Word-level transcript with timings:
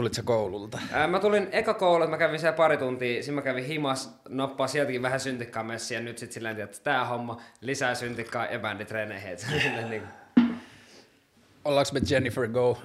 Tulit 0.00 0.14
sä 0.14 0.22
koululta? 0.22 0.78
Ää, 0.92 1.06
mä 1.06 1.20
tulin 1.20 1.48
eka 1.52 1.74
koulu, 1.74 2.06
mä 2.06 2.18
kävin 2.18 2.40
siellä 2.40 2.56
pari 2.56 2.76
tuntia, 2.76 3.22
sitten 3.22 3.34
mä 3.34 3.42
kävin 3.42 3.64
himas, 3.64 4.20
noppaa 4.28 4.66
sieltäkin 4.66 5.02
vähän 5.02 5.20
syntikkaa 5.20 5.62
messiä, 5.62 5.98
ja 5.98 6.04
nyt 6.04 6.18
sit 6.18 6.32
silleen, 6.32 6.60
että 6.60 6.78
tää 6.82 7.04
homma, 7.04 7.40
lisää 7.60 7.94
syntikkaa 7.94 8.46
ja 8.46 8.58
bänditreeneihin. 8.58 9.36
niin 9.90 10.02
Ollaanko 11.64 11.90
me 11.92 12.00
Jennifer 12.10 12.48
Go? 12.48 12.78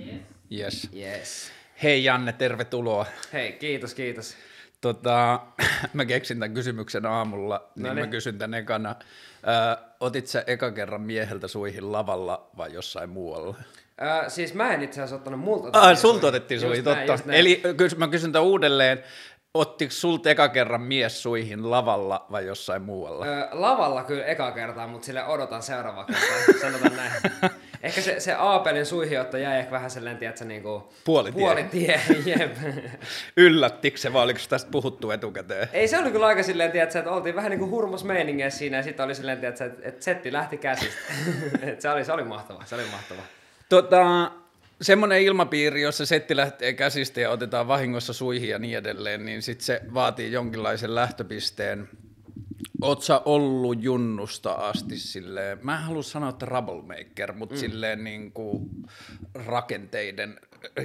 Yes. 0.00 0.20
Yes. 0.52 0.88
yes. 0.94 1.52
Hei 1.82 2.04
Janne, 2.04 2.32
tervetuloa. 2.32 3.06
Hei, 3.32 3.52
kiitos, 3.52 3.94
kiitos. 3.94 4.36
Tota, 4.80 5.40
mä 5.92 6.04
keksin 6.04 6.38
tämän 6.38 6.54
kysymyksen 6.54 7.06
aamulla, 7.06 7.70
niin 7.76 7.86
No 7.86 7.94
mä 7.94 8.06
kysyn 8.06 8.38
tän 8.38 8.54
ekana. 8.54 8.96
Ö, 9.42 9.82
otit 10.00 10.26
sä 10.26 10.44
eka 10.46 10.70
kerran 10.70 11.02
mieheltä 11.02 11.48
suihin 11.48 11.92
lavalla 11.92 12.50
vai 12.56 12.72
jossain 12.72 13.10
muualla? 13.10 13.56
Ää, 14.00 14.28
siis 14.28 14.54
mä 14.54 14.74
en 14.74 14.82
itse 14.82 15.00
asiassa 15.00 15.16
ottanut 15.16 15.40
multa. 15.40 15.80
Ah, 15.80 15.98
sulta 15.98 16.26
otettiin 16.26 16.60
suihin, 16.60 16.84
näin, 16.84 16.96
totta. 16.96 17.12
just 17.12 17.24
näin. 17.26 17.40
Eli 17.40 17.62
kys, 17.76 17.96
mä 17.96 18.08
kysyn 18.08 18.32
tämän 18.32 18.46
uudelleen. 18.46 19.02
Ottiko 19.54 19.92
sulta 19.92 20.30
eka 20.30 20.48
kerran 20.48 20.80
mies 20.80 21.22
suihin 21.22 21.70
lavalla 21.70 22.26
vai 22.32 22.46
jossain 22.46 22.82
muualla? 22.82 23.26
Öö, 23.26 23.48
lavalla 23.52 24.04
kyllä 24.04 24.24
eka 24.24 24.52
kertaa, 24.52 24.86
mutta 24.86 25.06
sille 25.06 25.24
odotan 25.24 25.62
seuraava 25.62 26.04
kertaa, 26.04 26.60
sanotaan 26.60 26.96
näin. 26.96 27.12
Ehkä 27.82 28.00
se, 28.00 28.20
se 28.20 28.32
Aapelin 28.34 28.86
suihiotto 28.86 29.36
jäi 29.36 29.58
ehkä 29.58 29.70
vähän 29.70 29.90
silleen, 29.90 30.16
tiedätkö, 30.18 30.44
niinku... 30.44 30.92
Puolitie. 31.04 31.40
Puolitie, 31.40 32.00
jep. 32.26 32.56
Yllättikö 33.36 33.96
se 33.98 34.12
vai 34.12 34.24
oliko 34.24 34.40
tästä 34.48 34.70
puhuttu 34.70 35.10
etukäteen? 35.10 35.68
Ei 35.72 35.88
se 35.88 35.98
oli 35.98 36.10
kyllä 36.10 36.26
aika 36.26 36.42
silleen, 36.42 36.72
tiedätkö, 36.72 36.98
että 36.98 37.10
oltiin 37.10 37.34
vähän 37.34 37.50
niinku 37.50 37.70
hurmos 37.70 38.04
meiningeissä 38.04 38.58
siinä 38.58 38.76
ja 38.76 38.82
sitten 38.82 39.04
oli 39.04 39.14
silleen, 39.14 39.38
tiedätkö, 39.38 39.72
että, 39.82 40.04
setti 40.04 40.32
lähti 40.32 40.56
käsistä. 40.56 41.00
Se, 41.78 41.90
oli, 41.90 42.04
se 42.04 42.12
oli 42.12 42.24
mahtava, 42.24 42.62
se 42.64 42.74
oli 42.74 42.84
mahtava. 42.92 43.22
Tota, 43.68 44.30
semmoinen 44.82 45.22
ilmapiiri, 45.22 45.82
jossa 45.82 46.06
setti 46.06 46.36
lähtee 46.36 46.72
käsistä 46.72 47.20
ja 47.20 47.30
otetaan 47.30 47.68
vahingossa 47.68 48.12
suihin 48.12 48.48
ja 48.48 48.58
niin 48.58 48.78
edelleen, 48.78 49.24
niin 49.24 49.42
sit 49.42 49.60
se 49.60 49.80
vaatii 49.94 50.32
jonkinlaisen 50.32 50.94
lähtöpisteen. 50.94 51.88
Oot 52.82 53.02
sä 53.02 53.22
ollut 53.24 53.82
junnusta 53.82 54.52
asti 54.52 54.98
silleen, 54.98 55.58
mä 55.62 55.76
en 55.76 55.82
halua 55.82 56.02
sanoa, 56.02 56.28
että 56.28 56.46
troublemaker, 56.46 57.32
mutta 57.32 57.54
mm. 57.54 57.58
silleen 57.58 58.04
niin 58.04 58.32
kuin 58.32 58.70
rakenteiden 59.46 60.40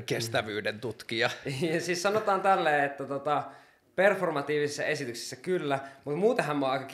kestävyyden 0.05 0.79
tutkija. 0.79 1.29
Ja 1.73 1.81
siis 1.81 2.01
sanotaan 2.01 2.41
tälleen, 2.41 2.83
että 2.83 3.05
tota, 3.05 3.43
performatiivisissa 3.95 4.83
esityksissä 4.83 5.35
kyllä, 5.35 5.79
mutta 6.05 6.19
muutenhan 6.19 6.57
mä 6.57 6.65
oon 6.65 6.73
aika 6.73 6.87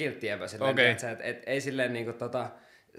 silleen, 0.47 0.71
Okei. 0.71 0.91
okay. 0.91 1.11
että 1.11 1.23
et, 1.23 1.43
ei 1.45 1.61
silleen 1.61 1.93
niinku 1.93 2.13
tota, 2.13 2.49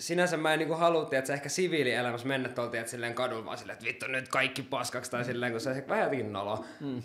sinänsä 0.01 0.37
mä 0.37 0.53
en 0.53 0.59
niinku 0.59 0.75
halua, 0.75 1.09
että 1.13 1.33
ehkä 1.33 1.49
siviilielämässä 1.49 2.29
mennä 2.29 2.49
tuolta 2.49 2.77
että 2.77 2.91
silleen 2.91 3.15
kadulla 3.15 3.45
vaan 3.45 3.59
silleen, 3.59 3.75
että 3.75 3.87
vittu 3.87 4.07
nyt 4.07 4.29
kaikki 4.29 4.63
paskaksi 4.63 5.11
tai 5.11 5.25
silleen, 5.25 5.53
kun 5.53 5.61
se 5.61 5.71
on 5.71 5.77
ehkä 5.77 5.89
vähän 5.89 6.05
jotenkin 6.05 6.33
nolo. 6.33 6.65
Mm. 6.81 7.03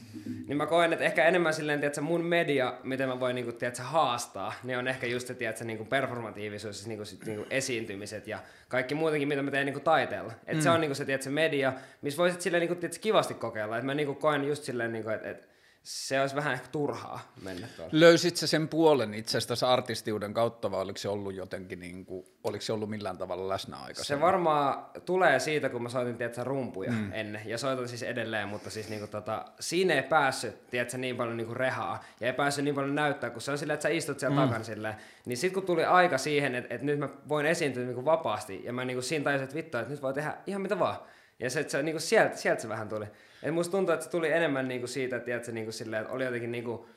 Niin 0.48 0.58
mä 0.58 0.66
koen, 0.66 0.94
että 0.94 1.06
ehkä 1.06 1.26
enemmän 1.26 1.54
silleen, 1.54 1.84
että 1.84 2.02
mun 2.02 2.26
media, 2.26 2.74
miten 2.84 3.10
mä 3.10 3.20
voin 3.20 3.36
niinku, 3.36 3.52
tiedätkö, 3.52 3.84
haastaa, 3.84 4.54
niin 4.64 4.78
on 4.78 4.88
ehkä 4.88 5.08
just 5.08 5.28
se, 5.28 5.34
tiedätkö, 5.34 5.66
niinku 5.66 5.86
performatiivisuus, 5.86 6.76
siis 6.76 6.88
niinku, 6.88 7.06
sit, 7.06 7.26
niinku 7.26 7.46
esiintymiset 7.50 8.28
ja 8.28 8.40
kaikki 8.68 8.96
muutenkin, 8.96 9.28
mitä 9.28 9.42
mä 9.42 9.52
teen 9.52 9.66
niinku 9.66 9.80
taiteella. 9.80 10.34
Et 10.48 10.58
mm. 10.58 10.62
se 10.62 10.70
on 10.70 10.82
niinku 10.82 10.96
se, 10.96 11.06
tiedätkö, 11.06 11.30
media, 11.30 11.74
missä 12.02 12.18
voisit 12.18 12.42
silleen 12.42 12.62
niinku, 12.62 12.76
tiedätkö, 12.76 13.02
kivasti 13.02 13.34
kokeilla. 13.34 13.78
Et 13.78 13.84
mä 13.84 13.94
niinku 13.94 14.16
koen 14.16 14.48
just 14.48 14.64
silleen, 14.64 14.94
niinku, 14.94 15.10
että 15.10 15.30
et, 15.30 15.55
se 15.86 16.22
olisi 16.22 16.36
vähän 16.36 16.54
ehkä 16.54 16.68
turhaa 16.68 17.34
mennä 17.42 17.68
tuolla. 17.76 17.90
Löysit 17.94 18.38
sä 18.38 18.48
sen 18.48 18.68
puolen 18.68 19.14
itsestäsi 19.14 19.66
artistiuden 19.66 20.34
kautta 20.34 20.72
vai 20.72 20.82
oliko 20.82 20.98
se 20.98 21.10
ollut 21.10 21.36
jotenkin, 21.36 21.80
niin 21.80 22.06
kuin, 22.06 22.26
oliko 22.44 22.62
se 22.62 22.74
ollut 22.74 22.90
millään 22.90 23.18
tavalla 23.18 23.50
läsnä 23.50 23.78
aikaisemmin? 23.78 24.20
Se 24.20 24.26
varmaan 24.26 24.86
tulee 25.06 25.40
siitä, 25.40 25.70
kun 25.70 25.84
mä 25.84 25.90
soitin 25.90 26.18
tiedätkö, 26.18 26.44
rumpuja 26.44 26.92
mm. 26.92 27.14
ennen, 27.14 27.42
ja 27.46 27.58
soitan 27.58 27.88
siis 27.88 28.04
edelleen, 28.04 28.48
mutta 28.48 28.70
siis 28.70 28.90
niinku, 28.90 29.08
tota, 29.08 29.46
siinä 29.60 29.94
ei 29.94 30.04
päässyt 30.04 30.70
tiedätkö, 30.70 30.98
niin 30.98 31.16
paljon 31.16 31.38
niinku, 31.38 31.54
rehaa, 31.54 32.04
ja 32.20 32.28
ei 32.28 32.34
päässyt 32.34 32.66
niin 32.66 32.76
paljon 32.76 32.96
näyttää, 32.96 33.30
kun 33.30 33.42
se 33.42 33.52
on 33.52 33.58
silleen, 33.58 33.76
että 33.76 33.84
sä 33.84 33.90
istut 33.90 34.20
siellä 34.20 34.36
mm. 34.36 34.46
takana 34.46 34.64
silleen, 34.64 34.96
niin 35.26 35.38
sitten 35.38 35.54
kun 35.54 35.66
tuli 35.66 35.86
aika 35.86 36.18
siihen, 36.18 36.56
että, 36.56 36.76
että 36.76 36.86
nyt 36.86 37.00
mä 37.00 37.10
voin 37.30 37.46
esiintyä 37.46 37.84
niinku, 37.84 38.06
vapaasti, 38.06 38.62
ja 38.64 38.74
mä 38.74 38.86
niinku, 38.86 39.02
siinä 39.02 39.24
tajusin, 39.24 39.44
että 39.44 39.56
vittu, 39.56 39.78
että 39.78 39.92
nyt 39.92 40.02
voi 40.02 40.14
tehdä 40.14 40.38
ihan 40.48 40.62
mitä 40.62 40.80
vaan, 40.80 40.98
ja 41.40 41.50
se, 41.50 41.70
se 41.70 41.84
niinku, 41.84 42.00
sieltä, 42.00 42.38
sieltä 42.38 42.62
se 42.62 42.70
vähän 42.70 42.90
tuli. 42.90 43.06
Et 43.44 43.54
musta 43.54 43.72
tuntuu, 43.72 43.94
että 43.94 44.06
se 44.06 44.12
tuli 44.12 44.32
enemmän 44.32 44.68
niinku, 44.68 44.88
siitä, 44.88 45.16
että, 45.16 45.26
tiedätkö, 45.26 45.52
niinku, 45.52 45.72
silleen, 45.72 46.02
että 46.02 46.14
oli 46.14 46.26
jotenkin 46.26 46.52
niinku, 46.52 46.88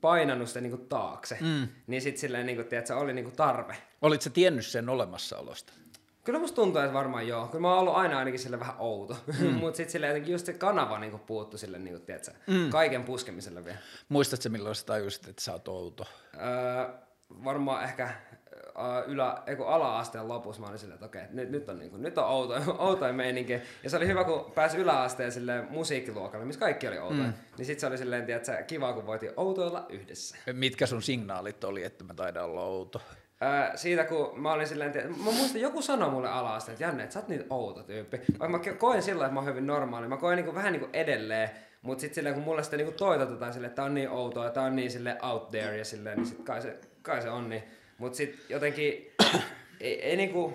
painanut 0.00 0.48
sitä 0.48 0.60
niinku, 0.60 0.76
taakse, 0.76 1.38
mm. 1.40 1.68
niin 1.86 2.02
sitten 2.02 2.20
silleen, 2.20 2.46
niinku, 2.46 2.64
tiedätkö, 2.64 2.96
oli 2.96 3.12
niinku, 3.12 3.30
tarve. 3.30 3.76
Olit 4.02 4.22
sä 4.22 4.30
tiennyt 4.30 4.66
sen 4.66 4.88
olemassaolosta? 4.88 5.72
Kyllä 6.24 6.38
musta 6.38 6.54
tuntuu, 6.56 6.80
että 6.80 6.92
varmaan 6.92 7.28
joo. 7.28 7.46
Kyllä 7.46 7.60
mä 7.60 7.68
oon 7.68 7.78
ollut 7.78 7.94
aina 7.94 8.18
ainakin 8.18 8.40
sille 8.40 8.60
vähän 8.60 8.74
outo. 8.78 9.16
Mm. 9.40 9.54
Mutta 9.60 9.76
sitten 9.76 9.92
sille 9.92 10.06
jotenkin 10.06 10.32
just 10.32 10.46
se 10.46 10.52
kanava 10.52 10.98
niinku 10.98 11.18
puuttu 11.18 11.58
sille, 11.58 11.78
niinku, 11.78 12.00
tiedätkö, 12.00 12.32
mm. 12.46 12.70
kaiken 12.70 13.04
puskemiselle 13.04 13.64
vielä. 13.64 13.78
Muistatko 14.08 14.48
milloin 14.48 14.74
sä 14.74 14.86
tajusit, 14.86 15.28
että 15.28 15.42
sä 15.42 15.52
oot 15.52 15.68
outo? 15.68 16.04
Öö, 16.34 16.88
varmaan 17.44 17.84
ehkä 17.84 18.14
ylä, 19.06 19.42
eiku 19.46 19.64
ala-asteen 19.64 20.28
lopussa 20.28 20.62
mä 20.62 20.68
olin 20.68 20.78
silleen, 20.78 20.94
että 20.94 21.06
okei, 21.06 21.22
nyt, 21.30 21.50
nyt 21.50 21.68
on, 21.68 21.78
niinku, 21.78 21.96
nyt 21.96 22.18
on 22.18 22.24
outo, 22.24 22.54
outoja 22.86 23.12
meininki. 23.12 23.52
Ja 23.82 23.90
se 23.90 23.96
oli 23.96 24.06
hyvä, 24.06 24.24
kun 24.24 24.52
pääsi 24.54 24.76
yläasteen 24.76 25.32
sille 25.32 25.62
musiikkiluokalle, 25.70 26.46
missä 26.46 26.60
kaikki 26.60 26.88
oli 26.88 26.98
outoja. 26.98 27.22
Mm. 27.22 27.32
Niin 27.58 27.66
sit 27.66 27.80
se 27.80 27.86
oli 27.86 27.98
silleen, 27.98 28.26
tiedätkö, 28.26 28.62
kiva, 28.62 28.92
kun 28.92 29.06
voitiin 29.06 29.32
outoilla 29.36 29.86
yhdessä. 29.88 30.36
Mitkä 30.52 30.86
sun 30.86 31.02
signaalit 31.02 31.64
oli, 31.64 31.84
että 31.84 32.04
mä 32.04 32.14
taidan 32.14 32.44
olla 32.44 32.62
outo? 32.62 33.00
Öö, 33.42 33.76
siitä 33.76 34.04
kun 34.04 34.40
mä 34.40 34.52
olin 34.52 34.66
silleen, 34.66 34.92
mä 35.08 35.24
muistan, 35.24 35.60
joku 35.60 35.82
sanoi 35.82 36.10
mulle 36.10 36.28
ala 36.28 36.58
että 36.58 36.84
Janne, 36.84 37.02
että 37.02 37.12
sä 37.12 37.18
oot 37.18 37.28
niin 37.28 37.44
outo 37.50 37.82
tyyppi. 37.82 38.20
Vaikka 38.38 38.58
mä 38.58 38.74
koen 38.74 39.02
sillä 39.02 39.24
että 39.24 39.34
mä 39.34 39.40
oon 39.40 39.48
hyvin 39.48 39.66
normaali. 39.66 40.08
Mä 40.08 40.16
koen 40.16 40.36
niinku, 40.36 40.54
vähän 40.54 40.72
niinku 40.72 40.88
edelleen, 40.92 41.50
mutta 41.82 42.00
sitten 42.00 42.14
silleen, 42.14 42.34
kun 42.34 42.44
mulle 42.44 42.62
sitä 42.62 42.76
niinku 42.76 42.92
toitotetaan 42.92 43.52
silleen, 43.52 43.68
että 43.68 43.76
tää 43.76 43.84
on 43.84 43.94
niin 43.94 44.10
outoa 44.10 44.44
ja 44.44 44.50
tää 44.50 44.62
on 44.62 44.76
niin 44.76 44.90
sille 44.90 45.18
out 45.22 45.50
there 45.50 45.78
ja 45.78 45.84
silleen, 45.84 46.16
niin 46.16 46.26
sit 46.26 46.42
kai 46.44 46.62
se, 46.62 46.78
kai 47.02 47.22
se 47.22 47.30
on 47.30 47.48
niin. 47.48 47.62
Mut 47.98 48.14
sit 48.14 48.44
jotenkin, 48.48 49.10
ei, 49.80 50.02
ei 50.02 50.16
niinku, 50.16 50.54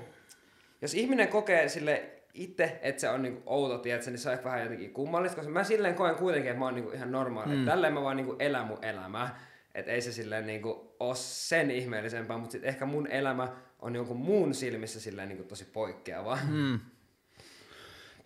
jos 0.82 0.94
ihminen 0.94 1.28
kokee 1.28 1.70
sille 1.70 2.10
itse, 2.34 2.80
että 2.82 3.02
se 3.02 3.10
on 3.10 3.22
niinku 3.22 3.42
outo, 3.46 3.78
tiedätkö, 3.78 4.12
niin 4.12 4.20
se 4.20 4.30
on 4.30 4.34
ehkä 4.34 4.46
vähän 4.46 4.64
jotenkin 4.64 4.94
kummallista, 4.94 5.36
koska 5.36 5.52
mä 5.52 5.64
silleen 5.64 5.96
koen 5.96 6.16
kuitenkin, 6.16 6.52
että 6.52 6.60
mä 6.60 6.66
oon 6.66 6.76
niinku 6.76 6.92
ihan 6.92 7.12
normaali. 7.12 7.56
Mm. 7.56 7.66
Tälleen 7.66 7.94
mä 7.94 8.04
vaan 8.04 8.18
niinku 8.18 8.36
elän 8.40 8.68
mun 8.68 8.86
elämää. 8.86 9.40
Että 9.76 9.92
ei 9.92 10.02
se 10.02 10.12
silleen 10.12 10.46
niinku 10.46 10.96
ole 11.00 11.16
sen 11.16 11.72
ihmeellisempää, 11.72 12.38
mutta 12.38 12.52
sit 12.52 12.66
ehkä 12.66 12.86
mun 12.86 13.08
elämä 13.08 13.48
on 13.80 13.96
jonkun 13.96 14.18
muun 14.18 14.54
silmissä 14.54 15.00
silleen 15.00 15.30
niinku 15.30 15.44
tosi 15.44 15.66
poikkeavaa. 15.66 16.40
Mm. 16.50 16.80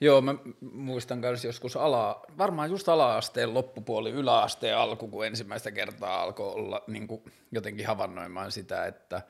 Joo, 0.01 0.21
mä 0.21 0.35
muistan 0.71 1.19
myös 1.19 1.45
joskus 1.45 1.77
ala, 1.77 2.25
varmaan 2.37 2.69
just 2.69 2.89
ala-asteen 2.89 3.53
loppupuoli, 3.53 4.11
yläasteen 4.11 4.77
alku, 4.77 5.07
kun 5.07 5.25
ensimmäistä 5.25 5.71
kertaa 5.71 6.21
alkoi 6.21 6.53
olla 6.53 6.83
niin 6.87 7.07
kuin 7.07 7.21
jotenkin 7.51 7.87
havainnoimaan 7.87 8.51
sitä, 8.51 8.85
että 8.85 9.21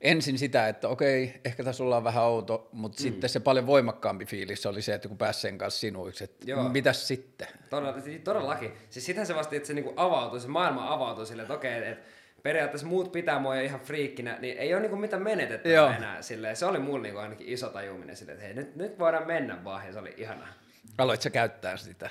ensin 0.00 0.38
sitä, 0.38 0.68
että 0.68 0.88
okei, 0.88 1.40
ehkä 1.44 1.64
tässä 1.64 1.84
ollaan 1.84 2.04
vähän 2.04 2.24
outo, 2.24 2.68
mutta 2.72 2.98
mm. 2.98 3.02
sitten 3.02 3.30
se 3.30 3.40
paljon 3.40 3.66
voimakkaampi 3.66 4.24
fiilis 4.24 4.66
oli 4.66 4.82
se, 4.82 4.94
että 4.94 5.08
kun 5.08 5.18
pääsi 5.18 5.40
sen 5.40 5.58
kanssa 5.58 5.80
sinuiksi, 5.80 6.24
että 6.24 6.50
Joo. 6.50 6.68
mitäs 6.68 7.08
sitten? 7.08 7.48
Todella, 7.70 8.00
siis 8.00 8.20
todellakin. 8.24 8.72
Siis 8.90 9.06
sitähän 9.06 9.26
se 9.26 9.34
vasta, 9.34 9.56
että 9.56 9.66
se 9.66 9.74
niinku 9.74 9.92
avautui, 9.96 10.40
se 10.40 10.48
maailma 10.48 10.92
avautui 10.92 11.26
silleen, 11.26 11.44
että 11.44 11.54
okei, 11.54 11.88
että 11.88 12.02
periaatteessa 12.46 12.86
muut 12.86 13.12
pitää 13.12 13.38
mua 13.38 13.54
ihan 13.54 13.80
friikkinä, 13.80 14.38
niin 14.40 14.58
ei 14.58 14.74
ole 14.74 14.80
niinku 14.80 14.96
mitään 14.96 15.20
Joo. 15.22 15.36
menetettävää 15.36 15.96
enää. 15.96 16.22
Silleen. 16.22 16.56
Se 16.56 16.66
oli 16.66 16.78
mulla 16.78 17.02
niinku 17.02 17.18
ainakin 17.18 17.48
iso 17.48 17.68
tajuminen 17.68 18.16
silleen, 18.16 18.34
että 18.34 18.46
hei, 18.46 18.54
nyt, 18.54 18.76
nyt 18.76 18.98
voidaan 18.98 19.26
mennä 19.26 19.64
vaan, 19.64 19.86
ja 19.86 19.92
se 19.92 19.98
oli 19.98 20.14
ihanaa. 20.16 20.48
Aloit 20.98 21.22
sä 21.22 21.30
käyttää 21.30 21.76
sitä? 21.76 22.10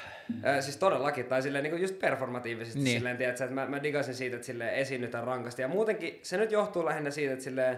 Ö, 0.57 0.61
siis 0.61 0.77
todellakin, 0.77 1.25
tai 1.25 1.41
silleen 1.41 1.63
niin 1.63 1.81
just 1.81 1.99
performatiivisesti 1.99 2.79
Niin. 2.79 2.97
silleen, 2.97 3.17
tiedätkö, 3.17 3.43
että 3.43 3.55
mä, 3.55 3.65
mä 3.65 3.83
digasin 3.83 4.15
siitä, 4.15 4.35
että 4.35 4.45
silleen 4.45 4.73
esiinnytään 4.75 5.23
rankasti. 5.23 5.61
Ja 5.61 5.67
muutenkin 5.67 6.19
se 6.23 6.37
nyt 6.37 6.51
johtuu 6.51 6.85
lähinnä 6.85 7.11
siitä, 7.11 7.33
että 7.33 7.43
silleen, 7.43 7.77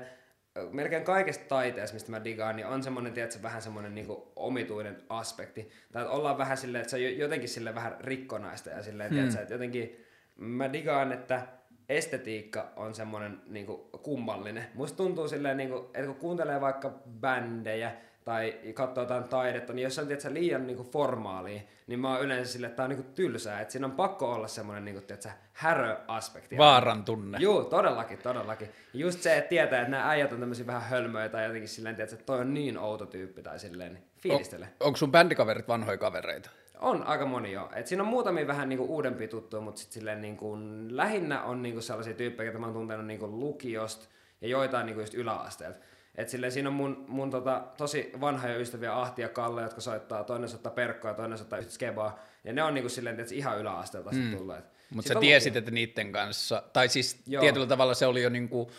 melkein 0.71 1.03
kaikesta 1.03 1.45
taiteesta, 1.47 1.93
mistä 1.93 2.11
mä 2.11 2.23
digaan, 2.23 2.55
niin 2.55 2.65
on 2.65 2.83
semmoinen, 2.83 3.13
tiedätkö, 3.13 3.41
vähän 3.41 3.61
semmoinen 3.61 3.95
niin 3.95 4.07
omituinen 4.35 4.97
aspekti. 5.09 5.69
Tai 5.91 6.01
että 6.01 6.13
ollaan 6.13 6.37
vähän 6.37 6.57
silleen, 6.57 6.81
että 6.81 6.91
se 6.91 6.95
on 6.95 7.03
jo- 7.03 7.09
jotenkin 7.09 7.49
sille 7.49 7.75
vähän 7.75 7.95
rikkonaista 7.99 8.69
ja 8.69 8.83
silleen, 8.83 9.09
hmm. 9.09 9.17
tiedätkö, 9.17 9.41
että 9.41 9.53
jotenkin 9.53 10.05
mä 10.35 10.73
digaan, 10.73 11.11
että 11.11 11.41
estetiikka 11.89 12.71
on 12.75 12.95
semmoinen 12.95 13.41
niin 13.47 13.65
kummallinen. 14.03 14.65
Musta 14.73 14.97
tuntuu 14.97 15.27
silleen, 15.27 15.57
niin 15.57 15.69
kuin, 15.69 15.85
että 15.85 16.05
kun 16.05 16.15
kuuntelee 16.15 16.61
vaikka 16.61 16.93
bändejä 17.19 17.91
tai 18.25 18.59
katsoo 18.73 19.03
jotain 19.03 19.23
taidetta, 19.23 19.73
niin 19.73 19.83
jos 19.83 19.95
se 19.95 20.01
on 20.01 20.07
tiedätkö, 20.07 20.33
liian 20.33 20.67
niin 20.67 20.77
kuin 20.77 20.89
formaalia, 20.89 21.61
niin 21.87 21.99
mä 21.99 22.13
oon 22.13 22.21
yleensä 22.21 22.51
silleen, 22.51 22.69
että 22.69 22.75
tää 22.75 22.83
on 22.83 22.89
niin 22.89 23.03
kuin 23.03 23.13
tylsää. 23.13 23.61
Että 23.61 23.71
siinä 23.71 23.87
on 23.87 23.91
pakko 23.91 24.33
olla 24.33 24.47
semmoinen 24.47 24.85
niin 24.85 24.95
kuin, 24.95 25.05
tiedätkö, 25.05 25.29
härö-aspekti. 25.53 26.57
Vaaran 26.57 27.05
tunne. 27.05 27.37
Joo, 27.41 27.63
todellakin, 27.63 28.17
todellakin. 28.17 28.69
Just 28.93 29.21
se, 29.21 29.37
että 29.37 29.49
tietää, 29.49 29.81
että 29.81 29.91
nämä 29.91 30.09
äijät 30.09 30.31
on 30.31 30.39
tämmöisiä 30.39 30.67
vähän 30.67 30.81
hölmöjä 30.81 31.29
tai 31.29 31.45
jotenkin 31.45 31.69
silleen, 31.69 31.95
tiedätkö, 31.95 32.15
että 32.15 32.25
toi 32.25 32.39
on 32.39 32.53
niin 32.53 32.77
outo 32.77 33.05
tyyppi 33.05 33.43
tai 33.43 33.59
silleen, 33.59 33.93
niin 33.93 34.03
fiilistele. 34.19 34.67
O- 34.79 34.85
onko 34.85 34.97
sun 34.97 35.11
bändikaverit 35.11 35.67
vanhoja 35.67 35.97
kavereita? 35.97 36.49
On 36.79 37.03
aika 37.03 37.25
moni 37.25 37.51
jo. 37.51 37.69
Et 37.75 37.87
siinä 37.87 38.03
on 38.03 38.09
muutamia 38.09 38.47
vähän 38.47 38.69
niinku 38.69 38.85
uudempia 38.95 39.27
tuttuja, 39.27 39.61
mutta 39.61 39.81
sit 39.81 39.91
silleen 39.91 40.21
niinku, 40.21 40.57
lähinnä 40.89 41.43
on 41.43 41.61
niinku 41.61 41.81
sellaisia 41.81 42.13
tyyppejä, 42.13 42.47
joita 42.47 42.59
mä 42.59 42.65
oon 42.65 42.73
tuntenut 42.73 43.05
niinku 43.05 43.27
lukiosta 43.39 44.05
ja 44.41 44.47
joitain 44.47 44.85
niinku 44.85 45.01
just 45.01 45.13
yläasteelta. 45.13 45.79
Et 46.15 46.29
silleen 46.29 46.51
siinä 46.51 46.69
on 46.69 46.75
mun, 46.75 47.05
mun 47.07 47.31
tota, 47.31 47.63
tosi 47.77 48.11
vanhoja 48.21 48.57
ystäviä 48.57 49.01
Ahti 49.01 49.21
ja 49.21 49.29
Kalle, 49.29 49.61
jotka 49.61 49.81
soittaa, 49.81 50.23
toinen 50.23 50.49
soittaa 50.49 50.71
perkkoa 50.71 51.11
ja 51.11 51.15
toinen 51.15 51.37
soittaa 51.37 51.61
skebaa. 51.61 52.19
Ja 52.43 52.53
ne 52.53 52.63
on 52.63 52.73
niinku 52.73 52.89
silleen, 52.89 53.19
että 53.19 53.35
ihan 53.35 53.59
yläasteelta 53.59 54.11
mm. 54.11 54.37
tulleet. 54.37 54.65
Mutta 54.89 55.13
sä 55.13 55.19
tiesit, 55.19 55.55
että 55.55 55.71
niiden 55.71 56.11
kanssa, 56.11 56.63
tai 56.73 56.89
siis 56.89 57.19
Joo. 57.27 57.41
tietyllä 57.41 57.67
tavalla 57.67 57.93
se 57.93 58.05
oli 58.05 58.23
jo 58.23 58.29
niinku 58.29 58.71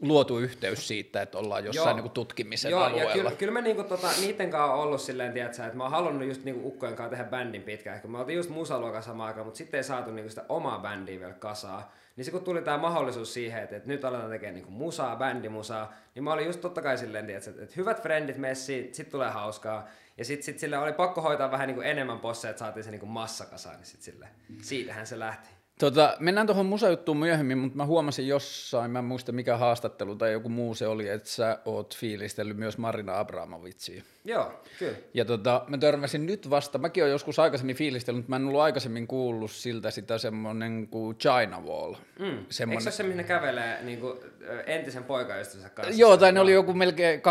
luotu 0.00 0.38
yhteys 0.38 0.88
siitä, 0.88 1.22
että 1.22 1.38
ollaan 1.38 1.64
jossain 1.64 1.86
Joo. 1.86 1.96
niinku 1.96 2.08
tutkimisen 2.08 2.70
Joo, 2.70 2.82
alueella. 2.82 3.10
ja 3.10 3.16
kyllä, 3.16 3.30
kyllä 3.30 3.52
me 3.52 3.60
niinku 3.60 3.84
tota, 3.84 4.08
niiden 4.20 4.50
kanssa 4.50 4.72
on 4.72 4.80
ollut 4.80 5.00
silleen, 5.00 5.32
tiedätkö, 5.32 5.64
että 5.64 5.76
mä 5.76 5.82
oon 5.82 5.90
halunnut 5.90 6.28
just 6.28 6.44
niinku 6.44 6.68
ukkojen 6.68 6.96
kanssa 6.96 7.10
tehdä 7.10 7.30
bändin 7.30 7.62
pitkään, 7.62 8.00
kun 8.00 8.10
me 8.10 8.18
oltiin 8.18 8.36
just 8.36 8.50
musaluokan 8.50 9.02
samaan 9.02 9.26
aikaan, 9.26 9.46
mutta 9.46 9.58
sitten 9.58 9.78
ei 9.78 9.84
saatu 9.84 10.10
niinku 10.10 10.30
sitä 10.30 10.44
omaa 10.48 10.78
bändiä 10.78 11.20
vielä 11.20 11.32
kasaa. 11.32 11.94
Niin 12.16 12.24
se 12.24 12.30
kun 12.30 12.44
tuli 12.44 12.62
tämä 12.62 12.78
mahdollisuus 12.78 13.34
siihen, 13.34 13.62
että, 13.62 13.76
että 13.76 13.88
nyt 13.88 14.04
aletaan 14.04 14.30
tekemään 14.30 14.54
niinku 14.54 14.70
musaa, 14.70 15.16
bändimusaa, 15.16 15.92
niin 16.14 16.24
mä 16.24 16.32
olin 16.32 16.46
just 16.46 16.60
totta 16.60 16.82
kai 16.82 16.98
silleen, 16.98 17.26
tiedätkö, 17.26 17.50
että, 17.50 17.62
että 17.62 17.74
hyvät 17.76 18.02
frendit 18.02 18.36
messi, 18.36 18.88
sit 18.92 19.10
tulee 19.10 19.30
hauskaa. 19.30 19.88
Ja 20.20 20.24
sitten 20.24 20.44
sit 20.44 20.58
sille 20.58 20.78
oli 20.78 20.92
pakko 20.92 21.20
hoitaa 21.20 21.50
vähän 21.50 21.66
niinku 21.66 21.80
enemmän 21.82 22.18
posseja, 22.18 22.50
että 22.50 22.58
saatiin 22.58 22.84
se 22.84 22.90
niinku 22.90 23.06
massakasaan, 23.06 23.76
niin 23.76 23.86
sit 23.86 24.02
sille, 24.02 24.28
siitähän 24.62 25.06
se 25.06 25.18
lähti. 25.18 25.59
Tota, 25.80 26.16
mennään 26.18 26.46
tuohon 26.46 26.66
musajuttuun 26.66 27.16
myöhemmin, 27.16 27.58
mutta 27.58 27.76
mä 27.76 27.86
huomasin 27.86 28.28
jossain, 28.28 28.90
mä 28.90 28.98
en 28.98 29.04
muista 29.04 29.32
mikä 29.32 29.56
haastattelu 29.56 30.16
tai 30.16 30.32
joku 30.32 30.48
muu 30.48 30.74
se 30.74 30.86
oli, 30.86 31.08
että 31.08 31.28
sä 31.28 31.58
oot 31.64 31.96
fiilistellyt 31.96 32.56
myös 32.56 32.78
Marina 32.78 33.18
Abramovicia. 33.18 34.02
Joo, 34.24 34.62
kyllä. 34.78 34.96
Ja 35.14 35.24
tota, 35.24 35.64
mä 35.68 35.78
törmäsin 35.78 36.26
nyt 36.26 36.50
vasta, 36.50 36.78
mäkin 36.78 37.02
olen 37.02 37.12
joskus 37.12 37.38
aikaisemmin 37.38 37.76
fiilistellyt, 37.76 38.18
mutta 38.18 38.30
mä 38.30 38.36
en 38.36 38.46
ollut 38.46 38.60
aikaisemmin 38.60 39.06
kuullut 39.06 39.50
siltä 39.50 39.90
sitä 39.90 40.18
semmonen 40.18 40.88
kuin 40.88 41.16
China 41.16 41.60
Wall. 41.60 41.94
Mm. 42.18 42.46
Semmonen... 42.50 42.78
Eikö 42.80 42.90
se 42.90 42.96
se, 42.96 43.02
mihin 43.02 43.16
ne 43.16 43.24
kävelee 43.24 43.82
niin 43.82 44.00
kuin, 44.00 44.18
entisen 44.66 45.04
poikaystävänsä 45.04 45.70
kanssa? 45.70 46.00
Joo, 46.00 46.16
tai 46.16 46.32
ne 46.32 46.40
oli 46.40 46.52
joku 46.52 46.74
melkein 46.74 47.20
12-13 47.20 47.22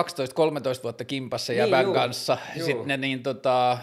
vuotta 0.84 1.06
kimpassa 1.06 1.54
niin, 1.54 1.58
jäbän 1.60 1.84
juu, 1.84 1.94
kanssa. 1.94 2.38
Juu. 2.56 2.66
Sitten 2.66 2.88
ne 2.88 2.98
niin 2.98 3.24
tota, 3.24 3.78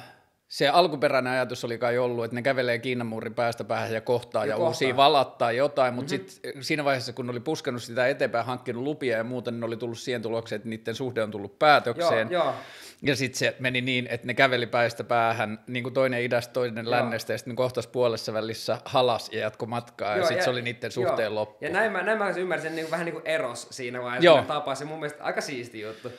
se 0.57 0.69
alkuperäinen 0.69 1.33
ajatus 1.33 1.65
oli 1.65 1.79
kai 1.79 1.99
ollut, 1.99 2.25
että 2.25 2.35
ne 2.35 2.43
kävelee 2.43 2.79
Kiinan 2.79 3.07
muurin 3.07 3.35
päästä 3.35 3.65
päähän 3.65 3.93
ja 3.93 4.01
kohtaa 4.01 4.45
ja, 4.45 4.51
ja 4.51 4.57
kohtaa. 4.57 4.69
uusia 4.69 4.97
valattaa 4.97 5.53
jotain, 5.53 5.95
mutta 5.95 6.15
mm-hmm. 6.15 6.29
sitten 6.29 6.63
siinä 6.63 6.85
vaiheessa, 6.85 7.13
kun 7.13 7.27
ne 7.27 7.31
oli 7.31 7.41
puskenut 7.41 7.83
sitä 7.83 8.09
eteenpäin, 8.09 8.47
hankkinut 8.47 8.83
lupia 8.83 9.17
ja 9.17 9.25
muuta, 9.25 9.51
niin 9.51 9.61
ne 9.61 9.67
oli 9.67 9.77
tullut 9.77 9.99
siihen 9.99 10.23
tulokseen, 10.23 10.57
että 10.57 10.69
niiden 10.69 10.95
suhde 10.95 11.23
on 11.23 11.31
tullut 11.31 11.59
päätökseen. 11.59 12.29
Joo, 12.31 12.45
joo. 12.45 12.55
Ja 13.03 13.17
sitten 13.17 13.39
se 13.39 13.57
meni 13.59 13.81
niin, 13.81 14.07
että 14.11 14.27
ne 14.27 14.35
käveli 14.35 14.67
päästä 14.67 15.05
päähän, 15.05 15.59
niin 15.67 15.83
kuin 15.83 15.95
toinen 15.95 16.23
idästä, 16.23 16.53
toinen 16.53 16.85
joo. 16.85 16.91
lännestä, 16.91 17.33
ja 17.33 17.39
sitten 17.39 17.53
ne 17.53 17.57
kohtas 17.57 17.87
puolessa 17.87 18.33
välissä 18.33 18.79
halas 18.85 19.33
ja 19.33 19.41
jatko 19.41 19.67
matkaa, 19.67 20.11
joo, 20.11 20.19
ja 20.19 20.27
sitten 20.27 20.45
se 20.45 20.51
oli 20.51 20.63
niiden 20.63 20.93
suhteen 20.93 21.27
joo. 21.27 21.35
loppu. 21.35 21.65
Ja 21.65 21.71
näin 21.71 21.93
mä, 21.93 22.03
näin 22.03 22.19
mä 22.19 22.31
ymmärsin, 22.31 22.77
niin 22.77 22.85
kuin, 22.85 22.91
vähän 22.91 23.05
niin 23.05 23.15
kuin 23.15 23.27
eros 23.27 23.67
siinä 23.71 24.03
vaiheessa, 24.03 24.39
kun 24.39 24.47
tapasi, 24.47 24.85
mun 24.85 24.99
mielestä 24.99 25.25
aika 25.25 25.41
siisti 25.41 25.81
juttu. 25.81 26.13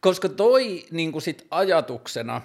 Koska 0.00 0.28
toi 0.28 0.84
niin 0.90 1.12
kuin 1.12 1.22
sit 1.22 1.46
ajatuksena, 1.50 2.42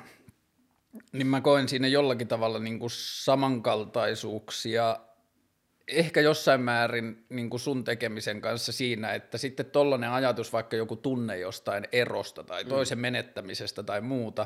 niin 1.11 1.27
mä 1.27 1.41
koen 1.41 1.69
siinä 1.69 1.87
jollakin 1.87 2.27
tavalla 2.27 2.59
niin 2.59 2.79
kuin 2.79 2.91
samankaltaisuuksia 2.93 4.99
ehkä 5.87 6.21
jossain 6.21 6.61
määrin 6.61 7.25
niin 7.29 7.49
kuin 7.49 7.59
sun 7.59 7.83
tekemisen 7.83 8.41
kanssa 8.41 8.71
siinä, 8.71 9.13
että 9.13 9.37
sitten 9.37 9.65
tollainen 9.65 10.09
ajatus, 10.09 10.53
vaikka 10.53 10.75
joku 10.75 10.95
tunne 10.95 11.37
jostain 11.37 11.87
erosta 11.91 12.43
tai 12.43 12.63
mm. 12.63 12.69
toisen 12.69 12.97
mm. 12.97 13.01
menettämisestä 13.01 13.83
tai 13.83 14.01
muuta, 14.01 14.45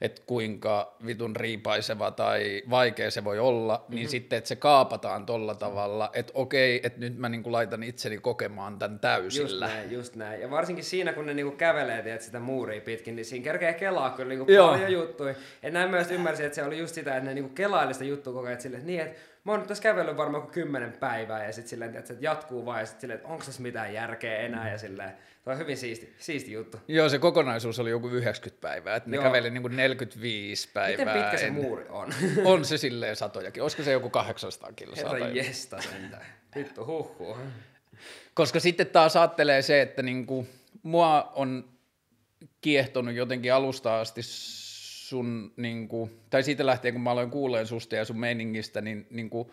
että 0.00 0.22
kuinka 0.26 0.96
vitun 1.06 1.36
riipaiseva 1.36 2.10
tai 2.10 2.62
vaikea 2.70 3.10
se 3.10 3.24
voi 3.24 3.38
olla, 3.38 3.74
niin 3.74 3.82
mm-hmm. 3.82 3.96
niin 3.96 4.08
sitten, 4.08 4.36
että 4.36 4.48
se 4.48 4.56
kaapataan 4.56 5.26
tolla 5.26 5.54
tavalla, 5.54 6.10
että 6.12 6.32
okei, 6.34 6.80
että 6.82 7.00
nyt 7.00 7.18
mä 7.18 7.28
niin 7.28 7.42
kuin 7.42 7.52
laitan 7.52 7.82
itseni 7.82 8.18
kokemaan 8.18 8.78
tämän 8.78 9.00
täysillä. 9.00 9.66
Just 9.66 9.74
näin, 9.74 9.92
just 9.92 10.16
näin. 10.16 10.40
Ja 10.40 10.50
varsinkin 10.50 10.84
siinä, 10.84 11.12
kun 11.12 11.26
ne 11.26 11.34
niin 11.34 11.46
kuin 11.46 11.56
kävelee 11.56 12.02
tiedät, 12.02 12.22
sitä 12.22 12.40
muuria 12.40 12.80
pitkin, 12.80 13.16
niin 13.16 13.24
siinä 13.24 13.44
kerkee 13.44 13.74
kelaa 13.74 14.10
kyllä 14.10 14.28
niin 14.28 14.46
kuin 14.46 14.56
paljon 14.56 14.92
juttuja. 14.92 15.34
Ja 15.62 15.70
näin 15.70 15.90
myös 15.90 16.10
ymmärsin, 16.10 16.46
että 16.46 16.56
se 16.56 16.64
oli 16.64 16.78
just 16.78 16.94
sitä, 16.94 17.16
että 17.16 17.28
ne 17.28 17.34
niin 17.34 17.44
kuin 17.44 17.54
kelaili 17.54 17.92
sitä 17.94 18.04
juttua 18.04 18.32
koko 18.32 18.46
ajan, 18.46 18.52
että, 18.52 18.62
sille, 18.62 18.76
että 18.76 18.86
niin, 18.86 19.00
että 19.00 19.29
mä 19.50 19.54
oon 19.54 19.60
nyt 19.60 19.68
tässä 19.68 19.82
kävellyt 19.82 20.16
varmaan 20.16 20.42
kuin 20.42 20.52
kymmenen 20.52 20.92
päivää 20.92 21.44
ja 21.44 21.52
sitten 21.52 21.70
silleen, 21.70 21.96
että 21.96 22.14
jatkuu 22.20 22.66
vaan 22.66 22.80
ja 22.80 22.86
sitten 22.86 23.00
silleen, 23.00 23.16
että 23.16 23.28
onko 23.28 23.44
tässä 23.44 23.62
mitään 23.62 23.94
järkeä 23.94 24.36
enää 24.36 24.70
ja 24.70 24.78
silleen, 24.78 25.12
Tuo 25.44 25.52
on 25.52 25.58
hyvin 25.58 25.76
siisti, 25.76 26.14
siisti 26.18 26.52
juttu. 26.52 26.80
Joo, 26.88 27.08
se 27.08 27.18
kokonaisuus 27.18 27.78
oli 27.78 27.90
joku 27.90 28.08
90 28.08 28.60
päivää, 28.60 28.96
että 28.96 29.10
ne 29.10 29.16
Joo. 29.16 29.24
käveli 29.24 29.50
niin 29.50 29.62
kuin 29.62 29.76
45 29.76 30.68
päivää. 30.72 31.04
Miten 31.04 31.22
pitkä 31.22 31.36
se 31.36 31.50
muuri 31.50 31.86
on? 31.88 32.14
on 32.44 32.64
se 32.64 32.78
silleen 32.78 33.16
satojakin. 33.16 33.62
Olisiko 33.62 33.82
se 33.82 33.92
joku 33.92 34.10
800 34.10 34.72
kilsaa? 34.72 35.10
Herra 35.10 35.28
jesta 35.28 35.82
sentään. 35.82 36.26
Vittu 36.56 36.86
huhhuh. 36.86 37.38
Koska 38.34 38.60
sitten 38.60 38.86
taas 38.86 39.16
ajattelee 39.16 39.62
se, 39.62 39.82
että 39.82 40.02
niin 40.02 40.26
kuin, 40.26 40.48
mua 40.82 41.32
on 41.34 41.68
kiehtonut 42.60 43.14
jotenkin 43.14 43.54
alusta 43.54 44.00
asti 44.00 44.22
sun, 45.10 45.52
niin 45.56 45.88
kuin, 45.88 46.10
tai 46.30 46.42
siitä 46.42 46.66
lähtien 46.66 46.94
kun 46.94 47.02
mä 47.02 47.10
aloin 47.10 47.30
kuuleen 47.30 47.66
susta 47.66 47.96
ja 47.96 48.04
sun 48.04 48.20
meiningistä, 48.20 48.80
niin, 48.80 49.06
niin 49.10 49.30
kuin, 49.30 49.50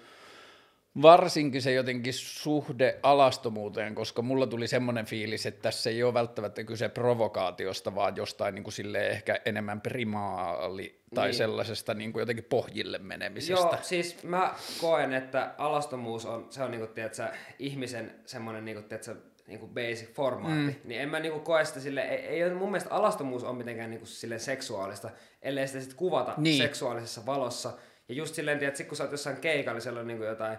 varsinkin 1.02 1.62
se 1.62 1.74
jotenkin 1.74 2.14
suhde 2.14 3.00
alastomuuteen, 3.04 3.96
koska 3.96 4.22
mulla 4.22 4.48
tuli 4.48 4.68
semmoinen 4.68 5.06
fiilis, 5.06 5.46
että 5.46 5.62
tässä 5.62 5.90
ei 5.90 6.04
ole 6.04 6.14
välttämättä 6.14 6.64
kyse 6.64 6.90
provokaatiosta, 6.90 7.96
vaan 7.96 8.16
jostain 8.16 8.56
niin 8.56 8.64
kuin 8.64 8.74
sille 8.74 9.08
ehkä 9.08 9.40
enemmän 9.46 9.82
primaali 9.82 11.02
tai 11.16 11.28
niin. 11.28 11.36
sellaisesta 11.36 11.94
niin 11.94 12.14
kuin 12.14 12.22
jotenkin 12.22 12.46
pohjille 12.46 12.98
menemisestä. 12.98 13.68
Joo, 13.68 13.78
siis 13.82 14.24
mä 14.24 14.54
koen, 14.82 15.14
että 15.14 15.54
alastomuus 15.58 16.26
on, 16.26 16.48
se 16.50 16.64
on 16.64 16.72
niin 16.72 16.82
kuin, 16.82 16.92
tiedätkö, 16.94 17.28
ihmisen 17.60 18.16
semmoinen 18.26 18.66
niin 18.66 18.76
kuin, 18.78 18.86
tiedätkö, 18.90 19.16
niin 19.48 19.60
kuin 19.60 19.74
basic 19.74 20.14
formaatti, 20.14 20.60
mm. 20.60 20.76
niin 20.84 21.02
en 21.02 21.10
mä 21.10 21.20
niin 21.20 21.32
kuin 21.32 21.44
koe 21.44 21.66
sitä 21.66 21.80
sille, 21.80 22.02
ei, 22.02 22.44
ei 22.44 22.54
mun 22.54 22.72
mielestä 22.72 22.94
alastomuus 22.94 23.44
on 23.44 23.56
mitenkään 23.56 23.90
niin 23.90 24.00
kuin 24.00 24.08
sille 24.08 24.40
seksuaalista, 24.40 25.10
ellei 25.42 25.68
sitä 25.68 25.80
sitten 25.80 25.98
kuvata 25.98 26.34
niin. 26.38 26.58
seksuaalisessa 26.58 27.26
valossa. 27.26 27.74
Ja 28.10 28.16
just 28.16 28.36
silleen, 28.36 28.64
että 28.64 28.84
kun 28.84 28.98
sä 28.98 29.04
oot 29.04 29.12
jossain 29.12 29.38
keikalla, 29.38 29.80
siellä 29.80 30.00
on 30.00 30.08
niin 30.08 30.18
kuin 30.18 30.28
jotain 30.28 30.58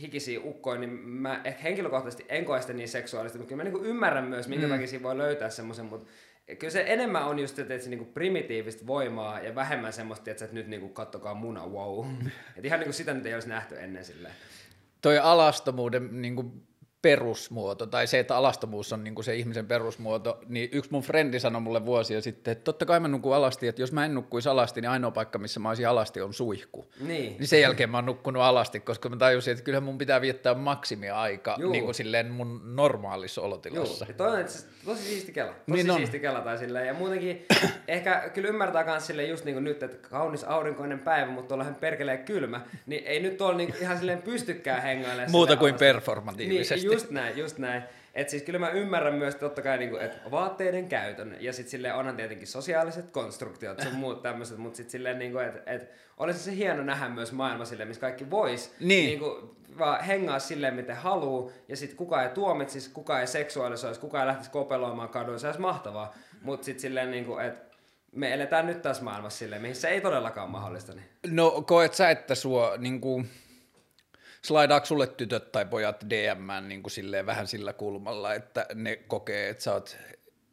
hikisiä 0.00 0.40
ukkoja, 0.44 0.80
niin 0.80 0.90
mä 0.90 1.40
ehkä 1.44 1.62
henkilökohtaisesti 1.62 2.24
en 2.28 2.44
koe 2.44 2.60
sitä 2.60 2.72
niin 2.72 2.88
seksuaalista, 2.88 3.38
mutta 3.38 3.48
kyllä 3.48 3.64
mä 3.64 3.70
niin 3.70 3.84
ymmärrän 3.84 4.24
myös, 4.24 4.48
minkä 4.48 4.66
mm. 4.66 4.72
takia 4.72 4.86
siinä 4.86 5.02
voi 5.02 5.18
löytää 5.18 5.50
semmoisen, 5.50 5.86
mutta 5.86 6.10
kyllä 6.58 6.70
se 6.70 6.84
enemmän 6.86 7.24
on 7.24 7.38
just 7.38 7.58
että 7.58 7.78
se 7.78 7.90
niinku 7.90 8.04
primitiivistä 8.04 8.86
voimaa 8.86 9.40
ja 9.40 9.54
vähemmän 9.54 9.92
semmoista, 9.92 10.30
että, 10.30 10.44
että 10.44 10.54
nyt 10.54 10.66
niinku 10.66 10.88
kattokaa 10.88 11.34
muna, 11.34 11.66
wow. 11.66 12.06
että 12.56 12.66
ihan 12.66 12.80
niinku 12.80 12.92
sitä 12.92 13.14
nyt 13.14 13.26
ei 13.26 13.34
olisi 13.34 13.48
nähty 13.48 13.80
ennen 13.80 14.04
silleen. 14.04 14.34
Toi 15.00 15.18
alastomuuden 15.18 16.22
niinku 16.22 16.52
perusmuoto, 17.02 17.86
tai 17.86 18.06
se, 18.06 18.18
että 18.18 18.36
alastomuus 18.36 18.92
on 18.92 19.04
niin 19.04 19.14
kuin 19.14 19.24
se 19.24 19.36
ihmisen 19.36 19.66
perusmuoto, 19.66 20.38
niin 20.48 20.68
yksi 20.72 20.90
mun 20.90 21.02
frendi 21.02 21.40
sanoi 21.40 21.60
mulle 21.60 21.86
vuosia 21.86 22.20
sitten, 22.20 22.52
että 22.52 22.64
totta 22.64 22.86
kai 22.86 23.00
mä 23.00 23.08
nukun 23.08 23.34
alasti, 23.34 23.68
että 23.68 23.82
jos 23.82 23.92
mä 23.92 24.04
en 24.04 24.14
nukkuisi 24.14 24.48
alasti, 24.48 24.80
niin 24.80 24.90
ainoa 24.90 25.10
paikka, 25.10 25.38
missä 25.38 25.60
mä 25.60 25.68
olisin 25.68 25.88
alasti, 25.88 26.20
on 26.20 26.34
suihku. 26.34 26.90
Niin. 27.00 27.36
niin 27.38 27.48
sen 27.48 27.60
jälkeen 27.60 27.90
mä 27.90 27.96
oon 27.96 28.06
nukkunut 28.06 28.42
alasti, 28.42 28.80
koska 28.80 29.08
mä 29.08 29.16
tajusin, 29.16 29.52
että 29.52 29.64
kyllä 29.64 29.80
mun 29.80 29.98
pitää 29.98 30.20
viettää 30.20 30.54
maksimia-aika 30.54 31.56
niin 31.70 31.84
kuin 31.84 31.94
silleen 31.94 32.30
mun 32.30 32.60
normaalissa 32.76 33.42
olotilassa. 33.42 34.06
Joo, 34.08 34.16
toi 34.16 34.40
on 34.40 34.46
tosi 34.84 35.02
siisti 35.02 35.32
kela. 35.32 35.52
Tosi 35.52 35.82
niin 35.82 35.96
siisti 35.96 36.16
on. 36.16 36.20
kela 36.20 36.40
tai 36.40 36.58
silleen. 36.58 36.86
Ja 36.86 36.94
muutenkin 36.94 37.46
ehkä 37.88 38.30
kyllä 38.34 38.48
ymmärtää 38.48 38.84
myös 38.84 39.06
silleen 39.06 39.28
just 39.28 39.44
niin 39.44 39.54
kuin 39.54 39.64
nyt, 39.64 39.82
että 39.82 40.08
kaunis 40.08 40.44
aurinkoinen 40.44 40.98
päivä, 40.98 41.30
mutta 41.30 41.48
tuollahan 41.48 41.74
perkelee 41.74 42.16
kylmä, 42.16 42.60
niin 42.86 43.02
ei 43.06 43.20
nyt 43.20 43.36
tuolla 43.36 43.56
niin 43.56 43.74
ihan 43.80 43.98
silleen 43.98 44.22
pystykään 44.22 44.82
hengailemaan. 44.82 45.30
Muuta 45.40 45.56
kuin 45.56 45.74
performatiivisesti. 45.74 46.86
Niin, 46.86 46.89
just 46.92 47.10
näin, 47.10 47.38
just 47.38 47.58
näin. 47.58 47.82
Et 48.14 48.28
siis 48.28 48.42
kyllä 48.42 48.58
mä 48.58 48.70
ymmärrän 48.70 49.14
myös 49.14 49.34
totta 49.34 49.62
kai, 49.62 49.78
niinku, 49.78 49.96
että 49.96 50.30
vaatteiden 50.30 50.88
käytön 50.88 51.36
ja 51.40 51.52
sitten 51.52 51.70
silleen 51.70 51.94
onhan 51.94 52.16
tietenkin 52.16 52.46
sosiaaliset 52.46 53.10
konstruktiot 53.10 53.80
sun 53.80 53.94
muut 53.94 54.22
tämmöiset, 54.28 54.58
mutta 54.58 54.76
sitten 54.76 54.90
silleen, 54.90 55.18
niinku, 55.18 55.38
että 55.38 55.72
et, 55.72 55.90
olisi 56.16 56.38
se 56.38 56.56
hieno 56.56 56.82
nähdä 56.82 57.08
myös 57.08 57.32
maailma 57.32 57.64
silleen, 57.64 57.88
missä 57.88 58.00
kaikki 58.00 58.30
vois 58.30 58.74
niin. 58.80 59.06
niinku, 59.06 59.56
vaan 59.78 60.04
hengaa 60.04 60.38
silleen, 60.38 60.74
miten 60.74 60.96
haluu 60.96 61.52
ja 61.68 61.76
sitten 61.76 61.96
kukaan 61.96 62.24
ei 62.24 62.30
tuomitsisi, 62.30 62.90
kukaan 62.90 63.20
ei 63.20 63.26
seksuaalisoisi, 63.26 64.00
kukaan 64.00 64.22
ei 64.22 64.26
lähtisi 64.26 64.50
kopeloimaan 64.50 65.08
kaduilla, 65.08 65.38
se 65.38 65.46
olisi 65.46 65.60
mahtavaa. 65.60 66.14
Mutta 66.42 66.64
sitten 66.64 66.80
silleen, 66.80 67.10
niinku, 67.10 67.38
että 67.38 67.76
me 68.12 68.34
eletään 68.34 68.66
nyt 68.66 68.82
tässä 68.82 69.02
maailmassa 69.02 69.38
silleen, 69.38 69.62
mihin 69.62 69.76
se 69.76 69.88
ei 69.88 70.00
todellakaan 70.00 70.50
mahdollista. 70.50 70.92
Niin. 70.94 71.06
No 71.30 71.62
koet 71.66 71.94
sä, 71.94 72.10
että 72.10 72.34
sua 72.34 72.76
niinku, 72.78 73.24
slaidaako 74.44 74.86
sulle 74.86 75.06
tytöt 75.06 75.52
tai 75.52 75.64
pojat 75.64 76.04
DM 76.10 76.68
niin 76.68 76.82
kuin 76.82 76.90
silleen 76.90 77.26
vähän 77.26 77.46
sillä 77.46 77.72
kulmalla, 77.72 78.34
että 78.34 78.66
ne 78.74 78.96
kokee, 78.96 79.48
että 79.48 79.62
sä 79.62 79.72
oot 79.72 79.96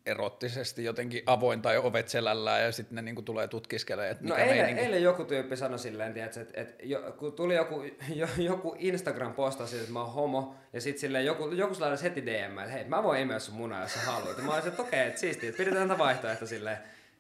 erottisesti 0.07 0.83
jotenkin 0.83 1.23
avoin 1.25 1.61
tai 1.61 1.77
ovet 1.77 2.09
selällään 2.09 2.63
ja 2.63 2.71
sitten 2.71 2.95
ne 2.95 3.01
niin 3.01 3.15
kuin 3.15 3.25
tulee 3.25 3.47
tutkiskelemaan, 3.47 4.11
että 4.11 4.27
No 4.27 4.35
eilen, 4.35 4.77
eilen 4.77 5.03
joku 5.03 5.25
tyyppi 5.25 5.57
sanoi 5.57 5.79
silleen, 5.79 6.13
tiedätkö, 6.13 6.41
että, 6.41 6.61
että 6.61 6.75
jo, 6.83 7.15
kun 7.17 7.33
tuli 7.33 7.55
joku, 7.55 7.83
jo, 8.15 8.27
joku 8.37 8.75
Instagram 8.79 9.33
postasi, 9.33 9.79
että 9.79 9.91
mä 9.91 10.01
oon 10.01 10.13
homo, 10.13 10.55
ja 10.73 10.81
sitten 10.81 10.99
silleen 11.01 11.25
joku, 11.25 11.51
joku 11.51 11.73
slaidasi 11.73 12.03
heti 12.03 12.25
DM, 12.25 12.57
että 12.59 12.71
hei, 12.71 12.83
mä 12.83 13.03
voin 13.03 13.21
imeä 13.21 13.39
sun 13.39 13.55
munaa, 13.55 13.81
jos 13.81 13.93
sä 13.93 13.99
haluat. 13.99 14.37
Ja 14.37 14.43
mä 14.43 14.53
olisin, 14.53 14.69
että 14.69 14.81
okei, 14.81 14.99
okay, 14.99 15.07
että 15.07 15.19
siistiä, 15.19 15.49
että 15.49 15.57
pidetään 15.57 15.87
tätä 15.87 15.97
vaihtoehto 15.97 16.45
silleen. 16.47 16.77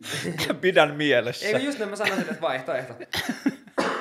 Pidän 0.61 0.95
mielessä. 0.95 1.47
Eikö 1.47 1.59
just 1.59 1.79
niin 1.79 1.89
mä 1.89 1.95
sanoin, 1.95 2.21
että 2.21 2.41
vaihtoehto. 2.41 2.93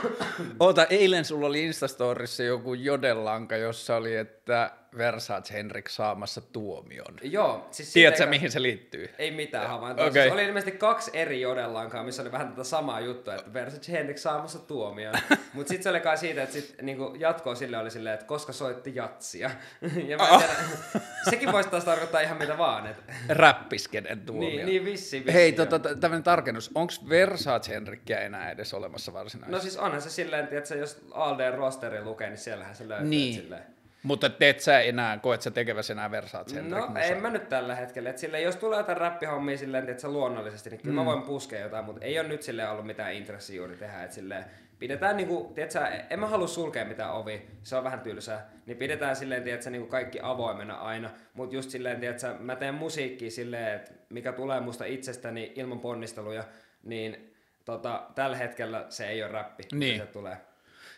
Oota, 0.60 0.84
eilen 0.84 1.24
sulla 1.24 1.46
oli 1.46 1.64
Instastorissa 1.64 2.42
joku 2.42 2.74
jodellanka, 2.74 3.56
jossa 3.56 3.96
oli, 3.96 4.16
että 4.16 4.70
Versace 4.98 5.54
Henrik 5.54 5.88
saamassa 5.88 6.40
tuomion. 6.40 7.14
Joo, 7.22 7.68
siis 7.70 7.92
Tiedätkö, 7.92 8.16
siitä- 8.16 8.30
mihin 8.30 8.50
se 8.50 8.62
liittyy? 8.62 9.10
Ei 9.18 9.30
mitään 9.30 9.68
havaintoa. 9.68 10.06
Okei. 10.06 10.22
Siis 10.22 10.32
oli 10.34 10.44
ilmeisesti 10.44 10.78
kaksi 10.78 11.10
eri 11.14 11.40
jodellaankaan, 11.40 12.06
missä 12.06 12.22
oli 12.22 12.32
vähän 12.32 12.48
tätä 12.48 12.64
samaa 12.64 13.00
juttua, 13.00 13.34
että 13.34 13.52
Versace 13.52 13.92
Henrik 13.92 14.18
saamassa 14.18 14.58
tuomioon. 14.58 15.14
Mutta 15.54 15.68
sitten 15.68 15.82
se 15.82 15.90
oli 15.90 16.00
kai 16.00 16.18
siitä, 16.18 16.42
että 16.42 16.52
sit, 16.52 16.74
niinku, 16.82 17.14
jatkoa 17.18 17.54
sille 17.54 17.78
oli 17.78 17.90
silleen, 17.90 18.14
että 18.14 18.26
koska 18.26 18.52
soitti 18.52 18.92
jatsia. 18.94 19.50
ja 20.08 20.16
mä 20.16 20.28
en 20.28 20.38
tiedä, 20.38 20.54
sekin 21.30 21.52
voisi 21.52 21.68
taas 21.68 21.84
tarkoittaa 21.84 22.20
ihan 22.20 22.38
mitä 22.38 22.58
vaan. 22.58 22.86
Et, 22.86 22.96
Räppiskenen 23.28 24.20
tuomio. 24.20 24.48
niin, 24.48 24.66
niin 24.66 24.84
vissi, 24.84 25.18
vissi 25.18 25.32
Hei, 25.32 25.52
tota, 25.52 25.78
tämmöinen 25.78 26.22
tarkennus. 26.22 26.70
Onko 26.74 26.92
Versace 27.08 27.74
Henrikkiä 27.74 28.20
enää 28.20 28.50
edes 28.50 28.74
olemassa 28.74 29.12
varsinaisesti? 29.12 29.52
No 29.52 29.60
siis 29.60 29.76
onhan 29.96 30.10
se 30.10 30.14
silleen, 30.14 30.48
että 30.50 30.74
jos 30.74 31.06
Alden 31.10 31.54
rosteri 31.54 32.02
lukee, 32.02 32.28
niin 32.28 32.38
siellähän 32.38 32.76
se 32.76 32.88
löytyy. 32.88 33.08
Niin. 33.08 33.34
et 33.36 33.42
Silleen. 33.42 33.62
Mutta 34.02 34.30
teet 34.30 34.60
sä 34.60 34.80
enää, 34.80 35.18
koet 35.18 35.42
sä 35.42 35.50
tekeväsi 35.50 35.92
enää 35.92 36.10
Versace 36.10 36.54
Henrik 36.54 36.74
No 36.74 36.86
musaa? 36.86 37.02
en 37.02 37.22
mä 37.22 37.30
nyt 37.30 37.48
tällä 37.48 37.74
hetkellä. 37.74 38.10
Et 38.10 38.18
silleen, 38.18 38.42
jos 38.42 38.56
tulee 38.56 38.78
jotain 38.78 38.98
räppihommia 38.98 39.58
silleen, 39.58 39.88
että 39.88 40.00
se 40.00 40.08
luonnollisesti, 40.08 40.70
niin 40.70 40.80
kyllä 40.80 40.92
mm. 40.92 40.98
mä 40.98 41.04
voin 41.04 41.22
puskea 41.22 41.60
jotain, 41.60 41.84
mutta 41.84 42.04
ei 42.04 42.20
ole 42.20 42.28
nyt 42.28 42.42
silleen 42.42 42.70
ollut 42.70 42.86
mitään 42.86 43.14
intressiä 43.14 43.56
juuri 43.56 43.76
tehdä. 43.76 44.02
Et 44.02 44.12
silleen, 44.12 44.44
pidetään 44.78 45.16
niinku, 45.16 45.52
tiedätkö, 45.54 45.78
en 46.10 46.20
mä 46.20 46.26
halua 46.26 46.46
sulkea 46.46 46.84
mitään 46.84 47.12
ovi, 47.12 47.46
se 47.62 47.76
on 47.76 47.84
vähän 47.84 48.00
tylsää. 48.00 48.50
Niin 48.66 48.76
pidetään 48.76 49.16
silleen, 49.16 49.42
tiedätkö, 49.42 49.70
niinku 49.70 49.88
kaikki 49.88 50.18
avoimena 50.22 50.74
aina. 50.74 51.10
Mutta 51.34 51.54
just 51.54 51.70
silleen, 51.70 52.00
tiedätkö, 52.00 52.34
mä 52.38 52.56
teen 52.56 52.74
musiikkia 52.74 53.30
silleen, 53.30 53.74
että 53.76 53.92
mikä 54.08 54.32
tulee 54.32 54.60
musta 54.60 54.84
itsestäni 54.84 55.52
ilman 55.56 55.80
ponnisteluja, 55.80 56.44
niin 56.82 57.35
tota, 57.66 58.02
tällä 58.14 58.36
hetkellä 58.36 58.86
se 58.88 59.08
ei 59.08 59.22
ole 59.22 59.32
räppi, 59.32 59.62
Niin. 59.72 60.00
se 60.00 60.06
tulee. 60.06 60.36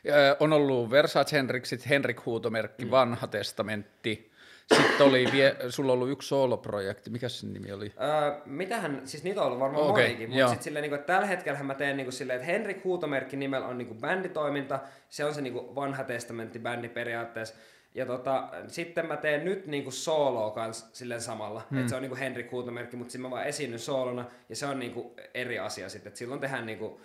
Ö, 0.09 0.37
on 0.41 0.53
ollut 0.53 0.91
Versace 0.91 1.37
Henrik, 1.37 1.67
sitten 1.67 1.89
Henrik 1.89 2.27
Huutomerkki, 2.27 2.85
mm. 2.85 2.91
Vanha 2.91 3.27
Testamentti. 3.27 4.29
Sitten 4.75 5.07
oli, 5.07 5.29
vie, 5.33 5.57
sulla 5.69 5.93
ollut 5.93 6.11
yksi 6.11 6.29
sooloprojekti, 6.29 7.11
mikä 7.11 7.29
sen 7.29 7.53
nimi 7.53 7.73
oli? 7.73 7.93
Öö, 8.01 8.41
mitähän, 8.47 9.01
siis 9.05 9.25
niitä 9.25 9.41
on 9.41 9.47
ollut 9.47 9.61
varmaan 9.61 9.85
okay, 9.85 10.05
monikin, 10.05 10.31
mutta 10.31 10.49
sitten 10.49 10.65
silleen, 10.65 10.83
niin 10.83 10.91
kuin, 10.91 11.01
että 11.01 11.13
tällä 11.13 11.27
hetkellä 11.27 11.63
mä 11.63 11.75
teen 11.75 11.97
niin 11.97 12.05
kuin, 12.05 12.13
silleen, 12.13 12.41
että 12.41 12.53
Henrik 12.53 12.85
Huutomerkki 12.85 13.37
nimellä 13.37 13.67
on 13.67 13.79
niin 13.79 13.89
kuin, 13.89 14.01
bänditoiminta, 14.01 14.81
se 15.09 15.25
on 15.25 15.35
se 15.35 15.41
niin 15.41 15.53
kuin, 15.53 15.75
vanha 15.75 16.05
testamentti 16.05 16.59
bändi 16.59 16.89
periaatteessa. 16.89 17.55
Ja 17.95 18.07
tota, 18.07 18.49
sitten 18.67 19.07
mä 19.07 19.17
teen 19.17 19.45
nyt 19.45 19.67
niinku 19.67 19.91
sooloa 19.91 20.51
kans 20.51 20.91
silleen 20.93 21.21
samalla. 21.21 21.63
Hmm. 21.71 21.79
Että 21.79 21.91
se 21.91 21.97
on 21.97 22.03
niinku 22.03 22.17
Henrik 22.17 22.53
Huutomerkki, 22.53 22.97
mutta 22.97 23.13
sitten 23.13 23.23
mä 23.23 23.31
vaan 23.31 23.47
esiinnyn 23.47 23.79
soolona 23.79 24.25
ja 24.49 24.57
se 24.57 24.67
on 24.67 24.79
niinku 24.79 25.15
eri 25.35 25.59
asia 25.59 25.89
sitten. 25.89 26.11
Että 26.11 26.19
silloin 26.19 26.41
tehdään 26.41 26.67
niinku 26.67 27.01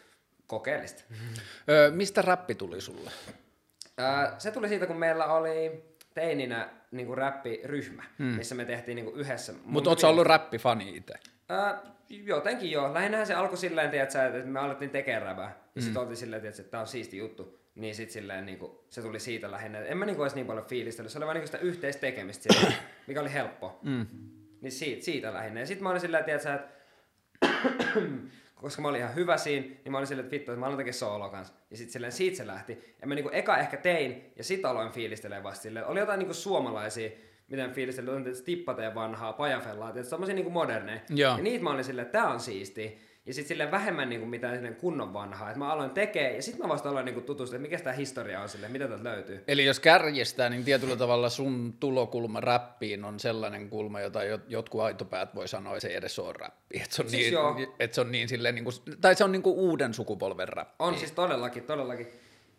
kokeellista. 0.48 1.04
Ö, 1.70 1.92
mistä 1.92 2.22
räppi 2.22 2.56
tuli 2.56 2.82
sulle? 2.82 3.12
Ää, 3.98 4.36
se 4.38 4.52
tuli 4.52 4.68
siitä, 4.70 4.86
kun 4.86 4.98
meillä 4.98 5.26
oli 5.26 5.84
teininä 6.14 6.70
niinku 6.92 7.16
räppiryhmä, 7.16 8.04
hmm. 8.20 8.26
missä 8.26 8.56
me 8.56 8.66
tehtiin 8.66 8.96
niinku 8.96 9.12
yhdessä. 9.12 9.54
Mutta 9.66 9.90
oot 9.90 10.00
sä 10.00 10.08
ollut 10.08 10.28
räppifani 10.28 10.96
itse? 10.96 11.14
Ää, 11.50 11.82
jotenkin 12.10 12.72
joo. 12.72 12.94
Lähinnähän 12.94 13.28
se 13.28 13.34
alkoi 13.34 13.58
silleen, 13.58 13.90
tiedätkö, 13.90 14.26
että 14.26 14.50
me 14.50 14.60
alettiin 14.60 14.92
tekemään 14.92 15.22
rävää. 15.22 15.56
Ja 15.76 15.82
sit 15.82 15.98
oltiin 15.98 16.18
silleen, 16.18 16.42
tiedätkö, 16.42 16.62
että 16.62 16.72
tää 16.72 16.82
on 16.82 16.88
siisti 16.88 17.18
juttu. 17.18 17.63
Niin 17.76 17.96
sit 17.96 18.12
silleen 18.12 18.46
niinku, 18.46 18.86
se 18.90 19.02
tuli 19.02 19.20
siitä 19.20 19.52
lähinnä. 19.52 19.80
En 19.80 19.98
mä 19.98 20.06
niinku 20.06 20.24
edes 20.24 20.36
niin 20.36 20.48
paljon 20.48 20.66
fiilistellyt. 20.66 21.12
Se 21.12 21.18
oli 21.18 21.26
vaan 21.26 21.36
niinku 21.36 21.48
sitä 21.48 21.58
yhteistä 21.58 22.02
tekemistä 22.02 22.54
silleen, 22.54 22.74
mikä 23.08 23.22
oli 23.22 23.34
helppo. 23.34 23.80
Mm. 23.82 24.06
Niin 24.62 24.72
siitä, 24.72 25.06
siitä 25.06 25.34
lähinnä. 25.34 25.60
Ja 25.60 25.66
sit 25.66 25.82
mä 25.82 25.90
olin 25.90 26.02
silleen, 26.02 26.24
tiedätkö, 26.24 26.54
että 26.54 26.84
koska 28.64 28.82
mä 28.82 28.88
olin 28.88 29.00
ihan 29.00 29.16
hyvä 29.16 29.38
siinä, 29.38 29.66
niin 29.68 29.92
mä 29.92 29.98
olin 29.98 30.08
silleen, 30.08 30.26
että 30.26 30.36
vittu, 30.36 30.52
että 30.52 30.60
mä 30.60 30.66
aloin 30.66 30.86
tekemään 30.86 31.32
kanssa. 31.32 31.54
Ja 31.72 31.78
sit 31.78 31.90
silleen 31.90 32.12
siitä 32.12 32.38
se 32.38 32.48
lähti. 32.48 32.96
Ja 33.02 33.08
mä 33.08 33.16
niinku 33.16 33.30
eka 33.34 33.58
ehkä 33.58 33.78
tein, 33.78 34.32
ja 34.36 34.44
sit 34.44 34.66
aloin 34.66 34.92
fiilistelemään 34.92 35.44
vasta 35.44 35.64
silleen. 35.64 35.86
Oli 35.86 36.00
jotain 36.00 36.20
niinku 36.20 36.34
suomalaisia, 36.34 37.10
miten 37.48 37.72
fiilistelee, 37.72 38.14
on 38.14 38.24
tietysti 38.24 38.46
tippateen 38.46 38.96
vanhaa, 38.96 39.34
pajafellaa, 39.34 39.92
tietysti 39.92 40.10
tommosia 40.10 40.36
niinku 40.36 40.52
moderneja. 40.52 41.00
Ja 41.38 41.44
niitä 41.44 41.64
mä 41.64 41.72
olin 41.72 41.84
silleen, 41.84 42.06
että 42.06 42.20
tää 42.20 42.30
on 42.30 42.40
siistiä. 42.40 42.92
Ja 43.26 43.34
sitten 43.34 43.48
silleen 43.48 43.72
vähemmän 43.72 44.10
niinku 44.10 44.26
mitään 44.26 44.56
silleen 44.56 44.76
kunnon 44.76 45.14
vanhaa. 45.14 45.50
Että 45.50 45.60
mä 45.60 45.72
aloin 45.74 45.90
tekee, 45.92 46.36
ja 46.36 46.42
sitten 46.42 46.66
mä 46.66 46.70
vasta 46.74 46.90
aloin 46.90 47.06
niinku 47.06 47.22
tutustua, 47.22 47.56
että 47.56 47.62
mikä 47.70 47.84
tämä 47.84 47.94
historia 47.96 48.42
on 48.42 48.50
silleen, 48.50 48.72
mitä 48.72 48.88
täältä 48.88 49.04
löytyy. 49.04 49.44
Eli 49.48 49.66
jos 49.66 49.80
kärjestää, 49.80 50.50
niin 50.50 50.64
tietyllä 50.64 50.96
tavalla 50.96 51.30
sun 51.30 51.74
tulokulma 51.80 52.42
räppiin 52.42 53.06
on 53.06 53.20
sellainen 53.20 53.70
kulma, 53.70 54.02
jota 54.02 54.20
jot- 54.20 54.46
jotkut 54.48 54.82
aitopäät 54.82 55.36
voi 55.36 55.48
sanoa, 55.48 55.74
että 55.74 55.82
se 55.82 55.88
ei 55.88 55.96
edes 55.96 56.20
ole 56.20 56.34
räppi. 56.34 56.82
Että 56.82 56.96
se 56.96 57.02
on 57.02 57.10
Siis 57.10 57.24
niin, 57.24 57.34
joo. 57.34 57.56
että 57.80 57.96
se 57.96 58.02
on 58.02 58.12
niin 58.12 58.30
silleen, 58.30 58.56
niin 58.56 58.66
kuin, 58.66 58.76
tai 59.02 59.16
se 59.16 59.24
on 59.24 59.32
niin 59.32 59.44
kuin 59.44 59.56
uuden 59.56 59.94
sukupolven 59.94 60.48
räppi. 60.48 60.76
On 60.80 60.98
siis 60.98 61.12
todellakin, 61.12 61.64
todellakin. 61.64 62.08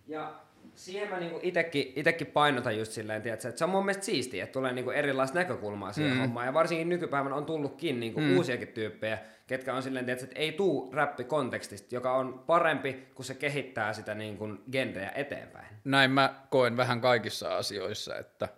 Ja 0.06 0.32
siihen 0.74 1.08
mä 1.08 1.20
niinku 1.20 1.40
itekin, 1.42 1.92
itekin 1.96 2.26
painotan 2.26 2.78
just 2.78 2.92
silleen, 2.92 3.22
tiedätkö, 3.22 3.48
että 3.48 3.58
se 3.58 3.64
on 3.64 3.70
mun 3.70 3.84
mielestä 3.84 4.04
siistiä, 4.04 4.44
että 4.44 4.52
tulee 4.52 4.72
niinku 4.72 4.90
erilaista 4.90 5.38
näkökulmaa 5.38 5.92
siihen 5.92 6.12
mm. 6.12 6.20
hommaan. 6.20 6.46
Ja 6.46 6.54
varsinkin 6.54 6.88
nykypäivänä 6.88 7.34
on 7.34 7.44
tullutkin 7.44 8.00
niinku 8.00 8.20
mm. 8.20 8.36
uusiakin 8.36 8.68
tyyppejä, 8.68 9.18
ketkä 9.46 9.74
on 9.74 9.82
silleen, 9.82 10.04
tiedätkö, 10.04 10.24
että 10.24 10.40
ei 10.40 10.52
tuu 10.52 10.90
räppikontekstista, 10.92 11.94
joka 11.94 12.14
on 12.14 12.44
parempi, 12.46 13.08
kun 13.14 13.24
se 13.24 13.34
kehittää 13.34 13.92
sitä 13.92 14.14
niinku 14.14 14.48
genreä 14.72 15.12
eteenpäin. 15.14 15.66
Näin 15.84 16.10
mä 16.10 16.34
koen 16.50 16.76
vähän 16.76 17.00
kaikissa 17.00 17.56
asioissa, 17.56 18.16
että 18.16 18.48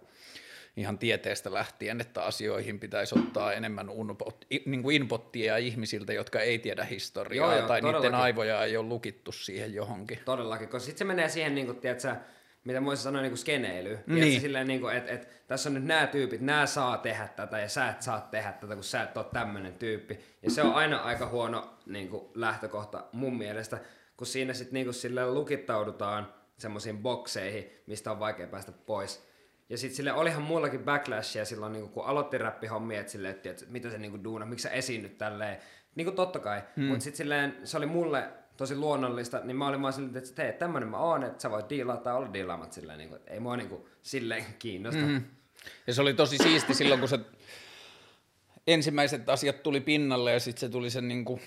ihan 0.77 0.99
tieteestä 0.99 1.53
lähtien, 1.53 2.01
että 2.01 2.25
asioihin 2.25 2.81
pitäisi 2.81 3.19
ottaa 3.19 3.53
enemmän 3.53 3.91
unpot, 3.91 4.45
niin 4.67 4.83
kuin 4.83 4.97
inputtia 4.97 5.57
ihmisiltä, 5.57 6.13
jotka 6.13 6.41
ei 6.41 6.59
tiedä 6.59 6.85
historiaa 6.85 7.51
Joo, 7.51 7.59
joo, 7.59 7.69
tai 7.69 7.81
niiden 7.81 7.95
todellakin. 7.95 8.25
aivoja 8.25 8.65
ei 8.65 8.77
ole 8.77 8.89
lukittu 8.89 9.33
siihen 9.33 9.75
johonkin. 9.75 10.19
Todellakin, 10.25 10.69
koska 10.69 10.87
sitten 10.87 10.99
se 10.99 11.05
menee 11.05 11.29
siihen, 11.29 11.55
niin 11.55 11.67
kuin, 11.67 11.81
tiedätkö, 11.81 12.17
mitä 12.65 12.85
voisi 12.85 13.03
sanoa 13.03 13.23
niin 13.23 13.31
kuin 13.31 13.39
skeneilyyn. 13.39 14.05
Niin. 14.07 14.41
Silleen, 14.41 14.67
niin 14.67 14.81
kuin, 14.81 14.97
että, 14.97 15.13
että 15.13 15.27
tässä 15.47 15.69
on 15.69 15.75
nyt 15.75 15.85
nämä 15.85 16.07
tyypit, 16.07 16.41
nämä 16.41 16.67
saa 16.67 16.99
tehdä 16.99 17.29
tätä 17.29 17.59
ja 17.59 17.69
sä 17.69 17.89
et 17.89 18.03
saa 18.03 18.21
tehdä 18.21 18.53
tätä, 18.53 18.75
kun 18.75 18.85
sä 18.85 19.03
et 19.03 19.17
ole 19.17 19.27
tämmöinen 19.33 19.73
tyyppi. 19.73 20.19
Ja 20.43 20.51
se 20.51 20.63
on 20.63 20.75
aina 20.75 20.99
aika 20.99 21.27
huono 21.27 21.75
niin 21.87 22.09
kuin, 22.09 22.25
lähtökohta 22.35 23.05
mun 23.13 23.39
mielestä, 23.39 23.79
kun 24.17 24.27
siinä 24.27 24.55
sitten 24.55 24.75
niin 24.75 24.87
kuin, 24.87 24.95
silleen 24.95 25.35
lukittaudutaan 25.35 26.35
semmoisiin 26.59 26.99
bokseihin, 26.99 27.71
mistä 27.87 28.11
on 28.11 28.21
vaikea 28.21 28.47
päästä 28.47 28.73
pois. 28.73 29.27
Ja 29.69 29.79
sitten 29.79 29.97
sille 29.97 30.13
olihan 30.13 30.43
mullakin 30.43 30.85
backlashia 30.85 31.45
silloin, 31.45 31.73
niin 31.73 31.89
kun 31.89 32.05
aloitti 32.05 32.39
räppihommia, 32.39 33.01
että 33.01 33.13
silleen, 33.13 33.35
että, 33.35 33.51
että 33.51 33.65
mitä 33.69 33.91
se 33.91 33.99
niin 33.99 34.25
duuna, 34.25 34.47
miksi 34.47 34.63
sä 34.63 34.71
esiinnyt 34.71 35.19
tälleen. 35.19 35.59
Niin 35.95 36.05
kuin 36.05 36.17
totta 36.17 36.39
kai, 36.39 36.63
hmm. 36.77 36.85
mutta 36.85 37.05
sitten 37.05 37.17
silleen, 37.17 37.57
se 37.65 37.77
oli 37.77 37.87
mulle 37.87 38.29
tosi 38.57 38.77
luonnollista, 38.77 39.41
niin 39.45 39.57
mä 39.57 39.69
olin 39.69 39.83
vaan 39.83 39.93
silleen, 39.93 40.17
että 40.17 40.43
hei, 40.43 40.53
tämmönen 40.53 40.89
mä 40.89 40.99
oon, 40.99 41.23
että 41.23 41.43
sä 41.43 41.51
voit 41.51 41.71
diilaa 41.71 41.97
tai 41.97 42.15
olla 42.15 42.33
diilaamat 42.33 42.73
silleen, 42.73 42.99
niin 42.99 43.09
kuin, 43.09 43.17
että 43.17 43.33
ei 43.33 43.41
mua 43.41 43.57
niin 43.57 43.69
kuin, 43.69 43.83
silleen 44.03 44.45
kiinnosta. 44.59 45.01
Mm. 45.01 45.25
Ja 45.87 45.95
se 45.95 46.03
oli 46.03 46.15
tosi 46.15 46.39
siisti 46.39 46.75
silloin, 46.75 47.01
kun 47.01 47.09
se 47.09 47.21
ensimmäiset 48.67 49.29
asiat 49.29 49.63
tuli 49.63 49.81
pinnalle 49.81 50.33
ja 50.33 50.41
sitten 50.41 50.61
se 50.61 50.69
tuli 50.69 50.91
sen 50.91 51.09
niin 51.09 51.25
kuin 51.25 51.41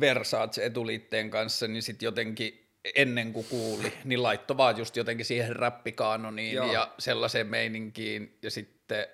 Versace 0.00 0.64
etuliitteen 0.64 1.30
kanssa, 1.30 1.68
niin 1.68 1.82
sitten 1.82 2.06
jotenkin 2.06 2.65
ennen 2.94 3.32
kuin 3.32 3.46
kuuli, 3.50 3.92
niin 4.04 4.22
laittoi 4.22 4.56
vaan 4.56 4.78
just 4.78 4.96
jotenkin 4.96 5.26
siihen 5.26 5.56
räppikaanoniin 5.56 6.54
Joo. 6.54 6.72
ja 6.72 6.94
sellaiseen 6.98 7.46
meininkiin. 7.46 8.38
Ja 8.42 8.50
sitten 8.50 9.06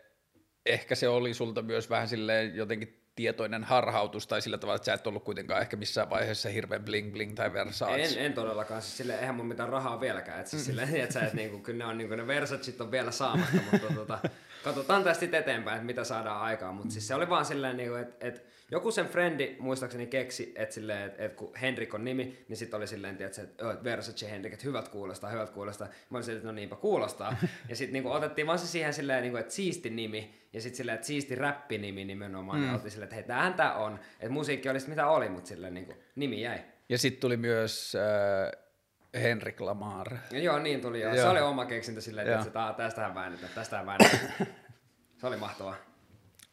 ehkä 0.67 0.95
se 0.95 1.09
oli 1.09 1.35
sulta 1.35 1.62
myös 1.62 1.91
vähän 1.91 2.09
silleen 2.09 2.57
jotenkin 2.57 3.02
tietoinen 3.17 3.64
harhautus 3.64 4.26
tai 4.26 4.43
sillä 4.43 4.59
tavalla, 4.59 4.76
että 4.76 4.87
sä 4.87 4.93
et 4.93 5.07
ollut 5.07 5.25
kuitenkaan 5.25 5.61
ehkä 5.61 5.76
missään 5.76 6.11
vaiheessa 6.11 6.49
hirveän 6.49 6.85
bling 6.85 7.12
bling 7.12 7.35
tai 7.35 7.52
Versace. 7.52 8.02
En, 8.02 8.19
en 8.19 8.33
todellakaan, 8.33 8.83
siis 8.83 8.97
sille 8.97 9.19
eihän 9.19 9.35
mun 9.35 9.47
mitään 9.47 9.69
rahaa 9.69 10.00
vieläkään, 10.00 10.38
että 10.38 10.50
siis 10.50 10.64
silleen, 10.64 10.97
että, 10.97 11.12
sä, 11.12 11.21
että 11.21 11.37
niinku, 11.37 11.59
kyllä 11.59 11.79
ne 11.79 11.91
on 11.91 11.99
niinku, 11.99 12.14
ne 12.14 12.26
Versatsit 12.26 12.81
on 12.81 12.91
vielä 12.91 13.11
saamatta, 13.11 13.57
mutta 13.73 13.95
tota, 13.95 14.19
katsotaan 14.64 15.05
tästä 15.05 15.21
sitten 15.21 15.41
eteenpäin, 15.41 15.76
että 15.76 15.87
mitä 15.87 16.05
saadaan 16.05 16.41
aikaan, 16.41 16.75
mutta 16.75 16.93
siis 16.93 17.09
se 17.09 17.14
oli 17.14 17.29
vaan 17.29 17.45
silleen, 17.45 17.76
niinku, 17.76 17.95
että, 17.95 18.26
että 18.26 18.41
joku 18.73 18.91
sen 18.91 19.07
frendi 19.07 19.57
muistaakseni 19.59 20.07
keksi, 20.07 20.52
että, 20.57 20.75
silleen, 20.75 21.02
että, 21.07 21.25
että 21.25 21.37
kun 21.37 21.57
Henrik 21.57 21.95
on 21.95 22.05
nimi, 22.05 22.45
niin 22.49 22.57
sitten 22.57 22.76
oli 22.76 22.87
silleen, 22.87 23.17
tiedätkö, 23.17 23.43
että, 23.43 23.73
että 23.73 23.85
Versace 23.85 24.31
Henrik, 24.31 24.52
että 24.52 24.64
hyvät 24.64 24.88
kuulostaa, 24.88 25.31
hyvät 25.31 25.50
kuulostaa. 25.50 25.88
Mä 26.11 26.19
olin 26.19 26.25
silleen, 26.25 26.38
että 26.38 26.47
no 26.49 26.52
niinpä 26.52 26.76
kuulostaa. 26.76 27.37
Ja 27.69 27.76
sitten 27.76 27.93
niinku, 27.93 28.11
otettiin 28.11 28.47
vaan 28.47 28.59
se 28.59 28.67
siihen 28.67 28.95
silleen, 28.95 29.23
niinku, 29.23 29.37
että 29.37 29.52
siisti 29.55 29.91
nimi, 29.91 30.49
ja 30.52 30.61
sitten 30.61 30.76
silleen, 30.76 30.95
että 30.95 31.07
siisti 31.07 31.35
räppinimi 31.35 32.05
nimenomaan. 32.05 32.59
Mm. 32.61 32.67
Ja 32.67 32.73
oltiin 32.73 32.91
silleen, 32.91 33.05
että 33.07 33.14
hei, 33.17 33.25
tämähän 33.25 33.55
tää 33.55 33.75
on. 33.75 33.99
Että 34.21 34.33
musiikki 34.33 34.69
oli 34.69 34.81
sit 34.81 34.88
mitä 34.88 35.07
oli, 35.07 35.29
mutta 35.29 35.49
silleen 35.49 35.75
niinku, 35.75 35.95
nimi 36.17 36.41
jäi. 36.43 36.59
Ja 36.88 36.99
sitten 36.99 37.21
tuli 37.21 37.37
myös 37.37 37.97
äh, 37.97 39.23
Henrik 39.23 39.61
Lamar. 39.61 40.17
Ja 40.31 40.38
joo, 40.38 40.59
niin 40.59 40.81
tuli 40.81 41.00
joo. 41.00 41.14
Joo. 41.14 41.23
Se 41.25 41.29
oli 41.31 41.41
oma 41.41 41.64
keksintö 41.67 42.00
silleen, 42.00 42.29
että, 42.29 42.47
että 42.47 42.62
"Aa, 42.64 42.73
tästähän 42.73 43.14
väännetään, 43.14 43.52
tästähän 43.55 43.87
väännetään. 43.87 44.33
se 45.21 45.26
oli 45.26 45.37
mahtavaa. 45.37 45.92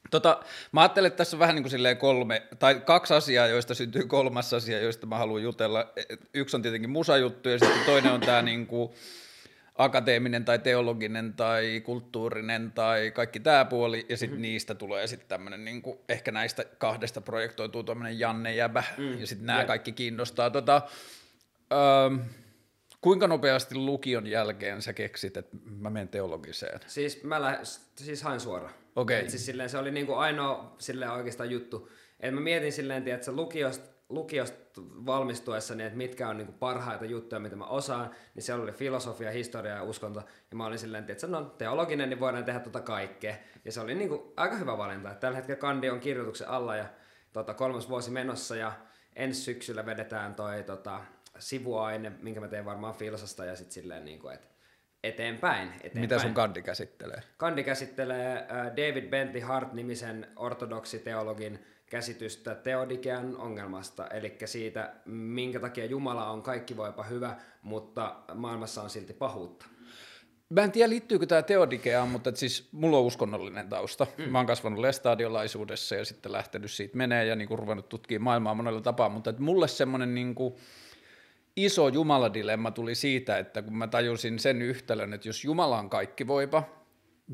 Tota, 0.10 0.40
mä 0.72 0.82
ajattelen, 0.82 1.08
että 1.08 1.18
tässä 1.18 1.38
on 1.38 1.40
vähän 1.40 1.56
niin 1.56 1.64
kuin 1.64 1.72
silleen 1.72 1.98
kolme, 1.98 2.44
tai 2.60 2.82
kaksi 2.86 3.14
asiaa, 3.14 3.48
joista 3.48 3.74
syntyy 3.74 4.04
kolmas 4.08 4.54
asia, 4.54 4.80
joista 4.80 5.06
mä 5.06 5.18
haluan 5.18 5.44
jutella. 5.44 5.92
Et 5.96 6.30
Yksi 6.34 6.56
on 6.56 6.62
tietenkin 6.62 6.90
musajuttu, 6.90 7.50
ja 7.50 7.60
sitten 7.60 7.86
toinen 7.86 8.12
on 8.12 8.22
tämä 8.22 8.42
niin 8.42 8.68
kuin 8.68 8.92
akateeminen 9.76 10.46
tai 10.46 10.60
teologinen 10.60 11.34
tai 11.34 11.82
kulttuurinen 11.86 12.72
tai 12.72 13.12
kaikki 13.12 13.40
tämä 13.40 13.66
puoli, 13.66 14.06
ja 14.10 14.18
sitten 14.18 14.36
mm-hmm. 14.36 14.42
niistä 14.42 14.76
tulee 14.76 15.08
sitten 15.08 15.30
tämmöinen, 15.30 15.66
niin 15.66 15.82
kuin, 15.82 16.00
ehkä 16.10 16.32
näistä 16.32 16.66
kahdesta 16.78 17.22
projektoituu 17.22 17.84
tämmöinen 17.84 18.20
Janne 18.20 18.56
Jäbä, 18.56 18.84
mm. 18.98 19.20
ja 19.20 19.28
sitten 19.28 19.46
nämä 19.46 19.66
kaikki 19.66 19.92
kiinnostaa. 19.92 20.50
Tota, 20.50 20.82
öö, 21.72 22.18
Kuinka 23.02 23.28
nopeasti 23.28 23.76
lukion 23.76 24.28
jälkeen 24.28 24.82
sä 24.82 24.94
keksit, 24.94 25.38
että 25.38 25.58
mä 25.66 25.90
menen 25.90 26.08
teologiseen? 26.08 26.80
Siis 26.88 27.24
mä 27.24 27.42
lä- 27.42 27.60
siis 27.96 28.24
hain 28.24 28.40
suoraan. 28.40 28.74
Okei. 29.00 29.20
Et 29.20 29.30
siis 29.30 29.46
silleen 29.46 29.70
se 29.70 29.78
oli 29.78 29.92
niinku 29.92 30.14
ainoa 30.14 30.76
silleen 30.80 31.12
oikeastaan 31.12 31.52
juttu. 31.52 31.90
Et 32.20 32.34
mä 32.34 32.42
mietin 32.42 32.72
silleen, 32.72 33.08
että 33.08 33.32
lukiosta, 33.32 33.90
lukiosta 34.10 34.82
valmistuessani, 34.82 35.84
että 35.84 35.98
mitkä 35.98 36.30
on 36.30 36.38
niinku 36.38 36.54
parhaita 36.54 37.06
juttuja, 37.06 37.40
mitä 37.40 37.56
mä 37.56 37.66
osaan, 37.66 38.12
niin 38.36 38.44
se 38.44 38.54
oli 38.54 38.72
filosofia, 38.72 39.32
historia 39.32 39.76
ja 39.76 39.84
uskonto. 39.84 40.20
Ja 40.52 40.58
mä 40.58 40.66
olin 40.66 40.80
silleen, 40.80 41.06
että 41.08 41.28
no 41.28 41.42
teologinen, 41.42 42.10
niin 42.10 42.20
voidaan 42.20 42.46
tehdä 42.46 42.60
tota 42.60 42.82
kaikkea. 42.82 43.36
Ja 43.66 43.72
se 43.72 43.82
oli 43.82 43.96
niinku 43.96 44.34
aika 44.38 44.56
hyvä 44.56 44.78
valinta. 44.78 45.16
Tällä 45.16 45.36
hetkellä 45.36 45.60
kandi 45.60 45.90
on 45.90 46.00
kirjoituksen 46.00 46.50
alla 46.50 46.76
ja 46.76 46.86
tota, 47.34 47.54
kolmas 47.54 47.90
vuosi 47.90 48.12
menossa 48.12 48.56
ja 48.56 48.72
ensi 49.16 49.42
syksyllä 49.42 49.86
vedetään 49.86 50.36
toi 50.36 50.64
tota, 50.64 51.02
sivuaine, 51.40 52.12
minkä 52.22 52.40
mä 52.40 52.48
teen 52.48 52.66
varmaan 52.66 52.96
filosasta 52.96 53.46
ja 53.46 53.56
sitten 53.56 53.74
silleen 53.74 54.06
niinku, 54.06 54.28
että 54.28 54.48
eteenpäin, 55.04 55.68
eteenpäin. 55.70 56.00
Mitä 56.00 56.20
sun 56.20 56.34
kandi 56.34 56.62
käsittelee? 56.62 57.22
Kandi 57.38 57.64
käsittelee 57.64 58.38
äh, 58.38 58.66
David 58.68 59.10
Bentley 59.10 59.42
Hart-nimisen 59.42 60.28
ortodoksiteologin 60.36 61.60
käsitystä 61.90 62.56
teodikean 62.56 63.38
ongelmasta, 63.38 64.08
eli 64.08 64.38
siitä, 64.46 64.94
minkä 65.06 65.60
takia 65.60 65.86
Jumala 65.86 66.32
on 66.32 66.42
kaikki 66.42 66.78
voipa 66.78 67.04
hyvä, 67.04 67.36
mutta 67.62 68.16
maailmassa 68.34 68.82
on 68.82 68.90
silti 68.90 69.14
pahuutta. 69.14 69.66
Mä 70.50 70.62
en 70.62 70.72
tiedä, 70.72 70.90
liittyykö 70.90 71.26
tämä 71.26 71.42
teodikeaan, 71.42 72.08
mutta 72.08 72.32
siis 72.36 72.70
mulla 72.72 72.98
on 72.98 73.04
uskonnollinen 73.04 73.70
tausta. 73.70 74.08
Mm. 74.18 74.30
Mä 74.30 74.40
oon 74.40 74.48
kasvanut 74.48 74.80
lestadiolaisuudessa 74.80 75.96
ja 75.96 76.06
sitten 76.06 76.32
lähtenyt 76.32 76.72
siitä 76.72 76.98
menee 76.98 77.26
ja 77.26 77.36
niinku 77.36 77.56
ruvennut 77.56 77.90
tutkimaan 77.90 78.24
maailmaa 78.24 78.54
monella 78.54 78.82
tapaa, 78.82 79.10
mutta 79.10 79.30
et 79.30 79.40
mulle 79.40 79.68
semmoinen 79.68 80.16
niinku 80.16 80.60
iso 81.66 81.88
jumaladilemma 81.88 82.72
tuli 82.72 82.96
siitä, 82.96 83.38
että 83.38 83.62
kun 83.62 83.78
mä 83.78 83.88
tajusin 83.88 84.40
sen 84.40 84.62
yhtälön, 84.62 85.14
että 85.14 85.30
jos 85.30 85.44
Jumala 85.44 85.80
on 85.80 85.90
kaikki 85.90 86.28
voipa, 86.28 86.64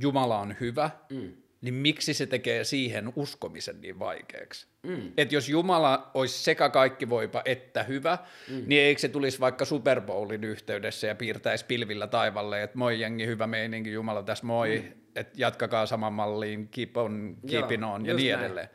Jumala 0.01 0.39
on 0.39 0.55
hyvä, 0.59 0.89
mm. 1.09 1.31
niin 1.61 1.73
miksi 1.73 2.13
se 2.13 2.25
tekee 2.25 2.63
siihen 2.63 3.13
uskomisen 3.15 3.81
niin 3.81 3.99
vaikeaksi? 3.99 4.67
Mm. 4.83 5.11
Että 5.17 5.35
jos 5.35 5.49
Jumala 5.49 6.11
olisi 6.13 6.43
sekä 6.43 6.69
kaikki 6.69 7.09
voipa 7.09 7.41
että 7.45 7.83
hyvä, 7.83 8.17
mm. 8.49 8.63
niin 8.65 8.81
eikö 8.81 9.01
se 9.01 9.09
tulisi 9.09 9.39
vaikka 9.39 9.65
Super 9.65 10.01
Bowlin 10.01 10.43
yhteydessä 10.43 11.07
ja 11.07 11.15
piirtäisi 11.15 11.65
pilvillä 11.65 12.07
taivalle, 12.07 12.63
että 12.63 12.77
moi 12.77 12.99
jengi, 12.99 13.25
hyvä 13.25 13.47
meininki, 13.47 13.91
Jumala 13.91 14.23
tässä 14.23 14.45
moi, 14.45 14.79
mm. 14.79 15.01
että 15.15 15.33
jatkakaa 15.37 15.85
saman 15.85 16.13
malliin, 16.13 16.67
keep 16.67 16.97
on, 16.97 17.37
keep 17.49 17.71
Joo, 17.71 17.93
on 17.93 18.05
ja 18.05 18.13
niin 18.13 18.39
näin. 18.39 18.69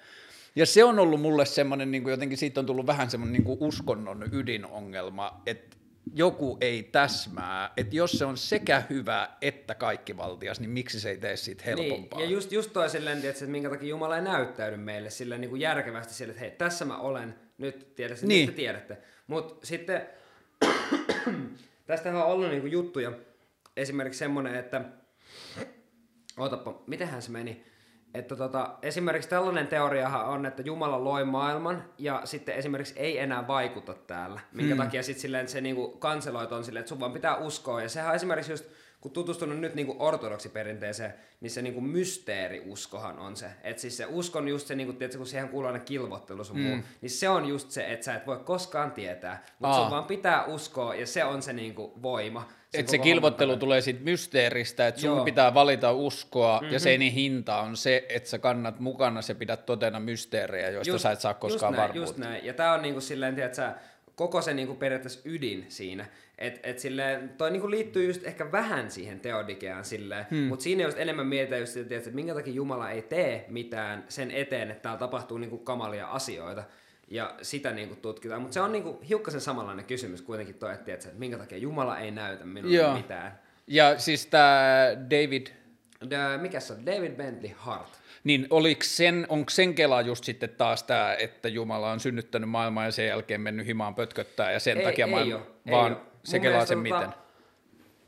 Ja 0.61 0.67
se 0.67 0.85
on 0.85 0.99
ollut 0.99 1.21
mulle 1.21 1.47
semmoinen, 1.47 1.91
niin 1.91 2.03
kuin 2.03 2.11
jotenkin 2.11 2.39
siitä 2.39 2.61
on 2.61 2.67
tullut 2.67 2.87
vähän 2.87 3.11
semmoinen 3.11 3.33
niin 3.33 3.45
kuin 3.45 3.59
uskonnon 3.61 4.29
ydinongelma, 4.33 5.43
että 5.47 5.77
joku 6.15 6.59
ei 6.61 6.83
täsmää, 6.83 7.73
että 7.77 7.97
jos 7.97 8.13
se 8.13 8.25
on 8.25 8.37
sekä 8.37 8.83
hyvä 8.91 9.29
että 9.41 9.75
kaikkivaltias, 9.75 10.61
niin 10.61 10.71
miksi 10.71 11.01
se 11.01 11.11
ei 11.11 11.19
tee 11.19 11.37
siitä 11.37 11.65
helpompaa? 11.67 12.19
Niin, 12.19 12.29
ja 12.31 12.35
just, 12.35 12.53
just 12.53 12.73
toi 12.73 12.91
silleen, 12.91 13.25
että 13.25 13.47
minkä 13.47 13.71
takia 13.71 13.89
Jumala 13.89 14.17
ei 14.17 14.23
näyttäydy 14.23 14.77
meille 14.77 15.11
silleen 15.11 15.41
niin 15.41 15.49
kuin 15.51 15.61
järkevästi 15.61 16.15
sille, 16.15 16.31
että 16.31 16.41
hei, 16.41 16.51
tässä 16.51 16.85
mä 16.85 16.99
olen, 16.99 17.35
nyt 17.59 17.97
tiedätte, 17.97 18.27
Niin. 18.27 18.29
niin. 18.29 18.47
nyt 18.47 18.55
te 18.57 18.63
tiedätte. 18.63 18.99
Mutta 19.27 19.67
sitten 19.67 20.07
tästähän 21.87 22.23
on 22.23 22.27
ollut 22.27 22.49
niin 22.49 22.61
kuin 22.61 22.73
juttuja, 22.73 23.13
esimerkiksi 23.77 24.19
semmoinen, 24.19 24.55
että 24.55 24.85
Ootapa, 26.39 26.83
mitenhän 26.87 27.23
se 27.23 27.31
meni? 27.31 27.65
Että 28.15 28.37
tota, 28.37 28.79
esimerkiksi 28.83 29.31
tällainen 29.31 29.67
teoriahan 29.67 30.27
on, 30.27 30.47
että 30.47 30.63
Jumala 30.63 31.05
loi 31.05 31.25
maailman 31.25 31.85
ja 31.99 32.21
sitten 32.25 32.55
esimerkiksi 32.55 32.95
ei 32.97 33.19
enää 33.19 33.47
vaikuta 33.47 33.95
täällä. 33.95 34.41
Minkä 34.53 34.75
hmm. 34.75 34.83
takia 34.85 35.03
sitten 35.03 35.23
silleen 35.23 35.49
se 35.49 35.61
niinku 35.61 35.89
kanseloit 35.89 36.53
on 36.53 36.65
silleen, 36.65 36.81
että 36.81 36.89
sun 36.89 37.01
vaan 37.01 37.13
pitää 37.13 37.37
uskoa. 37.37 37.83
Ja 37.83 37.89
sehän 37.89 38.09
on 38.09 38.17
esimerkiksi 38.17 38.53
just, 38.53 38.65
kun 39.01 39.11
tutustunut 39.11 39.59
nyt 39.59 39.75
niinku 39.75 39.97
ortodoksiperinteeseen, 39.99 41.15
niin 41.41 41.51
se 41.51 41.63
niinku 41.63 41.81
mysteeriuskohan 41.81 43.19
on 43.19 43.37
se. 43.37 43.47
Että 43.63 43.83
siis 43.83 43.97
se 43.97 44.07
uskon 44.07 44.49
just 44.49 44.67
se, 44.67 44.75
niinku, 44.75 44.93
tiedätkö, 44.93 45.19
kun 45.19 45.27
siihen 45.27 45.49
kuuluu 45.49 45.67
aina 45.67 45.79
kilvottelu 45.79 46.45
sun 46.45 46.61
muu, 46.61 46.77
niin 47.01 47.11
se 47.11 47.29
on 47.29 47.47
just 47.47 47.71
se, 47.71 47.93
että 47.93 48.05
sä 48.05 48.15
et 48.15 48.27
voi 48.27 48.37
koskaan 48.37 48.93
tietää. 48.93 49.45
Mutta 49.59 49.77
sun 49.77 49.91
vaan 49.91 50.05
pitää 50.05 50.45
uskoa 50.45 50.95
ja 50.95 51.07
se 51.07 51.25
on 51.25 51.43
se 51.43 51.53
niinku 51.53 52.03
voima. 52.03 52.49
Että 52.75 52.91
se 52.91 52.99
kilvottelu 52.99 53.57
tulee 53.57 53.81
siitä 53.81 54.01
mysteeristä, 54.05 54.89
että 54.89 55.01
sun 55.01 55.11
Joo. 55.11 55.25
pitää 55.25 55.55
valita 55.55 55.93
uskoa, 55.93 56.61
mm-hmm. 56.61 56.73
ja 56.73 56.81
sen 56.81 57.01
hinta 57.01 57.61
on 57.61 57.77
se, 57.77 58.07
että 58.09 58.29
sä 58.29 58.39
kannat 58.39 58.81
mukana, 58.81 59.23
se 59.23 59.35
pidät 59.35 59.67
totena 59.67 60.01
mysteerejä, 60.01 60.71
joista 60.71 60.93
just, 60.93 61.03
sä 61.03 61.11
et 61.11 61.21
saa 61.21 61.35
koskaan 61.35 61.73
just 61.73 61.79
näin, 61.79 61.89
varmuutta. 61.89 62.11
Just 62.11 62.19
näin. 62.19 62.47
Ja 62.47 62.55
tää 62.55 62.73
on 62.73 62.83
niinku 62.83 63.01
silleen, 63.01 63.35
tiedät 63.35 63.55
sä, 63.55 63.75
koko 64.15 64.43
se 64.43 64.55
niinku 64.55 64.75
periaatteessa 64.75 65.21
ydin 65.25 65.67
siinä. 65.69 66.07
Et, 66.39 66.61
et 66.63 66.79
silleen, 66.79 67.29
toi 67.29 67.51
niinku 67.51 67.71
liittyy 67.71 68.07
just 68.07 68.25
ehkä 68.25 68.53
vähän 68.53 68.91
siihen 68.91 69.21
teodikeaan 69.21 69.85
silleen, 69.85 70.27
hmm. 70.31 70.39
mutta 70.39 70.63
siinä 70.63 70.85
just 70.85 70.99
enemmän 70.99 71.27
mietitään 71.27 71.61
just 71.61 71.73
sitä, 71.73 71.97
että 71.97 72.11
minkä 72.11 72.35
takia 72.35 72.55
Jumala 72.55 72.91
ei 72.91 73.03
tee 73.03 73.45
mitään 73.49 74.05
sen 74.09 74.31
eteen, 74.31 74.71
että 74.71 74.83
täällä 74.83 74.99
tapahtuu 74.99 75.39
niinku 75.39 75.59
kamalia 75.59 76.07
asioita. 76.07 76.65
Ja 77.11 77.35
sitä 77.43 77.71
niinku 77.71 77.95
tutkitaan. 77.97 78.41
Mutta 78.43 78.55
se 78.55 78.61
on 78.61 78.73
niinku 78.73 79.01
hiukkasen 79.09 79.41
samanlainen 79.41 79.85
kysymys 79.85 80.23
kuitenkin 80.23 80.55
toi, 80.55 80.75
että, 80.75 80.93
että 80.95 81.09
minkä 81.15 81.39
takia 81.39 81.59
Jumala 81.59 81.99
ei 81.99 82.11
näytä 82.11 82.45
minulle 82.45 82.77
Joo. 82.77 82.95
mitään. 82.97 83.39
Ja 83.67 83.99
siis 83.99 84.27
tämä 84.27 84.63
David, 85.11 85.47
Dä, 86.11 86.39
mikä 86.39 86.61
se 86.61 86.73
on? 86.73 86.87
David 86.87 87.13
Bentley 87.13 87.51
Hart. 87.57 87.89
niin 88.25 88.47
oliko 88.51 88.83
sen, 88.85 89.27
onko 89.29 89.51
sen 89.51 89.75
kela 89.75 90.01
just 90.01 90.25
sitten 90.25 90.51
taas 90.51 90.83
tämä, 90.83 91.15
että 91.19 91.49
Jumala 91.49 91.91
on 91.93 92.01
synnyttänyt 92.01 92.51
maailmaa 92.51 92.85
ja 92.85 92.91
sen 92.93 93.07
jälkeen 93.07 93.41
mennyt 93.41 93.67
himaan 93.67 93.95
pötköttää 93.95 94.53
ja 94.53 94.61
sen 94.61 94.79
Ei- 94.79 94.85
takia 94.85 95.05
ei 95.07 95.11
maailma, 95.11 95.35
oo, 95.37 95.47
ei 95.67 95.73
vaan 95.73 95.93
oo. 95.93 96.03
se 96.25 96.39
kelaa 96.39 96.67
sen 96.67 96.79
tota- 96.79 96.83
miten? 96.83 97.09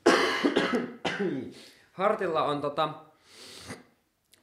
Hartilla 1.93 2.43
on 2.45 2.61
tota, 2.61 2.89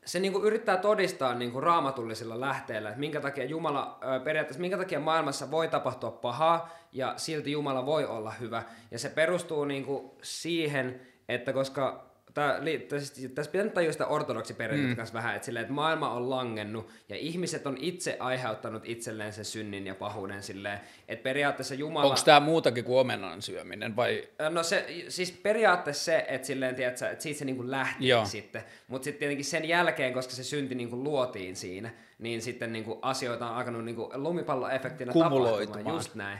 se 0.09 0.19
niinku 0.19 0.39
yrittää 0.39 0.77
todistaa 0.77 1.35
niinku 1.35 1.61
raamatullisilla 1.61 2.39
lähteillä, 2.39 2.89
että 2.89 2.99
minkä 2.99 3.21
takia 3.21 3.45
Jumala, 3.45 3.99
periaatteessa 4.23 4.61
minkä 4.61 4.77
takia 4.77 4.99
maailmassa 4.99 5.51
voi 5.51 5.67
tapahtua 5.67 6.11
pahaa 6.11 6.69
ja 6.91 7.13
silti 7.17 7.51
Jumala 7.51 7.85
voi 7.85 8.05
olla 8.05 8.31
hyvä. 8.31 8.63
Ja 8.91 8.99
se 8.99 9.09
perustuu 9.09 9.65
niinku 9.65 10.17
siihen, 10.21 11.01
että 11.27 11.53
koska 11.53 12.08
tää, 12.39 12.65
li, 12.65 12.79
tässä, 12.79 13.29
tässä 13.35 13.51
pitää 13.51 13.63
nyt 13.63 13.73
tajua 13.73 13.91
sitä 13.91 14.07
ortodoksiperinnettä 14.07 14.93
mm. 14.93 14.95
kanssa 14.95 15.13
vähän, 15.13 15.35
että, 15.35 15.45
silleen, 15.45 15.61
että 15.61 15.73
maailma 15.73 16.11
on 16.11 16.29
langennut 16.29 16.89
ja 17.09 17.15
ihmiset 17.15 17.67
on 17.67 17.77
itse 17.79 18.17
aiheuttanut 18.19 18.83
itselleen 18.85 19.33
sen 19.33 19.45
synnin 19.45 19.87
ja 19.87 19.95
pahuuden 19.95 20.43
silleen, 20.43 20.79
että 21.07 21.23
periaatteessa 21.23 21.75
Jumala... 21.75 22.05
Onko 22.05 22.21
tämä 22.25 22.39
muutakin 22.39 22.83
kuin 22.83 22.99
omenan 22.99 23.41
syöminen 23.41 23.95
vai 23.95 24.27
No 24.49 24.63
se, 24.63 24.85
siis 25.07 25.31
periaatteessa 25.31 26.03
se, 26.03 26.25
että 26.27 26.47
silleen, 26.47 26.75
tiedätkö, 26.75 27.09
että 27.09 27.23
siitä 27.23 27.39
se 27.39 27.45
niinku 27.45 27.71
lähti 27.71 28.07
Joo. 28.07 28.25
Sitten. 28.25 28.63
Mutta 28.87 29.03
sitten 29.03 29.19
tietenkin 29.19 29.45
sen 29.45 29.67
jälkeen, 29.67 30.13
koska 30.13 30.33
se 30.33 30.43
synti 30.43 30.75
niinku 30.75 31.03
luotiin 31.03 31.55
siinä, 31.55 31.89
niin 32.19 32.41
sitten 32.41 32.73
niinku 32.73 32.99
asioita 33.01 33.49
on 33.49 33.55
alkanut 33.55 33.85
niinku 33.85 34.11
lumipalloefektinä 34.13 35.13
tapahtumaan. 35.13 35.95
Just 35.95 36.15
näin. 36.15 36.39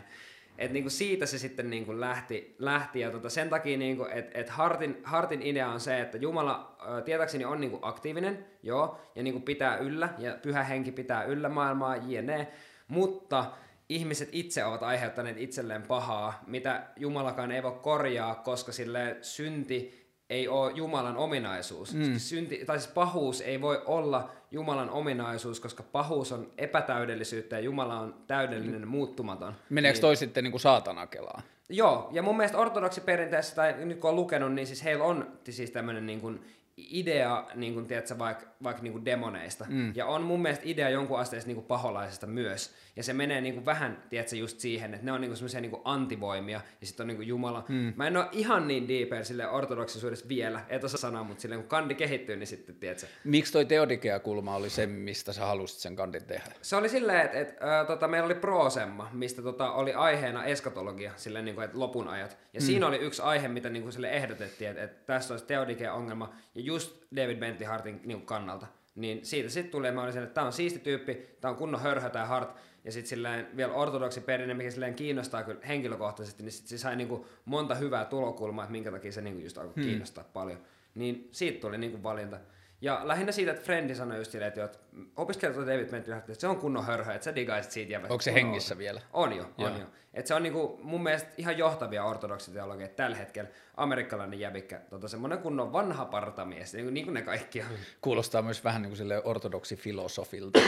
Et 0.60 0.72
niinku 0.72 0.90
siitä 0.90 1.26
se 1.26 1.38
sitten 1.38 1.70
niinku 1.70 2.00
lähti, 2.00 2.56
lähti 2.60 3.00
ja 3.00 3.12
tota 3.12 3.30
sen 3.30 3.50
takia, 3.50 3.78
niinku, 3.78 4.06
että 4.12 4.40
et 4.40 4.50
Hartin, 4.50 5.02
Hartin 5.04 5.42
idea 5.42 5.70
on 5.70 5.80
se, 5.80 6.02
että 6.02 6.18
Jumala 6.18 6.76
ö, 6.98 7.02
tietääkseni 7.02 7.46
on 7.46 7.62
niinku 7.62 7.80
aktiivinen, 7.82 8.46
joo, 8.64 9.00
ja 9.16 9.24
niinku 9.24 9.40
pitää 9.40 9.78
yllä, 9.78 10.10
ja 10.18 10.38
pyhä 10.42 10.64
henki 10.64 10.92
pitää 10.92 11.24
yllä 11.24 11.50
maailmaa, 11.50 11.96
jne. 11.96 12.48
Mutta 12.88 13.46
ihmiset 13.90 14.30
itse 14.32 14.66
ovat 14.66 14.84
aiheuttaneet 14.84 15.38
itselleen 15.38 15.84
pahaa, 15.84 16.44
mitä 16.48 16.88
Jumalakaan 16.96 17.52
ei 17.52 17.64
voi 17.64 17.80
korjaa, 17.82 18.36
koska 18.36 18.72
sille 18.72 19.18
synti 19.22 19.99
ei 20.30 20.48
ole 20.48 20.72
Jumalan 20.76 21.18
ominaisuus. 21.18 21.94
Mm. 21.94 22.18
Synti, 22.18 22.66
tai 22.66 22.80
siis 22.80 22.92
pahuus 22.92 23.42
ei 23.42 23.62
voi 23.62 23.82
olla 23.86 24.32
Jumalan 24.52 24.90
ominaisuus, 24.90 25.60
koska 25.60 25.84
pahuus 25.84 26.32
on 26.32 26.52
epätäydellisyyttä 26.58 27.56
ja 27.56 27.60
Jumala 27.60 28.00
on 28.00 28.16
täydellinen, 28.28 28.88
muuttumaton. 28.88 29.54
meneekö 29.70 30.00
toi 30.00 30.16
sitten 30.16 30.44
niin 30.44 30.52
kuin 30.52 30.62
saatana 30.62 31.08
kelaa? 31.08 31.42
Joo, 31.70 32.10
ja 32.12 32.22
mun 32.22 32.38
mielestä 32.38 32.58
ortodoksiperinteessä, 32.58 33.56
tai 33.56 33.86
nyt 33.86 34.00
kun 34.00 34.10
on 34.10 34.16
lukenut, 34.16 34.54
niin 34.54 34.68
siis 34.68 34.84
heillä 34.84 35.04
on 35.04 35.32
siis 35.50 35.72
tämmöinen 35.72 36.06
niin 36.06 36.22
kuin 36.22 36.42
idea, 36.78 37.48
niin 37.56 37.74
kuin, 37.74 37.86
tiedätkö, 37.86 38.20
vaikka 38.20 38.46
vaik 38.64 38.82
niin 38.82 38.92
kuin 38.92 39.06
demoneista. 39.06 39.66
Mm. 39.70 39.92
Ja 39.96 40.06
on 40.06 40.22
mun 40.22 40.42
mielestä 40.42 40.64
idea 40.68 40.90
jonkun 40.90 41.20
asteesta 41.20 41.48
niin 41.48 41.56
kuin 41.56 41.66
paholaisesta 41.66 42.28
myös. 42.28 42.74
Ja 43.00 43.04
se 43.04 43.14
menee 43.14 43.42
niin 43.42 43.54
kuin 43.54 43.66
vähän, 43.66 44.04
tiedätkö, 44.10 44.36
just 44.36 44.60
siihen, 44.60 44.94
että 44.94 45.06
ne 45.06 45.12
on 45.12 45.22
niin 45.22 45.30
kuin 45.30 45.38
semmoisia 45.38 45.62
niin 45.62 45.72
kuin 45.72 45.82
antivoimia, 45.86 46.62
ja 46.82 46.88
sitten 46.88 47.04
on 47.04 47.08
niin 47.08 47.16
kuin 47.16 47.28
Jumala. 47.28 47.66
Mm. 47.70 47.94
Mä 47.96 48.08
en 48.08 48.18
ole 48.18 48.28
ihan 48.32 48.68
niin 48.68 48.88
deeper 48.88 49.26
sille 49.26 49.50
ortodoksisuudessa 49.50 50.30
vielä, 50.30 50.66
et 50.70 50.84
osaa 50.84 50.98
sanoa, 50.98 51.24
mutta 51.24 51.42
silleen 51.42 51.62
kun 51.62 51.70
kandi 51.70 51.96
kehittyy, 51.96 52.36
niin 52.36 52.48
sitten, 52.48 52.76
tiedätkö, 52.76 53.08
Miksi 53.24 53.54
toi 53.54 53.66
teodikea-kulma 53.66 54.56
oli 54.56 54.70
se, 54.70 54.88
mistä 54.88 55.34
sä 55.34 55.46
halusit 55.46 55.80
sen 55.80 55.96
kandin 55.96 56.24
tehdä? 56.24 56.52
Se 56.62 56.76
oli 56.76 56.90
silleen, 56.90 57.22
että 57.22 57.40
et, 57.40 57.50
ö, 57.50 57.86
tota, 57.88 58.08
meillä 58.08 58.26
oli 58.26 58.36
prosemma, 58.36 59.10
mistä 59.14 59.42
tota, 59.42 59.72
oli 59.72 59.94
aiheena 59.94 60.46
eskatologia, 60.46 61.12
silleen, 61.16 61.46
niin 61.46 61.56
kuin, 61.56 61.66
että 61.66 61.80
lopun 61.80 62.08
ajat. 62.08 62.38
Ja 62.54 62.60
mm. 62.60 62.66
siinä 62.66 62.88
oli 62.88 62.98
yksi 62.98 63.22
aihe, 63.22 63.48
mitä 63.48 63.70
niin 63.70 63.84
kuin, 63.84 63.94
sille 63.94 64.10
ehdotettiin, 64.10 64.70
että, 64.70 64.84
että 64.84 65.06
tässä 65.06 65.34
olisi 65.34 65.46
teodikea 65.46 65.94
ongelma, 65.94 66.34
ja 66.56 66.62
just 66.62 67.02
David 67.16 67.38
Bentley 67.38 67.68
Hartin 67.68 68.02
niin 68.06 68.18
kuin, 68.18 68.26
kannalta. 68.26 68.68
Niin 68.96 69.26
siitä 69.26 69.50
sitten 69.50 69.72
tuli, 69.72 69.88
ja 69.88 69.94
mä 69.94 70.02
olin 70.02 70.14
silleen, 70.14 70.28
että 70.28 70.36
tämä 70.36 70.48
on 70.48 70.54
siisti 70.54 70.80
tyyppi, 70.80 71.28
tämä 71.42 71.50
on 71.52 71.58
kunnon 71.58 71.82
hörhö 71.82 72.10
tämä 72.10 72.26
Hart, 72.26 72.50
ja 72.90 72.94
sitten 72.94 73.10
silleen 73.10 73.48
vielä 73.58 73.74
ortodoksi 73.74 74.22
perinne, 74.22 74.54
mikä 74.54 74.72
silleen 74.72 74.94
kiinnostaa 74.94 75.44
kyllä 75.44 75.60
henkilökohtaisesti, 75.68 76.44
niin 76.44 76.52
sitten 76.52 76.70
se 76.70 76.78
sai 76.78 76.96
niinku 76.96 77.28
monta 77.46 77.76
hyvää 77.76 78.06
tulokulmaa, 78.06 78.64
että 78.64 78.72
minkä 78.72 78.92
takia 78.92 79.12
se 79.12 79.22
niinku 79.22 79.42
just 79.42 79.58
alkoi 79.58 79.76
hmm. 79.76 79.84
kiinnostaa 79.84 80.24
paljon. 80.34 80.60
Niin 80.96 81.30
siitä 81.32 81.62
tuli 81.62 81.78
niinku 81.78 82.04
valinta. 82.04 82.40
Ja 82.82 83.02
lähinnä 83.04 83.32
siitä, 83.32 83.52
että 83.52 83.64
Frendi 83.64 83.96
sanoi 83.96 84.18
just 84.18 84.32
silleen, 84.32 84.48
että, 84.48 84.64
että 84.64 84.80
opiskelijat 85.16 85.58
David 85.58 85.92
Menty, 85.92 86.14
että 86.14 86.34
se 86.34 86.48
on 86.48 86.58
kunnon 86.58 86.86
hörhö, 86.86 87.14
että 87.14 87.26
sä 87.26 87.36
digaisit 87.36 87.72
siitä. 87.72 87.94
Ja 87.94 88.00
Onko 88.00 88.22
se 88.22 88.34
hengissä 88.34 88.74
ollut. 88.74 88.80
vielä? 88.80 89.02
On 89.14 89.34
jo, 89.34 89.46
on 89.58 89.80
jo. 89.80 89.86
Että 90.14 90.28
se 90.28 90.34
on 90.34 90.44
niinku 90.44 90.80
mun 90.84 91.04
mielestä 91.04 91.30
ihan 91.38 91.58
johtavia 91.58 92.04
ortodoksiteologeja 92.04 92.88
tällä 92.88 93.18
hetkellä. 93.18 93.50
Amerikkalainen 93.78 94.40
jävikkä, 94.40 94.80
tota, 94.90 95.08
semmoinen 95.08 95.40
kunnon 95.40 95.74
vanha 95.74 96.06
partamies, 96.06 96.74
niin 96.74 96.86
kuin, 96.86 96.94
niin 96.94 97.06
kuin 97.06 97.14
ne 97.14 97.22
kaikki 97.22 97.62
on. 97.62 97.68
Kuulostaa 98.02 98.42
myös 98.42 98.64
vähän 98.64 98.82
niin 98.82 98.90
kuin 98.90 98.98
sille 98.98 99.22
ortodoksi 99.24 99.76
filosofilta. 99.76 100.60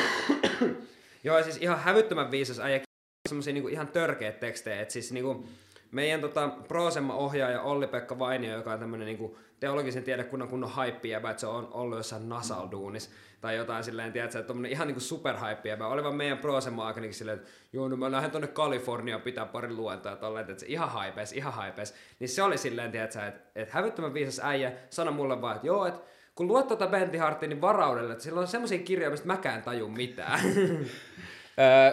Joo, 1.24 1.44
siis 1.44 1.58
ihan 1.58 1.80
hävyttömän 1.80 2.32
viisas 2.32 2.60
äijä, 2.60 2.82
semmoisia 3.30 3.54
niin 3.54 3.70
ihan 3.70 3.88
törkeät 3.88 4.40
tekstejä, 4.40 4.82
että 4.82 4.92
siis 4.92 5.12
niin 5.12 5.24
kuin, 5.24 5.48
meidän 5.92 6.22
tota, 6.22 6.50
Prosemma-ohjaaja 6.68 7.62
Olli-Pekka 7.62 8.20
Vainio, 8.20 8.58
joka 8.58 8.74
on 8.74 8.80
tämmöinen 8.80 9.06
niin 9.06 9.36
teologisen 9.60 10.04
tiedekunnan 10.04 10.48
kunnon 10.48 10.70
haippi, 10.70 11.14
että 11.14 11.38
se 11.38 11.48
on 11.48 11.68
ollut 11.72 11.98
jossain 11.98 12.30
Nasal-duunis 12.30 13.10
tai 13.42 13.56
jotain 13.56 13.84
silleen, 13.84 14.14
tiedätkö, 14.14 14.40
että 14.40 14.54
on 14.54 14.66
ihan 14.66 14.88
niin 14.88 15.02
superhype 15.02 15.78
oli 15.86 16.04
vaan 16.04 16.16
meidän 16.16 16.38
Prosemma 16.38 16.88
aikana 16.88 17.12
silleen, 17.12 17.38
että 17.38 17.52
joo, 17.74 17.88
no 17.88 17.96
mä 17.96 18.12
lähden 18.12 18.32
tonne 18.32 18.48
Kaliforniaan 18.48 19.22
pitää 19.22 19.46
pari 19.46 19.74
luentoa, 19.74 20.16
tolleen, 20.16 20.50
että 20.50 20.60
se 20.60 20.66
ihan 20.70 20.90
haipes, 20.90 21.34
ihan 21.34 21.54
haipes. 21.54 21.96
Niin 22.20 22.30
se 22.30 22.44
oli 22.44 22.58
silleen, 22.58 22.92
tiedätkö, 22.92 23.26
että, 23.26 23.42
että 23.56 23.74
hävyttömän 23.76 24.14
viisas 24.14 24.46
äijä 24.46 24.72
sanoi 24.90 25.14
mulle 25.14 25.42
vaan, 25.42 25.56
että 25.56 25.68
joo, 25.68 25.86
että 25.86 26.02
kun 26.42 26.48
luot 26.48 26.68
tuota 26.68 26.88
Bentley 26.88 27.20
Hartia, 27.20 27.50
niin 27.50 27.62
varaudelle, 27.62 28.12
että 28.12 28.24
sillä 28.24 28.40
on 28.40 28.48
semmoisia 28.48 28.80
kirjoja, 28.80 29.12
mistä 29.12 29.28
mäkään 29.28 29.64
tajun 29.64 29.92
mitään. 29.92 30.40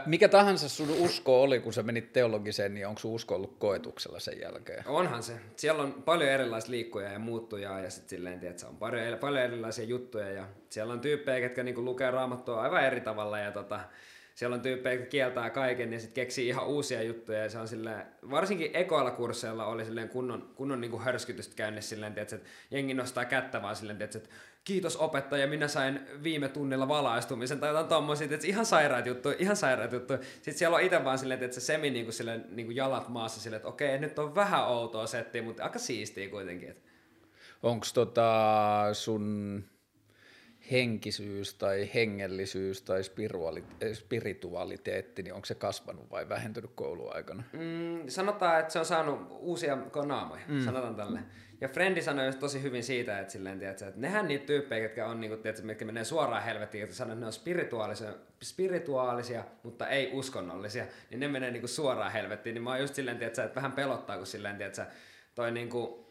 mikä 0.06 0.28
tahansa 0.28 0.68
sun 0.68 0.90
usko 0.90 1.42
oli, 1.42 1.60
kun 1.60 1.72
sä 1.72 1.82
menit 1.82 2.12
teologiseen, 2.12 2.74
niin 2.74 2.86
onko 2.86 3.00
sun 3.00 3.12
usko 3.12 3.34
ollut 3.34 3.56
koetuksella 3.58 4.20
sen 4.20 4.40
jälkeen? 4.40 4.84
Onhan 4.86 5.22
se. 5.22 5.32
Siellä 5.56 5.82
on 5.82 5.92
paljon 5.92 6.30
erilaisia 6.30 6.70
liikkuja 6.70 7.12
ja 7.12 7.18
muuttuja 7.18 7.80
ja 7.80 7.90
sitten 7.90 8.08
silleen, 8.08 8.46
että 8.46 8.68
on 8.68 8.76
paljon, 8.76 9.18
paljon 9.18 9.42
erilaisia 9.42 9.84
juttuja 9.84 10.30
ja 10.30 10.44
siellä 10.70 10.92
on 10.92 11.00
tyyppejä, 11.00 11.38
jotka 11.38 11.62
niinku 11.62 11.84
lukee 11.84 12.10
raamattua 12.10 12.62
aivan 12.62 12.84
eri 12.84 13.00
tavalla 13.00 13.38
ja 13.38 13.52
tota, 13.52 13.80
siellä 14.38 14.54
on 14.54 14.60
tyyppejä, 14.60 14.94
jotka 14.94 15.10
kieltää 15.10 15.50
kaiken 15.50 15.92
ja 15.92 16.00
sitten 16.00 16.14
keksii 16.14 16.48
ihan 16.48 16.66
uusia 16.66 17.02
juttuja 17.02 17.38
ja 17.38 17.50
se 17.50 17.58
on 17.58 17.68
silleen, 17.68 18.06
varsinkin 18.30 18.70
ekoilla 18.74 19.10
kursseilla 19.10 19.66
oli 19.66 19.84
silleen 19.84 20.08
kunnon, 20.08 20.50
kunnon 20.54 20.80
niinku 20.80 20.98
hörskytystä 20.98 21.54
käynnissä 21.56 21.88
silleen, 21.88 22.14
tiiätkö, 22.14 22.36
että 22.36 22.48
jengi 22.70 22.94
nostaa 22.94 23.24
kättä 23.24 23.62
vaan 23.62 23.76
silleen, 23.76 23.98
tiiätkö, 23.98 24.18
että 24.18 24.30
kiitos 24.64 24.96
opettaja, 24.96 25.46
minä 25.46 25.68
sain 25.68 26.00
viime 26.22 26.48
tunnilla 26.48 26.88
valaistumisen 26.88 27.60
tai 27.60 27.68
jotain 27.68 27.86
tommosia, 27.86 28.24
että 28.24 28.46
ihan 28.46 28.66
sairaat 28.66 29.06
juttu, 29.06 29.28
ihan 29.38 29.56
sairaat 29.56 29.92
juttu. 29.92 30.14
Sitten 30.34 30.54
siellä 30.54 30.76
on 30.76 30.82
itse 30.82 31.04
vaan 31.04 31.18
silleen, 31.18 31.42
että 31.42 31.54
se 31.54 31.60
semi 31.60 31.90
niinku 31.90 32.12
silleen, 32.12 32.44
niinku 32.50 32.72
jalat 32.72 33.08
maassa 33.08 33.40
silleen, 33.40 33.56
että 33.56 33.68
okei, 33.68 33.98
nyt 33.98 34.18
on 34.18 34.34
vähän 34.34 34.68
outoa 34.68 35.06
settiä, 35.06 35.42
mutta 35.42 35.62
aika 35.62 35.78
siistiä 35.78 36.28
kuitenkin. 36.28 36.76
Onko 37.62 37.86
tota 37.94 38.30
sun 38.92 39.64
henkisyys 40.70 41.54
tai 41.54 41.90
hengellisyys 41.94 42.82
tai 42.82 43.00
spiritualiteetti, 43.94 45.22
niin 45.22 45.34
onko 45.34 45.44
se 45.44 45.54
kasvanut 45.54 46.10
vai 46.10 46.28
vähentynyt 46.28 46.70
kouluaikana? 46.74 47.42
Mm, 47.52 48.08
sanotaan, 48.08 48.60
että 48.60 48.72
se 48.72 48.78
on 48.78 48.84
saanut 48.84 49.20
uusia 49.30 49.78
naamoja, 50.06 50.42
mm. 50.48 50.64
sanotaan 50.64 50.94
tälle. 50.94 51.20
Ja 51.60 51.68
Frendi 51.68 52.02
sanoi 52.02 52.26
just 52.26 52.38
tosi 52.38 52.62
hyvin 52.62 52.84
siitä, 52.84 53.18
että, 53.18 53.32
silleen, 53.32 53.58
tiedätkö, 53.58 53.86
että 53.86 54.00
nehän 54.00 54.28
niitä 54.28 54.46
tyyppejä, 54.46 54.82
jotka 54.82 55.06
on, 55.06 55.20
niin 55.20 55.30
kuin, 55.30 55.42
tiedätkö, 55.42 55.66
mitkä 55.66 55.84
menee 55.84 56.04
suoraan 56.04 56.42
helvettiin, 56.42 56.84
että 56.84 56.96
sanoo, 56.96 57.12
että 57.12 57.20
ne 57.20 57.26
on 57.26 57.32
spirituaalisia, 57.32 58.12
spirituaalisia, 58.42 59.44
mutta 59.62 59.88
ei 59.88 60.10
uskonnollisia, 60.12 60.86
niin 61.10 61.20
ne 61.20 61.28
menee 61.28 61.50
niin 61.50 61.60
kuin 61.60 61.70
suoraan 61.70 62.12
helvettiin. 62.12 62.54
Niin 62.54 62.62
mä 62.62 62.70
oon 62.70 62.80
just 62.80 62.94
silleen, 62.94 63.18
tiedätkö, 63.18 63.44
että 63.44 63.54
vähän 63.54 63.72
pelottaa, 63.72 64.16
kun 64.16 64.26
silleen, 64.26 64.56
tiedätkö, 64.56 64.84
toi 65.34 65.50
niin 65.50 65.68
kuin, 65.68 66.07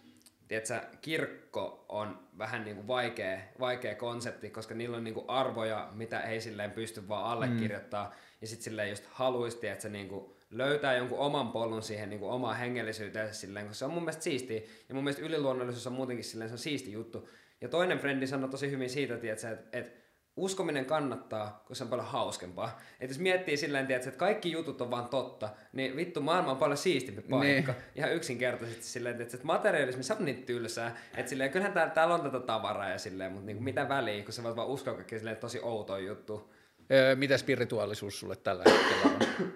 tiedätkö, 0.47 0.81
kirkko 1.01 1.85
on 1.89 2.27
vähän 2.37 2.63
niin 2.63 2.75
kuin 2.75 2.87
vaikea, 2.87 3.39
vaikea 3.59 3.95
konsepti, 3.95 4.49
koska 4.49 4.75
niillä 4.75 4.97
on 4.97 5.03
niin 5.03 5.13
kuin 5.13 5.29
arvoja, 5.29 5.89
mitä 5.93 6.19
ei 6.19 6.41
silleen 6.41 6.71
pysty 6.71 7.07
vaan 7.07 7.25
allekirjoittaa. 7.25 8.05
Mm. 8.05 8.13
Ja 8.41 8.47
sitten 8.47 8.63
silleen 8.63 8.89
just 8.89 9.03
haluaisi, 9.11 9.67
että 9.67 9.81
se 9.81 9.89
niin 9.89 10.09
kuin 10.09 10.25
löytää 10.51 10.97
jonkun 10.97 11.19
oman 11.19 11.51
polun 11.51 11.83
siihen 11.83 12.09
niin 12.09 12.19
kuin 12.19 12.31
omaan 12.31 12.57
hengellisyyteen 12.57 13.33
silleen, 13.33 13.67
koska 13.67 13.79
se 13.79 13.85
on 13.85 13.91
mun 13.91 14.03
mielestä 14.03 14.23
siistiä. 14.23 14.61
Ja 14.89 14.95
mun 14.95 15.03
mielestä 15.03 15.25
yliluonnollisuus 15.25 15.87
on 15.87 15.93
muutenkin 15.93 16.25
silleen, 16.25 16.49
se 16.49 16.53
on 16.53 16.59
siisti 16.59 16.91
juttu. 16.91 17.29
Ja 17.61 17.69
toinen 17.69 17.99
frendi 17.99 18.27
sanoi 18.27 18.49
tosi 18.49 18.71
hyvin 18.71 18.89
siitä, 18.89 19.15
että, 19.15 19.31
että, 19.31 19.77
että 19.77 19.91
uskominen 20.37 20.85
kannattaa, 20.85 21.63
kun 21.67 21.75
se 21.75 21.83
on 21.83 21.89
paljon 21.89 22.07
hauskempaa. 22.07 22.81
Että 22.99 23.13
jos 23.13 23.19
miettii 23.19 23.57
silleen, 23.57 23.91
että 23.91 24.11
kaikki 24.11 24.51
jutut 24.51 24.81
on 24.81 24.91
vaan 24.91 25.09
totta, 25.09 25.49
niin 25.73 25.95
vittu 25.95 26.21
maailma 26.21 26.51
on 26.51 26.57
paljon 26.57 26.77
siistimpi 26.77 27.21
paikka. 27.21 27.71
Niin. 27.71 27.83
Ihan 27.95 28.13
yksinkertaisesti 28.13 28.83
silleen, 28.83 29.21
että 29.21 29.37
materialismi 29.43 30.03
se 30.03 30.13
on 30.13 30.25
niin 30.25 30.43
tylsää. 30.43 30.97
Että 31.17 31.29
silleen, 31.29 31.51
kyllähän 31.51 31.73
täällä, 31.73 31.93
täällä 31.93 32.13
on 32.13 32.21
tätä 32.21 32.39
tavaraa 32.39 32.89
ja 32.89 32.97
silleen, 32.97 33.31
mutta 33.31 33.45
niin 33.45 33.63
mitä 33.63 33.89
väliä, 33.89 34.23
kun 34.23 34.33
sä 34.33 34.43
voit 34.43 34.55
vaan 34.55 34.67
uskoa 34.67 34.93
kaikki 34.93 35.17
silleen 35.17 35.37
tosi 35.37 35.59
outo 35.61 35.97
juttu. 35.97 36.53
Öö, 36.91 37.15
mitä 37.15 37.37
spirituaalisuus 37.37 38.19
sulle 38.19 38.35
tällä 38.35 38.63
hetkellä 38.67 39.03
on? 39.03 39.53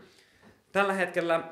tällä 0.71 0.93
hetkellä 0.93 1.43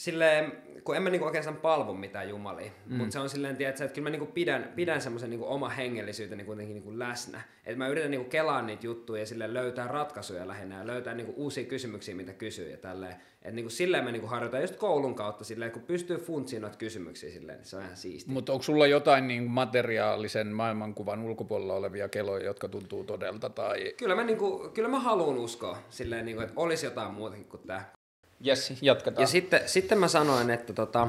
silleen, 0.00 0.52
kun 0.84 0.96
en 0.96 1.02
mä 1.02 1.10
niinku 1.10 1.26
oikeastaan 1.26 1.56
palvo 1.56 1.94
mitään 1.94 2.28
jumalia, 2.28 2.70
mm. 2.86 2.96
mutta 2.96 3.12
se 3.12 3.18
on 3.18 3.28
silleen, 3.28 3.56
tiedätkö, 3.56 3.84
että 3.84 3.94
kyllä 3.94 4.06
mä 4.06 4.10
niinku 4.10 4.26
pidän, 4.26 4.72
pidän 4.76 5.00
semmoisen 5.00 5.30
niinku 5.30 5.46
oma 5.48 5.68
hengellisyyteni 5.68 6.44
kuitenkin 6.44 6.74
niinku 6.74 6.98
läsnä. 6.98 7.40
Että 7.64 7.78
mä 7.78 7.88
yritän 7.88 8.10
niinku 8.10 8.30
kelaa 8.30 8.62
niitä 8.62 8.86
juttuja 8.86 9.22
ja 9.22 9.26
silleen 9.26 9.54
löytää 9.54 9.88
ratkaisuja 9.88 10.48
lähinnä 10.48 10.78
ja 10.78 10.86
löytää 10.86 11.14
niinku 11.14 11.32
uusia 11.36 11.64
kysymyksiä, 11.64 12.14
mitä 12.14 12.32
kysyy 12.32 12.70
ja 12.70 12.76
tälleen. 12.76 13.12
Että 13.12 13.50
niinku 13.50 13.70
silleen 13.70 14.04
mä 14.04 14.12
niinku 14.12 14.26
harjoitan 14.26 14.60
just 14.60 14.76
koulun 14.76 15.14
kautta 15.14 15.44
silleen, 15.44 15.70
kun 15.70 15.82
pystyy 15.82 16.16
funtsiin 16.16 16.62
noita 16.62 16.78
kysymyksiä 16.78 17.30
silleen, 17.30 17.58
niin 17.58 17.66
se 17.66 17.76
on 17.76 17.82
ihan 17.82 17.96
siistiä. 17.96 18.34
Mutta 18.34 18.52
onko 18.52 18.62
sulla 18.62 18.86
jotain 18.86 19.28
niin 19.28 19.50
materiaalisen 19.50 20.46
maailmankuvan 20.46 21.22
ulkopuolella 21.22 21.74
olevia 21.74 22.08
keloja, 22.08 22.44
jotka 22.44 22.68
tuntuu 22.68 23.04
todelta? 23.04 23.50
Tai... 23.50 23.94
Kyllä 23.96 24.14
mä, 24.14 24.24
niinku, 24.24 24.70
kyllä 24.74 24.88
mä 24.88 24.98
haluan 24.98 25.38
uskoa 25.38 25.78
silleen, 25.90 26.24
niinku, 26.24 26.42
että 26.42 26.54
olisi 26.56 26.86
jotain 26.86 27.14
muutakin 27.14 27.44
kuin 27.44 27.62
tämä 27.66 27.99
Jes, 28.40 28.72
jatketaan. 28.82 29.22
Ja 29.22 29.26
sitten, 29.26 29.60
sitten 29.66 29.98
mä 29.98 30.08
sanoin, 30.08 30.50
että, 30.50 30.72
tota, 30.72 31.08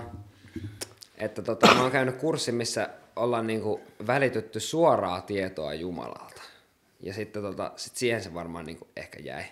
että 1.18 1.42
tota, 1.42 1.74
mä 1.74 1.82
oon 1.82 1.92
käynyt 1.92 2.16
kurssin, 2.16 2.56
missä 2.56 2.90
ollaan 3.16 3.48
niinku 3.48 3.82
välitytty 4.08 4.60
suoraa 4.60 5.22
tietoa 5.22 5.74
Jumalalta. 5.74 6.42
Ja 7.00 7.14
sitten 7.14 7.42
tota, 7.42 7.72
sit 7.76 7.96
siihen 7.96 8.24
se 8.24 8.34
varmaan 8.34 8.66
niinku 8.66 8.88
ehkä 8.96 9.20
jäi. 9.20 9.44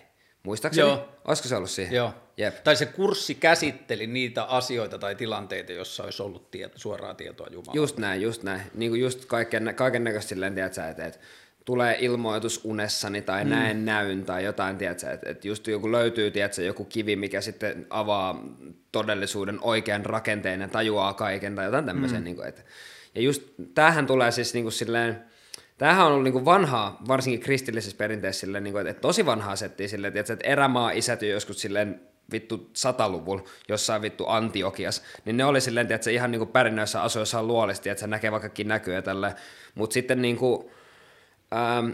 Muistaakseni? 0.42 0.88
Joo. 0.88 1.08
Olisiko 1.24 1.48
se 1.48 1.56
ollut 1.56 1.70
siihen? 1.70 1.94
Joo. 1.94 2.14
Jep. 2.36 2.64
Tai 2.64 2.76
se 2.76 2.86
kurssi 2.86 3.34
käsitteli 3.34 4.06
niitä 4.06 4.44
asioita 4.44 4.98
tai 4.98 5.14
tilanteita, 5.14 5.72
jossa 5.72 6.02
olisi 6.02 6.22
ollut 6.22 6.50
tieto, 6.50 6.78
suoraa 6.78 7.14
tietoa 7.14 7.46
Jumalalta. 7.50 7.76
Just 7.76 7.96
näin, 7.96 8.22
just 8.22 8.42
näin. 8.42 8.62
Niin 8.74 8.90
kuin 8.90 9.00
just 9.00 9.24
kaiken, 9.24 9.72
kaiken 9.76 10.04
näköistä 10.04 10.28
silleen, 10.28 10.54
tiedätkö, 10.54 10.88
että, 10.88 11.06
että 11.06 11.18
tulee 11.64 11.96
ilmoitus 12.00 12.60
unessani 12.64 13.22
tai 13.22 13.44
mm. 13.44 13.50
näen 13.50 13.84
näyn 13.84 14.24
tai 14.24 14.44
jotain, 14.44 14.76
tiedätkö, 14.76 15.10
että, 15.10 15.30
että 15.30 15.48
just 15.48 15.66
joku 15.66 15.92
löytyy, 15.92 16.30
tiedätkö, 16.30 16.62
joku 16.62 16.84
kivi, 16.84 17.16
mikä 17.16 17.40
sitten 17.40 17.86
avaa 17.90 18.44
todellisuuden 18.92 19.58
oikean 19.60 20.06
rakenteen 20.06 20.60
ja 20.60 20.68
tajuaa 20.68 21.14
kaiken 21.14 21.54
tai 21.54 21.64
jotain 21.64 21.86
tämmöisen. 21.86 22.18
Mm. 22.18 22.24
Niin 22.24 22.36
kuin, 22.36 22.48
että, 22.48 22.62
ja 23.14 23.20
just 23.20 23.42
tämähän 23.74 24.06
tulee 24.06 24.32
siis 24.32 24.54
niin 24.54 24.64
kuin 24.64 24.72
silleen, 24.72 25.30
Tämähän 25.78 26.06
on 26.06 26.12
ollut 26.12 26.24
niin 26.24 26.44
vanhaa, 26.44 27.02
varsinkin 27.08 27.40
kristillisessä 27.40 27.96
perinteessä, 27.96 28.40
silleen, 28.40 28.64
niin 28.64 28.72
kuin, 28.72 28.86
että 28.86 29.00
tosi 29.00 29.26
vanhaa 29.26 29.56
settiä 29.56 29.88
silleen, 29.88 30.16
että 30.16 30.36
erämaa 30.44 30.90
isät 30.90 31.22
joskus 31.22 31.60
silleen 31.60 32.00
vittu 32.32 32.70
sataluvulla 32.72 33.44
jossain 33.68 34.02
vittu 34.02 34.26
Antiokias, 34.26 35.02
niin 35.24 35.36
ne 35.36 35.44
oli 35.44 35.60
silleen, 35.60 35.92
että 35.92 36.04
se 36.04 36.12
ihan 36.12 36.30
niin 36.30 36.48
pärinnöissä 36.48 37.02
asui 37.02 37.22
jossain 37.22 37.46
luolisti, 37.46 37.88
että 37.88 38.00
se 38.00 38.06
näkee 38.06 38.32
vaikkakin 38.32 38.68
näkyä 38.68 39.02
tällä, 39.02 39.34
mutta 39.74 39.94
sitten 39.94 40.22
niin 40.22 40.36
kuin, 40.36 40.70
ähm, 41.54 41.90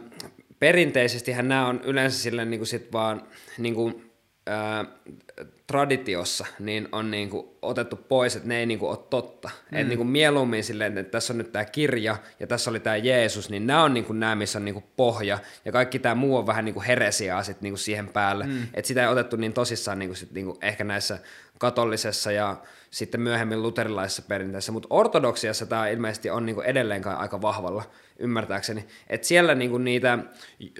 perinteisestihän 0.59 1.49
nämä 1.49 1.66
on 1.66 1.81
yleensä 1.85 2.19
silleen 2.19 2.51
niin 2.51 2.61
kuin 2.61 2.69
sit 2.69 2.92
vaan 2.92 3.23
niin 3.59 3.75
kuin, 3.75 4.12
äh, 4.49 4.87
traditiossa 5.66 6.47
niin 6.59 6.88
on 6.92 7.11
niin 7.11 7.31
kuin 7.31 7.47
otettu 7.62 7.97
pois, 7.97 8.37
että 8.37 8.49
ne 8.49 8.59
ei 8.59 8.66
niin 8.66 8.79
kuin 8.79 8.90
ole 8.90 8.99
totta. 9.11 9.49
Mm. 9.49 9.79
Että 9.79 9.88
niin 9.88 9.99
kuin 9.99 10.09
mieluummin 10.09 10.64
silleen, 10.64 10.99
että 10.99 11.11
tässä 11.11 11.33
on 11.33 11.38
nyt 11.38 11.53
tämä 11.53 11.64
kirja 11.64 12.16
ja 12.40 12.47
tässä 12.47 12.71
oli 12.71 12.81
tämä 12.81 12.97
Jeesus, 12.97 13.51
niin 13.51 13.66
nämä 13.66 13.83
on 13.83 13.95
niin 13.95 14.05
kuin 14.05 14.21
nämä, 14.21 14.35
missä 14.35 14.59
on 14.59 14.64
niin 14.64 14.75
kuin 14.75 14.85
pohja 14.97 15.38
ja 15.64 15.73
kaikki 15.73 15.99
tämä 15.99 16.14
muu 16.14 16.37
on 16.37 16.47
vähän 16.47 16.64
niin 16.64 16.75
kuin 16.75 16.87
heresiaa 16.87 17.42
sit 17.42 17.61
niin 17.61 17.73
kuin 17.73 17.79
siihen 17.79 18.09
päälle. 18.09 18.47
Mm. 18.47 18.62
Että 18.75 18.88
sitä 18.88 19.03
ei 19.03 19.09
otettu 19.09 19.37
niin 19.37 19.53
tosissaan 19.53 19.99
niin 19.99 20.09
kuin 20.09 20.16
sit 20.16 20.33
niin 20.33 20.47
kuin 20.47 20.59
ehkä 20.62 20.85
näissä 20.85 21.19
katollisessa 21.59 22.33
ja 22.33 22.57
sitten 22.96 23.20
myöhemmin 23.20 23.62
luterilaisessa 23.62 24.22
perinteessä, 24.22 24.72
mutta 24.72 24.87
ortodoksiassa 24.90 25.66
tämä 25.66 25.88
ilmeisesti 25.88 26.30
on 26.30 26.46
niinku 26.46 26.61
edelleenkaan 26.61 27.18
aika 27.18 27.42
vahvalla, 27.42 27.82
ymmärtääkseni. 28.18 28.87
Että 29.11 29.26
siellä 29.26 29.54
niinku 29.54 29.78
niitä 29.78 30.18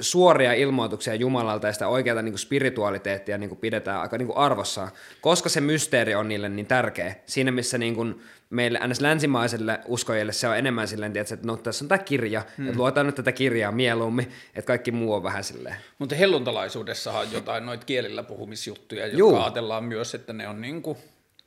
suoria 0.01 0.53
ilmoituksia 0.53 1.15
Jumalalta 1.15 1.67
ja 1.67 1.73
sitä 1.73 1.89
oikeaa 1.89 2.23
niinku 2.23 2.39
spiritualiteettia 2.39 3.39
niinku 3.39 3.57
pidetään 3.57 4.01
aika 4.01 4.19
niinku 4.19 4.33
arvossaan, 4.37 4.91
koska 5.21 5.49
se 5.49 5.61
mysteeri 5.61 6.15
on 6.15 6.29
niille 6.29 6.49
niin 6.49 6.67
tärkeä. 6.67 7.15
Siinä 7.27 7.51
missä 7.51 7.79
niinku 7.79 8.07
meille 8.51 8.81
ns. 8.89 9.01
länsimaiselle 9.01 9.81
uskojille 9.87 10.33
se 10.33 10.49
on 10.49 10.57
enemmän 10.57 10.89
silleen, 10.89 11.13
tietysti, 11.13 11.35
että 11.35 11.47
no 11.47 11.57
tässä 11.57 11.85
on 11.85 11.89
tämä 11.89 11.99
kirja, 11.99 12.43
hmm. 12.57 12.67
että 12.67 12.79
luotaan 12.79 13.07
nyt 13.07 13.15
tätä 13.15 13.33
kirjaa 13.33 13.73
mieluummin, 13.73 14.33
että 14.55 14.67
kaikki 14.67 14.93
muu 14.93 15.13
on 15.13 15.23
vähän 15.23 15.45
silleen. 15.45 15.77
Mutta 15.99 16.15
helluntalaisuudessahan 16.15 17.27
on 17.27 17.33
jotain 17.33 17.67
noita 17.67 17.87
kielillä 17.87 18.23
puhumisjuttuja, 18.23 19.07
jotka 19.07 19.19
Juu. 19.19 19.37
ajatellaan 19.37 19.85
myös, 19.85 20.15
että 20.15 20.33
ne 20.33 20.49
on 20.49 20.61
niinku... 20.61 20.97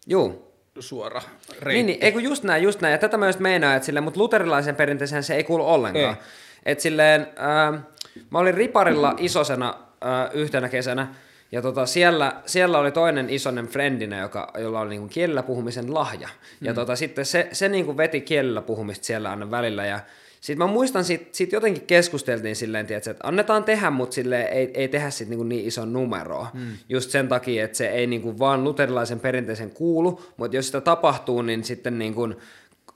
Juu 0.08 0.49
suora 0.80 1.22
reitti. 1.62 1.74
Niin, 1.74 1.86
niin 1.86 1.98
eikö 2.02 2.20
just 2.20 2.44
näin, 2.44 2.63
just 2.63 2.82
näin. 2.82 2.92
Ja 2.92 2.98
tätä 2.98 3.18
mä 3.18 3.28
just 3.28 3.39
meinaan, 3.39 3.76
että 3.76 3.86
silleen, 3.86 4.04
mutta 4.04 4.20
luterilaisen 4.20 4.76
perinteeseen 4.76 5.24
se 5.24 5.36
ei 5.36 5.44
kuulu 5.44 5.68
ollenkaan. 5.68 6.18
Että 6.65 6.82
silleen, 6.82 7.22
äh, 7.22 7.82
mä 8.30 8.39
olin 8.39 8.54
Riparilla 8.54 9.15
isosena 9.18 9.78
äh, 10.06 10.30
yhtenä 10.34 10.70
kesänä, 10.70 11.08
ja 11.52 11.62
tota, 11.62 11.86
siellä, 11.86 12.36
siellä 12.46 12.80
oli 12.80 12.92
toinen 12.92 13.30
isonen 13.30 13.68
friendinä, 13.68 14.20
joka, 14.20 14.52
jolla 14.58 14.80
oli 14.80 14.89
niinku 14.89 15.08
kielellä 15.08 15.44
puhumisen 15.44 15.94
lahja. 15.94 16.28
Mm. 16.28 16.68
Ja 16.68 16.74
tota, 16.74 16.96
sitten 16.96 17.26
se, 17.26 17.50
se 17.52 17.70
niinku 17.70 17.98
veti 17.98 18.22
kielellä 18.22 18.62
puhumista 18.62 19.06
siellä 19.06 19.30
aina 19.30 19.52
välillä. 19.52 19.86
Ja 19.86 20.00
sitten 20.41 20.67
mä 20.67 20.73
muistan, 20.73 21.04
sit, 21.04 21.36
sit 21.36 21.52
jotenkin 21.52 21.86
keskusteltiin 21.86 22.56
silleen, 22.56 22.88
tiiätkö, 22.88 23.12
että 23.12 23.28
annetaan 23.28 23.63
tehdä, 23.63 23.89
mutta 23.89 24.13
silleen 24.13 24.47
ei, 24.47 24.71
ei 24.73 24.88
tehdä 24.88 25.10
sit 25.10 25.30
niinku 25.30 25.43
niin 25.43 25.65
ison 25.65 25.93
numeroa. 25.93 26.47
Mm. 26.54 26.78
Just 26.89 27.10
sen 27.10 27.28
takia, 27.28 27.65
että 27.65 27.78
se 27.78 27.88
ei 27.88 28.08
niinku 28.08 28.39
vaan 28.39 28.63
luterilaisen 28.63 29.19
perinteisen 29.19 29.69
kuulu, 29.69 30.21
mutta 30.38 30.56
jos 30.56 30.65
sitä 30.65 30.82
tapahtuu, 30.82 31.41
niin 31.41 31.63
sitten 31.63 31.99
niinku, 31.99 32.30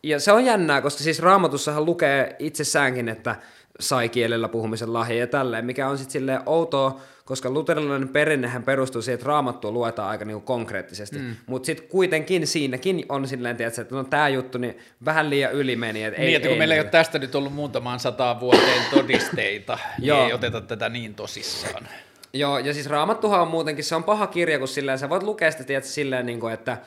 ja 0.03 0.19
se 0.19 0.32
on 0.32 0.45
jännää, 0.45 0.82
koska 0.82 1.03
siis 1.03 1.19
raamatussahan 1.19 1.86
lukee 1.86 2.36
itsessäänkin, 2.39 3.10
että 3.10 3.36
sai 3.79 4.10
kielellä 4.10 4.47
puhumisen 4.47 4.93
lahja 4.93 5.17
ja 5.17 5.27
tälleen, 5.27 5.65
mikä 5.65 5.89
on 5.89 5.97
sitten 5.97 6.12
silleen 6.12 6.41
outoa, 6.45 7.01
koska 7.25 7.49
luterilainen 7.49 8.09
perinnehän 8.09 8.63
perustuu 8.63 9.01
siihen, 9.01 9.15
että 9.15 9.27
raamattua 9.27 9.71
luetaan 9.71 10.09
aika 10.09 10.25
niinku 10.25 10.41
konkreettisesti, 10.41 11.19
mm. 11.19 11.36
mutta 11.45 11.65
sitten 11.65 11.88
kuitenkin 11.88 12.47
siinäkin 12.47 13.05
on 13.09 13.27
silleen, 13.27 13.57
tietysti, 13.57 13.81
että 13.81 13.95
no 13.95 14.03
tämä 14.03 14.29
juttu 14.29 14.57
niin 14.57 14.77
vähän 15.05 15.29
liian 15.29 15.53
yli 15.53 15.75
meni. 15.75 16.03
Et 16.03 16.17
niin, 16.17 16.27
ei, 16.27 16.36
että 16.36 16.47
kun 16.47 16.53
ei 16.53 16.57
meillä 16.57 16.75
ei 16.75 16.81
ole 16.81 16.89
tästä 16.89 17.19
nyt 17.19 17.36
ollut 17.36 17.53
muutamaan 17.53 17.99
sataan 17.99 18.39
vuoteen 18.39 18.83
todisteita, 18.91 19.79
niin 19.99 20.15
ei 20.15 20.33
oteta 20.33 20.62
tätä 20.62 20.89
niin 20.89 21.15
tosissaan. 21.15 21.88
Joo, 22.33 22.59
ja 22.59 22.73
siis 22.73 22.89
Raamattuhan 22.89 23.41
on 23.41 23.47
muutenkin, 23.47 23.83
se 23.83 23.95
on 23.95 24.03
paha 24.03 24.27
kirja, 24.27 24.59
kun 24.59 24.67
silleen, 24.67 24.99
sä 24.99 25.09
voit 25.09 25.23
lukea 25.23 25.51
sitä, 25.51 25.63
tiedätkö, 25.63 25.89
silleen, 25.89 26.25
niin 26.25 26.39
kuin, 26.39 26.53
että 26.53 26.77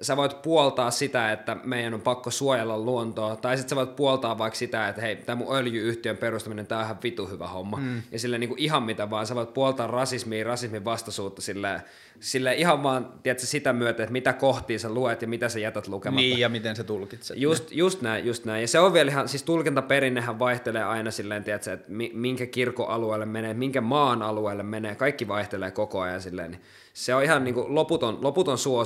sä 0.00 0.16
voit 0.16 0.42
puoltaa 0.42 0.90
sitä, 0.90 1.32
että 1.32 1.56
meidän 1.64 1.94
on 1.94 2.00
pakko 2.00 2.30
suojella 2.30 2.78
luontoa, 2.78 3.36
tai 3.36 3.56
sitten 3.56 3.70
sä 3.70 3.76
voit 3.76 3.96
puoltaa 3.96 4.38
vaikka 4.38 4.58
sitä, 4.58 4.88
että 4.88 5.02
hei, 5.02 5.16
tämä 5.16 5.36
mun 5.36 5.56
öljyyhtiön 5.56 6.16
perustaminen, 6.16 6.66
tämä 6.66 6.78
on 6.78 6.84
ihan 6.84 6.98
vitu 7.02 7.26
hyvä 7.26 7.48
homma. 7.48 7.76
Mm. 7.76 8.02
Ja 8.12 8.18
sille 8.18 8.38
niin 8.38 8.48
kuin 8.48 8.58
ihan 8.58 8.82
mitä 8.82 9.10
vaan, 9.10 9.26
sä 9.26 9.34
voit 9.34 9.54
puoltaa 9.54 9.86
rasismia, 9.86 10.44
rasismin 10.44 10.84
vastaisuutta 10.84 11.42
sille, 11.42 11.82
sille 12.20 12.54
ihan 12.54 12.82
vaan, 12.82 13.12
tiedätkö, 13.22 13.46
sitä 13.46 13.72
myötä, 13.72 14.02
että 14.02 14.12
mitä 14.12 14.32
kohtia 14.32 14.78
sä 14.78 14.90
luet 14.90 15.22
ja 15.22 15.28
mitä 15.28 15.48
sä 15.48 15.58
jätät 15.58 15.88
lukematta. 15.88 16.20
Niin, 16.20 16.38
ja 16.38 16.48
miten 16.48 16.76
sä 16.76 16.84
tulkitset. 16.84 17.36
Just, 17.36 17.72
just 17.72 18.02
näin, 18.02 18.26
just 18.26 18.44
näin. 18.44 18.60
Ja 18.60 18.68
se 18.68 18.78
on 18.78 18.92
vielä 18.92 19.10
ihan, 19.10 19.28
siis 19.28 19.42
tulkintaperinnehän 19.42 20.38
vaihtelee 20.38 20.84
aina 20.84 21.10
silleen, 21.10 21.44
tiedätkö, 21.44 21.72
että 21.72 21.88
minkä 22.12 22.46
kirkoalueelle 22.46 23.26
menee, 23.26 23.54
minkä 23.54 23.80
maan 23.80 24.22
alueelle 24.22 24.62
menee, 24.62 24.94
kaikki 24.94 25.28
vaihtelee 25.28 25.70
koko 25.70 26.00
ajan 26.00 26.22
silleen, 26.22 26.50
niin 26.50 26.60
se 26.96 27.14
on 27.14 27.22
ihan 27.22 27.44
niin 27.44 27.54
kuin 27.54 27.74
loputon, 27.74 28.18
loputon 28.22 28.58
suo 28.58 28.82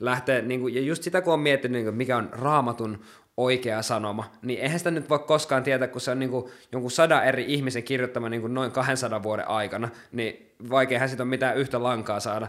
lähteä, 0.00 0.42
niin 0.42 0.60
kuin, 0.60 0.74
ja 0.74 0.80
just 0.80 1.02
sitä 1.02 1.20
kun 1.20 1.32
on 1.32 1.40
miettinyt, 1.40 1.72
niin 1.72 1.84
kuin 1.84 1.94
mikä 1.94 2.16
on 2.16 2.28
raamatun 2.32 3.04
oikea 3.36 3.82
sanoma, 3.82 4.32
niin 4.42 4.60
eihän 4.60 4.78
sitä 4.78 4.90
nyt 4.90 5.10
voi 5.10 5.18
koskaan 5.18 5.62
tietää, 5.62 5.88
kun 5.88 6.00
se 6.00 6.10
on 6.10 6.18
niin 6.18 6.30
kuin 6.30 6.52
jonkun 6.72 6.90
sadan 6.90 7.24
eri 7.24 7.44
ihmisen 7.48 7.82
kirjoittama 7.82 8.28
niin 8.28 8.40
kuin 8.40 8.54
noin 8.54 8.70
200 8.70 9.22
vuoden 9.22 9.48
aikana, 9.48 9.88
niin 10.12 10.54
vaikeahan 10.70 11.08
siitä 11.08 11.22
on 11.22 11.28
mitään 11.28 11.56
yhtä 11.56 11.82
lankaa 11.82 12.20
saada. 12.20 12.48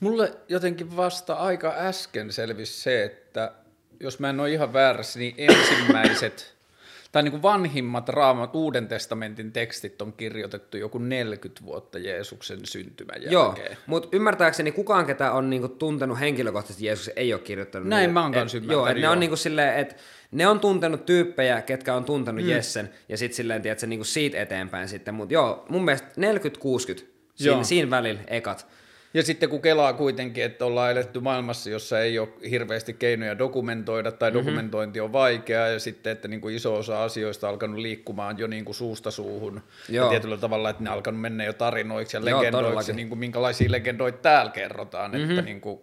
Mulle 0.00 0.32
jotenkin 0.48 0.96
vasta 0.96 1.34
aika 1.34 1.74
äsken 1.76 2.32
selvisi 2.32 2.80
se, 2.80 3.04
että 3.04 3.52
jos 4.00 4.18
mä 4.18 4.30
en 4.30 4.40
ole 4.40 4.50
ihan 4.50 4.72
väärässä, 4.72 5.18
niin 5.18 5.34
ensimmäiset 5.38 6.53
tai 7.14 7.22
niin 7.22 7.30
kuin 7.30 7.42
vanhimmat 7.42 8.08
raamat, 8.08 8.56
Uuden 8.56 8.88
testamentin 8.88 9.52
tekstit 9.52 10.02
on 10.02 10.12
kirjoitettu 10.12 10.76
joku 10.76 10.98
40 10.98 11.64
vuotta 11.64 11.98
Jeesuksen 11.98 12.58
syntymän 12.64 13.22
jälkeen. 13.22 13.32
Joo, 13.32 13.76
mutta 13.86 14.08
ymmärtääkseni 14.12 14.72
kukaan, 14.72 15.06
ketä 15.06 15.32
on 15.32 15.50
niin 15.50 15.60
kuin 15.60 15.72
tuntenut 15.72 16.20
henkilökohtaisesti 16.20 16.86
Jeesus, 16.86 17.10
ei 17.16 17.32
ole 17.32 17.40
kirjoittanut. 17.40 17.88
Näin 17.88 18.10
mä 18.10 18.22
oon 18.22 18.32
kanssa 18.32 18.58
Joo, 18.58 18.86
et 18.86 18.96
ne 18.96 19.08
on 19.08 19.20
niin 19.20 19.30
kuin 19.30 19.38
silleen, 19.38 19.78
että 19.78 19.94
ne 20.30 20.46
on 20.46 20.60
tuntenut 20.60 21.06
tyyppejä, 21.06 21.62
ketkä 21.62 21.94
on 21.94 22.04
tuntenut 22.04 22.44
mm. 22.44 22.50
Jessen, 22.50 22.90
ja 23.08 23.16
sitten 23.18 23.36
silleen, 23.36 23.62
tiedätkö, 23.62 23.86
niin 23.86 23.98
kuin 23.98 24.06
siitä 24.06 24.42
eteenpäin 24.42 24.88
sitten. 24.88 25.14
Mutta 25.14 25.34
joo, 25.34 25.66
mun 25.68 25.84
mielestä 25.84 26.08
40-60, 26.08 27.04
siinä, 27.34 27.62
siinä 27.62 27.90
välillä 27.90 28.20
ekat. 28.26 28.66
Ja 29.14 29.22
sitten 29.22 29.48
kun 29.48 29.62
kelaa 29.62 29.92
kuitenkin, 29.92 30.44
että 30.44 30.64
ollaan 30.64 30.90
eletty 30.90 31.20
maailmassa, 31.20 31.70
jossa 31.70 32.00
ei 32.00 32.18
ole 32.18 32.28
hirveästi 32.50 32.94
keinoja 32.94 33.38
dokumentoida 33.38 34.12
tai 34.12 34.30
mm-hmm. 34.30 34.46
dokumentointi 34.46 35.00
on 35.00 35.12
vaikeaa 35.12 35.68
ja 35.68 35.78
sitten, 35.80 36.12
että 36.12 36.28
niin 36.28 36.40
kuin 36.40 36.54
iso 36.54 36.74
osa 36.74 37.04
asioista 37.04 37.46
on 37.46 37.52
alkanut 37.52 37.78
liikkumaan 37.78 38.38
jo 38.38 38.46
niin 38.46 38.64
kuin 38.64 38.74
suusta 38.74 39.10
suuhun 39.10 39.62
Joo. 39.88 40.04
ja 40.04 40.10
tietyllä 40.10 40.36
tavalla, 40.36 40.70
että 40.70 40.82
ne 40.82 40.90
on 40.90 40.94
alkanut 40.94 41.20
mennä 41.20 41.44
jo 41.44 41.52
tarinoiksi 41.52 42.16
ja 42.16 42.30
Joo, 42.30 42.40
legendoiksi 42.40 42.90
ja 42.90 42.96
niin 42.96 43.08
kuin 43.08 43.18
minkälaisia 43.18 43.70
legendoita 43.70 44.18
täällä 44.18 44.52
kerrotaan, 44.52 45.10
mm-hmm. 45.10 45.30
että 45.30 45.42
niin 45.42 45.60
kuin 45.60 45.80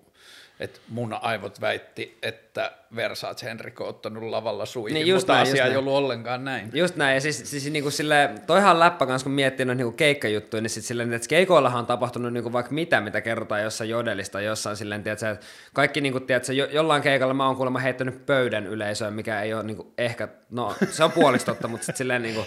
että 0.62 0.80
mun 0.90 1.14
aivot 1.22 1.62
väitti, 1.62 2.18
että 2.22 2.72
Versace 2.96 3.46
Henrik 3.46 3.82
on 3.82 3.88
ottanut 3.88 4.24
lavalla 4.24 4.66
suihin, 4.66 4.94
niin 4.94 5.08
just 5.08 5.24
mutta 5.28 5.34
näin, 5.34 5.48
asia 5.48 5.66
ei 5.66 5.78
ollut 5.78 5.94
ollenkaan 5.94 6.46
näin. 6.46 6.70
Just 6.74 6.96
näin, 6.96 7.16
ja 7.16 7.22
siis, 7.22 7.52
siis 7.52 7.72
niinku 7.72 7.92
sille, 7.92 8.30
toihan 8.48 8.80
läppä 8.80 9.06
kanssa, 9.06 9.24
kun 9.24 9.32
miettii 9.32 9.66
noita 9.66 9.78
niinku 9.78 9.92
keikkajuttuja, 9.92 10.62
niin 10.62 10.70
sitten 10.70 10.88
silleen, 10.88 11.14
että 11.14 11.28
keikoillahan 11.28 11.80
on 11.80 11.86
tapahtunut 11.86 12.34
niinku 12.34 12.54
vaikka 12.54 12.72
mitä, 12.72 13.02
mitä 13.02 13.22
kerrotaan 13.22 13.64
jossain 13.64 13.90
jodelista, 13.90 14.42
jossain 14.42 14.78
silleen, 14.78 15.04
tiedätkö, 15.04 15.30
että 15.30 15.46
kaikki 15.74 16.02
niinku, 16.02 16.20
tiedätkö, 16.20 16.54
jo, 16.54 16.66
jollain 16.66 17.02
keikalla 17.02 17.34
mä 17.34 17.46
oon 17.46 17.56
kuulemma 17.56 17.80
heittänyt 17.80 18.26
pöydän 18.26 18.68
yleisöön, 18.68 19.14
mikä 19.14 19.42
ei 19.42 19.54
ole 19.54 19.64
niinku, 19.64 19.94
ehkä, 19.98 20.28
no 20.50 20.76
se 20.90 21.04
on 21.04 21.12
puolistotta, 21.12 21.68
mutta 21.72 21.86
sitten 21.86 21.98
silleen 21.98 22.22
niinku, 22.22 22.46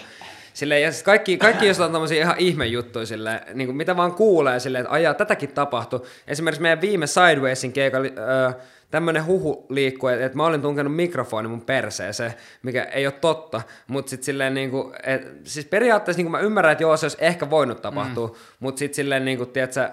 Silleen, 0.55 0.81
ja 0.81 0.89
kaikki, 1.03 1.37
kaikki 1.37 1.67
jos 1.67 1.79
on 1.79 1.91
tämmöisiä 1.91 2.21
ihan 2.21 2.35
ihmejuttuja, 2.37 3.05
silleen, 3.05 3.41
niin 3.53 3.67
kuin 3.67 3.75
mitä 3.75 3.97
vaan 3.97 4.13
kuulee, 4.13 4.59
silleen, 4.59 4.81
että 4.81 4.93
ajaa, 4.93 5.13
tätäkin 5.13 5.49
tapahtui. 5.49 6.01
Esimerkiksi 6.27 6.61
meidän 6.61 6.81
viime 6.81 7.07
Sidewaysin 7.07 7.73
keikalla 7.73 8.07
öö, 8.07 8.51
tämmöinen 8.91 9.25
huhu 9.25 9.65
liikkuu, 9.69 10.09
että, 10.09 10.25
että 10.25 10.37
mä 10.37 10.45
olin 10.45 10.61
tunkenut 10.61 10.95
mikrofonin 10.95 11.51
mun 11.51 11.61
perseeseen, 11.61 12.33
mikä 12.63 12.83
ei 12.83 13.07
ole 13.07 13.13
totta, 13.13 13.61
mutta 13.87 14.09
sitten 14.09 14.25
silleen 14.25 14.53
niin 14.53 14.71
kuin, 14.71 14.93
et, 15.03 15.27
siis 15.43 15.65
periaatteessa 15.65 16.19
niin 16.19 16.25
kuin 16.25 16.31
mä 16.31 16.39
ymmärrän, 16.39 16.71
että 16.71 16.83
joo, 16.83 16.97
se 16.97 17.05
olisi 17.05 17.17
ehkä 17.19 17.49
voinut 17.49 17.81
tapahtua, 17.81 18.27
mm. 18.27 18.33
mutta 18.59 18.79
sitten 18.79 18.95
silleen 18.95 19.25
niin 19.25 19.37
kuin, 19.37 19.49
tiedätkö, 19.49 19.89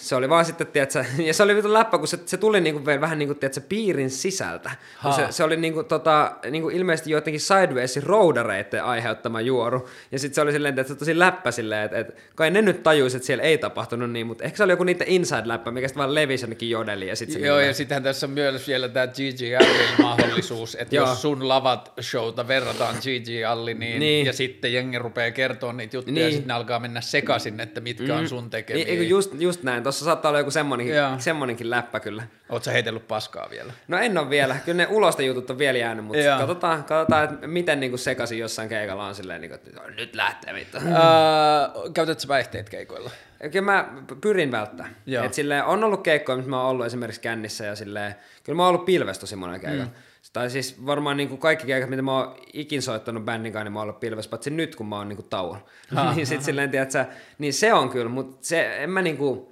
se 0.00 0.14
oli 0.14 0.28
vaan 0.28 0.44
sitten, 0.44 0.66
tiedätkö, 0.66 1.04
ja 1.28 1.34
se 1.34 1.42
oli 1.42 1.56
vittu 1.56 1.72
läppä, 1.72 1.98
kun 1.98 2.08
se, 2.08 2.18
se 2.26 2.36
tuli 2.36 2.60
niinku, 2.60 2.84
vähän 2.84 3.18
niin 3.18 3.28
kuin, 3.28 3.38
tiedätkö, 3.38 3.60
piirin 3.68 4.10
sisältä. 4.10 4.70
Se, 5.16 5.26
se, 5.30 5.44
oli 5.44 5.56
niinku, 5.56 5.84
tota, 5.84 6.36
niinku 6.50 6.68
ilmeisesti 6.68 7.10
jotenkin 7.10 7.40
sidewaysin 7.40 8.02
roudareiden 8.02 8.84
aiheuttama 8.84 9.40
juoru. 9.40 9.88
Ja 10.12 10.18
sitten 10.18 10.34
se 10.34 10.40
oli 10.40 10.52
silleen, 10.52 10.78
että 10.78 10.94
tosi 10.94 11.18
läppä 11.18 11.50
silleen, 11.50 11.84
että, 11.84 11.98
että 11.98 12.12
kai 12.34 12.50
ne 12.50 12.62
nyt 12.62 12.82
tajuisi, 12.82 13.16
että 13.16 13.26
siellä 13.26 13.44
ei 13.44 13.58
tapahtunut 13.58 14.10
niin, 14.10 14.26
mutta 14.26 14.44
ehkä 14.44 14.56
se 14.56 14.64
oli 14.64 14.72
joku 14.72 14.84
niiden 14.84 15.06
inside-läppä, 15.08 15.70
mikä 15.70 15.88
sitten 15.88 16.00
vaan 16.00 16.14
levisi 16.14 16.44
jonnekin 16.44 16.70
jodeli. 16.70 17.08
Ja 17.08 17.16
sit 17.16 17.28
Joo, 17.28 17.38
niinku 17.38 17.68
ja 17.68 17.74
sittenhän 17.74 18.02
tässä 18.02 18.26
on 18.26 18.30
myös 18.30 18.68
vielä 18.68 18.88
tämä 18.88 19.06
Gigi 19.06 19.56
Allin 19.56 20.02
mahdollisuus, 20.02 20.76
että 20.80 20.96
jos 21.00 21.22
sun 21.22 21.48
lavat 21.48 21.92
showta 22.00 22.48
verrataan 22.48 22.96
Gigi 23.02 23.44
Alli, 23.44 23.74
niin, 23.74 24.00
niin, 24.00 24.26
ja 24.26 24.32
sitten 24.32 24.72
jengi 24.72 24.98
rupeaa 24.98 25.30
kertoa 25.30 25.72
niitä 25.72 25.96
juttuja, 25.96 26.14
niin. 26.14 26.24
ja 26.24 26.30
sitten 26.30 26.48
ne 26.48 26.54
alkaa 26.54 26.80
mennä 26.80 27.00
sekaisin, 27.00 27.60
että 27.60 27.80
mitkä 27.80 28.12
mm. 28.12 28.18
on 28.18 28.28
sun 28.28 28.50
tekemiä. 28.50 28.84
Niin, 28.84 29.08
just, 29.08 29.30
just 29.38 29.62
näin, 29.62 29.84
tuossa 29.92 30.04
saattaa 30.04 30.28
olla 30.28 30.38
joku 30.38 30.50
semmonenkin, 30.50 30.94
semmonenkin 31.18 31.70
läppä 31.70 32.00
kyllä. 32.00 32.22
Oletko 32.48 32.64
sä 32.64 32.70
heitellyt 32.70 33.08
paskaa 33.08 33.50
vielä? 33.50 33.72
No 33.88 33.98
en 33.98 34.18
ole 34.18 34.30
vielä. 34.30 34.56
Kyllä 34.64 34.76
ne 34.76 34.86
ulosta 34.90 35.22
jutut 35.22 35.50
on 35.50 35.58
vielä 35.58 35.78
jäänyt, 35.78 36.04
mutta 36.04 36.22
Joo. 36.22 36.38
katsotaan, 36.38 36.84
katsotaan 36.84 37.24
että 37.24 37.46
miten 37.46 37.80
niin 37.80 37.98
sekaisin 37.98 38.38
jossain 38.38 38.68
keikalla 38.68 39.06
on 39.06 39.14
silleen, 39.14 39.40
niin 39.40 39.50
kuin, 39.50 39.60
että 39.60 39.90
nyt 39.96 40.14
lähtee 40.14 40.54
vittu. 40.54 40.78
Uh, 40.78 41.92
käytätkö 41.92 42.26
päihteet 42.28 42.68
keikoilla? 42.68 43.10
Kyllä 43.52 43.64
mä 43.64 43.88
pyrin 44.20 44.52
välttämään. 44.52 44.96
Et 45.24 45.34
silleen, 45.34 45.64
on 45.64 45.84
ollut 45.84 46.02
keikkoja, 46.02 46.36
missä 46.36 46.50
mä 46.50 46.60
oon 46.60 46.70
ollut 46.70 46.86
esimerkiksi 46.86 47.20
kännissä 47.20 47.64
ja 47.64 47.76
silleen, 47.76 48.14
kyllä 48.44 48.56
mä 48.56 48.62
oon 48.62 48.74
ollut 48.74 48.86
pilves 48.86 49.18
tosi 49.18 49.36
monen 49.36 49.60
keikan. 49.60 49.86
Mm. 49.86 49.92
Tai 50.32 50.50
siis 50.50 50.86
varmaan 50.86 51.16
niin 51.16 51.28
kuin 51.28 51.38
kaikki 51.38 51.66
keikat, 51.66 51.90
mitä 51.90 52.02
mä 52.02 52.18
oon 52.18 52.36
ikin 52.52 52.82
soittanut 52.82 53.24
bändin 53.24 53.52
kanssa, 53.52 53.64
niin 53.64 53.72
mä 53.72 53.78
oon 53.78 53.88
ollut 53.88 54.00
pilves, 54.00 54.28
paitsi 54.28 54.50
nyt 54.50 54.76
kun 54.76 54.88
mä 54.88 54.96
oon 54.96 55.08
niin 55.08 55.16
kuin 55.16 55.28
tauon. 55.28 55.58
niin 56.16 56.26
sit 56.26 56.42
silleen, 56.42 56.70
tiedätkö, 56.70 57.04
niin 57.38 57.52
se 57.52 57.74
on 57.74 57.90
kyllä, 57.90 58.08
mutta 58.08 58.36
se, 58.40 58.82
en 58.82 58.90
mä 58.90 59.02
niin 59.02 59.16
kuin, 59.16 59.49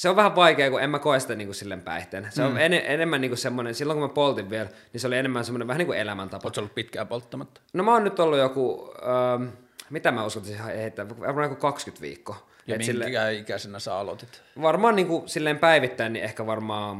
se 0.00 0.08
on 0.08 0.16
vähän 0.16 0.36
vaikea, 0.36 0.70
kun 0.70 0.82
en 0.82 0.90
mä 0.90 0.98
koe 0.98 1.20
sitä 1.20 1.34
niin 1.34 1.48
kuin 1.48 1.54
silleen 1.54 1.80
päihteenä. 1.80 2.30
Se 2.30 2.42
on 2.42 2.50
mm. 2.50 2.56
en, 2.56 2.72
enemmän 2.72 3.20
niin 3.20 3.30
kuin 3.30 3.38
semmoinen, 3.38 3.74
silloin 3.74 3.98
kun 3.98 4.08
mä 4.08 4.14
poltin 4.14 4.50
vielä, 4.50 4.68
niin 4.92 5.00
se 5.00 5.06
oli 5.06 5.16
enemmän 5.16 5.44
semmoinen 5.44 5.68
vähän 5.68 5.78
niin 5.78 5.86
kuin 5.86 5.98
elämäntapa. 5.98 6.46
Oletko 6.46 6.60
ollut 6.60 6.74
pitkään 6.74 7.08
polttamatta? 7.08 7.60
No 7.72 7.84
mä 7.84 7.92
oon 7.92 8.04
nyt 8.04 8.20
ollut 8.20 8.38
joku, 8.38 8.94
ähm, 9.34 9.48
mitä 9.90 10.12
mä 10.12 10.24
uskaltaisin 10.24 10.64
heittää, 10.64 11.08
varmaan 11.08 11.44
joku 11.44 11.60
20 11.60 12.02
viikkoa. 12.02 12.49
Ja 12.70 12.74
Et 12.74 12.78
minkä 12.78 12.92
sille- 12.92 13.34
ikäisenä 13.38 13.78
sä 13.78 13.96
aloitit? 13.96 14.42
Varmaan 14.62 14.96
niin 14.96 15.06
kuin, 15.06 15.28
silleen 15.28 15.58
päivittäin, 15.58 16.12
niin 16.12 16.24
ehkä 16.24 16.46
varmaan 16.46 16.96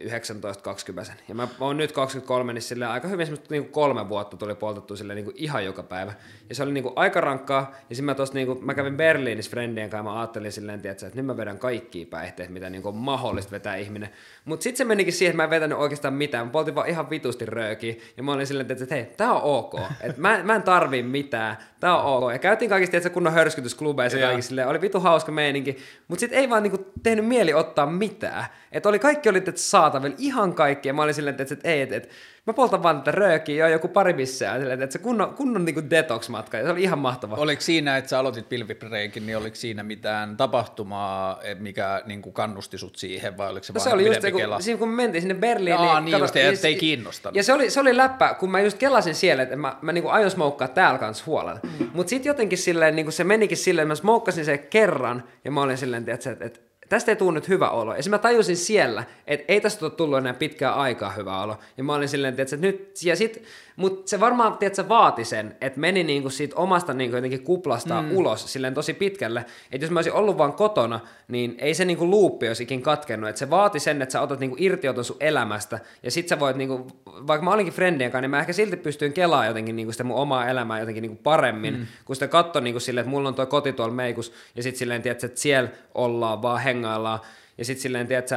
19-20. 0.00 1.12
Ja 1.28 1.34
mä 1.34 1.48
oon 1.60 1.76
nyt 1.76 1.92
23, 1.92 2.52
niin 2.52 2.62
silleen 2.62 2.90
aika 2.90 3.08
hyvin 3.08 3.26
semmoista 3.26 3.54
niin 3.54 3.62
kuin 3.62 3.72
kolme 3.72 4.08
vuotta 4.08 4.36
tuli 4.36 4.54
poltettu 4.54 4.96
silleen 4.96 5.16
niin 5.16 5.24
kuin 5.24 5.36
ihan 5.38 5.64
joka 5.64 5.82
päivä. 5.82 6.12
Ja 6.48 6.54
se 6.54 6.62
oli 6.62 6.72
niin 6.72 6.82
kuin 6.84 6.92
aika 6.96 7.20
rankkaa. 7.20 7.74
Ja 7.90 7.96
sitten 7.96 8.04
mä, 8.04 8.14
tossa, 8.14 8.34
niin 8.34 8.46
kuin, 8.46 8.64
mä 8.64 8.74
kävin 8.74 8.96
Berliinissä 8.96 9.50
friendien 9.50 9.90
kanssa 9.90 10.08
ja 10.08 10.14
mä 10.14 10.20
ajattelin 10.20 10.52
silleen, 10.52 10.80
tiedätkö, 10.82 11.06
että 11.06 11.16
nyt 11.18 11.26
mä 11.26 11.36
vedän 11.36 11.58
kaikkia 11.58 12.06
päihteet, 12.10 12.50
mitä 12.50 12.70
niin 12.70 12.82
kuin 12.82 12.94
on 12.94 13.00
mahdollista 13.00 13.50
vetää 13.50 13.76
ihminen. 13.76 14.08
Mutta 14.44 14.64
sitten 14.64 14.78
se 14.78 14.84
menikin 14.84 15.12
siihen, 15.12 15.30
että 15.30 15.36
mä 15.36 15.44
en 15.44 15.50
vetänyt 15.50 15.78
oikeastaan 15.78 16.14
mitään. 16.14 16.46
Mä 16.46 16.50
poltin 16.52 16.74
vaan 16.74 16.88
ihan 16.88 17.10
vitusti 17.10 17.46
röökiä. 17.46 17.94
Ja 18.16 18.22
mä 18.22 18.32
olin 18.32 18.46
silleen, 18.46 18.72
että 18.72 18.94
hei, 18.94 19.04
tää 19.04 19.32
on 19.32 19.42
ok. 19.42 19.74
Et 20.00 20.16
mä, 20.16 20.40
mä 20.42 20.54
en 20.54 20.62
tarvii 20.62 21.02
mitään. 21.02 21.56
Tää 21.80 21.96
on 21.96 22.24
ok. 22.24 22.32
Ja 22.32 22.38
käytiin 22.38 22.68
kaikista 22.68 22.90
tiedätkö, 22.90 23.10
kunnon 23.10 23.32
hörskytysklubeissa 23.32 24.18
kaikissa 24.18 24.48
silleen, 24.48 24.68
oli 24.68 24.80
vitu 24.80 25.00
hauska 25.00 25.13
meininki, 25.32 25.76
mutta 26.08 26.20
sitten 26.20 26.38
ei 26.38 26.50
vaan 26.50 26.62
niinku 26.62 26.92
tehnyt 27.02 27.26
mieli 27.26 27.54
ottaa 27.54 27.86
mitään. 27.86 28.44
Et 28.72 28.86
oli, 28.86 28.98
kaikki 28.98 29.28
oli 29.28 29.42
saatavilla, 29.54 30.16
ihan 30.18 30.54
kaikki, 30.54 30.88
ja 30.88 30.94
mä 30.94 31.02
olin 31.02 31.14
silleen, 31.14 31.36
että, 31.40 31.56
ei, 31.64 31.80
että, 31.80 31.96
että 31.96 32.08
mä 32.46 32.52
poltan 32.52 32.82
vaan 32.82 32.98
tätä 32.98 33.10
röökiä, 33.10 33.56
joo, 33.56 33.68
joku 33.68 33.88
pari 33.88 34.14
bissää, 34.14 34.58
silleen, 34.58 34.82
että 34.82 34.92
se 34.92 34.98
kunnon, 34.98 35.34
kunnon 35.34 35.64
niinku 35.64 35.82
detox-matka, 35.90 36.56
ja 36.56 36.64
se 36.64 36.70
oli 36.70 36.82
ihan 36.82 36.98
mahtava. 36.98 37.36
Oliko 37.36 37.62
siinä, 37.62 37.96
että 37.96 38.10
sä 38.10 38.18
aloitit 38.18 38.48
pilvipreikin, 38.48 39.26
niin 39.26 39.36
oliko 39.36 39.56
siinä 39.56 39.82
mitään 39.82 40.36
tapahtumaa, 40.36 41.42
eh, 41.42 41.56
mikä 41.58 42.02
niin 42.06 42.22
kuin 42.22 42.32
kannusti 42.32 42.78
sut 42.78 42.96
siihen, 42.96 43.36
vai 43.36 43.50
oliko 43.50 43.64
se 43.64 43.72
No 43.72 43.74
vaan 43.78 43.84
se 43.84 43.94
oli 43.94 44.06
just 44.06 44.14
se, 44.14 44.20
pidempi 44.20 44.32
kun, 44.32 44.40
kela? 44.40 44.60
siinä 44.60 44.78
kun 44.78 44.88
me 44.88 44.94
mentiin 44.96 45.22
sinne 45.22 45.34
Berliiniin. 45.34 45.88
Aa, 45.88 46.00
niin 46.00 46.12
kato, 46.12 46.24
just, 46.24 46.36
että 46.36 46.68
ei 46.68 46.74
kiinnostanut. 46.76 47.36
Ja 47.36 47.42
se 47.42 47.52
oli, 47.52 47.70
se 47.70 47.80
oli 47.80 47.96
läppä, 47.96 48.34
kun 48.34 48.50
mä 48.50 48.60
just 48.60 48.78
kelasin 48.78 49.14
siellä, 49.14 49.42
että 49.42 49.56
mä, 49.56 49.76
mä 49.82 49.92
niinku 49.92 50.08
aion 50.08 50.30
smoukkaa 50.30 50.68
täällä 50.68 50.98
kanssa 50.98 51.24
huolella. 51.26 51.60
Mm. 51.62 51.90
Mutta 51.92 52.10
sitten 52.10 52.30
jotenkin 52.30 52.58
silleen, 52.58 52.96
niinku 52.96 53.12
se 53.12 53.24
menikin 53.24 53.56
silleen, 53.56 53.86
että 53.86 53.90
mä 53.90 53.94
smoukkasin 53.94 54.44
sen 54.44 54.58
kerran, 54.58 55.24
ja 55.44 55.50
mä 55.50 55.62
olin 55.62 55.78
silleen, 55.78 56.04
tiedätkö, 56.04 56.30
että, 56.30 56.44
että 56.44 56.60
tästä 56.88 57.12
ei 57.12 57.16
tule 57.16 57.32
nyt 57.32 57.48
hyvä 57.48 57.70
olo. 57.70 57.94
Ja 57.94 58.02
mä 58.10 58.18
tajusin 58.18 58.56
siellä, 58.56 59.04
että 59.26 59.52
ei 59.52 59.60
tästä 59.60 59.86
ole 59.86 59.92
tullut 59.92 60.18
enää 60.18 60.34
pitkään 60.34 60.74
aikaa 60.74 61.10
hyvä 61.10 61.42
olo. 61.42 61.58
Ja 61.76 61.84
mä 61.84 61.94
olin 61.94 62.08
silleen, 62.08 62.40
että 62.40 62.56
nyt, 62.56 62.92
ja 63.04 63.16
sit, 63.16 63.42
mutta 63.76 64.10
se 64.10 64.20
varmaan, 64.20 64.58
tiedätkö, 64.58 64.88
vaati 64.88 65.24
sen, 65.24 65.56
että 65.60 65.80
meni 65.80 66.04
niinku 66.04 66.30
siitä 66.30 66.56
omasta 66.56 66.94
niinku 66.94 67.16
jotenkin 67.16 67.44
kuplasta 67.44 68.02
mm. 68.02 68.12
ulos 68.12 68.52
silleen 68.52 68.74
tosi 68.74 68.94
pitkälle. 68.94 69.44
Että 69.72 69.84
jos 69.84 69.90
mä 69.90 69.98
olisin 69.98 70.12
ollut 70.12 70.38
vaan 70.38 70.52
kotona, 70.52 71.00
niin 71.28 71.54
ei 71.58 71.74
se 71.74 71.84
niinku 71.84 72.10
luuppi 72.10 72.48
olisi 72.48 72.62
ikin 72.62 72.82
katkennut. 72.82 73.30
Että 73.30 73.38
se 73.38 73.50
vaati 73.50 73.80
sen, 73.80 74.02
että 74.02 74.12
sä 74.12 74.20
otat 74.20 74.40
niinku 74.40 74.56
irtioton 74.58 75.04
sun 75.04 75.16
elämästä. 75.20 75.78
Ja 76.02 76.10
sit 76.10 76.28
sä 76.28 76.40
voit, 76.40 76.56
niinku, 76.56 76.86
vaikka 77.06 77.44
mä 77.44 77.52
olinkin 77.52 77.74
friendien 77.74 78.10
kanssa, 78.10 78.20
niin 78.20 78.30
mä 78.30 78.40
ehkä 78.40 78.52
silti 78.52 78.76
pystyin 78.76 79.12
kelaamaan 79.12 79.46
jotenkin 79.46 79.76
niinku 79.76 79.92
sitä 79.92 80.04
mun 80.04 80.16
omaa 80.16 80.48
elämää 80.48 80.80
jotenkin 80.80 81.02
niinku 81.02 81.20
paremmin. 81.22 81.74
Mm. 81.74 81.86
Kun 82.04 82.16
sitä 82.16 82.28
katso 82.28 82.60
niinku 82.60 82.80
silleen, 82.80 83.02
että 83.02 83.10
mulla 83.10 83.28
on 83.28 83.34
toi 83.34 83.46
koti 83.46 83.72
tuolla 83.72 83.94
meikus. 83.94 84.32
Ja 84.54 84.62
sit 84.62 84.76
silleen, 84.76 85.02
tiedätkö, 85.02 85.26
että 85.26 85.40
siellä 85.40 85.70
ollaan 85.94 86.42
vaan 86.42 86.60
hengaillaan. 86.74 87.20
Ja 87.58 87.64
sit 87.64 87.78
silleen, 87.78 88.06
tiedätkö, 88.06 88.34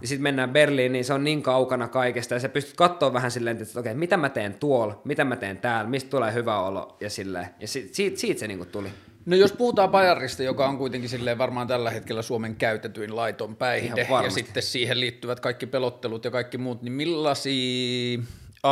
ja 0.00 0.08
sitten 0.08 0.22
mennään 0.22 0.50
Berliiniin, 0.50 0.92
niin 0.92 1.04
se 1.04 1.12
on 1.12 1.24
niin 1.24 1.42
kaukana 1.42 1.88
kaikesta, 1.88 2.34
ja 2.34 2.40
sä 2.40 2.48
pystyt 2.48 2.76
katsoa 2.76 3.12
vähän 3.12 3.30
silleen, 3.30 3.62
että 3.62 3.80
okei, 3.80 3.94
mitä 3.94 4.16
mä 4.16 4.28
teen 4.28 4.54
tuolla, 4.54 5.00
mitä 5.04 5.24
mä 5.24 5.36
teen 5.36 5.58
täällä, 5.58 5.90
mistä 5.90 6.10
tulee 6.10 6.32
hyvä 6.32 6.60
olo, 6.60 6.96
ja 7.00 7.10
silleen. 7.10 7.46
Ja 7.60 7.68
si- 7.68 7.88
siitä, 7.92 8.18
siitä 8.18 8.40
se 8.40 8.48
niinku 8.48 8.64
tuli. 8.64 8.88
No 9.26 9.36
jos 9.36 9.52
puhutaan 9.52 9.90
Bajarista, 9.90 10.42
joka 10.42 10.68
on 10.68 10.78
kuitenkin 10.78 11.10
silleen 11.10 11.38
varmaan 11.38 11.66
tällä 11.66 11.90
hetkellä 11.90 12.22
Suomen 12.22 12.56
käytetyin 12.56 13.16
laiton 13.16 13.56
päihde, 13.56 14.06
ja 14.24 14.30
sitten 14.30 14.62
siihen 14.62 15.00
liittyvät 15.00 15.40
kaikki 15.40 15.66
pelottelut 15.66 16.24
ja 16.24 16.30
kaikki 16.30 16.58
muut, 16.58 16.82
niin 16.82 16.92
millaisia 16.92 18.18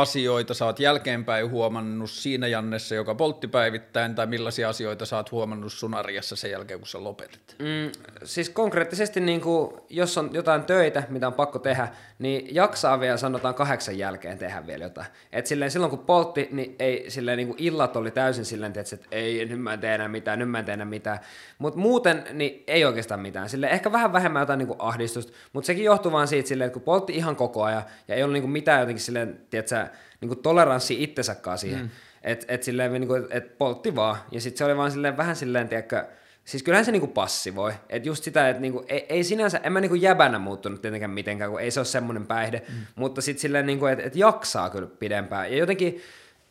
asioita 0.01 0.53
sä 0.53 0.65
oot 0.65 0.79
jälkeenpäin 0.79 1.49
huomannut 1.49 2.09
siinä 2.09 2.47
Jannessa, 2.47 2.95
joka 2.95 3.15
poltti 3.15 3.47
päivittäin, 3.47 4.15
tai 4.15 4.27
millaisia 4.27 4.69
asioita 4.69 5.05
sä 5.05 5.17
oot 5.17 5.31
huomannut 5.31 5.73
sun 5.73 5.93
arjessa 5.93 6.35
sen 6.35 6.51
jälkeen, 6.51 6.79
kun 6.79 6.87
sä 6.87 7.03
lopetit? 7.03 7.55
Mm, 7.59 7.91
siis 8.23 8.49
konkreettisesti, 8.49 9.19
niin 9.19 9.41
kuin, 9.41 9.73
jos 9.89 10.17
on 10.17 10.29
jotain 10.33 10.63
töitä, 10.63 11.03
mitä 11.09 11.27
on 11.27 11.33
pakko 11.33 11.59
tehdä, 11.59 11.87
niin 12.19 12.55
jaksaa 12.55 12.99
vielä 12.99 13.17
sanotaan 13.17 13.55
kahdeksan 13.55 13.97
jälkeen 13.97 14.37
tehdä 14.37 14.67
vielä 14.67 14.83
jotain. 14.83 15.07
Et 15.31 15.45
silleen, 15.47 15.71
silloin 15.71 15.89
kun 15.89 15.99
poltti, 15.99 16.49
niin 16.51 16.75
ei, 16.79 17.05
silleen, 17.07 17.37
niin 17.37 17.47
kuin 17.47 17.57
illat 17.59 17.95
oli 17.95 18.11
täysin 18.11 18.45
silleen, 18.45 18.73
että 18.75 18.97
ei, 19.11 19.45
nyt 19.45 19.61
mä 19.61 19.73
en 19.73 19.79
tee 19.79 19.95
enää 19.95 20.07
mitään, 20.07 20.39
nyt 20.39 20.49
mä 20.49 20.59
en 20.59 20.65
tee 20.65 20.73
enää 20.73 20.85
mitään. 20.85 21.19
Mutta 21.57 21.79
muuten 21.79 22.23
niin 22.33 22.63
ei 22.67 22.85
oikeastaan 22.85 23.19
mitään. 23.19 23.49
Silleen, 23.49 23.73
ehkä 23.73 23.91
vähän 23.91 24.13
vähemmän 24.13 24.41
jotain 24.41 24.57
niin 24.57 24.67
kuin 24.67 24.81
ahdistusta, 24.81 25.33
mutta 25.53 25.67
sekin 25.67 25.83
johtuu 25.83 26.11
vaan 26.11 26.27
siitä, 26.27 26.49
silleen, 26.49 26.65
että 26.65 26.73
kun 26.73 26.81
poltti 26.81 27.13
ihan 27.13 27.35
koko 27.35 27.63
ajan 27.63 27.83
ja 28.07 28.15
ei 28.15 28.23
ollut 28.23 28.33
niin 28.33 28.43
kuin 28.43 28.51
mitään 28.51 28.79
jotenkin 28.79 29.03
silleen, 29.03 29.41
tiedätkö, 29.49 29.84
niin 30.21 30.29
kuin 30.29 30.39
toleranssi 30.39 31.03
itsensäkaan 31.03 31.57
siihen. 31.57 31.81
Mm. 31.81 31.89
Että 32.23 32.45
et 32.49 32.63
silleen, 32.63 32.93
niin 32.93 33.07
kuin, 33.07 33.27
et 33.29 33.57
poltti 33.57 33.95
vaan. 33.95 34.17
Ja 34.31 34.41
sitten 34.41 34.57
se 34.57 34.65
oli 34.65 34.77
vaan 34.77 34.91
silleen, 34.91 35.17
vähän 35.17 35.35
silleen, 35.35 35.69
tiedätkö, 35.69 36.05
Siis 36.45 36.63
kyllähän 36.63 36.85
se 36.85 36.91
niinku 36.91 37.07
passivoi. 37.07 37.73
Että 37.89 38.09
just 38.09 38.23
sitä, 38.23 38.49
että 38.49 38.61
niinku, 38.61 38.85
ei, 38.87 39.05
ei, 39.09 39.23
sinänsä, 39.23 39.57
en 39.63 39.73
mä 39.73 39.81
niinku 39.81 39.95
jäbänä 39.95 40.39
muuttunut 40.39 40.81
tietenkään 40.81 41.11
mitenkään, 41.11 41.51
kun 41.51 41.61
ei 41.61 41.71
se 41.71 41.79
ole 41.79 41.85
semmoinen 41.85 42.27
päihde, 42.27 42.61
mm. 42.69 42.75
mutta 42.95 43.21
sitten 43.21 43.41
silleen, 43.41 43.65
niinku, 43.65 43.85
että 43.85 44.03
et 44.03 44.15
jaksaa 44.15 44.69
kyllä 44.69 44.87
pidempään. 44.99 45.51
Ja 45.51 45.57
jotenkin 45.57 46.01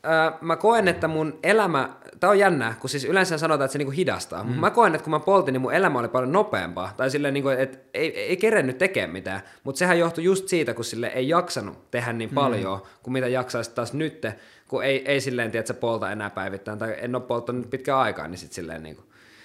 ää, 0.04 0.38
mä 0.40 0.56
koen, 0.56 0.88
että 0.88 1.08
mun 1.08 1.38
elämä, 1.42 1.88
tää 2.20 2.30
on 2.30 2.38
jännää, 2.38 2.74
kun 2.80 2.90
siis 2.90 3.04
yleensä 3.04 3.38
sanotaan, 3.38 3.64
että 3.64 3.72
se 3.72 3.78
niinku 3.78 3.92
hidastaa, 3.92 4.42
mm. 4.42 4.46
mutta 4.46 4.60
mä 4.60 4.70
koen, 4.70 4.94
että 4.94 5.04
kun 5.04 5.10
mä 5.10 5.20
poltin, 5.20 5.52
niin 5.52 5.62
mun 5.62 5.74
elämä 5.74 5.98
oli 5.98 6.08
paljon 6.08 6.32
nopeampaa. 6.32 6.92
Tai 6.96 7.10
silleen, 7.10 7.34
niinku, 7.34 7.48
että 7.48 7.78
ei, 7.94 8.20
ei 8.20 8.36
kerennyt 8.36 8.78
tekemään 8.78 9.10
mitään, 9.10 9.40
mutta 9.64 9.78
sehän 9.78 9.98
johtui 9.98 10.24
just 10.24 10.48
siitä, 10.48 10.74
kun 10.74 10.84
sille 10.84 11.06
ei 11.06 11.28
jaksanut 11.28 11.90
tehdä 11.90 12.12
niin 12.12 12.30
paljon, 12.30 12.82
kuin 13.02 13.12
mitä 13.12 13.28
jaksaisi 13.28 13.70
taas 13.74 13.92
nytte, 13.92 14.34
kun 14.68 14.84
ei, 14.84 15.10
ei 15.10 15.20
silleen, 15.20 15.50
tiedä, 15.50 15.60
että 15.60 15.72
se 15.72 15.80
polta 15.80 16.12
enää 16.12 16.30
päivittäin, 16.30 16.78
tai 16.78 16.96
en 16.98 17.14
ole 17.14 17.22
polttanut 17.22 17.70
pitkään 17.70 17.98
aikaa, 17.98 18.28
niin 18.28 18.38
sitten 18.38 18.54
silleen 18.54 18.82
niinku, 18.82 19.02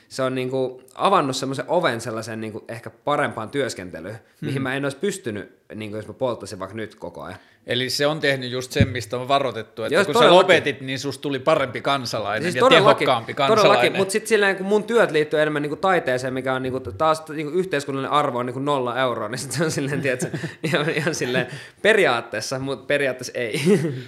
se 0.10 0.24
on 0.24 0.36
niinku 0.36 0.82
avannut 0.96 1.36
semmoisen 1.36 1.66
oven 1.68 2.02
sellaisen 2.02 2.42
niinku 2.42 2.66
ehkä 2.68 2.90
parempaan 2.90 3.50
työskentelyyn, 3.50 4.16
hmm. 4.16 4.48
mihin 4.48 4.62
mä 4.62 4.76
en 4.76 4.86
olisi 4.86 4.98
pystynyt, 4.98 5.60
niinku 5.76 5.98
jos 5.98 6.08
mä 6.08 6.14
polttaisin 6.14 6.60
vaikka 6.60 6.78
nyt 6.78 6.96
koko 6.96 7.22
ajan. 7.22 7.40
Eli 7.68 7.90
se 7.90 8.08
on 8.08 8.20
tehnyt 8.20 8.52
just 8.52 8.72
sen, 8.72 8.88
mistä 8.88 9.18
on 9.18 9.28
varoitettu, 9.28 9.84
että 9.84 9.96
Joo, 9.96 10.06
kun 10.06 10.14
sä 10.14 10.32
lopetit, 10.32 10.82
niin 10.82 11.00
susta 11.00 11.22
tuli 11.22 11.40
parempi 11.40 11.82
kansalainen 11.82 12.44
Siis 12.44 12.56
ja 12.56 12.70
tehokkaampi 12.70 13.34
kansalainen. 13.34 13.68
todellakin 13.68 13.98
mutta 13.98 14.12
sitten 14.12 14.30
silleen, 14.30 14.56
kun 14.56 14.66
mun 14.66 14.84
työt 14.84 15.12
liittyy 15.12 15.42
enemmän 15.42 15.62
niinku 15.62 15.76
taiteeseen, 15.76 16.34
mikä 16.34 16.54
on 16.54 16.64
niinku, 16.64 16.80
taas 16.80 17.24
niinku 17.30 17.54
yhteiskunnallinen 17.54 18.12
arvo 18.12 18.40
on 18.40 18.46
niinku 18.46 18.60
nolla 18.60 19.00
euroa, 19.00 19.30
niin 19.30 19.40
sit 19.40 19.52
se 19.52 19.64
on 19.64 19.72
silleen, 19.72 20.02
tiedätkö, 20.02 20.38
ihan, 20.64 20.90
ihan 20.90 21.16
silleen 21.16 21.48
periaatteessa, 21.82 22.60
mutta 22.60 22.86
periaatteessa 22.86 23.34
ei. 23.36 23.62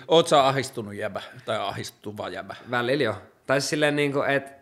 Oot 0.07 0.27
sä 0.27 0.47
ahistunut 0.47 0.93
jäbä, 0.93 1.21
tai 1.45 1.57
ahistuva 1.57 2.29
jäbä? 2.29 2.55
Välillä 2.71 3.03
jo. 3.03 3.15
Tai 3.47 3.61
siis 3.61 3.69
silleen, 3.69 3.95
niinku, 3.95 4.21
että 4.21 4.51
äh, 4.51 4.60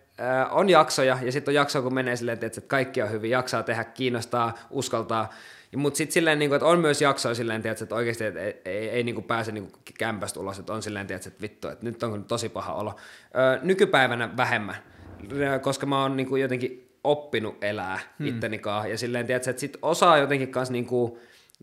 on 0.52 0.70
jaksoja, 0.70 1.18
ja 1.22 1.32
sitten 1.32 1.52
on 1.52 1.56
jaksoja, 1.56 1.82
kun 1.84 1.94
menee 1.94 2.16
silleen, 2.16 2.40
että 2.42 2.62
kaikki 2.62 3.02
on 3.02 3.12
hyvin, 3.12 3.32
jaksaa 3.32 3.64
tehdä, 3.64 3.84
kiinnostaa, 3.84 4.58
uskaltaa. 4.70 5.34
Mutta 5.76 5.98
sitten 5.98 6.14
silleen, 6.14 6.40
niinku, 6.40 6.56
että 6.56 6.66
on 6.66 6.80
myös 6.80 7.02
jaksoja 7.02 7.36
silleen, 7.36 7.62
tiedätkö, 7.62 7.84
että 7.84 7.96
oikeasti 7.96 8.24
että 8.24 8.40
ei, 8.40 8.62
ei, 8.66 8.90
ei 8.90 9.04
niinku 9.04 9.22
pääse 9.22 9.52
niinku 9.52 9.80
kämpästä 10.00 10.40
ulos, 10.40 10.60
että 10.60 10.74
on 10.74 10.84
silleen, 10.84 11.08
tiedätkö, 11.08 11.30
että 11.30 11.42
vittu, 11.42 11.68
että 11.68 11.86
nyt 11.86 12.04
on 12.04 12.24
tosi 12.24 12.50
paha 12.50 12.74
olo. 12.74 12.96
Nykypäivänä 13.62 14.38
vähemmän, 14.38 14.76
koska 15.62 15.86
mä 15.86 16.02
oon 16.02 16.18
niinku 16.18 16.36
jotenkin 16.36 16.90
oppinut 17.04 17.64
elää 17.64 18.00
hmm. 18.20 18.28
itteni 18.28 18.60
kanssa, 18.60 18.88
ja 18.88 18.98
silleen, 18.98 19.26
tiedätkö, 19.26 19.50
että 19.50 19.60
sit 19.60 19.78
osaa 19.82 20.18
jotenkin 20.18 20.52
kanssa 20.52 20.72
niinku, 20.72 21.20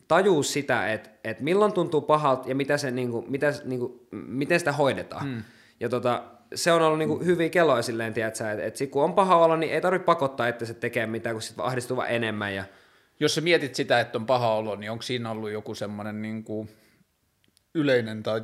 tajuu 0.09 0.43
sitä, 0.43 0.93
että, 0.93 1.11
että 1.25 1.45
milloin 1.45 1.73
tuntuu 1.73 2.01
pahalta 2.01 2.49
ja 2.49 2.55
mitä 2.55 2.77
se, 2.77 2.91
niinku, 2.91 3.25
mitä, 3.29 3.53
niinku, 3.65 4.07
miten 4.11 4.59
sitä 4.59 4.73
hoidetaan. 4.73 5.27
Hmm. 5.27 5.43
Ja 5.81 5.89
tota, 5.89 6.23
se 6.55 6.73
on 6.73 6.83
ollut 6.83 6.99
niinku 6.99 7.25
hyviä 7.25 7.49
keloja 7.49 7.83
silleen, 7.83 8.15
tiedätkö, 8.15 8.51
että, 8.51 8.65
että 8.65 8.79
sit 8.79 8.91
kun 8.91 9.05
on 9.05 9.15
paha 9.15 9.37
olla, 9.37 9.57
niin 9.57 9.73
ei 9.73 9.81
tarvitse 9.81 10.05
pakottaa, 10.05 10.49
että 10.49 10.65
se 10.65 10.75
tekee 10.75 11.07
mitään, 11.07 11.35
kun 11.35 11.43
sitten 11.43 11.65
ahdistuu 11.65 11.97
vaan 11.97 12.11
enemmän. 12.11 12.55
Ja... 12.55 12.65
Jos 13.21 13.35
sä 13.35 13.41
mietit 13.41 13.75
sitä, 13.75 14.01
että 14.01 14.19
on 14.19 14.27
paha 14.27 14.55
olo, 14.55 14.77
niin 14.77 14.91
onko 14.91 15.03
siinä 15.03 15.31
ollut 15.31 15.51
joku 15.51 15.75
semmoinen 15.75 16.23
niin 16.23 16.45
kuin 16.45 16.69
yleinen 17.75 18.23
tai 18.23 18.43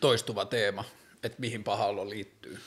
toistuva 0.00 0.44
teema, 0.44 0.84
että 1.22 1.40
mihin 1.40 1.64
paha 1.64 1.86
olo 1.86 2.10
liittyy? 2.10 2.58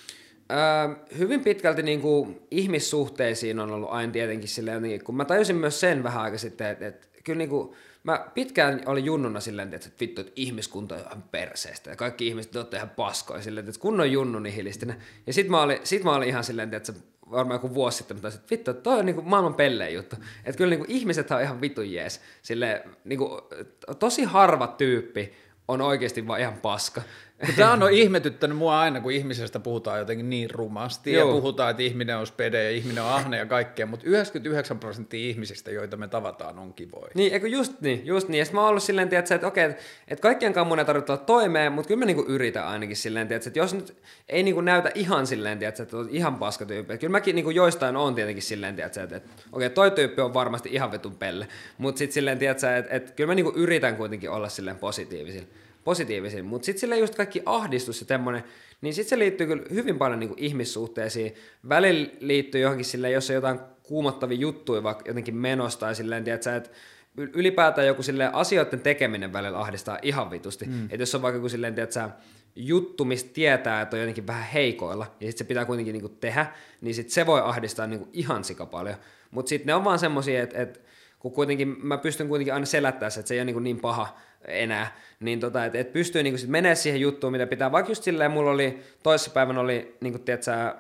Öö, 0.52 1.06
hyvin 1.17 1.43
pitkälti 1.43 1.84
niin 1.84 2.02
kuin, 2.02 2.41
ihmissuhteisiin 2.52 3.60
on 3.60 3.71
ollut 3.71 3.89
aina 3.89 4.12
tietenkin 4.12 4.50
silleen, 4.50 4.82
niin, 4.82 5.04
kun 5.04 5.15
mä 5.15 5.26
tajusin 5.26 5.56
myös 5.56 5.80
sen 5.80 6.04
vähän 6.04 6.24
aika 6.24 6.38
sitten, 6.38 6.67
että, 6.67 6.88
että 6.88 7.08
kyllä 7.24 7.38
niin 7.38 7.50
kuin, 7.50 7.76
mä 8.06 8.26
pitkään 8.34 8.82
olin 8.86 9.06
junnuna 9.06 9.39
silleen, 9.39 9.74
että 9.74 9.89
vittu, 10.00 10.22
että 10.22 10.34
ihmiskunta 10.36 10.96
on 10.96 11.02
ihan 11.02 11.24
perseestä 11.32 11.89
ja 11.89 11.96
kaikki 11.96 12.28
ihmiset 12.28 12.56
olette 12.56 12.78
ihan 12.78 12.89
paskoja 12.89 13.41
silleen, 13.41 13.70
että 13.70 13.82
kunnon 13.82 14.12
junnu 14.12 14.39
nihilistinen. 14.39 14.96
Ja 15.28 15.34
sit 15.34 15.48
mä 15.48 15.62
olin, 15.62 15.80
sit 15.84 16.04
mä 16.04 16.15
olin 16.15 16.28
ihan 16.28 16.44
silleen, 16.44 16.74
että 16.74 16.94
varmaan 17.32 17.56
joku 17.56 17.74
vuosi 17.74 17.98
sitten, 17.98 18.22
taisin, 18.22 18.39
että 18.39 18.52
vittu, 18.52 18.74
toi 18.74 19.00
on 19.00 19.06
niinku 19.06 19.22
maailman 19.22 19.54
pellein 19.54 19.96
juttu. 19.96 20.15
Että 20.46 20.58
kyllä 20.58 20.70
niinku 20.70 20.86
ihmiset 20.89 21.32
on 21.32 21.41
ihan 21.41 21.62
vitun 21.62 21.91
jees. 21.91 22.22
Sille, 22.41 22.84
niinku, 23.04 23.41
tosi 24.00 24.24
harva 24.24 24.68
tyyppi 24.68 25.34
on 25.68 25.82
oikeasti 25.82 26.28
vaan 26.28 26.39
ihan 26.39 26.58
paska. 26.62 27.02
Tämä 27.56 27.74
on 27.74 27.91
ihmetyttänyt 27.91 28.58
mua 28.58 28.80
aina, 28.80 29.02
kun 29.02 29.12
ihmisestä 29.12 29.60
puhutaan 29.60 30.00
jotenkin 30.00 30.30
niin 30.30 30.50
rumasti 30.50 31.13
Joo. 31.13 31.28
ja 31.28 31.34
puhutaan, 31.34 31.71
että 31.71 31.84
ihminen 31.84 32.17
on 32.17 32.28
spede 32.28 32.63
ja 32.63 32.71
ihminen 32.71 33.04
on 33.04 33.10
ahne 33.10 33.38
ja 33.38 33.45
kaikkea, 33.45 33.86
mutta 33.86 34.06
99 34.10 34.80
prosenttia 34.80 35.30
ihmisistä, 35.30 35.71
joita 35.71 35.98
me 35.98 36.08
tavataan, 36.08 36.60
on 36.60 36.74
kivoja. 36.74 37.12
Niin, 37.13 37.34
eikö 37.34 37.48
just 37.48 37.82
niin, 37.82 38.06
just 38.06 38.28
niin. 38.28 38.39
Ja 38.39 38.45
mä 38.54 38.62
oon 38.62 38.69
ollut 38.69 38.84
silleen, 38.84 39.10
tiedätkö, 39.10 39.36
että 39.36 39.48
okei, 39.48 39.65
että 40.08 40.21
kaikkien 40.21 40.54
mun 40.65 40.80
ei 40.80 40.86
tarvitse 40.86 41.12
olla 41.12 41.24
toimeen, 41.24 41.71
mutta 41.71 41.88
kyllä 41.88 42.00
mä 42.00 42.06
niinku 42.06 42.26
yritän 42.28 42.67
ainakin 42.67 42.95
silleen, 42.95 43.28
tiedätkö, 43.28 43.50
että 43.50 43.60
jos 43.60 43.74
nyt 43.74 43.95
ei 44.30 44.43
niinku 44.43 44.62
näytä 44.62 44.91
ihan 44.95 45.28
silleen, 45.28 45.60
tiedätkö, 45.60 45.84
että 45.84 45.98
on 45.98 46.10
ihan 46.12 46.36
paskatyyppi. 46.36 46.98
Kyllä 46.98 47.12
mäkin 47.12 47.36
niinku 47.36 47.52
joistain 47.52 47.95
on 47.95 48.15
tietenkin 48.15 48.43
silleen, 48.43 48.76
tiedätkö, 48.76 49.04
että, 49.04 49.16
että 49.16 49.32
okei, 49.51 49.70
toi 49.70 49.91
tyyppi 49.91 50.22
on 50.22 50.34
varmasti 50.34 50.70
ihan 50.72 50.91
vetun 50.91 51.16
pelle, 51.16 51.47
mutta 51.78 51.99
sitten 51.99 52.14
silleen, 52.14 52.39
tiedätkö, 52.39 52.78
että, 52.78 52.95
että 52.95 53.12
kyllä 53.12 53.28
mä 53.28 53.36
niinku 53.36 53.53
yritän 53.55 53.95
kuitenkin 53.95 54.30
olla 54.30 54.49
silleen 54.49 54.78
positiivisilla 54.78 55.47
positiivisin. 55.86 56.46
Mutta 56.46 56.66
sitten 56.66 56.80
sille 56.80 56.98
just 56.98 57.16
kaikki 57.16 57.42
ahdistus 57.46 58.02
ja 58.02 58.08
tämmöinen, 58.08 58.44
niin 58.82 58.94
sitten 58.94 59.10
se 59.10 59.20
liittyy 59.20 59.48
kyllä 59.48 59.64
hyvin 59.74 59.98
paljon 59.98 60.20
niinku 60.20 60.36
ihmissuhteisiin. 60.38 61.36
Välillä 61.70 62.10
liittyy 62.20 62.62
johonkin 62.62 62.86
sille, 62.86 63.12
jos 63.12 63.30
on 63.30 63.36
jotain 63.36 63.60
kuumottavia 63.84 64.38
juttuja 64.38 64.84
vaikka 64.84 65.04
jotenkin 65.08 65.36
menosta 65.36 65.88
ja 65.88 65.94
silleen, 65.94 66.24
tiedätkö, 66.24 66.56
että 66.56 66.70
ylipäätään 67.18 67.88
joku 67.88 68.04
sille 68.04 68.30
asioiden 68.34 68.80
tekeminen 68.80 69.34
välillä 69.34 69.60
ahdistaa 69.60 70.00
ihan 70.02 70.32
vitusti. 70.32 70.66
Mm. 70.66 70.84
Että 70.84 70.96
jos 70.96 71.16
on 71.16 71.22
vaikka 71.22 71.38
joku 71.38 71.50
silleen, 71.50 71.76
tiedätkö, 71.76 72.10
juttu, 72.56 73.06
mistä 73.06 73.30
tietää, 73.34 73.82
että 73.82 73.96
on 73.96 74.02
jotenkin 74.02 74.28
vähän 74.28 74.50
heikoilla, 74.54 75.06
ja 75.20 75.28
sitten 75.28 75.38
se 75.38 75.48
pitää 75.48 75.66
kuitenkin 75.66 75.94
niinku 75.94 76.10
tehdä, 76.10 76.48
niin 76.82 76.96
sit 76.96 77.10
se 77.10 77.26
voi 77.26 77.42
ahdistaa 77.42 77.88
niinku 77.88 78.08
ihan 78.14 78.44
sika 78.44 78.66
paljon. 78.66 78.96
Mutta 79.32 79.50
sitten 79.50 79.68
ne 79.68 79.76
on 79.76 79.84
vaan 79.84 80.00
semmoisia, 80.00 80.44
että 80.44 80.62
et, 80.62 80.85
kun 81.26 81.32
kuitenkin 81.32 81.76
mä 81.84 81.97
pystyn 81.97 82.28
kuitenkin 82.28 82.53
aina 82.53 82.65
selättämään 82.65 83.19
että 83.19 83.28
se 83.28 83.34
ei 83.34 83.39
ole 83.39 83.45
niin, 83.45 83.63
niin 83.63 83.80
paha 83.80 84.17
enää, 84.47 84.95
niin 85.19 85.39
tota, 85.39 85.65
että 85.65 85.78
et 85.80 85.93
pystyy 85.93 86.23
niinku 86.23 86.38
sit 86.38 86.49
menemään 86.49 86.76
siihen 86.76 87.01
juttuun, 87.01 87.32
mitä 87.32 87.47
pitää. 87.47 87.71
Vaikka 87.71 87.91
just 87.91 88.03
silleen, 88.03 88.32
mulla 88.32 88.51
oli, 88.51 88.80
toissapäivänä 89.03 89.59
oli, 89.59 89.97
niin 90.01 90.13
kuin 90.13 90.23
tiedätkö, 90.23 90.76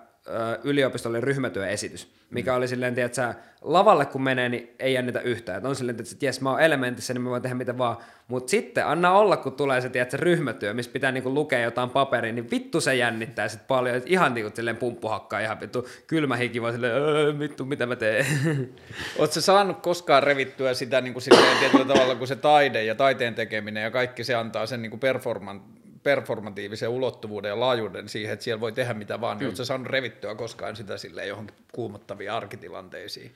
yliopistolle 0.63 1.21
ryhmätyöesitys, 1.21 2.13
mikä 2.29 2.51
mm. 2.51 2.57
oli 2.57 2.67
silleen, 2.67 2.95
tiedätkö, 2.95 3.33
lavalle 3.61 4.05
kun 4.05 4.23
menee, 4.23 4.49
niin 4.49 4.75
ei 4.79 4.93
jännitä 4.93 5.19
yhtään. 5.19 5.57
Et 5.57 5.65
on 5.65 5.75
silleen, 5.75 5.99
että 5.99 6.25
jes, 6.25 6.41
mä 6.41 6.51
oon 6.51 6.61
elementissä, 6.61 7.13
niin 7.13 7.21
mä 7.21 7.29
voin 7.29 7.41
tehdä 7.41 7.55
mitä 7.55 7.77
vaan. 7.77 7.97
Mutta 8.27 8.51
sitten 8.51 8.87
anna 8.87 9.11
olla, 9.11 9.37
kun 9.37 9.53
tulee 9.53 9.81
se, 9.81 9.89
tiedätkö, 9.89 10.17
ryhmätyö, 10.17 10.73
missä 10.73 10.91
pitää 10.91 11.11
niinku 11.11 11.33
lukea 11.33 11.59
jotain 11.59 11.89
paperia, 11.89 12.33
niin 12.33 12.51
vittu 12.51 12.81
se 12.81 12.95
jännittää 12.95 13.47
sit 13.47 13.67
paljon. 13.67 13.95
Et 13.95 14.03
ihan 14.07 14.33
niinku 14.33 14.55
silleen 14.55 14.77
pumppuhakkaa, 14.77 15.39
ihan 15.39 15.59
vittu 15.59 15.87
kylmä 16.07 16.35
hiki, 16.35 16.61
vaan 16.61 16.73
silleen, 16.73 16.93
öö, 16.93 17.39
vittu, 17.39 17.65
mitä 17.65 17.85
mä 17.85 17.95
teen. 17.95 18.25
Oletko 19.19 19.41
saanut 19.41 19.81
koskaan 19.81 20.23
revittyä 20.23 20.73
sitä 20.73 21.01
niin 21.01 21.13
kuin 21.13 21.23
silleen, 21.23 21.57
tietyllä 21.57 21.85
tavalla, 21.85 22.15
kun 22.15 22.27
se 22.27 22.35
taide 22.35 22.83
ja 22.83 22.95
taiteen 22.95 23.35
tekeminen 23.35 23.83
ja 23.83 23.91
kaikki 23.91 24.23
se 24.23 24.35
antaa 24.35 24.65
sen 24.65 24.81
niin 24.81 24.89
kuin 24.89 24.99
performan, 24.99 25.61
performatiivisen 26.05 26.89
ulottuvuuden 26.89 27.49
ja 27.49 27.59
laajuuden 27.59 28.09
siihen, 28.09 28.33
että 28.33 28.43
siellä 28.43 28.61
voi 28.61 28.71
tehdä 28.71 28.93
mitä 28.93 29.21
vaan, 29.21 29.37
niin 29.37 29.45
mm. 29.45 29.47
oletko 29.47 29.65
saanut 29.65 29.87
revittyä 29.87 30.35
koskaan 30.35 30.75
sitä 30.75 30.97
silleen 30.97 31.27
johonkin 31.27 31.55
kuumottaviin 31.71 32.31
arkitilanteisiin? 32.31 33.31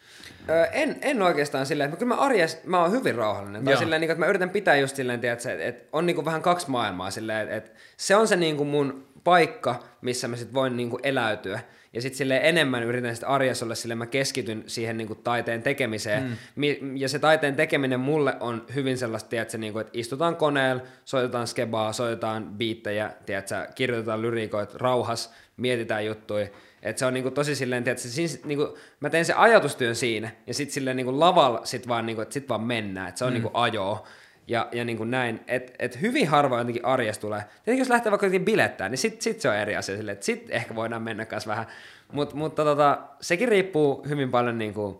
Öö, 0.50 0.66
en, 0.66 0.98
en 1.02 1.22
oikeastaan 1.22 1.66
silleen, 1.66 1.88
että 1.90 2.00
kyllä 2.00 2.16
mä 2.16 2.22
arjes, 2.22 2.62
mä 2.64 2.82
oon 2.82 2.92
hyvin 2.92 3.16
rauhallinen. 3.16 3.66
Tai 3.66 3.78
silleen, 3.78 4.02
niin 4.02 4.12
että 4.12 4.20
mä 4.20 4.30
yritän 4.30 4.50
pitää 4.50 4.76
just 4.76 4.96
silleen, 4.96 5.26
että, 5.26 5.54
että 5.54 5.86
on 5.94 6.06
niin 6.06 6.16
kuin 6.16 6.26
vähän 6.26 6.42
kaksi 6.42 6.70
maailmaa 6.70 7.12
silleen, 7.12 7.50
että 7.50 7.72
se 7.98 8.16
on 8.16 8.28
se 8.28 8.36
niin 8.36 8.58
kuin 8.58 8.70
mun 8.70 9.06
paikka, 9.24 9.84
missä 10.02 10.28
mä 10.28 10.36
sit 10.36 10.54
voin 10.54 10.78
niin 10.78 10.90
kuin 10.90 11.00
eläytyä. 11.04 11.60
Ja 11.94 12.02
sitten 12.02 12.18
sille 12.18 12.40
enemmän 12.44 12.84
yritän 12.84 13.16
sitten 13.16 13.30
arjessa 13.30 13.66
olla 13.66 13.76
sille, 13.76 13.96
mä 13.96 14.06
keskityn 14.06 14.64
siihen 14.68 14.98
niin 14.98 15.08
kuin 15.08 15.20
taiteen 15.24 15.64
tekemiseen. 15.64 16.38
Mm. 16.56 16.98
Ja 16.98 17.10
se 17.10 17.20
taiteen 17.20 17.56
tekeminen 17.56 18.00
mulle 18.00 18.36
on 18.40 18.66
hyvin 18.76 18.98
sellaista, 18.98 19.30
tiedätkö, 19.30 19.58
niin 19.58 19.74
kuin, 19.74 19.82
että 19.82 20.00
istutaan 20.00 20.36
koneella, 20.36 20.82
soitetaan 21.06 21.48
skebaa, 21.48 21.94
soitetaan 21.94 22.46
biittejä, 22.58 23.12
tiedätkö, 23.26 23.68
kirjoitetaan 23.76 24.22
lyriikoita 24.22 24.78
rauhas, 24.78 25.34
mietitään 25.58 26.06
juttuja. 26.06 26.48
Että 26.82 27.00
se 27.00 27.06
on 27.06 27.14
niinku 27.14 27.32
tosi 27.32 27.56
silleen, 27.56 27.84
tiedätkö, 27.84 28.08
siis, 28.08 28.46
niinku, 28.46 28.78
mä 29.00 29.10
teen 29.10 29.26
sen 29.26 29.38
ajatustyön 29.38 29.96
siinä, 29.96 30.32
ja 30.48 30.54
sitten 30.54 30.74
silleen 30.74 30.98
niinku 30.98 31.20
lavalla 31.20 31.66
sit 31.66 31.88
vaan, 31.88 32.06
niinku, 32.06 32.26
sit 32.30 32.50
vaan 32.50 32.64
mennään, 32.64 33.10
että 33.10 33.20
se 33.20 33.26
on 33.26 33.32
mm. 33.32 33.34
niinku 33.34 33.52
ajoa 33.54 34.08
ja, 34.50 34.68
ja 34.72 34.86
niin 34.86 34.98
kuin 34.98 35.12
näin, 35.12 35.40
että 35.48 35.74
et 35.80 36.02
hyvin 36.02 36.28
harvoin 36.28 36.60
jotenkin 36.60 36.86
arjessa 36.86 37.22
tulee. 37.22 37.42
Tietenkin 37.42 37.82
jos 37.82 37.90
lähtee 37.90 38.12
vaikka 38.12 38.26
jotenkin 38.26 38.46
bilettää, 38.46 38.90
niin 38.90 38.98
sitten 38.98 39.22
sit 39.22 39.42
se 39.42 39.50
on 39.50 39.56
eri 39.56 39.76
asia 39.76 39.98
sille, 39.98 40.12
että 40.12 40.26
sitten 40.26 40.56
ehkä 40.56 40.76
voidaan 40.76 41.02
mennä 41.02 41.26
kanssa 41.26 41.50
vähän. 41.50 41.68
Mut, 42.12 42.34
mutta 42.34 42.64
tota, 42.64 43.00
sekin 43.22 43.48
riippuu 43.48 44.06
hyvin 44.10 44.32
paljon 44.32 44.58
niin 44.58 44.74
kuin 44.74 45.00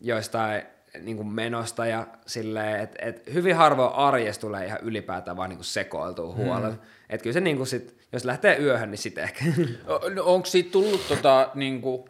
joistain 0.00 0.62
niin 1.02 1.16
kuin 1.16 1.28
menosta 1.28 1.86
ja 1.86 2.06
silleen, 2.26 2.80
että 2.80 3.06
et 3.06 3.32
hyvin 3.32 3.56
harvoin 3.56 3.94
arjessa 3.94 4.40
tulee 4.40 4.66
ihan 4.66 4.78
ylipäätään 4.82 5.36
vaan 5.36 5.50
niin 5.50 5.58
kuin 5.58 5.64
sekoiltua 5.64 6.34
huolella. 6.34 6.68
Hmm. 6.68 6.78
Että 7.10 7.22
kyllä 7.22 7.34
se 7.34 7.40
niin 7.40 7.56
kuin 7.56 7.66
sit, 7.66 7.96
jos 8.12 8.24
lähtee 8.24 8.58
yöhön, 8.58 8.90
niin 8.90 8.98
sitten 8.98 9.24
ehkä. 9.24 9.44
No, 10.14 10.24
Onko 10.24 10.46
siitä 10.46 10.70
tullut 10.70 11.08
tota, 11.08 11.50
niin 11.54 11.80
kuin 11.80 12.04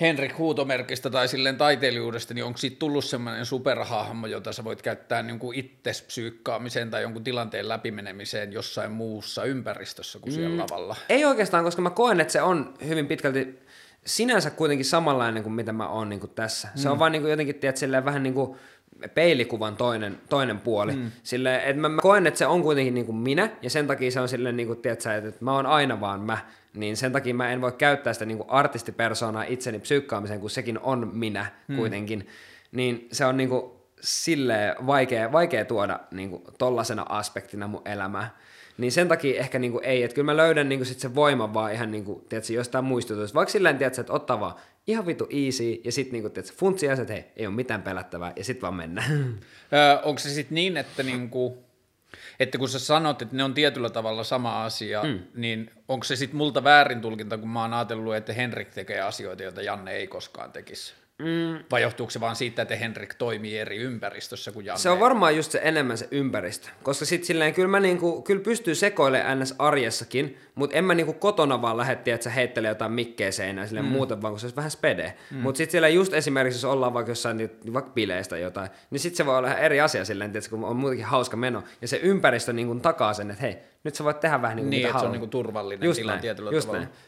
Henrik 0.00 0.38
Huutomerkistä 0.38 1.10
tai 1.10 1.28
silleen 1.28 1.56
taiteilijuudesta, 1.56 2.34
niin 2.34 2.44
onko 2.44 2.58
siitä 2.58 2.76
tullut 2.78 3.04
semmoinen 3.04 3.46
superhahmo, 3.46 4.26
jota 4.26 4.52
sä 4.52 4.64
voit 4.64 4.82
käyttää 4.82 5.22
niin 5.22 5.38
kuin 5.38 5.58
itses 5.58 6.02
psyykkaamiseen 6.02 6.90
tai 6.90 7.02
jonkun 7.02 7.24
tilanteen 7.24 7.68
läpimenemiseen 7.68 8.52
jossain 8.52 8.90
muussa 8.90 9.44
ympäristössä 9.44 10.18
kuin 10.18 10.32
siellä 10.32 10.50
mm, 10.50 10.58
lavalla? 10.58 10.96
Ei 11.08 11.24
oikeastaan, 11.24 11.64
koska 11.64 11.82
mä 11.82 11.90
koen, 11.90 12.20
että 12.20 12.32
se 12.32 12.42
on 12.42 12.74
hyvin 12.88 13.06
pitkälti 13.06 13.58
sinänsä 14.06 14.50
kuitenkin 14.50 14.84
samanlainen 14.84 15.42
kuin 15.42 15.52
mitä 15.52 15.72
mä 15.72 15.88
oon 15.88 16.08
niin 16.08 16.20
kuin 16.20 16.32
tässä. 16.34 16.68
Se 16.74 16.88
mm. 16.88 16.92
on 16.92 16.98
vaan 16.98 17.12
niin 17.12 17.22
kuin 17.22 17.30
jotenkin, 17.30 17.54
tiedät, 17.54 17.76
silleen 17.76 18.04
vähän 18.04 18.22
niin 18.22 18.34
kuin 18.34 18.58
peilikuvan 19.14 19.76
toinen, 19.76 20.18
toinen 20.28 20.60
puoli. 20.60 20.92
Mm. 20.92 21.10
Sille, 21.22 21.56
että 21.56 21.80
mä, 21.80 21.88
mä 21.88 22.02
koen, 22.02 22.26
että 22.26 22.38
se 22.38 22.46
on 22.46 22.62
kuitenkin 22.62 22.94
niin 22.94 23.06
kuin 23.06 23.16
minä, 23.16 23.50
ja 23.62 23.70
sen 23.70 23.86
takia 23.86 24.10
se 24.10 24.20
on 24.20 24.28
silleen, 24.28 24.56
niin 24.56 24.66
kuin, 24.66 24.78
tiedätkö, 24.78 25.14
että 25.14 25.44
mä 25.44 25.52
oon 25.52 25.66
aina 25.66 26.00
vaan 26.00 26.20
mä 26.20 26.38
niin 26.74 26.96
sen 26.96 27.12
takia 27.12 27.34
mä 27.34 27.52
en 27.52 27.60
voi 27.60 27.72
käyttää 27.72 28.12
sitä 28.12 28.24
niin 28.24 28.38
kuin 28.38 28.50
artistipersonaa 28.50 29.42
itseni 29.42 29.78
psyykkaamiseen, 29.78 30.40
kun 30.40 30.50
sekin 30.50 30.78
on 30.78 31.10
minä 31.12 31.46
hmm. 31.68 31.76
kuitenkin. 31.76 32.26
Niin 32.72 33.08
se 33.12 33.24
on 33.24 33.36
niin 33.36 33.48
kuin 33.48 33.70
silleen 34.00 34.86
vaikea, 34.86 35.32
vaikea 35.32 35.64
tuoda 35.64 36.00
niin 36.10 36.30
kuin 36.30 36.42
tollasena 36.58 37.06
aspektina 37.08 37.66
mun 37.66 37.82
elämää. 37.84 38.36
Niin 38.78 38.92
sen 38.92 39.08
takia 39.08 39.40
ehkä 39.40 39.58
niin 39.58 39.72
kuin 39.72 39.84
ei, 39.84 40.02
että 40.02 40.14
kyllä 40.14 40.26
mä 40.26 40.36
löydän 40.36 40.68
niin 40.68 40.78
kuin 40.78 40.86
sit 40.86 41.00
sen 41.00 41.14
voiman 41.14 41.54
vaan 41.54 41.72
ihan 41.72 41.90
niin 41.90 42.04
kuin, 42.04 42.24
tiedätkö, 42.28 42.52
jostain 42.52 42.84
muistutusta. 42.84 43.34
Vaikka 43.34 43.52
silleen, 43.52 43.78
tiedätkö, 43.78 44.00
että 44.00 44.12
ottaa 44.12 44.40
vaan 44.40 44.54
ihan 44.88 45.06
vitu 45.06 45.28
easy 45.30 45.80
ja 45.84 45.92
sitten 45.92 46.12
niin 46.12 46.22
kuin, 46.22 46.32
tiedätkö, 46.32 46.56
funtsia 46.56 46.92
että 46.92 47.12
hei, 47.12 47.24
ei 47.36 47.46
ole 47.46 47.54
mitään 47.54 47.82
pelättävää 47.82 48.32
ja 48.36 48.44
sitten 48.44 48.62
vaan 48.62 48.74
mennään. 48.74 49.10
Öö, 49.72 49.98
onko 50.02 50.18
se 50.18 50.30
sitten 50.30 50.54
niin, 50.54 50.76
että 50.76 51.02
niin 51.02 51.30
kuin 51.30 51.58
että 52.40 52.58
kun 52.58 52.68
sä 52.68 52.78
sanot, 52.78 53.22
että 53.22 53.36
ne 53.36 53.44
on 53.44 53.54
tietyllä 53.54 53.90
tavalla 53.90 54.24
sama 54.24 54.64
asia, 54.64 55.02
mm. 55.02 55.18
niin 55.34 55.70
onko 55.88 56.04
se 56.04 56.16
sitten 56.16 56.36
multa 56.36 56.64
väärin 56.64 57.00
tulkinta, 57.00 57.38
kun 57.38 57.48
mä 57.48 57.62
oon 57.62 57.74
ajatellut, 57.74 58.14
että 58.14 58.32
Henrik 58.32 58.68
tekee 58.70 59.00
asioita, 59.00 59.42
joita 59.42 59.62
Janne 59.62 59.92
ei 59.92 60.06
koskaan 60.06 60.52
tekisi? 60.52 60.94
Mm. 61.18 61.64
Vai 61.70 61.82
johtuuko 61.82 62.10
se 62.10 62.20
vaan 62.20 62.36
siitä, 62.36 62.62
että 62.62 62.76
Henrik 62.76 63.14
toimii 63.14 63.58
eri 63.58 63.76
ympäristössä 63.76 64.52
kuin 64.52 64.66
Janne? 64.66 64.78
Se 64.78 64.90
on 64.90 65.00
varmaan 65.00 65.36
just 65.36 65.52
se 65.52 65.60
enemmän 65.62 65.98
se 65.98 66.08
ympäristö. 66.10 66.68
Koska 66.82 67.04
sitten 67.04 67.26
silleen, 67.26 67.54
kyllä, 67.54 67.68
mä 67.68 67.80
niinku, 67.80 68.22
kyllä 68.22 68.42
pystyy 68.42 68.74
sekoilemaan 68.74 69.40
ns. 69.40 69.54
arjessakin, 69.58 70.38
mutta 70.54 70.76
en 70.76 70.84
mä 70.84 70.94
niinku 70.94 71.12
kotona 71.12 71.62
vaan 71.62 71.76
lähde, 71.76 71.92
että 71.92 72.24
sä 72.24 72.30
heittelee 72.30 72.68
jotain 72.68 72.92
mikkeä 72.92 73.30
seinään 73.30 73.68
silleen 73.68 73.86
mm. 73.86 73.92
muuten, 73.92 74.22
vaan 74.22 74.32
kun 74.32 74.40
se 74.40 74.46
olisi 74.46 74.56
vähän 74.56 74.70
spede. 74.70 75.14
Mm. 75.30 75.38
Mutta 75.38 75.58
sitten 75.58 75.72
siellä 75.72 75.88
just 75.88 76.12
esimerkiksi, 76.14 76.56
jos 76.56 76.64
ollaan 76.64 76.94
vaikka 76.94 77.10
jossain 77.10 77.36
niin, 77.36 77.50
vaikka 77.72 77.90
bileistä 77.90 78.38
jotain, 78.38 78.70
niin 78.90 79.00
sitten 79.00 79.16
se 79.16 79.26
voi 79.26 79.38
olla 79.38 79.54
eri 79.54 79.80
asia 79.80 80.04
silleen, 80.04 80.36
että 80.36 80.50
kun 80.50 80.64
on 80.64 80.76
muutenkin 80.76 81.06
hauska 81.06 81.36
meno. 81.36 81.64
Ja 81.82 81.88
se 81.88 81.96
ympäristö 81.96 82.52
niinku 82.52 82.74
takaa 82.74 83.14
sen, 83.14 83.30
että 83.30 83.42
hei, 83.42 83.56
nyt 83.84 83.94
sä 83.94 84.04
voit 84.04 84.20
tehdä 84.20 84.42
vähän 84.42 84.56
niin 84.56 84.64
kuin 84.64 84.70
niin, 84.70 84.86
että 84.86 84.98
se 84.98 85.06
on 85.06 85.12
niinku 85.12 85.26
turvallinen 85.26 85.86
just 85.86 86.00
tila 86.00 86.16
tietyllä 86.16 86.50
just 86.50 86.66
tavalla. 86.66 86.84
Näin. 86.84 87.07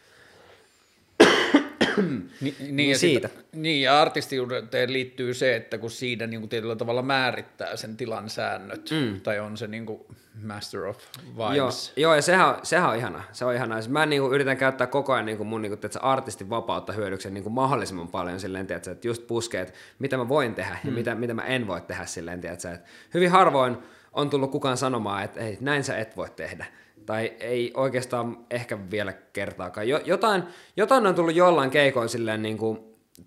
Ni, 1.97 2.25
niin, 2.41 2.77
niin, 2.77 2.91
ja 2.91 2.99
siitä. 2.99 3.29
Sit, 3.29 3.47
niin, 3.53 3.83
ja 3.83 4.01
artistiuteen 4.01 4.93
liittyy 4.93 5.35
se, 5.35 5.57
että 5.57 5.79
kun 5.79 5.91
siinä 5.91 6.27
niin 6.27 6.41
kuin 6.41 6.49
tietyllä 6.49 6.77
tavalla 6.77 7.03
määrittää 7.03 7.77
sen 7.77 7.97
tilan 7.97 8.31
säännöt, 8.31 8.91
mm. 8.91 9.21
tai 9.21 9.39
on 9.41 9.57
se 9.57 9.67
niin 9.67 9.87
kuin 9.87 10.01
master 10.43 10.85
of 10.85 10.99
vibes. 11.37 11.57
Joo, 11.57 11.71
joo 11.97 12.15
ja 12.15 12.23
sehän, 12.23 12.55
sehän 12.63 12.91
on 12.91 12.97
ihana. 12.97 13.23
Se 13.33 13.45
on 13.45 13.55
ihana. 13.55 13.77
Mä 13.89 14.07
niin 14.07 14.23
kuin, 14.23 14.35
yritän 14.35 14.57
käyttää 14.57 14.87
koko 14.87 15.13
ajan 15.13 15.27
niin 15.27 15.37
kuin 15.37 15.47
mun 15.47 15.63
niin 15.63 15.71
kuin, 15.71 15.79
tiedätkö, 15.79 16.01
artistin 16.01 16.51
vapautta 16.51 16.93
hyödyksen 16.93 17.35
niin 17.35 17.45
kuin 17.45 17.53
mahdollisimman 17.53 18.09
paljon 18.09 18.41
silleen, 18.41 18.67
tiedätkö, 18.67 18.91
että 18.91 19.09
just 19.09 19.27
puskee, 19.27 19.61
että 19.61 19.75
mitä 19.99 20.17
mä 20.17 20.29
voin 20.29 20.55
tehdä 20.55 20.79
mm. 20.85 20.91
ja 20.91 20.95
mitä, 20.95 21.15
mitä 21.15 21.35
mä 21.35 21.43
en 21.43 21.67
voi 21.67 21.81
tehdä 21.81 22.07
silleen, 22.07 22.41
tiedätkö, 22.41 22.71
että 22.71 22.89
hyvin 23.15 23.31
harvoin 23.31 23.77
on 24.13 24.31
tullut 24.31 24.51
kukaan 24.51 24.77
sanomaan, 24.77 25.25
että 25.25 25.41
ei, 25.41 25.59
näin 25.61 25.85
sä 25.85 25.99
et 25.99 26.17
voi 26.17 26.31
tehdä 26.31 26.67
tai 27.11 27.33
ei 27.41 27.71
oikeastaan 27.75 28.39
ehkä 28.51 28.79
vielä 28.91 29.13
kertaakaan. 29.13 29.89
Jo, 29.89 30.01
jotain, 30.05 30.43
jotain 30.77 31.07
on 31.07 31.15
tullut 31.15 31.35
jollain 31.35 31.71
keikoin 31.71 32.09
silleen 32.09 32.43
niin 32.43 32.59
kuin 32.59 32.79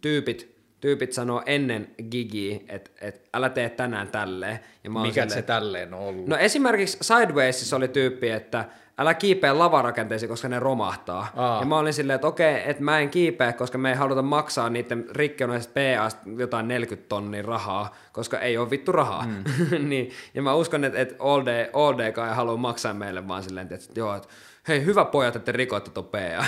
tyypit, 0.01 0.55
tyypit 0.79 1.13
sanoo 1.13 1.43
ennen 1.45 1.87
gigiä, 2.11 2.59
että 2.67 2.91
et, 3.01 3.29
älä 3.33 3.49
tee 3.49 3.69
tänään 3.69 4.07
tälleen. 4.07 4.59
Ja 4.83 4.89
mä 4.89 5.01
Mikä 5.01 5.13
silleen, 5.13 5.29
se 5.29 5.41
tälleen 5.41 5.93
on 5.93 5.99
ollut? 5.99 6.27
No 6.27 6.37
esimerkiksi 6.37 6.97
Sidewaysissa 7.01 7.75
oli 7.75 7.87
tyyppi, 7.87 8.29
että 8.29 8.65
älä 8.97 9.13
kiipeä 9.13 9.59
lavarakenteisiin, 9.59 10.29
koska 10.29 10.49
ne 10.49 10.59
romahtaa. 10.59 11.27
Aa. 11.35 11.59
Ja 11.59 11.65
mä 11.65 11.77
olin 11.77 11.93
silleen, 11.93 12.15
että 12.15 12.27
okei, 12.27 12.69
että 12.69 12.83
mä 12.83 12.99
en 12.99 13.09
kiipeä, 13.09 13.53
koska 13.53 13.77
me 13.77 13.89
ei 13.89 13.95
haluta 13.95 14.21
maksaa 14.21 14.69
niiden 14.69 15.05
rikkeenoisesta 15.11 15.73
PAsta 15.73 16.21
jotain 16.37 16.67
40 16.67 17.09
tonnia 17.09 17.41
rahaa, 17.41 17.95
koska 18.11 18.39
ei 18.39 18.57
ole 18.57 18.69
vittu 18.69 18.91
rahaa. 18.91 19.25
Mm. 19.27 19.43
niin, 19.89 20.11
ja 20.33 20.41
mä 20.41 20.53
uskon, 20.53 20.83
että, 20.83 20.99
että 20.99 21.15
all, 21.19 21.45
day, 21.45 21.65
all 21.73 21.97
day 21.97 22.11
kai 22.11 22.35
haluaa 22.35 22.57
maksaa 22.57 22.93
meille 22.93 23.27
vaan 23.27 23.43
silleen, 23.43 23.67
että 23.71 23.99
joo, 23.99 24.15
että 24.15 24.29
hei 24.67 24.85
hyvä 24.85 25.05
pojat, 25.05 25.35
että 25.35 25.51
te 25.51 25.57
rikoitte 25.57 25.91
tuon 25.91 26.05
PA. 26.05 26.45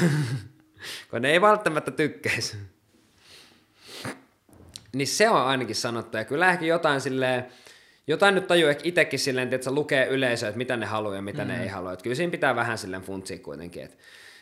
kun 1.10 1.22
ne 1.22 1.32
ei 1.32 1.42
välttämättä 1.42 1.92
tykkäisi. 1.92 2.58
Niin 4.94 5.08
se 5.08 5.30
on 5.30 5.42
ainakin 5.42 5.76
sanottu. 5.76 6.18
Ja 6.18 6.26
kyllä 6.26 6.50
ehkä 6.50 6.66
jotain 6.66 7.02
silleen, 7.02 7.46
jotain 8.08 8.36
nyt 8.36 8.48
tajuu 8.48 8.70
ehkä 8.70 8.82
itsekin 8.86 9.20
silleen, 9.20 9.54
että 9.54 9.72
lukee 9.72 10.08
yleisöä, 10.08 10.50
että 10.50 10.58
mitä 10.58 10.78
ne 10.78 10.86
haluaa 10.86 11.16
ja 11.16 11.22
mitä 11.22 11.42
mm. 11.42 11.48
ne 11.48 11.62
ei 11.62 11.68
halua. 11.68 11.94
Että 11.94 12.04
kyllä 12.04 12.16
siinä 12.16 12.32
pitää 12.32 12.56
vähän 12.56 12.78
silleen 12.78 13.02
funtsia 13.02 13.40
kuitenkin. 13.40 13.84
Että 13.84 13.98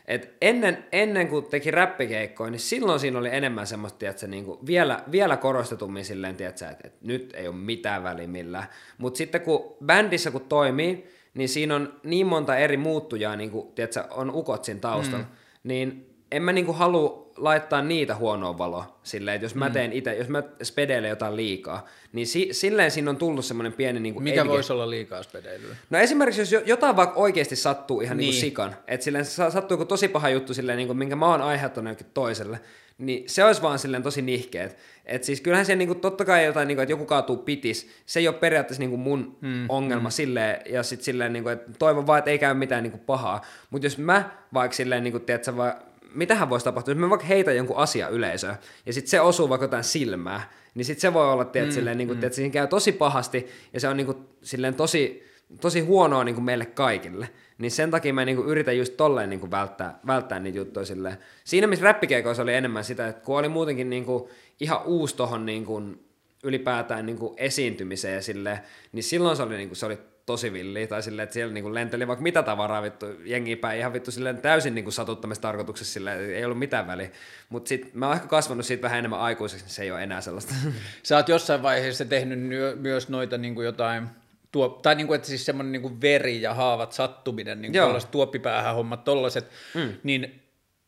et 0.08 0.34
ennen, 0.42 0.86
ennen 0.92 1.28
kuin 1.28 1.46
teki 1.46 1.72
räppikeikkoja, 1.72 2.52
niin 2.52 2.60
silloin 2.60 3.00
siinä 3.00 3.20
oli 3.20 3.30
enemmän 3.32 3.68
semmoista, 3.68 4.10
että 4.10 4.20
se 4.20 4.28
niinku 4.28 4.60
vielä, 4.66 5.00
vielä 5.12 5.38
korostetummin 5.38 6.06
silleen, 6.06 6.36
tiedätkö, 6.36 6.70
että, 6.70 6.88
että 6.88 7.00
nyt 7.02 7.34
ei 7.34 7.48
ole 7.48 7.56
mitään 7.56 8.04
väliä 8.04 8.28
millään. 8.28 8.68
Mutta 8.98 9.18
sitten 9.18 9.42
kun 9.42 9.76
bändissä 9.86 10.32
kun 10.32 10.42
toimii, 10.42 11.08
niin 11.34 11.50
siinä 11.50 11.76
on 11.76 12.00
niin 12.04 12.28
monta 12.28 12.58
eri 12.58 12.78
muuttujaa, 12.78 13.36
niin 13.36 13.52
kuin, 13.52 13.72
tiedätkö, 13.76 14.04
on 14.12 14.32
ukot 14.36 14.64
siinä 14.64 14.80
taustalla, 14.80 15.26
mm. 15.26 15.32
niin 15.64 16.16
en 16.32 16.44
mä 16.44 16.52
niinku 16.52 16.74
halua 16.74 17.23
laittaa 17.38 17.82
niitä 17.82 18.16
huonoon 18.16 18.58
valoa 18.58 19.00
silleen, 19.04 19.36
että 19.36 19.46
jos 19.46 19.56
mä 19.56 19.70
teen 19.70 19.94
itse, 19.94 20.16
jos 20.16 20.30
mä 20.30 20.44
spedeilen 20.64 21.10
jotain 21.10 21.36
liikaa, 21.36 21.86
niin 22.14 22.28
si- 22.28 22.50
silleen 22.52 22.92
siinä 22.92 23.10
on 23.10 23.18
tullut 23.18 23.46
semmoinen 23.46 23.74
pieni 23.74 24.00
niinku 24.00 24.20
Mikä 24.20 24.42
edge. 24.42 24.50
voisi 24.50 24.74
olla 24.74 24.90
liikaa 24.90 25.24
spedeilyä? 25.24 25.76
No 25.90 26.00
esimerkiksi 26.00 26.42
jos 26.42 26.52
jo- 26.52 26.62
jotain 26.66 26.96
vaikka 26.96 27.20
oikeasti 27.20 27.56
sattuu 27.56 28.02
ihan 28.02 28.18
niin. 28.18 28.30
Niin. 28.32 28.42
sikan, 28.42 28.76
että 28.88 29.04
silleen 29.04 29.26
sa- 29.26 29.50
sattuu 29.50 29.76
joku 29.76 29.86
tosi 29.86 30.08
paha 30.08 30.30
juttu 30.30 30.54
silleen, 30.54 30.78
niinku, 30.78 30.94
minkä 30.94 31.16
mä 31.16 31.28
oon 31.28 31.42
aiheuttanut 31.42 32.06
toiselle, 32.14 32.60
niin 32.98 33.24
se 33.30 33.44
olisi 33.44 33.62
vaan 33.62 33.80
silleen 33.80 34.04
tosi 34.04 34.22
nihkeet. 34.22 34.78
Että 35.06 35.26
siis 35.26 35.42
kyllähän 35.42 35.66
se 35.66 35.76
niinku, 35.76 35.96
totta 35.96 36.26
kai 36.26 36.46
jotain, 36.46 36.68
niinku, 36.68 36.82
että 36.82 36.94
joku 36.94 37.06
kaatuu 37.06 37.38
pitis, 37.38 37.90
se 38.06 38.20
ei 38.20 38.28
ole 38.28 38.36
periaatteessa 38.36 38.80
niinku 38.80 38.98
mun 38.98 39.38
mm, 39.42 39.66
ongelma 39.70 40.10
mm. 40.10 40.12
silleen, 40.14 40.62
ja 40.74 40.84
sitten 40.84 41.06
silleen, 41.06 41.34
niinku, 41.34 41.50
että 41.50 41.72
toivon 41.80 42.08
vaan, 42.08 42.20
että 42.20 42.32
ei 42.32 42.40
käy 42.40 42.54
mitään 42.54 42.84
niinku 42.84 42.98
pahaa. 42.98 43.42
Mutta 43.70 43.86
jos 43.86 43.98
mä 43.98 44.30
vaikka 44.54 44.76
silleen, 44.76 45.04
niinku, 45.04 45.20
tiedätkö, 45.20 45.58
vaan, 45.58 45.74
mitähän 46.14 46.50
voisi 46.50 46.64
tapahtua, 46.64 46.92
jos 46.92 47.00
mä 47.00 47.10
vaikka 47.10 47.28
heitän 47.28 47.56
jonkun 47.56 47.78
asia 47.78 48.08
yleisöön, 48.08 48.56
ja 48.86 48.94
sitten 48.94 49.10
se 49.10 49.22
osuu 49.22 49.50
vaikka 49.50 49.66
jotain 49.66 49.84
silmää, 49.84 50.50
niin 50.76 50.86
sitten 50.86 51.02
se 51.02 51.14
voi 51.14 51.32
olla, 51.32 51.46
tiedätkö, 51.46 51.72
mm, 51.72 51.76
silleen, 51.76 51.98
niinku, 51.98 52.14
tiedätkö, 52.14 52.36
siinä 52.36 52.54
käy 52.54 52.68
tosi 52.68 52.92
pahasti, 52.92 53.48
ja 53.74 53.80
se 53.80 53.88
on 53.88 53.98
niinku, 53.98 54.16
silleen 54.42 54.76
tosi, 54.76 55.24
tosi 55.62 55.80
huonoa 55.80 56.24
niin 56.24 56.36
kuin 56.36 56.46
meille 56.46 56.66
kaikille. 56.66 57.30
Niin 57.58 57.72
sen 57.72 57.92
takia 57.92 58.14
mä 58.14 58.26
niin 58.26 58.36
kuin 58.36 58.48
yritän 58.48 58.78
just 58.78 58.98
tolleen 58.98 59.30
niin 59.30 59.40
kuin 59.40 59.52
välttää, 59.52 60.00
välttää 60.08 60.40
niitä 60.40 60.58
juttuja 60.58 60.86
silleen. 60.86 61.18
Siinä 61.44 61.68
missä 61.68 61.84
räppikeikoissa 61.86 62.44
oli 62.44 62.54
enemmän 62.54 62.84
sitä, 62.84 63.08
että 63.08 63.26
kun 63.26 63.38
oli 63.38 63.50
muutenkin 63.50 63.90
niin 63.90 64.06
kuin 64.06 64.24
ihan 64.60 64.84
uusi 64.86 65.16
tohon 65.16 65.46
niin 65.46 65.66
kuin 65.66 66.06
ylipäätään 66.44 67.06
niin 67.06 67.18
kuin 67.18 67.34
esiintymiseen 67.38 68.16
ja 68.16 68.22
silleen, 68.22 68.60
niin 68.92 69.04
silloin 69.04 69.38
se 69.38 69.44
oli, 69.44 69.58
niin 69.58 69.70
kuin, 69.70 69.78
se 69.78 69.86
oli 69.86 69.98
tosi 70.26 70.54
villi, 70.54 70.88
tai 70.88 71.04
silleen, 71.04 71.24
että 71.24 71.34
siellä 71.34 71.54
niin 71.54 71.64
kuin 71.64 71.74
lenteli 71.74 72.08
vaikka 72.08 72.24
mitä 72.24 72.44
tavaraa 72.44 72.82
vittu 72.82 73.06
jengiä 73.24 73.58
päin, 73.58 73.80
ihan 73.80 73.94
vittu 73.94 74.12
silleen 74.12 74.38
täysin 74.38 74.76
niin 74.76 74.86
kuin 74.86 74.94
satuttamistarkoituksessa 74.94 75.94
silleen, 75.94 76.20
että 76.20 76.36
ei 76.36 76.46
ollut 76.46 76.60
mitään 76.60 76.88
väliä. 76.88 77.10
Mutta 77.50 77.70
sitten 77.70 77.92
mä 77.94 78.08
oon 78.08 78.16
ehkä 78.16 78.28
kasvanut 78.28 78.66
siitä 78.66 78.82
vähän 78.82 79.00
enemmän 79.00 79.20
aikuiseksi, 79.20 79.66
niin 79.66 79.74
se 79.74 79.84
ei 79.84 79.92
ole 79.92 80.04
enää 80.04 80.22
sellaista. 80.22 80.54
Sä 81.04 81.18
oot 81.18 81.30
jossain 81.30 81.64
vaiheessa 81.64 82.06
tehnyt 82.06 82.40
myös 82.80 83.10
noita 83.10 83.38
niin 83.38 83.56
kuin 83.56 83.66
jotain, 83.66 84.08
tuo, 84.52 84.70
tai 84.70 84.96
niin 84.96 85.08
kuin, 85.08 85.16
että 85.16 85.28
siis 85.28 85.46
semmoinen 85.46 85.72
niin 85.72 85.82
kuin 85.82 86.02
veri 86.02 86.42
ja 86.42 86.54
haavat 86.54 86.92
sattuminen, 86.92 87.62
niin 87.62 87.74
tällaiset 87.74 88.12
tuoppipäähän 88.12 88.76
hommat, 88.76 89.04
tollaset, 89.04 89.50
mm. 89.74 89.94
niin 90.04 90.43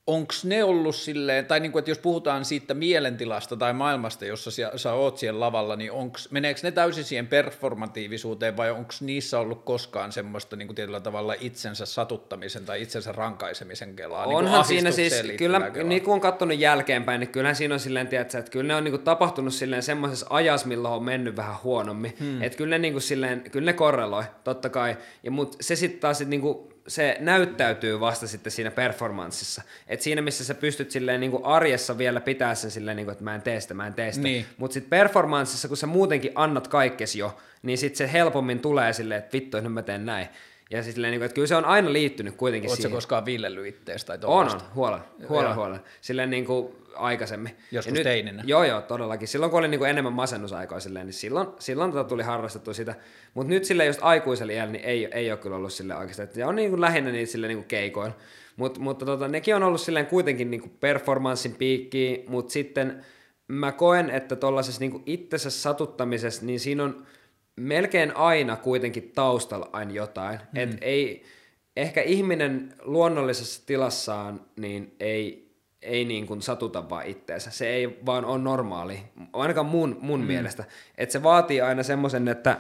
onko 0.08 0.34
ne 0.43 0.64
ollut 0.64 0.95
silleen, 0.95 1.45
tai 1.45 1.60
niin 1.60 1.72
kuin, 1.72 1.80
että 1.80 1.91
jos 1.91 1.97
puhutaan 1.97 2.45
siitä 2.45 2.74
mielentilasta 2.74 3.58
tai 3.58 3.74
maailmasta, 3.74 4.26
jossa 4.26 4.51
sä, 4.51 4.72
sä 4.76 4.93
oot 4.93 5.18
siellä 5.18 5.39
lavalla, 5.39 5.76
niin 5.76 5.91
onks, 5.91 6.32
meneekö 6.32 6.60
ne 6.64 6.72
täysin 6.72 7.03
siihen 7.03 7.28
performatiivisuuteen 7.28 8.58
vai 8.58 8.72
onko 8.72 8.93
niissä 9.01 9.39
ollut 9.39 9.64
koskaan 9.64 10.12
semmoista 10.12 10.56
niin 10.56 10.68
kuin 10.68 10.76
tietyllä 10.76 10.99
tavalla 10.99 11.36
itsensä 11.39 11.86
satuttamisen 11.86 12.66
tai 12.66 12.82
itsensä 12.82 13.12
rankaisemisen 13.12 13.95
kelaa? 13.95 14.26
niin 14.26 14.34
kuin 14.34 14.45
Onhan 14.45 14.66
siinä 14.66 14.91
siis, 14.91 15.24
kyllä 15.38 15.62
kelaa? 15.62 15.88
niin 15.88 16.01
kun 16.01 16.14
on 16.14 16.22
katsonut 16.22 16.60
jälkeenpäin, 16.60 17.20
niin 17.20 17.30
kyllähän 17.30 17.56
siinä 17.56 17.74
on 17.74 17.80
silleen, 17.80 18.08
tiedätkö, 18.08 18.38
että 18.38 18.51
kyllä 18.51 18.68
ne 18.68 18.76
on 18.76 18.84
niinku 18.84 18.97
tapahtunut 18.97 19.53
silleen 19.53 19.84
semmoisessa 19.84 20.28
ajassa, 20.30 20.68
milloin 20.68 20.93
on 20.93 21.03
mennyt 21.03 21.36
vähän 21.36 21.56
huonommin. 21.64 22.14
Hmm. 22.20 22.41
Että 22.41 22.58
kyllä 22.58 22.70
ne 22.70 22.80
niinku 22.80 22.99
silleen, 22.99 23.43
kyllä 23.51 23.66
ne 23.66 23.74
korreloi, 23.74 24.24
totta 24.43 24.70
kai. 24.70 24.97
Ja 25.24 25.32
mut 25.32 25.56
se 25.62 25.76
sitten 25.76 25.99
taas 25.99 26.18
sit 26.18 26.28
niinku, 26.28 26.74
se 26.88 27.17
näyttäytyy 27.19 27.99
vasta 27.99 28.27
sitten 28.27 28.51
siinä 28.51 28.71
performanssissa. 28.71 29.61
Et 29.88 30.01
siinä, 30.01 30.21
missä 30.21 30.45
sä 30.45 30.53
pystyt 30.53 30.91
silleen 30.91 31.19
niinku 31.19 31.41
arjessa 31.43 31.97
vielä 31.97 32.21
pitää 32.21 32.55
sen 32.55 32.71
silleen, 32.71 32.97
niinku, 32.97 33.11
että 33.11 33.23
mä 33.23 33.36
en 33.36 33.41
tee 33.41 33.59
sitä, 33.61 33.73
mä 33.73 33.88
en 33.88 33.93
tee 33.93 34.11
sitä. 34.11 34.23
Niin. 34.23 34.45
Mutta 34.57 34.73
sitten 34.73 34.89
performanssissa, 34.89 35.67
kun 35.67 35.77
sä 35.77 35.88
muutenkin 35.88 36.31
annat 36.36 36.67
kaikkes 36.67 37.15
jo, 37.15 37.38
niin 37.61 37.77
sitten 37.77 37.97
se 37.97 38.13
helpommin 38.13 38.59
tulee 38.59 38.93
silleen, 38.93 39.19
että 39.19 39.33
vittu, 39.33 39.61
nyt 39.61 39.73
mä 39.73 39.81
teen 39.81 40.05
näin. 40.05 40.27
Ja 40.71 40.83
siis 40.83 40.95
silleen, 40.95 41.11
niinku, 41.11 41.25
että 41.25 41.36
kyllä 41.36 41.47
se 41.47 41.55
on 41.55 41.65
aina 41.65 41.93
liittynyt 41.93 42.36
kuitenkin 42.36 42.69
Oot 42.69 42.77
siihen. 42.77 42.91
koskaan 42.91 43.25
villellyt 43.25 43.65
ittees 43.67 44.05
tai 44.05 44.15
On, 44.15 44.19
tollasta? 44.21 44.63
on, 44.63 44.75
huolen, 44.75 44.99
huolen, 45.29 45.47
Joo. 45.47 45.55
huolen. 45.55 45.79
Silleen 46.01 46.29
niin 46.29 46.45
kuin 46.45 46.75
aikaisemmin. 46.97 47.57
Joskus 47.71 47.97
Ja 47.97 48.03
teininä. 48.03 48.43
Joo, 48.45 48.63
joo, 48.63 48.81
todellakin. 48.81 49.27
Silloin 49.27 49.51
kun 49.51 49.59
oli 49.59 49.67
niin 49.67 49.79
kuin 49.79 49.89
enemmän 49.89 50.13
masennusaikoja 50.13 50.79
silleen, 50.79 51.05
niin 51.05 51.13
silloin, 51.13 51.47
silloin 51.59 51.91
tota 51.91 52.09
tuli 52.09 52.23
harrastettua 52.23 52.73
sitä. 52.73 52.95
Mutta 53.33 53.49
nyt 53.49 53.65
silleen 53.65 53.87
just 53.87 53.99
aikuisella 54.03 54.53
iällä, 54.53 54.71
niin 54.71 54.85
ei, 54.85 55.05
ei 55.05 55.31
ole 55.31 55.39
kyllä 55.39 55.55
ollut 55.55 55.73
silleen 55.73 55.99
oikeasti. 55.99 56.23
Et 56.23 56.35
Ja 56.35 56.47
on 56.47 56.55
niin 56.55 56.69
kuin 56.69 56.81
lähinnä 56.81 57.11
niitä 57.11 57.31
silleen 57.31 57.49
niin 57.49 57.57
kuin 57.57 57.67
keikoilla. 57.67 58.15
Mut, 58.55 58.79
mutta 58.79 59.05
tota, 59.05 59.27
nekin 59.27 59.55
on 59.55 59.63
ollut 59.63 59.81
silleen 59.81 60.05
kuitenkin 60.05 60.51
niin 60.51 60.61
kuin 60.61 60.77
performanssin 60.79 61.55
piikki, 61.55 62.23
mutta 62.27 62.53
sitten 62.53 63.05
mä 63.47 63.71
koen, 63.71 64.09
että 64.09 64.35
tuollaisessa 64.35 64.79
niin 64.79 65.03
itsensä 65.05 65.49
satuttamisessa, 65.49 66.45
niin 66.45 66.59
siinä 66.59 66.83
on 66.83 67.05
melkein 67.55 68.15
aina 68.15 68.55
kuitenkin 68.55 69.11
taustalla 69.15 69.69
aina 69.73 69.91
jotain. 69.91 70.39
Mm. 70.51 70.59
Et 70.59 70.77
ei, 70.81 71.23
ehkä 71.75 72.01
ihminen 72.01 72.73
luonnollisessa 72.81 73.63
tilassaan 73.65 74.41
niin 74.55 74.95
ei, 74.99 75.44
ei 75.86 76.05
niin 76.05 76.27
kuin 76.27 76.41
satuta 76.41 76.89
vaan 76.89 77.05
itteensä. 77.05 77.51
Se 77.51 77.67
ei 77.67 77.99
vaan 78.05 78.25
ole 78.25 78.41
normaali, 78.41 78.99
ainakaan 79.33 79.65
mun, 79.65 79.97
mun 80.01 80.19
mm. 80.19 80.27
mielestä. 80.27 80.63
Että 80.97 81.13
se 81.13 81.23
vaatii 81.23 81.61
aina 81.61 81.83
semmoisen, 81.83 82.27
että 82.27 82.57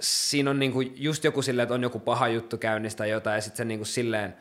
siinä 0.00 0.50
on 0.50 0.58
niinku 0.58 0.80
just 0.80 1.24
joku 1.24 1.42
silleen, 1.42 1.62
että 1.62 1.74
on 1.74 1.82
joku 1.82 1.98
paha 1.98 2.28
juttu 2.28 2.58
käynnissä 2.58 2.98
tai 2.98 3.10
jotain, 3.10 3.34
ja 3.34 3.40
sitten 3.40 3.56
sä 3.56 3.64
niinku 3.64 3.84
silleen 3.84 4.34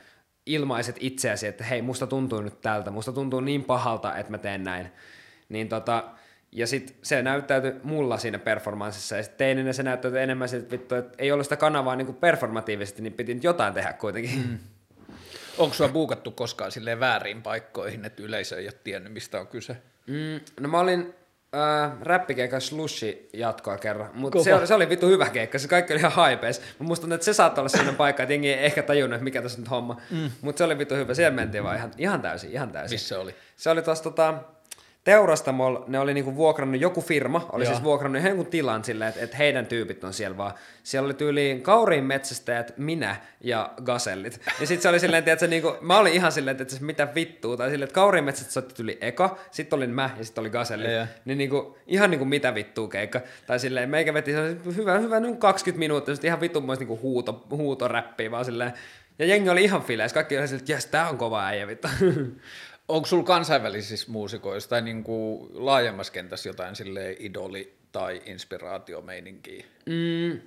ilmaiset 0.46 0.96
itseäsi, 1.00 1.48
että 1.48 1.64
hei, 1.64 1.82
musta 1.82 2.08
tuntuu 2.08 2.42
nyt 2.42 2.62
tältä, 2.62 2.92
musta 2.92 3.12
tuntuu 3.12 3.40
niin 3.40 3.64
pahalta, 3.64 4.16
että 4.16 4.32
mä 4.32 4.38
teen 4.38 4.64
näin. 4.64 4.92
Niin 5.50 5.70
tota, 5.70 6.04
ja 6.52 6.68
sitten 6.68 6.96
se 7.02 7.22
näyttäytyi 7.22 7.74
mulla 7.84 8.18
siinä 8.18 8.40
performanssissa, 8.40 9.16
ja 9.16 9.24
sitten 9.24 9.38
teininä 9.38 9.74
se 9.74 9.84
näyttäytyi 9.84 10.22
enemmän 10.22 10.50
siltä, 10.50 10.64
että 10.64 10.72
vittu, 10.72 10.96
että 10.96 11.16
ei 11.18 11.32
ollut 11.32 11.46
sitä 11.46 11.58
kanavaa 11.58 11.96
niinku 11.96 12.14
performatiivisesti, 12.14 13.02
niin 13.02 13.14
piti 13.14 13.34
nyt 13.34 13.44
jotain 13.44 13.74
tehdä 13.74 13.94
kuitenkin. 13.94 14.48
Mm. 14.48 14.58
Onko 15.58 15.74
sua 15.76 15.88
buukattu 15.90 16.32
koskaan 16.32 16.72
silleen 16.72 17.00
väärin 17.00 17.42
paikkoihin, 17.42 18.06
että 18.06 18.24
yleisö 18.24 18.58
ei 18.60 18.66
ole 18.66 18.74
tiennyt, 18.84 19.14
mistä 19.14 19.40
on 19.40 19.48
kyse? 19.48 19.78
Mm, 20.08 20.40
no 20.60 20.70
mä 20.70 20.80
olin 20.80 21.14
äh, 21.56 21.92
räppikeikka 22.02 22.60
Slushi 22.60 23.30
jatkoa 23.34 23.78
kerran, 23.78 24.10
mutta 24.14 24.44
se, 24.44 24.56
oli- 24.56 24.68
se 24.68 24.74
oli 24.74 24.90
vittu 24.90 25.08
hyvä 25.08 25.30
keikka, 25.30 25.60
se 25.60 25.68
kaikki 25.68 25.94
oli 25.94 26.00
ihan 26.00 26.12
haipees. 26.12 26.62
Mä 26.80 26.88
tuntuu, 26.88 27.14
että 27.14 27.26
se 27.26 27.34
saattoi 27.34 27.62
olla 27.62 27.70
sellainen 27.70 27.96
paikka, 27.96 28.24
että 28.24 28.34
jengi 28.34 28.50
ei 28.54 28.66
ehkä 28.66 28.84
tajunnut, 28.84 29.16
että 29.16 29.24
mikä 29.24 29.42
tässä 29.42 29.60
nyt 29.60 29.70
homma. 29.70 30.02
Mm. 30.12 30.32
Mutta 30.42 30.58
se 30.58 30.64
oli 30.64 30.78
vittu 30.78 30.96
hyvä, 30.96 31.14
siellä 31.14 31.36
mentiin 31.36 31.64
vaan 31.64 31.78
ihan, 31.78 31.92
ihan 31.98 32.22
täysin, 32.22 32.52
ihan 32.52 32.72
täysin. 32.72 32.96
Missä 32.96 33.20
oli? 33.20 33.36
Se 33.56 33.70
oli 33.70 33.82
tuossa 33.82 34.04
tota, 34.04 34.34
teurastamolla, 35.04 35.84
ne 35.88 36.00
oli 36.00 36.14
niinku 36.14 36.36
vuokrannut, 36.36 36.82
joku 36.82 37.02
firma 37.02 37.50
oli 37.52 37.64
Joo. 37.64 37.74
siis 37.74 37.84
vuokrannut 37.84 38.24
jonkun 38.24 38.46
tilan 38.46 38.84
silleen, 38.84 39.10
että, 39.10 39.22
että 39.22 39.38
heidän 39.38 39.66
tyypit 39.66 40.04
on 40.04 40.14
siellä 40.14 40.38
vaan. 40.38 40.54
Siellä 40.84 41.06
oli 41.06 41.14
tyyliin 41.14 41.62
kauriin 41.62 42.04
metsästäjät, 42.04 42.78
minä 42.78 43.16
ja 43.42 43.72
gasellit. 43.84 44.42
Ja 44.60 44.68
sitten 44.68 44.82
se 44.82 44.90
oli 44.90 45.00
silleen, 45.00 45.24
että 45.28 45.48
niinku, 45.48 45.78
mä 45.82 46.00
olin 46.00 46.14
ihan 46.14 46.32
silleen, 46.32 46.62
että 46.62 46.76
mitä 46.80 47.08
vittua, 47.16 47.58
tai 47.58 47.70
silleen, 47.70 47.88
että 47.88 47.96
kauriin 47.96 48.24
metsästäjät 48.24 48.54
soitti 48.54 48.76
tuli 48.76 48.98
eka, 49.02 49.38
sitten 49.52 49.78
olin 49.78 49.90
mä 49.90 50.10
ja 50.18 50.26
sitten 50.26 50.42
oli 50.42 50.50
gasellit. 50.50 50.92
Joo. 50.92 51.06
Niin 51.26 51.38
niinku, 51.38 51.78
ihan 51.88 52.12
niinku 52.12 52.26
mitä 52.26 52.56
vittua 52.56 52.88
keikka. 52.88 53.22
Tai 53.48 53.60
silleen, 53.60 53.90
meikä 53.90 54.14
veti 54.14 54.34
hyvä, 54.76 55.00
hyvä 55.00 55.20
niin 55.20 55.38
20 55.38 55.80
minuuttia, 55.80 56.16
sitten 56.16 56.30
ihan 56.30 56.42
vitun 56.42 56.68
niinku 56.80 57.00
huuto, 57.02 57.46
huutoräppiä 57.50 58.32
vaan 58.32 58.46
silleen. 58.46 58.74
Ja 59.20 59.26
jengi 59.26 59.50
oli 59.50 59.64
ihan 59.64 59.82
fileis, 59.82 60.14
kaikki 60.14 60.38
oli 60.38 60.48
silleen, 60.48 60.62
että 60.62 60.72
jes, 60.72 60.86
tää 60.86 61.10
on 61.10 61.18
kova 61.18 61.46
äijä 61.46 61.68
vittu. 61.68 61.88
Onko 62.92 63.08
sulla 63.08 63.24
kansainvälisissä 63.24 64.12
muusikoissa 64.12 64.70
tai 64.70 64.82
niinku 64.82 65.48
laajemmassa 65.54 66.14
kentässä 66.14 66.50
jotain 66.50 66.76
sille 66.76 67.12
idoli- 67.20 67.74
tai 67.92 68.22
inspiraatiomeininkiä? 68.26 69.66
Mm, 69.86 70.40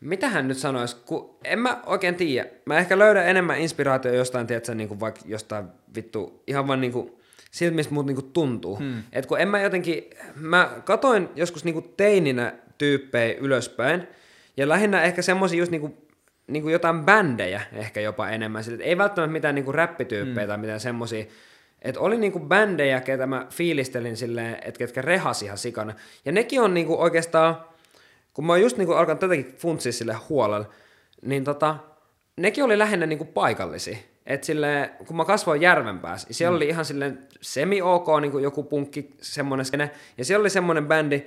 mitä 0.00 0.28
hän 0.28 0.48
nyt 0.48 0.58
sanoisi? 0.58 0.96
Kun 1.06 1.36
en 1.44 1.58
mä 1.58 1.82
oikein 1.86 2.14
tiedä. 2.14 2.48
Mä 2.64 2.78
ehkä 2.78 2.98
löydän 2.98 3.28
enemmän 3.28 3.58
inspiraatiota 3.58 4.16
jostain, 4.16 4.46
tiedätkö, 4.46 4.74
niin 4.74 4.88
kuin 4.88 5.00
vaikka 5.00 5.20
jostain 5.24 5.66
vittu, 5.94 6.42
ihan 6.46 6.68
vaan 6.68 6.80
niin 6.80 6.92
kuin, 6.92 7.12
siltä, 7.50 7.74
mistä 7.76 7.94
mut 7.94 8.06
niinku 8.06 8.22
tuntuu. 8.22 8.76
Hmm. 8.76 9.02
Et 9.12 9.26
kun 9.26 9.40
en 9.40 9.48
mä 9.48 9.60
jotenkin, 9.60 10.10
mä 10.34 10.70
katoin 10.84 11.28
joskus 11.36 11.64
niinku 11.64 11.82
teininä 11.96 12.54
tyyppejä 12.78 13.34
ylöspäin, 13.34 14.08
ja 14.56 14.68
lähinnä 14.68 15.02
ehkä 15.02 15.22
semmoisia 15.22 15.58
just 15.58 15.70
niinku, 15.70 15.96
niinku 16.46 16.68
jotain 16.68 17.04
bändejä 17.04 17.62
ehkä 17.72 18.00
jopa 18.00 18.28
enemmän. 18.28 18.64
Sille, 18.64 18.84
ei 18.84 18.98
välttämättä 18.98 19.32
mitään 19.32 19.54
niinku 19.54 19.72
räppityyppejä 19.72 20.44
hmm. 20.44 20.48
tai 20.48 20.58
mitään 20.58 20.80
semmoisia, 20.80 21.24
että 21.84 22.00
oli 22.00 22.16
niinku 22.16 22.40
bändejä, 22.40 23.00
ketä 23.00 23.26
mä 23.26 23.46
fiilistelin 23.50 24.16
silleen, 24.16 24.58
että 24.64 24.78
ketkä 24.78 25.02
rehasi 25.02 25.44
ihan 25.44 25.58
sikana. 25.58 25.94
Ja 26.24 26.32
nekin 26.32 26.60
on 26.60 26.74
niinku 26.74 27.02
oikeastaan, 27.02 27.56
kun 28.34 28.46
mä 28.46 28.52
oon 28.52 28.60
just 28.60 28.76
niinku 28.76 28.92
alkanut 28.92 29.20
tätäkin 29.20 29.54
funtsia 29.58 29.92
sille 29.92 30.16
huolella, 30.28 30.66
niin 31.22 31.44
tota, 31.44 31.76
nekin 32.36 32.64
oli 32.64 32.78
lähinnä 32.78 33.06
niinku 33.06 33.24
paikallisia. 33.24 33.96
Et 34.26 34.44
sille, 34.44 34.90
kun 35.06 35.16
mä 35.16 35.24
kasvoin 35.24 35.60
Järvenpäässä, 35.60 36.28
siellä 36.30 36.50
mm. 36.52 36.56
oli 36.56 36.68
ihan 36.68 36.84
silleen 36.84 37.18
semi-ok 37.40 38.06
niin 38.20 38.42
joku 38.42 38.62
punkki, 38.62 39.10
semmoinen 39.20 39.66
skene, 39.66 39.90
ja 40.18 40.24
siellä 40.24 40.42
oli 40.42 40.50
semmoinen 40.50 40.86
bändi, 40.86 41.22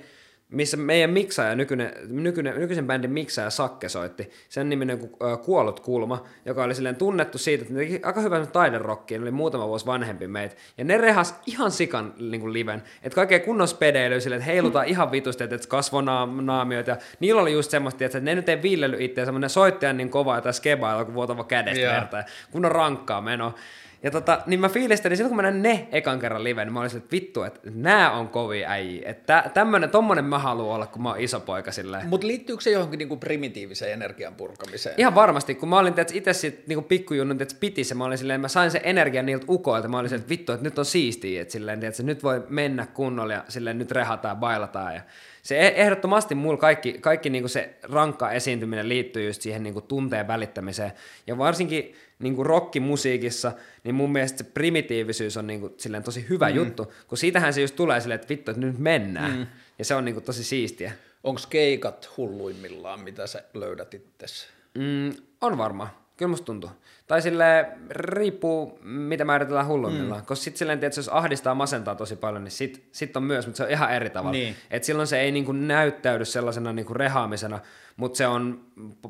missä 0.48 0.76
meidän 0.76 1.10
miksaaja, 1.10 1.54
nykyinen, 1.54 1.92
nykyinen, 2.08 2.60
nykyisen 2.60 2.86
bändin 2.86 3.10
miksaaja 3.10 3.50
Sakke 3.50 3.88
soitti, 3.88 4.30
sen 4.48 4.68
niminen 4.68 4.98
kuin 4.98 5.12
Kuollut 5.44 5.80
kulma, 5.80 6.24
joka 6.44 6.64
oli 6.64 6.74
silleen 6.74 6.96
tunnettu 6.96 7.38
siitä, 7.38 7.62
että 7.62 7.74
ne 7.74 7.80
teki 7.80 8.00
aika 8.02 8.20
hyvän 8.20 8.48
taiderokkiin, 8.48 9.22
oli 9.22 9.30
muutama 9.30 9.68
vuosi 9.68 9.86
vanhempi 9.86 10.28
meitä, 10.28 10.56
ja 10.78 10.84
ne 10.84 10.98
rehas 10.98 11.40
ihan 11.46 11.70
sikan 11.70 12.14
niin 12.18 12.40
kuin 12.40 12.52
liven, 12.52 12.82
että 13.02 13.14
kaikkea 13.14 13.40
kunnon 13.40 13.68
spedeilyä 13.68 14.20
silleen, 14.20 14.40
että 14.40 14.52
heilutaan 14.52 14.86
ihan 14.94 15.12
vitusti, 15.12 15.44
että 15.44 15.58
kasvonaamiot, 15.68 16.86
ja 16.86 16.96
niillä 17.20 17.42
oli 17.42 17.52
just 17.52 17.70
semmoista, 17.70 18.04
että 18.04 18.20
ne 18.20 18.34
nyt 18.34 18.48
ei 18.48 18.62
viillely 18.62 18.96
itseä, 19.00 19.32
ne 19.32 19.48
soittajan 19.48 19.96
niin 19.96 20.10
kova, 20.10 20.38
että 20.38 20.52
skebaa, 20.52 21.04
kun 21.04 21.14
vuotava 21.14 21.44
kädestä 21.44 21.80
yeah. 21.80 21.94
verta, 21.94 22.24
kunnon 22.50 22.72
rankkaa 22.72 23.20
meno. 23.20 23.54
Ja 24.02 24.10
tota, 24.10 24.42
niin 24.46 24.60
mä 24.60 24.68
fiilistelin, 24.68 25.16
silloin 25.16 25.30
kun 25.30 25.36
mä 25.36 25.42
näin 25.42 25.62
ne 25.62 25.88
ekan 25.92 26.18
kerran 26.18 26.44
live, 26.44 26.64
niin 26.64 26.72
mä 26.72 26.80
olin 26.80 26.96
että 26.96 27.12
vittu, 27.12 27.42
että 27.42 27.60
nää 27.74 28.12
on 28.12 28.28
kovia 28.28 28.70
äijä. 28.70 29.10
Että 29.10 29.50
tämmönen, 29.54 29.90
tommonen 29.90 30.24
mä 30.24 30.38
haluan 30.38 30.74
olla, 30.74 30.86
kun 30.86 31.02
mä 31.02 31.08
oon 31.08 31.20
iso 31.20 31.40
poika 31.40 31.72
silleen. 31.72 32.08
Mut 32.08 32.24
liittyykö 32.24 32.62
se 32.62 32.70
johonkin 32.70 32.98
niinku 32.98 33.16
primitiiviseen 33.16 33.92
energian 33.92 34.34
purkamiseen? 34.34 34.94
Ihan 34.98 35.14
varmasti, 35.14 35.54
kun 35.54 35.68
mä 35.68 35.78
olin 35.78 35.94
itse 36.12 36.32
sit 36.32 36.66
niinku 36.66 36.82
pikkujunnu, 36.82 37.36
että 37.40 37.54
piti 37.60 37.84
se, 37.84 37.94
mä 37.94 38.04
olin 38.04 38.18
silleen, 38.18 38.40
mä 38.40 38.48
sain 38.48 38.70
sen 38.70 38.80
energian 38.84 39.26
niiltä 39.26 39.46
ukoilta, 39.48 39.88
mä 39.88 39.98
olin 39.98 40.08
silleen, 40.08 40.22
että 40.22 40.30
vittu, 40.30 40.52
että 40.52 40.64
nyt 40.64 40.78
on 40.78 40.84
siistiä, 40.84 41.42
että 41.42 41.52
silleen, 41.52 41.84
että 41.84 42.02
nyt 42.02 42.22
voi 42.22 42.42
mennä 42.48 42.86
kunnolla 42.86 43.32
ja 43.32 43.44
silleen 43.48 43.78
nyt 43.78 43.90
rehataan, 43.90 44.36
bailataan 44.36 44.94
ja 44.94 45.00
se 45.42 45.58
e- 45.58 45.82
ehdottomasti 45.82 46.34
mulla 46.34 46.56
kaikki, 46.56 46.92
kaikki 46.92 47.30
niinku 47.30 47.48
se 47.48 47.74
rankka 47.82 48.30
esiintyminen 48.30 48.88
liittyy 48.88 49.26
just 49.26 49.42
siihen 49.42 49.62
niinku 49.62 49.80
tunteen 49.80 50.28
välittämiseen. 50.28 50.92
Ja 51.26 51.38
varsinkin 51.38 51.94
niinku 52.18 52.44
rockimusiikissa, 52.44 53.52
niin 53.84 53.94
mun 53.94 54.12
mielestä 54.12 54.38
se 54.38 54.44
primitiivisyys 54.44 55.36
on 55.36 55.46
niinku 55.46 55.74
silleen 55.76 56.02
tosi 56.02 56.26
hyvä 56.28 56.48
mm. 56.48 56.56
juttu, 56.56 56.92
kun 57.08 57.18
siitähän 57.18 57.54
se 57.54 57.60
just 57.60 57.76
tulee 57.76 58.00
silleen, 58.00 58.20
että 58.20 58.28
vittu, 58.28 58.50
että 58.50 58.66
nyt 58.66 58.78
mennään. 58.78 59.36
Mm. 59.36 59.46
Ja 59.78 59.84
se 59.84 59.94
on 59.94 60.04
niinku 60.04 60.20
tosi 60.20 60.44
siistiä. 60.44 60.92
Onko 61.24 61.40
keikat 61.50 62.10
hulluimmillaan, 62.16 63.00
mitä 63.00 63.26
sä 63.26 63.42
löydät 63.54 63.94
itsesi? 63.94 64.46
Mm, 64.74 65.12
on 65.40 65.58
varmaan. 65.58 65.90
Kyllä 66.16 66.30
musta 66.30 66.44
tuntuu. 66.44 66.70
Tai 67.06 67.22
sille 67.22 67.66
riippuu, 67.90 68.78
mitä 68.82 69.24
määritellään 69.24 69.66
hulluimmillaan. 69.66 70.20
Mm. 70.20 70.26
Koska 70.26 70.44
sitten 70.44 70.58
silleen, 70.58 70.84
että 70.84 70.98
jos 70.98 71.08
ahdistaa 71.08 71.54
masentaa 71.54 71.94
tosi 71.94 72.16
paljon, 72.16 72.44
niin 72.44 72.52
sit, 72.52 72.88
sit 72.92 73.16
on 73.16 73.22
myös, 73.22 73.46
mutta 73.46 73.56
se 73.56 73.64
on 73.64 73.70
ihan 73.70 73.92
eri 73.92 74.10
tavalla. 74.10 74.32
Niin. 74.32 74.56
Et 74.70 74.84
silloin 74.84 75.06
se 75.06 75.20
ei 75.20 75.32
niinku 75.32 75.52
näyttäydy 75.52 76.24
sellaisena 76.24 76.72
niinku 76.72 76.94
rehaamisena, 76.94 77.60
mutta 77.96 78.16
se 78.16 78.26
on 78.26 78.60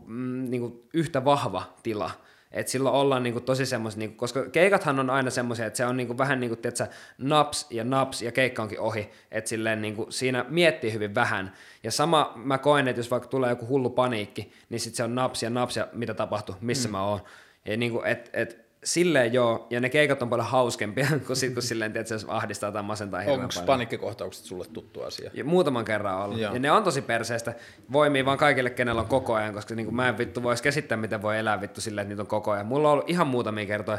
mm, 0.06 0.50
niinku 0.50 0.84
yhtä 0.94 1.24
vahva 1.24 1.74
tila. 1.82 2.10
Et 2.52 2.68
silloin 2.68 2.94
ollaan 2.94 3.22
niinku 3.22 3.40
tosi 3.40 3.66
semmos, 3.66 3.96
niinku, 3.96 4.16
koska 4.16 4.44
keikathan 4.50 5.00
on 5.00 5.10
aina 5.10 5.30
semmoisia, 5.30 5.66
että 5.66 5.76
se 5.76 5.86
on 5.86 5.96
niinku 5.96 6.18
vähän 6.18 6.40
niin 6.40 6.50
kuin, 6.50 6.60
naps 7.18 7.66
ja 7.70 7.84
naps 7.84 8.22
ja 8.22 8.32
keikka 8.32 8.62
onkin 8.62 8.80
ohi. 8.80 9.10
Että 9.30 9.48
silleen 9.48 9.82
niinku, 9.82 10.06
siinä 10.10 10.44
miettii 10.48 10.92
hyvin 10.92 11.14
vähän. 11.14 11.52
Ja 11.82 11.90
sama 11.90 12.32
mä 12.36 12.58
koen, 12.58 12.88
että 12.88 13.00
jos 13.00 13.10
vaikka 13.10 13.28
tulee 13.28 13.50
joku 13.50 13.66
hullu 13.66 13.90
paniikki, 13.90 14.52
niin 14.68 14.80
sitten 14.80 14.96
se 14.96 15.04
on 15.04 15.14
naps 15.14 15.42
ja 15.42 15.50
naps 15.50 15.76
ja 15.76 15.88
mitä 15.92 16.14
tapahtuu, 16.14 16.54
missä 16.60 16.88
mm. 16.88 16.92
mä 16.92 17.04
oon. 17.04 17.20
Ja 17.64 17.76
niinku, 17.76 18.02
et, 18.02 18.30
et, 18.32 18.67
silleen 18.88 19.32
joo, 19.32 19.66
ja 19.70 19.80
ne 19.80 19.88
keikat 19.88 20.22
on 20.22 20.28
paljon 20.28 20.48
hauskempia, 20.48 21.06
kun, 21.26 21.36
sit, 21.36 21.54
kun 21.54 21.62
silleen, 21.62 21.96
että 21.96 22.18
se 22.18 22.26
ahdistaa 22.28 22.72
tai 22.72 22.82
masentaa 22.82 23.20
hirveän 23.20 23.40
Onko 23.40 23.54
paniikkikohtaukset 23.66 24.44
sulle 24.44 24.64
tuttu 24.72 25.02
asia? 25.02 25.30
Ja 25.34 25.44
muutaman 25.44 25.84
kerran 25.84 26.16
ollut. 26.16 26.38
Joo. 26.38 26.54
Ja 26.54 26.60
ne 26.60 26.72
on 26.72 26.84
tosi 26.84 27.02
perseestä. 27.02 27.54
Voimii 27.92 28.24
vaan 28.24 28.38
kaikille, 28.38 28.70
kenellä 28.70 29.00
on 29.00 29.08
koko 29.08 29.34
ajan, 29.34 29.54
koska 29.54 29.74
niin 29.74 29.86
kuin 29.86 29.94
mä 29.96 30.08
en 30.08 30.18
vittu 30.18 30.42
voisi 30.42 30.62
käsittää, 30.62 30.98
miten 30.98 31.22
voi 31.22 31.38
elää 31.38 31.60
vittu 31.60 31.80
silleen, 31.80 32.02
että 32.02 32.12
niitä 32.12 32.22
on 32.22 32.26
koko 32.26 32.50
ajan. 32.50 32.66
Mulla 32.66 32.88
on 32.88 32.92
ollut 32.92 33.10
ihan 33.10 33.26
muutamia 33.26 33.66
kertoja, 33.66 33.98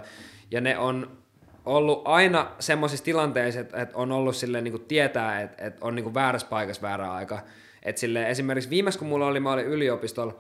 ja 0.52 0.62
ne 0.62 0.78
on 0.78 1.18
ollut 1.66 2.02
aina 2.06 2.52
semmoisissa 2.60 3.06
tilanteissa, 3.06 3.60
että, 3.60 3.82
että 3.82 3.98
on 3.98 4.12
ollut 4.12 4.36
silleen 4.36 4.64
niin 4.64 4.72
kuin 4.72 4.86
tietää, 4.86 5.42
että, 5.42 5.66
että 5.66 5.86
on 5.86 5.96
niin 5.96 6.04
kuin 6.04 6.14
väärässä 6.14 6.48
paikassa 6.48 6.82
väärä 6.82 7.14
aika. 7.14 7.40
Että 7.84 8.00
silleen, 8.00 8.28
esimerkiksi 8.28 8.70
viimeis 8.70 8.98
kun 8.98 9.08
mulla 9.08 9.28
oli, 9.28 9.40
mä 9.40 9.52
olin 9.52 9.66
yliopistolla, 9.66 10.40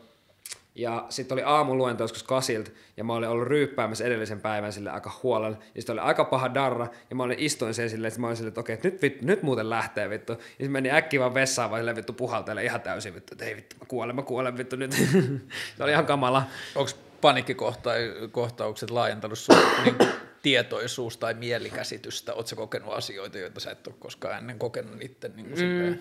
ja 0.81 1.05
sitten 1.09 1.35
oli 1.35 1.43
aamuluento 1.43 2.03
joskus 2.03 2.23
kasilta, 2.23 2.71
ja 2.97 3.03
mä 3.03 3.13
olin 3.13 3.29
ollut 3.29 3.47
ryyppäämässä 3.47 4.05
edellisen 4.05 4.41
päivän 4.41 4.73
sille 4.73 4.89
aika 4.89 5.11
huolella. 5.23 5.57
Ja 5.75 5.81
sitten 5.81 5.93
oli 5.93 6.01
aika 6.01 6.25
paha 6.25 6.53
darra, 6.53 6.87
ja 7.09 7.15
mä 7.15 7.23
olin 7.23 7.39
istuin 7.39 7.73
sen 7.73 7.89
silleen, 7.89 8.07
että 8.07 8.19
mä 8.19 8.27
olin 8.27 8.37
silleen, 8.37 8.49
että 8.49 8.61
okei, 8.61 8.77
nyt, 8.83 9.01
vittu, 9.01 9.25
nyt 9.25 9.43
muuten 9.43 9.69
lähtee 9.69 10.09
vittu. 10.09 10.33
Ja 10.33 10.37
sitten 10.39 10.71
meni 10.71 10.91
äkkiä 10.91 11.19
vaan 11.19 11.33
vessaan, 11.33 11.69
vaan 11.69 11.79
silleen 11.79 11.95
vittu 11.95 12.13
puhaltelee 12.13 12.63
ihan 12.63 12.81
täysin 12.81 13.15
vittu, 13.15 13.33
että 13.33 13.45
ei 13.45 13.55
vittu, 13.55 13.75
mä 13.79 13.85
kuolen, 13.85 14.15
mä 14.15 14.21
kuolen 14.21 14.57
vittu 14.57 14.75
nyt. 14.75 14.91
se 15.77 15.83
oli 15.83 15.91
ihan 15.91 16.05
kamala. 16.05 16.43
Onko 16.75 16.91
panikkikohtaukset 17.21 18.89
laajentanut 18.89 19.39
sun 19.39 19.55
niin 19.83 19.95
tietoisuus 20.41 21.17
tai 21.17 21.33
mielikäsitystä? 21.33 22.33
Oletko 22.33 22.55
kokenut 22.55 22.93
asioita, 22.93 23.37
joita 23.37 23.59
sä 23.59 23.71
et 23.71 23.87
ole 23.87 23.95
koskaan 23.99 24.37
ennen 24.37 24.59
kokenut 24.59 24.95
niiden 24.95 25.33
niin 25.35 25.49
mm. 25.49 25.99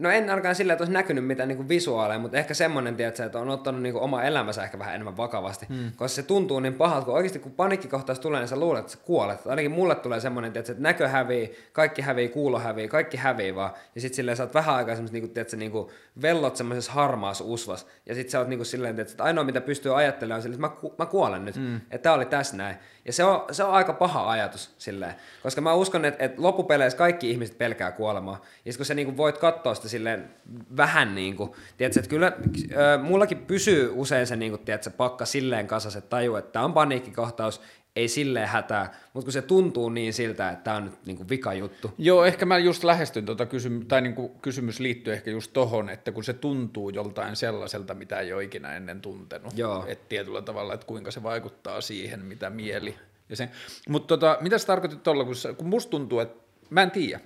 No 0.00 0.10
en 0.10 0.30
ainakaan 0.30 0.54
sillä, 0.54 0.72
että 0.72 0.82
olisi 0.82 0.92
näkynyt 0.92 1.26
mitään 1.26 1.48
niin 1.48 1.68
visuaaleja, 1.68 2.18
mutta 2.18 2.36
ehkä 2.36 2.54
semmoinen, 2.54 2.96
tiedätkö, 2.96 3.24
että 3.24 3.38
on 3.38 3.48
ottanut 3.48 3.82
niin 3.82 3.96
oma 3.96 4.22
elämänsä 4.22 4.64
ehkä 4.64 4.78
vähän 4.78 4.94
enemmän 4.94 5.16
vakavasti. 5.16 5.66
Hmm. 5.68 5.92
Koska 5.96 6.08
se 6.08 6.22
tuntuu 6.22 6.60
niin 6.60 6.74
pahalta, 6.74 7.04
kun 7.04 7.14
oikeasti 7.14 7.38
kun 7.38 7.52
paniikkikohtaus 7.52 8.20
tulee, 8.20 8.40
niin 8.40 8.48
sä 8.48 8.60
luulet, 8.60 8.80
että 8.80 8.92
sä 8.92 8.98
kuolet. 9.04 9.46
Ainakin 9.46 9.70
mulle 9.70 9.94
tulee 9.94 10.20
semmoinen, 10.20 10.52
tiedätkö, 10.52 10.72
että 10.72 10.82
näkö 10.82 11.08
hävii, 11.08 11.54
kaikki 11.72 12.02
hävii, 12.02 12.28
kuulo 12.28 12.58
hävii, 12.58 12.88
kaikki 12.88 13.16
hävii 13.16 13.54
vaan. 13.54 13.70
Ja 13.94 14.00
sitten 14.00 14.16
silleen 14.16 14.36
sä 14.36 14.42
oot 14.42 14.54
vähän 14.54 14.74
aikaa 14.74 14.94
semmoista, 14.94 15.14
niin 15.14 15.22
kuin, 15.22 15.34
tiedätkö, 15.34 15.56
niin 15.56 15.72
kuin 15.72 15.88
vellot 16.22 16.56
semmoisessa 16.56 16.92
harmaassa 16.92 17.44
usvas. 17.44 17.86
Ja 18.06 18.14
sitten 18.14 18.30
sä 18.30 18.38
oot 18.38 18.48
niin 18.48 18.58
kuin 18.58 18.66
silleen, 18.66 18.94
tiedätkö, 18.94 19.12
että 19.12 19.24
ainoa 19.24 19.44
mitä 19.44 19.60
pystyy 19.60 19.98
ajattelemaan 19.98 20.36
on 20.38 20.42
silleen, 20.42 20.64
että 20.64 20.76
mä, 20.76 20.80
ku, 20.80 20.94
mä 20.98 21.06
kuolen 21.06 21.44
nyt. 21.44 21.56
Hmm. 21.56 21.76
Että 21.76 21.98
tää 21.98 22.12
oli 22.12 22.26
tässä 22.26 22.56
näin. 22.56 22.76
Ja 23.04 23.12
se 23.12 23.24
on, 23.24 23.44
se 23.54 23.64
on 23.64 23.72
aika 23.72 23.92
paha 23.92 24.30
ajatus 24.30 24.74
silleen. 24.78 25.14
Koska 25.42 25.60
mä 25.60 25.74
uskon, 25.74 26.04
että, 26.04 26.24
että 26.24 26.42
loppupeleissä 26.42 26.98
kaikki 26.98 27.30
ihmiset 27.30 27.58
pelkää 27.58 27.92
kuolemaa. 27.92 28.40
Ja 28.64 28.72
kun 28.76 28.86
sä 28.86 28.94
niin 28.94 29.06
kuin 29.06 29.16
voit 29.16 29.38
katsoa 29.38 29.74
sitä 29.74 29.88
silleen 29.88 30.30
vähän 30.76 31.14
niin 31.14 31.36
kuin, 31.36 31.52
tiedätkö, 31.76 32.00
että 32.00 32.10
kyllä 32.10 32.26
äh, 32.26 33.02
mullakin 33.02 33.38
pysyy 33.38 33.92
usein 33.94 34.26
se 34.26 34.36
niin 34.36 34.52
kuin, 34.52 34.64
tiedätkö, 34.64 34.90
pakka 34.90 35.24
silleen 35.24 35.66
kasassa, 35.66 35.98
että 35.98 36.10
tajuu, 36.10 36.36
että 36.36 36.52
tämä 36.52 36.64
on 36.64 36.72
paniikkikohtaus, 36.72 37.60
ei 37.96 38.08
silleen 38.08 38.48
hätää, 38.48 38.94
mutta 39.12 39.24
kun 39.24 39.32
se 39.32 39.42
tuntuu 39.42 39.88
niin 39.88 40.12
siltä, 40.12 40.50
että 40.50 40.64
tämä 40.64 40.76
on 40.76 40.84
nyt 40.84 41.06
niin 41.06 41.16
kuin 41.16 41.28
vika 41.28 41.54
juttu. 41.54 41.90
Joo, 41.98 42.24
ehkä 42.24 42.46
mä 42.46 42.58
just 42.58 42.84
lähestyn 42.84 43.26
tuota 43.26 43.46
kysymys, 43.46 43.86
tai 43.86 44.00
niin 44.00 44.14
kysymys 44.42 44.80
liittyy 44.80 45.12
ehkä 45.12 45.30
just 45.30 45.52
tohon, 45.52 45.88
että 45.90 46.12
kun 46.12 46.24
se 46.24 46.32
tuntuu 46.32 46.90
joltain 46.90 47.36
sellaiselta, 47.36 47.94
mitä 47.94 48.20
ei 48.20 48.32
ole 48.32 48.44
ikinä 48.44 48.76
ennen 48.76 49.00
tuntenut, 49.00 49.58
Joo. 49.58 49.84
että 49.88 50.04
tietyllä 50.08 50.42
tavalla, 50.42 50.74
että 50.74 50.86
kuinka 50.86 51.10
se 51.10 51.22
vaikuttaa 51.22 51.80
siihen, 51.80 52.24
mitä 52.24 52.50
mieli 52.50 52.94
ja 53.28 53.36
sen. 53.36 53.50
Mutta 53.88 54.06
tota, 54.06 54.38
mitä 54.40 54.58
sä 54.58 54.66
tarkoitit 54.66 55.02
tuolla, 55.02 55.24
kun, 55.24 55.34
kun 55.56 55.68
musta 55.68 55.90
tuntuu, 55.90 56.20
että 56.20 56.44
mä 56.70 56.82
en 56.82 56.90
tiedä, 56.90 57.20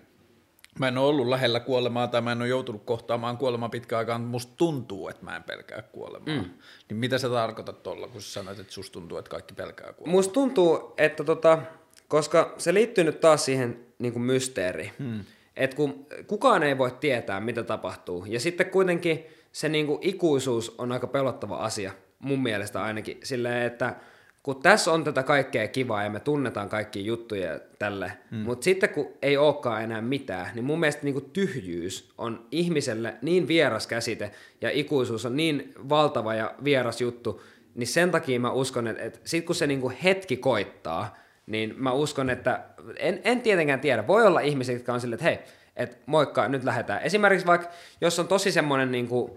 mä 0.79 0.89
en 0.89 0.99
ole 0.99 1.09
ollut 1.09 1.29
lähellä 1.29 1.61
kuolemaa 1.61 2.09
tai 2.09 2.21
mä 2.21 2.33
en 2.33 2.41
ole 2.41 2.49
joutunut 2.49 2.83
kohtaamaan 2.85 3.39
kuolemaa 3.39 3.69
pitkään 3.69 3.99
aikaan, 3.99 4.21
mutta 4.21 4.31
musta 4.31 4.53
tuntuu, 4.57 5.09
että 5.09 5.25
mä 5.25 5.37
en 5.37 5.43
pelkää 5.43 5.83
kuolemaa. 5.83 6.43
Mm. 6.43 6.51
Niin 6.89 6.97
mitä 6.97 7.19
sä 7.19 7.29
tarkoitat 7.29 7.83
tuolla, 7.83 8.09
kun 8.09 8.23
sä 8.23 8.33
sanoit, 8.33 8.59
että 8.59 8.73
susta 8.73 8.93
tuntuu, 8.93 9.19
että 9.19 9.31
kaikki 9.31 9.55
pelkää 9.55 9.93
kuolemaa? 9.93 10.17
Musta 10.17 10.33
tuntuu, 10.33 10.95
että 10.99 11.25
tota, 11.25 11.59
koska 12.09 12.55
se 12.59 12.75
liittyy 12.75 13.05
nyt 13.05 13.21
taas 13.21 13.45
siihen 13.45 13.87
niin 13.99 14.13
kuin 14.13 14.23
mysteeriin, 14.23 14.93
mm. 14.99 15.21
että 15.57 15.77
kun 15.77 16.07
kukaan 16.27 16.63
ei 16.63 16.79
voi 16.79 16.91
tietää, 17.01 17.41
mitä 17.41 17.63
tapahtuu, 17.63 18.25
ja 18.29 18.41
sitten 18.41 18.71
kuitenkin 18.71 19.27
se 19.53 19.69
niin 19.69 19.87
kuin 19.87 19.99
ikuisuus 20.03 20.75
on 20.79 20.93
aika 20.93 21.07
pelottava 21.07 21.57
asia, 21.57 21.93
mun 22.19 22.43
mielestä 22.43 22.83
ainakin, 22.83 23.21
silleen, 23.23 23.63
että– 23.63 23.97
kun 24.45 24.63
tässä 24.63 24.93
on 24.93 25.05
tätä 25.05 25.23
kaikkea 25.23 25.69
kivaa 25.69 26.03
ja 26.03 26.11
me 26.11 26.21
tunnetaan 26.21 26.69
kaikki 26.69 27.07
juttuja 27.07 27.61
tälle, 27.79 28.13
mm. 28.31 28.39
mutta 28.39 28.65
sitten 28.65 28.89
kun 28.89 29.13
ei 29.23 29.37
olekaan 29.37 29.83
enää 29.83 30.01
mitään, 30.01 30.51
niin 30.55 30.65
mun 30.65 30.81
mielestä 30.81 31.05
niin 31.05 31.15
kuin 31.15 31.31
tyhjyys 31.31 32.13
on 32.19 32.47
ihmiselle 32.51 33.15
niin 33.23 33.49
vieras 33.49 33.87
käsite 33.87 34.31
ja 34.61 34.71
ikuisuus 34.71 35.27
on 35.27 35.37
niin 35.37 35.75
valtava 35.89 36.35
ja 36.35 36.55
vieras 36.65 37.01
juttu, 37.01 37.43
niin 37.75 37.87
sen 37.87 38.11
takia 38.11 38.41
mä 38.41 38.53
uskon, 38.53 38.87
että, 38.87 39.03
että 39.03 39.19
sit 39.25 39.45
kun 39.47 39.55
se 39.55 39.67
niin 39.67 39.81
kuin 39.81 39.97
hetki 40.05 40.37
koittaa, 40.37 41.17
niin 41.47 41.75
mä 41.79 41.93
uskon, 41.93 42.31
että 42.31 42.65
en, 42.97 43.21
en 43.25 43.41
tietenkään 43.41 43.81
tiedä, 43.81 44.07
voi 44.07 44.27
olla 44.27 44.41
ihmisiä, 44.41 44.75
jotka 44.75 44.93
on 44.93 45.01
silleen, 45.01 45.15
että 45.15 45.25
hei, 45.25 45.39
että 45.77 45.97
moikka, 46.07 46.49
nyt 46.49 46.65
lähdetään. 46.65 47.03
Esimerkiksi 47.03 47.47
vaikka, 47.47 47.69
jos 48.01 48.19
on 48.19 48.29
tosi 48.29 48.53
semmoinen 48.53 48.93
niin 48.93 49.09
kuin, 49.09 49.33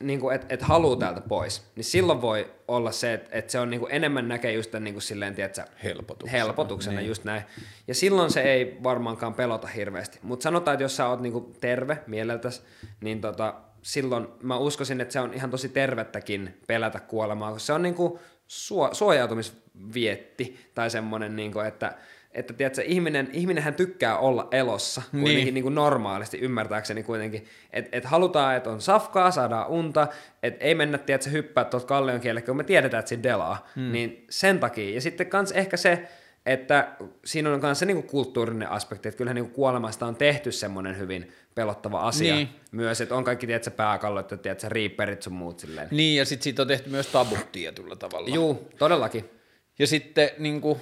niin 0.00 0.20
kuin, 0.20 0.34
että 0.34 0.46
et 0.50 0.62
haluaa 0.62 0.96
täältä 0.96 1.20
pois, 1.20 1.70
niin 1.76 1.84
silloin 1.84 2.20
voi 2.20 2.50
olla 2.68 2.92
se, 2.92 3.12
että, 3.12 3.30
että 3.32 3.52
se 3.52 3.58
on 3.58 3.70
niin 3.70 3.80
kuin 3.80 3.92
enemmän 3.92 4.28
näkee 4.28 4.52
just 4.52 4.70
tämän 4.70 4.84
niin 4.84 4.94
kuin 4.94 5.02
silleen, 5.02 5.34
tiedätkö, 5.34 5.64
Helpotuksena. 5.84 6.38
helpotuksena 6.38 6.96
niin. 6.96 7.08
just 7.08 7.24
näin. 7.24 7.42
Ja 7.88 7.94
silloin 7.94 8.30
se 8.30 8.42
ei 8.42 8.78
varmaankaan 8.82 9.34
pelota 9.34 9.66
hirveästi. 9.66 10.18
Mutta 10.22 10.42
sanotaan, 10.42 10.72
että 10.74 10.84
jos 10.84 10.96
sä 10.96 11.08
oot 11.08 11.20
niin 11.20 11.32
kuin 11.32 11.52
terve 11.60 11.98
mieleltäs, 12.06 12.62
niin 13.00 13.20
tota, 13.20 13.54
silloin 13.82 14.28
mä 14.42 14.58
uskoisin, 14.58 15.00
että 15.00 15.12
se 15.12 15.20
on 15.20 15.34
ihan 15.34 15.50
tosi 15.50 15.68
tervettäkin 15.68 16.60
pelätä 16.66 17.00
kuolemaa, 17.00 17.52
koska 17.52 17.66
se 17.66 17.72
on 17.72 17.82
niin 17.82 17.94
kuin 17.94 18.18
suo, 18.46 18.94
suojautumisvietti 18.94 20.70
tai 20.74 20.90
semmoinen, 20.90 21.36
niin 21.36 21.52
kuin, 21.52 21.66
että 21.66 21.94
että 22.36 22.52
tiedätkö, 22.52 22.82
ihminen, 22.82 23.28
ihminenhän 23.32 23.74
tykkää 23.74 24.18
olla 24.18 24.48
elossa 24.50 25.02
kuitenkin 25.10 25.44
niin. 25.44 25.54
Niin 25.54 25.62
kuin 25.62 25.74
normaalisti, 25.74 26.38
ymmärtääkseni 26.38 27.02
kuitenkin. 27.02 27.44
Että 27.72 27.90
et 27.92 28.04
halutaan, 28.04 28.56
että 28.56 28.70
on 28.70 28.80
safkaa, 28.80 29.30
saadaan 29.30 29.68
unta, 29.68 30.08
että 30.42 30.64
ei 30.64 30.74
mennä, 30.74 30.98
tiedätkö, 30.98 31.30
hyppää 31.30 31.64
tuolta 31.64 31.86
kallion 31.86 32.20
kielelle, 32.20 32.42
kun 32.42 32.56
me 32.56 32.64
tiedetään, 32.64 32.98
että 32.98 33.08
siinä 33.08 33.22
delaa. 33.22 33.68
Hmm. 33.76 33.92
Niin 33.92 34.24
sen 34.30 34.60
takia. 34.60 34.94
Ja 34.94 35.00
sitten 35.00 35.26
kans 35.26 35.52
ehkä 35.52 35.76
se, 35.76 36.08
että 36.46 36.88
siinä 37.24 37.52
on 37.52 37.60
myös 37.60 37.78
se 37.78 37.86
niin 37.86 37.96
kuin 37.96 38.06
kulttuurinen 38.06 38.70
aspekti, 38.70 39.08
että 39.08 39.18
kyllähän 39.18 39.34
niin 39.34 39.44
kuin 39.44 39.54
kuolemasta 39.54 40.06
on 40.06 40.16
tehty 40.16 40.52
semmoinen 40.52 40.98
hyvin 40.98 41.32
pelottava 41.54 42.00
asia 42.00 42.34
niin. 42.34 42.48
myös, 42.72 43.00
että 43.00 43.14
on 43.14 43.24
kaikki, 43.24 43.46
tiedätkö, 43.46 43.70
pääkallot 43.70 44.30
ja 44.30 44.36
tiedätkö, 44.36 44.68
riipperit 44.68 45.22
sun 45.22 45.32
muut 45.32 45.60
silleen. 45.60 45.88
Niin, 45.90 46.18
ja 46.18 46.24
sitten 46.24 46.44
siitä 46.44 46.62
on 46.62 46.68
tehty 46.68 46.90
myös 46.90 47.06
tabu 47.06 47.36
tietyllä 47.52 47.96
tavalla. 47.96 48.28
Juu, 48.28 48.68
todellakin. 48.78 49.30
Ja 49.78 49.86
sitten 49.86 50.30
niin 50.38 50.60
kuin, 50.60 50.78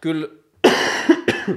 kyllä 0.00 0.28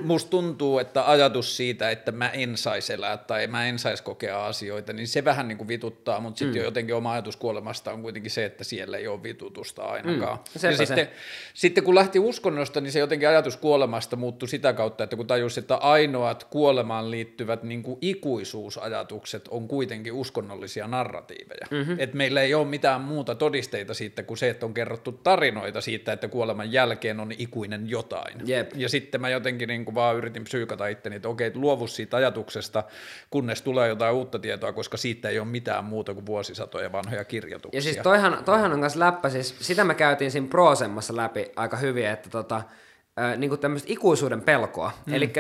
musta 0.04 0.30
tuntuu, 0.30 0.80
että 0.80 1.12
ajatus 1.12 1.58
siitä, 1.58 1.92
että 1.92 2.12
mä 2.12 2.30
en 2.30 2.58
saisi 2.58 2.94
elää 2.94 3.18
tai 3.18 3.48
mä 3.48 3.66
en 3.66 3.80
saisi 3.80 4.04
kokea 4.04 4.46
asioita, 4.46 4.94
niin 4.94 5.08
se 5.08 5.26
vähän 5.26 5.48
niin 5.48 5.58
kuin 5.58 5.68
vituttaa, 5.68 6.20
mutta 6.20 6.40
sitten 6.40 6.62
mm. 6.62 6.66
jotenkin 6.66 6.96
oma 6.96 7.12
ajatus 7.12 7.36
kuolemasta 7.36 7.92
on 7.92 8.02
kuitenkin 8.02 8.32
se, 8.32 8.46
että 8.46 8.64
siellä 8.64 8.98
ei 8.98 9.08
ole 9.08 9.24
vitutusta 9.24 9.84
ainakaan. 9.84 10.38
Mm. 10.38 10.70
Ja 10.70 10.78
sitten, 10.78 11.10
sitten 11.54 11.84
kun 11.84 11.96
lähti 11.96 12.20
uskonnosta, 12.20 12.82
niin 12.82 12.92
se 12.92 13.00
jotenkin 13.00 13.30
ajatus 13.30 13.58
kuolemasta 13.58 14.16
muuttui 14.16 14.50
sitä 14.50 14.74
kautta, 14.74 15.04
että 15.04 15.16
kun 15.16 15.28
tajusi, 15.28 15.60
että 15.60 15.76
ainoat 15.76 16.44
kuolemaan 16.44 17.12
liittyvät 17.12 17.64
niin 17.64 17.84
kuin 17.84 17.98
ikuisuusajatukset 18.02 19.48
on 19.48 19.68
kuitenkin 19.68 20.14
uskonnollisia 20.14 20.88
narratiiveja. 20.88 21.68
Mm-hmm. 21.72 21.96
Että 22.00 22.18
meillä 22.18 22.42
ei 22.42 22.54
ole 22.54 22.68
mitään 22.68 23.02
muuta 23.02 23.36
todisteita 23.36 23.94
siitä 23.94 24.24
kuin 24.24 24.38
se, 24.38 24.50
että 24.50 24.66
on 24.66 24.74
kerrottu 24.74 25.12
tarinoita 25.12 25.82
siitä, 25.82 26.14
että 26.14 26.28
kuoleman 26.28 26.72
jälkeen 26.72 27.20
on 27.20 27.32
ikuinen 27.38 27.90
jotain. 27.90 28.42
Jep. 28.46 28.72
Ja 28.76 28.90
sitten 28.90 29.22
mä 29.22 29.30
jotenkin 29.30 29.68
niin 29.68 29.79
kuin 29.86 29.96
vaan 29.96 30.16
yritin 30.16 30.44
psyykata 30.44 30.88
itteni, 30.88 31.16
että 31.16 31.30
okei, 31.30 31.52
luovu 31.56 31.88
siitä 31.88 32.18
ajatuksesta, 32.18 32.84
kunnes 33.30 33.62
tulee 33.62 33.88
jotain 33.88 34.16
uutta 34.16 34.40
tietoa, 34.40 34.74
koska 34.74 34.98
siitä 34.98 35.30
ei 35.30 35.40
ole 35.40 35.48
mitään 35.48 35.86
muuta 35.86 36.14
kuin 36.14 36.26
vuosisatoja 36.26 36.92
vanhoja 36.92 37.26
kirjoituksia. 37.26 37.78
Ja 37.78 37.82
siis 37.82 37.98
toihan, 37.98 38.44
toihan 38.46 38.74
on 38.74 38.80
myös 38.80 38.96
läppä, 38.96 39.30
siis 39.30 39.56
sitä 39.60 39.84
me 39.84 39.96
käytiin 39.96 40.32
siinä 40.32 40.48
proosemmassa 40.48 41.16
läpi 41.16 41.52
aika 41.56 41.78
hyvin, 41.78 42.06
että 42.06 42.30
tota, 42.30 42.62
niin 43.38 43.50
kuin 43.50 43.62
tämmöistä 43.62 43.94
ikuisuuden 43.94 44.42
pelkoa. 44.42 44.92
Mm. 45.06 45.14
Eli 45.14 45.34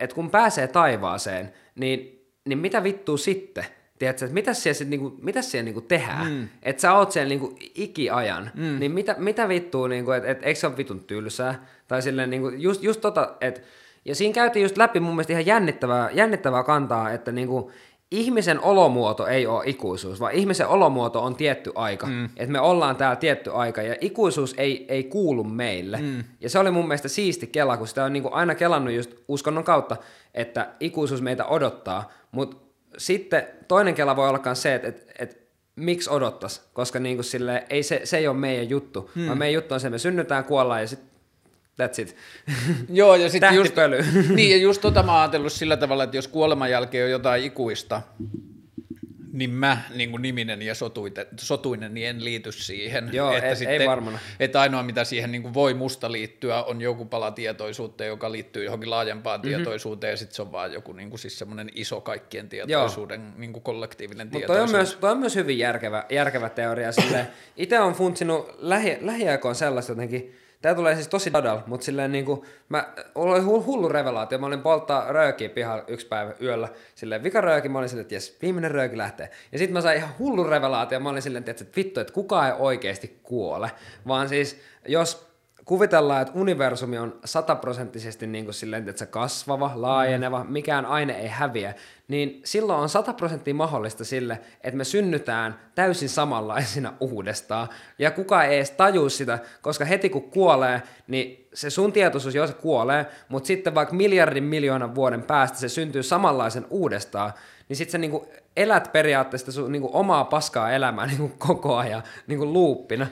että 0.00 0.14
kun 0.14 0.30
pääsee 0.30 0.68
taivaaseen, 0.68 1.52
niin, 1.74 2.26
niin 2.44 2.58
mitä 2.58 2.82
vittuu 2.82 3.16
sitten? 3.16 3.64
Tiedätkö, 3.98 4.24
että 4.24 4.34
mitä 4.34 4.54
siellä, 4.54 4.74
sit, 4.74 4.88
niinku, 4.88 5.16
mitä 5.22 5.42
siellä 5.42 5.64
niinku 5.64 5.80
tehdään? 5.80 6.32
Mm. 6.32 6.48
Että 6.62 6.80
sä 6.82 6.94
oot 6.94 7.12
siellä 7.12 7.28
niinku 7.28 7.56
ikiajan, 7.74 8.50
mm. 8.54 8.78
niin 8.78 8.92
mitä, 8.92 9.14
mitä 9.18 9.48
vittua, 9.48 9.88
niinku, 9.88 10.10
että 10.10 10.30
et, 10.30 10.38
eikö 10.42 10.60
se 10.60 10.66
ole 10.66 10.76
vitun 10.76 11.00
tylsää? 11.00 11.66
Tai 11.88 12.02
silleen 12.02 12.30
niinku, 12.30 12.48
just, 12.48 12.82
just 12.82 13.00
tota, 13.00 13.36
että 13.40 13.60
ja 14.04 14.14
siinä 14.14 14.34
käytiin 14.34 14.62
just 14.62 14.76
läpi 14.76 15.00
mun 15.00 15.14
mielestä 15.14 15.32
ihan 15.32 15.46
jännittävää, 15.46 16.10
jännittävää 16.10 16.62
kantaa, 16.62 17.10
että 17.10 17.32
niinku, 17.32 17.70
ihmisen 18.10 18.60
olomuoto 18.60 19.26
ei 19.26 19.46
ole 19.46 19.62
ikuisuus, 19.66 20.20
vaan 20.20 20.32
ihmisen 20.32 20.68
olomuoto 20.68 21.22
on 21.22 21.36
tietty 21.36 21.72
aika. 21.74 22.06
Mm. 22.06 22.24
Että 22.24 22.52
me 22.52 22.60
ollaan 22.60 22.96
täällä 22.96 23.16
tietty 23.16 23.50
aika, 23.52 23.82
ja 23.82 23.96
ikuisuus 24.00 24.54
ei, 24.58 24.86
ei 24.88 25.04
kuulu 25.04 25.44
meille. 25.44 25.96
Mm. 25.96 26.24
Ja 26.40 26.50
se 26.50 26.58
oli 26.58 26.70
mun 26.70 26.88
mielestä 26.88 27.08
siisti 27.08 27.46
kela, 27.46 27.76
kun 27.76 27.88
sitä 27.88 28.04
on 28.04 28.12
niinku 28.12 28.28
aina 28.32 28.54
kelannut 28.54 28.94
just 28.94 29.14
uskonnon 29.28 29.64
kautta, 29.64 29.96
että 30.34 30.68
ikuisuus 30.80 31.22
meitä 31.22 31.46
odottaa, 31.46 32.12
mutta 32.32 32.56
sitten 32.98 33.46
toinen 33.68 33.94
kela 33.94 34.16
voi 34.16 34.28
olla 34.28 34.54
se, 34.54 34.74
että, 34.74 34.88
että, 34.88 35.12
että 35.18 35.36
miksi 35.76 36.10
odottas, 36.10 36.68
koska 36.72 36.98
niin 36.98 37.16
kuin 37.16 37.24
sille, 37.24 37.64
ei 37.70 37.82
se, 37.82 38.00
se 38.04 38.18
ei 38.18 38.28
ole 38.28 38.36
meidän 38.36 38.70
juttu, 38.70 39.10
hmm. 39.14 39.26
vaan 39.26 39.38
meidän 39.38 39.54
juttu 39.54 39.74
on 39.74 39.80
se, 39.80 39.86
että 39.86 39.94
me 39.94 39.98
synnytään, 39.98 40.44
kuollaan 40.44 40.80
ja 40.80 40.86
sitten 40.86 41.09
That's 41.80 42.02
it. 42.02 42.16
Joo, 42.98 43.16
ja 43.16 43.30
sitten 43.30 43.54
just, 43.54 43.74
niin, 44.34 44.50
ja 44.50 44.56
just 44.56 44.80
tota 44.80 45.02
mä 45.02 45.12
oon 45.12 45.20
ajatellut 45.20 45.52
sillä 45.52 45.76
tavalla, 45.76 46.04
että 46.04 46.16
jos 46.16 46.28
kuoleman 46.28 46.70
jälkeen 46.70 47.04
on 47.04 47.10
jotain 47.10 47.44
ikuista, 47.44 48.02
niin 49.32 49.50
mä 49.50 49.82
niin 49.94 50.10
kuin 50.10 50.22
niminen 50.22 50.62
ja 50.62 50.74
sotuinen, 50.74 51.26
sotuinen 51.40 51.94
niin 51.94 52.08
en 52.08 52.24
liity 52.24 52.52
siihen. 52.52 53.10
Joo, 53.12 53.32
että 53.32 53.48
ei, 53.48 53.56
sitten, 53.56 53.80
ei 53.80 53.88
varmana. 53.88 54.18
Että 54.40 54.60
ainoa 54.60 54.82
mitä 54.82 55.04
siihen 55.04 55.32
niin 55.32 55.42
kuin 55.42 55.54
voi 55.54 55.74
musta 55.74 56.12
liittyä 56.12 56.62
on 56.62 56.80
joku 56.80 57.04
pala 57.04 57.30
tietoisuutta, 57.30 58.04
joka 58.04 58.32
liittyy 58.32 58.64
johonkin 58.64 58.90
laajempaan 58.90 59.40
mm-hmm. 59.40 59.56
tietoisuuteen 59.56 60.10
ja 60.10 60.16
sitten 60.16 60.34
se 60.34 60.42
on 60.42 60.52
vaan 60.52 60.72
joku 60.72 60.92
niin 60.92 61.10
kuin 61.10 61.20
siis 61.20 61.38
semmoinen 61.38 61.70
iso 61.74 62.00
kaikkien 62.00 62.48
tietoisuuden 62.48 63.32
niin 63.36 63.52
kuin 63.52 63.62
kollektiivinen 63.62 64.26
Mut 64.26 64.32
tietoisuus. 64.32 64.70
Toi 64.70 64.78
on, 64.78 64.82
myös, 64.82 64.96
toi 65.00 65.10
on 65.10 65.18
myös 65.18 65.36
hyvin 65.36 65.58
järkevä, 65.58 66.04
järkevä 66.10 66.48
teoria. 66.48 66.90
Itse 67.56 67.80
on 67.80 67.92
funtsinut 67.94 68.54
lähi, 68.58 68.98
lähiaikoin 69.00 69.54
sellaista 69.54 69.92
jotenkin, 69.92 70.34
Tää 70.62 70.74
tulee 70.74 70.94
siis 70.94 71.08
tosi 71.08 71.32
dadal, 71.32 71.60
mutta 71.66 71.84
silleen 71.84 72.12
niinku, 72.12 72.44
mä, 72.68 72.92
oli 73.14 73.40
hullu 73.40 73.88
revelaatio, 73.88 74.38
mä 74.38 74.46
olin 74.46 74.62
polttaa 74.62 75.12
röökiä 75.12 75.48
pihalla 75.48 75.84
yksi 75.86 76.06
päivä 76.06 76.34
yöllä, 76.42 76.68
silleen 76.94 77.22
vika 77.22 77.40
rööki, 77.40 77.68
mä 77.68 77.78
olin 77.78 77.88
silleen, 77.88 78.02
että 78.02 78.14
jes, 78.14 78.38
viimeinen 78.42 78.70
rööki 78.70 78.98
lähtee. 78.98 79.30
Ja 79.52 79.58
sitten 79.58 79.72
mä 79.72 79.80
sain 79.80 79.96
ihan 79.96 80.14
hullu 80.18 80.44
revelaatio, 80.44 81.00
mä 81.00 81.08
olin 81.08 81.22
silleen, 81.22 81.44
että 81.46 81.64
vittu, 81.76 82.00
että 82.00 82.12
kukaan 82.12 82.46
ei 82.46 82.54
oikeasti 82.58 83.20
kuole, 83.22 83.70
vaan 84.06 84.28
siis 84.28 84.60
jos 84.88 85.29
kuvitellaan, 85.70 86.22
että 86.22 86.38
universumi 86.38 86.98
on 86.98 87.18
sataprosenttisesti 87.24 88.26
niin 88.26 88.44
kuin 88.44 88.54
silleen, 88.54 88.88
että 88.88 88.98
se 88.98 89.06
kasvava, 89.06 89.72
laajeneva, 89.74 90.44
mikään 90.44 90.86
aine 90.86 91.12
ei 91.12 91.28
häviä, 91.28 91.74
niin 92.08 92.40
silloin 92.44 92.80
on 92.80 92.88
sataprosenttia 92.88 93.54
mahdollista 93.54 94.04
sille, 94.04 94.40
että 94.60 94.76
me 94.76 94.84
synnytään 94.84 95.60
täysin 95.74 96.08
samanlaisina 96.08 96.92
uudestaan, 97.00 97.68
ja 97.98 98.10
kukaan 98.10 98.46
ei 98.46 98.56
edes 98.56 98.70
taju 98.70 99.08
sitä, 99.08 99.38
koska 99.62 99.84
heti 99.84 100.10
kun 100.10 100.30
kuolee, 100.30 100.82
niin 101.08 101.48
se 101.54 101.70
sun 101.70 101.92
tietoisuus, 101.92 102.34
jo 102.34 102.46
se 102.46 102.52
kuolee, 102.52 103.06
mutta 103.28 103.46
sitten 103.46 103.74
vaikka 103.74 103.94
miljardin 103.94 104.44
miljoonan 104.44 104.94
vuoden 104.94 105.22
päästä 105.22 105.58
se 105.58 105.68
syntyy 105.68 106.02
samanlaisen 106.02 106.66
uudestaan, 106.70 107.32
niin 107.68 107.76
sitten 107.76 107.92
sä 107.92 107.98
niinku 107.98 108.28
elät 108.56 108.92
periaatteessa 108.92 109.52
sun 109.52 109.72
niinku 109.72 109.90
omaa 109.92 110.24
paskaa 110.24 110.72
elämää 110.72 111.06
niinku 111.06 111.32
koko 111.38 111.76
ajan 111.76 112.02
niinku 112.26 112.52
luuppina. 112.52 113.06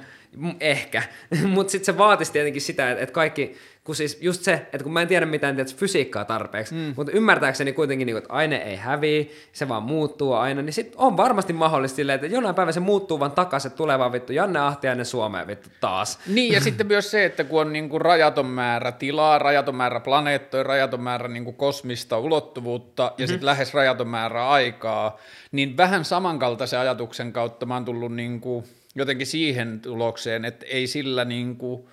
Ehkä, 0.61 1.03
mutta 1.55 1.70
sitten 1.70 1.95
se 1.95 1.99
vaatisi 1.99 2.33
tietenkin 2.33 2.62
sitä, 2.62 2.91
että 2.91 3.12
kaikki, 3.12 3.57
kun 3.85 3.97
siis 3.97 4.18
just 4.20 4.43
se, 4.43 4.53
että 4.53 4.83
kun 4.83 4.93
mä 4.93 5.03
en 5.03 5.09
tiedä 5.09 5.26
mitään 5.26 5.57
tiedä, 5.57 5.70
fysiikkaa 5.76 6.24
tarpeeksi, 6.24 6.74
mm. 6.74 6.93
mutta 6.97 7.12
ymmärtääkseni 7.12 7.72
kuitenkin, 7.72 8.07
niin, 8.07 8.16
että 8.16 8.33
aine 8.33 8.57
ei 8.57 8.76
häviä, 8.76 9.24
se 9.53 9.68
vaan 9.68 9.83
muuttuu 9.83 10.33
aina, 10.33 10.62
niin 10.62 10.72
sitten 10.72 11.01
on 11.01 11.16
varmasti 11.16 11.53
mahdollista 11.53 11.97
silleen, 11.97 12.14
että 12.14 12.26
jonain 12.26 12.55
päivänä 12.55 12.72
se 12.72 12.81
muuttuu 12.81 13.20
vaan 13.20 13.33
takaisin, 13.33 13.72
tulee 13.72 13.99
vaan 13.99 14.12
vittu 14.12 14.33
Janne 14.33 14.59
Ahtiainen 14.59 15.07
Suomeen 15.07 15.47
vittu 15.47 15.68
taas. 15.81 16.18
Niin, 16.26 16.55
ja 16.55 16.61
sitten 16.66 16.87
myös 16.87 17.11
se, 17.11 17.24
että 17.24 17.45
kun 17.45 17.61
on 17.61 17.72
niin 17.72 17.89
kuin 17.89 18.01
rajaton 18.01 18.47
määrä 18.47 18.93
tilaa, 18.93 19.39
rajaton 19.39 19.74
määrä 19.74 20.01
planeettoja, 20.01 20.62
rajaton 20.62 21.01
määrä 21.01 21.29
niin 21.29 21.45
kuin 21.45 21.57
kosmista 21.57 22.18
ulottuvuutta 22.18 23.03
mm-hmm. 23.03 23.22
ja 23.22 23.26
mhm. 23.26 23.31
sitten 23.31 23.47
lähes 23.47 23.74
rajaton 23.74 24.09
määrä 24.09 24.49
aikaa, 24.49 25.18
niin 25.53 25.76
vähän 25.76 26.05
samankaltaisen 26.05 26.79
ajatuksen 26.79 27.33
kautta 27.33 27.66
mä 27.66 27.74
oon 27.74 27.85
tullut 27.85 28.14
niin 28.14 28.41
kuin 28.41 28.64
jotenkin 28.95 29.26
siihen 29.26 29.80
tulokseen, 29.80 30.45
että 30.45 30.66
ei 30.66 30.86
sillä 30.86 31.24
niin 31.24 31.57
kuin 31.57 31.89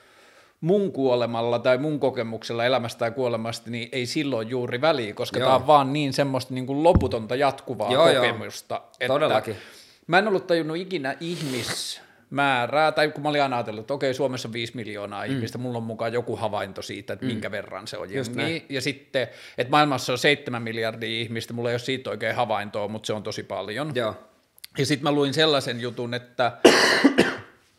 mun 0.61 0.91
kuolemalla 0.91 1.59
tai 1.59 1.77
mun 1.77 1.99
kokemuksella 1.99 2.65
elämästä 2.65 2.99
tai 2.99 3.11
kuolemasta, 3.11 3.69
niin 3.69 3.89
ei 3.91 4.05
silloin 4.05 4.49
juuri 4.49 4.81
väliä, 4.81 5.13
koska 5.13 5.39
tämä 5.39 5.55
on 5.55 5.67
vaan 5.67 5.93
niin 5.93 6.13
semmoista 6.13 6.53
niin 6.53 6.67
kuin 6.67 6.83
loputonta 6.83 7.35
jatkuvaa 7.35 7.91
joo, 7.91 8.05
kokemusta. 8.05 8.75
Joo. 8.75 8.89
Että 8.99 9.13
Todellakin. 9.13 9.55
Mä 10.07 10.19
en 10.19 10.27
ollut 10.27 10.47
tajunnut 10.47 10.77
ikinä 10.77 11.17
ihmismäärää, 11.19 12.91
tai 12.91 13.09
kun 13.09 13.23
mä 13.23 13.29
olin 13.29 13.43
aina 13.43 13.55
ajatellut, 13.55 13.81
että 13.81 13.93
okei, 13.93 14.13
Suomessa 14.13 14.47
on 14.47 14.53
5 14.53 14.75
miljoonaa 14.75 15.25
mm. 15.25 15.31
ihmistä, 15.31 15.57
mulla 15.57 15.77
on 15.77 15.83
mukaan 15.83 16.13
joku 16.13 16.35
havainto 16.35 16.81
siitä, 16.81 17.13
että 17.13 17.25
mm. 17.25 17.31
minkä 17.31 17.51
verran 17.51 17.87
se 17.87 17.97
on 17.97 18.13
jengi. 18.13 18.65
Ja 18.69 18.81
sitten, 18.81 19.27
että 19.57 19.71
maailmassa 19.71 20.13
on 20.13 20.17
7 20.17 20.61
miljardia 20.61 21.21
ihmistä, 21.21 21.53
mulla 21.53 21.69
ei 21.69 21.73
ole 21.73 21.79
siitä 21.79 22.09
oikein 22.09 22.35
havaintoa, 22.35 22.87
mutta 22.87 23.07
se 23.07 23.13
on 23.13 23.23
tosi 23.23 23.43
paljon. 23.43 23.91
Joo. 23.95 24.15
Ja 24.77 24.85
sitten 24.85 25.03
mä 25.03 25.11
luin 25.11 25.33
sellaisen 25.33 25.81
jutun, 25.81 26.13
että 26.13 26.51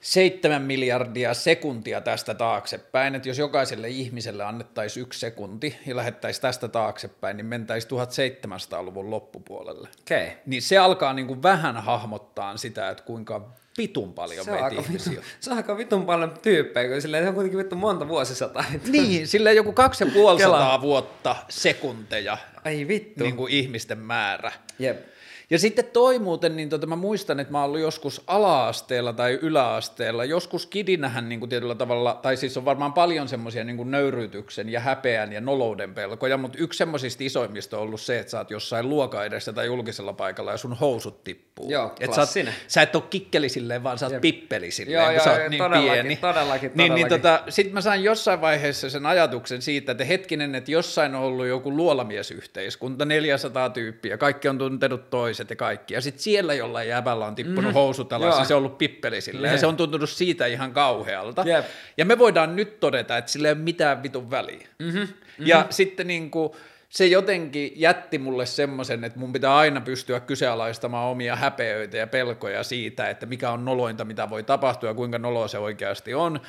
seitsemän 0.00 0.62
miljardia 0.62 1.34
sekuntia 1.34 2.00
tästä 2.00 2.34
taaksepäin, 2.34 3.14
että 3.14 3.28
jos 3.28 3.38
jokaiselle 3.38 3.88
ihmiselle 3.88 4.44
annettaisiin 4.44 5.02
yksi 5.02 5.20
sekunti 5.20 5.76
ja 5.86 5.96
lähettäisiin 5.96 6.42
tästä 6.42 6.68
taaksepäin, 6.68 7.36
niin 7.36 7.46
mentäisiin 7.46 7.90
1700-luvun 7.90 9.10
loppupuolelle. 9.10 9.88
Okay. 10.00 10.30
Niin 10.46 10.62
se 10.62 10.78
alkaa 10.78 11.12
niin 11.12 11.26
kuin 11.26 11.42
vähän 11.42 11.76
hahmottaa 11.76 12.56
sitä, 12.56 12.90
että 12.90 13.04
kuinka 13.04 13.50
vitun 13.78 14.14
paljon 14.14 14.44
se 14.44 14.50
meitä 14.50 14.68
ihmisiä 14.68 15.10
vitun, 15.10 15.24
Se 15.40 15.50
on 15.50 15.56
aika 15.56 15.76
vitun 15.76 16.06
paljon 16.06 16.34
tyyppejä, 16.42 16.88
kun 16.88 17.02
se 17.02 17.28
on 17.28 17.34
kuitenkin 17.34 17.58
vittu 17.58 17.76
monta 17.76 18.08
vuosisataa. 18.08 18.64
Niin, 18.92 19.28
sillä 19.28 19.52
joku 19.52 19.72
kaksi 19.72 20.04
ja 20.04 20.10
puoli 20.14 20.40
vuotta 20.80 21.36
sekunteja. 21.48 22.38
Ai 22.64 22.88
vittu. 22.88 23.24
Niin 23.24 23.36
kuin 23.36 23.52
ihmisten 23.52 23.98
määrä. 23.98 24.52
Jep. 24.78 25.15
Ja 25.50 25.58
sitten 25.58 25.84
toi 25.84 26.18
muuten, 26.18 26.56
niin 26.56 26.68
tota, 26.68 26.86
mä 26.86 26.96
muistan, 26.96 27.40
että 27.40 27.52
mä 27.52 27.58
oon 27.58 27.66
ollut 27.68 27.80
joskus 27.80 28.22
ala-asteella 28.26 29.12
tai 29.12 29.38
yläasteella, 29.42 30.24
joskus 30.24 30.66
kidinähän 30.66 31.28
niin 31.28 31.38
kuin 31.40 31.48
tietyllä 31.48 31.74
tavalla, 31.74 32.18
tai 32.22 32.36
siis 32.36 32.56
on 32.56 32.64
varmaan 32.64 32.92
paljon 32.92 33.28
semmoisia 33.28 33.64
niin 33.64 33.76
kuin 33.76 33.90
nöyryytyksen 33.90 34.68
ja 34.68 34.80
häpeän 34.80 35.32
ja 35.32 35.40
nolouden 35.40 35.94
pelkoja, 35.94 36.36
mutta 36.36 36.58
yksi 36.60 36.78
semmoisista 36.78 37.24
isoimmista 37.24 37.76
on 37.76 37.82
ollut 37.82 38.00
se, 38.00 38.18
että 38.18 38.30
sä 38.30 38.38
oot 38.38 38.50
jossain 38.50 38.88
luoka 38.88 39.24
edessä 39.24 39.52
tai 39.52 39.66
julkisella 39.66 40.12
paikalla 40.12 40.50
ja 40.50 40.56
sun 40.56 40.72
housut 40.72 41.24
tippuu. 41.24 41.70
Joo, 41.70 41.92
Et 42.00 42.12
sä, 42.12 42.20
oot, 42.20 42.30
sä 42.68 42.82
et 42.82 42.94
ole 42.96 43.04
kikkeli 43.10 43.48
silleen, 43.48 43.82
vaan 43.82 43.98
sä 43.98 44.06
oot 44.06 44.20
pippeli 44.20 44.70
silleen, 44.70 44.94
Joo, 44.94 45.04
kun 45.06 45.14
joo, 45.14 45.24
sä 45.24 45.30
oot 45.30 45.38
joo, 45.40 45.48
niin 45.48 45.62
todellakin, 45.62 45.92
pieni. 45.92 46.16
todellakin, 46.16 46.72
Niin, 46.74 46.94
niin 46.94 47.08
todellakin. 47.08 47.42
tota, 47.42 47.52
sitten 47.52 47.74
mä 47.74 47.80
sain 47.80 48.04
jossain 48.04 48.40
vaiheessa 48.40 48.90
sen 48.90 49.06
ajatuksen 49.06 49.62
siitä, 49.62 49.92
että 49.92 50.04
hetkinen, 50.04 50.54
että 50.54 50.70
jossain 50.70 51.14
on 51.14 51.22
ollut 51.22 51.46
joku 51.46 51.76
luolamiesyhteiskunta, 51.76 53.04
400 53.04 53.70
tyyppiä, 53.70 54.16
kaikki 54.18 54.48
on 54.48 54.58
tuntenut 54.58 55.10
toiset 55.36 55.50
ja 55.50 55.56
kaikki. 55.56 55.94
Ja 55.94 56.00
sitten 56.00 56.22
siellä 56.22 56.54
jollain 56.54 56.88
jäbällä 56.88 57.26
on 57.26 57.34
tippunut 57.34 57.70
mm. 57.70 57.74
housut 57.74 58.12
alas 58.12 58.38
ja 58.38 58.44
se 58.44 58.54
on 58.54 58.58
ollut 58.58 58.78
pippeli 58.78 59.20
silleen, 59.20 59.52
ja 59.52 59.58
se 59.58 59.66
on 59.66 59.76
tuntunut 59.76 60.10
siitä 60.10 60.46
ihan 60.46 60.72
kauhealta. 60.72 61.44
Jep. 61.46 61.64
Ja 61.96 62.04
me 62.04 62.18
voidaan 62.18 62.56
nyt 62.56 62.80
todeta, 62.80 63.16
että 63.16 63.30
sillä 63.30 63.48
ei 63.48 63.52
ole 63.52 63.60
mitään 63.60 64.02
vitun 64.02 64.30
väliä. 64.30 64.68
Mm-hmm. 64.78 65.00
Mm-hmm. 65.00 65.46
Ja 65.46 65.66
sitten 65.70 66.06
niin 66.06 66.30
kuin, 66.30 66.52
se 66.88 67.06
jotenkin 67.06 67.72
jätti 67.74 68.18
mulle 68.18 68.46
semmoisen, 68.46 69.04
että 69.04 69.18
mun 69.18 69.32
pitää 69.32 69.56
aina 69.56 69.80
pystyä 69.80 70.20
kyseenalaistamaan 70.20 71.10
omia 71.10 71.36
häpeöitä 71.36 71.96
ja 71.96 72.06
pelkoja 72.06 72.62
siitä, 72.62 73.10
että 73.10 73.26
mikä 73.26 73.50
on 73.50 73.64
nolointa, 73.64 74.04
mitä 74.04 74.30
voi 74.30 74.42
tapahtua 74.42 74.90
ja 74.90 74.94
kuinka 74.94 75.18
noloa 75.18 75.48
se 75.48 75.58
oikeasti 75.58 76.14
on. 76.14 76.40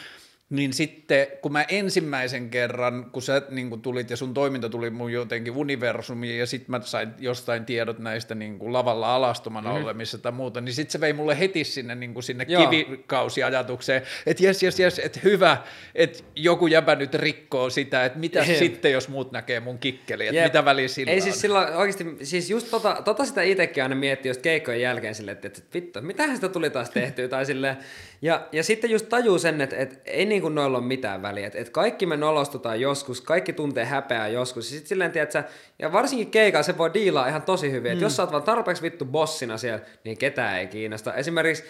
Niin 0.50 0.74
sitten, 0.74 1.28
kun 1.41 1.52
mä 1.52 1.66
ensimmäisen 1.68 2.50
kerran, 2.50 3.12
kun 3.12 3.22
sä 3.22 3.41
niin 3.50 3.70
kun 3.70 3.82
tulit 3.82 4.10
ja 4.10 4.18
sun 4.18 4.34
toiminta 4.34 4.70
tuli 4.70 4.89
mun 4.89 5.12
jotenkin 5.14 5.54
universumiin 5.54 6.39
ja 6.39 6.45
sitten 6.45 6.72
mä 6.72 6.82
sain 6.82 7.10
jostain 7.20 7.66
tiedot 7.66 8.00
näistä 8.00 8.36
niin 8.36 8.60
kuin 8.60 8.74
lavalla 8.74 9.16
alastomana 9.16 9.70
mm-hmm. 9.70 9.84
olemista 9.84 10.18
tai 10.18 10.32
muuta, 10.32 10.62
niin 10.62 10.74
sitten 10.74 10.91
se 10.91 11.02
vei 11.02 11.14
mulle 11.14 11.39
heti 11.39 11.64
sinne, 11.64 11.95
niin 11.95 12.14
kuin 12.14 12.24
sinne 12.24 12.45
Joo. 12.48 12.68
kivikausiajatukseen, 12.68 14.02
että 14.26 14.43
jes, 14.43 14.64
jes, 14.64 14.80
jes, 14.80 15.00
että 15.00 15.20
hyvä, 15.24 15.58
että 15.95 16.24
joku 16.36 16.68
jäbä 16.68 16.95
nyt 16.95 17.14
rikkoo 17.14 17.70
sitä, 17.70 18.06
että 18.06 18.20
mitä 18.20 18.39
Jep. 18.39 18.58
sitten, 18.58 18.91
jos 18.91 19.10
muut 19.10 19.32
näkee 19.32 19.60
mun 19.60 19.78
kikkeli, 19.78 20.28
että 20.28 20.39
Jep. 20.41 20.45
mitä 20.45 20.66
väliä 20.66 20.88
sillä 20.88 21.12
Ei 21.12 21.18
on. 21.18 21.24
siis 21.24 21.41
silloin 21.41 21.68
oikeasti, 21.74 22.06
siis 22.24 22.50
just 22.50 22.72
tota, 22.72 23.02
tota 23.06 23.26
sitä 23.26 23.41
itsekin 23.41 23.84
aina 23.84 23.95
miettii 23.95 24.30
just 24.30 24.41
keikkojen 24.41 24.82
jälkeen 24.82 25.16
silleen, 25.16 25.36
että, 25.36 25.48
että 25.48 25.62
vittu, 25.74 26.02
mitähän 26.02 26.36
sitä 26.36 26.50
tuli 26.50 26.70
taas 26.70 26.89
tehtyä 26.89 27.28
tai 27.28 27.45
silleen. 27.45 27.78
Ja, 28.22 28.47
ja 28.51 28.63
sitten 28.63 28.89
just 28.89 29.09
tajuu 29.09 29.39
sen, 29.39 29.61
että, 29.61 29.76
että 29.76 29.95
ei 30.05 30.26
niinku 30.26 30.49
noilla 30.49 30.78
ole 30.78 30.86
mitään 30.86 31.22
väliä. 31.22 31.47
Että, 31.47 31.59
että 31.59 31.72
kaikki 31.72 32.05
me 32.05 32.18
nolostutaan 32.18 32.82
joskus, 32.82 33.22
kaikki 33.22 33.53
tuntee 33.53 33.86
häpeää 33.86 34.28
joskus. 34.28 34.65
Ja 34.65 34.72
sitten 34.72 34.89
silleen, 34.89 35.11
tiedät 35.11 35.32
sä, 35.32 35.43
ja 35.80 35.91
varsinkin 35.91 36.32
keikalla 36.32 36.63
se 36.63 36.78
voi 36.78 36.93
diilaa 36.93 37.28
ihan 37.28 37.41
tosi 37.41 37.72
hyvin. 37.72 37.91
Että 37.91 38.05
jos 38.05 38.15
sä 38.15 38.24
oot 38.24 38.32
vaan 38.32 38.43
tarpeeksi 38.43 38.84
vittu 38.84 39.05
bossina 39.05 39.57
siellä, 39.57 39.80
niin 40.03 40.18
ketään 40.18 40.59
ei 40.59 40.68
kiinnosta. 40.68 41.13
Esimerkiksi 41.13 41.63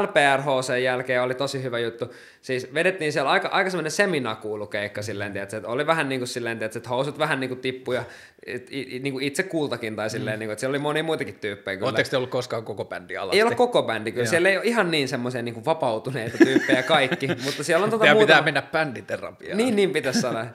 LPRHC 0.00 0.82
jälkeen 0.82 1.22
oli 1.22 1.34
tosi 1.34 1.62
hyvä 1.62 1.78
juttu. 1.78 2.14
Siis 2.42 2.74
vedettiin 2.74 3.12
siellä 3.12 3.30
aika, 3.30 3.48
aika 3.48 3.70
semmoinen 3.70 3.90
seminakuulukeikka 3.90 5.02
silleen, 5.02 5.36
että 5.36 5.60
oli 5.64 5.86
vähän 5.86 6.08
niin 6.08 6.20
kuin 6.20 6.28
silleen, 6.28 6.62
että 6.62 6.80
housut 6.88 7.18
vähän 7.18 7.40
niin 7.40 7.48
kuin 7.48 7.60
tippu 7.60 7.92
ja 7.92 8.04
et, 8.46 8.72
i, 8.72 8.98
niin 9.02 9.12
kuin 9.12 9.24
itse 9.24 9.42
kultakin 9.42 9.96
tai 9.96 10.10
silleen, 10.10 10.38
niin 10.38 10.46
kuin, 10.46 10.52
että 10.52 10.60
siellä 10.60 10.72
oli 10.72 10.78
monia 10.78 11.02
muitakin 11.02 11.34
tyyppejä 11.34 11.76
kyllä. 11.76 11.88
Oletteko 11.88 12.08
te 12.10 12.16
ollut 12.16 12.30
koskaan 12.30 12.64
koko 12.64 12.84
bändi 12.84 13.16
alasti? 13.16 13.36
Ei 13.36 13.42
ole 13.42 13.54
koko 13.54 13.82
bändi 13.82 14.12
kyllä, 14.12 14.24
Joo. 14.24 14.30
siellä 14.30 14.48
ei 14.48 14.56
ole 14.56 14.66
ihan 14.66 14.90
niin 14.90 15.08
semmoisia 15.08 15.42
niin 15.42 15.54
kuin 15.54 15.64
vapautuneita 15.64 16.38
tyyppejä 16.38 16.82
kaikki, 16.82 17.26
mutta 17.44 17.64
siellä 17.64 17.84
on 17.84 17.90
tota 17.90 18.04
muutama... 18.04 18.26
pitää 18.26 18.42
mennä 18.42 18.62
bänditerapiaan. 18.62 19.56
Niin, 19.56 19.76
niin 19.76 19.90
pitäisi 19.90 20.20
sanoa. 20.20 20.46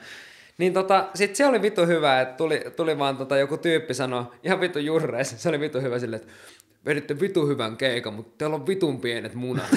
Niin 0.57 0.73
tota, 0.73 1.07
sit 1.15 1.35
se 1.35 1.45
oli 1.45 1.61
vittu 1.61 1.85
hyvä, 1.85 2.21
että 2.21 2.37
tuli, 2.37 2.61
tuli 2.75 2.99
vaan 2.99 3.17
tota, 3.17 3.37
joku 3.37 3.57
tyyppi 3.57 3.93
sanoi, 3.93 4.23
ihan 4.43 4.61
vittu 4.61 4.79
jurreis, 4.79 5.35
se 5.37 5.49
oli 5.49 5.59
vittu 5.59 5.81
hyvä 5.81 5.99
silleen, 5.99 6.21
että 6.21 6.33
veditte 6.85 7.19
vitu 7.19 7.47
hyvän 7.47 7.77
keikan, 7.77 8.13
mutta 8.13 8.37
teillä 8.37 8.55
on 8.55 8.67
vitun 8.67 9.01
pienet 9.01 9.33
munat. 9.33 9.69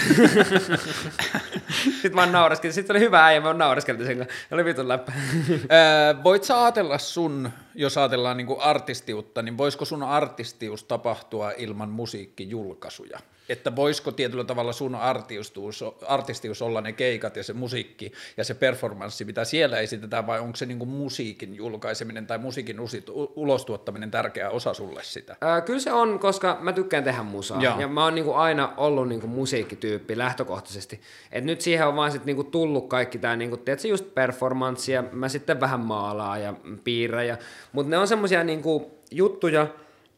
Sitten 2.02 2.14
mä 2.14 2.26
nauraskelin, 2.26 2.74
sitten 2.74 2.96
oli 2.96 3.04
hyvä 3.04 3.24
äijä, 3.24 3.40
mä 3.40 3.54
nauraskelin 3.54 4.06
sen, 4.06 4.18
kanssa. 4.18 4.34
oli 4.50 4.64
vitun 4.64 4.88
läppä. 4.88 5.12
Öö, 5.52 6.24
voit 6.24 6.44
sä 6.44 6.62
ajatella 6.62 6.98
sun, 6.98 7.50
jos 7.74 7.98
ajatellaan 7.98 8.36
niinku 8.36 8.56
artistiutta, 8.61 9.42
niin 9.42 9.59
voisiko 9.59 9.84
sun 9.84 10.02
artistius 10.02 10.84
tapahtua 10.84 11.50
ilman 11.50 11.88
musiikkijulkaisuja? 11.88 13.18
Että 13.49 13.76
voisiko 13.76 14.12
tietyllä 14.12 14.44
tavalla 14.44 14.72
sun 14.72 14.94
artistius, 14.94 15.84
artistius 16.07 16.62
olla 16.62 16.80
ne 16.80 16.92
keikat 16.92 17.36
ja 17.36 17.42
se 17.44 17.53
musiikki 17.53 18.12
ja 18.36 18.44
se 18.44 18.55
performanssi, 18.55 19.24
mitä 19.24 19.44
siellä 19.44 19.78
esitetään, 19.78 20.26
vai 20.26 20.40
onko 20.40 20.57
se 20.57 20.66
niinku 20.66 20.86
musiikin 20.86 21.55
julkaiseminen 21.55 22.26
tai 22.26 22.38
musiikin 22.38 22.80
usit, 22.80 23.09
u- 23.09 23.32
ulostuottaminen 23.36 24.11
tärkeä 24.11 24.51
osa 24.51 24.74
sulle 24.74 25.01
sitä? 25.03 25.36
Ää, 25.40 25.61
kyllä 25.61 25.78
se 25.80 25.92
on, 25.92 26.18
koska 26.18 26.59
mä 26.61 26.72
tykkään 26.72 27.05
tehdä 27.05 27.22
musaa. 27.22 27.62
Joo. 27.62 27.80
Ja 27.80 27.88
mä 27.88 28.05
oon 28.05 28.14
niinku 28.14 28.32
aina 28.32 28.72
ollut 28.76 29.09
niinku 29.09 29.26
musiikkityyppi 29.26 30.18
lähtökohtaisesti. 30.18 31.01
Et 31.32 31.44
nyt 31.44 31.61
siihen 31.61 31.86
on 31.86 31.96
vaan 31.96 32.12
sit 32.12 32.24
niinku 32.24 32.44
tullut 32.44 32.88
kaikki 32.88 33.18
tää 33.18 33.36
niinku, 33.36 33.57
tiedätkö, 33.57 33.88
just 33.88 34.14
performanssi 34.14 34.92
ja 34.92 35.05
mä 35.12 35.28
sitten 35.28 35.61
vähän 35.61 35.80
maalaa 35.80 36.38
ja 36.38 36.55
piirrä. 36.84 37.22
Ja, 37.24 37.36
mutta 37.72 37.90
ne 37.90 37.99
on 37.99 38.09
semmosia 38.09 38.44
niinku 38.44 38.99
juttuja, 39.11 39.66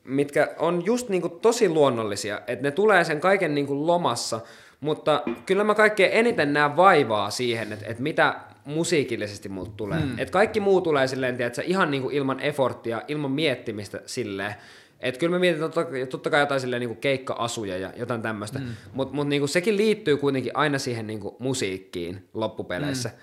mitkä 0.04 0.54
on 0.58 0.84
just 0.86 1.08
niinku 1.08 1.28
tosi 1.28 1.68
luonnollisia. 1.68 2.40
Että 2.46 2.62
ne 2.62 2.70
tulee 2.70 3.04
sen 3.04 3.20
kaiken 3.20 3.54
niinku 3.54 3.86
lomassa. 3.86 4.40
Mutta 4.80 5.22
kyllä 5.46 5.64
mä 5.64 5.74
kaikkein 5.74 6.12
eniten 6.12 6.52
näen 6.52 6.76
vaivaa 6.76 7.30
siihen, 7.30 7.72
että, 7.72 7.86
että 7.86 8.02
mitä 8.02 8.34
musiikillisesti 8.64 9.48
multa 9.48 9.72
tulee. 9.76 10.00
Mm. 10.00 10.18
Että 10.18 10.32
kaikki 10.32 10.60
muu 10.60 10.80
tulee 10.80 11.06
silleen, 11.06 11.36
tiedätkö, 11.36 11.62
ihan 11.62 11.90
niinku 11.90 12.10
ilman 12.10 12.40
efforttia, 12.40 13.02
ilman 13.08 13.30
miettimistä 13.30 14.00
silleen. 14.06 14.54
Et 15.00 15.18
kyllä 15.18 15.32
mä 15.32 15.38
mietin 15.38 15.60
totta, 15.60 15.86
totta 16.10 16.30
kai 16.30 16.40
jotain 16.40 16.60
silleen 16.60 16.80
niinku 16.80 17.00
keikka-asuja 17.00 17.78
ja 17.78 17.92
jotain 17.96 18.22
tämmöistä, 18.22 18.58
mm. 18.58 18.66
mutta 18.92 19.14
mut 19.14 19.28
niinku 19.28 19.46
sekin 19.46 19.76
liittyy 19.76 20.16
kuitenkin 20.16 20.56
aina 20.56 20.78
siihen 20.78 21.06
niinku 21.06 21.36
musiikkiin 21.38 22.28
loppupeleissä. 22.34 23.08
Mm. 23.08 23.14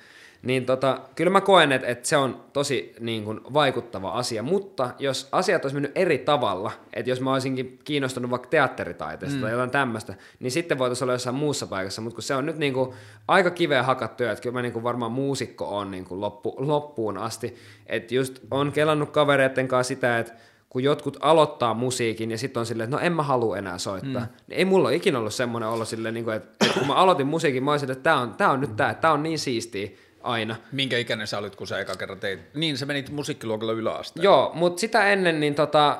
Niin 0.47 0.65
tota, 0.65 0.99
kyllä 1.15 1.31
mä 1.31 1.41
koen, 1.41 1.71
että, 1.71 1.87
että 1.87 2.07
se 2.07 2.17
on 2.17 2.43
tosi 2.53 2.95
niin 2.99 3.23
kuin, 3.23 3.39
vaikuttava 3.53 4.09
asia, 4.09 4.43
mutta 4.43 4.89
jos 4.99 5.29
asiat 5.31 5.65
olisi 5.65 5.75
mennyt 5.75 5.91
eri 5.95 6.17
tavalla, 6.17 6.71
että 6.93 7.09
jos 7.09 7.21
mä 7.21 7.33
olisinkin 7.33 7.79
kiinnostunut 7.83 8.31
vaikka 8.31 8.49
teatteritaiteesta 8.49 9.37
mm. 9.37 9.41
tai 9.41 9.51
jotain 9.51 9.69
tämmöistä, 9.69 10.13
niin 10.39 10.51
sitten 10.51 10.77
voitaisiin 10.77 11.05
olla 11.05 11.13
jossain 11.13 11.35
muussa 11.35 11.67
paikassa, 11.67 12.01
mutta 12.01 12.15
kun 12.15 12.23
se 12.23 12.35
on 12.35 12.45
nyt 12.45 12.57
niin 12.57 12.73
kuin, 12.73 12.93
aika 13.27 13.51
kiveä 13.51 13.83
hakattu, 13.83 14.23
että 14.23 14.41
kyllä 14.41 14.53
mä 14.53 14.61
niin 14.61 14.73
kuin, 14.73 14.83
varmaan 14.83 15.11
muusikko 15.11 15.77
on 15.77 15.91
niin 15.91 16.05
kuin, 16.05 16.21
loppu, 16.21 16.55
loppuun 16.57 17.17
asti, 17.17 17.55
että 17.85 18.15
just 18.15 18.39
on 18.51 18.71
kelannut 18.71 19.09
kavereiden 19.09 19.67
kanssa 19.67 19.87
sitä, 19.87 20.19
että 20.19 20.33
kun 20.69 20.83
jotkut 20.83 21.17
aloittaa 21.19 21.73
musiikin 21.73 22.31
ja 22.31 22.37
sitten 22.37 22.59
on 22.59 22.65
silleen, 22.65 22.85
että 22.85 22.97
no 22.97 23.03
en 23.03 23.13
mä 23.13 23.23
halua 23.23 23.57
enää 23.57 23.77
soittaa. 23.77 24.21
Mm. 24.21 24.27
Niin 24.47 24.57
ei 24.57 24.65
mulla 24.65 24.87
ole 24.87 24.95
ikinä 24.95 25.19
ollut 25.19 25.33
semmoinen 25.33 25.69
olo 25.69 25.85
silleen, 25.85 26.13
niin 26.13 26.23
kuin, 26.23 26.35
että, 26.35 26.65
että 26.65 26.79
kun 26.79 26.87
mä 26.87 26.95
aloitin 26.95 27.27
musiikin, 27.27 27.63
mä 27.63 27.71
olisin, 27.71 27.91
että 27.91 28.03
tää 28.03 28.17
on, 28.17 28.33
tää 28.33 28.51
on 28.51 28.61
nyt 28.61 28.75
tää, 28.75 28.93
tää 28.93 29.11
on 29.11 29.23
niin 29.23 29.39
siistiä 29.39 29.89
aina. 30.23 30.55
Minkä 30.71 30.97
ikäinen 30.97 31.27
sä 31.27 31.37
olit, 31.37 31.55
kun 31.55 31.67
sä 31.67 31.79
eka 31.79 31.95
kerran 31.95 32.19
teit? 32.19 32.39
Niin, 32.53 32.77
sä 32.77 32.85
menit 32.85 33.09
musiikkiluokalla 33.09 33.73
yläasteen. 33.73 34.23
Joo, 34.23 34.51
mutta 34.53 34.79
sitä 34.79 35.07
ennen 35.07 35.39
niin 35.39 35.55
tota, 35.55 35.97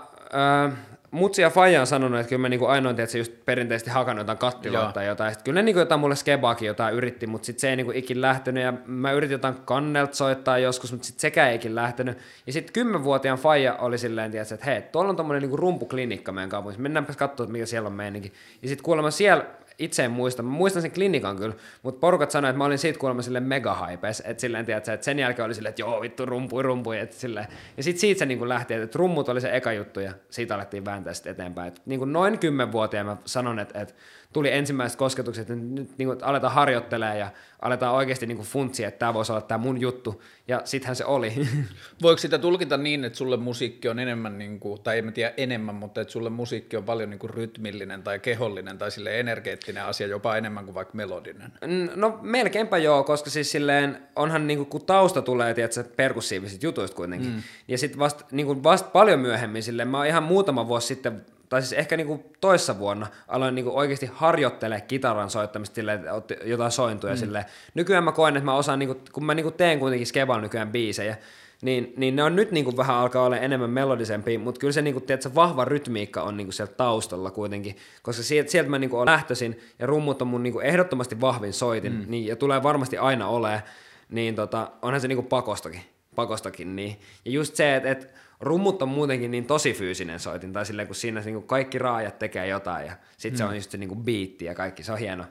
äh, 0.67 0.73
Mutsi 1.11 1.41
ja 1.41 1.49
Faija 1.49 1.81
on 1.81 1.87
sanonut, 1.87 2.19
että 2.19 2.29
kyllä 2.29 2.41
mä 2.41 2.49
niinku 2.49 2.65
ainoin 2.65 2.95
tietysti 2.95 3.17
just 3.17 3.33
perinteisesti 3.45 3.89
hakannut 3.89 4.21
jotain 4.21 4.37
kattiloita 4.37 4.91
tai 4.91 5.05
jotain. 5.05 5.31
Sitten 5.31 5.43
kyllä 5.43 5.59
ne 5.59 5.63
niinku 5.63 5.79
jotain 5.79 6.01
mulle 6.01 6.15
skebaakin 6.15 6.67
jotain 6.67 6.95
yritti, 6.95 7.27
mutta 7.27 7.45
sitten 7.45 7.61
se 7.61 7.69
ei 7.69 7.75
niinku 7.75 7.91
ikin 7.95 8.21
lähtenyt. 8.21 8.63
Ja 8.63 8.73
mä 8.85 9.11
yritin 9.11 9.33
jotain 9.33 9.55
kannelta 9.65 10.15
soittaa 10.15 10.57
joskus, 10.57 10.91
mutta 10.91 11.07
sitten 11.07 11.21
sekään 11.21 11.49
ei 11.49 11.55
ikin 11.55 11.75
lähtenyt. 11.75 12.17
Ja 12.47 12.53
sitten 12.53 12.73
kymmenvuotiaan 12.73 13.39
Faija 13.39 13.75
oli 13.75 13.97
silleen, 13.97 14.31
tietysti, 14.31 14.53
että 14.53 14.65
hei, 14.65 14.81
tuolla 14.81 15.09
on 15.09 15.15
tommonen 15.15 15.41
niinku 15.41 15.57
rumpuklinikka 15.57 16.31
meidän 16.31 16.49
kaupungissa. 16.49 16.81
Mennäänpäs 16.81 17.17
katsoa, 17.17 17.43
että 17.43 17.51
mikä 17.51 17.65
siellä 17.65 17.87
on 17.87 17.93
meininki. 17.93 18.33
Ja 18.61 18.67
sitten 18.67 18.83
kuulemma 18.83 19.11
siellä 19.11 19.45
itse 19.79 20.05
en 20.05 20.11
muista, 20.11 20.43
mä 20.43 20.49
muistan 20.49 20.81
sen 20.81 20.91
klinikan 20.91 21.37
kyllä, 21.37 21.55
mutta 21.83 21.99
porukat 21.99 22.31
sanoi, 22.31 22.49
että 22.49 22.57
mä 22.57 22.65
olin 22.65 22.77
siitä 22.77 22.99
kuulemma 22.99 23.21
silleen 23.21 23.43
mega 23.43 23.87
hypes, 23.91 24.23
että 24.25 24.41
silleen, 24.41 24.65
tiedätkö, 24.65 24.93
että 24.93 25.05
sen 25.05 25.19
jälkeen 25.19 25.45
oli 25.45 25.55
silleen, 25.55 25.69
että 25.69 25.81
joo 25.81 26.01
vittu 26.01 26.25
rumpui, 26.25 26.63
rumpui, 26.63 26.99
että 26.99 27.15
silleen. 27.15 27.47
Ja 27.77 27.83
sitten 27.83 28.01
siitä 28.01 28.19
se 28.19 28.25
niin 28.25 28.49
lähti, 28.49 28.73
että 28.73 28.99
rummut 28.99 29.29
oli 29.29 29.41
se 29.41 29.55
eka 29.55 29.71
juttu 29.71 29.99
ja 29.99 30.13
siitä 30.29 30.55
alettiin 30.55 30.85
vääntää 30.85 31.13
sitten 31.13 31.31
eteenpäin. 31.31 31.67
Et 31.67 31.81
niin 31.85 31.99
kuin 31.99 32.13
noin 32.13 32.39
kymmenvuotiaana 32.39 33.09
mä 33.09 33.17
sanon, 33.25 33.59
että, 33.59 33.81
että 33.81 33.93
tuli 34.33 34.51
ensimmäiset 34.51 34.97
kosketukset, 34.97 35.41
että 35.41 35.55
nyt 35.55 35.97
niin 35.97 36.07
kuin 36.07 36.23
aletaan 36.23 36.53
harjoittelemaan 36.53 37.19
ja 37.19 37.31
aletaan 37.61 37.95
oikeasti 37.95 38.25
niin 38.25 38.37
kuin 38.37 38.47
funtsia, 38.47 38.87
että 38.87 38.99
tämä 38.99 39.13
voisi 39.13 39.31
olla 39.31 39.41
tämä 39.41 39.57
mun 39.57 39.81
juttu. 39.81 40.23
Ja 40.47 40.61
sittenhän 40.65 40.95
se 40.95 41.05
oli. 41.05 41.33
Voiko 42.03 42.17
sitä 42.17 42.37
tulkita 42.37 42.77
niin, 42.77 43.05
että 43.05 43.17
sulle 43.17 43.37
musiikki 43.37 43.89
on 43.89 43.99
enemmän, 43.99 44.37
niin 44.37 44.59
kuin, 44.59 44.81
tai 44.81 44.97
en 44.97 45.05
mä 45.05 45.11
tiedä 45.11 45.33
enemmän, 45.37 45.75
mutta 45.75 46.01
että 46.01 46.11
sulle 46.11 46.29
musiikki 46.29 46.77
on 46.77 46.83
paljon 46.83 47.09
niin 47.09 47.19
kuin 47.19 47.29
rytmillinen 47.29 48.03
tai 48.03 48.19
kehollinen 48.19 48.77
tai 48.77 48.91
sille 48.91 49.19
energeettinen 49.19 49.83
asia 49.83 50.07
jopa 50.07 50.37
enemmän 50.37 50.65
kuin 50.65 50.75
vaikka 50.75 50.95
melodinen? 50.95 51.51
No 51.95 52.19
melkeinpä 52.21 52.77
joo, 52.77 53.03
koska 53.03 53.29
siis 53.29 53.51
silleen 53.51 53.97
onhan 54.15 54.47
niinku, 54.47 54.65
kun 54.65 54.85
tausta 54.85 55.21
tulee, 55.21 55.53
tiedätkö, 55.53 55.83
perkussiivisista 55.95 56.65
jutuista 56.65 56.95
kuitenkin. 56.95 57.29
Mm. 57.29 57.43
Ja 57.67 57.77
sitten 57.77 57.99
vasta 57.99 58.25
niinku, 58.31 58.63
vast 58.63 58.91
paljon 58.91 59.19
myöhemmin 59.19 59.63
silleen, 59.63 59.87
mä 59.87 59.97
oon 59.97 60.07
ihan 60.07 60.23
muutama 60.23 60.67
vuosi 60.67 60.87
sitten 60.87 61.25
tai 61.49 61.61
siis 61.61 61.73
ehkä 61.73 61.97
niinku 61.97 62.31
toissa 62.41 62.79
vuonna 62.79 63.07
aloin 63.27 63.55
niinku 63.55 63.77
oikeasti 63.77 64.09
harjoittele 64.13 64.81
kitaran 64.81 65.29
soittamista 65.29 65.75
silleen, 65.75 65.99
että 65.99 66.13
otti 66.13 66.35
jotain 66.43 66.71
sointuja 66.71 67.13
mm. 67.13 67.19
silleen. 67.19 67.45
Nykyään 67.73 68.03
mä 68.03 68.11
koen, 68.11 68.37
että 68.37 68.45
mä 68.45 68.55
osaan, 68.55 68.79
niinku, 68.79 69.01
kun 69.11 69.25
mä 69.25 69.33
niinku 69.33 69.51
teen 69.51 69.79
kuitenkin 69.79 70.07
Skebal 70.07 70.41
nykyään 70.41 70.71
biisejä, 70.71 71.17
niin, 71.61 71.93
niin 71.97 72.15
ne 72.15 72.23
on 72.23 72.35
nyt 72.35 72.51
niinku 72.51 72.77
vähän 72.77 72.95
alkaa 72.95 73.25
olla 73.25 73.37
enemmän 73.37 73.69
melodisempi, 73.69 74.37
mutta 74.37 74.59
kyllä 74.59 74.73
se, 74.73 74.81
niinku, 74.81 74.99
tiedätkö, 74.99 75.29
vahva 75.35 75.65
rytmiikka 75.65 76.21
on 76.21 76.37
niinku 76.37 76.51
sieltä 76.51 76.73
taustalla 76.73 77.31
kuitenkin, 77.31 77.75
koska 78.01 78.23
sieltä, 78.23 78.51
sieltä 78.51 78.69
mä 78.69 78.79
niinku 78.79 78.97
olen 78.97 79.05
lähtöisin, 79.05 79.59
ja 79.79 79.87
rummut 79.87 80.21
on 80.21 80.27
mun 80.27 80.43
niinku 80.43 80.59
ehdottomasti 80.59 81.21
vahvin 81.21 81.53
soitin, 81.53 81.93
mm. 81.93 82.05
niin, 82.07 82.25
ja 82.25 82.35
tulee 82.35 82.63
varmasti 82.63 82.97
aina 82.97 83.27
olemaan, 83.27 83.61
niin 84.09 84.35
tota, 84.35 84.71
onhan 84.81 85.01
se 85.01 85.07
niinku 85.07 85.23
pakostakin, 85.23 85.81
pakostakin 86.15 86.75
niin. 86.75 86.99
Ja 87.25 87.31
just 87.31 87.55
se, 87.55 87.75
että 87.75 87.91
et, 87.91 88.13
rummut 88.39 88.81
on 88.81 88.89
muutenkin 88.89 89.31
niin 89.31 89.45
tosi 89.45 89.73
fyysinen 89.73 90.19
soitin, 90.19 90.53
tai 90.53 90.65
silleen, 90.65 90.87
kun 90.87 90.95
siinä 90.95 91.21
niinku 91.21 91.41
kaikki 91.41 91.77
raajat 91.77 92.19
tekee 92.19 92.47
jotain, 92.47 92.87
ja 92.87 92.93
sitten 93.17 93.33
mm. 93.33 93.37
se 93.37 93.43
on 93.43 93.55
just 93.55 93.71
se 93.71 93.77
niinku 93.77 93.95
biitti 93.95 94.45
ja 94.45 94.55
kaikki, 94.55 94.83
se 94.83 94.91
on 94.91 94.97
hieno. 94.97 95.25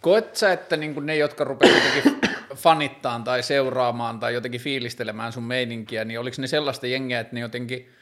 Koet 0.00 0.36
sä, 0.36 0.52
että 0.52 0.76
niinku 0.76 1.00
ne, 1.00 1.16
jotka 1.16 1.44
rupeavat 1.44 1.82
jotenkin 1.84 2.30
fanittaan 2.56 3.24
tai 3.24 3.42
seuraamaan 3.42 4.20
tai 4.20 4.34
jotenkin 4.34 4.60
fiilistelemään 4.60 5.32
sun 5.32 5.42
meininkiä, 5.42 6.04
niin 6.04 6.20
oliko 6.20 6.36
ne 6.40 6.46
sellaista 6.46 6.86
jengiä, 6.86 7.20
että 7.20 7.34
ne 7.34 7.40
jotenkin– 7.40 7.88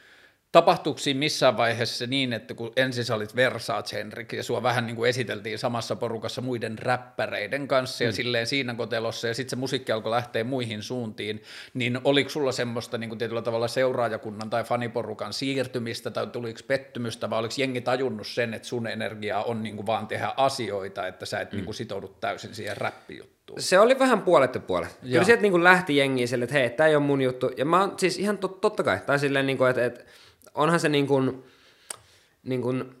Tapahtuuko 0.51 0.99
siinä 0.99 1.19
missään 1.19 1.57
vaiheessa 1.57 2.07
niin, 2.07 2.33
että 2.33 2.53
kun 2.53 2.71
ensin 2.75 3.05
sä 3.05 3.15
olit 3.15 3.35
Versace 3.35 3.97
Henrik 3.97 4.33
ja 4.33 4.43
sua 4.43 4.63
vähän 4.63 4.85
niin 4.85 4.95
kuin 4.95 5.09
esiteltiin 5.09 5.59
samassa 5.59 5.95
porukassa 5.95 6.41
muiden 6.41 6.79
räppäreiden 6.79 7.67
kanssa 7.67 8.03
ja 8.03 8.09
mm. 8.09 8.13
silleen 8.13 8.47
siinä 8.47 8.73
kotelossa 8.73 9.27
ja 9.27 9.33
sitten 9.33 9.49
se 9.49 9.55
musiikki 9.55 9.91
alkoi 9.91 10.11
lähteä 10.11 10.43
muihin 10.43 10.83
suuntiin, 10.83 11.43
niin 11.73 11.99
oliko 12.03 12.29
sulla 12.29 12.51
semmoista 12.51 12.97
niin 12.97 13.09
kuin 13.09 13.19
tietyllä 13.19 13.41
tavalla 13.41 13.67
seuraajakunnan 13.67 14.49
tai 14.49 14.63
faniporukan 14.63 15.33
siirtymistä 15.33 16.11
tai 16.11 16.27
tuliko 16.27 16.59
pettymystä 16.67 17.29
vai 17.29 17.39
oliko 17.39 17.53
jengi 17.57 17.81
tajunnut 17.81 18.27
sen, 18.27 18.53
että 18.53 18.67
sun 18.67 18.87
energia 18.87 19.41
on 19.41 19.63
niin 19.63 19.75
kuin 19.75 19.85
vaan 19.85 20.07
tehdä 20.07 20.33
asioita, 20.37 21.07
että 21.07 21.25
sä 21.25 21.39
et 21.39 21.51
mm. 21.51 21.55
niin 21.55 21.65
kuin 21.65 21.75
sitoudu 21.75 22.07
täysin 22.07 22.55
siihen 22.55 22.77
räppijuttuun? 22.77 23.61
Se 23.61 23.79
oli 23.79 23.99
vähän 23.99 24.21
puolet 24.21 24.55
ja 24.55 24.61
puolet. 24.61 24.99
Kyllä 25.01 25.23
sieltä 25.23 25.41
niin 25.41 25.51
kuin 25.51 25.63
lähti 25.63 25.97
jengiä 25.97 26.27
sille, 26.27 26.43
että 26.43 26.55
hei, 26.55 26.69
tämä 26.69 26.87
ei 26.87 26.95
ole 26.95 27.03
mun 27.03 27.21
juttu. 27.21 27.51
Ja 27.57 27.65
mä 27.65 27.79
oon 27.79 27.93
siis 27.97 28.17
ihan 28.17 28.37
tot, 28.37 28.61
totta 28.61 28.83
kai, 28.83 28.99
tai 29.05 29.19
silleen, 29.19 29.45
niin 29.45 29.57
kuin, 29.57 29.69
että, 29.69 29.85
että 29.85 30.03
onhan 30.55 30.79
se 30.79 30.89
niin 30.89 31.07
kuin, 31.07 31.43
niin 32.43 32.61
kuin, 32.61 32.95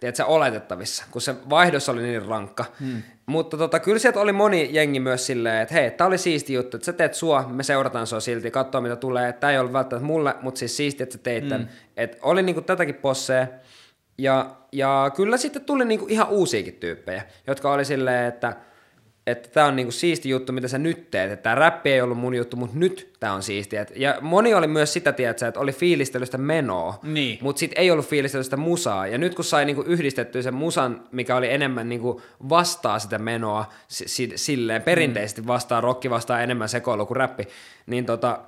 tiedätkö, 0.00 0.24
oletettavissa, 0.24 1.04
kun 1.10 1.22
se 1.22 1.34
vaihdos 1.50 1.88
oli 1.88 2.02
niin 2.02 2.26
rankka. 2.26 2.64
Hmm. 2.80 3.02
Mutta 3.26 3.56
tota, 3.56 3.80
kyllä 3.80 3.98
sieltä 3.98 4.20
oli 4.20 4.32
moni 4.32 4.68
jengi 4.72 5.00
myös 5.00 5.26
silleen, 5.26 5.62
että 5.62 5.74
hei, 5.74 5.90
tämä 5.90 6.08
oli 6.08 6.18
siisti 6.18 6.52
juttu, 6.52 6.76
että 6.76 6.86
sä 6.86 6.92
teet 6.92 7.14
sua, 7.14 7.48
me 7.48 7.62
seurataan 7.62 8.06
sua 8.06 8.20
silti, 8.20 8.50
katsoa 8.50 8.80
mitä 8.80 8.96
tulee. 8.96 9.32
Tämä 9.32 9.50
ei 9.52 9.58
ollut 9.58 9.72
välttämättä 9.72 10.06
mulle, 10.06 10.34
mutta 10.42 10.58
siis 10.58 10.76
siisti, 10.76 11.02
että 11.02 11.12
sä 11.12 11.22
teit 11.22 11.48
tämän. 11.48 11.66
Hmm. 11.66 11.76
Et 11.96 12.18
oli 12.22 12.42
niinku 12.42 12.60
tätäkin 12.60 12.94
posseja. 12.94 13.46
Ja, 14.18 14.56
ja 14.72 15.10
kyllä 15.16 15.36
sitten 15.36 15.64
tuli 15.64 15.84
niinku 15.84 16.06
ihan 16.08 16.28
uusiakin 16.28 16.74
tyyppejä, 16.74 17.22
jotka 17.46 17.72
oli 17.72 17.84
silleen, 17.84 18.26
että– 18.26 18.56
että 19.30 19.48
tämä 19.48 19.66
on 19.66 19.76
niinku 19.76 19.92
siisti 19.92 20.28
juttu, 20.28 20.52
mitä 20.52 20.68
sä 20.68 20.78
nyt 20.78 21.10
teet, 21.10 21.32
että 21.32 21.42
tämä 21.42 21.54
räppi 21.54 21.92
ei 21.92 22.00
ollut 22.00 22.18
mun 22.18 22.34
juttu, 22.34 22.56
mutta 22.56 22.78
nyt 22.78 23.12
tämä 23.20 23.32
on 23.32 23.42
siistiä. 23.42 23.86
Ja 23.96 24.18
moni 24.20 24.54
oli 24.54 24.66
myös 24.66 24.92
sitä, 24.92 25.12
tiedätkö, 25.12 25.46
että 25.48 25.60
oli 25.60 25.72
fiilistelystä 25.72 26.38
menoa, 26.38 26.98
niin. 27.02 27.38
mutta 27.42 27.60
sitten 27.60 27.80
ei 27.82 27.90
ollut 27.90 28.06
fiilistelystä 28.06 28.56
musaa. 28.56 29.06
Ja 29.06 29.18
nyt 29.18 29.34
kun 29.34 29.44
sai 29.44 29.64
niinku 29.64 29.82
yhdistettyä 29.82 30.42
sen 30.42 30.54
musan, 30.54 31.02
mikä 31.12 31.36
oli 31.36 31.50
enemmän 31.50 31.88
niinku 31.88 32.22
vastaa 32.48 32.98
sitä 32.98 33.18
menoa, 33.18 33.72
si- 33.88 34.32
silleen 34.34 34.82
perinteisesti 34.82 35.46
vastaa, 35.46 35.80
rokki 35.80 36.10
vastaa 36.10 36.42
enemmän 36.42 36.68
sekoilu 36.68 37.06
kuin 37.06 37.16
räppi, 37.16 37.48
niin 37.86 38.06
tota, 38.06 38.40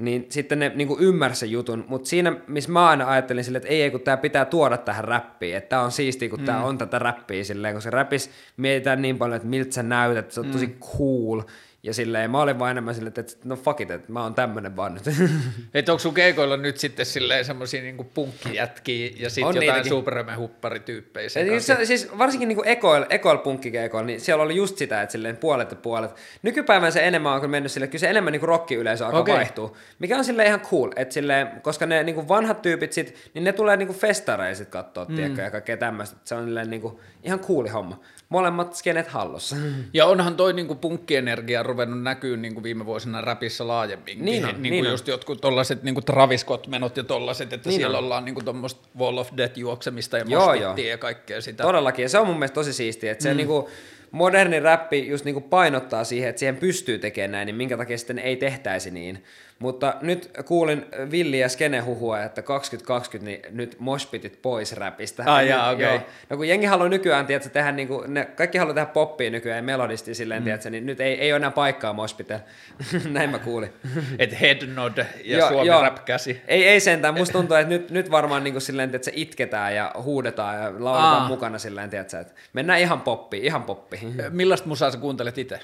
niin 0.00 0.26
sitten 0.28 0.58
ne 0.58 0.72
niin 0.74 0.88
ymmärsi 1.00 1.52
jutun, 1.52 1.84
mutta 1.88 2.08
siinä, 2.08 2.36
missä 2.46 2.72
mä 2.72 2.88
aina 2.88 3.10
ajattelin 3.10 3.44
silleen, 3.44 3.62
että 3.62 3.74
ei, 3.74 3.82
ei 3.82 3.90
kun 3.90 4.00
tämä 4.00 4.16
pitää 4.16 4.44
tuoda 4.44 4.76
tähän 4.76 5.04
räppiin, 5.04 5.56
että 5.56 5.68
tämä 5.68 5.82
on 5.82 5.92
siistiä, 5.92 6.28
kun 6.28 6.38
mm. 6.38 6.44
tämä 6.44 6.64
on 6.64 6.78
tätä 6.78 6.98
räppiä 6.98 7.44
silleen, 7.44 7.74
koska 7.74 7.90
räpis 7.90 8.30
mietitään 8.56 9.02
niin 9.02 9.18
paljon, 9.18 9.36
että 9.36 9.48
miltä 9.48 9.72
sä 9.72 9.82
näytät, 9.82 10.18
että 10.18 10.34
se 10.34 10.40
on 10.40 10.46
mm. 10.46 10.52
tosi 10.52 10.76
cool, 10.80 11.42
ja 11.84 11.94
silleen, 11.94 12.30
mä 12.30 12.42
olin 12.42 12.58
vain 12.58 12.70
enemmän 12.70 12.94
silleen, 12.94 13.14
että 13.16 13.36
no 13.44 13.56
fuck 13.56 13.80
it, 13.80 13.90
että 13.90 14.12
mä 14.12 14.22
oon 14.22 14.34
tämmönen 14.34 14.76
vaan 14.76 14.94
nyt. 14.94 15.04
Että 15.74 15.92
onko 15.92 15.98
sun 15.98 16.14
keikoilla 16.14 16.56
nyt 16.56 16.78
sitten 16.78 17.06
silleen 17.06 17.44
semmosia 17.44 17.82
niinku 17.82 18.04
punkkijätkiä 18.04 19.10
ja 19.16 19.30
sitten 19.30 19.62
jotain 19.62 19.88
superme-hupparityyppejä 19.88 21.28
siis, 21.28 21.66
siis 21.84 22.18
varsinkin 22.18 22.48
niinku 22.48 22.62
ekoil, 22.66 23.04
ekoil 23.10 23.38
punkkikeikoilla, 23.38 24.06
niin 24.06 24.20
siellä 24.20 24.44
oli 24.44 24.56
just 24.56 24.78
sitä, 24.78 25.02
että 25.02 25.12
silleen 25.12 25.36
puolet 25.36 25.70
ja 25.70 25.76
puolet. 25.76 26.10
Nykypäivän 26.42 26.92
se 26.92 27.06
enemmän 27.06 27.32
on 27.32 27.50
mennyt 27.50 27.72
silleen, 27.72 27.90
kyllä 27.90 28.00
se 28.00 28.10
enemmän 28.10 28.32
niinku 28.32 28.46
rockiyleisö 28.46 29.06
alkaa 29.06 29.20
okay. 29.20 29.34
vaihtuu, 29.34 29.76
mikä 29.98 30.18
on 30.18 30.24
silleen 30.24 30.48
ihan 30.48 30.60
cool, 30.60 30.90
että 30.96 31.14
silleen, 31.14 31.48
koska 31.62 31.86
ne 31.86 32.02
niinku 32.02 32.28
vanhat 32.28 32.62
tyypit 32.62 32.92
sit, 32.92 33.30
niin 33.34 33.44
ne 33.44 33.52
tulee 33.52 33.76
niinku 33.76 33.94
festareja 33.94 34.54
sit 34.54 34.68
katsoa, 34.68 35.04
mm. 35.04 35.16
tiedätkö, 35.16 35.42
ja 35.42 35.50
kaikkea 35.50 35.76
tämmöistä. 35.76 36.16
Se 36.24 36.34
on 36.34 36.44
silleen 36.44 36.70
niinku 36.70 37.00
ihan 37.22 37.40
cooli 37.40 37.68
homma 37.68 38.00
molemmat 38.34 38.74
skenet 38.74 39.08
hallussa. 39.08 39.56
Ja 39.92 40.06
onhan 40.06 40.36
toi 40.36 40.52
niinku 40.52 40.74
punkkienergia 40.74 41.62
ruvennut 41.62 42.02
näkyy 42.02 42.36
niinku 42.36 42.62
viime 42.62 42.86
vuosina 42.86 43.20
rapissa 43.20 43.68
laajemmin. 43.68 44.24
Niin 44.24 44.44
on, 44.44 44.62
niinku 44.62 44.82
niin 44.82 44.90
just 44.90 45.08
on. 45.08 45.12
jotkut 45.12 45.40
tollaset 45.40 45.82
niinku 45.82 46.00
Travis 46.00 46.46
menot 46.66 46.96
ja 46.96 47.04
tollaset, 47.04 47.52
että 47.52 47.68
niin 47.68 47.76
siellä 47.76 47.98
on. 47.98 48.04
ollaan 48.04 48.24
niinku 48.24 48.42
tuommoista 48.42 48.88
Wall 48.98 49.18
of 49.18 49.30
Death 49.36 49.58
juoksemista 49.58 50.18
ja 50.18 50.24
joo, 50.28 50.54
joo. 50.54 50.76
ja 50.76 50.98
kaikkea 50.98 51.40
sitä. 51.40 51.62
Todellakin, 51.62 52.02
ja 52.02 52.08
se 52.08 52.18
on 52.18 52.26
mun 52.26 52.38
mielestä 52.38 52.54
tosi 52.54 52.72
siistiä, 52.72 53.12
että 53.12 53.24
mm. 53.24 53.30
se 53.30 53.34
niinku, 53.34 53.70
moderni 54.10 54.60
räppi 54.60 55.08
just 55.08 55.24
niinku 55.24 55.40
painottaa 55.40 56.04
siihen, 56.04 56.28
että 56.28 56.38
siihen 56.38 56.56
pystyy 56.56 56.98
tekemään 56.98 57.32
näin, 57.32 57.46
niin 57.46 57.56
minkä 57.56 57.76
takia 57.76 57.98
sitten 57.98 58.18
ei 58.18 58.36
tehtäisi 58.36 58.90
niin. 58.90 59.24
Mutta 59.58 59.94
nyt 60.00 60.30
kuulin 60.44 60.86
Villi 61.10 61.40
ja 61.40 61.48
Skene 61.48 61.80
huhua, 61.80 62.22
että 62.22 62.42
2020 62.42 63.30
niin 63.30 63.56
nyt 63.56 63.76
moshpitit 63.78 64.38
pois 64.42 64.72
räpistä. 64.72 65.22
Ah, 65.26 65.46
jaa. 65.46 65.70
Okay. 65.70 66.00
No 66.30 66.36
kun 66.36 66.48
jengi 66.48 66.66
haluaa 66.66 66.88
nykyään, 66.88 67.26
tiedätkö, 67.26 67.48
tehdä 67.48 67.72
niinku, 67.72 68.04
ne, 68.06 68.24
kaikki 68.24 68.58
haluaa 68.58 68.74
tehdä 68.74 68.86
poppia 68.86 69.30
nykyään 69.30 69.56
ja 69.56 69.62
melodisti 69.62 70.14
silleen, 70.14 70.42
mm. 70.42 70.44
tiedätkö, 70.44 70.70
niin 70.70 70.86
nyt 70.86 71.00
ei, 71.00 71.20
ei 71.20 71.32
ole 71.32 71.36
enää 71.36 71.50
paikkaa 71.50 71.92
moshpitel. 71.92 72.38
Näin 73.10 73.30
mä 73.30 73.38
kuulin. 73.38 73.72
Et 74.18 74.40
head 74.40 74.66
nod 74.66 74.98
ja 75.24 75.38
jo, 75.38 75.48
Suomi 75.48 75.66
jo. 75.66 75.82
rap 75.82 76.04
käsi. 76.04 76.40
Ei, 76.48 76.68
ei 76.68 76.80
sentään. 76.80 77.14
Musta 77.14 77.32
tuntuu, 77.32 77.56
että 77.56 77.68
nyt, 77.68 77.90
nyt 77.90 78.10
varmaan 78.10 78.44
niinku 78.44 78.60
silleen, 78.60 78.94
että 78.94 79.04
se 79.04 79.12
itketään 79.14 79.74
ja 79.74 79.92
huudetaan 80.02 80.56
ja 80.56 80.64
lauletaan 80.64 81.22
ah. 81.22 81.28
mukana 81.28 81.58
silleen, 81.58 81.90
tiedätkö, 81.90 82.20
että 82.20 82.34
mennään 82.52 82.80
ihan 82.80 83.00
poppi, 83.00 83.38
ihan 83.38 83.62
poppi. 83.62 84.00
Millaista 84.30 84.68
musaa 84.68 84.90
sä 84.90 84.98
kuuntelet 84.98 85.38
itse? 85.38 85.60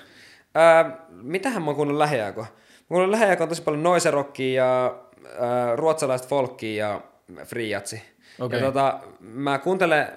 Öö, 0.57 0.93
mitähän 1.11 1.63
mä 1.63 1.67
oon 1.67 1.77
kuunnellut 1.77 1.99
lähiaikoina? 1.99 2.60
Mulla 2.91 3.05
on 3.05 3.11
lähiaikoina 3.11 3.49
tosi 3.49 3.63
paljon 3.63 3.83
noiserokkia 3.83 4.65
ja 4.65 5.01
äh, 5.27 5.77
ruotsalaista 5.77 6.29
folkkia 6.29 6.87
ja 6.87 7.01
friatsi. 7.45 8.03
Okay. 8.41 8.59
Ja 8.59 8.65
tota, 8.67 9.01
mä 9.21 9.59
kuuntelen 9.59 10.09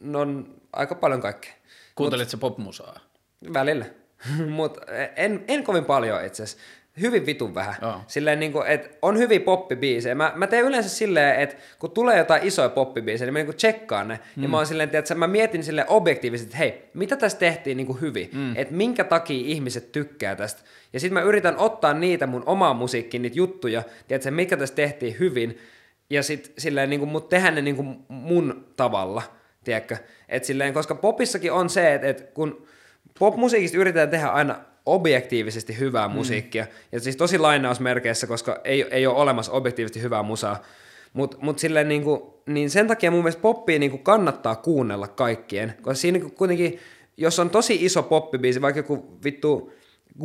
no, 0.00 0.20
aika 0.72 0.94
paljon 0.94 1.20
kaikkea. 1.20 1.52
Kuuntelet 1.94 2.32
Mut, 2.32 2.40
popmusaa? 2.40 3.00
Välillä. 3.54 3.84
Mutta 4.56 4.80
en, 5.16 5.44
en 5.48 5.64
kovin 5.64 5.84
paljon 5.84 6.24
itse 6.24 6.42
asiassa 6.42 6.64
hyvin 7.00 7.26
vitun 7.26 7.54
vähän. 7.54 7.74
Oh. 7.82 7.94
Silleen 8.06 8.40
niin 8.40 8.52
kuin, 8.52 8.66
että 8.66 8.88
on 9.02 9.18
hyvin 9.18 9.42
poppibiisejä. 9.42 10.14
Mä, 10.14 10.32
mä 10.34 10.46
teen 10.46 10.64
yleensä 10.64 10.88
silleen, 10.88 11.40
että 11.40 11.56
kun 11.78 11.90
tulee 11.90 12.18
jotain 12.18 12.46
isoja 12.46 12.68
poppibiisejä, 12.68 13.26
niin 13.26 13.32
mä 13.46 13.50
niin 13.50 13.56
tsekkaan 13.56 14.08
ne. 14.08 14.20
Mm. 14.36 14.42
Ja 14.42 14.48
mä 14.48 14.56
oon 14.56 14.66
silleen, 14.66 14.90
että 14.92 15.14
mä 15.14 15.26
mietin 15.26 15.64
sille 15.64 15.84
objektiivisesti, 15.88 16.48
että 16.48 16.58
hei, 16.58 16.90
mitä 16.94 17.16
tässä 17.16 17.38
tehtiin 17.38 17.76
niin 17.76 17.86
kuin 17.86 18.00
hyvin? 18.00 18.30
Mm. 18.32 18.56
Että 18.56 18.74
minkä 18.74 19.04
takia 19.04 19.46
ihmiset 19.46 19.92
tykkää 19.92 20.36
tästä? 20.36 20.62
Ja 20.92 21.00
sitten 21.00 21.14
mä 21.14 21.20
yritän 21.20 21.56
ottaa 21.56 21.94
niitä 21.94 22.26
mun 22.26 22.42
omaa 22.46 22.74
musiikkiin, 22.74 23.22
niitä 23.22 23.38
juttuja, 23.38 23.82
tiedätkö, 24.08 24.30
mikä 24.30 24.56
tässä 24.56 24.74
tehtiin 24.74 25.16
hyvin. 25.18 25.58
Ja 26.10 26.22
sitten 26.22 26.52
silleen 26.58 26.90
niin 26.90 27.00
kuin, 27.00 27.10
mut 27.10 27.28
tehdä 27.28 27.50
ne 27.50 27.62
niin 27.62 27.76
kuin 27.76 27.96
mun 28.08 28.64
tavalla, 28.76 29.22
tiedätkö? 29.64 29.96
Et 30.28 30.44
silleen, 30.44 30.74
koska 30.74 30.94
popissakin 30.94 31.52
on 31.52 31.70
se, 31.70 31.94
että, 31.94 32.08
että 32.08 32.22
kun 32.22 32.66
popmusiikista 33.18 33.78
yritetään 33.78 34.10
tehdä 34.10 34.26
aina 34.26 34.60
objektiivisesti 34.94 35.78
hyvää 35.78 36.08
mm. 36.08 36.14
musiikkia. 36.14 36.66
Ja 36.92 37.00
siis 37.00 37.16
tosi 37.16 37.38
lainausmerkeissä, 37.38 38.26
koska 38.26 38.60
ei, 38.64 38.86
ei 38.90 39.06
ole 39.06 39.16
olemassa 39.16 39.52
objektiivisesti 39.52 40.02
hyvää 40.02 40.22
musaa. 40.22 40.62
Mutta 41.12 41.36
mut 41.40 41.58
silleen 41.58 41.88
niinku, 41.88 42.42
niin 42.46 42.70
sen 42.70 42.86
takia 42.86 43.10
mun 43.10 43.20
mielestä 43.20 43.42
poppia 43.42 43.78
niinku 43.78 43.98
kannattaa 43.98 44.56
kuunnella 44.56 45.08
kaikkien. 45.08 45.74
Koska 45.82 45.94
siinä 45.94 46.18
niinku 46.18 46.36
kuitenkin, 46.36 46.78
jos 47.16 47.38
on 47.38 47.50
tosi 47.50 47.84
iso 47.84 48.02
poppibiisi, 48.02 48.62
vaikka 48.62 48.78
joku 48.78 49.18
vittu 49.24 49.72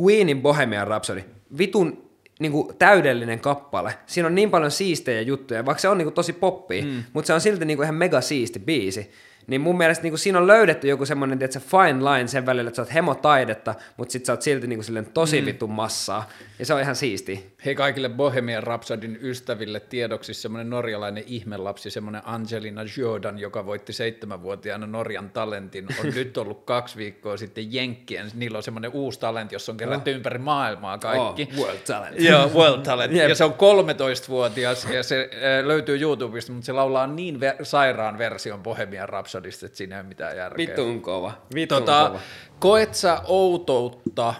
Queenin 0.00 0.42
Bohemian 0.42 0.86
Rhapsody, 0.86 1.24
vitun 1.58 2.10
niinku 2.40 2.72
täydellinen 2.78 3.40
kappale. 3.40 3.94
Siinä 4.06 4.26
on 4.26 4.34
niin 4.34 4.50
paljon 4.50 4.70
siistejä 4.70 5.20
juttuja, 5.20 5.66
vaikka 5.66 5.80
se 5.80 5.88
on 5.88 5.98
niinku 5.98 6.10
tosi 6.10 6.32
poppia, 6.32 6.84
mm. 6.84 7.02
mutta 7.12 7.26
se 7.26 7.32
on 7.32 7.40
silti 7.40 7.64
niinku 7.64 7.82
ihan 7.82 7.94
mega 7.94 8.20
siisti 8.20 8.58
biisi 8.58 9.10
niin 9.46 9.60
mun 9.60 9.76
mielestä 9.76 10.02
niin 10.02 10.10
kuin 10.10 10.18
siinä 10.18 10.38
on 10.38 10.46
löydetty 10.46 10.88
joku 10.88 11.06
semmoinen, 11.06 11.42
että 11.42 11.60
fine 11.60 12.04
line 12.04 12.28
sen 12.28 12.46
välillä, 12.46 12.68
että 12.68 12.76
sä 12.76 12.82
oot 12.82 12.94
hemotaidetta, 12.94 13.74
mutta 13.96 14.12
sit 14.12 14.24
sä 14.24 14.32
oot 14.32 14.42
silti 14.42 14.66
niin 14.66 14.76
kuin 14.76 14.84
silleen 14.84 15.06
tosi 15.06 15.40
mm. 15.40 15.46
vittu 15.46 15.66
massaa. 15.66 16.28
Ja 16.58 16.66
se 16.66 16.74
on 16.74 16.80
ihan 16.80 16.96
siisti. 16.96 17.56
Hei 17.64 17.74
kaikille 17.74 18.08
Bohemian 18.08 18.62
Rhapsodyn 18.62 19.18
ystäville 19.22 19.80
tiedoksi 19.80 20.34
semmoinen 20.34 20.70
norjalainen 20.70 21.24
ihmelapsi, 21.26 21.90
semmoinen 21.90 22.22
Angelina 22.24 22.80
Jordan, 22.96 23.38
joka 23.38 23.66
voitti 23.66 23.92
seitsemänvuotiaana 23.92 24.86
Norjan 24.86 25.30
talentin, 25.30 25.86
on 26.00 26.12
nyt 26.14 26.36
ollut 26.36 26.64
kaksi 26.64 26.96
viikkoa 26.96 27.36
sitten 27.36 27.72
Jenkkien. 27.72 28.30
Niillä 28.34 28.56
on 28.56 28.62
semmoinen 28.62 28.90
uusi 28.90 29.20
talentti, 29.20 29.54
jossa 29.54 29.72
on 29.72 29.78
kerätty 29.78 30.10
oh. 30.10 30.16
ympäri 30.16 30.38
maailmaa 30.38 30.98
kaikki. 30.98 31.48
Oh, 31.52 31.58
world 31.58 31.78
Talent. 31.86 32.20
Joo, 32.20 32.50
World 32.54 32.82
Talent. 32.82 33.12
yep. 33.16 33.28
Ja 33.28 33.34
se 33.34 33.44
on 33.44 33.54
13-vuotias 33.54 34.84
ja 34.84 35.02
se 35.02 35.30
löytyy 35.64 36.00
YouTubesta, 36.00 36.52
mutta 36.52 36.66
se 36.66 36.72
laulaa 36.72 37.06
niin 37.06 37.36
ver- 37.40 37.64
sairaan 37.64 38.18
version 38.18 38.62
Bohemian 38.62 39.08
Rhapsodista, 39.36 39.66
että 39.66 39.78
siinä 39.78 39.96
ei 39.96 40.00
ole 40.00 40.08
mitään 40.08 40.36
järkeä. 40.36 40.66
Vittu 40.66 40.82
on 40.82 41.00
kova. 41.00 41.42
Vittu 41.54 41.74
tota, 41.74 42.06
kova. 42.08 42.20
Koet 42.58 42.94
sä 42.94 43.20
outoutta 43.24 44.34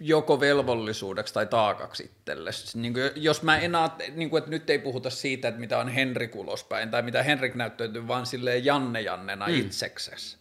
joko 0.00 0.40
velvollisuudeksi 0.40 1.34
tai 1.34 1.46
taakaksi 1.46 2.04
itsellesi. 2.04 2.78
Niin 2.78 2.92
kuin, 2.92 3.10
jos 3.16 3.42
mä 3.42 3.58
en 3.58 3.74
aat, 3.74 4.02
niin 4.14 4.30
kuin, 4.30 4.38
että 4.38 4.50
nyt 4.50 4.70
ei 4.70 4.78
puhuta 4.78 5.10
siitä, 5.10 5.48
että 5.48 5.60
mitä 5.60 5.78
on 5.78 5.88
Henrik 5.88 6.36
ulospäin 6.36 6.90
tai 6.90 7.02
mitä 7.02 7.22
Henrik 7.22 7.54
näyttäytyy, 7.54 8.08
vaan 8.08 8.26
silleen 8.26 8.64
Janne 8.64 9.00
Jannena 9.00 9.46
mm. 9.48 9.54
itseksesi. 9.54 10.36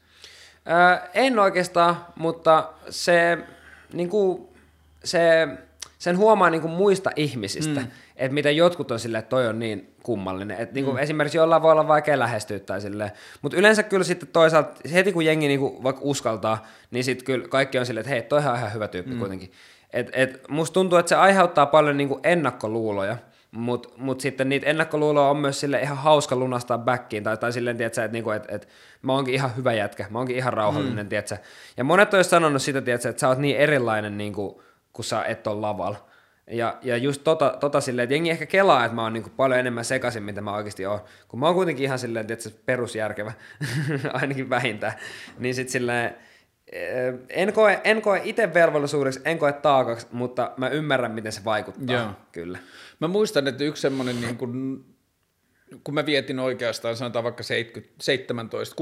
Öö, 0.68 1.10
en 1.14 1.40
oikeastaan, 1.40 2.06
mutta 2.16 2.74
se, 2.90 3.38
niin 3.94 4.10
kuin, 4.10 4.48
se, 5.04 5.48
sen 6.00 6.18
huomaa 6.18 6.50
niin 6.50 6.62
kuin 6.62 6.74
muista 6.74 7.12
ihmisistä, 7.16 7.80
mm. 7.80 7.88
että 8.16 8.34
miten 8.34 8.58
jotkut 8.58 8.92
on 8.92 9.00
silleen, 9.00 9.20
että 9.20 9.30
toi 9.30 9.48
on 9.48 9.60
niin 9.60 9.91
kummallinen. 10.04 10.58
Et 10.60 10.74
niin 10.74 10.86
kuin 10.86 10.96
mm. 10.96 11.04
Esimerkiksi 11.04 11.38
jollain 11.38 11.62
voi 11.62 11.72
olla 11.72 11.88
vaikea 11.88 12.20
lähestyä 12.20 12.60
tai 12.60 12.82
silleen. 12.82 13.12
Mutta 13.42 13.58
yleensä 13.58 13.84
kyllä 13.84 14.04
sitten 14.04 14.30
toisaalta, 14.34 14.72
heti 14.94 15.12
kun 15.12 15.26
jengi 15.26 15.48
niin 15.48 15.60
kuin 15.60 15.84
vaikka 15.84 16.02
uskaltaa, 16.04 16.66
niin 16.92 17.04
sitten 17.04 17.26
kyllä 17.26 17.48
kaikki 17.48 17.80
on 17.80 17.86
silleen, 17.86 18.02
että 18.02 18.14
hei, 18.14 18.22
toihan 18.22 18.54
on 18.54 18.60
ihan 18.60 18.74
hyvä 18.74 18.88
tyyppi 18.88 19.14
mm. 19.14 19.20
kuitenkin. 19.20 19.52
Et, 19.94 20.10
et 20.14 20.42
musta 20.50 20.74
tuntuu, 20.74 20.98
että 20.98 21.10
se 21.10 21.16
aiheuttaa 21.16 21.66
paljon 21.66 21.98
niin 21.98 22.08
kuin 22.10 22.20
ennakkoluuloja, 22.24 23.18
mutta 23.52 23.90
mut 23.98 24.22
sitten 24.22 24.50
niitä 24.50 24.68
ennakkoluuloja 24.68 25.28
on 25.28 25.38
myös 25.38 25.60
sille 25.60 25.82
ihan 25.82 25.98
hauska 25.98 26.36
lunastaa 26.36 26.78
backiin, 26.78 27.24
tai, 27.24 27.38
tai 27.38 27.54
silleen, 27.54 27.78
tiedätkö, 27.78 28.04
että, 28.04 28.14
niinku, 28.14 28.32
että, 28.32 28.56
että 28.56 28.68
mä 29.02 29.14
oonkin 29.14 29.34
ihan 29.34 29.56
hyvä 29.56 29.74
jätkä, 29.74 30.06
mä 30.10 30.18
oonkin 30.18 30.36
ihan 30.36 30.54
rauhallinen, 30.54 31.06
mm. 31.06 31.10
tiedätkö. 31.10 31.38
Ja 31.78 31.84
monet 31.84 32.14
on 32.14 32.24
sanonut 32.24 32.62
sitä, 32.62 32.82
tiedätkö, 32.82 33.10
että 33.10 33.20
sä 33.20 33.28
oot 33.28 33.38
niin 33.38 33.58
erilainen, 33.58 34.18
niin 34.18 34.34
kuin, 34.34 34.56
kun 34.94 35.06
sä 35.06 35.24
et 35.24 35.48
ole 35.48 35.62
lavalla. 35.62 36.11
Ja, 36.52 36.78
ja 36.82 36.98
just 36.98 37.24
tota, 37.24 37.58
tota 37.60 37.82
silleen, 37.82 38.04
että 38.04 38.14
jengi 38.14 38.30
ehkä 38.30 38.46
kelaa, 38.46 38.86
että 38.86 38.96
mä 38.96 39.04
oon 39.04 39.14
niinku 39.14 39.30
paljon 39.38 39.60
enemmän 39.60 39.86
sekaisin, 39.86 40.24
mitä 40.24 40.42
mä 40.42 40.56
oikeasti 40.56 40.86
oon. 40.86 41.00
Kun 41.28 41.40
mä 41.40 41.46
oon 41.46 41.56
kuitenkin 41.56 41.84
ihan 41.84 42.00
silleen, 42.00 42.32
että 42.32 42.50
perusjärkevä, 42.66 43.34
ainakin 44.14 44.50
vähintään. 44.50 44.94
Niin 45.40 45.56
sit 45.56 45.70
silleen, 45.70 46.16
eh, 46.72 47.14
en 47.30 47.54
koe, 47.54 47.82
en 47.84 48.02
koe 48.02 48.22
itse 48.24 48.54
velvollisuudeksi, 48.54 49.22
en 49.26 49.38
koe 49.38 49.54
taakaksi, 49.54 50.08
mutta 50.12 50.52
mä 50.58 50.70
ymmärrän, 50.70 51.12
miten 51.12 51.32
se 51.32 51.46
vaikuttaa. 51.46 51.96
Joo. 51.96 52.12
Kyllä. 52.32 52.60
Mä 53.00 53.08
muistan, 53.08 53.48
että 53.48 53.64
yksi 53.64 53.82
semmoinen 53.82 54.22
niin 54.22 54.38
kuin 54.38 54.86
kun 55.84 55.94
mä 55.94 56.06
vietin 56.06 56.40
oikeastaan, 56.40 56.96
sanotaan 56.96 57.24
vaikka 57.24 57.44
17, 58.00 58.76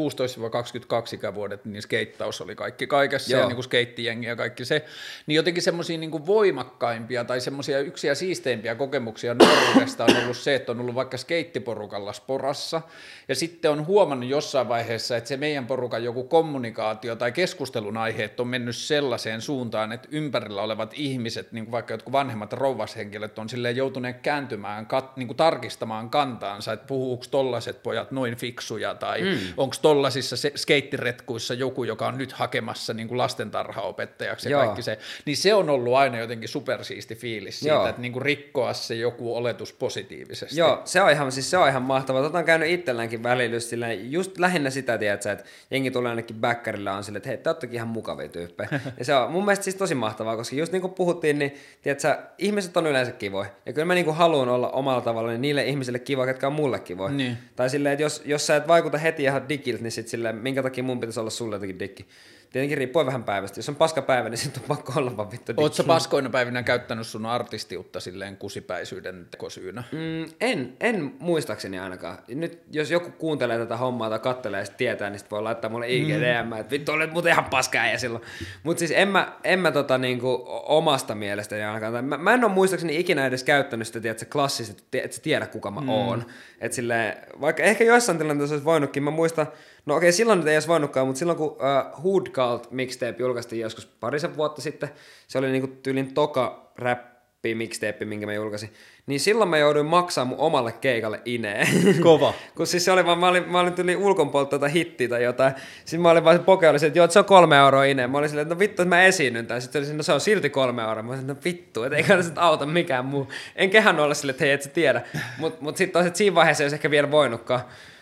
16-22 1.12 1.16
ikävuodet, 1.16 1.66
niin 1.66 1.82
skeittaus 1.82 2.42
oli 2.42 2.56
kaikki 2.56 2.88
kaikessa 2.88 3.32
Joo. 3.32 3.42
ja 3.42 3.48
niin 3.48 3.56
kuin 3.56 3.64
skeittijengi 3.64 4.28
ja 4.28 4.36
kaikki 4.36 4.66
se, 4.66 4.86
niin 5.28 5.36
jotenkin 5.36 5.64
semmoisia 5.64 5.98
niin 5.98 6.26
voimakkaimpia 6.26 7.24
tai 7.24 7.42
semmoisia 7.42 7.80
yksiä 7.80 8.16
siisteimpiä 8.16 8.76
kokemuksia 8.76 9.34
nuoruudesta 9.34 10.06
on 10.06 10.18
ollut 10.24 10.38
se, 10.38 10.56
että 10.56 10.72
on 10.72 10.80
ollut 10.82 10.96
vaikka 10.96 11.18
skeittiporukalla 11.18 12.14
sporassa. 12.14 12.82
Ja 13.28 13.36
sitten 13.36 13.72
on 13.72 13.88
huomannut 13.88 14.30
jossain 14.30 14.70
vaiheessa, 14.70 15.18
että 15.18 15.28
se 15.28 15.38
meidän 15.38 15.68
porukan 15.68 16.04
joku 16.04 16.24
kommunikaatio 16.24 17.16
tai 17.16 17.32
keskustelun 17.32 17.98
aiheet 17.98 18.40
on 18.40 18.48
mennyt 18.48 18.76
sellaiseen 18.76 19.42
suuntaan, 19.42 19.92
että 19.92 20.08
ympärillä 20.12 20.62
olevat 20.62 20.94
ihmiset, 20.96 21.52
niin 21.52 21.66
kuin 21.66 21.72
vaikka 21.72 21.94
jotkut 21.94 22.14
vanhemmat 22.14 22.54
rouvashenkilöt 22.54 23.40
on 23.40 23.50
silleen 23.50 23.76
joutuneet 23.76 24.22
kääntymään, 24.22 24.86
kat, 24.86 25.18
niin 25.18 25.28
kuin 25.28 25.38
tarkistamaan 25.38 26.10
kantaansa, 26.10 26.79
että 26.80 26.88
puhuuko 26.88 27.26
tollaset 27.32 27.84
pojat 27.84 28.12
noin 28.12 28.36
fiksuja, 28.36 28.96
tai 28.96 29.22
mm. 29.22 29.38
onko 29.58 29.76
tollasissa 29.82 30.36
skeittiretkuissa 30.56 31.54
joku, 31.54 31.84
joka 31.84 32.08
on 32.08 32.18
nyt 32.18 32.32
hakemassa 32.32 32.94
niin 32.94 33.08
kuin 33.08 33.18
lastentarhaopettajaksi 33.18 34.50
ja 34.50 34.52
Joo. 34.52 34.66
kaikki 34.66 34.82
se, 34.82 35.00
niin 35.26 35.38
se 35.38 35.54
on 35.54 35.70
ollut 35.70 35.96
aina 35.96 36.20
jotenkin 36.20 36.50
supersiisti 36.50 37.16
fiilis 37.16 37.60
siitä, 37.60 37.76
Joo. 37.76 37.88
että 37.88 38.02
niin 38.02 38.12
kuin 38.12 38.22
rikkoa 38.22 38.74
se 38.74 38.96
joku 38.96 39.36
oletus 39.36 39.74
positiivisesti. 39.74 40.60
Joo, 40.60 40.82
se 40.86 41.02
on 41.02 41.12
ihan, 41.12 41.32
siis 41.32 41.52
se 41.52 41.58
on 41.58 41.70
ihan 41.70 41.82
mahtavaa. 41.82 42.22
Tota 42.22 42.38
on 42.38 42.46
käynyt 42.46 42.70
itselläänkin 42.70 43.24
välillä 43.24 43.56
just, 43.56 43.70
silleen, 43.70 44.12
just 44.12 44.38
lähinnä 44.38 44.70
sitä, 44.70 44.98
tiedätkö, 44.98 45.32
että 45.32 45.46
jengi 45.72 45.92
tulee 45.92 46.10
ainakin 46.10 46.36
backerilla 46.36 46.92
on 46.92 47.04
silleen, 47.04 47.18
että 47.18 47.30
hei, 47.30 47.38
te 47.38 47.50
oottekin 47.50 47.76
ihan 47.76 47.88
mukavia 47.88 48.30
tyyppejä. 48.30 48.70
ja 49.00 49.06
se 49.06 49.16
on 49.16 49.32
mun 49.32 49.46
mielestä 49.46 49.64
siis 49.64 49.76
tosi 49.76 49.96
mahtavaa, 49.96 50.36
koska 50.38 50.56
just 50.56 50.72
niin 50.72 50.82
kuin 50.82 50.94
puhuttiin, 50.94 51.40
niin 51.40 51.56
tiedätkö, 51.82 52.18
ihmiset 52.38 52.78
on 52.78 52.88
yleensä 52.88 53.12
kivoja. 53.12 53.50
Ja 53.66 53.74
kyllä 53.74 53.86
mä 53.86 53.94
niin 53.94 54.06
kuin 54.06 54.18
haluan 54.18 54.50
olla 54.50 54.70
omalla 54.70 55.02
tavalla 55.02 55.30
niin 55.30 55.42
niille 55.42 55.66
ihmisille 55.66 56.00
kiva, 56.00 56.26
ketkä 56.26 56.48
on 56.48 56.54
mullekin 56.70 56.98
voi. 56.98 57.12
Niin. 57.12 57.38
Tai 57.56 57.70
silleen, 57.70 57.94
että 57.94 58.04
jos, 58.04 58.22
jos 58.26 58.48
sä 58.48 58.56
et 58.56 58.68
vaikuta 58.68 58.98
heti 58.98 59.24
ihan 59.24 59.50
digiltä, 59.50 59.84
niin 59.84 59.92
sit 59.92 60.08
silleen, 60.08 60.36
minkä 60.36 60.64
takia 60.64 60.84
mun 60.84 61.00
pitäisi 61.00 61.20
olla 61.20 61.30
sulle 61.30 61.56
jotenkin 61.56 61.80
dikki. 61.80 62.06
Tietenkin 62.52 62.78
riippuu 62.78 63.06
vähän 63.06 63.24
päivästä. 63.24 63.60
Jos 63.60 63.70
on 63.70 63.76
paska 63.76 64.02
päivä, 64.02 64.30
niin 64.30 64.38
sitten 64.38 64.62
on 64.62 64.68
pakko 64.68 64.94
olla 64.96 65.18
vaan 65.18 65.32
vittu 65.32 65.54
Oletko 65.58 65.84
paskoina 65.84 66.30
päivinä 66.30 66.64
käyttänyt 66.64 67.08
sun 67.08 67.26
artistiutta 67.26 68.00
silleen 68.00 68.38
kusipäisyyden 68.38 69.28
tekosyynä? 69.32 69.84
Mm, 69.92 70.32
en, 70.42 70.74
en 70.80 71.14
muistaakseni 71.20 71.80
ainakaan. 71.80 72.18
Nyt 72.28 72.62
jos 72.72 72.92
joku 72.92 73.12
kuuntelee 73.12 73.58
tätä 73.58 73.78
hommaa 73.78 74.10
tai 74.10 74.20
kattelee 74.20 74.60
ja 74.60 74.66
tietää, 74.78 75.10
niin 75.10 75.20
sit 75.20 75.32
voi 75.32 75.42
laittaa 75.42 75.70
mulle 75.70 75.90
IGDM, 75.90 76.46
mm. 76.46 76.54
että 76.54 76.72
vittu 76.72 76.92
olet 76.92 77.12
muuten 77.12 77.32
ihan 77.32 77.46
paskaa 77.46 77.88
ja 77.88 78.00
silloin. 78.00 78.24
Mutta 78.64 78.80
siis 78.80 78.92
en 78.92 79.08
mä, 79.08 79.34
en 79.44 79.60
mä 79.60 79.72
tota 79.72 79.98
niinku 79.98 80.46
omasta 80.48 81.16
mielestäni 81.16 81.64
ainakaan. 81.64 82.06
Mä, 82.06 82.18
mä 82.18 82.34
en 82.34 82.44
ole 82.44 82.52
muistaakseni 82.52 83.00
ikinä 83.00 83.26
edes 83.26 83.44
käyttänyt 83.44 83.88
sitä, 83.88 84.00
tiedätkö, 84.00 84.26
klassista, 84.32 84.84
että 84.94 85.16
sä 85.16 85.22
tiedä 85.22 85.48
kuka 85.48 85.72
mä 85.72 85.82
mm. 85.82 85.90
oon. 85.90 86.26
Et 86.62 86.74
silleen, 86.74 87.18
vaikka 87.42 87.64
ehkä 87.64 87.84
joissain 87.84 88.18
tilanteissa 88.18 88.56
olisi 88.56 88.66
voinutkin, 88.66 89.04
mä 89.04 89.12
muistan, 89.12 89.48
no 89.90 89.96
okei 89.96 90.12
silloin 90.12 90.40
nyt 90.40 90.48
ei 90.48 90.54
edes 90.54 90.68
voinutkaan, 90.68 91.08
mutta 91.08 91.20
silloin 91.20 91.38
kun 91.38 91.48
uh, 91.48 92.04
Hood 92.04 92.28
Cult 92.28 92.72
mixtape 92.72 93.16
julkaistiin 93.20 93.62
joskus 93.62 93.86
parisen 93.86 94.38
vuotta 94.38 94.62
sitten, 94.62 94.90
se 95.28 95.38
oli 95.38 95.52
niinku 95.52 95.68
tyylin 95.68 96.14
toka 96.14 96.72
rappi 96.76 97.56
mixtape, 97.56 98.06
minkä 98.06 98.26
mä 98.26 98.34
julkaisin, 98.34 98.74
niin 99.06 99.20
silloin 99.20 99.50
mä 99.50 99.58
jouduin 99.58 99.86
maksaa 99.86 100.26
mun 100.26 100.38
omalle 100.38 100.72
keikalle 100.72 101.22
ineen. 101.26 101.68
Kova. 102.04 102.34
kun 102.56 102.68
siis 102.68 102.86
se 102.86 102.92
oli 102.92 103.06
vaan, 103.06 103.20
mä 103.20 103.28
olin, 103.28 103.50
mä 103.50 103.60
olin 103.60 103.74
tyli 103.74 103.96
ulkonpolta 103.96 104.50
tota 104.50 104.68
hittiä 104.68 105.08
tai 105.08 105.24
jotain. 105.24 105.54
Sitten 105.80 106.02
mä 106.02 106.10
olin 106.10 106.24
vaan 106.24 106.38
se 106.38 106.44
poke 106.44 106.70
oli 106.70 106.78
että 106.86 107.00
joo, 107.00 107.06
että 107.06 107.14
se 107.14 107.20
on 107.20 107.26
kolme 107.26 107.58
euroa 107.58 107.84
ineen. 107.84 108.10
Mä 108.10 108.18
olin 108.18 108.30
silleen, 108.30 108.42
että 108.42 108.56
no 108.56 108.60
vittu, 108.60 108.82
että 108.82 108.96
mä 108.96 109.04
esiinnyn 109.04 109.48
tämän. 109.48 109.62
Sitten 109.62 109.84
oli 109.84 109.94
no 109.94 110.04
se 110.04 110.14
on 110.14 110.22
silti 110.22 110.50
kolme 110.50 110.82
euroa. 110.82 111.04
Mä 111.04 111.14
olin, 111.14 111.28
no 111.28 111.36
vittu, 111.46 111.84
että 111.84 111.98
eikä 111.98 112.24
se 112.24 112.32
auta 112.36 112.66
mikään 112.66 113.06
muu. 113.06 113.28
En 113.56 113.70
kehän 113.70 114.00
olla 114.00 114.14
silleen, 114.14 114.34
että 114.34 114.46
hei, 114.46 114.54
et 114.54 114.62
sä 114.62 114.70
tiedä. 114.70 115.02
Mutta 115.38 115.62
mut 115.62 115.78
sitten 115.78 116.08
että 116.08 116.18
siinä 116.18 116.36
vaiheessa 116.36 116.64
ei 116.64 116.66
olisi 116.66 116.76
ehkä 116.76 116.92
vielä 116.92 117.12
voinutkaan. 117.12 117.62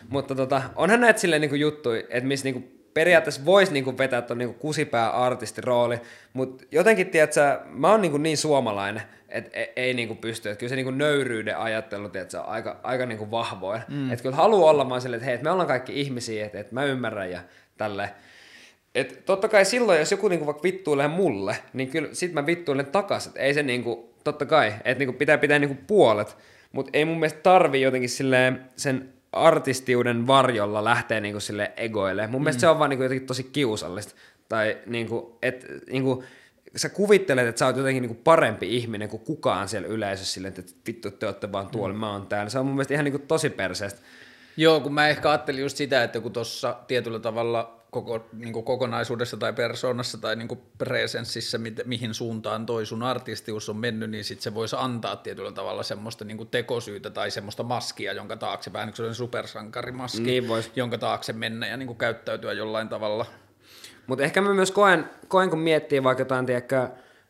Mutta 0.10 0.36
tota, 0.36 0.62
onhan 0.76 1.02
näitä 1.02 1.20
silleen 1.20 1.42
niinku 1.42 1.56
juttui, 1.56 2.08
että 2.10 2.28
missä 2.28 2.44
niinku 2.44 2.78
periaatteessa 2.94 3.46
voisi 3.46 3.74
niinku 3.74 3.98
vetää 3.98 4.22
tuon 4.22 4.38
niinku 4.38 4.60
kusipää 4.60 5.10
artisti 5.10 5.62
rooli, 5.62 6.02
mutta 6.34 6.66
jotenkin, 6.72 7.08
tiedätkö, 7.08 7.60
mä 7.66 7.92
oon 7.92 8.02
niinku 8.02 8.18
niin 8.18 8.38
suomalainen, 8.38 9.04
että 9.30 9.60
ei, 9.60 9.72
ei 9.76 9.94
niinku 9.94 10.16
pysty. 10.16 10.50
Että 10.50 10.60
kyllä 10.60 10.70
se 10.70 10.76
niinku 10.76 10.92
nöyryyden 10.92 11.58
ajattelu 11.58 12.10
tiedätkö, 12.10 12.40
on 12.40 12.46
aika, 12.46 12.80
aika 12.84 13.06
niinku 13.06 13.32
vahvoin. 13.32 13.82
Mm. 13.88 14.12
Että 14.12 14.24
kyllä 14.24 14.36
haluaa 14.36 14.72
olla 14.72 14.90
vaan 14.90 15.02
silleen, 15.02 15.18
että 15.18 15.26
hei, 15.26 15.34
että 15.34 15.44
me 15.44 15.52
ollaan 15.52 15.68
kaikki 15.68 16.02
ihmisiä, 16.02 16.46
että, 16.46 16.60
että 16.60 16.74
mä 16.74 16.86
ymmärrän 16.86 17.32
ja 17.32 17.40
tälle. 17.78 18.10
Et 18.96 19.26
totta 19.26 19.48
kai 19.48 19.66
silloin, 19.66 20.00
jos 20.00 20.12
joku 20.12 20.28
niinku 20.28 20.46
vaikka 20.46 20.64
vittuilee 20.64 21.08
mulle, 21.08 21.56
niin 21.74 21.90
kyllä 21.90 22.10
sit 22.12 22.34
mä 22.34 22.46
vittuilen 22.46 22.86
takaisin. 22.86 23.32
Ei 23.36 23.54
se 23.54 23.64
niinku, 23.64 24.14
totta 24.24 24.46
kai, 24.46 24.68
että 24.68 25.00
niinku 25.00 25.14
pitää 25.14 25.38
pitää 25.38 25.60
niinku 25.60 25.78
puolet, 25.88 26.38
mutta 26.72 26.90
ei 26.94 27.06
mun 27.06 27.20
mielestä 27.20 27.40
tarvi 27.40 27.82
jotenkin 27.82 28.10
silleen 28.10 28.66
sen 28.76 29.14
artistiuden 29.32 30.28
varjolla 30.28 30.84
lähteä 30.84 31.20
niinku 31.20 31.40
sille 31.40 31.72
egoille. 31.78 32.28
Mun 32.28 32.42
mm. 32.42 32.44
mielestä 32.44 32.62
se 32.62 32.68
on 32.68 32.80
vaan 32.80 32.90
niinku 32.90 33.04
jotenkin 33.04 33.28
tosi 33.28 33.44
kiusallista. 33.44 34.14
Tai 34.50 34.78
niinku, 34.86 35.38
et, 35.42 35.66
niinku, 35.90 36.24
sä 36.76 36.90
kuvittelet, 36.90 37.48
että 37.48 37.60
sä 37.60 37.66
oot 37.66 37.78
jotenkin 37.78 38.02
niinku 38.02 38.22
parempi 38.24 38.76
ihminen 38.76 39.10
kuin 39.10 39.24
kukaan 39.24 39.68
siellä 39.68 39.88
yleisössä 39.88 40.34
silleen, 40.34 40.54
että 40.58 40.74
vittu 40.88 41.12
te 41.12 41.26
olette 41.26 41.52
vaan 41.52 41.68
tuolla, 41.68 41.94
mm. 41.94 42.00
mä 42.00 42.12
oon 42.12 42.28
täällä. 42.28 42.50
Se 42.50 42.60
on 42.60 42.66
mun 42.66 42.76
mielestä 42.76 42.94
ihan 42.94 43.04
niinku 43.04 43.20
tosi 43.20 43.50
perseestä. 43.50 44.02
Joo, 44.58 44.80
kun 44.80 44.94
mä 44.94 45.08
ehkä 45.08 45.30
ajattelin 45.30 45.62
just 45.62 45.78
sitä, 45.78 46.04
että 46.04 46.20
kun 46.20 46.34
tuossa 46.34 46.78
tietyllä 46.88 47.20
tavalla 47.20 47.78
koko, 48.02 48.26
niin 48.34 48.54
kuin 48.54 48.66
kokonaisuudessa 48.66 49.38
tai 49.38 49.54
persoonassa 49.54 50.18
tai 50.18 50.36
niin 50.36 50.48
kuin 50.48 50.60
presenssissä, 50.78 51.58
mi- 51.58 51.76
mihin 51.86 52.14
suuntaan 52.14 52.66
toi 52.66 52.86
sun 52.86 53.04
artistius 53.04 53.70
on 53.70 53.78
mennyt, 53.78 54.10
niin 54.10 54.24
sit 54.24 54.42
se 54.42 54.54
voisi 54.54 54.76
antaa 54.80 55.16
tietyllä 55.16 55.52
tavalla 55.52 55.84
semmoista 55.84 56.26
niin 56.26 56.38
kuin 56.38 56.50
tekosyytä 56.50 57.10
tai 57.10 57.32
semmoista 57.32 57.64
maskia, 57.64 58.14
jonka 58.14 58.38
taakse, 58.38 58.74
vähän 58.74 58.88
niin 58.88 58.96
kuin 58.96 59.16
supersankarimaski, 59.16 60.22
niin 60.22 60.48
vois. 60.48 60.72
jonka 60.76 60.98
taakse 60.98 61.34
mennä 61.34 61.68
ja 61.68 61.78
niin 61.78 61.88
kuin 61.88 61.98
käyttäytyä 61.98 62.54
jollain 62.54 62.90
tavalla. 62.90 63.26
Mutta 64.08 64.24
ehkä 64.24 64.42
mä 64.42 64.54
myös 64.54 64.72
koen, 64.72 65.10
koen, 65.28 65.50
kun 65.50 65.60
miettii 65.60 66.04
vaikka 66.04 66.22
jotain, 66.22 66.46
tiedäkö, 66.46 66.88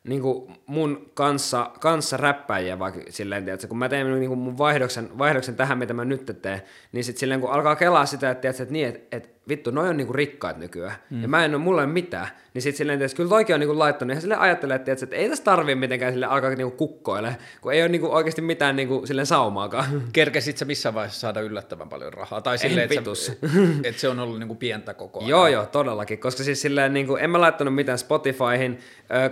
niinku 0.07 0.51
mun 0.65 1.11
kanssa, 1.13 1.71
kanssa 1.79 2.17
räppäjiä 2.17 2.79
vaikka 2.79 3.01
silleen, 3.09 3.43
tiedätkö, 3.43 3.67
kun 3.67 3.77
mä 3.77 3.89
teen 3.89 4.19
niinku 4.19 4.35
mun 4.35 4.57
vaihdoksen, 4.57 5.17
vaihdoksen 5.17 5.55
tähän, 5.55 5.77
mitä 5.77 5.93
mä 5.93 6.05
nyt 6.05 6.39
teen, 6.41 6.61
niin 6.91 7.03
sitten 7.03 7.19
silleen 7.19 7.41
kun 7.41 7.51
alkaa 7.51 7.75
kelaa 7.75 8.05
sitä, 8.05 8.31
että, 8.31 8.41
tiedätkö, 8.41 8.63
että 8.63 8.73
niin, 8.73 8.87
että, 8.87 9.17
että 9.17 9.29
vittu, 9.49 9.71
noi 9.71 9.89
on 9.89 9.97
niinku 9.97 10.13
rikkaat 10.13 10.57
nykyään, 10.57 10.95
mm. 11.09 11.21
ja 11.21 11.27
mä 11.27 11.45
en 11.45 11.55
ole, 11.55 11.63
mulla 11.63 11.81
ei 11.81 11.85
ole 11.85 11.93
mitään, 11.93 12.27
niin 12.53 12.61
sitten 12.61 12.77
silleen, 12.77 13.01
että 13.01 13.15
kyllä 13.15 13.29
toikin 13.29 13.53
on 13.53 13.59
niinku 13.59 13.79
laittanut, 13.79 14.15
ja 14.15 14.21
silleen 14.21 14.39
ajattelee, 14.39 14.75
että, 14.75 14.91
että 14.91 15.15
ei 15.15 15.29
tässä 15.29 15.43
tarvii 15.43 15.75
mitenkään 15.75 16.13
sille 16.13 16.25
alkaa 16.25 16.49
niinku 16.49 16.77
kukkoille, 16.77 17.37
kun 17.61 17.73
ei 17.73 17.81
ole 17.81 17.89
niinku 17.89 18.07
oikeasti 18.13 18.41
mitään 18.41 18.75
niinku 18.75 19.05
silleen 19.05 19.25
saumaakaan. 19.25 20.03
Kerkesit 20.13 20.57
sä 20.57 20.65
missään 20.65 20.95
vaiheessa 20.95 21.19
saada 21.19 21.41
yllättävän 21.41 21.89
paljon 21.89 22.13
rahaa? 22.13 22.41
Tai 22.41 22.57
silleen, 22.57 22.89
että, 22.91 23.15
sä, 23.15 23.33
että 23.89 24.01
se 24.01 24.09
on 24.09 24.19
ollut 24.19 24.39
niinku 24.39 24.55
pientä 24.55 24.93
koko 24.93 25.19
ajan? 25.19 25.29
Joo, 25.29 25.47
joo, 25.47 25.65
todellakin, 25.65 26.19
koska 26.19 26.43
siis 26.43 26.61
silleen, 26.61 26.93
niinku, 26.93 27.15
en 27.15 27.29
mä 27.29 27.41
laittanut 27.41 27.75
mitään 27.75 27.97
Spotifyhin, 27.97 28.79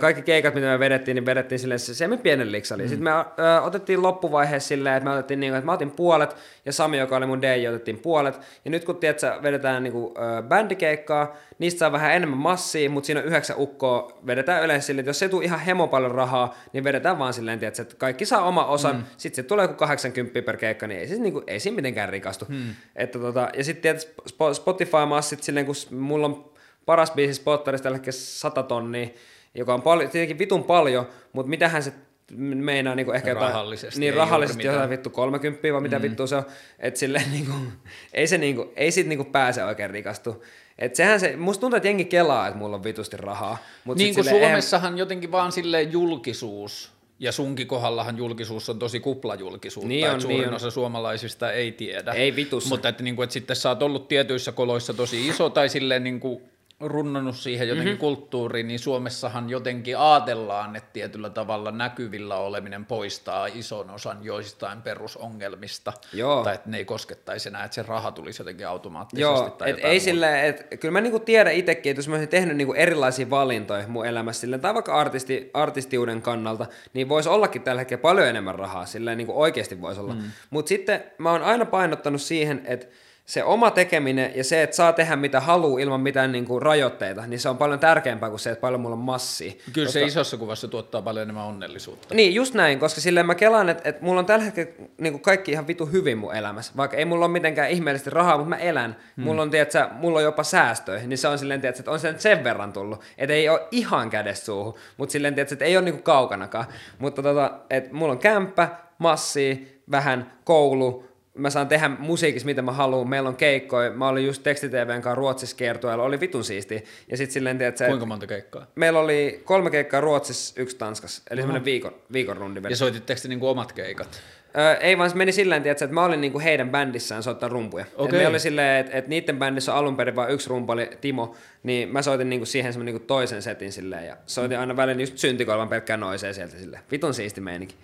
kaikki 0.00 0.22
keikat, 0.22 0.54
mitä 0.54 0.66
me 0.66 0.78
vedettiin, 0.78 1.14
niin 1.14 1.26
vedettiin 1.26 1.58
silleen, 1.58 1.78
se, 1.78 1.94
se 1.94 2.08
me 2.08 2.16
pienen 2.16 2.52
liksali. 2.52 2.82
Mm. 2.82 2.88
Sitten 2.88 3.04
me 3.04 3.10
ö, 3.10 3.62
otettiin 3.62 4.02
loppuvaiheessa 4.02 4.68
silleen, 4.68 4.96
että 4.96 5.08
me 5.08 5.14
otettiin 5.14 5.40
niinku, 5.40 5.56
että 5.56 5.66
mä 5.66 5.72
otin 5.72 5.90
puolet, 5.90 6.36
ja 6.64 6.72
Sami, 6.72 6.98
joka 6.98 7.16
oli 7.16 7.26
mun 7.26 7.42
DJ, 7.42 7.68
otettiin 7.68 7.98
puolet, 7.98 8.40
ja 8.64 8.70
nyt 8.70 8.84
kun 8.84 8.96
tiedät, 8.96 9.22
vedetään 9.42 9.82
niinku, 9.82 10.05
ö, 10.18 10.42
bändikeikkaa, 10.42 11.36
niistä 11.58 11.78
saa 11.78 11.92
vähän 11.92 12.14
enemmän 12.14 12.38
massia, 12.38 12.90
mutta 12.90 13.06
siinä 13.06 13.20
on 13.20 13.26
yhdeksän 13.26 13.56
ukkoa, 13.58 14.18
vedetään 14.26 14.64
yleensä 14.64 14.86
silleen, 14.86 15.00
että 15.00 15.08
jos 15.08 15.18
se 15.18 15.28
tuu 15.28 15.40
ihan 15.40 15.60
hemo 15.60 15.88
paljon 15.88 16.10
rahaa, 16.10 16.54
niin 16.72 16.84
vedetään 16.84 17.18
vaan 17.18 17.32
silleen, 17.32 17.64
että 17.64 17.84
kaikki 17.98 18.24
saa 18.26 18.44
oma 18.44 18.64
osan, 18.64 18.96
mm. 18.96 19.04
sitten 19.16 19.44
se 19.44 19.48
tulee 19.48 19.64
joku 19.64 19.74
80 19.74 20.42
per 20.42 20.56
keikka, 20.56 20.86
niin 20.86 21.00
ei, 21.00 21.08
siis, 21.08 21.20
niinku, 21.20 21.42
ei 21.46 21.60
siinä 21.60 21.76
mitenkään 21.76 22.08
rikastu. 22.08 22.44
Mm. 22.48 22.74
Että, 22.96 23.18
tota, 23.18 23.48
ja 23.56 23.64
sitten 23.64 23.82
tiedät, 23.82 24.08
Spotify-massit 24.52 25.42
silleen, 25.42 25.66
kun 25.66 25.74
mulla 25.90 26.26
on 26.26 26.50
paras 26.86 27.10
biisi 27.10 27.34
Spotterista 27.34 27.82
tällä 27.82 27.96
hetkellä 27.96 28.18
100 28.18 28.62
tonnia, 28.62 29.08
joka 29.54 29.74
on 29.74 29.82
paljon, 29.82 30.10
tietenkin 30.10 30.38
vitun 30.38 30.64
paljon, 30.64 31.06
mutta 31.32 31.50
mitähän 31.50 31.82
se 31.82 31.92
meinaa 32.34 32.94
niin 32.94 33.14
ehkä 33.14 33.34
rahallisesti, 33.34 34.00
niin 34.00 34.14
rahallisesti 34.14 34.66
jotain 34.66 34.90
vittu 34.90 35.10
30 35.10 35.72
vai 35.72 35.80
mitä 35.80 35.98
mm. 35.98 36.02
vittu 36.02 36.26
se 36.26 36.36
on, 36.36 36.44
että 36.78 37.00
silleen 37.00 37.30
niin 37.32 37.46
kuin, 37.46 37.72
ei 38.12 38.26
se 38.26 38.38
niin 38.38 38.56
kuin, 38.56 38.68
ei 38.76 38.90
sit 38.90 39.06
niin 39.06 39.26
pääse 39.26 39.64
oikein 39.64 39.90
rikastu. 39.90 40.44
Et 40.78 40.94
sehän 40.94 41.20
se, 41.20 41.36
musta 41.36 41.60
tuntuu, 41.60 41.76
että 41.76 41.88
jengi 41.88 42.04
kelaa, 42.04 42.46
että 42.46 42.58
mulla 42.58 42.76
on 42.76 42.84
vitusti 42.84 43.16
rahaa. 43.16 43.58
Mut 43.84 43.98
niin 43.98 44.14
kuin 44.14 44.28
Suomessahan 44.28 44.88
eihän... 44.88 44.98
jotenkin 44.98 45.32
vaan 45.32 45.52
silleen 45.52 45.92
julkisuus, 45.92 46.96
ja 47.18 47.32
sunkin 47.32 47.66
kohdallahan 47.66 48.18
julkisuus 48.18 48.68
on 48.70 48.78
tosi 48.78 49.00
kuplajulkisuutta, 49.00 49.88
niin 49.88 50.04
on, 50.04 50.10
että 50.10 50.22
suurin 50.22 50.40
niin 50.40 50.54
osa 50.54 50.66
on. 50.66 50.72
suomalaisista 50.72 51.52
ei 51.52 51.72
tiedä. 51.72 52.12
Ei 52.12 52.36
vitussa. 52.36 52.68
Mutta 52.68 52.88
että, 52.88 53.02
niin 53.02 53.16
kuin, 53.16 53.24
että 53.24 53.34
sitten 53.34 53.56
sä 53.56 53.68
oot 53.68 53.82
ollut 53.82 54.08
tietyissä 54.08 54.52
koloissa 54.52 54.94
tosi 54.94 55.28
iso, 55.28 55.50
tai 55.50 55.68
silleen 55.68 56.04
niin 56.04 56.20
kuin, 56.20 56.42
runnonut 56.80 57.36
siihen 57.36 57.68
jotenkin 57.68 57.92
mm-hmm. 57.92 58.00
kulttuuriin, 58.00 58.68
niin 58.68 58.78
Suomessahan 58.78 59.50
jotenkin 59.50 59.98
ajatellaan, 59.98 60.76
että 60.76 60.90
tietyllä 60.92 61.30
tavalla 61.30 61.70
näkyvillä 61.70 62.36
oleminen 62.36 62.84
poistaa 62.84 63.46
ison 63.46 63.90
osan 63.90 64.18
joistain 64.22 64.82
perusongelmista, 64.82 65.92
Joo. 66.12 66.44
tai 66.44 66.54
että 66.54 66.70
ne 66.70 66.76
ei 66.76 66.84
koskettaisi 66.84 67.48
enää, 67.48 67.64
että 67.64 67.74
se 67.74 67.82
raha 67.82 68.12
tulisi 68.12 68.42
jotenkin 68.42 68.68
automaattisesti. 68.68 69.22
Joo, 69.22 69.50
tai 69.50 69.70
et 69.70 69.78
ei 69.82 70.00
sille, 70.00 70.48
et, 70.48 70.66
kyllä 70.80 70.92
mä 70.92 71.00
niinku 71.00 71.20
tiedän 71.20 71.54
itsekin, 71.54 71.90
että 71.90 71.98
jos 71.98 72.08
mä 72.08 72.14
olisin 72.14 72.28
tehnyt 72.28 72.56
niinku 72.56 72.74
erilaisia 72.74 73.30
valintoja 73.30 73.88
mun 73.88 74.06
elämässä, 74.06 74.40
silleen, 74.40 74.60
tai 74.60 74.74
vaikka 74.74 74.94
artisti, 74.94 75.50
artistiuden 75.54 76.22
kannalta, 76.22 76.66
niin 76.92 77.08
voisi 77.08 77.28
ollakin 77.28 77.62
tällä 77.62 77.80
hetkellä 77.80 78.02
paljon 78.02 78.28
enemmän 78.28 78.54
rahaa, 78.54 78.86
silleen 78.86 79.18
niinku 79.18 79.40
oikeasti 79.40 79.80
voisi 79.80 80.00
olla. 80.00 80.14
Mm. 80.14 80.22
Mutta 80.50 80.68
sitten 80.68 81.04
mä 81.18 81.32
oon 81.32 81.42
aina 81.42 81.64
painottanut 81.64 82.22
siihen, 82.22 82.62
että 82.64 82.86
se 83.26 83.44
oma 83.44 83.70
tekeminen 83.70 84.32
ja 84.34 84.44
se, 84.44 84.62
että 84.62 84.76
saa 84.76 84.92
tehdä 84.92 85.16
mitä 85.16 85.40
haluaa 85.40 85.80
ilman 85.80 86.00
mitään 86.00 86.32
niin 86.32 86.44
kuin 86.44 86.62
rajoitteita, 86.62 87.26
niin 87.26 87.40
se 87.40 87.48
on 87.48 87.58
paljon 87.58 87.78
tärkeämpää 87.78 88.28
kuin 88.30 88.40
se, 88.40 88.50
että 88.50 88.60
paljon 88.60 88.80
mulla 88.80 88.96
on 88.96 89.02
massia. 89.02 89.52
Kyllä 89.72 89.86
koska... 89.86 89.92
se 89.92 90.02
isossa 90.02 90.36
kuvassa 90.36 90.68
tuottaa 90.68 91.02
paljon 91.02 91.22
enemmän 91.22 91.44
onnellisuutta. 91.44 92.14
Niin, 92.14 92.34
just 92.34 92.54
näin, 92.54 92.78
koska 92.78 93.00
silleen 93.00 93.26
mä 93.26 93.34
kelaan, 93.34 93.68
että, 93.68 93.88
että 93.88 94.04
mulla 94.04 94.18
on 94.20 94.26
tällä 94.26 94.44
hetkellä 94.44 94.70
niin 94.98 95.12
kuin 95.12 95.22
kaikki 95.22 95.52
ihan 95.52 95.66
vitu 95.66 95.86
hyvin 95.86 96.18
mun 96.18 96.34
elämässä. 96.34 96.72
Vaikka 96.76 96.96
ei 96.96 97.04
mulla 97.04 97.24
ole 97.24 97.32
mitenkään 97.32 97.70
ihmeellisesti 97.70 98.10
rahaa, 98.10 98.38
mutta 98.38 98.48
mä 98.48 98.56
elän. 98.56 98.96
Hmm. 99.16 99.24
Mulla 99.24 99.42
on, 99.42 99.50
tiedätkö, 99.50 99.88
mulla 99.92 100.18
on 100.18 100.24
jopa 100.24 100.42
säästöjä, 100.42 101.06
niin 101.06 101.18
se 101.18 101.28
on 101.28 101.38
silleen, 101.38 101.60
tiedätkö, 101.60 101.80
että 101.80 101.90
on 101.90 102.00
sen 102.00 102.20
sen 102.20 102.44
verran 102.44 102.72
tullut. 102.72 103.02
Että 103.18 103.34
ei 103.34 103.48
ole 103.48 103.68
ihan 103.70 104.10
kädessä 104.10 104.44
suuhun, 104.44 104.74
mutta 104.96 105.12
silleen, 105.12 105.34
tiedätkö, 105.34 105.54
että 105.54 105.64
ei 105.64 105.76
ole 105.76 105.84
niin 105.84 105.94
kuin 105.94 106.02
kaukanakaan. 106.02 106.66
Mutta 106.98 107.22
tota, 107.22 107.52
että 107.70 107.94
mulla 107.94 108.12
on 108.12 108.18
kämppä, 108.18 108.68
massi, 108.98 109.80
vähän 109.90 110.32
koulu, 110.44 111.15
mä 111.36 111.50
saan 111.50 111.68
tehdä 111.68 111.88
musiikissa 111.88 112.46
mitä 112.46 112.62
mä 112.62 112.72
haluan, 112.72 113.08
meillä 113.08 113.28
on 113.28 113.36
keikkoja, 113.36 113.90
mä 113.90 114.08
olin 114.08 114.26
just 114.26 114.42
tekstitvn 114.42 115.02
kanssa 115.02 115.14
Ruotsissa 115.14 115.56
kiertueella, 115.56 116.04
oli 116.04 116.20
vitun 116.20 116.44
siisti. 116.44 116.84
Ja 117.10 117.16
sit 117.16 117.30
silleen, 117.30 117.58
tiedät, 117.58 117.74
että 117.74 117.86
Kuinka 117.86 118.06
monta 118.06 118.26
keikkaa? 118.26 118.66
Meillä 118.74 119.00
oli 119.00 119.42
kolme 119.44 119.70
keikkaa 119.70 120.00
Ruotsissa, 120.00 120.60
yksi 120.60 120.76
Tanskassa, 120.76 121.22
eli 121.30 121.40
semmoinen 121.40 121.64
viikon, 121.64 121.94
viikon 122.12 122.36
rundi. 122.36 122.60
Ja 122.70 122.76
soititteko 122.76 123.20
te 123.22 123.28
niinku 123.28 123.48
omat 123.48 123.72
keikat? 123.72 124.20
Öö, 124.58 124.74
ei 124.74 124.98
vaan 124.98 125.10
se 125.10 125.16
meni 125.16 125.32
silleen, 125.32 125.62
tiedät, 125.62 125.82
että 125.82 125.94
mä 125.94 126.04
olin 126.04 126.20
niinku 126.20 126.40
heidän 126.40 126.70
bändissään 126.70 127.22
soittaa 127.22 127.48
rumpuja. 127.48 127.84
Okay. 127.96 128.18
me 128.18 128.26
oli 128.26 128.40
silleen, 128.40 128.80
että, 128.80 128.98
että 128.98 129.08
niiden 129.08 129.38
bändissä 129.38 129.72
on 129.72 129.78
alun 129.78 129.96
perin 129.96 130.16
vain 130.16 130.30
yksi 130.30 130.48
rumpu 130.48 130.72
oli 130.72 130.90
Timo, 131.00 131.34
niin 131.62 131.88
mä 131.88 132.02
soitin 132.02 132.30
niinku 132.30 132.46
siihen 132.46 132.72
semmoinen 132.72 132.94
niinku 132.94 133.06
toisen 133.06 133.42
setin 133.42 133.72
silleen, 133.72 134.06
ja 134.06 134.16
soitin 134.26 134.58
aina 134.58 134.76
välillä 134.76 135.02
just 135.02 135.18
syntikoivan 135.18 135.68
pelkkään 135.68 136.00
noiseen 136.00 136.34
sieltä 136.34 136.58
silleen. 136.58 136.82
Vitun 136.90 137.14
siisti 137.14 137.40
meininki. 137.40 137.74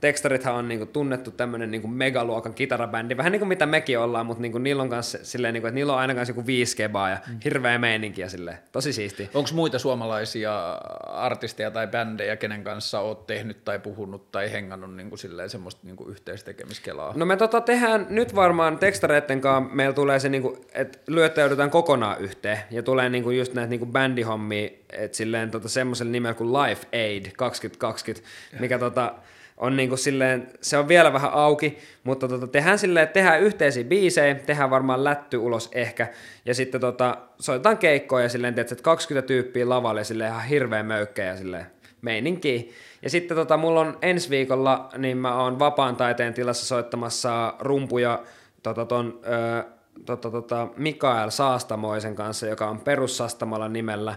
Tekstarithan 0.00 0.54
on 0.54 0.68
niinku 0.68 0.86
tunnettu 0.86 1.30
tämmöinen 1.30 1.70
niinku 1.70 1.88
megaluokan 1.88 2.54
kitarabändi, 2.54 3.16
vähän 3.16 3.32
niin 3.32 3.40
kuin 3.40 3.48
mitä 3.48 3.66
mekin 3.66 3.98
ollaan, 3.98 4.26
mutta 4.26 4.42
niinku 4.42 4.58
niillä 4.58 4.82
on 4.82 4.90
kanssa 4.90 5.18
silleen, 5.22 5.54
niinku, 5.54 5.66
että 5.66 5.74
niillä 5.74 5.92
on 5.92 5.98
aina 5.98 6.14
kanssa 6.14 6.30
joku 6.30 6.46
viisi 6.46 6.76
kebaa 6.76 7.10
ja 7.10 7.18
mm. 7.28 7.40
hirveä 7.44 7.78
meininki 7.78 8.20
ja 8.20 8.28
silleen, 8.28 8.58
tosi 8.72 8.92
siisti. 8.92 9.30
Onko 9.34 9.50
muita 9.54 9.78
suomalaisia 9.78 10.72
artisteja 11.06 11.70
tai 11.70 11.86
bändejä, 11.86 12.36
kenen 12.36 12.64
kanssa 12.64 13.00
oot 13.00 13.26
tehnyt 13.26 13.64
tai 13.64 13.78
puhunut 13.78 14.32
tai 14.32 14.52
hengannut 14.52 14.96
niinku 14.96 15.16
silleen 15.16 15.50
semmoista 15.50 15.80
niinku 15.84 16.04
yhteistekemiskellaa? 16.08 17.12
No 17.16 17.26
me 17.26 17.36
tota 17.36 17.60
tehdään 17.60 18.06
nyt 18.10 18.34
varmaan 18.34 18.78
tekstareiden 18.78 19.40
kanssa, 19.40 19.74
meillä 19.74 19.94
tulee 19.94 20.18
se, 20.18 20.28
niinku, 20.28 20.64
että 20.72 20.98
lyöttäydytään 21.06 21.70
kokonaan 21.70 22.20
yhteen 22.20 22.58
ja 22.70 22.82
tulee 22.82 23.08
niinku 23.08 23.30
just 23.30 23.54
näitä 23.54 23.70
niinku 23.70 23.86
bändihommia, 23.86 24.70
että 24.92 25.16
silleen 25.16 25.50
tota 25.50 25.68
semmoisella 25.68 26.12
nimellä 26.12 26.34
kuin 26.34 26.52
Life 26.52 26.86
Aid 26.92 27.26
2020, 27.36 28.28
mikä 28.60 28.78
tota, 28.78 29.14
on 29.58 29.76
niin 29.76 29.88
kuin 29.88 29.98
silleen, 29.98 30.48
se 30.60 30.78
on 30.78 30.88
vielä 30.88 31.12
vähän 31.12 31.32
auki, 31.32 31.78
mutta 32.04 32.28
tota, 32.28 32.46
tehdään 32.46 32.78
silleen, 32.78 33.08
tehdään 33.08 33.40
yhteisiä 33.40 33.84
biisejä, 33.84 34.34
tehdään 34.34 34.70
varmaan 34.70 35.04
lätty 35.04 35.36
ulos 35.36 35.68
ehkä, 35.72 36.08
ja 36.44 36.54
sitten 36.54 36.80
tota, 36.80 37.16
soitetaan 37.40 37.78
keikkoja 37.78 38.28
silleen, 38.28 38.58
että 38.58 38.76
20 38.82 39.26
tyyppiä 39.26 39.68
lavalle 39.68 40.04
silleen 40.04 40.30
ihan 40.30 40.44
hirveä 40.44 40.82
möykkejä 40.82 41.36
silleen 41.36 41.66
meininki. 42.02 42.72
Ja 43.02 43.10
sitten 43.10 43.36
tota, 43.36 43.56
mulla 43.56 43.80
on 43.80 43.98
ensi 44.02 44.30
viikolla, 44.30 44.88
niin 44.98 45.16
mä 45.16 45.42
oon 45.42 45.58
vapaan 45.58 45.96
taiteen 45.96 46.34
tilassa 46.34 46.66
soittamassa 46.66 47.54
rumpuja 47.60 48.22
tota, 48.62 48.84
ton, 48.84 49.20
ö, 49.26 49.64
tota, 50.06 50.30
tota, 50.30 50.68
Mikael 50.76 51.30
Saastamoisen 51.30 52.14
kanssa, 52.14 52.46
joka 52.46 52.68
on 52.68 52.80
perussastamalla 52.80 53.68
nimellä 53.68 54.16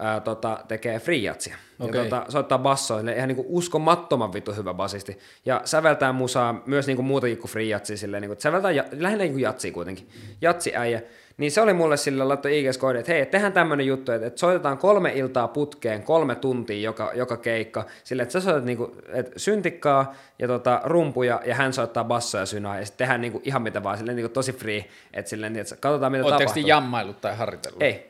ää, 0.00 0.20
tota, 0.20 0.58
tekee 0.68 0.98
friatsia. 0.98 1.56
Okay. 1.80 1.98
Ja 1.98 2.04
tota, 2.04 2.24
soittaa 2.28 2.58
bassoille, 2.58 3.12
ihan 3.12 3.28
niinku 3.28 3.46
uskomattoman 3.48 4.32
vittu 4.32 4.52
hyvä 4.52 4.74
basisti. 4.74 5.18
Ja 5.44 5.60
säveltää 5.64 6.12
musaa 6.12 6.62
myös 6.66 6.86
niinku 6.86 7.02
muutakin 7.02 7.38
kuin 7.38 7.50
friatsia, 7.50 7.96
silleen, 7.96 8.20
niinku, 8.20 8.36
säveltää 8.38 8.70
ja, 8.70 8.84
lähinnä 8.92 9.24
niinku 9.24 9.38
jatsia 9.38 9.72
kuitenkin. 9.72 10.08
Jatsi 10.40 10.76
äijä. 10.76 11.02
Niin 11.36 11.52
se 11.52 11.60
oli 11.60 11.72
mulle 11.72 11.96
sille 11.96 12.24
laittoi 12.24 12.58
ig 12.58 12.66
että 12.66 13.12
hei, 13.12 13.26
tehdään 13.26 13.52
tämmönen 13.52 13.86
juttu, 13.86 14.12
että, 14.12 14.26
että, 14.26 14.40
soitetaan 14.40 14.78
kolme 14.78 15.12
iltaa 15.12 15.48
putkeen, 15.48 16.02
kolme 16.02 16.34
tuntia 16.34 16.80
joka, 16.80 17.12
joka 17.14 17.36
keikka, 17.36 17.84
sille 18.04 18.22
että 18.22 18.32
sä 18.32 18.40
soitat 18.40 18.64
niinku, 18.64 18.96
että 19.08 19.32
syntikkaa 19.36 20.14
ja 20.38 20.48
tota, 20.48 20.80
rumpuja 20.84 21.40
ja 21.44 21.54
hän 21.54 21.72
soittaa 21.72 22.04
bassoja 22.04 22.46
synaa 22.46 22.78
ja 22.78 22.86
sitten 22.86 22.98
tehdään 22.98 23.20
niinku 23.20 23.40
ihan 23.44 23.62
mitä 23.62 23.82
vaan, 23.82 23.98
silleen 23.98 24.16
niinku 24.16 24.32
tosi 24.32 24.52
free, 24.52 24.84
että 25.12 25.28
silleen, 25.28 25.56
että 25.56 25.76
katsotaan 25.76 26.12
mitä 26.12 26.24
Oletteko 26.24 26.48
tapahtuu. 26.48 26.68
jammailut 26.68 27.20
tai 27.20 27.36
harjoitellut? 27.36 27.82
Ei, 27.82 28.09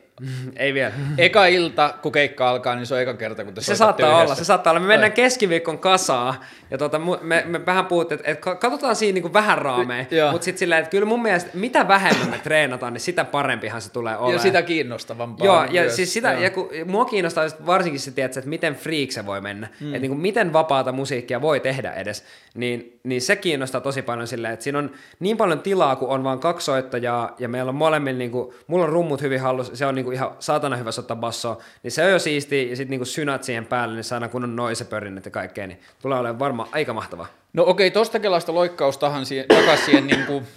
ei 0.55 0.73
vielä. 0.73 0.93
Eka 1.17 1.45
ilta, 1.45 1.93
kun 2.01 2.11
keikka 2.11 2.49
alkaa, 2.49 2.75
niin 2.75 2.85
se 2.85 2.95
on 2.95 3.01
eka 3.01 3.13
kerta, 3.13 3.43
kun 3.43 3.53
te 3.53 3.61
Se 3.61 3.75
saattaa 3.75 4.07
yhdessä. 4.07 4.23
olla, 4.23 4.35
se 4.35 4.45
saattaa 4.45 4.71
olla. 4.71 4.79
Me 4.79 4.87
mennään 4.87 5.11
keskiviikon 5.11 5.79
kasaa, 5.79 6.43
ja 6.71 6.77
tota, 6.77 6.99
me, 7.21 7.43
me 7.47 7.65
vähän 7.65 7.85
puhuttiin, 7.85 8.19
että, 8.19 8.31
että 8.31 8.55
katsotaan 8.55 8.95
siinä 8.95 9.13
niin 9.13 9.21
kuin 9.21 9.33
vähän 9.33 9.57
raameja, 9.57 10.05
mutta 10.31 10.45
sitten 10.45 10.59
silleen, 10.59 10.79
että 10.79 10.91
kyllä 10.91 11.05
mun 11.05 11.21
mielestä 11.21 11.49
mitä 11.53 11.87
vähemmän 11.87 12.29
me 12.29 12.39
treenataan, 12.43 12.93
niin 12.93 13.01
sitä 13.01 13.25
parempihan 13.25 13.81
se 13.81 13.91
tulee 13.91 14.17
olemaan. 14.17 14.33
Ja 14.33 14.39
sitä 14.39 14.61
kiinnostavampaa. 14.61 15.45
Joo, 15.45 15.63
ja 15.63 15.81
myös. 15.81 15.95
siis 15.95 16.13
sitä, 16.13 16.33
ja 16.33 16.49
kun, 16.49 16.69
mua 16.85 17.05
kiinnostaa 17.05 17.45
varsinkin 17.65 17.99
se, 17.99 18.11
tiedät, 18.11 18.37
että 18.37 18.49
miten 18.49 18.75
freak 18.75 19.11
se 19.11 19.25
voi 19.25 19.41
mennä, 19.41 19.67
mm. 19.79 19.87
että 19.87 19.99
niin 19.99 20.11
kuin, 20.11 20.21
miten 20.21 20.53
vapaata 20.53 20.91
musiikkia 20.91 21.41
voi 21.41 21.59
tehdä 21.59 21.91
edes, 21.91 22.23
niin, 22.53 22.99
niin 23.03 23.21
se 23.21 23.35
kiinnostaa 23.35 23.81
tosi 23.81 24.01
paljon 24.01 24.27
silleen, 24.27 24.53
että 24.53 24.63
siinä 24.63 24.79
on 24.79 24.91
niin 25.19 25.37
paljon 25.37 25.59
tilaa, 25.59 25.95
kun 25.95 26.09
on 26.09 26.23
vain 26.23 26.39
kaksi 26.39 26.65
soittajaa, 26.65 27.35
ja 27.39 27.49
meillä 27.49 27.69
on 27.69 27.75
molemmilla, 27.75 28.17
niin 28.17 28.31
kuin, 28.31 28.55
mulla 28.67 28.83
on 28.83 28.89
rummut 28.89 29.21
hyvin 29.21 29.39
hallussa, 29.41 29.75
se 29.75 29.85
on 29.85 29.95
niin 29.95 30.05
kuin 30.05 30.10
ihan 30.11 30.35
saatana 30.39 30.75
hyvä 30.75 30.91
soittaa 30.91 31.17
bassoa, 31.17 31.61
niin 31.83 31.91
se 31.91 32.05
on 32.05 32.11
jo 32.11 32.19
siisti, 32.19 32.69
ja 32.69 32.75
sitten 32.75 32.99
niin 32.99 33.05
synat 33.05 33.43
siihen 33.43 33.65
päälle, 33.65 33.95
niin 33.95 34.03
saadaan 34.03 34.31
kunnon 34.31 34.55
noisepörinnet 34.55 35.25
ja 35.25 35.31
kaikkea, 35.31 35.67
niin 35.67 35.79
tulee 36.01 36.19
olemaan 36.19 36.39
varmaan 36.39 36.69
aika 36.71 36.93
mahtava. 36.93 37.27
No 37.53 37.63
okei, 37.63 37.87
okay, 37.87 37.93
tosta 37.93 38.19
kelasta 38.19 38.53
loikkaustahan 38.53 39.25
siihen, 39.25 39.45
takaisin 39.47 39.85
siihen 39.85 40.07
niin 40.07 40.25
kuin 40.25 40.47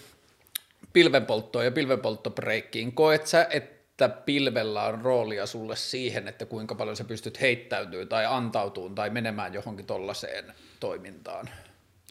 pilvenpolttoon 0.92 1.64
ja 1.64 1.70
pilvenpolttobreikkiin. 1.70 2.92
Koet 2.92 3.26
sä, 3.26 3.46
että 3.50 4.08
pilvellä 4.08 4.82
on 4.82 5.00
roolia 5.00 5.46
sulle 5.46 5.76
siihen, 5.76 6.28
että 6.28 6.46
kuinka 6.46 6.74
paljon 6.74 6.96
sä 6.96 7.04
pystyt 7.04 7.40
heittäytyy 7.40 8.06
tai 8.06 8.26
antautumaan 8.26 8.94
tai 8.94 9.10
menemään 9.10 9.54
johonkin 9.54 9.86
tollaiseen 9.86 10.44
toimintaan? 10.80 11.48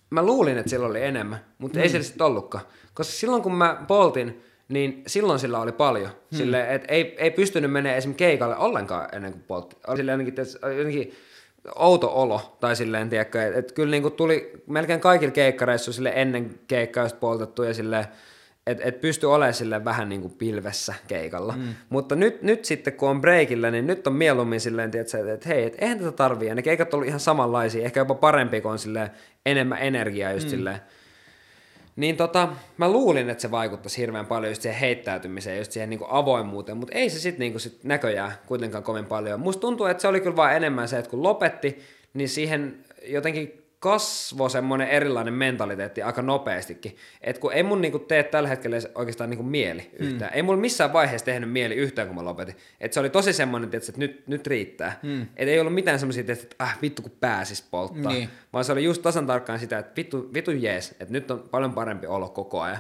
Mä 0.10 0.24
luulin, 0.24 0.57
että 0.57 0.70
sillä 0.70 0.88
oli 0.88 1.03
enemmän, 1.03 1.45
mutta 1.57 1.78
mm. 1.78 1.84
ei 1.84 1.90
se 1.90 2.03
sitten 2.03 2.28
ollutkaan. 2.28 2.65
Koska 2.94 3.14
silloin 3.14 3.41
kun 3.41 3.56
mä 3.56 3.84
poltin, 3.88 4.44
niin 4.74 5.04
silloin 5.08 5.40
sillä 5.40 5.60
oli 5.60 5.72
paljon. 5.72 6.10
Hmm. 6.10 6.38
Sille, 6.38 6.74
että 6.74 6.94
ei, 6.94 7.16
ei 7.18 7.32
pystynyt 7.32 7.72
menemään 7.72 7.98
esimerkiksi 7.98 8.24
keikalle 8.24 8.58
ollenkaan 8.58 9.10
ennen 9.16 9.32
kuin 9.32 9.44
poltti. 9.48 9.76
Oli 9.88 9.98
silleen 9.98 10.20
jotenkin, 10.20 10.45
jotenkin 10.78 11.14
outo 11.76 12.22
olo, 12.22 12.58
tai 12.60 12.76
silleen, 12.76 13.10
tiedätkö, 13.10 13.44
että 13.44 13.60
et 13.60 13.72
kyllä 13.72 13.91
niin 13.91 14.02
kuin 14.02 14.14
tuli 14.14 14.52
melkein 14.68 15.00
kaikilla 15.00 15.32
keikkareissa 15.32 15.94
sille 15.94 16.12
ennen 16.16 16.60
keikkaa 16.68 17.08
poltettu 17.20 17.64
ja 17.64 17.74
silleen, 17.74 18.06
että 18.68 18.84
et 18.86 19.02
pysty 19.02 19.26
olemaan 19.26 19.54
sille 19.54 19.86
vähän 19.86 20.10
niin 20.10 20.22
kuin 20.22 20.34
pilvessä 20.34 20.94
keikalla. 21.08 21.54
Mm. 21.58 21.64
Mutta 21.90 22.16
nyt, 22.16 22.41
nyt 22.41 22.66
sitten 22.66 22.94
kun 22.94 23.10
on 23.10 23.22
breakillä, 23.22 23.72
niin 23.72 23.88
nyt 23.88 24.08
on 24.08 24.14
mieluummin 24.14 24.60
silleen, 24.60 24.91
että 24.95 25.34
et, 25.34 25.45
hei, 25.45 25.64
et 25.64 25.76
eihän 25.80 26.00
tätä 26.00 26.12
tarvii. 26.12 26.48
Ja 26.48 26.56
ne 26.56 26.62
keikat 26.62 26.94
on 26.94 26.98
ollut 26.98 27.08
ihan 27.08 27.20
samanlaisia, 27.20 27.86
ehkä 27.86 28.00
jopa 28.00 28.16
parempi, 28.16 28.62
kun 28.62 28.72
on 28.72 28.80
silleen 28.80 29.10
enemmän 29.45 29.82
energiaa 29.82 30.32
just 30.32 30.45
mm. 30.45 30.50
silleen. 30.50 30.80
Niin 31.95 32.18
tota, 32.18 32.49
mä 32.78 32.90
luulin, 32.91 33.30
että 33.30 33.41
se 33.41 33.52
vaikuttaisi 33.52 33.98
hirveän 34.02 34.26
paljon 34.26 34.52
just 34.52 34.61
siihen 34.61 34.80
heittäytymiseen, 34.80 35.57
just 35.57 35.72
siihen 35.72 35.90
niinku 35.90 36.06
avoimuuteen, 36.10 36.78
mutta 36.78 36.95
ei 36.98 37.10
se 37.10 37.20
sitten 37.20 37.40
niinku 37.40 37.60
sit 37.60 37.84
näköjään 37.84 38.32
kuitenkaan 38.45 38.84
kovin 38.84 39.06
paljon. 39.06 39.40
Musta 39.40 39.61
tuntuu, 39.61 39.86
että 39.86 40.02
se 40.02 40.07
oli 40.07 40.20
kyllä 40.20 40.36
vaan 40.36 40.56
enemmän 40.56 40.88
se, 40.88 40.98
että 40.98 41.11
kun 41.11 41.24
lopetti, 41.24 41.80
niin 42.14 42.30
siihen 42.30 42.78
jotenkin 43.06 43.62
kasvoi 43.84 44.50
semmoinen 44.50 44.88
erilainen 44.88 45.34
mentaliteetti 45.34 46.02
aika 46.02 46.22
nopeastikin. 46.22 46.98
Et 47.22 47.38
kun 47.38 47.54
ei 47.54 47.64
mun 47.64 47.82
niinku 47.82 48.00
tee 48.00 48.24
tällä 48.24 48.50
hetkellä 48.50 48.78
oikeastaan 48.96 49.30
niinku 49.30 49.44
mieli 49.44 49.90
yhtään. 50.00 50.32
Mm. 50.32 50.36
Ei 50.36 50.44
mulla 50.44 50.60
missään 50.60 50.94
vaiheessa 50.94 51.26
tehnyt 51.26 51.52
mieli 51.52 51.76
yhtään, 51.76 52.08
kun 52.08 52.16
mä 52.16 52.26
lopetin. 52.26 52.56
Et 52.82 52.94
se 52.94 53.00
oli 53.00 53.10
tosi 53.10 53.34
semmoinen, 53.34 53.70
että 53.74 53.92
nyt, 53.98 54.28
nyt 54.28 54.48
riittää. 54.48 55.00
Mm. 55.04 55.22
Et 55.36 55.48
ei 55.50 55.60
ollut 55.60 55.74
mitään 55.74 56.00
semmoisia, 56.00 56.24
että 56.28 56.56
äh, 56.62 56.78
vittu 56.82 57.02
kun 57.02 57.12
pääsis 57.20 57.62
polttaa. 57.62 58.12
Niin. 58.12 58.30
Vaan 58.54 58.66
se 58.66 58.72
oli 58.72 58.84
just 58.84 59.02
tasan 59.02 59.28
tarkkaan 59.28 59.60
sitä, 59.60 59.78
että 59.78 59.92
vittu, 59.98 60.30
vittu 60.34 60.52
jees, 60.52 60.92
että 60.92 61.14
nyt 61.14 61.32
on 61.32 61.44
paljon 61.52 61.74
parempi 61.74 62.08
olo 62.08 62.30
koko 62.30 62.62
ajan. 62.62 62.80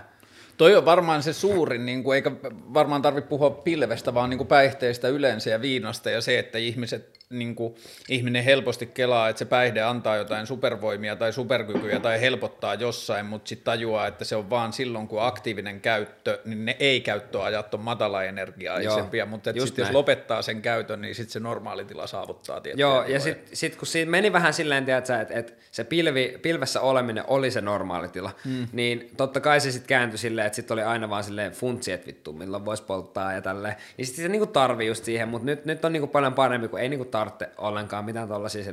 Toi 0.57 0.75
on 0.75 0.85
varmaan 0.85 1.23
se 1.23 1.33
suurin, 1.33 1.85
niin 1.85 2.03
kuin, 2.03 2.15
eikä 2.15 2.31
varmaan 2.73 3.01
tarvitse 3.01 3.29
puhua 3.29 3.49
pilvestä, 3.49 4.13
vaan 4.13 4.29
niin 4.29 4.37
kuin 4.37 4.47
päihteistä 4.47 5.07
yleensä 5.07 5.49
ja 5.49 5.61
viinasta 5.61 6.09
ja 6.09 6.21
se, 6.21 6.39
että 6.39 6.57
ihmiset 6.57 7.19
niin 7.39 7.55
kuin, 7.55 7.75
ihminen 8.09 8.43
helposti 8.43 8.85
kelaa, 8.85 9.29
että 9.29 9.39
se 9.39 9.45
päihde 9.45 9.81
antaa 9.81 10.17
jotain 10.17 10.47
supervoimia 10.47 11.15
tai 11.15 11.33
superkykyjä 11.33 11.99
tai 11.99 12.21
helpottaa 12.21 12.73
jossain, 12.73 13.25
mutta 13.25 13.49
sitten 13.49 13.65
tajuaa, 13.65 14.07
että 14.07 14.25
se 14.25 14.35
on 14.35 14.49
vaan 14.49 14.73
silloin, 14.73 15.07
kun 15.07 15.23
aktiivinen 15.23 15.81
käyttö, 15.81 16.39
niin 16.45 16.65
ne 16.65 16.77
ei-käyttöajat 16.79 17.73
on 17.73 17.79
matalaenergiaisempia, 17.79 19.25
mutta 19.25 19.53
sitten 19.53 19.83
jos 19.83 19.91
lopettaa 19.91 20.41
sen 20.41 20.61
käytön, 20.61 21.01
niin 21.01 21.15
sitten 21.15 21.33
se 21.33 21.39
normaali 21.39 21.85
tila 21.85 22.07
saavuttaa 22.07 22.61
tiettyjä 22.61 22.85
Joo, 22.85 22.93
tiloja. 22.93 23.13
ja 23.13 23.19
sitten 23.19 23.55
sit, 23.57 23.75
kun 23.75 23.87
siinä 23.87 24.11
meni 24.11 24.33
vähän 24.33 24.53
silleen, 24.53 24.89
että 24.89 25.21
että 25.29 25.53
se 25.71 25.83
pilvi, 25.83 26.39
pilvessä 26.41 26.81
oleminen 26.81 27.23
oli 27.27 27.51
se 27.51 27.61
normaali 27.61 28.07
tila, 28.07 28.31
hmm. 28.43 28.67
niin 28.71 29.11
totta 29.17 29.39
kai 29.39 29.59
se 29.59 29.71
sitten 29.71 29.87
kääntyi 29.87 30.17
silleen, 30.17 30.47
että 30.47 30.55
sitten 30.55 30.75
oli 30.75 30.83
aina 30.83 31.09
vaan 31.09 31.23
silleen 31.23 31.51
funtsi, 31.51 31.91
että 31.91 32.07
vittu, 32.07 32.33
milloin 32.33 32.65
voisi 32.65 32.83
polttaa 32.83 33.33
ja 33.33 33.41
tälleen. 33.41 33.75
Niin 33.97 34.05
sitten 34.05 34.23
se 34.23 34.29
niinku 34.29 34.47
tarvii 34.47 34.87
just 34.87 35.03
siihen, 35.03 35.27
mutta 35.27 35.45
nyt, 35.45 35.65
nyt 35.65 35.85
on 35.85 35.93
niinku 35.93 36.07
paljon 36.07 36.33
parempi, 36.33 36.67
kun 36.67 36.79
ei 36.79 36.89
niinku 36.89 37.05
tarvitse 37.05 37.22
ollenkaan 37.57 38.05
mitään 38.05 38.27
tuollaisia 38.27 38.63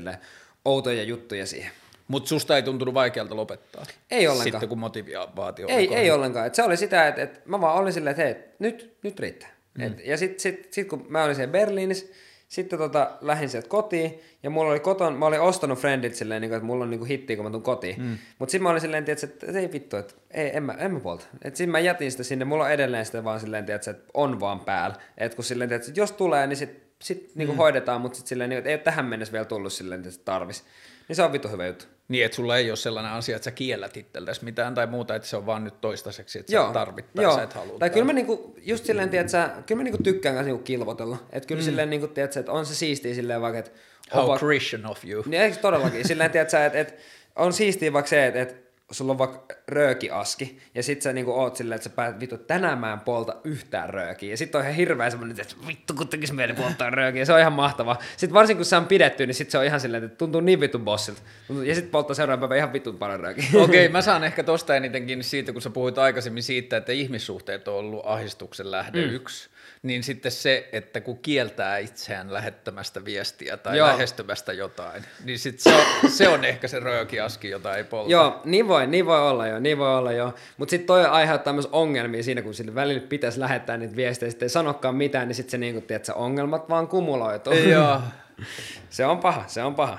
outoja 0.65 1.03
juttuja 1.03 1.47
siihen. 1.47 1.71
Mutta 2.09 2.29
susta 2.29 2.57
ei 2.57 2.63
tuntunut 2.63 2.95
vaikealta 2.95 3.37
lopettaa? 3.37 3.85
Ei 4.11 4.29
ollenkaan. 4.29 4.53
Sitten 4.53 4.69
kun 4.69 4.79
motivaatio 4.79 5.67
Ei, 5.69 5.95
ei 5.95 6.11
ollenkaan. 6.11 6.47
Et 6.47 6.55
se 6.55 6.63
oli 6.63 6.77
sitä, 6.77 7.09
että 7.09 7.23
et 7.23 7.47
mä 7.47 7.61
vaan 7.61 7.77
olin 7.77 7.93
silleen, 7.93 8.11
että 8.11 8.23
hei, 8.23 8.37
nyt, 8.59 8.97
nyt 9.03 9.21
riittää. 9.21 9.49
Mm. 9.79 9.85
Et, 9.85 10.07
ja 10.07 10.17
sitten 10.17 10.41
sit, 10.41 10.73
sit, 10.73 10.89
kun 10.89 11.07
mä 11.09 11.25
olin 11.25 11.35
siellä 11.35 11.53
Berliinissä, 11.53 12.07
sitten 12.49 12.79
tota, 12.79 13.11
lähdin 13.21 13.49
sieltä 13.49 13.69
kotiin, 13.69 14.21
ja 14.43 14.51
mulla 14.51 14.71
oli 14.71 14.81
koton, 14.81 15.15
mä 15.15 15.27
olin 15.27 15.41
ostanut 15.41 15.79
Friendit 15.79 16.15
silleen, 16.15 16.41
niin 16.41 16.51
kuin, 16.51 16.57
että 16.57 16.67
mulla 16.67 16.85
on 16.85 16.91
niin 16.91 16.99
kuin 16.99 17.09
hitti, 17.09 17.37
kun 17.37 17.45
mä 17.45 17.51
tuun 17.51 17.63
kotiin. 17.63 18.03
Mm. 18.03 18.19
Mutta 18.39 18.51
sitten 18.51 18.63
mä 18.63 18.71
olin 18.71 18.81
silleen, 18.81 19.05
tietysti, 19.05 19.27
että 19.27 19.59
ei 19.59 19.73
vittu, 19.73 19.97
että 19.97 20.15
ei, 20.31 20.57
en 20.57 20.63
mä, 20.63 20.73
en 20.73 20.93
mä 20.93 21.01
polta. 21.01 21.27
Että 21.45 21.59
sitten 21.59 21.71
mä 21.71 21.79
jätin 21.79 22.11
sitä 22.11 22.23
sinne, 22.23 22.45
mulla 22.45 22.65
on 22.65 22.71
edelleen 22.71 23.07
sitä 23.07 23.25
vaan 23.25 23.41
silleen, 23.41 23.67
tietysti, 23.67 23.91
että 23.91 24.11
on 24.15 24.41
vaan 24.41 24.61
päällä. 24.61 24.97
Että 25.19 25.37
kun 25.37 25.45
silleen, 25.45 25.69
tietysti, 25.69 25.91
että 25.91 26.01
jos 26.01 26.13
tulee, 26.13 26.47
niin 26.47 26.57
sit 26.57 26.90
sitten 27.03 27.31
niinku 27.35 27.53
mm. 27.53 27.57
hoidetaan, 27.57 28.01
mutta 28.01 28.17
sitten 28.17 28.29
silleen, 28.29 28.53
että 28.53 28.71
ei 28.71 28.75
ole 28.75 28.83
tähän 28.83 29.05
mennessä 29.05 29.33
vielä 29.33 29.45
tullut 29.45 29.73
silleen, 29.73 30.07
että 30.07 30.21
tarvis. 30.25 30.65
Niin 31.09 31.17
se 31.17 31.23
on 31.23 31.33
vittu 31.33 31.49
hyvä 31.49 31.67
juttu. 31.67 31.85
Niin, 32.09 32.25
että 32.25 32.37
sulla 32.37 32.57
ei 32.57 32.71
ole 32.71 32.77
sellainen 32.77 33.13
asia, 33.13 33.37
että 33.37 33.45
sä 33.45 33.51
kiellät 33.51 33.97
itseltäsi 33.97 34.45
mitään 34.45 34.75
tai 34.75 34.87
muuta, 34.87 35.15
että 35.15 35.29
se 35.29 35.37
on 35.37 35.47
vaan 35.47 35.65
nyt 35.65 35.81
toistaiseksi, 35.81 36.39
että 36.39 36.53
joo, 36.53 36.67
sä 36.67 36.73
tarvit 36.73 37.13
tai 37.15 37.25
joo. 37.25 37.35
sä 37.35 37.43
et 37.43 37.53
halua. 37.53 37.79
Tai 37.79 37.91
kyllä 37.91 38.07
mä 38.07 38.13
niinku, 38.13 38.55
just 38.63 38.85
silleen, 38.85 39.11
tiedät, 39.11 39.29
sä, 39.29 39.51
kyllä 39.67 39.79
mä 39.79 39.85
niinku 39.85 40.03
tykkään 40.03 40.35
kanssa 40.35 40.47
niinku 40.47 40.65
kilvotella. 40.65 41.17
Että 41.33 41.47
kyllä 41.47 41.61
mm. 41.61 41.65
silleen, 41.65 41.91
niinku, 41.91 42.09
tiedät, 42.09 42.37
että 42.37 42.53
on 42.53 42.67
se 42.67 42.75
siistiä 42.75 43.15
silleen 43.15 43.41
vaikka, 43.41 43.59
että... 43.59 43.71
How 44.15 44.25
opa... 44.25 44.39
Christian 44.39 44.87
of 44.87 45.05
you. 45.05 45.23
Niin, 45.27 45.43
eikö 45.43 45.57
todellakin? 45.57 46.09
silleen, 46.09 46.31
tiedät, 46.31 46.51
sä, 46.51 46.67
että, 46.67 46.81
että 46.81 46.95
on 47.37 47.53
siistiä 47.53 47.93
vaikka 47.93 48.09
se, 48.09 48.27
että, 48.27 48.41
että 48.41 48.55
sulla 48.91 49.13
on 49.13 49.19
vaikka 49.19 49.55
röökiaski, 49.69 50.59
ja 50.75 50.83
sit 50.83 51.03
sä 51.03 51.13
niinku 51.13 51.33
oot 51.33 51.57
silleen, 51.57 51.77
että 51.77 51.89
sä 51.89 51.95
päät, 51.97 52.21
vittu, 52.21 52.39
tänään 52.39 52.79
mä 52.79 52.93
en 52.93 53.01
polta 53.01 53.37
yhtään 53.45 53.91
röökiä. 53.91 54.31
Ja 54.31 54.37
sit 54.37 54.55
on 54.55 54.61
ihan 54.61 54.75
hirveä 54.75 55.11
semmonen, 55.11 55.41
että 55.41 55.55
vittu, 55.67 55.95
kun 55.95 56.09
tekis 56.09 56.33
mieli 56.33 56.53
polttaa 56.53 56.91
röökiä. 56.91 57.25
Se 57.25 57.33
on 57.33 57.41
ihan 57.41 57.53
mahtavaa. 57.53 57.99
Sitten 58.17 58.35
varsinkin 58.35 58.59
kun 58.59 58.65
se 58.65 58.77
on 58.77 58.87
pidetty, 58.87 59.27
niin 59.27 59.35
sit 59.35 59.51
se 59.51 59.59
on 59.59 59.65
ihan 59.65 59.81
silleen, 59.81 60.05
että 60.05 60.17
tuntuu 60.17 60.41
niin 60.41 60.61
vittu 60.61 60.79
bossilta. 60.79 61.23
Ja 61.65 61.75
sit 61.75 61.91
polttaa 61.91 62.15
seuraavan 62.15 62.41
päivän 62.41 62.59
ihan 62.59 62.73
vittu 62.73 62.93
paljon 62.93 63.21
röökiä. 63.21 63.45
Okei, 63.55 63.65
okay, 63.65 63.89
mä 63.89 64.03
saan 64.03 64.25
ehkä 64.31 64.43
tosta 64.43 64.77
enitenkin 64.77 65.25
siitä, 65.25 65.53
kun 65.53 65.63
sä 65.63 65.71
puhuit 65.71 65.99
aikaisemmin 65.99 66.43
siitä, 66.43 66.77
että 66.77 66.93
ihmissuhteet 66.93 67.69
on 67.69 67.75
ollut 67.75 68.03
ahdistuksen 68.05 68.71
lähde 68.71 69.07
mm. 69.07 69.15
yksi 69.15 69.51
niin 69.83 70.03
sitten 70.03 70.33
se, 70.33 70.69
että 70.73 71.01
kun 71.01 71.19
kieltää 71.19 71.79
itseään 71.79 72.33
lähettämästä 72.33 73.05
viestiä 73.05 73.57
tai 73.57 73.79
Joo. 73.79 73.89
lähestymästä 73.89 74.53
jotain, 74.53 75.05
niin 75.25 75.39
sitten 75.39 75.73
se 75.73 75.79
on, 75.79 76.11
se 76.11 76.29
on 76.29 76.45
ehkä 76.45 76.69
se 76.69 76.81
röökiaski, 76.81 77.51
jota 77.51 77.77
ei 77.77 77.85
polta. 77.85 78.11
Joo, 78.11 78.41
niin 78.45 78.69
voi, 78.69 78.87
niin 78.87 79.07
voi 79.07 79.21
olla 79.21 79.47
jo, 79.47 79.61
niin 79.61 79.79
voi 79.79 79.99
olla 79.99 80.13
jo. 80.13 80.35
Mutta 80.57 80.71
sitten 80.71 80.87
toi 80.87 81.07
aiheuttaa 81.07 81.53
myös 81.53 81.69
ongelmia 81.73 82.23
siinä, 82.23 82.43
kun 82.43 82.55
sille 82.55 82.75
välillä 82.75 83.01
pitäisi 83.01 83.41
lähettää 83.41 83.77
niitä 83.77 83.97
viestejä, 83.97 84.31
sitten 84.31 84.47
ei 84.47 84.51
sanokaan 84.51 84.95
mitään, 84.95 85.29
niin 85.29 85.37
sitten 85.37 85.51
se 85.51 85.59
niin 85.59 85.75
kuin, 85.75 85.85
tiedät, 85.85 86.09
ongelmat 86.15 86.69
vaan 86.69 86.89
kumuloituu. 86.89 87.53
Joo. 87.53 88.01
se 88.91 89.07
on 89.07 89.19
paha, 89.19 89.45
se 89.47 89.63
on 89.63 89.75
paha 89.75 89.99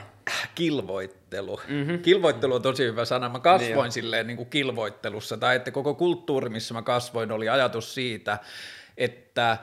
kilvoittelu. 0.56 1.62
Mm-hmm. 1.68 2.00
Kilvoittelu 2.00 2.54
on 2.54 2.62
tosi 2.62 2.84
hyvä 2.84 3.06
sana. 3.06 3.30
Mä 3.30 3.40
kasvoin 3.40 3.84
niin 3.84 3.92
silleen 3.92 4.28
niin 4.28 4.38
kuin 4.38 4.50
kilvoittelussa, 4.50 5.38
tai 5.38 5.56
että 5.56 5.72
koko 5.72 5.94
kulttuuri, 5.94 6.50
missä 6.50 6.74
mä 6.74 6.82
kasvoin, 6.82 7.32
oli 7.32 7.50
ajatus 7.50 7.94
siitä, 7.94 8.40
että 9.04 9.58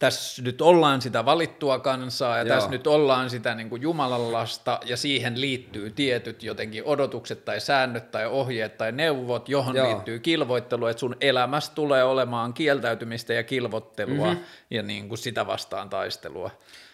tässä 0.00 0.42
nyt 0.42 0.60
ollaan 0.60 1.02
sitä 1.02 1.24
valittua 1.24 1.78
kansaa 1.78 2.36
ja 2.36 2.42
Joo. 2.42 2.54
tässä 2.54 2.70
nyt 2.70 2.86
ollaan 2.86 3.30
sitä 3.30 3.54
niin 3.54 3.68
kuin 3.68 3.82
Jumalan 3.82 4.32
lasta 4.32 4.80
ja 4.84 4.96
siihen 4.96 5.40
liittyy 5.40 5.90
tietyt 5.90 6.42
jotenkin 6.42 6.84
odotukset 6.84 7.44
tai 7.44 7.60
säännöt 7.60 8.10
tai 8.10 8.26
ohjeet 8.26 8.76
tai 8.76 8.92
neuvot, 8.92 9.48
johon 9.48 9.76
Joo. 9.76 9.86
liittyy 9.88 10.18
kilvoittelu, 10.18 10.86
että 10.86 11.00
sun 11.00 11.16
elämässä 11.20 11.72
tulee 11.74 12.04
olemaan 12.04 12.54
kieltäytymistä 12.54 13.32
ja 13.34 13.42
kilvottelua 13.42 14.26
mm-hmm. 14.26 14.44
ja 14.70 14.82
niin 14.82 15.08
kuin 15.08 15.18
sitä 15.18 15.46
vastaan 15.46 15.90
taistelua. 15.90 16.50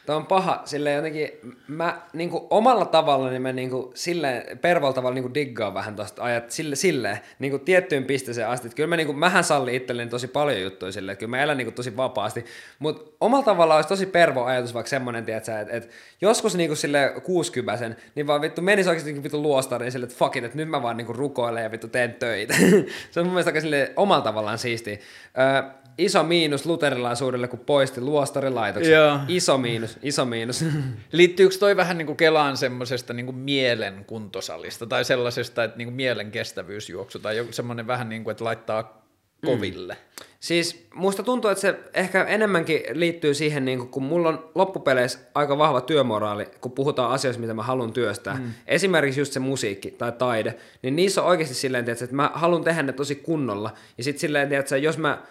Tämä 0.07 0.17
on 0.17 0.27
paha, 0.27 0.63
sille 0.65 0.93
jotenkin, 0.93 1.31
mä 1.69 2.03
niin 2.13 2.31
kuin 2.31 2.45
omalla 2.51 2.85
tavalla, 2.85 3.31
niin 3.31 3.43
mä 3.43 3.53
niin 3.53 3.71
kuin, 3.71 3.91
silleen, 3.95 4.59
pervolla 4.59 4.93
tavalla 4.93 5.15
niin 5.15 5.35
diggaan 5.35 5.75
vähän 5.75 5.97
tuosta 5.97 6.23
ajat, 6.23 6.51
sille, 6.51 6.77
silleen, 6.77 7.19
niin 7.39 7.51
kuin 7.51 7.65
tiettyyn 7.65 8.05
pisteeseen 8.05 8.49
asti, 8.49 8.67
että 8.67 8.77
kyllä 8.77 8.87
mä 8.87 8.97
niin 8.97 9.07
kuin, 9.07 9.19
mähän 9.19 9.45
salli 9.45 9.77
itselleni 9.77 10.11
tosi 10.11 10.29
paljon 10.29 10.63
juttuja 10.63 10.93
silleen, 10.93 11.13
että 11.13 11.21
kyllä 11.21 11.31
mä 11.31 11.43
elän 11.43 11.57
niin 11.57 11.67
kuin, 11.67 11.75
tosi 11.75 11.97
vapaasti, 11.97 12.45
mutta 12.79 13.11
omalla 13.21 13.45
tavalla 13.45 13.77
olisi 13.77 13.89
tosi 13.89 14.07
pervo 14.07 14.45
ajatus 14.45 14.75
vaikka 14.75 14.91
semmoinen, 14.91 15.25
tiedätkö, 15.25 15.61
että, 15.61 15.77
että 15.77 15.89
joskus 16.21 16.57
niin 16.57 16.69
kuin 16.69 16.77
sille 16.77 17.13
60 17.23 17.91
niin 18.15 18.27
vaan 18.27 18.41
vittu 18.41 18.63
menisi 18.63 18.89
oikeasti 18.89 19.13
niin 19.13 19.23
vittu 19.23 19.43
luostariin 19.43 19.93
silleen, 19.93 20.11
että 20.11 20.19
fuck 20.19 20.37
it, 20.37 20.45
että 20.45 20.57
nyt 20.57 20.69
mä 20.69 20.83
vaan 20.83 20.97
niin 20.97 21.07
kuin 21.07 21.17
rukoilen 21.17 21.63
ja 21.63 21.71
vittu 21.71 21.89
teen 21.89 22.15
töitä. 22.15 22.55
se 23.11 23.21
on 23.21 23.27
mun 23.27 23.33
mielestä 23.33 23.49
aika 23.49 23.61
sille 23.61 23.93
omalla 23.97 24.23
tavallaan 24.23 24.59
siistiä. 24.59 24.99
Öö, 25.39 25.86
iso 25.99 26.23
miinus 26.23 26.67
luterilaisuudelle, 26.67 27.49
kun 27.49 27.59
poisti 27.59 28.01
luostarilaitoksen. 28.01 28.95
Joo. 28.95 29.19
Iso 29.29 29.59
miinus, 29.59 29.99
iso 30.03 30.25
miinus. 30.25 30.65
Liittyykö 31.13 31.57
toi 31.59 31.77
vähän 31.77 31.99
niin 31.99 32.07
kuin 32.07 32.17
Kelaan 32.17 32.57
semmoisesta 32.57 33.13
niin 33.13 33.27
kuin 33.27 33.37
mielen 33.37 34.05
kuntosalista 34.05 34.87
tai 34.87 35.05
sellaisesta, 35.05 35.65
että 35.65 35.77
niin 35.77 35.87
kuin 35.87 35.95
mielen 35.95 36.31
kestävyysjuoksu 36.31 37.19
tai 37.19 37.37
joku 37.37 37.53
semmoinen 37.53 37.87
vähän 37.87 38.09
niin 38.09 38.25
kuin, 38.25 38.33
että 38.33 38.45
laittaa 38.45 39.03
koville? 39.45 39.95
Mm. 39.95 40.27
Siis 40.41 40.87
musta 40.95 41.23
tuntuu, 41.23 41.51
että 41.51 41.61
se 41.61 41.79
ehkä 41.95 42.25
enemmänkin 42.25 42.83
liittyy 42.93 43.35
siihen, 43.35 43.65
niin 43.65 43.89
kun 43.89 44.03
mulla 44.03 44.29
on 44.29 44.51
loppupeleissä 44.55 45.19
aika 45.35 45.59
vahva 45.59 45.81
työmoraali, 45.81 46.47
kun 46.61 46.73
puhutaan 46.73 47.13
asioista, 47.13 47.41
mitä 47.41 47.55
mä 47.55 47.63
haluan 47.63 47.93
työstää. 47.93 48.35
Mm. 48.35 48.53
Esimerkiksi 48.67 49.21
just 49.21 49.33
se 49.33 49.41
musiikki 49.41 49.91
tai 49.91 50.13
taide, 50.13 50.55
niin 50.83 50.97
niissä 50.97 51.23
on 51.23 51.29
oikeasti 51.29 51.55
silleen, 51.55 51.91
että 51.91 52.07
mä 52.11 52.31
haluan 52.35 52.65
tehdä 52.65 52.83
ne 52.83 52.93
tosi 52.93 53.15
kunnolla. 53.15 53.73
Ja 53.99 54.05
sitten 54.05 54.21
silleen, 54.21 54.53
että 54.53 54.77
jos 54.77 54.99
mä 54.99 55.23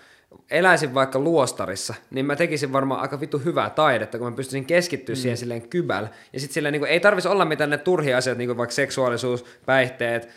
eläisin 0.52 0.94
vaikka 0.94 1.20
luostarissa, 1.20 1.94
niin 2.12 2.26
mä 2.26 2.36
tekisin 2.36 2.74
varmaan 2.74 3.02
aika 3.02 3.20
vittu 3.20 3.40
hyvää 3.40 3.70
taidetta, 3.70 4.18
kun 4.18 4.28
mä 4.28 4.36
pystyisin 4.36 4.66
keskittyä 4.66 5.16
mm. 5.16 5.18
siihen 5.18 5.38
silleen 5.38 5.70
kybällä. 5.70 6.10
Ja 6.34 6.40
sitten 6.40 6.53
silleen 6.53 6.72
niin 6.72 6.80
kuin, 6.80 6.91
ei 6.91 6.99
tarvitsisi 6.99 7.32
olla 7.32 7.45
mitään 7.45 7.70
ne 7.70 7.78
turhia 7.78 8.18
asioita, 8.18 8.38
niin 8.38 8.49
kuin 8.49 8.57
vaikka 8.57 8.76
seksuaalisuus, 8.76 9.45
päihteet, 9.66 10.30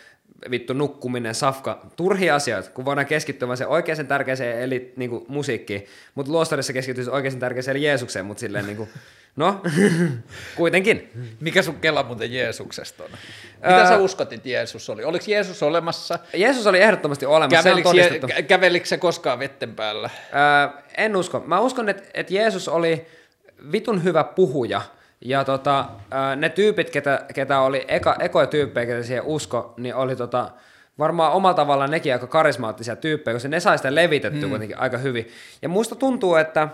vittu 0.51 0.73
nukkuminen, 0.73 1.35
safka, 1.35 1.85
turhia 1.95 2.35
asioita, 2.35 2.69
kun 2.69 2.85
voidaan 2.85 3.07
keskittyä 3.07 3.47
vaan 3.47 3.57
se 3.57 3.67
oikeaan 3.67 4.07
tärkeäseen, 4.07 4.61
eli 4.61 4.93
niin 4.95 5.09
kuin, 5.09 5.25
musiikkiin. 5.27 5.85
Mutta 6.15 6.31
luostarissa 6.31 6.73
keskittyy 6.73 7.05
oikeaan 7.11 7.39
tärkeäseen, 7.39 7.77
eli 7.77 7.85
Jeesukseen, 7.85 8.25
mutta 8.25 8.41
silleen 8.41 8.65
niin 8.65 8.77
kuin, 8.77 8.89
no, 9.35 9.61
kuitenkin. 10.57 11.11
Mikä 11.39 11.61
sun 11.61 11.75
kela 11.75 12.03
muuten 12.03 12.33
Jeesuksesta 12.33 13.03
on? 13.03 13.09
Mitä 13.55 13.87
sä 13.87 13.97
uskot, 13.97 14.33
että 14.33 14.49
Jeesus 14.49 14.89
oli? 14.89 15.03
Oliko 15.03 15.25
Jeesus 15.27 15.63
olemassa? 15.63 16.19
Jeesus 16.33 16.67
oli 16.67 16.81
ehdottomasti 16.81 17.25
olemassa, 17.25 17.61
se 17.61 17.71
on 17.71 17.83
Kävelikö, 17.83 18.33
je, 18.35 18.43
kävelikö 18.43 18.85
se 18.85 18.97
koskaan 18.97 19.39
vetten 19.39 19.75
päällä? 19.75 20.09
Öö, 20.33 20.81
en 20.97 21.15
usko. 21.15 21.43
Mä 21.45 21.59
uskon, 21.59 21.89
että, 21.89 22.03
että 22.13 22.33
Jeesus 22.33 22.67
oli 22.67 23.07
vitun 23.71 24.03
hyvä 24.03 24.23
puhuja. 24.23 24.81
Ja 25.21 25.43
tota, 25.43 25.85
ne 26.35 26.49
tyypit, 26.49 26.89
ketä, 26.89 27.25
ketä 27.33 27.59
oli 27.59 27.85
eka, 27.87 28.15
ekoja 28.19 28.47
tyyppejä, 28.47 28.85
ketä 28.85 29.03
siihen 29.03 29.23
usko, 29.23 29.73
niin 29.77 29.95
oli 29.95 30.15
tota, 30.15 30.51
varmaan 30.99 31.33
omalla 31.33 31.53
tavallaan 31.53 31.91
nekin 31.91 32.13
aika 32.13 32.27
karismaattisia 32.27 32.95
tyyppejä, 32.95 33.35
koska 33.35 33.49
ne 33.49 33.59
sai 33.59 33.77
sitä 33.77 33.95
levitettyä 33.95 34.41
mm. 34.41 34.49
kuitenkin 34.49 34.79
aika 34.79 34.97
hyvin. 34.97 35.27
Ja 35.61 35.69
musta 35.69 35.95
tuntuu, 35.95 36.35
että 36.35 36.67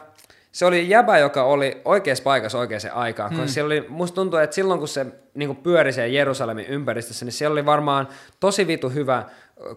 se 0.56 0.66
oli 0.66 0.90
jäbä, 0.90 1.18
joka 1.18 1.44
oli 1.44 1.82
oikeassa 1.86 2.24
paikassa 2.24 2.60
oikeaan 2.60 2.82
aikaan. 2.94 3.32
Mm. 3.32 3.38
Koska 3.38 3.52
siellä 3.52 3.68
oli, 3.68 3.86
musta 3.90 4.16
tuntuu, 4.16 4.40
että 4.40 4.56
silloin 4.56 4.80
kun 4.80 4.88
se 4.88 5.06
niin 5.34 5.56
pyöri 5.56 5.94
siellä 5.94 6.08
Jerusalemin 6.08 6.66
ympäristössä, 6.66 7.26
niin 7.26 7.34
siellä 7.34 7.54
oli 7.54 7.66
varmaan 7.66 8.08
tosi 8.40 8.68
vitu 8.68 8.90
hyvä 8.90 9.24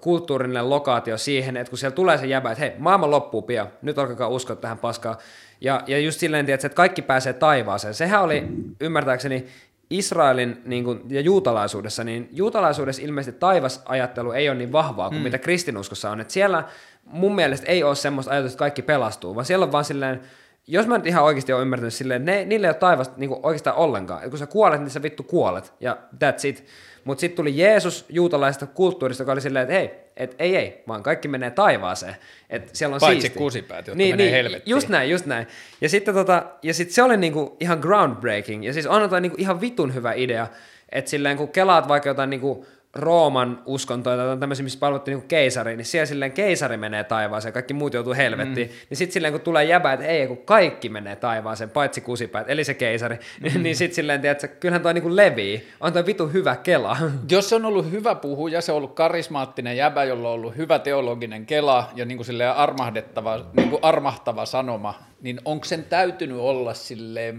kulttuurinen 0.00 0.70
lokaatio 0.70 1.18
siihen, 1.18 1.56
että 1.56 1.70
kun 1.70 1.78
siellä 1.78 1.94
tulee 1.94 2.18
se 2.18 2.26
jäbä, 2.26 2.50
että 2.50 2.64
hei, 2.64 2.72
maailma 2.78 3.10
loppuu 3.10 3.42
pian, 3.42 3.68
nyt 3.82 3.98
alkakaa 3.98 4.28
uskoa 4.28 4.56
tähän 4.56 4.78
paskaan. 4.78 5.16
Ja, 5.60 5.82
ja 5.86 5.98
just 5.98 6.20
silleen, 6.20 6.46
tiedätkö, 6.46 6.66
että 6.66 6.76
kaikki 6.76 7.02
pääsee 7.02 7.32
taivaaseen. 7.32 7.94
Sehän 7.94 8.22
oli, 8.22 8.46
ymmärtääkseni, 8.80 9.46
Israelin 9.90 10.62
niin 10.64 10.84
kuin, 10.84 11.00
ja 11.08 11.20
juutalaisuudessa, 11.20 12.04
niin 12.04 12.28
juutalaisuudessa 12.32 13.02
ilmeisesti 13.02 13.40
taivasajattelu 13.40 14.32
ei 14.32 14.48
ole 14.48 14.58
niin 14.58 14.72
vahvaa 14.72 15.08
kuin 15.08 15.18
mm. 15.18 15.24
mitä 15.24 15.38
kristinuskossa 15.38 16.10
on. 16.10 16.20
Et 16.20 16.30
siellä 16.30 16.64
mun 17.04 17.34
mielestä 17.34 17.66
ei 17.66 17.82
ole 17.82 17.94
semmoista 17.94 18.32
ajatusta, 18.32 18.54
että 18.54 18.58
kaikki 18.58 18.82
pelastuu, 18.82 19.34
vaan 19.34 19.46
siellä 19.46 19.64
on 19.66 19.72
vaan 19.72 19.84
silleen, 19.84 20.20
jos 20.68 20.86
mä 20.86 20.96
nyt 20.96 21.06
ihan 21.06 21.24
oikeasti 21.24 21.52
olen 21.52 21.62
ymmärtänyt 21.62 21.94
silleen, 21.94 22.24
ne, 22.24 22.44
niille 22.44 22.66
ei 22.66 22.70
ole 22.70 22.74
taivasta 22.76 23.14
niin 23.16 23.30
oikeastaan 23.42 23.76
ollenkaan. 23.76 24.24
Et 24.24 24.30
kun 24.30 24.38
sä 24.38 24.46
kuolet, 24.46 24.80
niin 24.80 24.90
sä 24.90 25.02
vittu 25.02 25.22
kuolet, 25.22 25.72
ja 25.80 25.96
that's 26.24 26.46
it. 26.46 26.64
Mutta 27.04 27.20
sitten 27.20 27.36
tuli 27.36 27.56
Jeesus 27.58 28.04
juutalaisesta 28.08 28.66
kulttuurista, 28.66 29.22
joka 29.22 29.32
oli 29.32 29.40
silleen, 29.40 29.62
että 29.62 29.74
hei, 29.74 29.90
et 30.16 30.34
ei 30.38 30.56
ei, 30.56 30.82
vaan 30.88 31.02
kaikki 31.02 31.28
menee 31.28 31.50
taivaaseen. 31.50 32.16
Et 32.50 32.70
siellä 32.72 32.94
on 32.94 33.00
Paitsi 33.00 33.20
siisti. 33.20 33.38
kusipäät, 33.38 33.86
jotka 33.86 33.98
menee 33.98 34.30
helvettiin. 34.30 34.64
Niin, 34.64 34.70
Just 34.70 34.88
näin, 34.88 35.10
just 35.10 35.26
näin. 35.26 35.46
Ja 35.80 35.88
sitten 35.88 36.14
tota, 36.14 36.42
ja 36.62 36.74
sit 36.74 36.90
se 36.90 37.02
oli 37.02 37.16
niinku 37.16 37.56
ihan 37.60 37.78
groundbreaking. 37.78 38.64
Ja 38.64 38.72
siis 38.72 38.86
on 38.86 39.10
toi 39.10 39.20
niinku 39.20 39.36
ihan 39.40 39.60
vitun 39.60 39.94
hyvä 39.94 40.12
idea, 40.12 40.46
että 40.92 41.10
silleen 41.10 41.36
kun 41.36 41.48
kelaat 41.48 41.88
vaikka 41.88 42.08
jotain 42.08 42.30
niinku 42.30 42.66
Rooman 42.96 43.62
uskontoja 43.66 44.16
tai 44.16 44.36
tämmöisiä, 44.36 44.64
missä 44.64 44.78
palvottiin 44.78 45.12
niinku 45.12 45.28
keisari, 45.28 45.76
niin 45.76 45.84
siellä 45.84 46.06
silleen 46.06 46.32
keisari 46.32 46.76
menee 46.76 47.04
taivaaseen 47.04 47.50
ja 47.50 47.52
kaikki 47.52 47.74
muut 47.74 47.94
joutuu 47.94 48.14
helvettiin. 48.14 48.66
Mm. 48.66 48.72
Niin 48.90 48.96
sitten 48.96 49.12
silleen 49.12 49.32
kun 49.32 49.40
tulee 49.40 49.64
jäbä, 49.64 49.92
että 49.92 50.06
ei, 50.06 50.26
kun 50.26 50.38
kaikki 50.38 50.88
menee 50.88 51.16
taivaaseen, 51.16 51.70
paitsi 51.70 52.00
kusipäät, 52.00 52.50
eli 52.50 52.64
se 52.64 52.74
keisari, 52.74 53.16
mm. 53.54 53.62
niin 53.62 53.76
sitten 53.76 53.94
silleen, 53.94 54.20
tiedätkö, 54.20 54.48
kyllähän 54.48 54.82
toi 54.82 54.94
niinku 54.94 55.16
levii. 55.16 55.68
On 55.80 55.92
toi 55.92 56.06
vitu 56.06 56.26
hyvä 56.26 56.56
kela. 56.56 56.96
Jos 57.30 57.48
se 57.48 57.54
on 57.54 57.64
ollut 57.64 57.90
hyvä 57.90 58.14
puhuja, 58.14 58.60
se 58.60 58.72
on 58.72 58.76
ollut 58.76 58.94
karismaattinen 58.94 59.76
jäbä, 59.76 60.04
jolla 60.04 60.28
on 60.28 60.34
ollut 60.34 60.56
hyvä 60.56 60.78
teologinen 60.78 61.46
kela 61.46 61.90
ja 61.94 62.04
niin 62.04 62.18
kuin 62.18 62.26
silleen 62.26 62.52
armahdettava, 62.52 63.46
niin 63.56 63.70
kuin 63.70 63.84
armahtava 63.84 64.46
sanoma, 64.46 64.94
niin 65.20 65.40
onko 65.44 65.64
sen 65.64 65.84
täytynyt 65.84 66.38
olla 66.38 66.74
silleen 66.74 67.36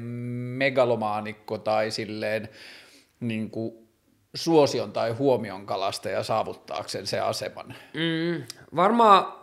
megalomaanikko 0.58 1.58
tai 1.58 1.92
silleen 1.92 2.50
niin 3.20 3.50
kuin 3.50 3.89
suosion 4.36 4.92
tai 4.92 5.12
huomion 5.12 5.66
kalastaja 5.66 6.24
saavuttaakseen 6.24 7.08
se 7.08 7.20
aseman? 7.20 7.76
Mm, 7.94 8.44
varmaan, 8.76 9.34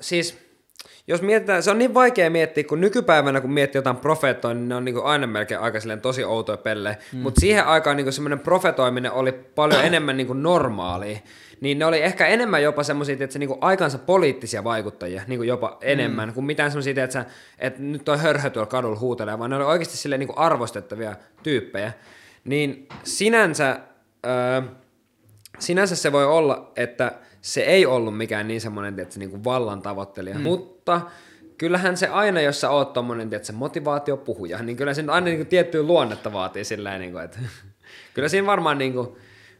siis 0.00 0.44
jos 1.06 1.22
mietitään, 1.22 1.62
se 1.62 1.70
on 1.70 1.78
niin 1.78 1.94
vaikea 1.94 2.30
miettiä, 2.30 2.64
kun 2.64 2.80
nykypäivänä 2.80 3.40
kun 3.40 3.52
miettii 3.52 3.78
jotain 3.78 3.96
profeettoa, 3.96 4.54
niin 4.54 4.68
ne 4.68 4.74
on 4.74 4.84
niin 4.84 5.04
aina 5.04 5.26
melkein 5.26 5.60
aika 5.60 5.78
tosi 6.02 6.24
outoja 6.24 6.56
pelle. 6.56 6.98
Mm. 7.12 7.18
Mutta 7.18 7.40
siihen 7.40 7.66
aikaan 7.66 7.96
niin 7.96 8.12
semmoinen 8.12 8.40
profetoiminen 8.40 9.12
oli 9.12 9.32
paljon 9.32 9.84
enemmän 9.90 10.16
niin 10.16 10.42
normaalia. 10.42 11.18
Niin 11.60 11.78
ne 11.78 11.86
oli 11.86 12.02
ehkä 12.02 12.26
enemmän 12.26 12.62
jopa 12.62 12.82
semmoisia, 12.82 13.12
että 13.12 13.32
se 13.32 13.38
niin 13.38 13.58
aikansa 13.60 13.98
poliittisia 13.98 14.64
vaikuttajia, 14.64 15.22
niin 15.26 15.44
jopa 15.44 15.78
enemmän, 15.80 16.28
mm. 16.28 16.34
kuin 16.34 16.44
mitään 16.44 16.70
semmoisia, 16.70 17.04
että, 17.04 17.24
että 17.58 17.82
nyt 17.82 18.04
toi 18.04 18.18
hörhö 18.18 18.50
tuolla 18.50 18.70
kadulla 18.70 18.98
huutelee, 18.98 19.38
vaan 19.38 19.50
ne 19.50 19.56
oli 19.56 19.64
oikeasti 19.64 20.08
niin 20.08 20.28
arvostettavia 20.38 21.16
tyyppejä. 21.42 21.92
Niin 22.44 22.88
sinänsä, 23.04 23.80
öö, 24.26 24.62
sinänsä 25.58 25.96
se 25.96 26.12
voi 26.12 26.24
olla, 26.24 26.72
että 26.76 27.12
se 27.40 27.60
ei 27.60 27.86
ollut 27.86 28.16
mikään 28.16 28.48
niin 28.48 28.60
semmoinen, 28.60 29.06
se 29.08 29.18
niin 29.18 29.44
vallan 29.44 29.82
tavoittelija, 29.82 30.36
mm. 30.36 30.42
mutta 30.42 31.00
kyllähän 31.58 31.96
se 31.96 32.06
aina, 32.06 32.40
jos 32.40 32.60
sä 32.60 32.70
oot 32.70 32.92
tommonen, 32.92 33.34
että 33.34 33.46
se 33.46 33.52
motivaatiopuhuja, 33.52 34.62
niin 34.62 34.76
kyllä 34.76 34.94
se 34.94 35.02
nyt 35.02 35.10
aina 35.10 35.24
niin 35.24 35.36
kuin 35.36 35.46
tiettyä 35.46 35.82
luonnetta 35.82 36.32
vaatii 36.32 36.64
sillä 36.64 36.98
niin 36.98 37.12
kuin, 37.12 37.24
että 37.24 37.38
kyllä 38.14 38.28
siinä 38.28 38.46
varmaan 38.46 38.78
niin 38.78 38.92
kuin, 38.92 39.08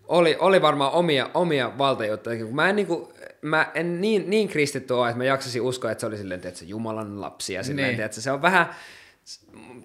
oli, 0.09 0.36
oli 0.39 0.62
varmaan 0.62 0.93
omia, 0.93 1.31
omia 1.35 1.78
valtajuttuja. 1.78 2.47
Mä 2.47 2.69
en, 2.69 2.77
niin 2.77 2.86
kuin, 2.86 3.09
mä 3.43 3.70
en 3.74 4.01
niin, 4.01 4.31
niin 4.31 4.49
kristitty 4.49 4.95
ole, 4.95 5.09
että 5.09 5.19
mä 5.19 5.24
jaksasin 5.24 5.62
uskoa, 5.62 5.91
että 5.91 6.01
se 6.01 6.07
oli 6.07 6.16
silleen, 6.16 6.41
että 6.45 6.59
se 6.59 6.65
Jumalan 6.65 7.20
lapsi 7.20 7.55
ja 7.55 7.62
silleen, 7.62 7.89
Niin. 7.89 8.01
että 8.01 8.20
se 8.20 8.32
on 8.32 8.43
vähän, 8.43 8.66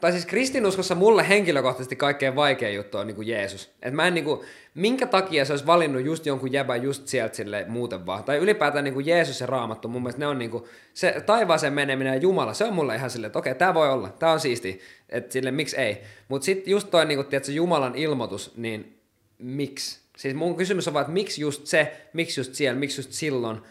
tai 0.01 0.11
siis 0.11 0.25
kristinuskossa 0.25 0.95
mulle 0.95 1.29
henkilökohtaisesti 1.29 1.95
kaikkein 1.95 2.35
vaikein 2.35 2.75
juttu 2.75 2.97
on 2.97 3.07
niinku 3.07 3.21
Jeesus. 3.21 3.71
Et 3.81 3.93
mä 3.93 4.07
en 4.07 4.13
niinku, 4.13 4.43
minkä 4.75 5.07
takia 5.07 5.45
se 5.45 5.53
olisi 5.53 5.65
valinnut 5.65 6.05
just 6.05 6.25
jonkun 6.25 6.51
jäbän 6.51 6.83
just 6.83 7.07
sieltä 7.07 7.35
sille 7.35 7.65
muuten 7.67 8.05
vaan. 8.05 8.23
Tai 8.23 8.37
ylipäätään 8.37 8.83
niinku 8.83 8.99
Jeesus 8.99 9.41
ja 9.41 9.47
Raamattu, 9.47 9.87
mun 9.87 10.01
mielestä 10.01 10.19
ne 10.19 10.27
on 10.27 10.39
niinku, 10.39 10.67
se 10.93 11.23
taivaaseen 11.25 11.73
meneminen 11.73 12.13
ja 12.13 12.19
Jumala, 12.19 12.53
se 12.53 12.63
on 12.63 12.73
mulle 12.73 12.95
ihan 12.95 13.09
silleen, 13.09 13.27
että 13.27 13.39
okei, 13.39 13.55
tää 13.55 13.73
voi 13.73 13.89
olla, 13.89 14.09
tää 14.09 14.31
on 14.31 14.39
siisti, 14.39 14.79
että 15.09 15.33
sille 15.33 15.51
miksi 15.51 15.77
ei. 15.77 16.01
Mutta 16.27 16.45
sitten 16.45 16.71
just 16.71 16.91
toi 16.91 17.05
niinku, 17.05 17.23
tiedätkö, 17.23 17.51
Jumalan 17.51 17.95
ilmoitus, 17.95 18.53
niin 18.57 18.97
miksi? 19.37 19.99
Siis 20.17 20.35
mun 20.35 20.55
kysymys 20.55 20.87
on 20.87 20.93
vaan, 20.93 21.01
että 21.03 21.13
miksi 21.13 21.41
just 21.41 21.67
se, 21.67 21.97
miksi 22.13 22.39
just 22.39 22.53
siellä, 22.53 22.79
miksi 22.79 22.99
just 22.99 23.11
silloin, 23.11 23.61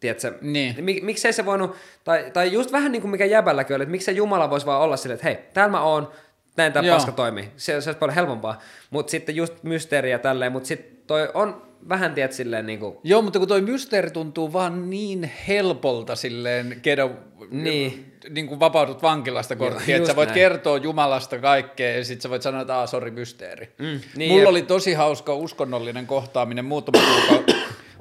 tiedätkö, 0.00 0.38
Niin. 0.40 0.84
Mik, 0.84 1.02
miksei 1.02 1.32
se 1.32 1.46
voinut, 1.46 1.76
tai, 2.04 2.30
tai 2.32 2.52
just 2.52 2.72
vähän 2.72 2.92
niin 2.92 3.02
kuin 3.02 3.10
mikä 3.10 3.24
jäbälläkin 3.24 3.76
oli, 3.76 3.82
että 3.82 3.90
miksei 3.90 4.16
Jumala 4.16 4.50
voisi 4.50 4.66
vaan 4.66 4.80
olla 4.80 4.96
silleen, 4.96 5.14
että 5.14 5.26
hei, 5.26 5.38
täällä 5.54 5.70
mä 5.70 5.82
oon, 5.82 6.10
näin 6.56 6.72
tämä 6.72 6.92
paska 6.92 7.12
toimii. 7.12 7.48
Se, 7.56 7.80
se 7.80 7.88
olisi 7.88 7.98
paljon 7.98 8.14
helpompaa. 8.14 8.60
Mutta 8.90 9.10
sitten 9.10 9.36
just 9.36 9.62
mysteeriä 9.62 10.18
tälleen, 10.18 10.52
mutta 10.52 10.66
sitten 10.66 10.96
toi 11.06 11.28
on 11.34 11.62
vähän, 11.88 12.14
tiedät, 12.14 12.32
silleen 12.32 12.66
niin 12.66 12.78
kuin, 12.78 12.96
Joo, 13.04 13.22
mutta 13.22 13.38
kun 13.38 13.48
toi 13.48 13.60
mysteeri 13.60 14.10
tuntuu 14.10 14.52
vaan 14.52 14.90
niin 14.90 15.30
helpolta 15.48 16.16
silleen, 16.16 16.78
kedo, 16.82 17.10
Niin. 17.50 18.12
niin 18.30 18.46
kuin 18.48 18.60
vapaudut 18.60 19.02
vankilasta 19.02 19.56
korttia, 19.56 19.84
Joo, 19.88 19.96
että 19.96 20.10
sä 20.10 20.16
voit 20.16 20.28
näin. 20.28 20.34
kertoa 20.34 20.76
Jumalasta 20.76 21.38
kaikkea 21.38 21.96
ja 21.96 22.04
sit 22.04 22.20
sä 22.20 22.30
voit 22.30 22.42
sanoa, 22.42 22.60
että 22.60 22.76
aah, 22.78 22.88
sori, 22.88 23.10
mysteeri. 23.10 23.72
Mm, 23.78 24.00
niin, 24.16 24.30
Mulla 24.30 24.42
jep. 24.42 24.48
oli 24.50 24.62
tosi 24.62 24.92
hauska 24.94 25.34
uskonnollinen 25.34 26.06
kohtaaminen 26.06 26.64
muutama 26.64 26.98
kuukausi, 27.06 27.53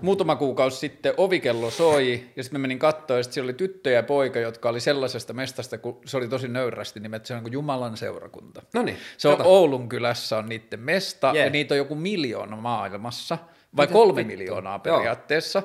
muutama 0.03 0.35
kuukausi 0.35 0.77
sitten 0.77 1.13
ovikello 1.17 1.69
soi 1.69 2.23
ja 2.35 2.43
sitten 2.43 2.59
mä 2.59 2.61
menin 2.61 2.79
katsoa 2.79 3.17
ja 3.17 3.23
sit 3.23 3.33
siellä 3.33 3.45
oli 3.45 3.53
tyttö 3.53 3.89
ja 3.89 4.03
poika, 4.03 4.39
jotka 4.39 4.69
oli 4.69 4.79
sellaisesta 4.79 5.33
mestasta, 5.33 5.77
kun 5.77 5.99
se 6.05 6.17
oli 6.17 6.27
tosi 6.27 6.47
nöyrästi 6.47 6.99
nimet, 6.99 7.25
se 7.25 7.33
on 7.33 7.41
kuin 7.41 7.53
Jumalan 7.53 7.97
seurakunta. 7.97 8.61
no 8.73 8.81
niin, 8.81 8.97
Se 9.17 9.27
on. 9.27 9.41
Oulun 9.41 9.89
kylässä 9.89 10.37
on 10.37 10.49
niiden 10.49 10.79
mesta, 10.79 11.31
Jee. 11.35 11.45
ja 11.45 11.49
niitä 11.49 11.73
on 11.73 11.77
joku 11.77 11.95
miljoona 11.95 12.55
maailmassa, 12.55 13.37
vai 13.77 13.87
kolme 13.87 14.15
vittua? 14.15 14.37
miljoonaa 14.37 14.79
Joo. 14.85 14.97
periaatteessa. 14.97 15.63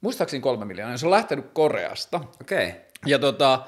Muistaakseni 0.00 0.40
kolme 0.40 0.64
miljoonaa, 0.64 0.96
se 0.96 1.06
on 1.06 1.10
lähtenyt 1.10 1.46
Koreasta. 1.52 2.20
Okei. 2.40 2.68
Okay. 2.68 2.80
Ja 3.06 3.18
tota, 3.18 3.62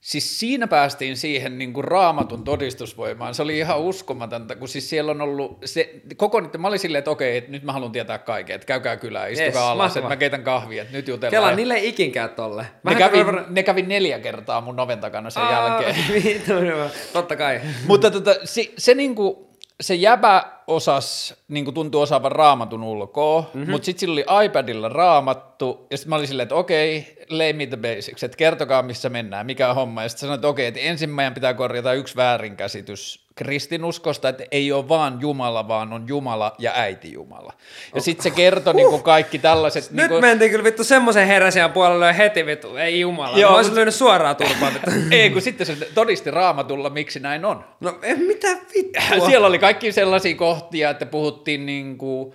siis 0.00 0.38
siinä 0.40 0.66
päästiin 0.66 1.16
siihen 1.16 1.58
niin 1.58 1.72
kuin 1.72 1.84
raamatun 1.84 2.44
todistusvoimaan. 2.44 3.34
Se 3.34 3.42
oli 3.42 3.58
ihan 3.58 3.80
uskomatonta, 3.80 4.56
kun 4.56 4.68
siis 4.68 4.90
siellä 4.90 5.10
on 5.10 5.20
ollut 5.20 5.58
se, 5.64 6.00
koko 6.16 6.40
niiden, 6.40 6.60
mä 6.60 6.68
olin 6.68 6.78
silleen, 6.78 6.98
että 6.98 7.10
okei, 7.10 7.36
että 7.36 7.50
nyt 7.50 7.62
mä 7.62 7.72
haluan 7.72 7.92
tietää 7.92 8.18
kaiken, 8.18 8.54
että 8.54 8.66
käykää 8.66 8.96
kylään, 8.96 9.32
istukaa 9.32 9.46
Yes, 9.62 9.70
alas, 9.70 9.96
että 9.96 10.08
mä 10.08 10.16
keitän 10.16 10.44
kahvia, 10.44 10.82
että 10.82 10.96
nyt 10.96 11.08
jutellaan. 11.08 11.30
Kela, 11.44 11.56
niille 11.56 11.74
ei 11.74 11.88
ikin 11.88 12.12
käy 12.12 12.28
tolle. 12.28 12.66
ne, 12.84 12.94
kävi, 12.94 13.24
kuin- 13.24 13.44
ne 13.48 13.62
kävi 13.62 13.82
neljä 13.82 14.18
kertaa 14.18 14.60
mun 14.60 14.80
oven 14.80 14.98
takana 15.00 15.30
sen 15.30 15.42
Aa, 15.42 15.52
jälkeen. 15.52 15.96
Totta 17.12 17.36
kai. 17.36 17.60
Mutta 17.86 18.10
tota, 18.10 18.34
se, 18.44 18.72
se, 18.78 18.94
niinku, 18.94 19.47
se 19.80 19.94
jäbä 19.94 20.44
osas, 20.66 21.34
niinku 21.48 21.72
tuntui 21.72 22.02
osaavan 22.02 22.32
raamatun 22.32 22.82
ulkoa, 22.82 23.40
mm-hmm. 23.40 23.70
mutta 23.70 23.86
sitten 23.86 24.00
sillä 24.00 24.12
oli 24.12 24.44
iPadilla 24.44 24.88
raamattu, 24.88 25.86
ja 25.90 25.96
sitten 25.96 26.08
mä 26.10 26.16
olin 26.16 26.28
silleen, 26.28 26.44
että 26.44 26.54
okei, 26.54 27.16
lay 27.30 27.52
me 27.52 27.66
the 27.66 27.76
basics, 27.76 28.22
että 28.22 28.36
kertokaa 28.36 28.82
missä 28.82 29.08
mennään, 29.08 29.46
mikä 29.46 29.68
on 29.68 29.74
homma, 29.74 30.02
ja 30.02 30.08
sitten 30.08 30.20
sanoin, 30.20 30.34
että 30.34 30.48
okei, 30.48 30.66
että 30.66 30.80
ensin 30.80 31.10
meidän 31.10 31.34
pitää 31.34 31.54
korjata 31.54 31.92
yksi 31.92 32.16
väärinkäsitys 32.16 33.27
kristinuskosta, 33.38 34.28
että 34.28 34.44
ei 34.50 34.72
ole 34.72 34.88
vaan 34.88 35.18
Jumala, 35.20 35.68
vaan 35.68 35.92
on 35.92 36.04
Jumala 36.08 36.54
ja 36.58 36.72
äiti 36.74 37.12
Jumala. 37.12 37.52
Ja 37.94 38.00
sitten 38.00 38.22
se 38.22 38.30
kertoi 38.30 38.74
niinku 38.74 38.98
kaikki 38.98 39.38
tällaiset... 39.38 39.90
Nyt 39.90 39.96
niinku, 39.96 40.20
mentiin 40.20 40.50
kyllä 40.50 40.64
vittu 40.64 40.84
semmoisen 40.84 41.26
heräsiän 41.26 41.72
puolelle 41.72 42.06
ja 42.06 42.12
heti 42.12 42.46
vittu, 42.46 42.76
ei 42.76 43.00
jumala. 43.00 43.38
Joo, 43.38 43.50
Mä 43.50 43.56
olisin 43.56 43.74
lyönyt 43.74 43.94
suoraan 43.94 44.36
turpaan 44.36 44.72
ei, 45.10 45.30
kun 45.30 45.42
sitten 45.42 45.66
se 45.66 45.76
todisti 45.94 46.30
raamatulla, 46.30 46.90
miksi 46.90 47.20
näin 47.20 47.44
on. 47.44 47.64
No 47.80 47.98
mitä 48.26 48.48
vittua? 48.48 49.26
Siellä 49.26 49.46
oli 49.46 49.58
kaikki 49.58 49.92
sellaisia 49.92 50.36
kohtia, 50.36 50.90
että 50.90 51.06
puhuttiin 51.06 51.66
niinku 51.66 52.34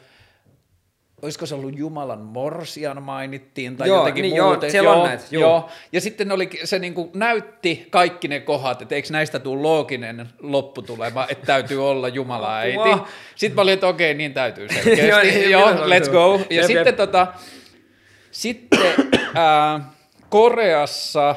olisiko 1.23 1.45
se 1.45 1.55
ollut 1.55 1.77
Jumalan 1.77 2.19
morsian 2.19 3.03
mainittiin 3.03 3.77
tai 3.77 3.87
Joo, 3.87 3.97
jotenkin 3.97 4.21
niin, 4.21 4.35
joo, 4.35 4.47
muuten. 4.47 4.71
siellä 4.71 4.93
on 4.93 5.07
näitä, 5.07 5.23
joo. 5.31 5.41
joo. 5.41 5.69
Ja 5.91 6.01
sitten 6.01 6.31
oli, 6.31 6.49
se 6.63 6.79
niin 6.79 6.93
kuin 6.93 7.09
näytti 7.13 7.87
kaikki 7.89 8.27
ne 8.27 8.39
kohdat, 8.39 8.81
että 8.81 8.95
eikö 8.95 9.07
näistä 9.11 9.39
tule 9.39 9.61
looginen 9.61 10.29
lopputulema, 10.39 11.27
että 11.29 11.45
täytyy 11.45 11.89
olla 11.89 12.07
Jumala 12.07 12.57
äiti. 12.57 13.03
Sitten 13.35 13.55
mä 13.55 13.61
olin, 13.61 13.73
että 13.73 13.87
okei, 13.87 14.13
niin 14.13 14.33
täytyy 14.33 14.67
selkeästi. 14.73 15.07
Joo, 15.07 15.19
joo, 15.19 15.21
niin, 15.21 15.51
joo 15.51 15.65
oli 15.65 15.99
let's 15.99 16.05
se? 16.05 16.11
go. 16.11 16.39
Ja 16.49 16.55
Jep, 16.55 16.65
sitten 16.65 16.85
jep. 16.85 16.95
tota, 16.95 17.27
sitten 18.31 18.79
ää, 19.35 19.79
Koreassa, 20.29 21.35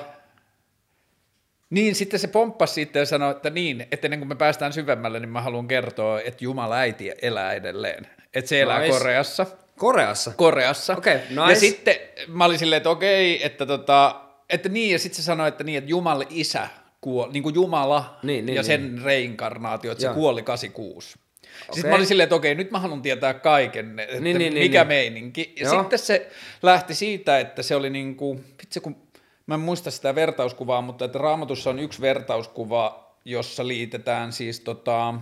niin 1.70 1.94
sitten 1.94 2.20
se 2.20 2.28
pomppasi 2.28 2.74
siitä 2.74 2.98
ja 2.98 3.06
sanoi, 3.06 3.30
että 3.30 3.50
niin, 3.50 3.86
että 3.92 4.06
ennen 4.06 4.20
kuin 4.20 4.28
me 4.28 4.34
päästään 4.34 4.72
syvemmälle, 4.72 5.20
niin 5.20 5.28
mä 5.28 5.40
haluan 5.40 5.68
kertoa, 5.68 6.20
että 6.20 6.44
Jumala 6.44 6.76
äiti 6.76 7.12
elää 7.22 7.52
edelleen. 7.52 8.06
Että 8.34 8.48
se 8.48 8.60
elää 8.60 8.80
Nice. 8.80 8.98
Koreassa. 8.98 9.46
Koreassa. 9.78 10.32
Koreassa. 10.36 10.96
Okei, 10.96 11.16
nice. 11.16 11.40
Ja 11.48 11.54
sitten 11.54 11.96
mä 12.28 12.44
olin 12.44 12.58
silleen, 12.58 12.76
että 12.76 12.90
okei, 12.90 13.46
että, 13.46 13.66
tota, 13.66 14.20
että 14.50 14.68
niin, 14.68 14.92
ja 14.92 14.98
sitten 14.98 15.16
se 15.16 15.22
sanoi, 15.22 15.48
että 15.48 15.64
niin, 15.64 15.78
että 15.78 15.90
Jumala 15.90 16.24
isä 16.30 16.68
kuoli, 17.00 17.32
niin 17.32 17.42
kuin 17.42 17.54
Jumala 17.54 18.18
Niin, 18.22 18.46
niin, 18.46 18.56
ja 18.56 18.62
niin. 18.62 18.66
sen 18.66 19.02
reinkarnaatio, 19.04 19.92
että 19.92 20.04
Joo. 20.04 20.12
se 20.12 20.18
kuoli 20.18 20.42
86. 20.42 21.08
Sitten 21.10 21.80
Okei. 21.80 21.90
mä 21.90 21.96
olin 21.96 22.06
silleen, 22.06 22.24
että 22.24 22.36
okei, 22.36 22.54
nyt 22.54 22.70
mä 22.70 22.78
haluan 22.78 23.02
tietää 23.02 23.34
kaiken, 23.34 23.98
että 23.98 24.20
Niin, 24.20 24.38
niin, 24.38 24.54
niin, 24.54 24.64
mikä 24.64 24.80
niin. 24.80 24.88
meininki. 24.88 25.52
Ja 25.60 25.66
Joo. 25.66 25.80
sitten 25.80 25.98
se 25.98 26.30
lähti 26.62 26.94
siitä, 26.94 27.38
että 27.38 27.62
se 27.62 27.76
oli 27.76 27.90
niin 27.90 28.16
kuin, 28.16 28.44
vitsi 28.62 28.80
kun, 28.80 28.96
mä 29.46 29.54
en 29.54 29.60
muista 29.60 29.90
sitä 29.90 30.14
vertauskuvaa, 30.14 30.80
mutta 30.80 31.04
että 31.04 31.18
raamatussa 31.18 31.70
on 31.70 31.78
yksi 31.78 32.00
vertauskuva, 32.00 33.14
jossa 33.24 33.68
liitetään 33.68 34.32
siis 34.32 34.60
tota, 34.60 35.14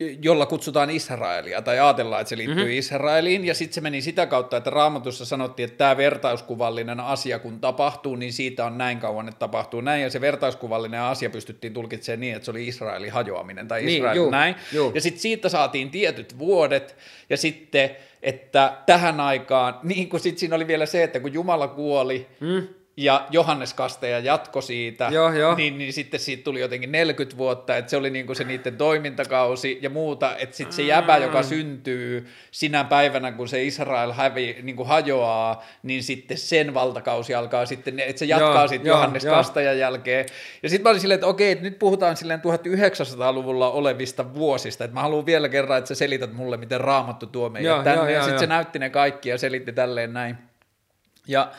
jolla 0.00 0.46
kutsutaan 0.46 0.90
Israelia, 0.90 1.62
tai 1.62 1.80
ajatellaan, 1.80 2.20
että 2.20 2.28
se 2.28 2.36
liittyy 2.36 2.56
mm-hmm. 2.64 2.78
Israeliin, 2.78 3.44
ja 3.44 3.54
sitten 3.54 3.74
se 3.74 3.80
meni 3.80 4.02
sitä 4.02 4.26
kautta, 4.26 4.56
että 4.56 4.70
raamatussa 4.70 5.24
sanottiin, 5.24 5.64
että 5.64 5.78
tämä 5.78 5.96
vertauskuvallinen 5.96 7.00
asia, 7.00 7.38
kun 7.38 7.60
tapahtuu, 7.60 8.16
niin 8.16 8.32
siitä 8.32 8.64
on 8.64 8.78
näin 8.78 8.98
kauan, 8.98 9.28
että 9.28 9.38
tapahtuu 9.38 9.80
näin, 9.80 10.02
ja 10.02 10.10
se 10.10 10.20
vertauskuvallinen 10.20 11.00
asia 11.00 11.30
pystyttiin 11.30 11.72
tulkitsemaan 11.72 12.20
niin, 12.20 12.34
että 12.36 12.44
se 12.44 12.50
oli 12.50 12.68
Israelin 12.68 13.12
hajoaminen, 13.12 13.68
tai 13.68 13.82
Niin, 13.82 13.96
Israel 13.96 14.16
juu, 14.16 14.30
näin, 14.30 14.54
juu. 14.72 14.92
ja 14.94 15.00
sitten 15.00 15.20
siitä 15.20 15.48
saatiin 15.48 15.90
tietyt 15.90 16.38
vuodet, 16.38 16.96
ja 17.30 17.36
sitten, 17.36 17.90
että 18.22 18.76
tähän 18.86 19.20
aikaan, 19.20 19.78
niin 19.94 20.08
kuin 20.08 20.20
sitten 20.20 20.40
siinä 20.40 20.56
oli 20.56 20.66
vielä 20.66 20.86
se, 20.86 21.02
että 21.02 21.20
kun 21.20 21.34
Jumala 21.34 21.68
kuoli, 21.68 22.26
mm. 22.40 22.68
Ja 22.96 23.26
Johannes 23.30 23.74
Kasteja 23.74 24.18
jatko 24.18 24.60
siitä, 24.60 25.08
Joo, 25.12 25.32
joo. 25.32 25.54
niin, 25.54 25.78
niin 25.78 25.92
sitten 25.92 26.20
siitä 26.20 26.44
tuli 26.44 26.60
jotenkin 26.60 26.92
40 26.92 27.36
vuotta, 27.36 27.76
että 27.76 27.90
se 27.90 27.96
oli 27.96 28.10
niinku 28.10 28.34
se 28.34 28.44
niiden 28.44 28.76
toimintakausi 28.76 29.78
ja 29.82 29.90
muuta, 29.90 30.36
että 30.36 30.56
sitten 30.56 30.76
se 30.76 30.82
jäbä, 30.82 31.16
joka 31.16 31.42
syntyy 31.42 32.28
sinä 32.50 32.84
päivänä, 32.84 33.32
kun 33.32 33.48
se 33.48 33.64
Israel 33.64 34.12
hävi, 34.12 34.56
niinku 34.62 34.84
hajoaa, 34.84 35.64
niin 35.82 36.02
sitten 36.02 36.38
sen 36.38 36.74
valtakausi 36.74 37.34
alkaa 37.34 37.66
sitten, 37.66 38.00
että 38.00 38.18
se 38.18 38.24
jatkaa 38.24 38.68
sitten 38.68 38.88
joo, 38.88 38.96
Johannes 38.96 39.24
joo. 39.24 39.34
Kastajan 39.34 39.78
jälkeen. 39.78 40.26
Ja 40.62 40.68
sitten 40.68 40.82
mä 40.82 40.90
olin 40.90 41.00
silleen, 41.00 41.16
että 41.16 41.26
okei, 41.26 41.52
että 41.52 41.64
nyt 41.64 41.78
puhutaan 41.78 42.16
silleen 42.16 42.40
1900-luvulla 42.40 43.70
olevista 43.70 44.34
vuosista, 44.34 44.84
että 44.84 44.94
mä 44.94 45.02
haluan 45.02 45.26
vielä 45.26 45.48
kerran, 45.48 45.78
että 45.78 45.88
sä 45.88 45.94
selität 45.94 46.32
mulle, 46.32 46.56
miten 46.56 46.80
raamattu 46.80 47.26
tuo 47.26 47.48
meidät 47.48 47.68
Joo, 47.68 47.82
tänne, 47.82 47.96
joo, 47.96 48.08
ja 48.08 48.12
joo, 48.12 48.22
sitten 48.22 48.40
se 48.40 48.46
näytti 48.46 48.78
ne 48.78 48.90
kaikki 48.90 49.28
ja 49.28 49.38
selitti 49.38 49.72
tälleen 49.72 50.12
näin. 50.12 50.36
Ja 51.28 51.50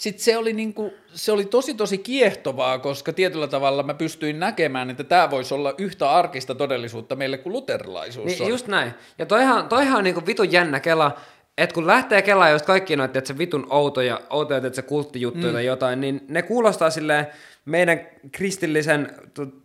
sitten 0.00 0.24
se 0.24 0.36
oli, 0.36 0.52
niinku, 0.52 0.92
se 1.14 1.32
oli 1.32 1.44
tosi 1.44 1.74
tosi 1.74 1.98
kiehtovaa, 1.98 2.78
koska 2.78 3.12
tietyllä 3.12 3.46
tavalla 3.48 3.82
mä 3.82 3.94
pystyin 3.94 4.40
näkemään, 4.40 4.90
että 4.90 5.04
tämä 5.04 5.30
voisi 5.30 5.54
olla 5.54 5.74
yhtä 5.78 6.10
arkista 6.10 6.54
todellisuutta 6.54 7.16
meille 7.16 7.38
kuin 7.38 7.52
luterilaisuus 7.52 8.26
Niin, 8.26 8.42
on. 8.42 8.48
just 8.48 8.66
näin. 8.66 8.92
Ja 9.18 9.26
toihan, 9.26 9.68
toihan 9.68 9.98
on 9.98 10.04
niinku 10.04 10.26
vitun 10.26 10.52
jännä 10.52 10.80
kela, 10.80 11.16
että 11.58 11.74
kun 11.74 11.86
lähtee 11.86 12.22
kelaa 12.22 12.50
just 12.50 12.66
kaikki 12.66 12.96
noita, 12.96 13.18
että 13.18 13.28
se 13.28 13.38
vitun 13.38 13.66
outoja, 13.70 14.20
outoja 14.30 14.58
että 14.58 14.76
se 14.76 14.82
kulttijuttuja 14.82 15.46
mm. 15.46 15.52
tai 15.52 15.66
jotain, 15.66 16.00
niin 16.00 16.20
ne 16.28 16.42
kuulostaa 16.42 16.90
silleen 16.90 17.26
meidän 17.64 18.00
kristillisen 18.32 19.10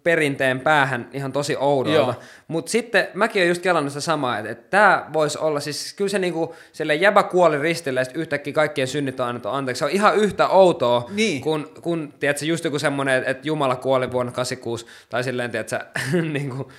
perinteen 0.03 0.59
päähän 0.59 1.09
ihan 1.13 1.31
tosi 1.31 1.55
oudolta. 1.59 2.13
Mutta 2.47 2.71
sitten 2.71 3.07
mäkin 3.13 3.39
olen 3.39 3.47
just 3.47 3.61
kelannut 3.61 3.93
sitä 3.93 4.01
samaa, 4.01 4.37
että, 4.37 4.51
että 4.51 4.69
tämä 4.69 5.09
voisi 5.13 5.37
olla, 5.37 5.59
siis 5.59 5.93
kyllä 5.93 6.09
se 6.09 6.19
niinku, 6.19 6.55
silleen 6.71 7.01
jäbä 7.01 7.23
kuoli 7.23 7.59
ristille 7.59 7.99
ja 7.99 8.05
yhtäkkiä 8.13 8.53
kaikkien 8.53 8.87
synnit 8.87 9.19
on 9.19 9.27
annettu 9.27 9.49
anteeksi. 9.49 9.79
Se 9.79 9.85
on 9.85 9.91
ihan 9.91 10.15
yhtä 10.15 10.47
outoa, 10.47 11.09
Niin. 11.09 11.41
kun, 11.41 11.71
kun 11.81 12.13
tiedätkö, 12.19 12.45
just 12.45 12.65
joku 12.65 12.79
semmoinen, 12.79 13.17
että, 13.17 13.31
että 13.31 13.47
Jumala 13.47 13.75
kuoli 13.75 14.11
vuonna 14.11 14.31
86, 14.31 14.85
tai 15.09 15.23
silleen, 15.23 15.51
tiedätkö, 15.51 15.79
niinku, 16.33 16.71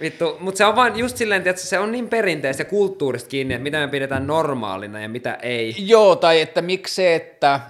Vittu, 0.00 0.36
mutta 0.40 0.58
se 0.58 0.64
on 0.64 0.76
vaan 0.76 0.98
just 0.98 1.16
silleen, 1.16 1.48
että 1.48 1.62
se 1.62 1.78
on 1.78 1.92
niin 1.92 2.08
perinteistä 2.08 2.60
ja 2.60 2.64
kulttuurista 2.64 3.28
kiinni, 3.28 3.54
että 3.54 3.62
mitä 3.62 3.80
me 3.80 3.88
pidetään 3.88 4.26
normaalina 4.26 5.00
ja 5.00 5.08
mitä 5.08 5.34
ei. 5.34 5.74
Joo, 5.78 6.16
tai 6.16 6.40
että 6.40 6.62
miksi 6.62 6.94
se, 6.94 7.14
että 7.14 7.60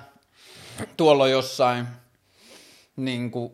tuolla 0.97 1.25
on 1.25 1.31
jossain 1.31 1.87
niin 2.97 3.31
kuin, 3.31 3.53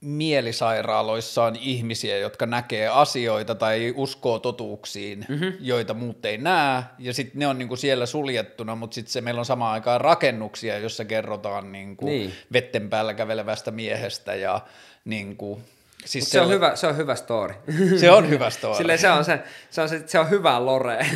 mielisairaaloissa 0.00 1.44
on 1.44 1.56
ihmisiä, 1.56 2.18
jotka 2.18 2.46
näkee 2.46 2.88
asioita 2.88 3.54
tai 3.54 3.92
uskoo 3.96 4.38
totuuksiin, 4.38 5.26
mm-hmm. 5.28 5.52
joita 5.60 5.94
muut 5.94 6.24
ei 6.24 6.38
näe, 6.38 6.82
ja 6.98 7.14
sitten 7.14 7.38
ne 7.38 7.46
on 7.46 7.58
niin 7.58 7.68
kuin 7.68 7.78
siellä 7.78 8.06
suljettuna, 8.06 8.74
mutta 8.74 8.94
sitten 8.94 9.12
se 9.12 9.20
meillä 9.20 9.38
on 9.38 9.44
samaan 9.44 9.72
aikaan 9.72 10.00
rakennuksia, 10.00 10.78
jossa 10.78 11.04
kerrotaan 11.04 11.72
niin 11.72 11.96
kuin 11.96 12.10
Niin. 12.10 12.32
vetten 12.52 12.90
päällä 12.90 13.14
kävelevästä 13.14 13.70
miehestä 13.70 14.34
ja 14.34 14.60
niin 15.04 15.36
kuin, 15.36 15.60
siis 16.04 16.24
Mut 16.24 16.32
se, 16.32 16.40
on 16.40 16.48
hyvä, 16.48 16.76
se 16.76 16.86
on 16.86 16.96
hyvä 16.96 17.14
story. 17.14 17.54
se 17.96 18.10
on 18.10 18.30
hyvä 18.30 18.50
story. 18.50 18.76
Silleen 18.76 18.98
se 18.98 19.10
on, 19.10 19.24
se, 19.24 19.40
se 19.70 19.80
on, 19.80 19.88
se, 19.88 20.02
se 20.06 20.18
on 20.18 20.30
hyvä 20.30 20.64
lore. 20.64 21.06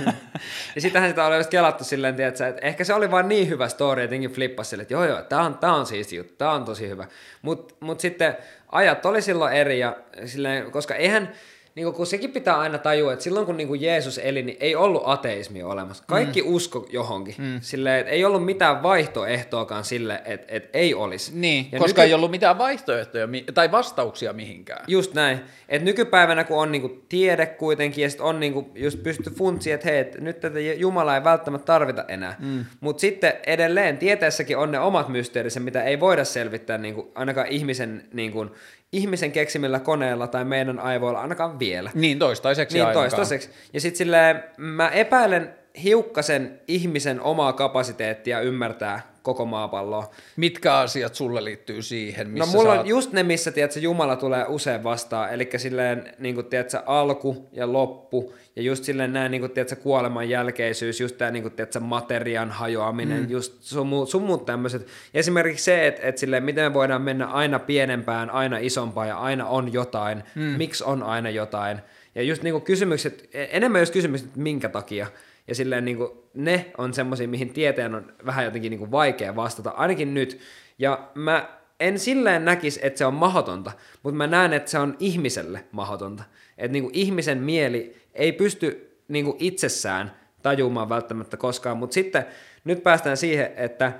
ja 0.74 0.80
sitähän 0.80 1.08
sitä 1.08 1.26
oli 1.26 1.36
just 1.36 1.50
kelattu 1.50 1.84
silleen, 1.84 2.16
tiedätkö, 2.16 2.46
että 2.46 2.66
ehkä 2.66 2.84
se 2.84 2.94
oli 2.94 3.10
vaan 3.10 3.28
niin 3.28 3.48
hyvä 3.48 3.68
story, 3.68 4.02
että 4.02 4.14
jotenkin 4.14 4.30
flippasi 4.30 4.70
silleen, 4.70 4.82
että 4.82 4.94
joo 4.94 5.04
joo, 5.04 5.22
tää 5.22 5.40
on, 5.40 5.58
tää 5.58 5.74
on 5.74 5.86
siisti 5.86 6.16
juttu, 6.16 6.34
tää 6.38 6.50
on 6.50 6.64
tosi 6.64 6.88
hyvä. 6.88 7.06
Mutta 7.42 7.74
mut 7.80 8.00
sitten 8.00 8.36
ajat 8.72 9.06
oli 9.06 9.22
silloin 9.22 9.52
eri, 9.52 9.78
ja 9.78 9.96
silleen, 10.24 10.70
koska 10.70 10.94
eihän, 10.94 11.32
niin 11.74 11.92
kun 11.92 12.06
sekin 12.06 12.30
pitää 12.30 12.58
aina 12.58 12.78
tajua, 12.78 13.12
että 13.12 13.22
silloin 13.22 13.46
kun 13.46 13.56
niin 13.56 13.80
Jeesus 13.80 14.18
eli, 14.18 14.42
niin 14.42 14.56
ei 14.60 14.76
ollut 14.76 15.02
ateismia 15.04 15.66
olemassa. 15.66 16.04
Kaikki 16.06 16.42
mm. 16.42 16.48
usko 16.48 16.86
johonkin. 16.90 17.34
Mm. 17.38 17.58
Silleen, 17.60 18.00
että 18.00 18.12
ei 18.12 18.24
ollut 18.24 18.44
mitään 18.44 18.82
vaihtoehtoakaan 18.82 19.84
sille, 19.84 20.22
että, 20.24 20.56
että 20.56 20.78
ei 20.78 20.94
olisi. 20.94 21.32
Niin, 21.34 21.68
Ja 21.72 21.78
koska 21.78 22.02
nyky- 22.02 22.08
ei 22.08 22.14
ollut 22.14 22.30
mitään 22.30 22.58
vaihtoehtoja 22.58 23.28
tai 23.54 23.72
vastauksia 23.72 24.32
mihinkään. 24.32 24.84
Just 24.88 25.14
näin. 25.14 25.40
Et 25.68 25.82
nykypäivänä, 25.82 26.44
kun 26.44 26.58
on 26.58 26.72
niinku 26.72 27.02
tiede 27.08 27.46
kuitenkin, 27.46 28.02
ja 28.02 28.10
sit 28.10 28.20
on 28.20 28.40
niinku 28.40 28.70
just 28.74 29.02
pysty 29.02 29.30
funtsiin, 29.30 29.74
että 29.74 29.88
hei, 29.88 29.98
et 29.98 30.20
nyt 30.20 30.40
tätä 30.40 30.60
Jumalaa 30.60 31.16
ei 31.16 31.24
välttämättä 31.24 31.66
tarvita 31.66 32.04
enää. 32.08 32.36
Mm. 32.38 32.64
Mutta 32.80 33.00
sitten 33.00 33.32
edelleen 33.46 33.98
tieteessäkin 33.98 34.58
on 34.58 34.70
ne 34.70 34.78
omat 34.78 35.08
mysteerinsä, 35.08 35.60
mitä 35.60 35.82
ei 35.82 36.00
voida 36.00 36.24
selvittää 36.24 36.78
niinku, 36.78 37.12
ainakaan 37.14 37.46
ihmisen, 37.46 38.04
niinku, 38.12 38.46
ihmisen 38.92 39.32
keksimillä 39.32 39.80
koneella 39.80 40.26
tai 40.26 40.44
meidän 40.44 40.78
aivoilla 40.78 41.20
ainakaan 41.20 41.58
vielä. 41.58 41.90
Niin, 41.94 42.18
toistaiseksi 42.18 42.76
Niin 42.76 42.84
ainakaan. 42.86 43.02
toistaiseksi. 43.10 43.50
Ja 43.72 43.80
sitten 43.80 43.98
silleen, 43.98 44.44
mä 44.56 44.88
epäilen 44.88 45.54
hiukkasen 45.82 46.60
ihmisen 46.68 47.20
omaa 47.20 47.52
kapasiteettia 47.52 48.40
ymmärtää 48.40 49.11
koko 49.22 49.44
maapalloa. 49.44 50.10
Mitkä 50.36 50.74
asiat 50.74 51.14
sulle 51.14 51.44
liittyy 51.44 51.82
siihen, 51.82 52.30
missä 52.30 52.52
No 52.52 52.58
mulla 52.58 52.74
sä 52.74 52.80
on 52.80 52.86
just 52.86 53.12
ne, 53.12 53.22
missä 53.22 53.50
tiedätkö, 53.50 53.80
Jumala 53.80 54.16
tulee 54.16 54.44
usein 54.48 54.84
vastaan, 54.84 55.32
eli 55.32 55.50
silleen 55.56 56.14
niin 56.18 56.34
kuin, 56.34 56.46
tiedätkö, 56.46 56.82
alku 56.86 57.48
ja 57.52 57.72
loppu, 57.72 58.34
ja 58.56 58.62
just 58.62 58.84
silleen 58.84 59.12
näin 59.12 59.30
niin 59.30 59.40
kuin, 59.40 59.52
tiedätkö, 59.52 59.76
kuoleman 59.76 60.28
jälkeisyys, 60.28 61.00
just 61.00 61.18
tämä 61.18 61.30
niin 61.30 61.42
kuin, 61.42 61.52
tiedätkö, 61.52 61.80
materian 61.80 62.50
hajoaminen, 62.50 63.22
mm. 63.22 63.30
just 63.30 63.62
sun, 63.62 63.86
muut- 63.86 64.06
sun 64.06 64.22
muut 64.22 64.46
tämmöiset. 64.46 64.86
Esimerkiksi 65.14 65.64
se, 65.64 65.86
että, 65.86 66.02
että 66.02 66.20
silleen, 66.20 66.44
miten 66.44 66.64
me 66.64 66.74
voidaan 66.74 67.02
mennä 67.02 67.26
aina 67.26 67.58
pienempään, 67.58 68.30
aina 68.30 68.58
isompaan, 68.58 69.08
ja 69.08 69.18
aina 69.18 69.46
on 69.46 69.72
jotain, 69.72 70.22
mm. 70.34 70.42
miksi 70.42 70.84
on 70.84 71.02
aina 71.02 71.30
jotain. 71.30 71.78
Ja 72.14 72.22
just 72.22 72.42
niin 72.42 72.52
kuin 72.52 72.64
kysymykset, 72.64 73.28
enemmän 73.32 73.80
just 73.80 73.92
kysymykset, 73.92 74.28
että 74.28 74.40
minkä 74.40 74.68
takia. 74.68 75.06
Ja 75.48 75.54
silleen 75.54 75.84
niin 75.84 75.96
kuin, 75.96 76.10
ne 76.34 76.72
on 76.78 76.94
semmoisia, 76.94 77.28
mihin 77.28 77.52
tieteen 77.52 77.94
on 77.94 78.12
vähän 78.26 78.44
jotenkin 78.44 78.70
niin 78.70 78.78
kuin 78.78 78.90
vaikea 78.90 79.36
vastata, 79.36 79.70
ainakin 79.70 80.14
nyt. 80.14 80.40
Ja 80.78 81.10
mä 81.14 81.48
en 81.80 81.98
silleen 81.98 82.44
näkisi, 82.44 82.80
että 82.82 82.98
se 82.98 83.06
on 83.06 83.14
mahdotonta, 83.14 83.72
mutta 84.02 84.16
mä 84.16 84.26
näen, 84.26 84.52
että 84.52 84.70
se 84.70 84.78
on 84.78 84.96
ihmiselle 84.98 85.64
mahdotonta. 85.72 86.24
Että 86.58 86.72
niin 86.72 86.90
ihmisen 86.92 87.38
mieli 87.38 87.96
ei 88.14 88.32
pysty 88.32 88.96
niin 89.08 89.24
kuin 89.24 89.36
itsessään 89.38 90.16
tajumaan 90.42 90.88
välttämättä 90.88 91.36
koskaan, 91.36 91.76
mutta 91.76 91.94
sitten 91.94 92.26
nyt 92.64 92.82
päästään 92.82 93.16
siihen, 93.16 93.50
että 93.56 93.92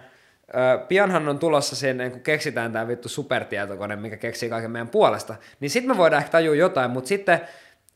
pianhan 0.89 1.29
on 1.29 1.39
tulossa 1.39 1.77
sen, 1.77 2.11
kun 2.11 2.21
keksitään 2.21 2.73
tämä 2.73 2.89
vittu 2.89 3.09
supertietokone, 3.09 3.97
mikä 3.97 4.17
keksii 4.17 4.49
kaiken 4.49 4.71
meidän 4.71 4.89
puolesta, 4.89 5.37
niin 5.61 5.71
sitten 5.71 5.91
me 5.91 5.99
voidaan 5.99 6.21
ehkä 6.21 6.33
tajua 6.33 6.55
jotain, 6.55 6.91
mutta 6.91 7.09
sitten 7.09 7.41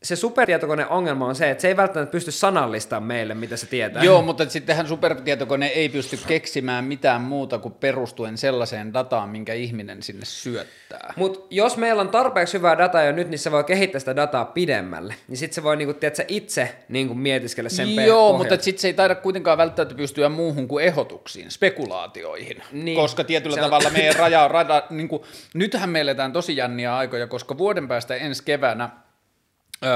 se 0.03 0.15
supertietokoneen 0.15 0.87
ongelma 0.89 1.25
on 1.25 1.35
se, 1.35 1.49
että 1.49 1.61
se 1.61 1.67
ei 1.67 1.77
välttämättä 1.77 2.11
pysty 2.11 2.31
sanallistamaan 2.31 3.03
meille, 3.03 3.33
mitä 3.33 3.57
se 3.57 3.65
tietää. 3.67 4.03
Joo, 4.03 4.21
mutta 4.21 4.49
sittenhän 4.49 4.87
supertietokone 4.87 5.67
ei 5.67 5.89
pysty 5.89 6.19
keksimään 6.27 6.83
mitään 6.83 7.21
muuta 7.21 7.57
kuin 7.59 7.73
perustuen 7.73 8.37
sellaiseen 8.37 8.93
dataan, 8.93 9.29
minkä 9.29 9.53
ihminen 9.53 10.03
sinne 10.03 10.25
syöttää. 10.25 11.13
Mutta 11.15 11.39
jos 11.49 11.77
meillä 11.77 12.01
on 12.01 12.09
tarpeeksi 12.09 12.57
hyvää 12.57 12.77
dataa 12.77 13.03
jo 13.03 13.11
nyt, 13.11 13.29
niin 13.29 13.39
se 13.39 13.51
voi 13.51 13.63
kehittää 13.63 13.99
sitä 13.99 14.15
dataa 14.15 14.45
pidemmälle. 14.45 15.15
Niin 15.27 15.37
sitten 15.37 15.55
se 15.55 15.63
voi 15.63 15.77
niinku, 15.77 15.93
tiedätkö, 15.93 16.25
itse 16.27 16.75
niinku, 16.89 17.13
mietiskellä 17.13 17.69
sen 17.69 17.95
Joo, 17.95 18.31
pohjalta. 18.31 18.37
mutta 18.37 18.63
sitten 18.63 18.81
se 18.81 18.87
ei 18.87 18.93
taida 18.93 19.15
kuitenkaan 19.15 19.57
välttämättä 19.57 19.95
pystyä 19.95 20.29
muuhun 20.29 20.67
kuin 20.67 20.85
ehdotuksiin, 20.85 21.51
spekulaatioihin. 21.51 22.63
Niin. 22.71 22.97
Koska 22.97 23.23
tietyllä 23.23 23.53
on- 23.55 23.61
tavalla 23.61 23.89
meidän 23.89 24.15
raja, 24.15 24.47
rada, 24.47 24.83
niin 24.89 25.07
kuin, 25.07 25.21
nythän 25.53 25.89
me 25.89 26.01
eletään 26.01 26.33
tosi 26.33 26.55
jänniä 26.57 26.95
aikoja, 26.97 27.27
koska 27.27 27.57
vuoden 27.57 27.87
päästä 27.87 28.15
ensi 28.15 28.43
keväänä 28.43 28.89
öö, 29.85 29.91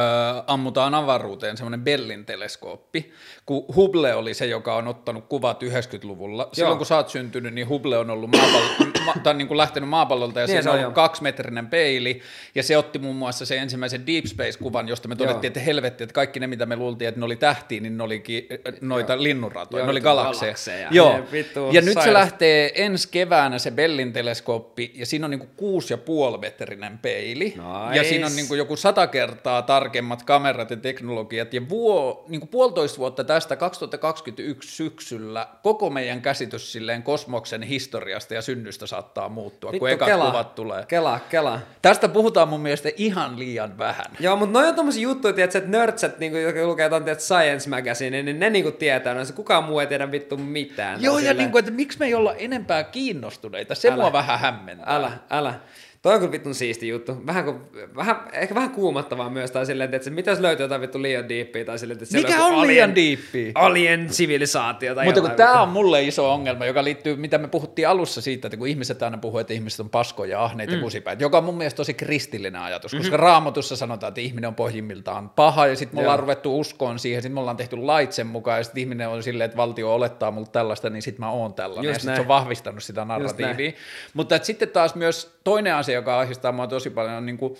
ammutaan 0.47 0.93
avaruuteen 0.93 1.57
semmoinen 1.57 1.81
Bellin 1.81 2.25
teleskooppi, 2.25 3.11
kun 3.45 3.65
Hubble 3.75 4.15
oli 4.15 4.33
se, 4.33 4.45
joka 4.45 4.75
on 4.75 4.87
ottanut 4.87 5.25
kuvat 5.29 5.63
90-luvulla. 5.63 6.49
Silloin 6.53 6.71
Joo. 6.71 6.77
kun 6.77 6.85
sä 6.85 6.95
oot 6.95 7.09
syntynyt, 7.09 7.53
niin 7.53 7.69
Hubble 7.69 7.97
on 7.97 8.09
ollut 8.09 8.31
maapallo, 8.31 8.67
ma, 9.05 9.13
tai 9.23 9.33
niin 9.33 9.47
kuin 9.47 9.57
lähtenyt 9.57 9.89
maapallolta 9.89 10.39
ja 10.39 10.45
Niin 10.47 10.53
niin 10.53 10.63
se 10.63 10.63
siinä 10.63 10.71
on, 10.73 10.79
joo. 10.79 10.83
ollut 10.85 10.95
kaksimetrinen 10.95 11.67
peili, 11.67 12.21
ja 12.55 12.63
se 12.63 12.77
otti 12.77 12.99
muun 12.99 13.15
muassa 13.15 13.45
sen 13.45 13.57
ensimmäisen 13.59 14.07
Deep 14.07 14.25
Space-kuvan, 14.25 14.87
josta 14.87 15.07
me 15.07 15.15
todettiin, 15.15 15.43
Joo. 15.43 15.47
että 15.49 15.59
helvetti, 15.59 16.03
että 16.03 16.13
kaikki 16.13 16.39
ne, 16.39 16.47
mitä 16.47 16.65
me 16.65 16.75
luultiin, 16.75 17.07
että 17.07 17.19
ne 17.19 17.25
oli 17.25 17.35
tähtiä, 17.35 17.79
niin 17.81 17.97
ne 17.97 18.03
olikin 18.03 18.47
äh, 18.51 18.73
noita 18.81 19.23
linnunratoja, 19.23 19.79
Joo, 19.81 19.85
ne 19.87 19.91
oli 19.91 20.01
galakseja. 20.01 20.47
galakseja. 20.49 20.87
Joo. 20.91 21.13
Ne 21.17 21.23
vittu 21.31 21.59
Ja 21.71 21.81
nyt 21.81 21.87
se 21.93 21.93
sairas. 21.93 22.13
lähtee 22.13 22.71
ensi 22.85 23.07
keväänä 23.11 23.59
se 23.59 23.71
Bellin 23.71 24.13
teleskooppi, 24.13 24.91
ja 24.95 25.05
siinä 25.05 25.25
on 25.25 25.47
kuusi 25.57 25.93
ja 25.93 25.97
puoli 25.97 26.37
metrinen 26.37 26.97
peili, 26.97 27.45
Nice. 27.45 27.97
ja 27.97 28.03
siinä 28.03 28.25
on 28.27 28.35
niinku 28.35 28.55
joku 28.55 28.75
sata 28.75 29.07
kertaa 29.07 29.61
tarkemmat 29.71 30.23
kamerat 30.23 30.69
ja 30.69 30.77
teknologiat, 30.77 31.53
ja 31.53 31.69
vuo, 31.69 32.25
niinku 32.27 32.47
puolitoista 32.47 32.97
vuotta 32.97 33.23
tästä 33.23 33.55
2021 33.55 34.75
syksyllä 34.75 35.47
koko 35.63 35.89
meidän 35.89 36.21
käsitys 36.21 36.71
silleen 36.71 37.03
kosmoksen 37.03 37.63
historiasta 37.63 38.33
ja 38.33 38.41
synnystä 38.41 38.87
saattaa 38.87 39.29
muuttua, 39.29 39.71
kun 39.79 39.89
ekat 39.89 40.09
kuvat 40.25 40.55
tulee. 40.55 40.85
Kela, 40.87 41.19
kela. 41.29 41.59
Tästä 41.81 42.09
puhutaan 42.09 42.47
mun 42.47 42.61
mielestä 42.61 42.89
ihan 42.97 43.39
liian 43.39 43.77
vähän. 43.77 44.05
Joo, 44.19 44.35
mutta 44.35 44.59
noi 44.59 44.67
on 44.67 44.75
tommosia 44.75 45.03
juttuja, 45.03 45.33
tiedätkö, 45.33 45.57
että 45.57 45.69
nerdset, 45.69 46.19
niinku, 46.19 46.37
jotka 46.37 46.65
lukee 46.65 46.89
ton, 46.89 47.03
tiedätkö, 47.03 47.23
Science 47.23 47.69
Magazine, 47.69 48.23
niin 48.23 48.39
ne 48.39 48.49
niinku 48.49 48.71
tietää 48.71 49.13
noissa. 49.13 49.33
Kukaan 49.33 49.63
muu 49.63 49.79
ei 49.79 49.87
tiedä 49.87 50.11
vittu 50.11 50.37
mitään. 50.37 51.03
Joo, 51.03 51.13
ja 51.13 51.19
silleen- 51.19 51.37
niin 51.37 51.51
kuin, 51.51 51.59
että 51.59 51.71
miksi 51.71 51.99
me 51.99 52.05
ei 52.05 52.13
olla 52.13 52.35
enempää 52.35 52.83
kiinnostuneita, 52.83 53.75
se 53.75 53.87
Älä. 53.87 53.95
mua 53.95 54.13
vähän 54.13 54.39
hämmentää. 54.39 54.95
Älä, 54.95 55.11
älä. 55.29 55.53
Toi 56.01 56.13
on 56.13 56.19
kyllä 56.19 56.31
vittun 56.31 56.55
siisti 56.55 56.87
juttu. 56.87 57.25
Vähän, 57.25 57.45
kuin, 57.45 57.61
vähän, 57.95 58.15
ehkä 58.33 58.55
vähän 58.55 58.69
kuumattavaa 58.69 59.29
myös, 59.29 59.51
tai 59.51 59.65
silleen, 59.65 59.93
että 59.93 60.09
mitä 60.09 60.31
jos 60.31 60.39
löytyy 60.39 60.63
jotain 60.63 60.81
vittu 60.81 61.01
liian 61.01 61.29
diippiä, 61.29 61.65
tai 61.65 61.79
silleen, 61.79 61.99
että 62.01 62.17
Mikä 62.17 62.45
on 62.45 62.67
liian 62.67 62.89
alien- 62.89 62.95
diippiä? 62.95 63.51
Alien 63.55 64.13
sivilisaatio 64.13 64.95
tai 64.95 65.05
Mutta 65.05 65.21
kun 65.21 65.31
tämä 65.31 65.61
on 65.61 65.69
mulle 65.69 66.03
iso 66.03 66.31
ongelma, 66.33 66.65
joka 66.65 66.83
liittyy, 66.83 67.15
mitä 67.15 67.37
me 67.37 67.47
puhuttiin 67.47 67.87
alussa 67.87 68.21
siitä, 68.21 68.47
että 68.47 68.57
kun 68.57 68.67
ihmiset 68.67 69.03
aina 69.03 69.17
puhuu, 69.17 69.39
että 69.39 69.53
ihmiset 69.53 69.79
on 69.79 69.89
paskoja, 69.89 70.43
ahneita 70.43 70.71
mm. 70.73 70.77
ja 70.77 70.83
kusipäitä, 70.83 71.23
joka 71.23 71.37
on 71.37 71.43
mun 71.43 71.57
mielestä 71.57 71.77
tosi 71.77 71.93
kristillinen 71.93 72.61
ajatus, 72.61 72.91
koska 72.91 73.07
mm-hmm. 73.07 73.19
raamatussa 73.19 73.75
sanotaan, 73.75 74.07
että 74.07 74.21
ihminen 74.21 74.47
on 74.47 74.55
pohjimmiltaan 74.55 75.29
paha, 75.29 75.67
ja 75.67 75.75
sitten 75.75 75.97
me 75.97 76.01
ollaan 76.01 76.17
Joo. 76.17 76.21
ruvettu 76.21 76.59
uskoon 76.59 76.99
siihen, 76.99 77.21
sitten 77.21 77.33
me 77.33 77.39
ollaan 77.39 77.57
tehty 77.57 77.77
lait 77.77 78.11
sen 78.11 78.27
mukaan, 78.27 78.57
ja 78.57 78.63
sitten 78.63 78.81
ihminen 78.81 79.09
on 79.09 79.23
silleen, 79.23 79.45
että 79.45 79.57
valtio 79.57 79.93
olettaa 79.93 80.31
multa 80.31 80.51
tällaista, 80.51 80.89
niin 80.89 81.01
sitten 81.01 81.25
mä 81.25 81.31
oon 81.31 81.53
tällainen, 81.53 81.89
Just 81.89 81.95
ja 81.95 81.99
sitten 81.99 82.15
se 82.15 82.21
on 82.21 82.27
vahvistanut 82.27 82.83
sitä 82.83 83.05
narratiivia. 83.05 83.71
Mutta 84.13 84.39
sitten 84.41 84.69
taas 84.69 84.95
myös 84.95 85.31
toinen 85.43 85.75
asia, 85.75 85.90
joka 85.93 86.19
ahdistaa 86.19 86.51
mua 86.51 86.67
tosi 86.67 86.89
paljon, 86.89 87.15
on 87.15 87.25
niin 87.25 87.37
kuin 87.37 87.57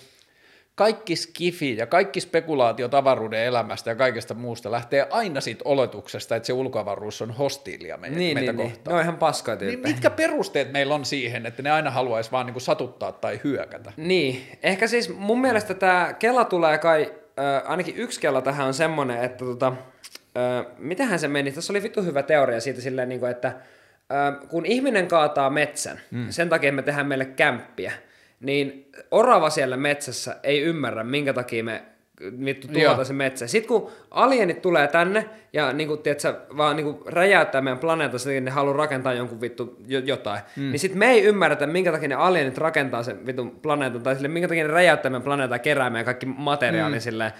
kaikki 0.74 1.16
skifi 1.16 1.76
ja 1.76 1.86
kaikki 1.86 2.20
spekulaatiot 2.20 2.94
avaruuden 2.94 3.40
elämästä 3.40 3.90
ja 3.90 3.94
kaikesta 3.94 4.34
muusta 4.34 4.70
lähtee 4.70 5.06
aina 5.10 5.40
siitä 5.40 5.62
oletuksesta, 5.64 6.36
että 6.36 6.46
se 6.46 6.52
ulkoavaruus 6.52 7.22
on 7.22 7.30
hostiilia 7.30 7.96
meitä, 7.96 8.16
Niin, 8.16 8.36
meitä 8.36 8.52
niin, 8.52 8.58
niin. 8.58 8.70
kohtaan. 8.70 8.92
Ne 8.92 8.98
on 8.98 9.02
ihan 9.02 9.16
paskoja 9.16 9.56
Niin 9.56 9.80
mitkä 9.80 10.10
perusteet 10.10 10.72
meillä 10.72 10.94
on 10.94 11.04
siihen, 11.04 11.46
että 11.46 11.62
ne 11.62 11.70
aina 11.70 11.90
haluaisi 11.90 12.32
vaan 12.32 12.46
niinku 12.46 12.60
satuttaa 12.60 13.12
tai 13.12 13.40
hyökätä? 13.44 13.92
Niin, 13.96 14.46
ehkä 14.62 14.86
siis 14.86 15.14
mun 15.16 15.40
mielestä 15.40 15.74
tämä 15.74 16.14
Kela 16.18 16.44
tulee 16.44 16.78
kai, 16.78 17.12
äh, 17.38 17.70
ainakin 17.70 17.96
yksi 17.96 18.20
Kela 18.20 18.42
tähän 18.42 18.66
on 18.66 18.74
semmonen, 18.74 19.24
että 19.24 19.44
tota, 19.44 19.72
äh, 20.36 20.66
mitähän 20.78 21.18
se 21.18 21.28
meni, 21.28 21.52
tässä 21.52 21.72
oli 21.72 21.82
vittu 21.82 22.02
hyvä 22.02 22.22
teoria 22.22 22.60
siitä 22.60 22.80
silleen, 22.80 23.08
niin 23.08 23.20
kuin, 23.20 23.30
että 23.30 23.48
äh, 23.48 24.48
kun 24.48 24.66
ihminen 24.66 25.08
kaataa 25.08 25.50
metsän, 25.50 26.00
mm. 26.10 26.26
sen 26.30 26.48
takia 26.48 26.72
me 26.72 26.82
tehdään 26.82 27.06
meille 27.06 27.24
kämppiä, 27.24 27.92
niin 28.42 28.90
orava 29.10 29.50
siellä 29.50 29.76
metsässä 29.76 30.36
ei 30.42 30.62
ymmärrä, 30.62 31.04
minkä 31.04 31.32
takia 31.32 31.64
me 31.64 31.82
vittu 32.44 32.68
tuhotaan 32.68 33.06
se 33.06 33.12
metsä. 33.12 33.46
Sitten 33.46 33.68
kun 33.68 33.90
alienit 34.10 34.62
tulee 34.62 34.88
tänne 34.88 35.28
ja 35.52 35.72
niin 35.72 35.88
kuin, 35.88 36.02
tiedätkö, 36.02 36.34
vaan 36.56 36.76
niin 36.76 36.84
kuin 36.84 37.12
räjäyttää 37.12 37.60
meidän 37.60 37.78
planeetan, 37.78 38.20
sen 38.20 38.30
takia 38.30 38.40
ne 38.40 38.50
haluaa 38.50 38.76
rakentaa 38.76 39.12
jonkun 39.12 39.40
vittu 39.40 39.76
jo- 39.86 40.00
jotain, 40.00 40.40
mm. 40.56 40.70
niin 40.70 40.78
sitten 40.78 40.98
me 40.98 41.10
ei 41.10 41.22
ymmärretä, 41.24 41.66
minkä 41.66 41.92
takia 41.92 42.08
ne 42.08 42.14
alienit 42.14 42.58
rakentaa 42.58 43.02
sen 43.02 43.26
vitun 43.26 43.50
planeetan, 43.50 44.02
tai 44.02 44.14
sille, 44.14 44.28
minkä 44.28 44.48
takia 44.48 44.64
ne 44.64 44.72
räjäyttää 44.72 45.10
meidän 45.10 45.22
planeetan 45.22 45.54
ja 45.54 45.58
kerää 45.58 45.90
meidän 45.90 46.04
kaikki 46.04 46.26
materiaalin 46.26 46.98
mm. 46.98 47.02
silleen, 47.02 47.32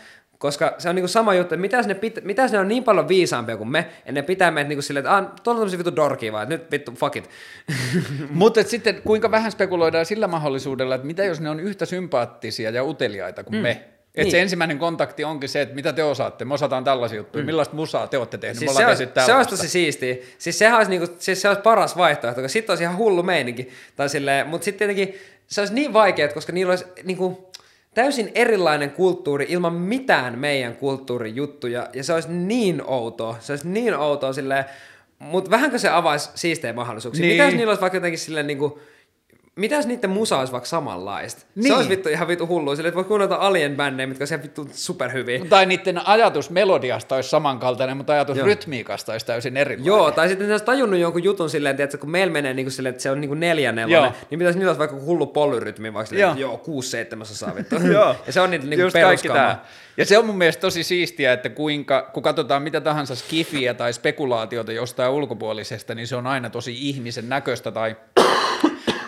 koska 0.43 0.75
se 0.79 0.89
on 0.89 0.95
niinku 0.95 1.09
sama 1.09 1.35
juttu, 1.35 1.55
että 1.55 1.61
mitäs 1.61 1.87
ne, 1.87 1.95
pit, 1.95 2.25
mitäs 2.25 2.53
ne 2.53 2.59
on 2.59 2.69
niin 2.69 2.85
paljon 2.85 3.09
viisaampia 3.09 3.57
kuin 3.57 3.69
me, 3.69 3.87
ja 4.07 4.13
ne 4.13 4.23
pitää 4.23 4.51
meitä 4.51 4.69
niinku 4.69 4.83
silleen, 4.83 5.07
että 5.07 5.17
ah, 5.17 5.25
tuolla 5.25 5.37
on 5.37 5.57
tämmöisiä 5.57 5.79
vittu 5.79 5.97
dorkia 5.97 6.33
vaan, 6.33 6.49
nyt 6.49 6.71
vittu 6.71 6.93
fuck 6.93 7.17
it. 7.17 7.31
Mutta 8.31 8.63
sitten 8.63 9.03
kuinka 9.03 9.31
vähän 9.31 9.53
spekuloidaan 9.53 10.07
sillä 10.07 10.27
mahdollisuudella, 10.27 10.95
että 10.95 11.07
mitä 11.07 11.25
jos 11.25 11.41
ne 11.41 11.51
on 11.51 11.61
yhtä 11.61 11.87
sympaattisia 11.87 12.71
ja 12.71 12.85
uteliaita 12.85 13.45
kuin 13.45 13.57
mm. 13.57 13.63
me? 13.63 13.71
Että 13.71 14.23
Niin. 14.23 14.31
se 14.31 14.41
ensimmäinen 14.41 14.79
kontakti 14.79 15.25
onkin 15.25 15.49
se, 15.49 15.61
että 15.61 15.75
mitä 15.75 15.93
te 15.93 16.05
osaatte. 16.05 16.45
Me 16.45 16.55
osataan 16.55 16.85
tällaisia 16.85 17.17
juttuja. 17.17 17.43
Mm. 17.43 17.47
Millaista 17.47 17.77
musaa 17.77 18.07
te 18.07 18.19
olette 18.19 18.39
tehneet? 18.39 18.59
Siis 18.59 18.71
Me 18.71 18.75
se, 18.75 18.79
ollaan 18.79 18.91
olisi, 18.91 19.07
tehty 19.07 19.27
se 19.27 19.35
olisi 19.35 19.51
tosi 19.51 19.69
siistiä. 19.69 20.17
Siis 20.39 20.59
sehän 20.59 20.77
olisi, 20.77 20.91
niinku, 20.91 21.17
siis 21.19 21.43
se 21.43 21.49
olisi 21.49 21.63
paras 21.63 21.97
vaihtoehto, 21.97 22.41
koska 22.41 22.53
sitten 22.53 22.73
olisi 22.73 22.85
ihan 22.85 22.97
hullu 22.97 23.23
meininki. 23.23 23.69
Tai 23.97 24.09
silleen, 24.09 24.47
mutta 24.47 24.65
sitten 24.65 24.89
tietenkin 24.89 25.21
se 25.47 25.61
olisi 25.61 25.75
niin 25.75 25.93
vaikeaa, 25.93 26.29
koska 26.29 26.53
niillä 26.53 26.71
olisi 26.71 26.85
niinku, 27.05 27.52
täysin 27.95 28.33
erilainen 28.35 28.91
kulttuuri 28.91 29.47
ilman 29.49 29.73
mitään 29.75 30.39
meidän 30.39 30.77
kulttuurin 30.77 31.37
juttuja. 31.37 31.89
Ja 31.93 32.05
se 32.05 32.13
olisi 32.13 32.29
niin 32.31 32.83
outoa. 32.87 33.37
Se 33.41 33.53
olisi 33.53 33.69
niin 33.69 33.95
outoa 33.95 34.33
silleen, 34.33 34.65
mutta 35.19 35.51
vähänkö 35.51 35.79
se 35.79 35.89
avaisi 35.89 36.31
siistejä 36.35 36.73
mahdollisuuksia? 36.73 37.23
Niin. 37.23 37.35
Mitä 37.35 37.45
jos 37.45 37.55
niillä 37.55 37.71
olisi 37.71 37.81
vaikka 37.81 37.97
jotenkin 37.97 38.19
silleen 38.19 38.47
niinku, 38.47 38.81
mitä 39.57 39.75
jos 39.75 39.87
niiden 39.87 40.11
musa 40.11 40.39
olisi 40.39 40.53
vaikka 40.53 40.69
samanlaista? 40.69 41.43
Niin. 41.55 41.67
Se 41.67 41.75
olisi 41.75 41.89
vittu 41.89 42.09
ihan 42.09 42.29
vittu 42.29 42.47
hullua. 42.47 42.77
Silleen, 42.77 42.89
että 42.89 42.97
voi 42.97 43.05
kuunnella 43.05 43.37
alien-bändejä, 43.37 44.07
mitkä 44.07 44.23
olisi 44.23 44.35
ihan 44.35 44.43
vittu 44.43 44.69
superhyviä. 44.73 45.45
Tai 45.49 45.67
niiden 45.67 46.07
ajatus 46.07 46.51
melodiasta 46.51 47.15
olisi 47.15 47.29
samankaltainen, 47.29 47.97
mutta 47.97 48.13
ajatus 48.13 48.37
Joo. 48.37 48.47
rytmiikasta 48.47 49.13
olisi 49.13 49.27
täysin 49.27 49.57
erilainen. 49.57 49.87
Joo, 49.87 50.11
tai 50.11 50.29
sitten 50.29 50.47
ne 50.47 50.55
olisi 50.55 50.65
tajunnut 50.65 51.01
jonkun 51.01 51.25
jutun 51.25 51.51
silleen, 51.51 51.77
tiedätkö, 51.77 51.99
kun 51.99 52.11
meillä 52.11 52.33
menee 52.33 52.55
niin 52.55 52.67
kuin 52.67 52.73
silleen, 52.73 52.91
että 52.91 53.03
se 53.03 53.11
on 53.11 53.21
niin 53.21 53.29
kuin 53.29 53.41
neljänelonen, 53.41 54.03
Joo. 54.03 54.13
niin 54.31 54.39
pitäisi 54.39 54.59
niillä 54.59 54.71
olisi 54.71 54.79
vaikka 54.79 54.97
hullu 54.97 55.27
polyrytmi, 55.27 55.95
vaikka 55.95 56.09
silleen, 56.09 56.23
Joo. 56.23 56.31
että 56.31 56.41
joo, 56.41 56.59
kuusi 56.59 56.91
seitsemäsosaa 56.91 57.55
vittu. 57.55 57.77
Joo. 57.93 58.17
ja 58.27 58.33
se 58.33 58.41
on 58.41 58.51
niitä 58.51 58.67
niin 58.67 58.93
peruskama. 58.93 59.57
Ja 59.97 60.05
se 60.05 60.19
on 60.19 60.27
mun 60.27 60.39
mielestä 60.39 60.61
tosi 60.61 60.83
siistiä, 60.83 61.33
että 61.33 61.49
kuinka, 61.49 62.11
kun 62.13 62.23
katsotaan 62.23 62.63
mitä 62.63 62.81
tahansa 62.81 63.15
skifiä 63.15 63.75
tai 63.75 63.93
spekulaatiota 63.93 64.73
jostain 64.73 65.11
ulkopuolisesta, 65.11 65.95
niin 65.95 66.07
se 66.07 66.17
on 66.17 66.27
aina 66.27 66.51
tosi 66.51 66.89
ihmisen 66.89 67.29
näköistä 67.29 67.71
tai 67.71 67.97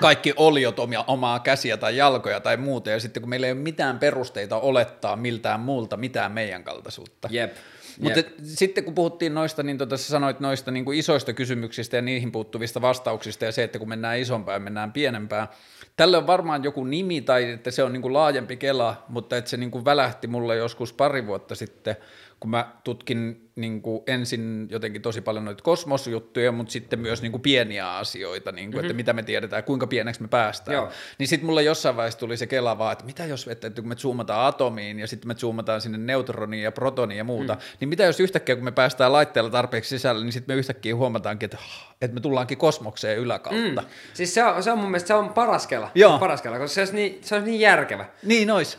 kaikki 0.04 0.32
oliot 0.36 0.78
omia, 0.78 1.04
omaa 1.06 1.40
käsiä 1.40 1.76
tai 1.76 1.96
jalkoja 1.96 2.40
tai 2.40 2.56
muuta, 2.56 2.90
ja 2.90 3.00
sitten 3.00 3.22
kun 3.22 3.30
meillä 3.30 3.46
ei 3.46 3.52
ole 3.52 3.60
mitään 3.60 3.98
perusteita 3.98 4.58
olettaa 4.58 5.16
miltään 5.16 5.60
muulta 5.60 5.96
mitään 5.96 6.32
meidän 6.32 6.64
kaltaisuutta. 6.64 7.28
Jep. 7.32 7.56
Mutta 8.00 8.20
sitten 8.42 8.84
kun 8.84 8.94
puhuttiin 8.94 9.34
noista, 9.34 9.62
niin 9.62 9.78
tota, 9.78 9.96
sä 9.96 10.04
sanoit 10.04 10.40
noista 10.40 10.70
niin 10.70 10.84
kuin 10.84 10.98
isoista 10.98 11.32
kysymyksistä 11.32 11.96
ja 11.96 12.02
niihin 12.02 12.32
puuttuvista 12.32 12.80
vastauksista 12.80 13.44
ja 13.44 13.52
se, 13.52 13.62
että 13.62 13.78
kun 13.78 13.88
mennään 13.88 14.18
isompaan 14.18 14.56
ja 14.56 14.60
mennään 14.60 14.92
pienempään. 14.92 15.48
Tälle 15.96 16.16
on 16.16 16.26
varmaan 16.26 16.64
joku 16.64 16.84
nimi 16.84 17.20
tai 17.20 17.50
että 17.50 17.70
se 17.70 17.82
on 17.82 17.92
niin 17.92 18.02
kuin 18.02 18.12
laajempi 18.12 18.56
kela, 18.56 19.04
mutta 19.08 19.36
että 19.36 19.50
se 19.50 19.56
niin 19.56 19.70
kuin 19.70 19.84
välähti 19.84 20.26
mulle 20.26 20.56
joskus 20.56 20.92
pari 20.92 21.26
vuotta 21.26 21.54
sitten, 21.54 21.96
kun 22.40 22.50
mä 22.50 22.70
tutkin 22.84 23.50
niin 23.56 23.82
kuin 23.82 24.02
ensin 24.06 24.66
jotenkin 24.70 25.02
tosi 25.02 25.20
paljon 25.20 25.44
noita 25.44 25.62
kosmosjuttuja, 25.62 26.52
mutta 26.52 26.72
sitten 26.72 26.98
myös 26.98 27.22
niin 27.22 27.32
kuin 27.32 27.42
pieniä 27.42 27.96
asioita, 27.96 28.52
niin 28.52 28.70
kuin, 28.70 28.76
mm-hmm. 28.76 28.86
että 28.86 28.96
mitä 28.96 29.12
me 29.12 29.22
tiedetään 29.22 29.64
kuinka 29.64 29.86
pieneksi 29.86 30.22
me 30.22 30.28
päästään. 30.28 30.74
Joo. 30.74 30.88
Niin 31.18 31.28
sitten 31.28 31.46
mulle 31.46 31.62
jossain 31.62 31.96
vaiheessa 31.96 32.18
tuli 32.18 32.36
se 32.36 32.46
kela 32.46 32.78
vaan, 32.78 32.92
että 32.92 33.04
mitä 33.04 33.24
jos, 33.24 33.48
että, 33.48 33.70
kun 33.70 33.88
me 33.88 33.94
zoomataan 33.94 34.46
atomiin 34.46 34.98
ja 34.98 35.06
sitten 35.06 35.28
me 35.28 35.34
zoomataan 35.34 35.80
sinne 35.80 35.98
neutroniin 35.98 36.62
ja 36.62 36.72
protoniin 36.72 37.18
ja 37.18 37.24
muuta, 37.24 37.54
mm. 37.54 37.60
niin 37.80 37.88
mitä 37.88 38.04
jos 38.04 38.20
yhtäkkiä 38.20 38.54
kun 38.54 38.64
me 38.64 38.72
päästään 38.72 39.12
laitteella 39.12 39.50
tarpeeksi 39.50 39.88
sisälle, 39.88 40.24
niin 40.24 40.32
sitten 40.32 40.56
me 40.56 40.58
yhtäkkiä 40.58 40.96
huomataankin, 40.96 41.46
että, 41.46 41.58
että 42.00 42.14
me 42.14 42.20
tullaankin 42.20 42.58
kosmokseen 42.58 43.18
yläkautta. 43.18 43.82
Mm. 43.82 43.88
Siis 44.14 44.34
se 44.34 44.44
on, 44.44 44.62
se 44.62 44.72
on 44.72 44.78
mun 44.78 44.90
mielestä 44.90 45.08
se 45.08 45.14
on 45.14 45.28
paras 45.28 45.66
kela. 45.66 45.90
Joo. 45.94 46.10
Se 46.10 46.14
on 46.14 46.20
paras 46.20 46.42
kela, 46.42 46.58
koska 46.58 46.74
se 46.74 46.80
olisi 46.80 46.94
niin, 46.94 47.18
se 47.22 47.34
olisi 47.34 47.50
niin 47.50 47.60
järkevä. 47.60 48.04
Niin 48.22 48.50
ois. 48.50 48.78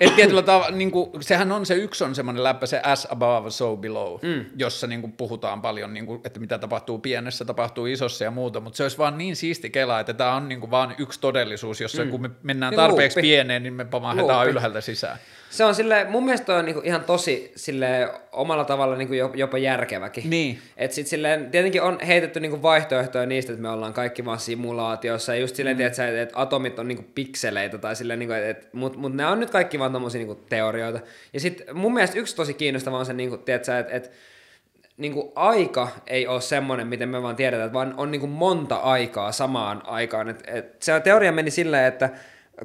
Et 0.00 0.16
tietyllä 0.16 0.42
tavalla, 0.42 0.76
niin 0.76 0.90
kuin, 0.90 1.10
sehän 1.20 1.52
on 1.52 1.66
se 1.66 1.74
yksi 1.74 2.04
on 2.04 2.14
semmoinen 2.14 2.44
läppä, 2.44 2.66
se 2.66 2.80
as 2.82 3.06
above, 3.10 3.50
so 3.50 3.76
below, 3.76 4.18
mm. 4.22 4.44
jossa 4.56 4.86
niin 4.86 5.00
kuin, 5.00 5.12
puhutaan 5.12 5.62
paljon, 5.62 5.94
niin 5.94 6.06
kuin, 6.06 6.20
että 6.24 6.40
mitä 6.40 6.58
tapahtuu 6.58 6.98
pienessä, 6.98 7.44
tapahtuu 7.44 7.86
isossa 7.86 8.24
ja 8.24 8.30
muuta, 8.30 8.60
mutta 8.60 8.76
se 8.76 8.82
olisi 8.82 8.98
vaan 8.98 9.18
niin 9.18 9.36
siisti 9.36 9.70
kela, 9.70 10.00
että 10.00 10.14
tämä 10.14 10.34
on 10.34 10.48
niin 10.48 10.60
kuin, 10.60 10.70
vaan 10.70 10.94
yksi 10.98 11.20
todellisuus, 11.20 11.80
jossa 11.80 12.04
mm. 12.04 12.10
kun 12.10 12.22
me 12.22 12.30
mennään 12.42 12.70
Niin 12.70 12.76
tarpeeksi 12.76 13.18
luuppi. 13.18 13.28
pieneen, 13.28 13.62
niin 13.62 13.74
me 13.74 13.84
pamahdetaan 13.84 14.38
Luuppi. 14.38 14.50
ylhäältä 14.50 14.80
sisään. 14.80 15.18
Se 15.50 15.64
on 15.64 15.74
sille, 15.74 16.06
mun 16.08 16.24
mielestä 16.24 16.54
on 16.56 16.64
niinku 16.64 16.80
ihan 16.84 17.04
tosi 17.04 17.52
sille 17.56 18.10
omalla 18.32 18.64
tavalla 18.64 18.96
niinku 18.96 19.14
jo- 19.14 19.30
jopa 19.34 19.58
järkeväkin. 19.58 20.30
Niin. 20.30 20.58
Et 20.76 20.92
sit 20.92 21.06
silleen, 21.06 21.50
tietenkin 21.50 21.82
on 21.82 21.98
heitetty 22.06 22.40
niinku 22.40 22.62
vaihtoehtoja 22.62 23.26
niistä, 23.26 23.52
että 23.52 23.62
me 23.62 23.68
ollaan 23.68 23.92
kaikki 23.92 24.24
vaan 24.24 24.38
simulaatiossa, 24.40 25.34
ja 25.34 25.40
just 25.40 25.56
silleen, 25.56 25.76
mm. 25.76 25.86
että 25.86 26.20
et 26.20 26.32
atomit 26.34 26.78
on 26.78 26.88
niinku 26.88 27.04
pikseleitä, 27.14 27.78
tai 27.78 27.96
silleen, 27.96 28.18
niinku, 28.18 28.34
et, 28.34 28.68
mut, 28.72 28.96
mut 28.96 29.14
ne 29.14 29.26
on 29.26 29.40
nyt 29.40 29.50
kaikki 29.50 29.78
vaan 29.78 29.85
tommosia 29.92 30.18
niinku 30.18 30.34
teorioita. 30.48 31.00
Ja 31.32 31.40
sit 31.40 31.62
mun 31.72 31.94
mielestä 31.94 32.18
yksi 32.18 32.36
tosi 32.36 32.54
kiinnostava 32.54 32.98
on 32.98 33.06
se, 33.06 33.12
niinku, 33.12 33.38
että 33.46 33.78
et, 33.78 33.86
et, 33.90 34.10
niinku 34.96 35.32
aika 35.34 35.88
ei 36.06 36.26
ole 36.26 36.40
semmoinen, 36.40 36.86
miten 36.86 37.08
me 37.08 37.22
vaan 37.22 37.36
tiedetään, 37.36 37.72
vaan 37.72 37.94
on 37.96 38.10
niinku 38.10 38.26
monta 38.26 38.76
aikaa 38.76 39.32
samaan 39.32 39.82
aikaan. 39.86 40.28
Et, 40.28 40.42
et, 40.46 40.82
se 40.82 41.00
teoria 41.00 41.32
meni 41.32 41.50
silleen, 41.50 41.84
että 41.84 42.10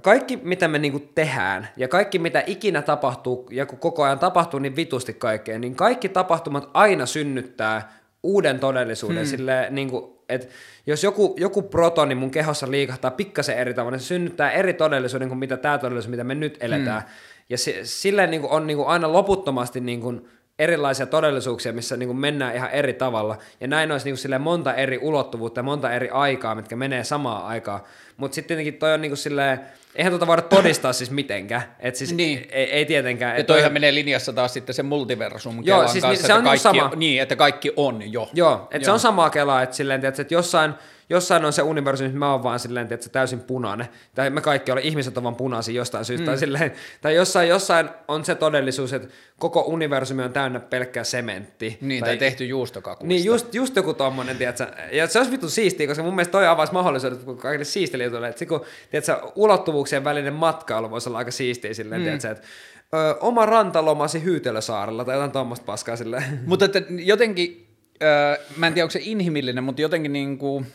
kaikki 0.01 0.39
mitä 0.43 0.67
me 0.67 0.79
niinku 0.79 0.99
tehdään 1.15 1.67
ja 1.77 1.87
kaikki 1.87 2.19
mitä 2.19 2.43
ikinä 2.45 2.81
tapahtuu 2.81 3.47
ja 3.51 3.65
kun 3.65 3.79
koko 3.79 4.03
ajan 4.03 4.19
tapahtuu 4.19 4.59
niin 4.59 4.75
vitusti 4.75 5.13
kaikkea, 5.13 5.59
niin 5.59 5.75
kaikki 5.75 6.09
tapahtumat 6.09 6.69
aina 6.73 7.05
synnyttää 7.05 8.00
uuden 8.23 8.59
todellisuuden. 8.59 9.17
Hmm. 9.17 9.29
Sille, 9.29 9.67
niinku, 9.69 10.23
et 10.29 10.49
jos 10.87 11.03
joku, 11.03 11.35
joku 11.39 11.61
protoni 11.61 12.15
mun 12.15 12.31
kehossa 12.31 12.71
liikahtaa 12.71 13.11
pikkasen 13.11 13.57
eri 13.57 13.73
tavalla, 13.73 13.95
niin 13.95 14.01
se 14.01 14.07
synnyttää 14.07 14.51
eri 14.51 14.73
todellisuuden 14.73 15.27
kuin 15.27 15.39
mitä 15.39 15.57
tämä 15.57 15.77
todellisuus, 15.77 16.11
mitä 16.11 16.23
me 16.23 16.35
nyt 16.35 16.57
eletään. 16.59 17.01
Hmm. 17.01 17.11
Ja 17.49 17.57
se, 17.57 17.79
silleen 17.83 18.31
niinku 18.31 18.47
on 18.51 18.67
niinku 18.67 18.85
aina 18.85 19.13
loputtomasti 19.13 19.79
niinku 19.79 20.27
erilaisia 20.61 21.05
todellisuuksia, 21.05 21.73
missä 21.73 21.97
niin 21.97 22.07
kuin 22.07 22.17
mennään 22.17 22.55
ihan 22.55 22.69
eri 22.71 22.93
tavalla. 22.93 23.37
Ja 23.61 23.67
näin 23.67 23.91
olisi 23.91 24.05
niin 24.11 24.15
kuin 24.29 24.41
monta 24.41 24.73
eri 24.73 24.97
ulottuvuutta 25.01 25.59
ja 25.59 25.63
monta 25.63 25.91
eri 25.93 26.09
aikaa, 26.09 26.55
mitkä 26.55 26.75
menee 26.75 27.03
samaan 27.03 27.45
aikaan. 27.45 27.79
Mutta 28.17 28.35
sitten 28.35 28.47
tietenkin 28.47 28.73
toi 28.79 28.93
on 28.93 29.01
niin 29.01 29.09
kuin 29.09 29.17
silleen, 29.17 29.59
eihän 29.95 30.11
tuota 30.11 30.27
voida 30.27 30.41
todistaa 30.41 30.93
siis 30.93 31.11
mitenkään. 31.11 31.61
Et 31.79 31.95
siis 31.95 32.13
Niin. 32.13 32.47
ei, 32.51 32.71
ei, 32.71 32.85
tietenkään. 32.85 33.31
Ja 33.31 33.37
Et 33.39 33.47
toi- 33.47 33.55
toihan 33.55 33.73
menee 33.73 33.93
linjassa 33.93 34.33
taas 34.33 34.53
sitten 34.53 34.75
se 34.75 34.83
multiversum 34.83 35.61
Joo, 35.63 35.87
siis 35.87 36.03
kanssa, 36.03 36.27
se 36.27 36.33
on 36.33 36.39
että 36.39 36.53
just 36.53 36.63
kaikki, 36.63 36.79
sama. 36.79 36.95
Niin, 36.95 37.21
että 37.21 37.35
kaikki 37.35 37.73
on 37.75 38.11
jo. 38.13 38.29
Joo, 38.33 38.67
että 38.71 38.85
se 38.85 38.91
on 38.91 38.99
samaa 38.99 39.29
kelaa, 39.29 39.61
että 39.61 39.75
silleen, 39.75 40.01
tiedätkö, 40.01 40.21
että 40.21 40.33
jossain, 40.33 40.73
jossain 41.11 41.45
on 41.45 41.53
se 41.53 41.61
universumi, 41.61 42.07
missä 42.07 42.19
mä 42.19 42.31
oon 42.31 42.43
vaan 42.43 42.59
silleen, 42.59 42.87
tiedätkö, 42.87 43.09
täysin 43.09 43.39
punainen, 43.39 43.87
tai 44.15 44.29
me 44.29 44.41
kaikki 44.41 44.71
olemme, 44.71 44.87
ihmiset 44.87 45.17
ovat 45.17 45.23
vaan 45.23 45.35
punaisia 45.35 45.75
jostain 45.75 46.05
syystä, 46.05 46.23
mm. 46.23 46.25
tai, 46.25 46.37
silleen, 46.37 46.71
tai 47.01 47.15
jossain, 47.15 47.49
jossain 47.49 47.89
on 48.07 48.25
se 48.25 48.35
todellisuus, 48.35 48.93
että 48.93 49.07
koko 49.39 49.61
universumi 49.61 50.23
on 50.23 50.33
täynnä 50.33 50.59
pelkkää 50.59 51.03
sementti. 51.03 51.77
Niin, 51.81 52.03
tai 52.03 52.17
tehty 52.17 52.45
juustokakuista. 52.45 53.07
Niin, 53.07 53.25
just, 53.25 53.53
just 53.55 53.75
joku 53.75 53.93
tommonen, 53.93 54.37
tiedätkö, 54.37 54.67
ja 54.91 55.07
se 55.07 55.19
olisi 55.19 55.31
vittu 55.31 55.49
siistiä, 55.49 55.87
koska 55.87 56.03
mun 56.03 56.15
mielestä 56.15 56.31
toi 56.31 56.47
avaisi 56.47 56.73
mahdollisuudet 56.73 57.19
kaikille 57.37 57.65
siistille 57.65 58.03
jutuille, 58.03 58.27
että 58.27 58.39
se 58.39 58.45
kun, 58.45 58.65
tiedätkö, 58.91 59.21
ulottuvuuksien 59.35 60.03
välinen 60.03 60.33
matkailu 60.33 60.91
voisi 60.91 61.09
olla 61.09 61.17
aika 61.17 61.31
siistiä 61.31 61.73
silleen, 61.73 62.01
mm. 62.01 62.03
tiedätkö, 62.03 62.29
että 62.31 62.47
ö, 62.93 63.17
oma 63.19 63.45
rantalomasi 63.45 64.23
Hyytelösaarella 64.23 65.05
tai 65.05 65.15
jotain 65.15 65.31
tuommoista 65.31 65.65
paskaa 65.65 65.95
silleen. 65.95 66.39
Mutta 66.45 66.65
että 66.65 66.81
jotenkin, 66.89 67.67
äh, 68.03 68.39
mä 68.57 68.67
en 68.67 68.73
tiedä 68.73 68.85
onko 68.85 68.91
se 68.91 68.99
inhimillinen, 69.03 69.63
mutta 69.63 69.81
jotenkin 69.81 70.13
niin 70.13 70.37
kuin 70.37 70.65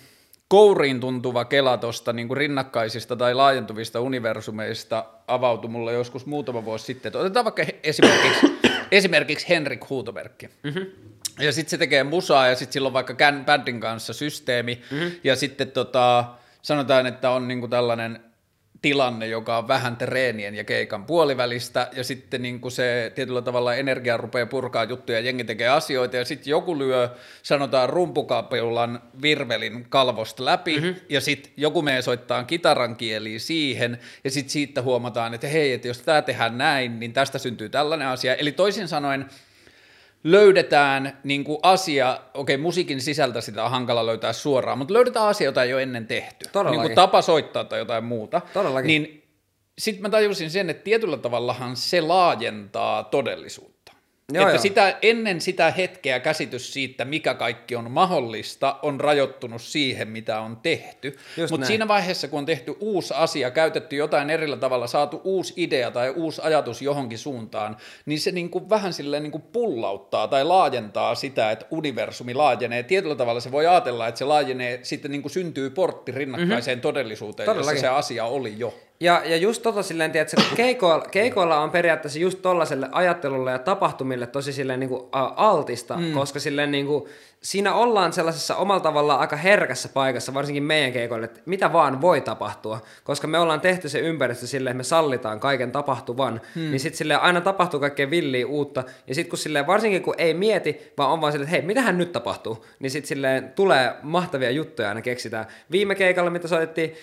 kouriin 0.48 1.01
tuntuva 1.01 1.44
kela 1.44 1.77
tuosta 1.77 2.12
niin 2.12 2.36
rinnakkaisista 2.36 3.16
tai 3.16 3.35
laajentuvista 3.35 4.01
universumeista 4.01 5.05
avautui 5.27 5.70
mulle 5.70 5.93
joskus 5.93 6.27
muutama 6.27 6.64
vuosi 6.64 6.85
sitten. 6.85 7.16
Otetaan 7.16 7.44
vaikka 7.44 7.64
esimerkiksi, 7.82 8.47
esimerkiksi 8.90 9.48
Henrik 9.48 9.90
Huutomerkki. 9.90 10.48
Mm-hmm. 10.62 10.86
Ja 11.39 11.52
sitten 11.52 11.70
se 11.70 11.78
tekee 11.78 12.05
musaa 12.05 12.48
ja 12.48 12.55
sitten 12.55 12.73
sillä 12.73 12.86
on 12.86 12.93
vaikka 12.93 13.14
bändin 13.47 13.81
kanssa 13.81 14.12
systeemi 14.12 14.82
mm-hmm. 14.90 15.10
ja 15.24 15.36
sitten 15.36 15.70
tota, 15.70 16.24
sanotaan, 16.62 17.06
että 17.06 17.31
on 17.31 17.48
niinku 17.48 17.68
tällainen 17.68 18.20
tilanne, 18.87 19.27
joka 19.27 19.59
on 19.59 19.69
vähän 19.69 19.97
treenien 19.97 20.55
ja 20.55 20.65
keikan 20.65 21.05
puolivälistä, 21.05 21.89
ja 21.93 22.05
sitten 22.05 22.43
niin 22.43 22.61
kuin 22.61 22.73
se 22.73 23.13
tietyllä 23.15 23.43
tavalla 23.43 23.75
energia 23.75 24.17
rupeaa 24.17 24.47
purkaa 24.47 24.85
juttuja, 24.85 25.21
jengi 25.21 25.45
tekee 25.45 25.69
asioita, 25.69 26.17
ja 26.17 26.25
sitten 26.25 26.51
joku 26.51 26.79
lyö, 26.79 27.09
sanotaan 27.43 27.89
rumpukapeullan 27.89 29.03
virvelin 29.23 29.87
kalvosta 29.89 30.45
läpi, 30.45 30.81
mm-hmm. 30.81 30.95
ja 31.09 31.21
sitten 31.21 31.53
joku 31.57 31.83
menee 31.83 32.03
soittaa 32.03 32.45
kitaran 32.45 32.97
kieliä 32.97 33.39
siihen, 33.39 33.99
ja 34.25 34.31
sitten 34.31 34.51
siitä 34.51 34.83
huomataan, 34.83 35.35
että 35.35 35.49
hei, 35.49 35.73
että 35.73 35.89
jos 35.89 36.03
tämä 36.03 36.23
tehdään 36.23 36.59
näin, 36.59 37.01
niin 37.01 37.13
tästä 37.13 37.39
syntyy 37.39 37.69
tällainen 37.69 38.09
asia. 38.09 38.35
Eli 38.35 38.53
toisin 38.53 38.89
sanoen, 38.89 39.27
löydetään 40.31 41.19
niin 41.24 41.44
kuin 41.44 41.59
asia, 41.62 42.20
okei 42.35 42.57
musiikin 42.57 43.01
sisältä 43.01 43.40
sitä 43.40 43.65
on 43.65 43.70
hankala 43.70 44.07
löytää 44.07 44.32
suoraan, 44.32 44.78
mutta 44.78 44.94
löydetään 44.94 45.27
asia, 45.27 45.44
jota 45.44 45.62
ei 45.62 45.74
ole 45.74 45.82
ennen 45.82 46.07
tehty. 46.07 46.48
Todellakin. 46.53 46.81
Niin 46.81 46.89
kuin 46.89 46.94
tapa 46.94 47.23
soittaa 47.23 47.65
tai 47.65 47.78
jotain 47.78 48.05
muuta. 48.05 48.40
Todellakin. 48.53 48.89
Niin 48.89 49.23
sitten 49.78 50.03
mä 50.03 50.09
tajusin 50.09 50.51
sen, 50.51 50.70
että 50.70 50.85
tietyllä 50.85 51.16
tavallahan 51.16 51.77
se 51.77 52.01
laajentaa 52.01 53.05
todellisuutta. 53.05 53.76
Joo, 54.32 54.43
että 54.43 54.55
joo. 54.55 54.62
Sitä, 54.62 54.98
ennen 55.03 55.40
sitä 55.40 55.70
hetkeä 55.70 56.20
käsitys 56.20 56.73
siitä, 56.73 57.05
mikä 57.05 57.35
kaikki 57.35 57.77
on 57.77 57.90
mahdollista, 57.90 58.77
on 58.82 59.01
rajoittunut 59.01 59.62
siihen, 59.62 60.09
mitä 60.09 60.40
on 60.40 60.57
tehty. 60.57 61.16
Mutta 61.51 61.66
siinä 61.66 61.89
vaiheessa, 61.89 62.28
kun 62.28 62.39
on 62.39 62.47
tehty 62.47 62.74
uusi 62.81 63.15
asia, 63.16 63.51
käytetty 63.51 63.97
jotain 63.97 64.31
erillä 64.31 64.57
tavalla, 64.57 64.86
saatu 64.86 65.20
uusi 65.24 65.55
idea 65.57 65.90
tai 65.90 66.11
uusi 66.11 66.40
ajatus 66.44 66.82
johonkin 66.82 67.19
suuntaan, 67.19 67.77
niin 68.07 68.20
se 68.20 68.31
niin 68.31 68.51
kuin 68.51 68.70
vähän 68.70 68.93
silleen 68.93 69.23
niin 69.23 69.32
kuin 69.32 69.43
pullauttaa 69.43 70.28
tai 70.28 70.44
laajentaa 70.44 71.15
sitä, 71.15 71.51
että 71.51 71.66
universumi 71.70 72.35
laajenee. 72.35 72.82
Tietyllä 72.82 73.15
tavalla 73.15 73.40
se 73.40 73.53
voi 73.53 73.66
ajatella, 73.66 74.09
että 74.09 74.19
se 74.19 74.24
laajenee, 74.24 74.81
sitten 74.82 75.11
niin 75.11 75.23
kuin 75.23 75.32
syntyy 75.32 75.70
portti 75.70 76.12
rinnakkaiseen 76.12 76.77
mm-hmm. 76.77 76.82
todellisuuteen, 76.82 77.47
jossa 77.47 77.55
Todellakin. 77.55 77.81
se 77.81 77.89
asia 77.89 78.24
oli 78.24 78.55
jo. 78.59 78.74
Ja, 79.01 79.23
ja 79.24 79.36
just 79.36 79.62
tota 79.62 79.82
silleen, 79.82 80.12
tiedätkö, 80.12 80.43
kun 80.48 80.56
keikoilla, 80.56 81.05
keikoilla 81.10 81.60
on 81.60 81.70
periaatteessa 81.70 82.18
just 82.18 82.43
tollaselle 82.43 82.89
ajattelulle 82.93 83.51
ja 83.51 83.59
tapahtumille 83.59 84.27
tosi 84.27 84.52
silleen 84.52 84.81
niin 84.81 84.90
kuin, 84.90 85.02
altista, 85.36 85.97
mm. 85.97 86.12
koska 86.12 86.40
silleen 86.40 86.70
niin 86.70 86.86
kuin, 86.86 87.05
siinä 87.47 87.74
ollaan 87.74 88.12
sellaisessa 88.12 88.56
omalla 88.56 88.81
tavallaan 88.81 89.20
aika 89.20 89.36
herkässä 89.36 89.89
paikassa, 89.89 90.35
varsinkin 90.35 90.62
meidän 90.62 90.93
keikoille, 90.93 91.24
että 91.24 91.40
mitä 91.47 91.73
vaan 91.73 92.01
voi 92.01 92.20
tapahtua, 92.20 92.81
koska 93.05 93.27
me 93.27 93.39
ollaan 93.39 93.60
tehty 93.60 93.89
se 93.89 93.98
ympäristö 93.98 94.47
silleen, 94.47 94.73
että 94.73 94.77
me 94.77 94.85
sallitaan 94.85 95.40
kaiken 95.40 95.73
tapahtuvan, 95.73 96.40
hmm. 96.55 96.70
niin 96.70 96.81
sitten 96.81 96.98
silleen 96.98 97.20
aina 97.20 97.40
tapahtuu 97.40 97.81
kaikkea 97.81 98.10
villiä 98.10 98.47
uutta, 98.47 98.85
ja 99.06 99.14
sitten 99.14 99.31
kun 99.31 99.39
silleen, 99.39 99.66
varsinkin 99.66 100.02
kun 100.02 100.14
ei 100.18 100.35
mieti, 100.35 100.93
vaan 100.98 101.10
on 101.10 101.20
vaan 101.20 101.32
silleen, 101.32 101.48
että 101.48 101.56
hei, 101.56 101.66
mitähän 101.66 101.98
nyt 101.98 102.12
tapahtuu, 102.12 102.66
niin 102.78 102.90
sitten 102.90 103.09
silleen 103.09 103.52
tulee 103.56 103.94
mahtavia 104.02 104.51
juttuja 104.51 104.89
aina 104.89 105.02
keksitään. 105.02 105.47
Viime 105.70 105.94
keikalla, 105.94 106.31
mitä 106.31 106.48
soitettiin, 106.48 106.94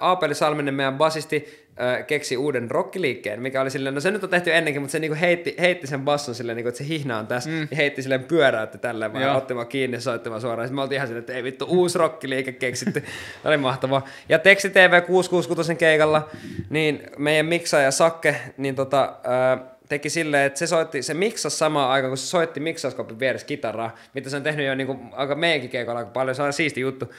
Aapeli 0.00 0.34
Salminen, 0.34 0.74
meidän 0.74 0.98
basisti, 0.98 1.61
ö, 1.80 2.02
keksi 2.02 2.36
uuden 2.36 2.70
rockiliikkeen, 2.70 3.42
mikä 3.42 3.60
oli 3.60 3.70
silleen, 3.70 3.94
no 3.94 4.00
se 4.00 4.10
nyt 4.10 4.24
on 4.24 4.30
tehty 4.30 4.54
ennenkin, 4.54 4.82
mutta 4.82 4.92
se 4.92 4.98
niinku 4.98 5.16
heitti, 5.20 5.54
heitti 5.60 5.86
sen 5.86 6.00
basson 6.00 6.34
silleen, 6.34 6.56
niinku, 6.56 6.68
että 6.68 6.78
se 6.78 6.88
hihna 6.88 7.18
on 7.18 7.26
tässä, 7.26 7.50
mm. 7.50 7.60
ja 7.70 7.76
heitti 7.76 8.02
silleen 8.02 8.24
pyöräytti 8.24 8.78
tälleen, 8.78 9.12
vaan 9.12 9.42
vaan 9.54 9.66
kiinni 9.66 9.96
ja 9.96 10.00
soitti 10.00 10.30
vaan 10.30 10.40
suoraan. 10.40 10.68
Sitten 10.68 10.76
me 10.76 10.82
oltiin 10.82 10.96
ihan 10.96 11.08
silleen, 11.08 11.20
että 11.20 11.32
ei 11.32 11.44
vittu, 11.44 11.66
uusi 11.68 11.98
rockiliike 11.98 12.52
keksitty. 12.52 13.04
Oli 13.44 13.56
mahtavaa. 13.56 14.04
Ja 14.28 14.38
Teksti 14.38 14.70
TV 14.70 15.02
666 15.02 15.74
keikalla, 15.74 16.28
niin 16.70 17.02
meidän 17.18 17.46
miksaaja 17.46 17.90
Sakke, 17.90 18.36
niin 18.56 18.74
tota, 18.74 19.16
ö, 19.24 19.72
teki 19.88 20.10
silleen, 20.10 20.46
että 20.46 20.58
se 20.58 20.66
soitti, 20.66 21.02
se 21.02 21.14
miksasi 21.14 21.56
samaan 21.56 21.90
aikaan, 21.90 22.10
kun 22.10 22.18
se 22.18 22.26
soitti 22.26 22.60
miksauskopin 22.60 23.18
vieressä 23.18 23.46
kitaraa, 23.46 23.96
mitä 24.14 24.30
se 24.30 24.36
on 24.36 24.42
tehnyt 24.42 24.66
jo 24.66 24.74
niinku, 24.74 24.98
aika 25.12 25.34
meidänkin 25.34 25.70
keikalla 25.70 25.98
aika 25.98 26.10
paljon, 26.10 26.34
se 26.34 26.42
on 26.42 26.52
siisti 26.52 26.80
juttu. 26.80 27.12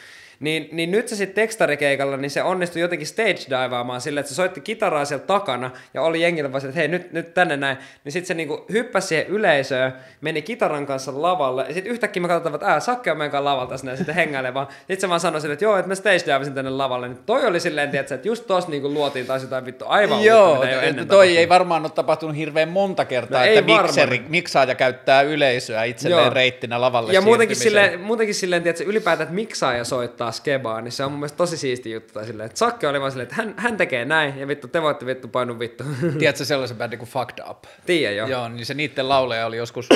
Niin, 0.43 0.69
niin 0.71 0.91
nyt 0.91 1.07
se 1.07 1.15
sitten 1.15 1.35
tekstarikeikalla, 1.35 2.17
niin 2.17 2.31
se 2.31 2.43
onnistui 2.43 2.81
jotenkin 2.81 3.07
stage 3.07 3.37
divaamaan 3.49 4.01
silleen, 4.01 4.19
että 4.21 4.29
se 4.29 4.35
soitti 4.35 4.61
kitaraa 4.61 5.05
siellä 5.05 5.25
takana 5.25 5.71
ja 5.93 6.01
oli 6.01 6.21
jengillä 6.21 6.51
vaan 6.51 6.65
että 6.65 6.75
hei 6.79 6.87
nyt, 6.87 7.11
nyt 7.13 7.33
tänne 7.33 7.57
näin. 7.57 7.77
Niin 8.03 8.11
sitten 8.11 8.27
se 8.27 8.33
niinku 8.33 8.65
hyppäsi 8.71 9.07
siihen 9.07 9.27
yleisöön, 9.27 9.93
meni 10.21 10.41
kitaran 10.41 10.85
kanssa 10.85 11.21
lavalle 11.21 11.65
ja 11.67 11.73
sitten 11.73 11.91
yhtäkkiä 11.91 12.21
me 12.21 12.27
katsotaan, 12.27 12.55
että 12.55 12.67
ää, 12.67 12.79
Sakke 12.79 13.11
on 13.11 13.17
meidän 13.17 13.43
tässä 13.69 13.85
näin, 13.85 13.93
ja 13.93 13.97
sitten 13.97 14.15
hengäilee 14.15 14.53
vaan. 14.53 14.67
Sitten 14.77 14.99
se 15.01 15.09
vaan 15.09 15.19
sanoi 15.19 15.41
silleen, 15.41 15.53
että 15.53 15.65
joo, 15.65 15.77
että 15.77 15.87
mä 15.87 15.95
stage 15.95 16.19
divasin 16.25 16.53
tänne 16.53 16.71
lavalle. 16.71 17.07
Niin 17.07 17.19
toi 17.25 17.45
oli 17.45 17.59
silleen, 17.59 17.89
tiedätkö, 17.89 18.15
että 18.15 18.27
just 18.27 18.47
tossa 18.47 18.69
niinku 18.69 18.89
luotiin 18.93 19.25
taas 19.25 19.41
jotain 19.41 19.65
vittu 19.65 19.85
aivan 19.87 20.23
Joo, 20.23 20.49
uutta, 20.49 20.65
mitä 20.65 20.81
ei 20.81 20.89
ennen 20.89 21.07
toi 21.07 21.15
tapahtunut. 21.17 21.37
ei 21.37 21.49
varmaan 21.49 21.81
ole 21.81 21.91
tapahtunut 21.91 22.35
hirveän 22.35 22.69
monta 22.69 23.05
kertaa, 23.05 23.39
No 23.39 23.45
että 23.45 23.61
mikseri, 23.61 24.23
miksaaja 24.29 24.75
käyttää 24.75 25.21
yleisöä 25.21 25.83
itselleen 25.83 26.23
Joo. 26.23 26.33
reittinä 26.33 26.81
lavalle 26.81 27.13
Ja 27.13 27.21
muutenkin 27.21 27.55
silleen, 27.55 27.99
muutenkin 27.99 28.35
silleen, 28.35 28.63
tiedätkö, 28.63 28.83
ylipäätään, 28.83 29.23
että 29.23 29.35
miksaaja 29.35 29.83
soittaa 29.83 30.32
skebaa, 30.33 30.81
niin 30.81 30.91
se 30.91 31.03
on 31.03 31.11
mun 31.11 31.19
mielestä 31.19 31.37
tosi 31.37 31.57
siisti 31.57 31.91
juttu. 31.91 32.13
Tai 32.13 32.25
silleen, 32.25 32.45
että 32.45 32.59
Sakke 32.59 32.87
oli 32.87 32.99
vaan 32.99 33.11
silleen, 33.11 33.29
että 33.29 33.35
hän, 33.35 33.53
hän 33.57 33.77
tekee 33.77 34.05
näin, 34.05 34.39
ja 34.39 34.47
vittu, 34.47 34.67
te 34.67 34.81
voitte 34.81 35.05
vittu 35.05 35.27
painu 35.27 35.59
vittu. 35.59 35.83
Tiedätkö 36.19 36.45
sellaisen 36.45 36.77
bändin 36.77 36.99
kuin 36.99 37.09
Fucked 37.09 37.43
Up? 37.49 37.63
Tiedän 37.85 38.15
jo. 38.15 38.27
Joo, 38.27 38.49
niin 38.49 38.65
se 38.65 38.73
niiden 38.73 39.09
lauleja 39.09 39.45
oli 39.45 39.57
joskus 39.57 39.89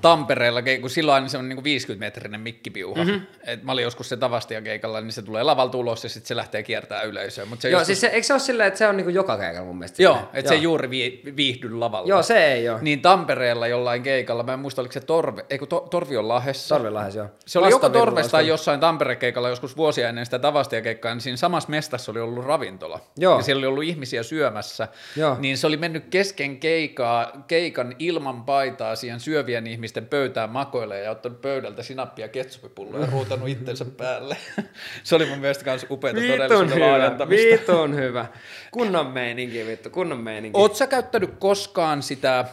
Tampereella, 0.00 0.60
kun 0.80 0.90
silloin 0.90 1.30
se 1.30 1.38
on 1.38 1.48
niin 1.48 1.58
50-metrinen 1.58 2.38
mikkipiuha. 2.38 3.04
Mm-hmm. 3.04 3.20
Et 3.44 3.62
mä 3.62 3.72
olin 3.72 3.82
joskus 3.82 4.08
se 4.08 4.16
tavastia 4.16 4.62
keikalla, 4.62 5.00
niin 5.00 5.12
se 5.12 5.22
tulee 5.22 5.42
lavalta 5.42 5.78
ulos 5.78 6.04
ja 6.04 6.10
sitten 6.10 6.28
se 6.28 6.36
lähtee 6.36 6.62
kiertämään 6.62 7.08
yleisöä. 7.08 7.44
Mut 7.44 7.60
se 7.60 7.70
Joo, 7.70 7.80
joskus... 7.80 7.86
siis 7.86 8.00
se, 8.00 8.06
eikö 8.06 8.26
se 8.26 8.32
ole 8.32 8.40
silleen, 8.40 8.68
että 8.68 8.78
se 8.78 8.88
on 8.88 8.96
niinku 8.96 9.10
joka 9.10 9.38
keikalla 9.38 9.66
mun 9.66 9.78
mielestä? 9.78 10.02
Joo, 10.02 10.18
että 10.34 10.48
se 10.48 10.54
ei 10.54 10.62
juuri 10.62 10.90
vi- 10.90 11.22
viihdy 11.36 11.74
lavalla. 11.74 12.08
Joo, 12.08 12.22
se 12.22 12.46
ei 12.46 12.68
ole. 12.68 12.78
Niin 12.82 13.00
Tampereella 13.00 13.66
jollain 13.66 14.02
keikalla, 14.02 14.42
mä 14.42 14.52
en 14.52 14.58
muista 14.58 14.82
oliko 14.82 14.92
se 14.92 15.00
Torve, 15.00 15.44
eikö 15.50 15.66
to, 15.66 15.80
Torvi 15.90 16.16
on 16.16 16.28
Lahdessa. 16.28 16.74
Torvilahes, 16.74 17.14
joo. 17.14 17.26
Se 17.46 17.58
oli 17.58 17.70
joko 17.70 17.88
Torvessa 17.88 18.30
tai 18.30 18.48
jossain 18.48 18.80
Tampere-keikalla 19.22 19.48
joskus 19.48 19.76
vuosia 19.76 20.08
ennen 20.08 20.24
sitä 20.24 20.38
Tavastia-keikkaa, 20.38 21.14
niin 21.14 21.20
siinä 21.20 21.36
samassa 21.36 21.70
mestassa 21.70 22.12
oli 22.12 22.20
ollut 22.20 22.44
ravintola. 22.44 23.00
Joo. 23.16 23.36
Ja 23.36 23.42
siellä 23.42 23.60
oli 23.60 23.66
ollut 23.66 23.84
ihmisiä 23.84 24.22
syömässä. 24.22 24.88
Joo. 25.16 25.36
Niin 25.40 25.58
se 25.58 25.66
oli 25.66 25.76
mennyt 25.76 26.04
kesken 26.10 26.58
keikaa, 26.58 27.44
keikan 27.46 27.96
ilman 27.98 28.44
paitaa 28.44 28.96
siihen 28.96 29.20
syövien 29.20 29.66
ihmisten 29.66 30.06
pöytään 30.06 30.50
makoille 30.50 31.00
ja 31.00 31.10
ottanut 31.10 31.40
pöydältä 31.40 31.82
sinappia 31.82 32.28
ketsupipulloa 32.28 33.00
ja 33.00 33.06
ruutanut 33.06 33.48
itsensä 33.48 33.84
päälle. 33.84 34.36
se 35.04 35.14
oli 35.14 35.26
mun 35.26 35.38
mielestä 35.38 35.70
myös 35.70 35.86
upeata 35.90 36.20
todellisuuden 36.20 36.74
hyvä, 36.74 36.86
laajentamista. 36.86 37.46
vitun 37.50 37.96
hyvä. 37.96 38.26
Kunnon 38.70 39.06
meininki, 39.06 39.66
vittu, 39.66 39.90
kunnon 39.90 40.18
meininki. 40.18 40.58
Oot 40.58 40.76
sä 40.76 40.86
käyttänyt 40.86 41.30
koskaan 41.38 42.02
sitä 42.02 42.44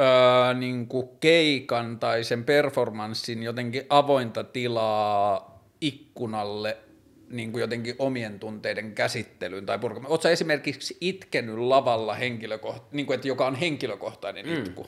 öö, 0.00 0.54
niin 0.54 0.86
kuin 0.86 1.08
keikan 1.20 1.98
tai 1.98 2.24
sen 2.24 2.44
performanssin 2.44 3.42
jotenkin 3.42 3.82
avointa 3.88 4.44
tilaa 4.44 5.47
ikkunalle 5.80 6.76
niin 7.30 7.52
kuin 7.52 7.60
jotenkin 7.60 7.94
omien 7.98 8.40
tunteiden 8.40 8.94
käsittelyyn 8.94 9.66
tai 9.66 9.78
purkamaan? 9.78 10.10
Oletko 10.10 10.28
esimerkiksi 10.28 10.96
itkenyt 11.00 11.58
lavalla 11.58 12.14
henkilökoht- 12.14 12.82
niin 12.92 13.06
kuin, 13.06 13.14
että 13.14 13.28
joka 13.28 13.46
on 13.46 13.54
henkilökohtainen 13.54 14.46
mm. 14.46 14.54
itku? 14.54 14.86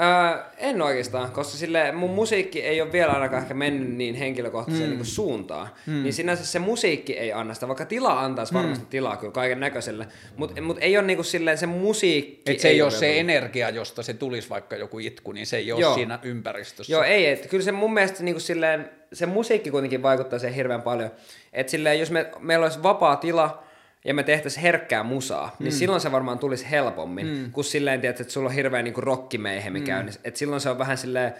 Öö, 0.00 0.42
en 0.58 0.82
oikeastaan, 0.82 1.30
koska 1.30 1.56
sille 1.56 1.92
mun 1.92 2.10
musiikki 2.10 2.62
ei 2.62 2.80
ole 2.82 2.92
vielä 2.92 3.12
ainakaan 3.12 3.42
ehkä 3.42 3.54
mennyt 3.54 3.96
niin 3.96 4.14
henkilökohtaiseen 4.14 4.90
mm. 4.90 4.96
niin 4.96 5.06
suuntaan. 5.06 5.68
Mm. 5.86 6.02
Niin 6.02 6.12
sinänsä 6.12 6.46
se 6.46 6.58
musiikki 6.58 7.18
ei 7.18 7.32
anna 7.32 7.54
sitä, 7.54 7.68
vaikka 7.68 7.84
tila 7.84 8.20
antaisi 8.20 8.52
mm. 8.52 8.58
varmasti 8.58 8.86
tilaa 8.90 9.16
kyllä 9.16 9.32
kaiken 9.32 9.60
näköiselle. 9.60 10.06
Mutta 10.36 10.62
mut 10.62 10.78
ei 10.80 10.98
ole 10.98 11.06
niinku 11.06 11.22
silleen 11.22 11.58
se 11.58 11.66
musiikki. 11.66 12.52
Et 12.52 12.60
se 12.60 12.68
ei, 12.68 12.82
ole 12.82 12.90
vielä 12.90 13.00
se 13.00 13.06
tullut. 13.06 13.20
energia, 13.20 13.70
josta 13.70 14.02
se 14.02 14.14
tulisi 14.14 14.50
vaikka 14.50 14.76
joku 14.76 14.98
itku, 14.98 15.32
niin 15.32 15.46
se 15.46 15.56
ei 15.56 15.72
ole 15.72 15.80
Joo. 15.80 15.94
siinä 15.94 16.18
ympäristössä. 16.22 16.92
Joo, 16.92 17.02
ei, 17.02 17.26
että 17.26 17.48
kyllä 17.48 17.64
se 17.64 17.72
mun 17.72 17.94
mielestä 17.94 18.22
niinku 18.22 18.40
silleen, 18.40 18.90
se 19.12 19.26
musiikki 19.26 19.70
kuitenkin 19.70 20.02
vaikuttaa 20.02 20.38
siihen 20.38 20.54
hirveän 20.54 20.82
paljon. 20.82 21.10
Että 21.52 21.70
silleen, 21.70 22.00
jos 22.00 22.10
me, 22.10 22.30
meillä 22.40 22.64
olisi 22.64 22.82
vapaa 22.82 23.16
tila 23.16 23.67
ja 24.04 24.14
me 24.14 24.22
tehtäisiin 24.22 24.62
herkkää 24.62 25.02
musaa, 25.02 25.56
mm. 25.58 25.64
niin 25.64 25.72
silloin 25.72 26.00
se 26.00 26.12
varmaan 26.12 26.38
tulisi 26.38 26.70
helpommin, 26.70 27.26
mm. 27.26 27.52
kuin 27.52 27.64
silleen, 27.64 28.00
tiedät, 28.00 28.20
että 28.20 28.32
sulla 28.32 28.48
on 28.48 28.54
hirveä 28.54 28.82
niinku 28.82 29.00
mm. 29.80 29.84
käynnissä. 29.84 30.20
Että 30.24 30.38
silloin 30.38 30.60
se 30.60 30.70
on 30.70 30.78
vähän 30.78 30.98
silleen, 30.98 31.34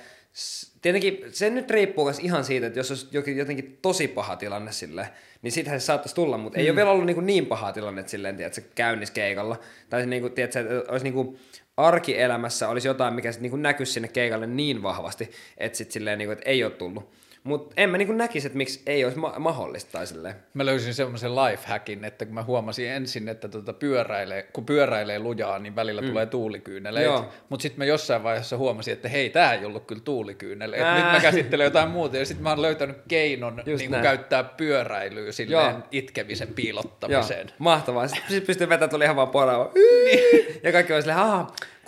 tietenkin 0.83 1.25
se 1.31 1.51
nyt 1.51 1.71
riippuu 1.71 2.05
myös 2.05 2.19
ihan 2.19 2.45
siitä, 2.45 2.67
että 2.67 2.79
jos 2.79 2.91
olisi 2.91 3.09
jokin, 3.11 3.37
jotenkin 3.37 3.79
tosi 3.83 4.09
paha 4.09 4.37
tilanne 4.37 4.73
sille, 4.73 5.09
niin 5.43 5.53
siitähän 5.53 5.81
se 5.81 5.85
saattaisi 5.85 6.15
tulla, 6.15 6.39
mutta 6.39 6.59
mm. 6.59 6.61
ei 6.63 6.71
ole 6.71 6.77
vielä 6.77 6.91
ollut 6.91 7.07
niin, 7.07 7.27
niin 7.27 7.47
paha 7.47 7.73
tilanne, 7.73 8.01
että 8.01 8.11
silleen, 8.11 8.37
tiedät, 8.37 8.55
se 8.55 8.65
käynnissä 8.75 9.15
keikalla. 9.15 9.61
Tai 9.91 10.07
niin 10.07 10.23
kuin, 10.23 10.33
tiedät, 10.33 10.57
että 10.57 10.93
olisi 10.93 11.05
niin 11.05 11.15
kuin 11.15 11.39
arkielämässä 11.77 12.69
olisi 12.69 12.89
jotain, 12.89 13.15
mikä 13.15 13.33
sitten 13.33 13.51
niin 13.51 13.63
näkyisi 13.63 13.93
sinne 13.93 14.09
keikalle 14.09 14.47
niin 14.47 14.83
vahvasti, 14.83 15.31
että 15.59 15.79
sitten 15.79 15.93
silleen, 15.93 16.19
niin 16.19 16.29
kuin, 16.29 16.39
että 16.39 16.51
ei 16.51 16.65
ole 16.65 16.73
tullut. 16.73 17.11
Mutta 17.45 17.75
en 17.77 17.91
mä 17.91 17.99
niin 17.99 18.17
näkisi, 18.17 18.47
että 18.47 18.57
miksi 18.57 18.83
ei 18.87 19.05
olisi 19.05 19.19
ma- 19.19 19.35
mahdollista 19.39 19.93
tai 19.93 20.07
silleen. 20.07 20.35
Mä 20.55 20.67
löysin 20.67 20.95
semmoisen 20.95 21.37
lifehackin, 21.37 22.05
että 22.05 22.25
kun 22.25 22.35
mä 22.35 22.43
huomasin 22.43 22.89
ensin, 22.89 23.29
että 23.29 23.49
tota 23.49 23.73
pyöräilee, 23.73 24.43
kun 24.43 24.67
pyöräilee 24.67 25.19
lujaa, 25.19 25.59
niin 25.59 25.77
välillä 25.77 26.03
mm. 26.03 26.09
tulee 26.09 26.27
tuulikyyneleitä. 26.27 27.11
Joo. 27.11 27.29
Mutta 27.49 27.63
sitten 27.63 27.79
mä 27.79 27.85
jossain 27.85 28.23
vaiheessa 28.23 28.57
huomasin, 28.57 28.93
että 28.93 29.09
hei, 29.09 29.31
tää 29.31 29.55
ei 29.55 29.65
ollut 29.65 29.87
kyllä 29.87 30.03
tuulikyyneleitä. 30.05 30.95
Nyt 30.95 31.13
mä 31.13 31.21
käsittelen 31.21 31.65
jotain 31.65 31.91
muuta. 31.91 32.17
Ja 32.17 32.27
sitten 32.27 32.43
mä 32.43 32.51
oon 32.51 32.63
löytänyt 32.63 32.97
keinon 33.09 33.63
niin 33.67 33.91
kuin 33.91 34.03
käyttää 34.03 34.45
pyöräilyä 34.45 35.33
silleen 35.33 35.73
Joo. 35.75 35.83
itkemisen 35.93 36.49
Joo, 36.49 36.55
piilottamiseen. 36.55 37.51
mahtavaa. 37.59 38.09
Sitten 38.09 38.31
sit 38.31 38.47
pystyy 38.47 38.69
vetämään 38.69 38.91
tuli 38.91 39.05
ihan 39.05 39.17
vaan 39.17 39.29
poraamaan. 39.29 39.71
Niin. 39.75 40.61
ja 40.63 40.73
kaikki 40.73 40.93
oli 40.93 41.03
silleen, 41.03 41.19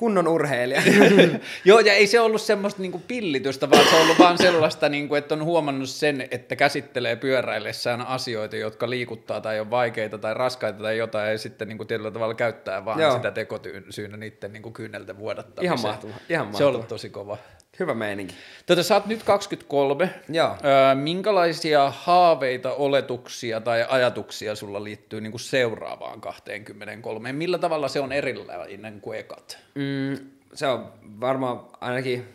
kunnon 0.01 0.29
urheilija. 0.29 0.83
Joo, 1.65 1.81
ja 1.81 1.93
ei 1.93 2.07
se 2.07 2.21
ollut 2.21 2.41
semmoista 2.41 2.83
niinku 2.83 3.03
pillitystä, 3.09 3.71
vaan 3.71 3.85
se 3.85 3.97
on 3.97 4.03
ollut 4.03 4.19
vaan 4.19 4.39
sellaista, 4.39 4.89
niinku, 4.89 5.15
että 5.15 5.35
on 5.35 5.45
huomannut 5.45 5.89
sen, 5.89 6.29
että 6.31 6.57
käsittelee 6.57 7.17
pyöräillessään 7.17 8.01
asioita, 8.01 8.57
jotka 8.57 8.91
liikuttaa 8.91 9.41
tai 9.41 9.61
on 9.61 9.71
vaikeita 9.71 10.19
tai 10.19 10.35
raskaita 10.35 10.83
tai 10.83 10.99
jotain, 10.99 11.31
ja 11.31 11.39
sitten 11.39 11.69
niinku 11.69 11.85
tietyllä 11.85 12.11
tavalla 12.11 12.35
käyttää 12.35 12.85
vaan 12.85 13.01
Joo. 13.01 13.17
sitä 13.17 13.31
tekosyynä 13.31 14.17
niiden 14.17 14.53
niinku 14.53 14.71
kyynelten 14.71 15.19
vuodattamiseen. 15.19 15.65
Ihan 15.65 15.81
mahtavaa, 15.81 16.17
ihan 16.29 16.57
Se 16.57 16.65
on 16.65 16.75
ollut 16.75 16.89
tosi 16.89 17.11
kova. 17.11 17.39
Hyvä 17.81 17.95
meininki. 17.95 18.35
Tota, 18.67 18.83
sä 18.83 18.95
oot 18.95 19.07
nyt 19.07 19.23
23. 19.23 20.11
Joo. 20.29 20.57
Öö, 20.65 20.95
minkälaisia 20.95 21.93
haaveita, 21.97 22.73
oletuksia 22.73 23.61
tai 23.61 23.87
ajatuksia 23.89 24.55
sulla 24.55 24.85
liittyy 24.85 25.21
niinku 25.21 25.39
seuraavaan 25.39 26.21
23? 26.21 27.33
Millä 27.33 27.59
tavalla 27.59 27.89
se 27.89 28.01
on 28.01 28.13
erilainen 28.13 29.01
kuin 29.01 29.19
ekat? 29.19 29.59
Mm, 29.75 30.19
se 30.55 30.67
on 30.67 30.93
varmaan 31.21 31.61
ainakin 31.81 32.29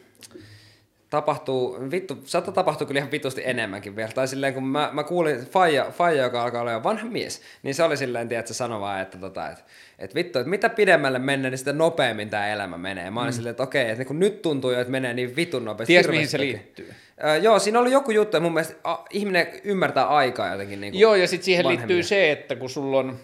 tapahtuu, 1.15 1.77
vittu, 1.91 2.17
saattaa 2.25 2.53
tapahtua 2.53 2.87
kyllä 2.87 2.97
ihan 2.97 3.11
vitusti 3.11 3.41
enemmänkin 3.45 3.95
vielä. 3.95 4.11
Tai 4.11 4.27
silleen, 4.27 4.53
kun 4.53 4.63
mä, 4.63 4.89
mä 4.93 5.03
kuulin 5.03 5.39
Faija, 5.45 5.85
Faija, 5.91 6.23
joka 6.23 6.43
alkaa 6.43 6.61
olla 6.61 6.71
jo 6.71 6.83
vanha 6.83 7.05
mies, 7.05 7.41
niin 7.63 7.75
se 7.75 7.83
oli 7.83 7.97
silleen, 7.97 8.29
tiedätkö, 8.29 8.53
sano 8.53 8.81
vaan, 8.81 9.01
että, 9.01 9.17
tota, 9.17 9.49
että, 9.49 9.63
että 9.99 10.15
vittu, 10.15 10.39
että 10.39 10.49
mitä 10.49 10.69
pidemmälle 10.69 11.19
mennään, 11.19 11.51
niin 11.51 11.57
sitä 11.57 11.73
nopeammin 11.73 12.29
tämä 12.29 12.47
elämä 12.47 12.77
menee. 12.77 13.11
Mä 13.11 13.21
olin 13.21 13.33
mm. 13.33 13.35
silleen, 13.35 13.51
että 13.51 13.63
okei, 13.63 13.89
että 13.89 14.05
kun 14.05 14.19
nyt 14.19 14.41
tuntuu 14.41 14.71
jo, 14.71 14.79
että 14.79 14.91
menee 14.91 15.13
niin 15.13 15.35
vitun 15.35 15.65
nopeasti. 15.65 15.93
Ties 15.93 16.07
mihin 16.07 16.27
se 16.27 16.39
liittyy? 16.39 16.93
Öö, 17.23 17.37
joo, 17.37 17.59
siinä 17.59 17.79
oli 17.79 17.91
joku 17.91 18.11
juttu, 18.11 18.37
ja 18.37 18.41
mun 18.41 18.53
mielestä 18.53 18.75
a, 18.83 18.97
ihminen 19.09 19.47
ymmärtää 19.63 20.07
aikaa 20.07 20.51
jotenkin. 20.51 20.81
Niin 20.81 20.93
kuin 20.93 21.01
Joo, 21.01 21.15
ja 21.15 21.27
sitten 21.27 21.45
siihen 21.45 21.65
vanhemmille. 21.65 21.87
liittyy 21.87 22.03
se, 22.03 22.31
että 22.31 22.55
kun 22.55 22.69
sulla 22.69 22.97
on, 22.97 23.19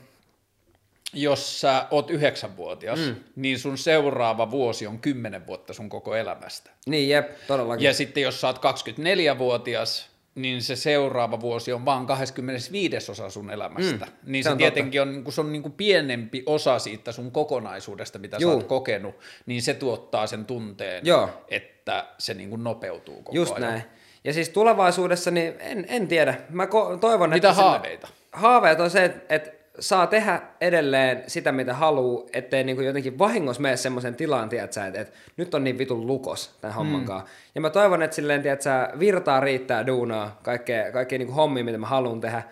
jos 1.14 1.62
sä 1.62 1.88
oot 1.92 2.10
yhdeksänvuotias, 2.10 3.00
mm. 3.00 3.16
niin 3.36 3.60
sun 3.60 3.78
seuraava 3.78 4.52
vuosi 4.52 4.88
on 4.88 5.00
kymmenen 5.00 5.48
vuotta 5.48 5.74
sun 5.74 5.90
koko 5.90 6.16
elämästä. 6.16 6.72
Niin, 6.86 7.10
jep, 7.10 7.32
todellakin. 7.48 7.86
Ja 7.86 7.94
sitten 7.94 8.24
jos 8.24 8.42
sä 8.42 8.48
oot 8.48 8.58
24-vuotias, 8.58 10.12
niin 10.36 10.62
se 10.62 10.76
seuraava 10.76 11.40
vuosi 11.40 11.74
on 11.74 11.86
vaan 11.86 12.06
25 12.06 13.12
osa 13.12 13.30
sun 13.30 13.52
elämästä. 13.52 14.06
Mm, 14.06 14.12
niin 14.32 14.44
se 14.44 14.48
se, 14.48 14.52
on 14.52 14.58
tietenkin 14.58 15.02
on, 15.02 15.24
kun 15.24 15.34
se 15.34 15.42
on 15.42 15.52
niin 15.52 15.62
kuin 15.62 15.72
pienempi 15.72 16.44
osa 16.46 16.80
siitä 16.80 17.12
sun 17.12 17.32
kokonaisuudesta, 17.32 18.20
mitä 18.20 18.38
Juu. 18.40 18.52
sä 18.52 18.56
oot 18.56 18.68
kokenut, 18.68 19.16
niin 19.46 19.62
se 19.62 19.74
tuottaa 19.74 20.28
sen 20.28 20.46
tunteen, 20.46 21.06
Joo. 21.06 21.30
että 21.48 22.06
se 22.18 22.34
niin 22.34 22.50
kuin 22.50 22.64
nopeutuu 22.64 23.16
koko 23.16 23.36
Just 23.36 23.56
ajan. 23.56 23.70
näin. 23.70 23.84
Ja 24.24 24.34
siis 24.34 24.50
tulevaisuudessa, 24.50 25.32
niin 25.32 25.54
en, 25.60 25.86
en 25.90 26.08
tiedä. 26.08 26.38
Mä 26.50 26.66
ko- 26.66 26.98
toivon, 27.00 27.30
Mitä 27.30 27.50
että... 27.50 27.62
haaveita? 27.62 28.08
Haaveet 28.32 28.80
on 28.80 28.90
se, 28.90 29.06
että, 29.06 29.36
että 29.36 29.61
saa 29.80 30.08
tehdä 30.08 30.42
edelleen 30.62 31.24
sitä, 31.28 31.52
mitä 31.52 31.74
haluaa, 31.74 32.26
ettei 32.34 32.64
niin 32.64 32.84
jotenkin 32.84 33.20
vahingossa 33.20 33.62
mene 33.62 33.78
semmoisen 33.78 34.16
tilaan, 34.16 34.50
tiedätkö, 34.50 34.86
että, 34.86 35.02
että 35.02 35.18
nyt 35.38 35.54
on 35.54 35.64
niin 35.64 35.78
vitun 35.78 36.08
lukos 36.08 36.58
tämän 36.62 36.76
hommankaan. 36.76 37.24
Ja 37.56 37.62
mä 37.62 37.70
toivon, 37.70 38.02
että 38.02 38.16
silleen, 38.16 38.42
tiedätkö, 38.42 38.70
virtaa 39.00 39.40
riittää 39.40 39.88
duunaa, 39.88 40.40
kaikkea, 40.44 40.92
kaikkea 40.92 41.20
niin 41.20 41.34
hommia, 41.34 41.64
mitä 41.64 41.78
mä 41.78 41.88
haluan 41.88 42.22
tehdä. 42.22 42.44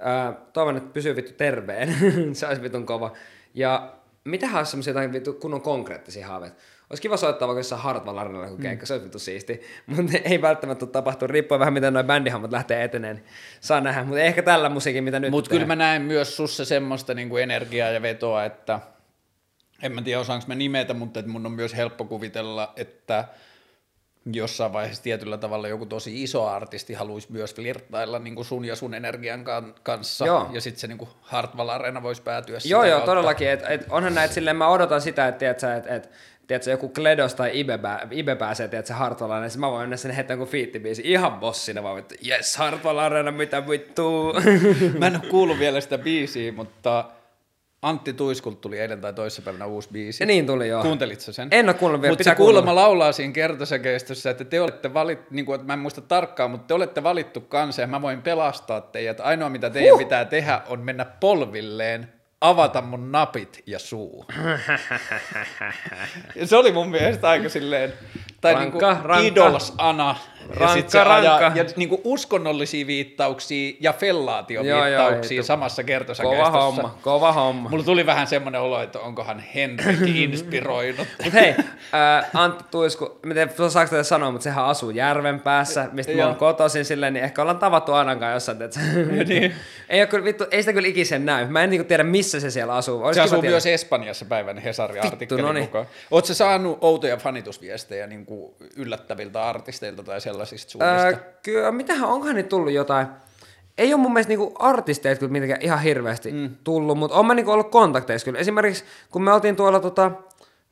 Ää, 0.00 0.32
toivon, 0.52 0.76
että 0.76 0.92
pysyy 0.92 1.16
vittu 1.16 1.32
terveen. 1.32 1.96
se 2.34 2.46
olisi 2.46 2.62
vitun 2.62 2.86
kova. 2.86 3.12
Ja 3.54 3.92
mitähän 4.24 4.58
olisi 4.58 4.70
semmoisia 4.70 4.90
jotain 4.90 5.12
vittu 5.12 5.32
kunnon 5.32 5.62
konkreettisia 5.62 6.26
haaveita? 6.26 6.56
Olisi 6.90 7.02
kiva 7.02 7.16
soittaa 7.16 7.48
vaikka 7.48 7.58
jossain 7.58 7.82
Hartwall 7.82 8.18
Arenalla 8.18 8.48
kun 8.48 8.58
keikka, 8.58 8.86
se 8.86 8.92
olisi 8.94 9.04
vittu 9.04 9.18
siisti. 9.18 9.60
Mutta 9.86 10.12
ei 10.24 10.42
välttämättä 10.42 10.80
tule 10.80 10.90
tapahtua, 10.90 11.28
riippuen 11.28 11.58
vähän 11.58 11.74
miten 11.74 11.92
noin 11.92 12.06
bändihommat 12.06 12.52
lähtee 12.52 12.84
eteneen. 12.84 13.16
Niin 13.16 13.26
saa 13.60 13.80
nähdä, 13.80 14.04
mutta 14.04 14.20
ehkä 14.20 14.42
tällä 14.42 14.68
musiikin, 14.68 15.04
mitä 15.04 15.20
nyt 15.20 15.30
Mutta 15.30 15.50
kyllä 15.50 15.66
mä 15.66 15.76
näen 15.76 16.02
myös 16.02 16.36
sussa 16.36 16.64
semmoista 16.64 17.14
niinku 17.14 17.36
energiaa 17.36 17.88
ja 17.88 18.02
vetoa, 18.02 18.44
että 18.44 18.80
en 19.82 19.92
mä 19.92 20.02
tiedä 20.02 20.20
osaanko 20.20 20.44
mä 20.48 20.54
nimetä, 20.54 20.94
mutta 20.94 21.20
että 21.20 21.32
mun 21.32 21.46
on 21.46 21.52
myös 21.52 21.76
helppo 21.76 22.04
kuvitella, 22.04 22.72
että 22.76 23.24
jossain 24.32 24.72
vaiheessa 24.72 25.02
tietyllä 25.02 25.38
tavalla 25.38 25.68
joku 25.68 25.86
tosi 25.86 26.22
iso 26.22 26.46
artisti 26.46 26.94
haluaisi 26.94 27.32
myös 27.32 27.54
flirttailla 27.54 28.18
niin 28.18 28.34
kuin 28.34 28.44
sun 28.44 28.64
ja 28.64 28.76
sun 28.76 28.94
energian 28.94 29.44
kan- 29.44 29.74
kanssa, 29.82 30.26
Joo. 30.26 30.50
ja 30.52 30.60
sitten 30.60 30.80
se 30.80 30.86
niin 30.86 30.98
kuin 30.98 31.10
Hartwall 31.20 31.68
Arena 31.68 32.02
voisi 32.02 32.22
päätyä 32.22 32.58
Joo, 32.64 32.84
joo, 32.84 32.90
kautta. 32.90 33.10
todellakin. 33.10 33.48
Et, 33.48 33.62
et 33.68 33.86
onhan 33.90 34.14
näitä 34.14 34.34
silleen, 34.34 34.56
mä 34.56 34.68
odotan 34.68 35.00
sitä, 35.00 35.28
että 35.28 35.50
et, 35.50 35.86
et, 35.86 36.10
tiedätkö, 36.48 36.70
joku 36.70 36.88
Kledos 36.88 37.34
tai 37.34 37.60
Ibe, 37.60 37.78
pää, 37.78 38.08
Ibe 38.10 38.36
pääsee, 38.36 38.68
tiedätkö, 38.68 38.94
Hartwallaan, 38.94 39.42
niin 39.42 39.60
mä 39.60 39.70
voin 39.70 39.82
mennä 39.82 39.96
sinne 39.96 40.16
heittää 40.16 40.34
joku 40.34 40.46
fiittibiisi 40.46 41.02
ihan 41.04 41.32
bossina, 41.32 41.82
vaan 41.82 41.96
vittu, 41.96 42.14
yes, 42.28 42.56
Hartwall 42.56 42.98
Arena, 42.98 43.30
mitä 43.30 43.68
vittu. 43.68 44.34
Mä 44.98 45.06
en 45.06 45.20
ole 45.22 45.30
kuullut 45.30 45.58
vielä 45.58 45.80
sitä 45.80 45.98
biisiä, 45.98 46.52
mutta 46.52 47.04
Antti 47.82 48.12
Tuiskult 48.12 48.60
tuli 48.60 48.78
eilen 48.78 49.00
tai 49.00 49.12
toissapäivänä 49.12 49.66
uusi 49.66 49.88
biisi. 49.92 50.22
Ja 50.22 50.26
niin 50.26 50.46
tuli 50.46 50.68
joo. 50.68 50.82
Kuuntelit 50.82 51.20
sä 51.20 51.32
sen? 51.32 51.48
En 51.50 51.68
ole 51.68 51.74
kuunnellut 51.74 52.02
vielä, 52.02 52.12
Mutta 52.12 52.24
se 52.24 52.34
kuulemma 52.34 52.74
laulaa 52.74 53.12
siinä 53.12 53.32
kertosäkeistössä, 53.32 54.30
että 54.30 54.44
te 54.44 54.60
olette 54.60 54.94
valittu, 54.94 55.26
niin 55.30 55.46
kuin, 55.46 55.54
että 55.54 55.66
mä 55.66 55.72
en 55.72 55.78
muista 55.78 56.00
tarkkaan, 56.00 56.50
mutta 56.50 56.66
te 56.66 56.74
olette 56.74 57.02
valittu 57.02 57.40
kanssa 57.40 57.82
ja 57.82 57.86
mä 57.86 58.02
voin 58.02 58.22
pelastaa 58.22 58.80
teidät. 58.80 59.20
Ainoa 59.20 59.48
mitä 59.48 59.70
teidän 59.70 59.92
huh. 59.92 59.98
pitää 59.98 60.24
tehdä 60.24 60.62
on 60.68 60.80
mennä 60.80 61.04
polvilleen, 61.04 62.12
avata 62.40 62.82
mun 62.82 63.12
napit 63.12 63.62
ja 63.66 63.78
suu. 63.78 64.24
ja 66.36 66.46
se 66.46 66.56
oli 66.56 66.72
mun 66.72 66.90
mielestä 66.90 67.28
aika 67.28 67.48
silleen, 67.48 67.92
tai 68.40 68.54
Rankka, 68.54 68.92
niinku 68.92 69.08
rankka. 69.08 69.26
Idols-ana. 69.26 70.16
ja 70.40 70.46
Rankka, 70.48 70.74
sit 70.74 70.90
se 70.90 71.00
ajaa, 71.00 71.40
ja 71.54 71.64
niinku 71.76 72.00
uskonnollisia 72.04 72.86
viittauksia 72.86 73.76
ja 73.80 73.92
fellaatioviittauksia 73.92 75.34
Joo, 75.34 75.38
joo, 75.38 75.42
samassa 75.42 75.84
kertosäkeistössä. 75.84 76.50
Kova 76.50 76.60
homma, 76.60 76.98
kova 77.02 77.32
homma. 77.32 77.68
Mulla 77.68 77.84
tuli 77.84 78.06
vähän 78.06 78.26
semmoinen 78.26 78.60
olo, 78.60 78.82
että 78.82 78.98
onkohan 78.98 79.40
Henrik 79.54 80.16
inspiroinut. 80.24 81.06
Mut 81.24 81.32
hei, 81.32 81.54
ää, 81.92 82.30
Antti 82.34 82.64
Tuisku, 82.70 83.18
miten 83.26 83.50
saako 83.68 83.90
tätä 83.90 84.02
sanoa, 84.02 84.30
mutta 84.30 84.44
sehän 84.44 84.64
asuu 84.64 84.90
järven 84.90 85.40
päässä, 85.40 85.88
mistä 85.92 86.12
mä 86.12 86.26
oon 86.26 86.36
kotoisin 86.36 86.84
silleen, 86.84 87.12
niin 87.14 87.24
ehkä 87.24 87.42
ollaan 87.42 87.58
tavattu 87.58 87.92
Anankaan 87.92 88.32
jossain, 88.32 88.62
että 88.62 88.80
niin. 89.28 89.54
ei, 89.88 90.00
ole 90.00 90.06
kyllä, 90.06 90.24
vittu, 90.24 90.44
ei 90.50 90.62
sitä 90.62 90.72
kyllä 90.72 90.88
ikisen 90.88 91.26
näy. 91.26 91.46
Mä 91.46 91.64
en 91.64 91.70
niinku 91.70 91.88
tiedä, 91.88 92.02
missä 92.02 92.40
se 92.40 92.50
siellä 92.50 92.74
asuu. 92.74 93.02
Olisi 93.04 93.18
Se 93.18 93.22
asuu 93.22 93.40
tietää. 93.40 93.50
myös 93.50 93.66
Espanjassa 93.66 94.24
päivän 94.24 94.58
Hesarin 94.58 95.04
artikkelin 95.06 95.44
noniin. 95.44 95.64
mukaan. 95.64 95.86
Oletko 96.10 96.34
saanut 96.34 96.78
outoja 96.80 97.16
fanitusviestejä 97.16 98.06
niin 98.06 98.26
kuin 98.28 98.54
yllättäviltä 98.76 99.42
artisteilta 99.42 100.02
tai 100.02 100.20
sellaisista 100.20 100.70
suunnista? 100.70 101.06
Öö, 101.06 101.16
kyllä, 101.42 101.72
mitähän, 101.72 102.08
onkohan 102.08 102.34
niitä 102.34 102.48
tullut 102.48 102.72
jotain? 102.72 103.06
Ei 103.78 103.94
ole 103.94 104.00
mun 104.00 104.12
mielestä 104.12 104.28
niinku 104.28 104.54
artisteita 104.58 105.18
kyllä 105.18 105.32
mitenkään 105.32 105.62
ihan 105.62 105.82
hirveästi 105.82 106.32
mm. 106.32 106.50
tullut, 106.64 106.98
mutta 106.98 107.16
on 107.16 107.26
mä 107.26 107.34
niinku 107.34 107.50
ollut 107.50 107.70
kontakteissa 107.70 108.24
kyllä. 108.24 108.38
Esimerkiksi 108.38 108.84
kun 109.10 109.22
me 109.22 109.32
oltiin 109.32 109.56
tuolla 109.56 109.80
tota, 109.80 110.10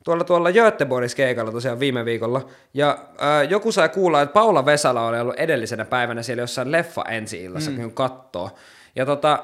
tuolla, 0.03 0.23
tuolla 0.23 0.51
Göteborgissa 0.51 1.15
keikalla 1.15 1.51
tosiaan 1.51 1.79
viime 1.79 2.05
viikolla, 2.05 2.49
ja 2.73 2.97
ää, 3.17 3.43
joku 3.43 3.71
sai 3.71 3.89
kuulla, 3.89 4.21
että 4.21 4.33
Paula 4.33 4.65
Vesala 4.65 5.07
oli 5.07 5.19
ollut 5.19 5.35
edellisenä 5.35 5.85
päivänä 5.85 6.23
siellä 6.23 6.43
jossain 6.43 6.71
leffa 6.71 7.03
ensi 7.09 7.43
illassa, 7.43 7.71
mm. 7.71 7.77
kun 7.77 7.93
kattoo. 7.93 8.49
Ja 8.95 9.05
tota, 9.05 9.43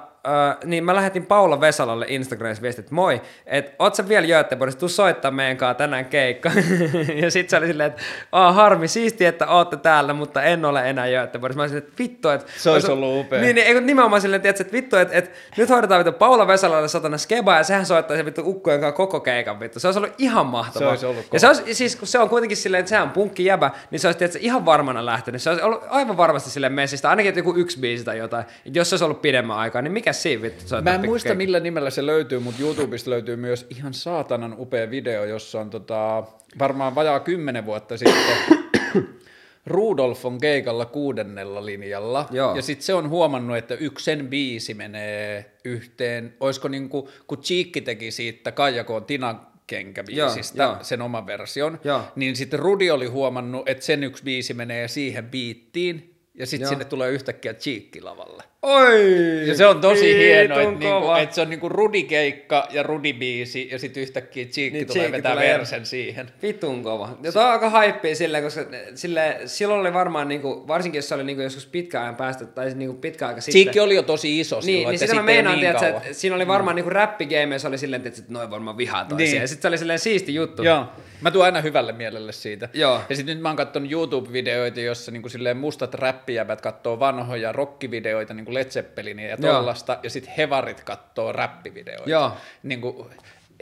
niin 0.65 0.83
mä 0.83 0.95
lähetin 0.95 1.25
Paula 1.25 1.61
Vesalalle 1.61 2.05
Instagramissa 2.09 2.61
viestit, 2.61 2.85
että 2.85 2.95
moi, 2.95 3.21
että 3.45 3.71
oot 3.79 3.95
sä 3.95 4.07
vielä 4.07 4.27
Göteborgissa, 4.27 4.79
tuu 4.79 4.89
soittaa 4.89 5.31
meidän 5.31 5.57
kanssa 5.57 5.73
tänään 5.73 6.05
keikka. 6.05 6.51
ja 7.21 7.31
sit 7.31 7.49
se 7.49 7.57
oli 7.57 7.67
silleen, 7.67 7.87
että 7.87 8.01
Aa, 8.31 8.53
harmi, 8.53 8.87
siisti, 8.87 9.25
että 9.25 9.47
ootte 9.47 9.77
täällä, 9.77 10.13
mutta 10.13 10.43
en 10.43 10.65
ole 10.65 10.89
enää 10.89 11.07
Göteborgissa. 11.07 11.57
Mä 11.57 11.63
olisin, 11.63 11.77
että 11.77 11.93
vittu, 11.99 12.29
että... 12.29 12.51
Se 12.57 12.69
olisi 12.69 12.91
ollut 12.91 13.25
upea. 13.25 13.41
Niin, 13.41 13.55
niin 13.55 13.85
nimenomaan 13.85 14.21
silleen, 14.21 14.41
että 14.45 14.65
vittu, 14.71 14.95
että, 14.95 15.17
että 15.17 15.31
nyt 15.57 15.69
hoidetaan 15.69 16.05
vittu 16.05 16.19
Paula 16.19 16.47
Vesalalle 16.47 16.87
satana 16.87 17.17
skeba, 17.17 17.55
ja 17.55 17.63
sehän 17.63 17.85
soittaisi 17.85 18.25
vittu 18.25 18.41
ukkojen 18.45 18.79
kanssa 18.79 18.97
koko 18.97 19.19
keikan 19.19 19.59
vittu. 19.59 19.79
Se 19.79 19.87
olisi 19.87 19.99
ollut 19.99 20.13
ihan 20.17 20.45
mahtavaa. 20.45 20.95
Se 20.97 21.05
olisi 21.05 21.05
ollut 21.05 21.33
ja 21.33 21.39
se 21.39 21.47
olisi, 21.47 21.73
siis 21.73 21.95
kun 21.95 22.07
se 22.07 22.19
on 22.19 22.29
kuitenkin 22.29 22.57
silleen, 22.57 22.79
että 22.79 22.89
sehän 22.89 23.03
on 23.03 23.11
punkki 23.11 23.45
jäbä, 23.45 23.71
niin 23.91 23.99
se 23.99 24.07
olisi 24.07 24.17
tiedätkö, 24.17 24.39
ihan 24.41 24.65
varmana 24.65 25.05
lähtenyt. 25.05 25.41
Se 25.41 25.49
olisi 25.49 25.63
ollut 25.63 25.83
aivan 25.89 26.17
varmasti 26.17 26.49
silleen 26.49 26.73
messistä, 26.73 27.09
ainakin 27.09 27.35
joku 27.35 27.53
yksi 27.55 27.79
biisi 27.79 28.03
tai 28.03 28.17
jotain. 28.17 28.45
Et 28.65 28.75
jos 28.75 28.89
se 28.89 28.93
olisi 28.93 29.03
ollut 29.03 29.21
pidemmän 29.21 29.57
aikaa, 29.57 29.81
niin 29.81 29.91
mikä 29.91 30.12
siinä 30.14 30.41
vittu 30.41 30.68
soittaa 30.68 30.94
Mä 30.94 30.99
en 30.99 31.06
muista 31.06 31.27
keikka? 31.27 31.38
millä 31.38 31.60
nimellä 31.60 31.90
se 31.90 32.06
löytyy, 32.06 32.40
mutta 32.40 32.61
YouTubesta 32.61 33.10
löytyy 33.10 33.35
myös 33.35 33.65
ihan 33.69 33.94
saatanan 33.94 34.56
upea 34.60 34.90
video, 34.90 35.26
jossa 35.26 35.61
on 35.61 35.69
tota, 35.69 36.23
varmaan 36.60 36.95
vajaa 36.95 37.19
kymmenen 37.19 37.65
vuotta 37.65 37.98
sitten 37.98 38.64
Rudolf 39.65 40.26
on 40.26 40.40
keikalla 40.40 40.85
kuudennella 40.85 41.65
linjalla, 41.65 42.27
Joo. 42.31 42.56
ja 42.56 42.61
sitten 42.61 42.85
se 42.85 42.94
on 42.94 43.10
huomannut, 43.10 43.57
että 43.57 43.76
yksi 43.76 44.06
sen 44.06 44.27
biisi 44.27 44.73
menee 44.73 45.52
yhteen, 45.65 46.34
olisiko 46.40 46.68
niin 46.68 46.90
kuin, 46.90 47.07
kun 47.27 47.38
Cheekki 47.38 47.81
teki 47.81 48.11
siitä 48.11 48.52
Kaijakoon 48.52 49.06
Tinan 49.06 49.48
kenkäbiisistä 49.68 50.77
sen 50.81 51.02
oman 51.02 51.27
version, 51.27 51.80
Joo. 51.84 52.02
niin 52.15 52.35
sitten 52.35 52.60
Rudi 52.60 52.91
oli 52.91 53.06
huomannut, 53.06 53.69
että 53.69 53.85
sen 53.85 54.03
yksi 54.03 54.23
biisi 54.23 54.53
menee 54.53 54.88
siihen 54.88 55.30
biittiin, 55.30 56.15
ja 56.34 56.45
sitten 56.45 56.69
sinne 56.69 56.85
tulee 56.85 57.11
yhtäkkiä 57.11 57.53
Cheekki 57.53 58.02
lavalle. 58.02 58.44
Oi! 58.64 59.48
Ja 59.48 59.56
se 59.56 59.65
on 59.65 59.81
tosi 59.81 60.18
hieno, 60.18 60.60
että, 60.60 60.72
niinku, 60.72 61.11
että 61.22 61.35
se 61.35 61.41
on 61.41 61.49
niinku 61.49 61.69
Rudi-keikka 61.69 62.68
ja 62.72 62.84
Rudi-biisi, 62.84 63.72
ja 63.72 63.80
sitten 63.80 64.03
yhtäkkiä 64.03 64.45
Cheekki 64.45 64.77
Niin, 64.77 64.88
tulee 64.88 65.11
vetää 65.11 65.35
versen 65.35 65.85
siihen. 65.85 66.30
Vitun 66.41 66.84
kova. 66.84 67.18
Ja 67.23 67.31
toi 67.31 67.44
on 67.44 67.52
aika 67.52 67.69
haippia 67.69 68.15
silleen, 68.15 68.44
koska 68.44 68.61
sille, 68.95 69.40
silloin 69.45 69.80
oli 69.80 69.94
varmaan, 69.94 70.27
niinku, 70.27 70.68
varsinkin 70.68 70.98
jos 70.98 71.10
se 71.10 71.15
oli 71.15 71.23
niinku 71.23 71.41
joskus 71.41 71.65
pitkä 71.65 72.02
ajan 72.02 72.15
päästä, 72.15 72.45
tai 72.45 72.73
niinku 72.76 73.02
pitkä 73.02 73.27
aika 73.27 73.41
sitten. 73.41 73.61
Cheekki 73.61 73.80
oli 73.80 73.95
jo 73.95 74.03
tosi 74.03 74.40
iso 74.40 74.56
Niin, 74.56 74.64
silloin, 74.64 74.85
niin 74.85 74.94
että 74.94 75.06
sitä 75.07 75.14
mä 75.14 75.22
sitten 75.22 75.30
ei 75.30 75.44
meinaan, 75.44 75.80
niin 75.90 75.99
että 75.99 76.14
siinä 76.14 76.35
oli 76.35 76.48
varmaan 76.48 76.76
mm. 76.76 76.76
niinku 76.76 76.90
räppigameissa 76.90 77.68
oli 77.68 77.77
silleen, 77.77 78.07
että 78.07 78.22
noin 78.30 78.49
varmaan 78.49 78.77
vihaa 78.77 79.06
toisia. 79.06 79.26
Niin. 79.26 79.41
Ja 79.41 79.48
sitten 79.48 79.61
se 79.61 79.68
oli 79.68 79.77
silleen 79.77 79.99
siisti 79.99 80.35
juttu. 80.35 80.64
Joo, 80.64 80.85
mä 81.22 81.31
tuon 81.31 81.45
aina 81.45 81.61
hyvälle 81.61 81.91
mielelle 81.91 82.31
siitä. 82.31 82.69
Joo. 82.73 83.02
Ja 83.10 83.15
sitten 83.15 83.35
nyt 83.35 83.41
mä 83.41 83.49
oon 83.49 83.56
katsonut 83.56 83.91
YouTube-videoita, 83.91 84.80
jossa 84.80 85.11
niinku 85.11 85.30
silleen 85.30 85.57
mustat 85.57 85.94
räppijävät 85.94 86.61
katsoo 86.61 86.99
vanhoja 86.99 87.52
rockivideoita, 87.52 88.34
niinku 88.34 88.52
Led 88.53 88.69
Zeppelinia 88.69 89.30
ja 89.30 89.38
Joo. 89.39 89.53
tollasta, 89.53 89.97
ja 90.03 90.09
sitten 90.09 90.34
hevarit 90.38 90.84
katsoo 90.84 91.31
räppivideoita. 91.31 92.09
Joo. 92.09 92.31
Niinku 92.63 93.09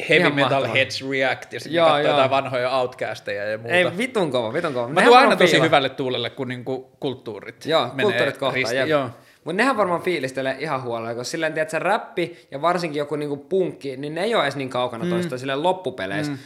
Heavy 0.10 0.22
Ihan 0.22 0.36
Metal 0.36 0.50
mahtavaa. 0.50 0.76
Heads 0.76 1.10
React, 1.10 1.54
ja 1.54 1.60
sitten 1.60 1.78
Joo, 1.78 1.86
katsoo 1.86 2.02
joo. 2.02 2.12
jotain 2.12 2.30
vanhoja 2.30 2.78
outcasteja 2.78 3.44
ja 3.44 3.58
muuta. 3.58 3.74
Ei 3.74 3.98
vitun 3.98 4.32
kova, 4.32 4.54
vitun 4.54 4.74
kova. 4.74 4.88
Mä 4.88 5.02
tuon 5.02 5.18
aina 5.18 5.36
tosi 5.36 5.52
fiilaa. 5.52 5.66
hyvälle 5.66 5.90
tuulelle, 5.90 6.30
kun 6.30 6.48
niinku 6.48 6.92
kulttuurit 7.00 7.66
Joo, 7.66 7.88
menee 7.88 8.04
kulttuurit 8.04 8.38
kohtaan. 8.38 8.54
risti-. 8.54 8.90
Joo. 8.90 9.10
Mutta 9.44 9.58
nehän 9.58 9.78
varmaan 9.78 10.02
fiilistelee 10.02 10.56
ihan 10.60 10.84
huolella, 10.84 11.10
koska 11.10 11.24
silleen, 11.24 11.54
tiedät, 11.54 11.70
sä 11.70 11.80
räppi 11.80 12.48
ja 12.52 12.62
varsinkin 12.62 13.00
joku 13.00 13.16
niinku 13.16 13.38
punkki, 13.38 13.98
niin 13.98 14.16
ne 14.16 14.24
ei 14.24 14.36
ole 14.36 14.44
edes 14.44 14.56
niin 14.56 14.70
kaukana 14.70 15.04
mm. 15.04 15.10
toista 15.10 15.38
silleen 15.38 15.64
loppupeleissä. 15.64 16.32
Mm. 16.32 16.38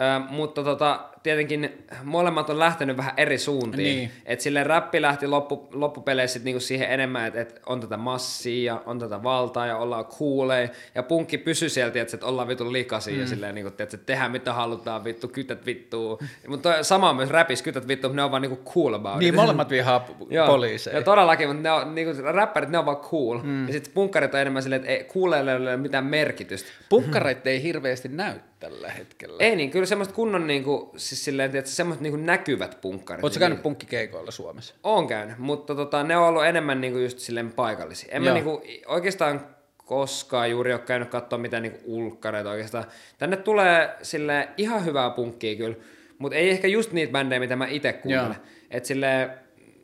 Ö, 0.00 0.20
mutta 0.30 0.64
tota, 0.64 1.00
tietenkin 1.22 1.84
molemmat 2.04 2.50
on 2.50 2.58
lähtenyt 2.58 2.96
vähän 2.96 3.12
eri 3.16 3.38
suuntiin. 3.38 3.96
Niin. 3.96 4.10
Et 4.26 4.40
silleen 4.40 4.66
räppi 4.66 5.02
lähti 5.02 5.26
loppu, 5.26 5.68
loppupeleissä 5.72 6.32
sit 6.32 6.44
niinku 6.44 6.60
siihen 6.60 6.90
enemmän, 6.90 7.26
että 7.26 7.40
et 7.40 7.60
on 7.66 7.80
tätä 7.80 7.96
massia 7.96 8.72
ja 8.72 8.82
on 8.86 8.98
tätä 8.98 9.22
valtaa 9.22 9.66
ja 9.66 9.76
ollaan 9.76 10.04
cooleja. 10.04 10.68
Ja 10.94 11.02
punkki 11.02 11.38
pysyi 11.38 11.68
sieltä, 11.68 12.00
että 12.00 12.26
ollaan 12.26 12.48
vitun 12.48 12.72
likaisia 12.72 13.14
mm. 13.14 13.20
ja 13.20 13.26
silleen, 13.26 13.54
niinku, 13.54 13.72
että 13.78 13.96
tehdään 13.96 14.30
mitä 14.30 14.52
halutaan, 14.52 15.04
vittu, 15.04 15.28
kytät 15.28 15.66
vittuu. 15.66 16.20
Mutta 16.48 16.82
sama 16.82 17.10
on 17.10 17.16
myös 17.16 17.30
räpissä, 17.30 17.64
kytät 17.64 17.88
vittu, 17.88 18.12
ne 18.12 18.22
on 18.22 18.30
vaan 18.30 18.42
niinku 18.42 18.70
cool 18.70 18.94
about 18.94 19.18
Niin, 19.18 19.34
it. 19.34 19.40
molemmat 19.40 19.70
vihaa 19.70 20.06
Joo, 20.30 20.46
poliiseja. 20.46 20.96
Ja 20.96 21.02
todellakin, 21.02 21.48
mutta 21.48 21.62
ne 21.62 21.70
on, 21.70 21.94
niinku, 21.94 22.22
räppärit, 22.22 22.70
ne 22.70 22.78
on 22.78 22.86
vaan 22.86 22.96
cool. 22.96 23.38
Mm. 23.42 23.66
Ja 23.66 23.72
sitten 23.72 23.94
punkkarit 23.94 24.34
on 24.34 24.40
enemmän 24.40 24.62
silleen, 24.62 24.80
että 24.80 24.92
ei, 24.92 25.04
coolille 25.04 25.50
ei 25.50 25.56
ole 25.56 25.76
mitään 25.76 26.06
merkitystä. 26.06 26.68
Punkkareita 26.88 27.50
ei 27.50 27.62
hirveästi 27.62 28.08
näy 28.08 28.34
tällä 28.60 28.90
hetkellä. 28.90 29.36
Ei 29.38 29.56
niin, 29.56 29.70
kyllä 29.70 29.86
semmoista 29.86 30.14
kunnon 30.14 30.46
niinku, 30.46 30.92
siis 31.10 31.24
silleen, 31.24 31.56
että 31.56 31.70
semmoista 31.70 32.02
niinku 32.02 32.16
näkyvät 32.16 32.78
punkkarit. 32.80 33.24
Oletko 33.24 33.34
niin 33.34 33.40
käynyt 33.40 33.62
punkkikeikoilla 33.62 34.30
Suomessa? 34.30 34.74
Oon 34.82 35.06
käynyt, 35.06 35.38
mutta 35.38 35.74
tota, 35.74 36.02
ne 36.02 36.16
on 36.16 36.28
ollut 36.28 36.44
enemmän 36.44 36.80
niinku 36.80 36.98
just 36.98 37.18
silleen 37.18 37.52
paikallisia. 37.52 38.14
En 38.14 38.22
mä 38.22 38.28
Joo. 38.28 38.34
niinku, 38.34 38.62
oikeastaan 38.86 39.46
koskaan 39.76 40.50
juuri 40.50 40.72
ole 40.72 40.80
käynyt 40.80 41.08
katsoa 41.08 41.38
mitään 41.38 41.62
niinku 41.62 41.78
ulkkareita 41.84 42.50
oikeastaan. 42.50 42.84
Tänne 43.18 43.36
tulee 43.36 43.96
sille 44.02 44.48
ihan 44.56 44.84
hyvää 44.84 45.10
punkkia 45.10 45.56
kyllä, 45.56 45.76
mutta 46.18 46.36
ei 46.36 46.50
ehkä 46.50 46.68
just 46.68 46.92
niitä 46.92 47.12
bändejä, 47.12 47.40
mitä 47.40 47.56
mä 47.56 47.66
itse 47.66 47.92
kuuntelen. 47.92 48.26
Joo. 48.26 48.44
Et 48.70 48.84
silleen, 48.84 49.30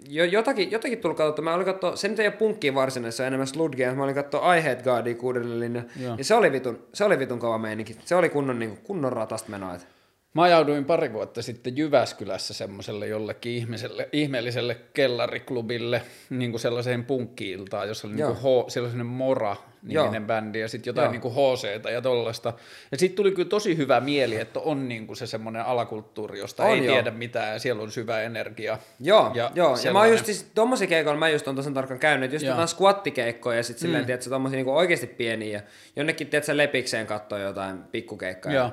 jo, 0.09 0.25
jotakin, 0.25 0.71
jotakin 0.71 0.99
tullut 0.99 1.19
katsottua. 1.19 1.45
Mä 1.45 1.55
olin 1.55 1.67
katsoa, 1.67 1.97
se 1.97 2.09
nyt 2.09 2.19
ei 2.19 2.27
ole 2.27 2.37
punkkiin 2.37 2.75
varsinaisesti, 2.75 3.17
se 3.17 3.23
on 3.23 3.27
enemmän 3.27 3.47
Sludgea. 3.47 3.95
Mä 3.95 4.05
olin 4.05 4.15
katsoa 4.15 4.55
Hate 4.55 4.83
Godia 4.85 5.15
kuudelle. 5.15 5.85
Joo. 6.01 6.15
Ja 6.19 6.25
se 6.25 6.35
oli 6.35 6.53
vitun, 6.53 6.79
se 6.93 7.05
oli 7.05 7.19
vitun 7.19 7.39
kova 7.39 7.59
meininki. 7.59 7.97
Se 8.05 8.15
oli 8.15 8.29
kunnon, 8.29 8.59
niinku, 8.59 8.77
kunnon 8.83 9.13
ratasta 9.13 9.51
menoa. 9.51 9.75
et. 9.75 9.96
Mä 10.37 10.43
ajauduin 10.43 10.85
pari 10.85 11.13
vuotta 11.13 11.43
sitten 11.43 11.77
Jyväskylässä 11.77 12.55
semmoiselle 12.55 13.07
jollekin 13.07 13.53
ihmiselle, 13.53 14.09
ihmeelliselle 14.13 14.77
kellariklubille, 14.95 16.03
niin 16.31 16.51
kuin 16.51 16.61
sellaiseen 16.61 17.05
punkki-iltaan, 17.05 17.89
jossa 17.89 18.09
oli 18.09 18.15
niin 18.15 18.27
kuin 18.27 18.39
H, 18.39 18.69
siellä 18.69 18.91
oli 18.95 19.03
Mora-niminen 19.03 20.15
Joo. 20.15 20.27
bändi 20.27 20.61
ja 20.61 20.69
sitten 20.69 20.91
jotain 20.91 21.05
Joo. 21.05 21.13
niin 21.13 21.21
kuin 21.21 21.35
HCtä 21.35 21.91
ja 21.91 22.03
tollasta. 22.03 22.53
Ja 22.93 22.99
sitten 22.99 23.17
tuli 23.17 23.33
kyllä 23.33 23.49
tosi 23.49 23.77
hyvä 23.77 24.01
mieli, 24.01 24.37
että 24.37 24.61
on 24.61 24.89
niin 24.89 25.07
kuin 25.07 25.17
se 25.17 25.27
semmoinen 25.27 25.63
alakulttuuri, 25.63 26.39
josta 26.39 26.65
On 26.65 26.71
ei 26.71 26.85
joo. 26.85 26.95
tiedä 26.95 27.11
mitään 27.11 27.53
ja 27.53 27.59
siellä 27.59 27.83
on 27.83 27.91
syvä 27.91 28.23
energia. 28.23 28.79
Joo, 29.01 29.31
Ja 29.35 29.51
joo. 29.55 29.77
ja 29.85 29.93
mä 29.93 29.99
oon 29.99 30.11
just 30.11 30.27
siis, 30.27 30.51
tommosia 30.55 30.87
keikoilla 30.87 31.19
mä 31.19 31.29
just 31.29 31.49
on 31.49 31.57
tosi 31.57 31.73
tarkkaan 31.73 32.01
käynyt, 32.01 32.25
että 32.25 32.35
just 32.35 32.47
jotain 32.47 32.69
squattikeikkoja 32.69 33.57
ja 33.57 33.63
sit 33.63 33.79
silleen, 33.79 34.03
mm. 34.03 34.07
tiedätkö, 34.07 34.31
tommosia 34.31 34.57
niinku 34.57 34.77
oikeesti 34.77 35.07
pieniä 35.07 35.53
ja 35.53 35.61
jonnekin, 35.97 36.27
tiedätkö, 36.27 36.57
lepikseen 36.57 37.07
kattoo 37.07 37.39
jotain 37.39 37.79
pikkukeikkaa. 37.83 38.53
Joo. 38.53 38.65
Ja 38.65 38.73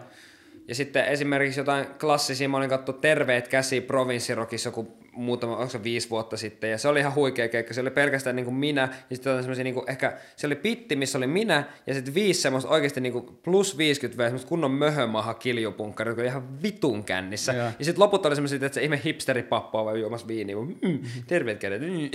sitten 0.71 1.05
esimerkiksi 1.05 1.59
jotain 1.59 1.85
klassisia, 1.99 2.49
mä 2.49 2.57
olin 2.57 2.69
katsoa 2.69 2.97
Terveet 3.01 3.47
käsi 3.47 3.81
Provinssirokissa 3.81 4.67
joku 4.67 4.97
muutama, 5.15 5.57
onko 5.57 5.69
se 5.69 5.83
viisi 5.83 6.09
vuotta 6.09 6.37
sitten, 6.37 6.71
ja 6.71 6.77
se 6.77 6.87
oli 6.87 6.99
ihan 6.99 7.15
huikea 7.15 7.47
keikka, 7.47 7.73
se 7.73 7.81
oli 7.81 7.91
pelkästään 7.91 8.35
niin 8.35 8.45
kuin 8.45 8.55
minä, 8.55 8.81
ja 9.09 9.15
sitten 9.15 9.37
semmoisia 9.37 9.63
niin 9.63 9.73
kuin, 9.73 9.89
ehkä, 9.89 10.17
se 10.35 10.47
oli 10.47 10.55
pitti, 10.55 10.95
missä 10.95 11.17
oli 11.17 11.27
minä, 11.27 11.63
ja 11.87 11.93
sitten 11.93 12.13
viisi 12.13 12.41
semmoista 12.41 12.69
oikeasti 12.69 13.01
niin 13.01 13.13
kuin 13.13 13.25
plus 13.43 13.77
50 13.77 14.23
V, 14.23 14.25
semmoista 14.25 14.49
kunnon 14.49 14.71
möhömaha 14.71 15.33
kiljupunkkari, 15.33 16.11
joka 16.11 16.21
oli 16.21 16.27
ihan 16.27 16.63
vitun 16.63 17.03
kännissä, 17.03 17.53
Joo. 17.53 17.65
ja 17.79 17.85
sitten 17.85 18.03
loput 18.03 18.25
oli 18.25 18.35
semmoisia, 18.35 18.55
että 18.55 18.69
se 18.69 18.83
ihme 18.83 19.01
hipsteripappoa 19.05 19.85
vai 19.85 19.99
juomassa 19.99 20.27
viiniä, 20.27 20.55
mm, 20.55 20.99
terveet 21.27 21.59
kädet, 21.59 21.81
mm. 21.81 22.09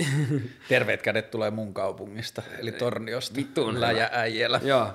Terveet 0.69 1.01
kädet 1.01 1.31
tulee 1.31 1.51
mun 1.51 1.73
kaupungista, 1.73 2.41
eli 2.59 2.71
Torniosta. 2.71 3.35
Vitun 3.35 3.81
Läjä 3.81 4.09
äijällä. 4.11 4.61
Joo. 4.63 4.87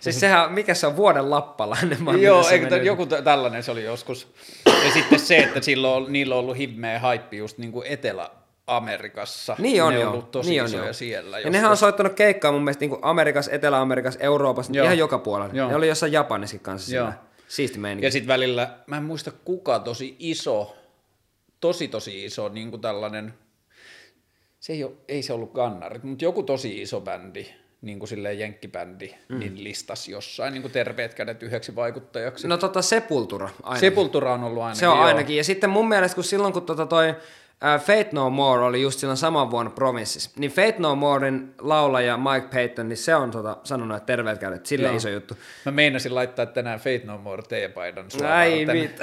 Siis 0.00 0.20
sehän, 0.20 0.52
mikä 0.52 0.74
se 0.74 0.86
on, 0.86 0.96
vuoden 0.96 1.30
lappalainen? 1.30 1.98
Joo, 2.20 2.48
eikö 2.48 2.66
t- 2.66 2.70
menee? 2.70 2.86
joku 2.86 3.06
t- 3.06 3.24
tällainen 3.24 3.62
se 3.62 3.70
oli 3.70 3.84
joskus. 3.84 4.32
Ja 4.66 4.92
sitten 4.92 5.18
se, 5.18 5.38
että 5.38 5.60
silloin 5.60 6.04
on, 6.04 6.12
niillä 6.12 6.34
on 6.34 6.38
ollut 6.38 6.56
himmeä 6.56 6.98
haippi 6.98 7.36
just 7.36 7.58
niin 7.58 7.72
kuin 7.72 7.86
Etelä-Amerikassa. 7.86 9.56
Niin 9.58 9.82
on 9.82 9.94
ne 9.94 10.06
on 10.06 10.12
ollut 10.12 10.30
tosi 10.30 10.50
niin 10.50 10.62
on, 10.62 10.68
isoja 10.68 10.84
joo. 10.84 10.92
siellä. 10.92 11.38
Ja 11.38 11.50
nehän 11.50 11.70
on 11.70 11.76
soittanut 11.76 12.14
keikkaa 12.14 12.52
mun 12.52 12.62
mielestä 12.62 12.80
niin 12.80 12.90
kuin 12.90 13.00
Amerikassa, 13.04 13.52
Etelä-Amerikassa, 13.52 14.20
Euroopassa, 14.20 14.72
Joo. 14.72 14.84
ihan 14.84 14.98
joka 14.98 15.18
puolella. 15.18 15.54
Joo. 15.54 15.68
Ne 15.68 15.76
oli 15.76 15.88
jossain 15.88 16.12
Japanissakin 16.12 16.60
kanssa 16.60 16.94
Joo. 16.94 17.04
siellä. 17.06 17.30
Siisti 17.48 17.78
meininki. 17.78 18.06
Ja 18.06 18.10
sitten 18.10 18.28
välillä, 18.28 18.78
mä 18.86 18.96
en 18.96 19.02
muista 19.02 19.32
kuka 19.44 19.78
tosi 19.78 20.16
iso, 20.18 20.76
tosi 21.60 21.88
tosi 21.88 22.24
iso 22.24 22.48
niin 22.48 22.70
kuin 22.70 22.80
tällainen, 22.80 23.34
se 24.60 24.72
ei, 24.72 24.84
ole, 24.84 24.92
ei 25.08 25.22
se 25.22 25.32
ollut 25.32 25.52
kannarit, 25.52 26.02
mutta 26.02 26.24
joku 26.24 26.42
tosi 26.42 26.82
iso 26.82 27.00
bändi, 27.00 27.46
niin 27.82 27.98
kuin 27.98 28.08
silleen 28.08 28.38
jenkkibändi, 28.38 29.14
mm. 29.28 29.38
niin 29.38 29.64
listasi 29.64 30.12
jossain 30.12 30.52
niin 30.52 30.62
kuin 30.62 30.72
terveet 30.72 31.14
kädet 31.14 31.42
yhdeksi 31.42 31.76
vaikuttajaksi. 31.76 32.48
No 32.48 32.56
tota 32.56 32.82
Sepultura 32.82 33.50
ainakin. 33.62 33.80
Sepultura 33.80 34.34
on 34.34 34.44
ollut 34.44 34.62
ainakin. 34.62 34.80
Se 34.80 34.88
on 34.88 34.96
joo. 34.96 35.06
ainakin. 35.06 35.36
Ja 35.36 35.44
sitten 35.44 35.70
mun 35.70 35.88
mielestä, 35.88 36.14
kun 36.14 36.24
silloin 36.24 36.52
kun 36.52 36.62
tota 36.62 36.86
toi 36.86 37.14
äh, 37.64 37.80
Fate 37.80 38.08
No 38.12 38.30
More 38.30 38.62
oli 38.62 38.82
just 38.82 39.00
silloin 39.00 39.16
saman 39.16 39.50
vuonna 39.50 39.70
Provinssissa, 39.70 40.30
niin 40.36 40.50
Fate 40.50 40.74
No 40.78 40.94
Morein 40.94 41.54
laulaja 41.58 42.16
Mike 42.16 42.46
Payton, 42.54 42.88
niin 42.88 42.96
se 42.96 43.14
on 43.14 43.30
tota, 43.30 43.56
sanonut, 43.64 43.96
että 43.96 44.06
terveet 44.06 44.38
kädet, 44.38 44.66
sille 44.66 44.86
Joo. 44.86 44.96
iso 44.96 45.08
juttu. 45.08 45.34
Mä 45.64 45.72
meinasin 45.72 46.14
laittaa 46.14 46.46
tänään 46.46 46.78
Fate 46.78 47.02
No 47.04 47.18
More 47.18 47.42
teepaidan 47.42 48.04
Ai 48.34 48.66
varten. 48.66 48.76
mit. 48.76 48.96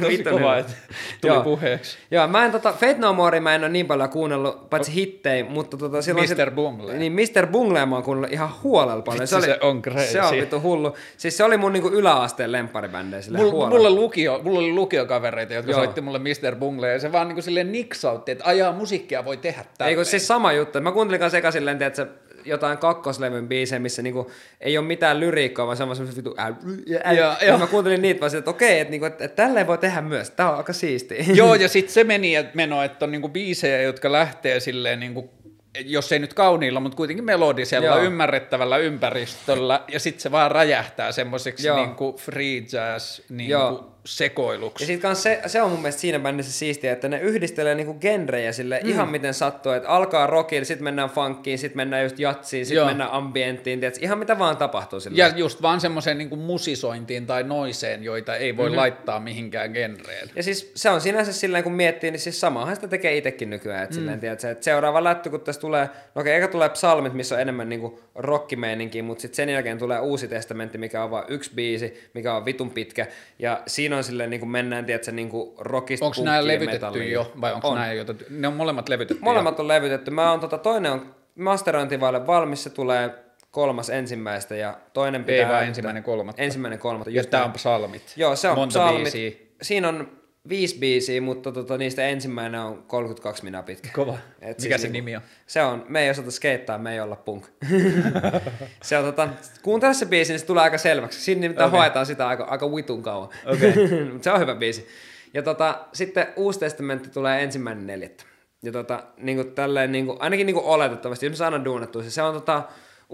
Tosi 0.00 0.24
kova, 0.32 0.56
että 0.56 0.72
tuli 1.20 1.32
Joo. 1.34 1.42
puheeksi. 1.42 1.98
Joo, 2.10 2.26
mä 2.28 2.44
en 2.44 2.52
tota, 2.52 2.72
Fate 2.72 2.96
No 2.98 3.12
More 3.12 3.40
mä 3.40 3.54
en 3.54 3.60
ole 3.60 3.68
niin 3.68 3.86
paljon 3.86 4.08
kuunnellut, 4.08 4.70
paitsi 4.70 4.94
hittejä, 4.94 5.44
mutta 5.44 5.76
tota 5.76 6.02
silloin... 6.02 6.28
Mr. 6.30 6.50
Bungle. 6.50 6.94
Niin, 6.94 7.12
Mr. 7.12 7.46
Bungle 7.46 7.86
mä 7.86 7.94
oon 7.94 8.04
kuunnellut 8.04 8.32
ihan 8.32 8.50
huolella 8.62 9.02
paljon. 9.02 9.20
Vitsi, 9.20 9.40
se 9.40 9.58
on 9.60 9.82
crazy. 9.82 10.12
Se 10.12 10.22
on 10.22 10.32
vittu 10.32 10.60
hullu. 10.60 10.96
Siis 11.16 11.36
se 11.36 11.44
oli 11.44 11.56
mun 11.56 11.72
niinku 11.72 11.88
yläasteen 11.88 12.52
lempparibändejä 12.52 13.22
sillä 13.22 13.38
Mulla, 13.38 13.68
mulla, 13.68 13.90
lukio, 13.90 14.40
mulla 14.42 14.58
oli 14.58 14.72
lukiokavereita, 14.72 15.54
jotka 15.54 15.70
Joo. 15.70 15.80
Soitti 15.80 16.00
mulle 16.00 16.18
Mr. 16.18 16.56
Bungle, 16.56 16.92
ja 16.92 16.98
se 16.98 17.12
vaan 17.12 17.28
niinku 17.28 17.42
silleen 17.42 17.72
niksautti, 17.94 18.32
että 18.32 18.44
ajaa 18.44 18.72
musiikkia 18.72 19.24
voi 19.24 19.36
tehdä 19.36 19.64
tälleen. 19.78 19.90
Ei 19.90 19.96
kun 19.96 20.04
siis 20.04 20.26
sama 20.26 20.52
juttu. 20.52 20.80
Mä 20.80 20.92
kuuntelin 20.92 21.20
kanssa 21.20 21.38
eka 21.38 21.50
silleen, 21.50 21.82
että 21.82 22.06
jotain 22.44 22.78
kakkoslevyn 22.78 23.48
biisejä, 23.48 23.78
missä 23.78 24.02
niinku 24.02 24.30
ei 24.60 24.78
ole 24.78 24.86
mitään 24.86 25.20
lyriikkaa, 25.20 25.66
vaan 25.66 25.76
se 25.76 25.82
on 25.82 25.96
semmoista 25.96 26.18
vitu... 26.18 26.34
Ää, 26.36 26.56
ja 27.12 27.36
joo. 27.46 27.58
mä 27.58 27.66
kuuntelin 27.66 28.02
niitä 28.02 28.20
vaan 28.20 28.36
että 28.36 28.50
okei, 28.50 28.80
että, 28.80 28.90
niinku, 28.90 29.06
että, 29.06 29.24
että 29.24 29.42
tälleen 29.42 29.66
voi 29.66 29.78
tehdä 29.78 30.00
myös. 30.00 30.30
Tää 30.30 30.50
on 30.50 30.56
aika 30.56 30.72
siistiä. 30.72 31.24
Joo, 31.34 31.54
ja 31.54 31.68
sitten 31.74 31.94
se 31.94 32.04
meni 32.04 32.34
et 32.34 32.54
meno, 32.54 32.82
että 32.82 33.04
on 33.04 33.12
niinku 33.12 33.28
biisejä, 33.28 33.82
jotka 33.82 34.12
lähtee 34.12 34.60
silleen 34.60 35.00
niinku, 35.00 35.30
jos 35.84 36.12
ei 36.12 36.18
nyt 36.18 36.34
kauniilla, 36.34 36.80
mutta 36.80 36.96
kuitenkin 36.96 37.24
melodisella, 37.24 37.86
Joo. 37.86 38.02
ymmärrettävällä 38.02 38.76
ympäristöllä, 38.76 39.82
ja 39.88 40.00
sitten 40.00 40.20
se 40.20 40.30
vaan 40.30 40.50
räjähtää 40.50 41.12
semmoiseksi 41.12 41.66
Joo. 41.66 41.76
niinku 41.76 42.16
free 42.18 42.62
jazz 42.72 43.20
Joo. 43.30 43.70
niinku 43.70 43.93
sekoiluksi. 44.04 44.84
Ja 44.84 44.86
sit 44.86 45.00
kans 45.00 45.22
se, 45.22 45.40
se 45.46 45.62
on 45.62 45.70
mun 45.70 45.80
mielestä 45.80 46.00
siinä 46.00 46.18
bändissä 46.18 46.52
siistiä, 46.52 46.92
että 46.92 47.08
ne 47.08 47.20
yhdistelee 47.20 47.74
niinku 47.74 47.94
genrejä 47.94 48.52
sille 48.52 48.80
mm. 48.82 48.88
ihan 48.88 49.08
miten 49.08 49.34
sattuu, 49.34 49.72
että 49.72 49.88
alkaa 49.88 50.26
rockille, 50.26 50.64
sit 50.64 50.80
mennään 50.80 51.10
funkiin, 51.10 51.58
sit 51.58 51.74
mennään 51.74 52.02
just 52.02 52.18
jatsiin, 52.18 52.66
sit 52.66 52.76
Joo. 52.76 52.86
mennään 52.86 53.10
ambienttiin, 53.10 53.80
tiedätkö, 53.80 54.04
ihan 54.04 54.18
mitä 54.18 54.38
vaan 54.38 54.56
tapahtuu 54.56 55.00
sille. 55.00 55.18
Ja 55.18 55.28
just 55.28 55.62
vaan 55.62 55.80
semmoiseen 55.80 56.18
niinku 56.18 56.36
musisointiin 56.36 57.26
tai 57.26 57.42
noiseen, 57.42 58.02
joita 58.04 58.36
ei 58.36 58.56
voi 58.56 58.66
mm-hmm. 58.66 58.76
laittaa 58.76 59.20
mihinkään 59.20 59.70
genreen. 59.72 60.30
Ja 60.36 60.42
siis 60.42 60.72
se 60.74 60.90
on 60.90 61.00
sinänsä 61.00 61.32
silleen, 61.32 61.64
kun 61.64 61.72
miettii, 61.72 62.10
niin 62.10 62.20
siis 62.20 62.40
samahan 62.40 62.74
sitä 62.74 62.88
tekee 62.88 63.16
itsekin 63.16 63.50
nykyään. 63.50 63.84
Että 63.84 63.94
mm. 63.94 64.00
silleen, 64.00 64.20
tiedätkö, 64.20 64.50
että 64.50 64.64
seuraava 64.64 65.04
lätty, 65.04 65.30
kun 65.30 65.40
tässä 65.40 65.60
tulee, 65.60 65.88
no 66.14 66.20
okei, 66.20 66.36
eka 66.36 66.48
tulee 66.48 66.68
psalmit, 66.68 67.12
missä 67.12 67.34
on 67.34 67.40
enemmän 67.40 67.68
niinku 67.68 68.00
rockimeininkiä, 68.14 69.02
mutta 69.02 69.22
sitten 69.22 69.36
sen 69.36 69.48
jälkeen 69.48 69.78
tulee 69.78 70.00
uusi 70.00 70.28
testamentti, 70.28 70.78
mikä 70.78 71.04
on 71.04 71.10
vain 71.10 71.24
yksi 71.28 71.50
biisi, 71.54 72.10
mikä 72.14 72.34
on 72.34 72.44
vitun 72.44 72.70
pitkä. 72.70 73.06
Ja 73.38 73.62
siinä 73.66 73.93
on 73.96 74.04
silleen, 74.04 74.30
niin 74.30 74.40
kuin 74.40 74.50
mennään, 74.50 74.84
tiedätkö, 74.84 75.12
niin 75.12 75.28
kuin 75.28 75.54
rockista 75.58 76.06
Onko 76.06 76.16
nämä 76.24 76.46
levytetty 76.46 76.74
metalliin. 76.74 77.12
jo, 77.12 77.32
vai 77.40 77.52
onko 77.52 77.68
On. 77.68 77.74
nämä 77.74 77.92
jo, 77.92 78.04
ne 78.30 78.48
on 78.48 78.54
molemmat 78.54 78.88
levytetty 78.88 79.22
Molemmat 79.24 79.60
on 79.60 79.68
levytetty. 79.68 80.10
Mä 80.10 80.30
oon, 80.30 80.40
tota, 80.40 80.58
toinen 80.58 80.92
on 80.92 81.14
masterointivaille 81.38 82.26
valmis, 82.26 82.64
se 82.64 82.70
tulee 82.70 83.10
kolmas 83.50 83.90
ensimmäistä 83.90 84.56
ja 84.56 84.78
toinen 84.92 85.20
Ei 85.20 85.24
pitää... 85.24 85.38
vaan 85.42 85.50
äänittää- 85.54 85.68
ensimmäinen 85.68 86.02
kolmatta. 86.02 86.42
Ensimmäinen 86.42 86.78
kolmatta. 86.78 87.10
Ja 87.10 87.24
tämä 87.24 87.44
on 87.44 87.52
psalmit. 87.52 88.12
Joo, 88.16 88.36
se 88.36 88.48
on 88.48 88.54
Monta 88.58 88.72
psalmit. 88.72 89.02
biisiä. 89.02 89.30
Siinä 89.62 89.88
on 89.88 90.08
viisi 90.48 90.78
biisiä, 90.78 91.20
mutta 91.20 91.52
tota, 91.52 91.78
niistä 91.78 92.02
ensimmäinen 92.08 92.60
on 92.60 92.82
32 92.86 93.44
minä 93.44 93.62
pitkä. 93.62 93.88
Kova. 93.92 94.18
Et 94.40 94.62
Mikä 94.62 94.78
siis 94.78 94.82
se 94.82 94.88
nimi 94.88 95.16
on? 95.16 95.22
Se 95.46 95.62
on, 95.62 95.84
me 95.88 96.02
ei 96.02 96.10
osata 96.10 96.30
skeittaa, 96.30 96.78
me 96.78 96.92
ei 96.92 97.00
olla 97.00 97.16
punk. 97.16 97.46
se 98.82 98.98
on 98.98 99.04
tota, 99.04 99.28
kuuntele 99.62 99.94
se 99.94 100.06
biisi, 100.06 100.32
niin 100.32 100.40
se 100.40 100.46
tulee 100.46 100.62
aika 100.62 100.78
selväksi. 100.78 101.20
Siinä 101.20 101.40
nimittäin 101.40 101.68
Okei. 101.68 101.78
okay. 101.78 101.86
hoetaan 101.86 102.06
sitä 102.06 102.28
aika, 102.28 102.44
aika 102.44 102.74
vitun 102.74 103.02
kauan. 103.02 103.28
Okei. 103.46 103.72
Mutta 104.12 104.24
se 104.24 104.30
on 104.30 104.40
hyvä 104.40 104.54
biisi. 104.54 104.86
Ja 105.34 105.42
tota, 105.42 105.86
sitten 105.92 106.26
Uusi 106.36 106.60
testamentti 106.60 107.08
tulee 107.10 107.42
ensimmäinen 107.42 107.86
neljättä. 107.86 108.24
Ja 108.62 108.72
tota, 108.72 109.02
niin 109.16 109.36
kuin 109.36 109.52
tälleen, 109.52 109.92
niin 109.92 110.06
kuin, 110.06 110.20
ainakin 110.20 110.46
niin 110.46 110.54
kuin 110.54 110.66
oletettavasti, 110.66 111.26
jos 111.26 111.32
me 111.32 111.36
saadaan 111.36 111.64
duunattua 111.64 112.02
se, 112.02 112.10
se 112.10 112.22
on 112.22 112.34
tota, 112.34 112.62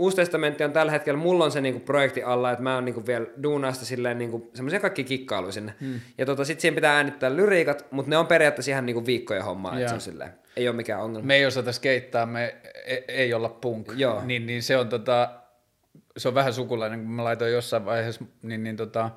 Uusi 0.01 0.17
testamentti 0.17 0.65
on 0.65 0.73
tällä 0.73 0.93
hetkellä, 0.93 1.19
mulla 1.21 1.45
on 1.45 1.53
se 1.53 1.61
niinku 1.61 1.81
projekti 1.81 2.23
alla, 2.23 2.51
että 2.51 2.63
mä 2.63 2.75
oon 2.75 2.85
niinku 2.85 3.07
vielä 3.07 3.27
duunaasta 3.43 3.85
silleen 3.85 4.19
niinku 4.19 4.51
semmoisia 4.55 4.81
kaikki 4.81 5.05
kikkailuja 5.05 5.53
sinne. 5.53 5.75
Hmm. 5.81 6.01
Ja 6.19 6.27
tota, 6.27 6.45
sit 6.45 6.61
siihen 6.61 6.75
pitää 6.75 6.97
äänittää 6.97 7.37
lyriikat, 7.37 7.87
mutta 7.91 8.11
ne 8.11 8.17
on 8.17 8.27
periaatteessa 8.27 8.71
ihan 8.71 8.87
niinku 8.87 9.07
viikkojen 9.07 9.45
hommaa, 9.45 9.77
että 9.77 9.89
se 9.89 9.95
on 9.95 10.01
silleen, 10.01 10.31
ei 10.57 10.69
ole 10.69 10.77
mikään 10.77 11.03
ongelma. 11.03 11.27
Me 11.27 11.37
ei 11.37 11.47
osata 11.47 11.73
skeittaa, 11.73 12.27
me 12.27 12.55
ei, 12.85 13.05
ei 13.09 13.35
olla 13.35 13.49
punk. 13.49 13.93
Joo. 13.97 14.23
Niin, 14.25 14.47
niin 14.47 14.63
se 14.63 14.77
on 14.77 14.89
tota, 14.89 15.31
se 16.17 16.29
on 16.29 16.35
vähän 16.35 16.53
sukulainen, 16.53 17.01
kun 17.01 17.11
mä 17.11 17.25
laitoin 17.25 17.53
jossain 17.53 17.85
vaiheessa, 17.85 18.25
niin, 18.43 18.63
niin 18.63 18.77
tota, 18.77 19.11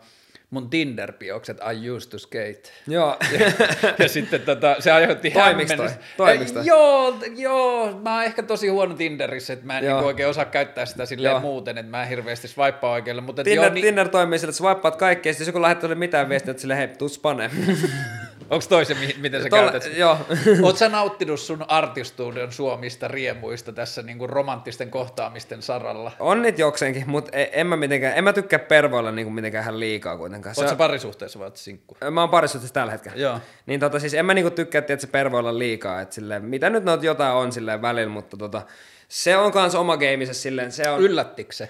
mun 0.54 0.70
Tinder-biokset, 0.70 1.58
I 1.74 1.90
used 1.90 2.10
to 2.10 2.20
skate. 2.20 2.62
Joo. 2.88 3.18
ja 4.00 4.10
sitten 4.10 4.42
tota, 4.42 4.76
se 4.80 4.92
aiheutti 4.92 5.30
hämmennystä. 5.30 5.92
Toimiks 6.18 6.52
toi? 6.52 6.62
Eh, 6.62 6.66
Joo, 6.66 7.18
joo, 7.36 8.00
mä 8.04 8.14
oon 8.16 8.24
ehkä 8.24 8.44
tosi 8.44 8.68
huono 8.68 8.94
Tinderissä, 8.96 9.54
että 9.54 9.66
mä 9.66 9.78
en 9.78 9.84
Joo. 9.84 9.94
niinku 9.94 10.08
oikein 10.08 10.30
osaa 10.30 10.46
käyttää 10.46 10.86
sitä 10.86 11.06
silleen 11.06 11.32
Joo. 11.32 11.40
muuten, 11.40 11.78
että 11.78 11.90
mä 11.90 12.04
en 12.04 12.10
hirveästi 12.10 12.48
swipea 12.48 12.90
oikealle, 12.90 13.22
mutta 13.22 13.44
Tinder, 13.44 13.66
joo, 13.66 13.74
niin, 13.74 13.86
Tinder 13.86 14.10
toimii 14.10 14.40
sillä, 14.40 14.50
että 14.50 14.58
swipeaat 14.58 14.96
kaikkea, 14.96 15.30
ja 15.30 15.34
sitten 15.34 15.44
jos 15.44 15.48
joku 15.48 15.62
lähettää 15.62 15.96
mitään 15.96 16.30
viestiä, 16.30 16.52
että 16.52 16.62
sille 16.62 16.78
hei, 16.78 16.88
tuu 16.88 17.10
spane. 17.10 17.50
onko 18.50 18.66
toi 18.70 18.86
se, 18.86 18.94
mi- 18.94 19.16
miten 19.18 19.44
sä 19.44 19.50
Tolle- 19.50 19.72
käytät? 19.72 19.98
joo. 19.98 20.18
Oot 20.64 20.78
sä 20.78 20.90
nauttinut 20.90 21.40
sun 21.40 21.66
artistuuden 21.68 22.52
suomista 22.52 23.08
riemuista 23.08 23.72
tässä 23.72 24.02
niinku 24.02 24.28
romanttisten 24.28 24.92
kohtaamisten 24.92 25.62
saralla? 25.62 26.12
On 26.20 26.42
niitä 26.42 26.62
jokseenkin, 26.62 27.04
mutta 27.08 27.32
en 27.38 27.68
mä, 27.68 27.78
mitenkään, 27.78 28.18
en 28.18 28.24
mä 28.24 28.34
tykkää 28.34 28.60
pervoilla 28.60 29.12
niinku 29.12 29.32
mitenkään 29.32 29.80
liikaa 29.80 30.18
kuitenkaan. 30.18 30.56
Oot 30.58 30.70
sä 30.70 30.76
parisuhteessa 30.76 31.40
vai 31.40 31.46
oot 31.48 31.58
sinkku? 31.58 31.98
mä 32.12 32.22
oon 32.22 32.30
parisuhteessa 32.30 32.74
tällä 32.74 32.92
hetkellä. 32.92 33.18
Joo. 33.18 33.40
Niin 33.66 33.80
tota, 33.80 34.00
siis 34.00 34.14
en 34.14 34.26
mä 34.26 34.34
niinku 34.34 34.52
tykkää, 34.52 34.80
että 34.80 34.98
se 34.98 35.08
pervoilla 35.08 35.60
liikaa. 35.60 36.02
Et 36.02 36.12
silleen, 36.12 36.46
mitä 36.46 36.70
nyt 36.70 36.84
noita 36.84 37.06
jotain 37.06 37.34
on 37.34 37.52
silleen 37.52 37.82
välillä, 37.82 38.10
mutta 38.10 38.38
tota, 38.38 38.62
se 39.08 39.38
on 39.38 39.52
kans 39.52 39.76
oma 39.76 39.98
gameissa 39.98 40.34
silleen, 40.34 40.72
se 40.72 40.90
on... 40.90 41.02
Yllättikö 41.02 41.54
se? 41.54 41.70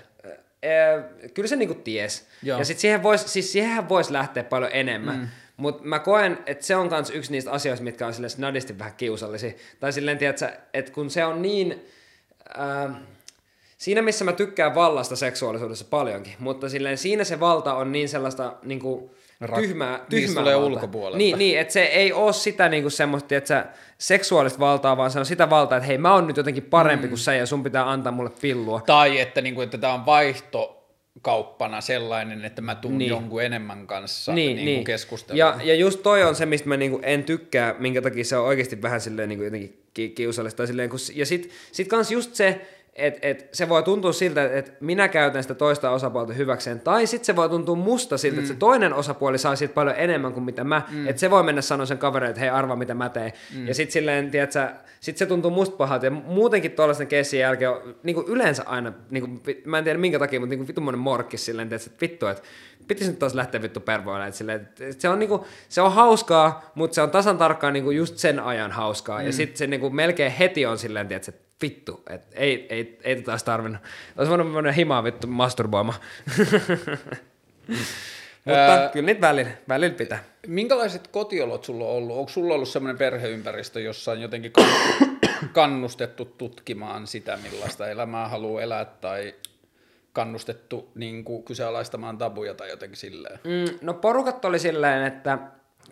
Ee, 0.64 1.04
kyllä 1.34 1.48
se 1.48 1.56
niinku 1.56 1.76
ties. 1.76 2.28
Joo. 2.44 2.60
Ja 2.60 2.66
sit 2.66 2.80
siihen 2.80 3.04
vois, 3.04 3.34
siis 3.34 3.52
siihenhän 3.52 3.90
voisi 3.90 4.14
lähteä 4.14 4.44
paljon 4.44 4.72
enemmän. 4.74 5.20
Mm. 5.20 5.28
Mutta 5.58 5.84
mä 5.84 6.00
koen, 6.00 6.38
että 6.46 6.66
se 6.66 6.76
on 6.76 6.90
kans 6.90 7.10
yksi 7.10 7.32
niistä 7.32 7.52
asioista, 7.52 7.84
mitkä 7.84 8.08
on 8.08 8.14
silleen 8.14 8.30
snadisti 8.30 8.80
vähän 8.80 8.94
kiusallisia. 8.98 9.52
Tai 9.80 9.94
silleen, 9.94 10.18
tiedätkö, 10.18 10.52
että 10.74 10.92
kun 10.92 11.10
se 11.10 11.26
on 11.26 11.42
niin... 11.42 11.86
Ää, 12.58 13.02
siinä 13.78 14.02
missä 14.02 14.26
mä 14.26 14.34
tykkään 14.34 14.76
vallasta 14.76 15.16
seksuaalisuudessa 15.16 15.86
paljonkin, 15.90 16.34
mutta 16.40 16.70
silleen 16.70 16.98
siinä 16.98 17.24
se 17.24 17.40
valta 17.40 17.74
on 17.74 17.92
niin 17.92 18.10
sellaista 18.10 18.54
niinku, 18.64 19.16
Ra- 19.46 19.56
tyhmää, 19.56 19.92
Niistä 19.98 20.10
tyhmää 20.10 20.44
valtaa. 20.46 20.66
ulkopuolelta. 20.66 21.18
Niin, 21.18 21.38
niin 21.38 21.60
että 21.60 21.74
se 21.74 21.84
ei 21.84 22.14
ole 22.14 22.34
sitä 22.34 22.70
niinku 22.70 22.90
semmoista, 22.90 23.36
että 23.36 23.48
sä 23.48 23.66
seksuaalista 23.98 24.60
valtaa, 24.60 24.98
vaan 24.98 25.12
se 25.12 25.20
on 25.20 25.26
sitä 25.26 25.50
valtaa, 25.50 25.78
että 25.78 25.88
hei 25.88 25.98
mä 25.98 26.14
oon 26.14 26.28
nyt 26.28 26.38
jotenkin 26.38 26.64
parempi 26.64 27.06
mm. 27.06 27.10
kuin 27.10 27.20
sä 27.20 27.34
ja 27.34 27.46
sun 27.46 27.64
pitää 27.64 27.92
antaa 27.92 28.12
mulle 28.12 28.32
pillua. 28.42 28.82
Tai 28.86 29.20
että, 29.20 29.42
niinku, 29.42 29.62
että 29.62 29.78
tämä 29.78 29.94
on 29.94 30.06
vaihtokauppana 31.16 31.82
sellainen, 31.82 32.46
että 32.46 32.62
mä 32.62 32.76
tuun 32.76 32.92
Niin. 32.94 33.00
niin. 33.00 33.10
jonkun 33.10 33.44
enemmän 33.44 33.88
kanssa 33.88 34.34
niin, 34.34 34.56
niinku 34.56 34.66
niin. 34.72 34.84
keskustelemaan. 34.84 35.60
Ja, 35.60 35.66
ja 35.66 35.76
just 35.76 36.04
toi 36.04 36.24
on 36.24 36.36
se, 36.36 36.46
mistä 36.46 36.70
mä 36.70 36.78
niinku 36.78 37.00
en 37.04 37.24
tykkää, 37.24 37.76
minkä 37.80 38.02
takia 38.02 38.24
se 38.24 38.38
on 38.38 38.46
oikeasti 38.46 38.82
vähän 38.82 39.02
silleen 39.02 39.30
niinku 39.30 39.44
jotenkin 39.46 39.78
ki- 39.94 40.10
kiusallista. 40.10 40.58
Tai 40.58 40.68
silleen, 40.68 40.90
kun, 40.90 41.00
ja 41.16 41.26
sit, 41.26 41.50
sit 41.72 41.88
kans 41.88 42.12
just 42.12 42.36
se, 42.36 42.62
et, 42.96 43.20
et 43.22 43.50
se 43.52 43.70
voi 43.70 43.84
tuntua 43.84 44.14
siltä, 44.14 44.44
että 44.44 44.58
et 44.58 44.82
minä 44.82 45.08
käytän 45.08 45.44
sitä 45.44 45.56
toista 45.56 45.92
osapuolta 45.92 46.34
hyväkseen, 46.34 46.80
tai 46.80 47.08
sitten 47.08 47.26
se 47.26 47.36
voi 47.36 47.50
tuntua 47.50 47.76
musta 47.76 48.18
siltä, 48.18 48.36
mm. 48.36 48.40
että 48.40 48.54
se 48.54 48.60
toinen 48.60 48.94
osapuoli 48.94 49.38
saa 49.38 49.56
siitä 49.56 49.74
paljon 49.74 49.96
enemmän 49.98 50.34
kuin 50.34 50.44
mitä 50.44 50.64
mä, 50.64 50.82
mm. 50.90 51.08
että 51.08 51.20
se 51.20 51.32
voi 51.32 51.44
mennä 51.44 51.62
sanoa 51.62 51.86
sen 51.86 51.98
kaverille, 51.98 52.30
että 52.30 52.40
hei 52.40 52.50
arva 52.50 52.76
mitä 52.76 52.94
mä 52.94 53.10
teen, 53.10 53.34
mm. 53.56 53.68
ja 53.68 53.74
sitten 53.74 53.94
silleen, 53.94 54.32
tiedätkö, 54.32 54.70
sit 55.00 55.18
se 55.18 55.26
tuntuu 55.26 55.52
musta 55.52 55.76
pahalta, 55.76 56.06
ja 56.06 56.12
muutenkin 56.12 56.72
tuollaisen 56.72 57.08
keissien 57.08 57.42
jälkeen 57.42 57.72
on 57.72 57.96
niin 58.04 58.16
kuin 58.16 58.28
yleensä 58.28 58.64
aina, 58.66 58.94
niin 59.10 59.24
kuin, 59.24 59.42
mä 59.66 59.78
en 59.78 59.84
tiedä 59.84 60.00
minkä 60.00 60.20
takia, 60.20 60.40
mutta 60.40 60.56
niin 60.56 60.68
vittumoinen 60.68 61.00
morkkis 61.00 61.46
silleen, 61.46 61.70
tiedätkö, 61.70 61.90
että 61.92 62.02
vittu, 62.02 62.28
että 62.28 62.44
pitäisi 62.88 63.12
nyt 63.12 63.20
taas 63.20 63.34
lähteä 63.34 63.62
vittu 63.62 63.80
pervoille, 63.80 64.28
että, 64.28 64.38
silleen, 64.38 64.62
että 64.62 65.02
se, 65.02 65.10
on 65.10 65.20
niinku, 65.20 65.46
se 65.70 65.82
on 65.82 65.94
hauskaa, 65.94 66.72
mutta 66.76 66.96
se 66.96 67.02
on 67.02 67.12
tasan 67.12 67.38
tarkkaan 67.38 67.74
niinku 67.74 67.92
just 67.92 68.18
sen 68.18 68.40
ajan 68.40 68.72
hauskaa, 68.72 69.20
mm. 69.20 69.26
ja 69.26 69.34
sitten 69.34 69.58
se 69.58 69.68
niinku 69.68 69.90
melkein 69.90 70.32
heti 70.32 70.66
on 70.66 70.78
silleen, 70.78 71.08
tiedätkö, 71.08 71.32
että 71.32 71.53
vittu, 71.64 72.04
että 72.10 72.36
ei, 72.36 72.68
ei, 72.70 73.00
ei 73.04 73.16
tätä 73.16 73.32
olisi 73.32 73.46
tarvinnut. 73.46 73.82
Olisi 74.18 74.30
voinut 74.30 74.54
mennä 74.54 74.72
himaa 74.72 75.04
vittu 75.04 75.28
masturboimaan. 75.28 76.00
Mutta 78.46 78.60
Ää, 78.60 78.90
kyllä 78.90 79.06
niitä 79.06 79.22
välillä, 79.22 79.52
välillä 79.70 79.96
pitää. 79.96 80.24
Minkälaiset 80.48 81.08
kotiolot 81.08 81.64
sulla 81.64 81.86
on 81.86 81.92
ollut? 81.92 82.18
Onko 82.18 82.30
sulla 82.30 82.54
ollut 82.54 82.70
sellainen 82.70 82.98
perheympäristö, 82.98 83.82
jossa 83.82 84.12
on 84.12 84.22
jotenkin 84.22 84.54
kannustettu 85.54 86.26
tutkimaan 86.26 87.08
sitä, 87.08 87.38
millaista 87.44 87.88
elämää 87.88 88.28
haluaa 88.28 88.62
elää, 88.62 88.86
tai 88.86 89.36
kannustettu 90.14 90.92
niin 90.96 91.24
kuin, 91.24 91.44
kyseenalaistamaan 91.44 92.18
tabuja 92.18 92.54
tai 92.54 92.70
jotenkin 92.70 92.98
silleen? 92.98 93.40
Mm, 93.44 93.78
no 93.82 93.94
porukat 93.94 94.46
oli 94.46 94.60
silleen, 94.60 95.04
että 95.04 95.38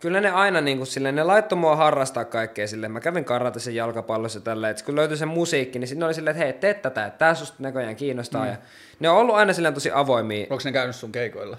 kyllä 0.01 0.21
ne 0.21 0.31
aina 0.31 0.61
niin 0.61 0.77
kuin 0.77 0.87
silleen, 0.87 1.15
ne 1.15 1.23
laittoi 1.23 1.57
mua 1.57 1.75
harrastaa 1.75 2.25
kaikkea 2.25 2.67
silleen. 2.67 2.91
Mä 2.91 2.99
kävin 2.99 3.25
karatessa 3.25 3.71
jalkapallossa 3.71 4.39
tällä, 4.39 4.69
että 4.69 4.83
kun 4.85 4.95
löytyi 4.95 5.17
se 5.17 5.25
musiikki, 5.25 5.79
niin 5.79 5.87
sitten 5.87 6.05
oli 6.05 6.13
silleen, 6.13 6.31
että 6.31 6.43
hei, 6.43 6.53
tee 6.53 6.73
tätä, 6.73 7.05
että 7.05 7.17
tää 7.17 7.35
susta 7.35 7.55
näköjään 7.59 7.95
kiinnostaa. 7.95 8.43
Mm. 8.43 8.49
Ja 8.49 8.57
ne 8.99 9.09
on 9.09 9.17
ollut 9.17 9.35
aina 9.35 9.53
silleen 9.53 9.73
tosi 9.73 9.91
avoimia. 9.93 10.47
Onko 10.49 10.61
ne 10.65 10.71
käynyt 10.71 10.95
sun 10.95 11.11
keikoilla? 11.11 11.57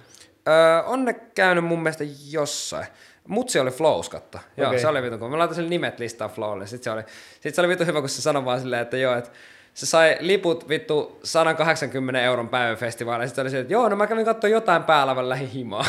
Öö, 0.48 0.82
on 0.82 1.05
ne 1.05 1.12
käynyt 1.35 1.64
mun 1.64 1.82
mielestä 1.82 2.05
jossain. 2.31 2.86
Mutsi 3.28 3.59
oli 3.59 3.70
Flowskatta. 3.70 4.39
Joo, 4.56 4.69
okay. 4.69 4.81
se 4.81 4.89
oli 4.89 5.02
vitun, 5.02 5.19
kun 5.19 5.31
mä 5.31 5.39
laitan 5.39 5.55
sen 5.55 5.70
nimet 5.70 5.98
listaa 5.98 6.28
Flowlle. 6.28 6.66
Sitten 6.66 6.85
se 6.85 6.90
oli, 6.90 7.02
sit 7.40 7.55
se 7.55 7.60
oli 7.60 7.69
vitun 7.69 7.86
hyvä, 7.86 8.01
kun 8.01 8.09
se 8.09 8.23
sanoi 8.23 8.44
vaan 8.44 8.60
silleen, 8.60 8.82
että 8.82 8.97
joo, 8.97 9.16
että 9.16 9.31
se 9.74 9.86
sai 9.86 10.16
liput 10.20 10.68
vittu 10.68 11.20
180 11.24 12.22
euron 12.22 12.48
päiväfestivaaleille. 12.48 13.28
Sitten 13.28 13.42
oli 13.42 13.50
se, 13.50 13.60
että 13.60 13.72
joo, 13.72 13.88
no 13.88 13.96
mä 13.96 14.06
kävin 14.06 14.24
katsoa 14.24 14.50
jotain 14.50 14.82
päällä 14.82 15.16
vaan 15.16 15.28
lähi 15.28 15.52
himaa. 15.54 15.86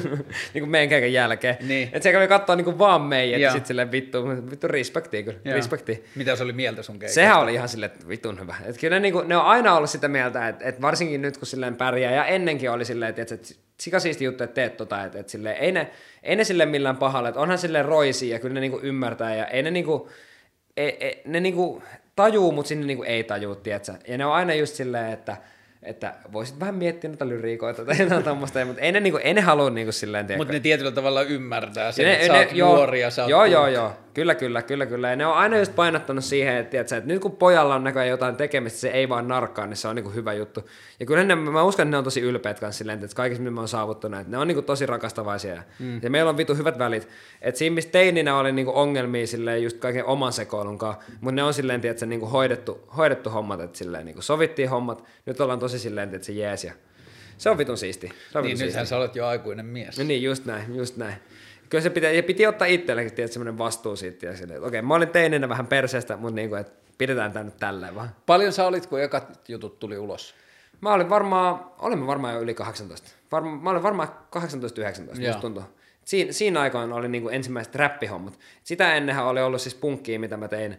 niin 0.54 0.60
kuin 0.60 0.70
meidän 0.70 0.88
keikan 0.88 1.12
jälkeen. 1.12 1.56
Niin. 1.60 1.88
Että 1.92 2.02
se 2.02 2.12
kävi 2.12 2.28
katsoa 2.28 2.56
niin 2.56 2.64
kuin 2.64 2.78
vaan 2.78 3.00
meidän, 3.00 3.40
että 3.40 3.52
sitten 3.52 3.68
silleen 3.68 3.92
vittu, 3.92 4.28
vittu 4.50 4.68
respektiin 4.68 5.24
kyllä, 5.24 5.38
Joo. 5.44 5.54
respektiin. 5.54 6.04
Mitä 6.14 6.36
se 6.36 6.42
oli 6.42 6.52
mieltä 6.52 6.82
sun 6.82 6.98
keikasta? 6.98 7.14
Sehän 7.14 7.40
oli 7.40 7.54
ihan 7.54 7.68
silleen, 7.68 7.92
että 7.92 8.08
vitun 8.08 8.40
hyvä. 8.40 8.56
Et 8.64 8.78
kyllä 8.78 8.96
ne, 8.96 9.00
niin 9.00 9.12
kuin, 9.12 9.28
ne 9.28 9.36
on 9.36 9.44
aina 9.44 9.74
ollut 9.74 9.90
sitä 9.90 10.08
mieltä, 10.08 10.48
että, 10.48 10.64
että 10.68 10.82
varsinkin 10.82 11.22
nyt 11.22 11.36
kun 11.38 11.46
silleen 11.46 11.76
pärjää, 11.76 12.12
ja 12.12 12.24
ennenkin 12.24 12.70
oli 12.70 12.84
silleen, 12.84 13.10
että, 13.10 13.34
että 13.34 13.54
sikasiisti 13.80 14.24
juttu, 14.24 14.44
että 14.44 14.54
teet 14.54 14.76
tota, 14.76 15.04
että, 15.04 15.18
että 15.18 15.32
silleen, 15.32 15.56
ei 15.56 15.72
ne, 15.72 15.90
ei 16.22 16.36
ne 16.36 16.44
silleen 16.44 16.68
millään 16.68 16.96
pahalla, 16.96 17.28
että 17.28 17.40
onhan 17.40 17.58
silleen 17.58 17.84
roisia 17.84 18.34
ja 18.34 18.38
kyllä 18.38 18.54
ne 18.54 18.60
niinku 18.60 18.80
ymmärtää 18.82 19.34
ja 19.34 19.46
ei 19.46 19.62
ne 19.62 19.70
niinku, 19.70 20.08
ei, 20.76 20.96
ei, 21.00 21.22
ne 21.24 21.40
niinku 21.40 21.82
tajuu, 22.22 22.52
mutta 22.52 22.68
sinne 22.68 22.86
niinku 22.86 23.02
ei 23.02 23.24
tajuu, 23.24 23.54
tietsä. 23.54 23.94
Ja 24.08 24.18
ne 24.18 24.26
on 24.26 24.32
aina 24.32 24.54
just 24.54 24.74
silleen, 24.74 25.12
että 25.12 25.36
että 25.82 26.14
voisit 26.32 26.60
vähän 26.60 26.74
miettiä 26.74 27.10
noita 27.10 27.28
lyriikoita 27.28 27.84
tai 27.84 27.98
jotain 27.98 28.24
tuommoista, 28.30 28.64
mutta 28.64 28.82
ei 28.82 28.92
ne, 28.92 29.00
niinku, 29.00 29.20
ei 29.22 29.34
ne 29.34 29.40
halua 29.40 29.70
niinku 29.70 29.92
silleen, 29.92 30.26
Mutta 30.36 30.52
ne 30.52 30.60
tietyllä 30.60 30.90
tavalla 30.90 31.22
ymmärtää 31.22 31.92
sen, 31.92 32.04
ne, 32.04 32.12
että 32.12 32.32
ne, 32.32 32.38
sä 32.38 32.46
oot 32.46 32.56
joo, 32.56 32.76
nuori 32.76 33.00
ja 33.00 33.10
sä 33.10 33.22
oot 33.22 33.30
Joo, 33.30 33.44
joo, 33.44 33.66
joo, 33.66 33.92
kyllä, 34.14 34.34
kyllä, 34.34 34.62
kyllä, 34.62 34.86
kyllä. 34.86 35.10
Ja 35.10 35.16
ne 35.16 35.26
on 35.26 35.34
aina 35.34 35.58
just 35.58 35.74
painottanut 35.74 36.24
siihen, 36.24 36.56
että, 36.56 36.70
tiedätkö, 36.70 36.96
että 36.96 37.08
nyt 37.08 37.22
kun 37.22 37.36
pojalla 37.36 37.74
on 37.74 37.84
näköjään 37.84 38.08
jotain 38.08 38.36
tekemistä, 38.36 38.78
se 38.80 38.88
ei 38.88 39.08
vaan 39.08 39.28
narkkaa, 39.28 39.66
niin 39.66 39.76
se 39.76 39.88
on 39.88 39.96
niinku 39.96 40.10
hyvä 40.10 40.32
juttu. 40.32 40.68
Ja 41.00 41.06
kyllä 41.06 41.24
ne, 41.24 41.34
mä 41.34 41.62
uskon, 41.62 41.82
että 41.82 41.90
ne 41.90 41.98
on 41.98 42.04
tosi 42.04 42.20
ylpeät 42.20 42.60
kanssa 42.60 42.78
silleen, 42.78 43.04
että 43.04 43.16
kaikissa 43.16 43.42
mitä 43.42 43.54
mä 43.54 43.60
oon 43.60 43.68
saavuttanut, 43.68 44.20
että 44.20 44.30
ne 44.30 44.38
on 44.38 44.48
niinku 44.48 44.62
tosi 44.62 44.86
rakastavaisia. 44.86 45.62
Mm. 45.78 46.00
Ja 46.02 46.10
meillä 46.10 46.30
on 46.30 46.36
vitu 46.36 46.54
hyvät 46.54 46.78
välit. 46.78 47.08
Että 47.42 47.58
siinä, 47.58 47.74
missä 47.74 47.90
teininä 47.90 48.38
oli 48.38 48.52
niinku 48.52 48.72
ongelmia 48.74 49.26
silleen 49.26 49.62
just 49.62 49.78
kaiken 49.78 50.04
oman 50.04 50.32
sekoilun 50.32 50.78
kanssa, 50.78 51.02
mutta 51.20 51.34
ne 51.34 51.42
on 51.42 51.54
silleen, 51.54 51.80
että 51.84 52.06
niinku 52.06 52.26
hoidettu, 52.26 52.88
hoidettu 52.96 53.30
hommat, 53.30 53.60
että 53.60 53.78
silleen 53.78 54.06
niinku 54.06 54.22
sovittiin 54.22 54.70
hommat. 54.70 55.04
Nyt 55.26 55.40
ollaan 55.40 55.58
tosi 55.58 55.69
silleen, 55.78 56.14
että 56.14 56.26
se 56.26 56.32
jees 56.32 56.64
ja 56.64 56.72
se 57.38 57.50
on 57.50 57.58
vitun 57.58 57.78
siisti. 57.78 58.12
Se 58.32 58.38
on 58.38 58.44
niin, 58.44 58.54
vitun 58.54 58.66
nythän 58.66 58.80
siisti. 58.80 58.88
sä 58.88 58.96
olet 58.96 59.16
jo 59.16 59.26
aikuinen 59.26 59.66
mies. 59.66 59.98
No 59.98 60.04
niin, 60.04 60.22
just 60.22 60.44
näin, 60.44 60.76
just 60.76 60.96
näin. 60.96 61.14
Kyllä 61.68 61.82
se 61.82 61.90
piti, 61.90 62.16
ja 62.16 62.22
piti 62.22 62.46
ottaa 62.46 62.66
itsellekin 62.66 63.14
tietysti 63.14 63.34
semmoinen 63.34 63.58
vastuu 63.58 63.96
siitä. 63.96 64.26
Ja 64.26 64.36
sille, 64.36 64.60
okei, 64.60 64.82
mä 64.82 64.94
olin 64.94 65.08
teinenä 65.08 65.48
vähän 65.48 65.66
perseestä, 65.66 66.16
mutta 66.16 66.34
niin 66.34 66.48
kuin, 66.48 66.60
että 66.60 66.72
pidetään 66.98 67.32
tämä 67.32 67.44
nyt 67.44 67.56
tälleen 67.56 67.94
vaan. 67.94 68.10
Paljon 68.26 68.52
sä 68.52 68.66
olit, 68.66 68.86
kun 68.86 69.00
ekat 69.00 69.40
jutut 69.48 69.78
tuli 69.78 69.98
ulos? 69.98 70.34
Mä 70.80 70.94
olin 70.94 71.10
varmaan, 71.10 71.64
olimme 71.78 72.06
varmaan 72.06 72.34
jo 72.34 72.40
yli 72.40 72.54
18. 72.54 73.10
Varma, 73.32 73.56
mä 73.56 73.70
olin 73.70 73.82
varmaan 73.82 74.08
18-19, 74.08 75.20
musta 75.20 75.40
tuntuu. 75.40 75.62
Siin, 76.04 76.34
siinä 76.34 76.60
aikaan 76.60 76.92
oli 76.92 77.08
niin 77.08 77.22
kuin 77.22 77.34
ensimmäiset 77.34 77.74
räppihommat. 77.74 78.38
Sitä 78.64 78.94
ennenhän 78.94 79.26
oli 79.26 79.42
ollut 79.42 79.60
siis 79.60 79.74
punkkia, 79.74 80.20
mitä 80.20 80.36
mä 80.36 80.48
tein 80.48 80.72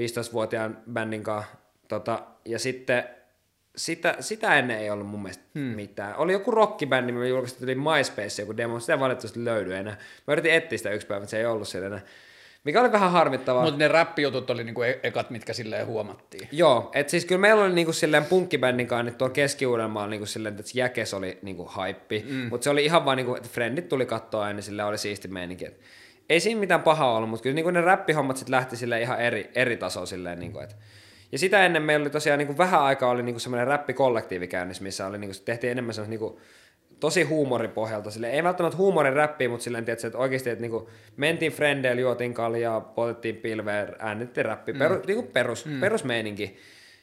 15-vuotiaan 0.00 0.78
bändin 0.92 1.22
kanssa. 1.22 1.52
Tota, 1.88 2.22
ja 2.44 2.58
sitten 2.58 3.04
sitä, 3.76 4.16
sitä 4.20 4.54
ennen 4.54 4.78
ei 4.78 4.90
ollut 4.90 5.06
mun 5.06 5.22
mielestä 5.22 5.44
hmm. 5.54 5.62
mitään. 5.62 6.16
Oli 6.16 6.32
joku 6.32 6.50
rockibändi, 6.50 7.12
me 7.12 7.28
julkaistiin 7.28 7.80
MySpace 7.80 8.42
joku 8.42 8.56
demo, 8.56 8.80
sitä 8.80 9.00
valitettavasti 9.00 9.44
löydy 9.44 9.74
enää. 9.74 9.96
Mä 10.26 10.32
yritin 10.32 10.52
etsiä 10.52 10.78
sitä 10.78 10.90
yksi 10.90 11.06
päivä, 11.06 11.20
mutta 11.20 11.30
se 11.30 11.38
ei 11.38 11.46
ollut 11.46 11.68
siellä 11.68 11.86
enää. 11.86 12.00
Mikä 12.64 12.80
oli 12.80 12.92
vähän 12.92 13.12
harmittavaa. 13.12 13.62
Mutta 13.62 13.78
ne 13.78 13.88
räppijutut 13.88 14.50
oli 14.50 14.64
niinku 14.64 14.82
e- 14.82 15.00
ekat, 15.02 15.30
mitkä 15.30 15.52
silleen 15.52 15.86
huomattiin. 15.86 16.48
Joo, 16.52 16.90
että 16.94 17.10
siis 17.10 17.24
kyllä 17.24 17.40
meillä 17.40 17.64
oli 17.64 17.72
niinku 17.72 17.92
silleen 17.92 18.24
punkkibändin 18.24 18.86
kanssa, 18.86 19.08
että 19.08 19.18
tuolla 19.18 19.34
keski 19.34 19.64
niinku 20.08 20.26
silleen, 20.26 20.54
että 20.58 20.70
Jäkes 20.74 21.14
oli 21.14 21.38
niinku 21.42 21.64
haippi, 21.64 22.24
mm. 22.28 22.34
mutta 22.34 22.64
se 22.64 22.70
oli 22.70 22.84
ihan 22.84 23.04
vaan 23.04 23.16
niinku, 23.16 23.34
että 23.34 23.48
frendit 23.52 23.88
tuli 23.88 24.06
katsoa 24.06 24.44
aina, 24.44 24.62
sille 24.62 24.84
oli 24.84 24.98
siisti 24.98 25.28
meininki. 25.28 25.66
Ei 26.28 26.40
siinä 26.40 26.60
mitään 26.60 26.82
pahaa 26.82 27.16
ollut, 27.16 27.30
mutta 27.30 27.42
kyllä 27.42 27.54
niinku 27.54 27.70
ne 27.70 27.80
räppihommat 27.80 28.36
sitten 28.36 28.52
lähti 28.52 28.76
sille 28.76 29.00
ihan 29.00 29.20
eri, 29.20 29.50
eri 29.54 29.76
tasoa 29.76 30.06
silleen, 30.06 30.38
niinku, 30.38 30.58
että 30.58 30.74
ja 31.34 31.38
sitä 31.38 31.66
ennen 31.66 31.82
meillä 31.82 32.02
oli 32.02 32.10
tosiaan 32.10 32.38
niin 32.38 32.46
kuin 32.46 32.58
vähän 32.58 32.82
aikaa 32.82 33.10
oli 33.10 33.22
niin 33.22 33.34
kuin 33.34 33.40
semmoinen 33.40 33.66
räppikollektiivi 33.66 34.48
käynnissä, 34.48 34.82
missä 34.82 35.06
oli, 35.06 35.18
niin 35.18 35.30
kuin, 35.30 35.44
tehtiin 35.44 35.70
enemmän 35.70 35.94
semmoista 35.94 36.10
niin 36.10 36.18
kuin, 36.18 36.36
tosi 37.00 37.22
huumoripohjalta. 37.22 38.10
Sille, 38.10 38.30
ei 38.30 38.44
välttämättä 38.44 38.76
huumorin 38.76 39.12
räppiä, 39.12 39.48
mutta 39.48 39.64
silleen, 39.64 39.84
tietysti, 39.84 40.06
että 40.06 40.18
oikeasti 40.18 40.50
että 40.50 40.62
niinku, 40.62 40.90
mentiin 41.16 41.52
frendeillä, 41.52 42.00
juotiin 42.00 42.34
kaljaa, 42.34 42.80
poltettiin 42.80 43.36
pilveä, 43.36 43.88
äänettiin 43.98 44.44
räppi, 44.44 44.72
mm. 44.72 44.78
peru, 44.78 45.02
niinku 45.06 45.22
perus, 45.22 45.66
mm. 45.66 45.80
perusmeininki. 45.80 46.56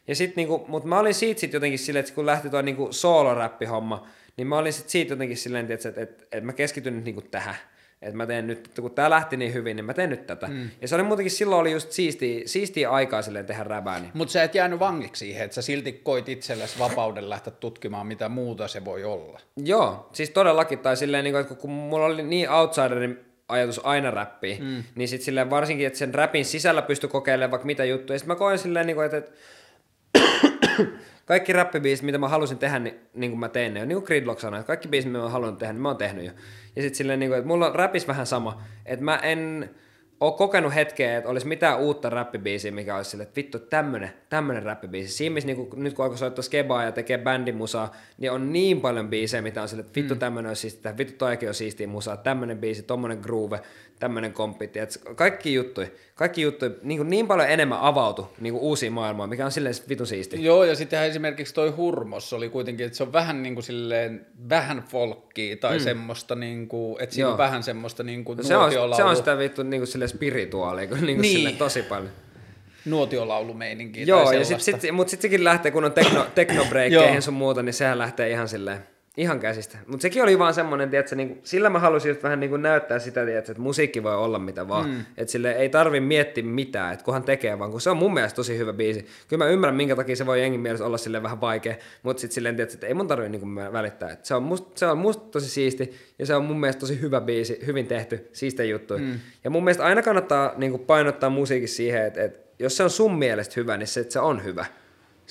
Ja 0.07 0.15
sit, 0.15 0.35
niinku, 0.35 0.65
mutta 0.67 0.89
mä 0.89 0.99
olin 0.99 1.13
siitä 1.13 1.39
sit 1.39 1.53
jotenkin 1.53 1.79
silleen, 1.79 2.03
että 2.03 2.15
kun 2.15 2.25
lähti 2.25 2.49
tuo 2.49 2.61
niinku 2.61 2.87
soolo-räppihomma, 2.91 4.07
niin 4.37 4.47
mä 4.47 4.57
olin 4.57 4.73
sit 4.73 4.89
siitä 4.89 5.13
jotenkin 5.13 5.37
silleen, 5.37 5.71
että, 5.71 5.89
että, 5.89 6.01
että, 6.01 6.23
että 6.23 6.45
mä 6.45 6.53
keskityn 6.53 6.95
nyt 6.95 7.05
niinku 7.05 7.21
tähän 7.21 7.55
että 8.01 8.17
mä 8.17 8.25
teen 8.25 8.47
nyt, 8.47 8.71
kun 8.81 8.91
tää 8.91 9.09
lähti 9.09 9.37
niin 9.37 9.53
hyvin, 9.53 9.75
niin 9.75 9.85
mä 9.85 9.93
teen 9.93 10.09
nyt 10.09 10.27
tätä. 10.27 10.47
Mm. 10.47 10.69
Ja 10.81 10.87
se 10.87 10.95
oli 10.95 11.03
muutenkin 11.03 11.31
silloin 11.31 11.61
oli 11.61 11.71
just 11.71 11.91
siistiä, 11.91 12.41
siistiä 12.45 12.89
aikaa 12.89 13.21
silleen 13.21 13.45
tehdä 13.45 13.63
räbää. 13.63 13.99
Niin. 13.99 14.11
Mutta 14.13 14.31
sä 14.31 14.43
et 14.43 14.55
jäänyt 14.55 14.79
vangiksi 14.79 15.19
siihen, 15.19 15.45
että 15.45 15.55
sä 15.55 15.61
silti 15.61 15.91
koit 15.91 16.29
itsellesi 16.29 16.79
vapauden 16.79 17.29
lähteä 17.29 17.53
tutkimaan, 17.53 18.07
mitä 18.07 18.29
muuta 18.29 18.67
se 18.67 18.85
voi 18.85 19.03
olla. 19.03 19.39
Joo, 19.57 20.09
siis 20.13 20.29
todellakin, 20.29 20.79
tai 20.79 20.97
silleen, 20.97 21.23
niin 21.23 21.35
että 21.35 21.55
kun 21.55 21.69
mulla 21.69 22.05
oli 22.05 22.23
niin 22.23 22.49
outsiderin 22.49 23.19
ajatus 23.47 23.81
aina 23.83 24.11
räppiin, 24.11 24.63
mm. 24.63 24.83
niin 24.95 25.07
sitten 25.07 25.25
silleen 25.25 25.49
varsinkin, 25.49 25.87
että 25.87 25.99
sen 25.99 26.13
räpin 26.13 26.45
sisällä 26.45 26.81
pystyi 26.81 27.09
kokeilemaan 27.09 27.51
vaikka 27.51 27.65
mitä 27.65 27.85
juttuja. 27.85 28.19
Sitten 28.19 28.35
mä 28.35 28.39
koen 28.39 28.57
silleen, 28.57 28.87
niin 28.87 28.95
kuin, 28.95 29.05
että, 29.05 29.17
että 29.17 29.31
kaikki 31.25 31.53
räppibiisit, 31.53 32.05
mitä 32.05 32.17
mä 32.17 32.27
halusin 32.27 32.57
tehdä, 32.57 32.79
niin, 32.79 32.99
niin 33.13 33.31
kuin 33.31 33.39
mä 33.39 33.49
tein 33.49 33.73
ne. 33.73 33.85
Niin 33.85 33.95
kuin 33.95 34.05
Gridlock 34.05 34.39
sanoi, 34.39 34.59
että 34.59 34.67
kaikki 34.67 34.87
biisit, 34.87 35.11
mitä 35.11 35.23
mä 35.23 35.29
haluan 35.29 35.57
tehdä, 35.57 35.73
niin 35.73 35.81
mä 35.81 35.87
oon 35.87 35.97
tehnyt 35.97 36.25
jo. 36.25 36.31
Ja 36.75 36.81
sitten 36.81 36.95
silleen, 36.95 37.19
niin 37.19 37.29
kuin, 37.29 37.37
että 37.37 37.47
mulla 37.47 37.67
on 37.67 37.75
räpis 37.75 38.07
vähän 38.07 38.25
sama, 38.25 38.61
että 38.85 39.05
mä 39.05 39.17
en 39.17 39.69
ole 40.21 40.33
kokenut 40.33 40.75
hetkeä, 40.75 41.17
että 41.17 41.29
olisi 41.29 41.47
mitään 41.47 41.79
uutta 41.79 42.09
räppibiisiä, 42.09 42.71
mikä 42.71 42.95
olisi 42.95 43.11
silleen, 43.11 43.27
että 43.27 43.35
vittu, 43.35 43.59
tämmönen, 43.59 44.11
tämmönen 44.29 44.63
räppibiisi. 44.63 45.13
Siinä 45.13 45.33
missä 45.33 45.47
niin 45.47 45.67
kuin, 45.67 45.83
nyt 45.83 45.93
kun 45.93 46.05
alkoi 46.05 46.17
soittaa 46.17 46.43
skebaa 46.43 46.83
ja 46.83 46.91
tekee 46.91 47.17
bändimusaa, 47.17 47.95
niin 48.17 48.31
on 48.31 48.53
niin 48.53 48.81
paljon 48.81 49.09
biisejä, 49.09 49.41
mitä 49.41 49.61
on 49.61 49.67
silleen, 49.67 49.85
että 49.85 49.99
vittu, 49.99 50.13
mm. 50.13 50.19
tämmönen 50.19 50.49
on 50.49 50.55
siistiä, 50.55 50.97
vittu 50.97 51.13
toikin 51.17 51.49
on 51.49 51.55
siistiä 51.55 51.87
musaa, 51.87 52.17
tämmönen 52.17 52.57
biisi, 52.57 52.83
tommonen 52.83 53.19
groove, 53.21 53.59
tämmöinen 53.99 54.33
komppi, 54.33 54.65
että 54.65 54.99
kaikki 55.15 55.53
juttuja, 55.53 55.87
kaikki 56.21 56.41
juttuja 56.41 56.71
niin, 56.83 57.09
niin 57.09 57.27
paljon 57.27 57.49
enemmän 57.49 57.79
avautu 57.81 58.27
niin 58.39 58.53
kuin 58.53 58.63
uusiin 58.63 58.93
maailmaan, 58.93 59.29
mikä 59.29 59.45
on 59.45 59.51
silleen 59.51 59.75
vitun 59.89 60.07
siisti. 60.07 60.43
Joo, 60.43 60.63
ja 60.63 60.75
sitten 60.75 61.03
esimerkiksi 61.03 61.53
toi 61.53 61.69
Hurmos 61.69 62.33
oli 62.33 62.49
kuitenkin, 62.49 62.85
että 62.85 62.97
se 62.97 63.03
on 63.03 63.13
vähän 63.13 63.43
niin 63.43 63.53
kuin 63.53 63.63
silleen, 63.63 64.25
vähän 64.49 64.83
folkkia 64.89 65.57
tai 65.57 65.77
mm. 65.77 65.83
semmoista, 65.83 66.35
niin 66.35 66.67
kuin, 66.67 67.03
että 67.03 67.15
siinä 67.15 67.25
Joo. 67.25 67.31
on 67.31 67.37
vähän 67.37 67.63
semmoista 67.63 68.03
niin 68.03 68.25
kuin 68.25 68.37
no 68.37 68.43
se, 68.43 68.57
on, 68.57 68.71
se 68.95 69.03
on 69.03 69.15
sitä 69.15 69.37
vittu 69.37 69.63
niin 69.63 69.79
kuin 69.79 69.87
silleen 69.87 70.09
spirituaalia, 70.09 70.81
niin 70.81 70.89
kuin 70.89 71.21
niin. 71.21 71.35
Silleen, 71.35 71.57
tosi 71.57 71.81
paljon 71.83 72.09
nuotiolaulumeininkiä 72.85 74.03
Joo, 74.05 74.31
ja 74.31 74.45
sit, 74.45 74.61
sit, 74.61 74.81
mutta 74.91 75.11
sitten 75.11 75.21
sekin 75.21 75.43
lähtee, 75.43 75.71
kun 75.71 75.85
on 75.85 75.91
tekno, 75.91 76.25
teknobreikkeihin 76.35 77.21
sun 77.21 77.33
muuta, 77.33 77.63
niin 77.63 77.73
sehän 77.73 77.97
lähtee 77.97 78.29
ihan 78.29 78.47
silleen 78.47 78.79
Ihan 79.17 79.39
käsistä. 79.39 79.77
Mutta 79.87 80.01
sekin 80.01 80.23
oli 80.23 80.39
vaan 80.39 80.53
semmoinen, 80.53 80.89
tiedätkö, 80.89 81.15
niin 81.15 81.39
sillä 81.43 81.69
mä 81.69 81.79
halusin 81.79 82.09
just 82.09 82.23
vähän 82.23 82.39
niin 82.39 82.61
näyttää 82.61 82.99
sitä, 82.99 83.25
tiedätkö, 83.25 83.51
että 83.51 83.61
musiikki 83.61 84.03
voi 84.03 84.15
olla 84.15 84.39
mitä 84.39 84.67
vaan. 84.67 84.89
Mm. 84.89 85.05
Että 85.17 85.31
sille 85.31 85.51
ei 85.51 85.69
tarvi 85.69 85.99
miettiä 85.99 86.43
mitään, 86.43 86.93
että 86.93 87.05
kunhan 87.05 87.23
tekee 87.23 87.59
vaan, 87.59 87.71
kun 87.71 87.81
se 87.81 87.89
on 87.89 87.97
mun 87.97 88.13
mielestä 88.13 88.35
tosi 88.35 88.57
hyvä 88.57 88.73
biisi. 88.73 89.05
Kyllä 89.27 89.45
mä 89.45 89.49
ymmärrän, 89.49 89.75
minkä 89.75 89.95
takia 89.95 90.15
se 90.15 90.25
voi 90.25 90.41
jengin 90.41 90.59
mielestä 90.59 90.85
olla 90.85 90.97
sille 90.97 91.23
vähän 91.23 91.41
vaikea, 91.41 91.75
mutta 92.03 92.21
sitten 92.21 92.35
silleen, 92.35 92.55
tiedätkö, 92.55 92.73
että 92.73 92.87
ei 92.87 92.93
mun 92.93 93.07
tarvi 93.07 93.29
niin 93.29 93.55
välittää. 93.55 94.11
Että 94.11 94.27
se, 94.27 94.35
on 94.35 94.43
must, 94.43 94.77
se 94.77 94.85
on 94.85 94.97
musta 94.97 95.23
tosi 95.31 95.49
siisti 95.49 95.93
ja 96.19 96.25
se 96.25 96.35
on 96.35 96.45
mun 96.45 96.59
mielestä 96.59 96.79
tosi 96.79 97.01
hyvä 97.01 97.21
biisi, 97.21 97.59
hyvin 97.65 97.87
tehty, 97.87 98.29
siistejä 98.33 98.71
juttu. 98.71 98.97
Mm. 98.97 99.19
Ja 99.43 99.49
mun 99.49 99.63
mielestä 99.63 99.83
aina 99.83 100.01
kannattaa 100.01 100.53
niin 100.57 100.79
painottaa 100.79 101.29
musiikissa 101.29 101.75
siihen, 101.75 102.05
että, 102.05 102.23
että 102.23 102.39
jos 102.59 102.77
se 102.77 102.83
on 102.83 102.89
sun 102.89 103.17
mielestä 103.17 103.53
hyvä, 103.57 103.77
niin 103.77 103.87
se, 103.87 103.99
että 103.99 104.13
se 104.13 104.19
on 104.19 104.43
hyvä. 104.43 104.65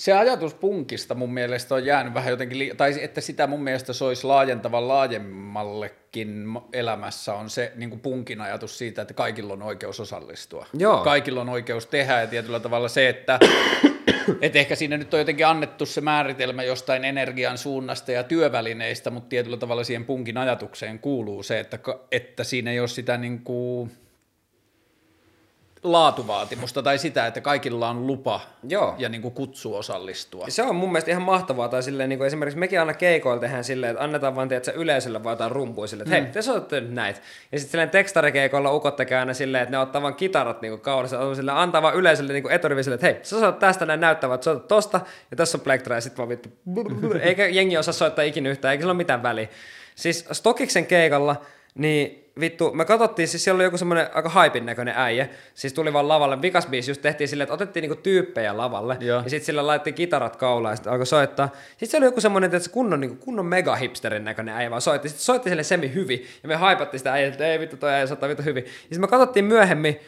Se 0.00 0.12
ajatus 0.12 0.54
punkista 0.54 1.14
mun 1.14 1.34
mielestä 1.34 1.74
on 1.74 1.84
jäänyt 1.84 2.14
vähän 2.14 2.30
jotenkin, 2.30 2.58
li- 2.58 2.72
tai 2.76 2.94
että 3.02 3.20
sitä 3.20 3.46
mun 3.46 3.62
mielestä 3.62 3.92
se 3.92 4.04
olisi 4.04 4.26
laajentava 4.26 4.88
laajemmallekin 4.88 6.44
elämässä 6.72 7.34
on 7.34 7.50
se 7.50 7.72
niin 7.76 7.90
kuin 7.90 8.00
punkin 8.00 8.40
ajatus 8.40 8.78
siitä, 8.78 9.02
että 9.02 9.14
kaikilla 9.14 9.52
on 9.52 9.62
oikeus 9.62 10.00
osallistua. 10.00 10.66
Joo. 10.78 11.04
Kaikilla 11.04 11.40
on 11.40 11.48
oikeus 11.48 11.86
tehdä 11.86 12.20
ja 12.20 12.26
tietyllä 12.26 12.60
tavalla 12.60 12.88
se, 12.88 13.08
että 13.08 13.38
et 14.40 14.56
ehkä 14.56 14.74
siinä 14.74 14.96
nyt 14.96 15.14
on 15.14 15.20
jotenkin 15.20 15.46
annettu 15.46 15.86
se 15.86 16.00
määritelmä 16.00 16.62
jostain 16.62 17.04
energian 17.04 17.58
suunnasta 17.58 18.12
ja 18.12 18.24
työvälineistä, 18.24 19.10
mutta 19.10 19.28
tietyllä 19.28 19.56
tavalla 19.56 19.84
siihen 19.84 20.04
punkin 20.04 20.38
ajatukseen 20.38 20.98
kuuluu 20.98 21.42
se, 21.42 21.60
että, 21.60 21.78
että 22.12 22.44
siinä 22.44 22.70
ei 22.70 22.80
ole 22.80 22.88
sitä 22.88 23.16
niin 23.16 23.40
kuin 23.40 23.90
laatuvaatimusta 25.82 26.82
tai 26.82 26.98
sitä, 26.98 27.26
että 27.26 27.40
kaikilla 27.40 27.88
on 27.88 28.06
lupa 28.06 28.40
Joo. 28.68 28.94
ja 28.98 29.08
niin 29.08 29.22
kuin 29.22 29.34
kutsu 29.34 29.74
osallistua. 29.76 30.46
Se 30.48 30.62
on 30.62 30.76
mun 30.76 30.92
mielestä 30.92 31.10
ihan 31.10 31.22
mahtavaa, 31.22 31.68
tai 31.68 31.82
silleen, 31.82 32.08
niin 32.08 32.18
kuin 32.18 32.26
esimerkiksi 32.26 32.58
mekin 32.58 32.80
aina 32.80 32.94
keikoilla 32.94 33.40
tehdään 33.40 33.64
silleen, 33.64 33.90
että 33.90 34.04
annetaan 34.04 34.36
vaan 34.36 34.48
tiedätkö, 34.48 34.72
yleisölle 34.72 35.24
vaan 35.24 35.32
jotain 35.32 35.52
rumpuja 35.52 35.88
silleen, 35.88 36.06
että 36.06 36.20
mm. 36.20 36.24
hei, 36.24 36.32
te 36.32 36.42
soitatte 36.42 36.80
nyt 36.80 36.92
näitä. 36.92 37.20
Ja 37.52 37.58
sitten 37.58 37.70
silleen 37.70 37.90
tekstarikeikoilla 37.90 38.72
ukot 38.72 38.96
tekee 38.96 39.18
aina 39.18 39.34
silleen, 39.34 39.62
että 39.62 39.70
ne 39.70 39.78
ottaa 39.78 40.02
vaan 40.02 40.14
kitarat 40.14 40.62
niin 40.62 40.80
kaudessa, 40.80 41.34
silleen, 41.34 41.56
antaa 41.56 41.82
vaan 41.82 41.96
yleisölle 41.96 42.32
niin 42.32 42.50
eturivisille, 42.50 42.94
että 42.94 43.06
hei, 43.06 43.18
sä 43.22 43.30
soitat 43.30 43.58
tästä 43.58 43.86
näin 43.86 44.00
näyttävät, 44.00 44.42
soitat 44.42 44.68
tosta, 44.68 45.00
ja 45.30 45.36
tässä 45.36 45.58
on 45.58 45.62
plektra, 45.62 45.94
ja 45.94 46.00
sitten 46.00 46.18
vaan 46.18 46.28
vittu, 46.28 46.48
eikä 47.22 47.46
jengi 47.46 47.78
osaa 47.78 47.92
soittaa 47.92 48.24
ikinä 48.24 48.50
yhtään, 48.50 48.72
eikä 48.72 48.82
sillä 48.82 48.90
ole 48.90 48.96
mitään 48.96 49.22
väliä. 49.22 49.48
Siis 49.94 50.24
Stokiksen 50.32 50.86
keikalla, 50.86 51.36
niin 51.74 52.20
vittu, 52.40 52.72
me 52.72 52.84
katsottiin, 52.84 53.28
siis 53.28 53.44
siellä 53.44 53.56
oli 53.56 53.64
joku 53.64 53.78
semmoinen 53.78 54.06
aika 54.14 54.28
haipin 54.28 54.66
näköinen 54.66 54.94
äijä, 54.96 55.28
siis 55.54 55.72
tuli 55.72 55.92
vaan 55.92 56.08
lavalle, 56.08 56.42
vikas 56.42 56.66
biisi 56.66 56.90
just 56.90 57.02
tehtiin 57.02 57.28
silleen, 57.28 57.44
että 57.44 57.54
otettiin 57.54 57.82
niinku 57.82 58.02
tyyppejä 58.02 58.56
lavalle, 58.56 58.96
Joo. 59.00 59.22
ja 59.24 59.30
sitten 59.30 59.46
sillä 59.46 59.66
laitettiin 59.66 59.94
kitarat 59.94 60.36
kaulaan, 60.36 60.72
ja 60.72 60.76
sitten 60.76 60.92
alkoi 60.92 61.06
soittaa. 61.06 61.48
Sitten 61.70 61.88
se 61.88 61.96
oli 61.96 62.04
joku 62.04 62.20
semmoinen, 62.20 62.54
että 62.54 62.70
kunnon, 62.70 63.00
niinku, 63.00 63.24
kunnon 63.24 63.46
mega 63.46 63.76
hipsterin 63.76 64.24
näköinen 64.24 64.54
äijä 64.54 64.70
vaan 64.70 64.82
soitti, 64.82 65.08
sitten 65.08 65.24
soitti 65.24 65.48
sille 65.48 65.62
semi 65.62 65.94
hyvin, 65.94 66.26
ja 66.42 66.48
me 66.48 66.54
haipattiin 66.54 66.98
sitä 67.00 67.12
äijää, 67.12 67.28
että 67.28 67.46
ei 67.46 67.60
vittu, 67.60 67.76
toi 67.76 67.90
äijä 67.90 68.06
soittaa 68.06 68.28
vittu 68.28 68.42
hyvin. 68.42 68.64
Ja 68.64 68.70
sitten 68.70 69.00
me 69.00 69.08
katsottiin 69.08 69.44
myöhemmin, 69.44 70.00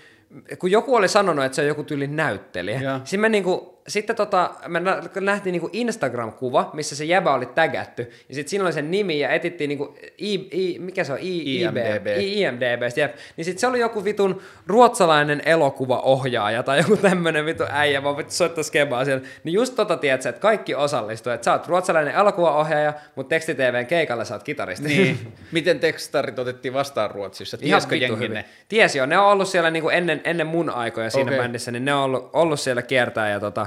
kun 0.59 0.71
joku 0.71 0.95
oli 0.95 1.09
sanonut, 1.09 1.45
että 1.45 1.57
se 1.57 1.63
on 1.63 1.69
joku 1.69 1.85
tyylin 1.85 2.17
näyttelijä, 2.17 2.81
sitten 3.05 3.21
me 3.21 3.29
niinku, 3.29 3.72
sitten 3.89 4.17
tota, 4.17 4.51
me 4.69 4.81
nähtiin 5.21 5.53
niinku 5.53 5.71
Instagram-kuva, 5.73 6.71
missä 6.73 6.97
se 6.97 7.05
jäbä 7.05 7.35
oli 7.35 7.47
tägätty, 7.47 8.11
ja 8.29 8.35
sitten 8.35 8.51
siinä 8.51 8.65
oli 8.65 8.73
sen 8.73 8.91
nimi, 8.91 9.21
ja 9.21 9.31
etittiin 9.31 9.69
niinku, 9.69 9.97
I, 10.19 10.35
I, 10.35 10.79
mikä 10.79 11.05
se 11.05 11.13
on, 11.13 11.19
I, 11.21 11.61
IMDB, 11.61 12.07
I, 12.07 12.41
IMDB 12.41 12.83
jep. 12.97 13.15
niin 13.37 13.45
sitten 13.45 13.61
se 13.61 13.67
oli 13.67 13.81
joku 13.81 14.05
vitun 14.05 14.43
ruotsalainen 14.67 15.43
elokuvaohjaaja, 15.45 16.63
tai 16.63 16.79
joku 16.79 16.97
tämmönen 16.97 17.47
vitun 17.47 17.67
äijä, 17.71 18.03
vaan 18.03 18.17
vittu 18.17 18.33
soittaa 18.33 18.65
skebaa 18.65 19.05
siellä, 19.05 19.27
niin 19.45 19.55
just 19.55 19.75
tota 19.75 19.97
tiedät 19.97 20.27
että 20.27 20.41
kaikki 20.41 20.75
osallistuu, 20.75 21.33
että 21.33 21.45
sä 21.45 21.53
oot 21.53 21.69
ruotsalainen 21.69 22.15
elokuvaohjaaja, 22.15 22.93
mutta 23.17 23.29
tekstitvn 23.29 23.87
keikalla 23.87 24.25
sä 24.25 24.35
oot 24.35 24.43
kitaristi. 24.43 24.89
Niin. 24.89 25.33
Miten 25.53 25.81
tekstarit 25.81 26.39
otettiin 26.39 26.75
vastaan 26.75 27.11
Ruotsissa? 27.11 27.59
Tiesikö 27.59 27.97
jengi 27.97 28.29
ne? 28.29 28.45
Tiesi 28.69 28.99
jo, 28.99 29.07
ne 29.07 29.19
on 29.19 29.27
ollut 29.27 29.49
siellä 29.49 29.71
niinku 29.71 29.89
ennen, 29.89 30.21
ennen 30.25 30.47
mun 30.47 30.71
aikoja 30.71 31.11
siinä 31.11 31.31
okay. 31.31 31.39
bändissä, 31.39 31.71
niin 31.71 31.85
ne 31.85 31.95
on 31.95 32.03
ollut, 32.03 32.31
ollut 32.33 32.61
siellä 32.61 32.83
kiertää 32.83 33.29
ja 33.29 33.41
tota, 33.41 33.67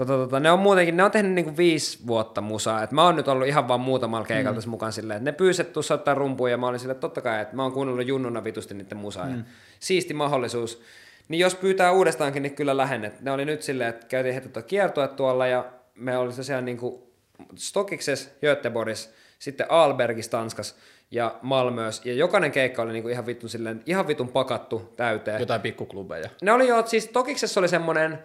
Tota, 0.00 0.12
tota, 0.12 0.40
ne 0.40 0.50
on 0.50 0.58
muutenkin, 0.58 0.96
ne 0.96 1.04
on 1.04 1.10
tehnyt 1.10 1.32
niinku 1.32 1.56
viisi 1.56 1.98
vuotta 2.06 2.40
musaa, 2.40 2.82
että 2.82 2.94
mä 2.94 3.04
oon 3.04 3.16
nyt 3.16 3.28
ollut 3.28 3.46
ihan 3.46 3.68
vaan 3.68 3.80
muutamalla 3.80 4.26
keikalla 4.26 4.52
mm. 4.52 4.54
tässä 4.54 4.70
mukaan 4.70 4.92
silleen, 4.92 5.16
että 5.16 5.24
ne 5.24 5.32
pyyset 5.32 5.72
tuossa 5.72 5.94
ottaa 5.94 6.14
rumpuja 6.14 6.50
ja 6.50 6.56
mä 6.56 6.66
olin 6.66 6.80
silleen, 6.80 6.94
että 6.94 7.00
totta 7.00 7.20
kai, 7.20 7.40
että 7.40 7.56
mä 7.56 7.62
oon 7.62 7.72
kuunnellut 7.72 8.06
junnuna 8.06 8.44
vitusti 8.44 8.74
niiden 8.74 8.98
musaa 8.98 9.26
mm. 9.26 9.36
ja 9.36 9.44
siisti 9.80 10.14
mahdollisuus. 10.14 10.82
Niin 11.28 11.38
jos 11.38 11.54
pyytää 11.54 11.92
uudestaankin, 11.92 12.42
niin 12.42 12.54
kyllä 12.54 12.76
lähennet. 12.76 13.20
Ne 13.20 13.30
oli 13.30 13.44
nyt 13.44 13.62
silleen, 13.62 13.90
että 13.90 14.06
käytiin 14.06 14.34
heti 14.34 14.48
tuota 14.48 14.66
kiertoa 14.66 15.08
tuolla 15.08 15.46
ja 15.46 15.64
me 15.94 16.16
oli 16.16 16.32
tosiaan 16.32 16.64
niinku 16.64 17.12
Stokikses, 17.54 18.30
Göteborgis, 18.40 19.14
sitten 19.38 19.70
Albergis 19.70 20.28
Tanskas 20.28 20.76
ja 21.10 21.34
Malmös, 21.42 22.02
ja 22.04 22.14
jokainen 22.14 22.52
keikka 22.52 22.82
oli 22.82 22.92
niinku 22.92 23.08
ihan, 23.08 23.26
vitun 23.26 23.48
silleen, 23.48 23.82
ihan 23.86 24.06
vitun 24.06 24.28
pakattu 24.28 24.92
täyteen. 24.96 25.40
Jotain 25.40 25.60
pikkuklubeja. 25.60 26.30
Ne 26.42 26.52
oli 26.52 26.68
jo, 26.68 26.86
siis 26.86 27.08
Tokiksessa 27.08 27.60
oli 27.60 27.68
semmoinen 27.68 28.18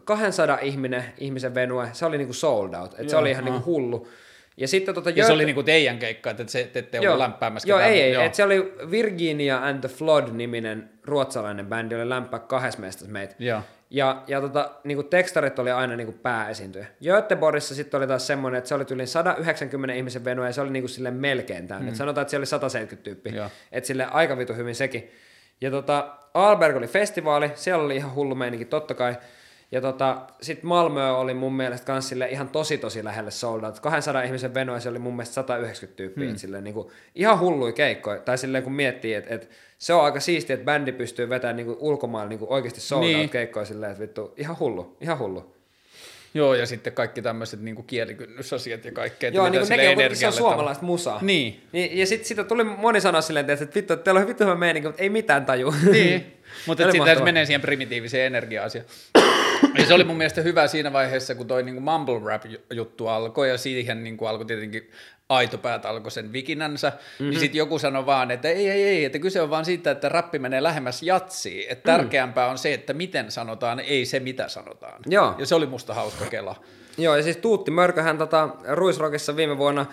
200 0.00 0.58
ihminen, 0.58 1.04
ihmisen 1.18 1.54
venue, 1.54 1.88
se 1.92 2.06
oli 2.06 2.18
niinku 2.18 2.32
sold 2.32 2.74
out, 2.74 2.94
että 2.98 3.10
se 3.10 3.16
oli 3.16 3.30
ihan 3.30 3.44
niinku 3.44 3.64
hullu. 3.64 4.08
Ja, 4.56 4.68
sitten 4.68 4.94
tota, 4.94 5.10
ja 5.10 5.26
se 5.26 5.32
oli 5.32 5.44
niinku 5.44 5.62
teidän 5.62 5.98
keikka, 5.98 6.30
että 6.30 6.44
se, 6.46 6.70
te 6.72 6.78
ette 6.78 7.00
ollut 7.00 7.18
lämpäämässä 7.18 7.68
Joo, 7.68 7.80
ei, 7.80 8.00
ei, 8.00 8.14
että 8.14 8.36
se 8.36 8.44
oli 8.44 8.74
Virginia 8.90 9.66
and 9.66 9.80
the 9.80 9.88
Flood-niminen 9.88 10.90
ruotsalainen 11.04 11.66
bändi, 11.66 11.94
oli 11.94 12.08
lämpää 12.08 12.40
kahdessa 12.40 12.80
meistä 12.80 13.04
meitä. 13.08 13.34
Joo. 13.38 13.60
Ja, 13.90 14.22
ja 14.26 14.40
tota, 14.40 14.70
niinku 14.84 15.02
tekstarit 15.02 15.58
oli 15.58 15.70
aina 15.70 15.96
niinku 15.96 16.12
pääesiintyjä. 16.12 16.86
Göteborgissa 17.04 17.74
sitten 17.74 17.98
oli 17.98 18.06
taas 18.06 18.26
semmoinen, 18.26 18.58
että 18.58 18.68
se 18.68 18.74
oli 18.74 18.84
yli 18.90 19.06
190 19.06 19.94
ihmisen 19.94 20.24
venue 20.24 20.46
ja 20.46 20.52
se 20.52 20.60
oli 20.60 20.70
niinku 20.70 20.88
sille 20.88 21.10
melkein 21.10 21.68
täynnä. 21.68 21.90
Mm. 21.90 21.96
sanotaan, 21.96 22.22
että 22.22 22.30
se 22.30 22.36
oli 22.36 22.46
170 22.46 23.04
tyyppiä. 23.04 23.50
Että 23.72 23.86
sille 23.86 24.06
aika 24.10 24.38
vitu 24.38 24.54
hyvin 24.54 24.74
sekin. 24.74 25.10
Ja 25.60 25.70
tota, 25.70 26.08
Alberg 26.34 26.76
oli 26.76 26.86
festivaali, 26.86 27.50
siellä 27.54 27.84
oli 27.84 27.96
ihan 27.96 28.14
hullu 28.14 28.34
meininki 28.34 28.64
totta 28.64 28.94
kai. 28.94 29.16
Ja 29.72 29.80
tota, 29.80 30.22
sitten 30.42 30.68
Malmö 30.68 31.12
oli 31.12 31.34
mun 31.34 31.52
mielestä 31.52 31.86
kans 31.86 32.08
sille 32.08 32.28
ihan 32.28 32.48
tosi 32.48 32.78
tosi 32.78 33.04
lähelle 33.04 33.30
sold 33.30 33.62
out. 33.62 33.80
200 33.80 34.22
ihmisen 34.22 34.54
venoa 34.54 34.80
se 34.80 34.88
oli 34.88 34.98
mun 34.98 35.16
mielestä 35.16 35.34
190 35.34 35.96
tyyppiä. 35.96 36.26
Hmm. 36.26 36.36
Silleen, 36.36 36.64
niin 36.64 36.74
kuin, 36.74 36.88
ihan 37.14 37.38
hullui 37.38 37.72
keikkoja. 37.72 38.20
Tai 38.20 38.38
silleen 38.38 38.64
kun 38.64 38.72
miettii, 38.72 39.14
että 39.14 39.34
et, 39.34 39.50
se 39.78 39.94
on 39.94 40.04
aika 40.04 40.20
siistiä, 40.20 40.54
että 40.54 40.64
bändi 40.64 40.92
pystyy 40.92 41.28
vetämään 41.28 41.56
niin 41.56 41.76
ulkomailla 41.78 42.28
niin 42.28 42.40
oikeasti 42.42 42.80
sold 42.80 43.04
niin. 43.04 43.20
out 43.20 43.30
keikkoja 43.30 43.66
silleen, 43.66 43.92
että 43.92 44.02
vittu, 44.02 44.34
ihan 44.36 44.58
hullu, 44.58 44.96
ihan 45.00 45.18
hullu. 45.18 45.54
Joo, 46.34 46.54
ja 46.54 46.66
sitten 46.66 46.92
kaikki 46.92 47.22
tämmöiset 47.22 47.60
niin 47.60 47.84
kielikynnysasiat 47.84 48.84
ja 48.84 48.92
kaikkea. 48.92 49.30
Joo, 49.30 49.48
niin 49.48 49.60
kuin 49.60 49.76
nekin 49.76 50.10
on, 50.10 50.16
se 50.16 50.26
on 50.26 50.32
suomalaista 50.32 50.84
musaa. 50.84 51.18
Niin. 51.22 51.60
niin 51.72 51.98
ja 51.98 52.06
sitten 52.06 52.28
siitä 52.28 52.44
tuli 52.44 52.64
moni 52.64 53.00
sanoa 53.00 53.20
silleen, 53.20 53.50
että 53.50 53.74
vittu, 53.74 53.92
että 53.92 54.04
teillä 54.04 54.20
on 54.20 54.26
vittu 54.26 54.44
hyvä 54.44 54.54
meininki, 54.54 54.88
mutta 54.88 55.02
ei 55.02 55.10
mitään 55.10 55.46
taju. 55.46 55.74
Niin, 55.92 56.26
mutta 56.66 56.92
sitten 56.92 57.24
menee 57.24 57.46
siihen 57.46 57.60
primitiiviseen 57.60 58.26
energia-asiaan. 58.26 58.86
Ja 59.78 59.86
se 59.86 59.94
oli 59.94 60.04
mun 60.04 60.16
mielestä 60.16 60.40
hyvä 60.40 60.66
siinä 60.66 60.92
vaiheessa, 60.92 61.34
kun 61.34 61.46
toi 61.46 61.62
niin 61.62 61.82
mumble 61.82 62.20
rap 62.24 62.42
juttu 62.70 63.08
alkoi 63.08 63.48
ja 63.48 63.58
siihen 63.58 64.04
niin 64.04 64.16
kuin 64.16 64.28
alkoi 64.28 64.46
tietenkin 64.46 64.90
aitopäät 65.28 65.86
alkoi 65.86 66.10
sen 66.10 66.32
vikinänsä, 66.32 66.88
mm-hmm. 66.88 67.30
niin 67.30 67.40
sitten 67.40 67.58
joku 67.58 67.78
sanoi 67.78 68.06
vaan, 68.06 68.30
että 68.30 68.48
ei, 68.48 68.70
ei, 68.70 68.82
ei, 68.82 69.04
että 69.04 69.18
kyse 69.18 69.40
on 69.40 69.50
vaan 69.50 69.64
siitä, 69.64 69.90
että 69.90 70.08
rappi 70.08 70.38
menee 70.38 70.62
lähemmäs 70.62 71.02
jatsiin, 71.02 71.66
että 71.68 71.92
mm. 71.92 71.96
tärkeämpää 71.96 72.46
on 72.46 72.58
se, 72.58 72.74
että 72.74 72.92
miten 72.92 73.30
sanotaan, 73.30 73.80
ei 73.80 74.06
se 74.06 74.20
mitä 74.20 74.48
sanotaan. 74.48 75.02
Joo. 75.06 75.34
Ja 75.38 75.46
se 75.46 75.54
oli 75.54 75.66
musta 75.66 75.94
hauska 75.94 76.24
kela. 76.24 76.56
Joo, 76.98 77.16
ja 77.16 77.22
siis 77.22 77.36
Tuutti 77.36 77.70
Mörköhän 77.70 78.18
tota, 78.18 78.48
Ruisrockissa 78.68 79.36
viime 79.36 79.58
vuonna 79.58 79.86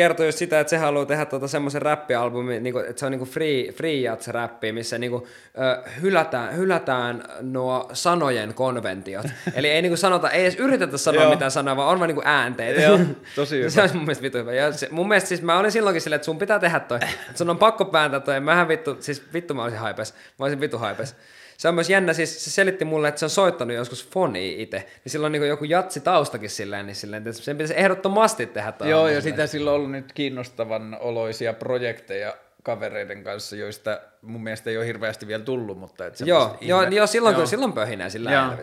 kertoi 0.00 0.26
just 0.26 0.38
sitä, 0.38 0.60
että 0.60 0.70
se 0.70 0.76
haluaa 0.76 1.06
tehdä 1.06 1.24
tota 1.24 1.48
semmoisen 1.48 1.82
räppialbumin, 1.82 2.62
niinku, 2.62 2.78
että 2.78 3.00
se 3.00 3.06
on 3.06 3.12
niinku 3.12 3.24
free, 3.26 3.72
free 3.72 3.94
jats 3.94 4.28
räppi, 4.28 4.72
missä 4.72 4.98
niinku, 4.98 5.26
ö, 5.58 5.90
hylätään, 6.00 6.56
hylätään 6.56 7.24
nuo 7.40 7.90
sanojen 7.92 8.54
konventiot. 8.54 9.26
Eli 9.54 9.68
ei 9.68 9.82
niinku 9.82 9.96
sanota, 9.96 10.30
ei 10.30 10.42
edes 10.42 10.56
yritetä 10.56 10.98
sanoa 10.98 11.30
mitään 11.30 11.50
sanoa, 11.50 11.76
vaan 11.76 11.88
on 11.88 11.98
vaan 11.98 12.08
niinku 12.08 12.22
äänteitä. 12.24 12.80
Joo, 12.80 12.98
tosi 13.36 13.58
hyvä. 13.58 13.70
se 13.70 13.80
olisi 13.80 13.94
mun 13.94 14.04
mielestä 14.04 14.22
vitu 14.22 14.38
hyvä. 14.38 14.52
Ja 14.52 14.72
se, 14.72 14.88
mun 14.90 15.08
mielestä 15.08 15.28
siis 15.28 15.42
mä 15.42 15.58
olin 15.58 15.72
silloinkin 15.72 16.00
silleen, 16.00 16.16
että 16.16 16.24
sun 16.26 16.38
pitää 16.38 16.58
tehdä 16.58 16.80
toi. 16.80 16.98
sun 17.34 17.50
on 17.50 17.58
pakko 17.58 17.84
pääntää 17.84 18.20
toi. 18.20 18.40
Mähän 18.40 18.68
vittu, 18.68 18.96
siis 19.00 19.22
vittu 19.32 19.54
mä 19.54 19.62
olisin 19.62 19.80
haipes. 19.80 20.12
Mä 20.12 20.44
olisin 20.44 20.60
vittu 20.60 20.78
haipes 20.78 21.16
se 21.60 21.68
on 21.68 21.74
myös 21.74 21.90
jännä, 21.90 22.12
siis 22.12 22.44
se 22.44 22.50
selitti 22.50 22.84
mulle, 22.84 23.08
että 23.08 23.18
se 23.18 23.24
on 23.24 23.30
soittanut 23.30 23.76
joskus 23.76 24.08
foni 24.08 24.62
itse, 24.62 24.76
niin 24.76 25.12
silloin 25.12 25.32
niin 25.32 25.48
joku 25.48 25.64
jatsi 25.64 26.00
taustakin 26.00 26.50
silleen, 26.50 26.86
niin 26.86 26.94
silleen, 26.94 27.28
että 27.28 27.42
sen 27.42 27.56
pitäisi 27.56 27.74
ehdottomasti 27.76 28.46
tehdä. 28.46 28.72
Joo, 28.84 29.08
ja 29.08 29.20
sitä 29.20 29.46
silloin 29.46 29.74
on 29.74 29.76
ollut 29.76 29.90
nyt 29.90 30.12
kiinnostavan 30.12 30.96
oloisia 31.00 31.52
projekteja 31.52 32.36
kavereiden 32.62 33.24
kanssa, 33.24 33.56
joista 33.56 34.00
mun 34.22 34.42
mielestä 34.42 34.70
ei 34.70 34.76
ole 34.76 34.86
hirveästi 34.86 35.26
vielä 35.26 35.42
tullut, 35.42 35.78
mutta... 35.78 36.06
Että 36.06 36.24
joo, 36.24 36.56
joo, 36.60 36.82
joo, 36.82 37.06
silloin, 37.06 37.36
joo. 37.36 37.46
silloin 37.46 37.72
pöhinää 37.72 38.08
sillä 38.08 38.58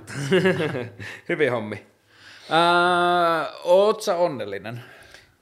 Hyvin 1.30 1.52
hommi. 1.52 1.86
Äh, 2.52 3.54
oot 3.64 4.02
sä 4.02 4.16
onnellinen? 4.16 4.84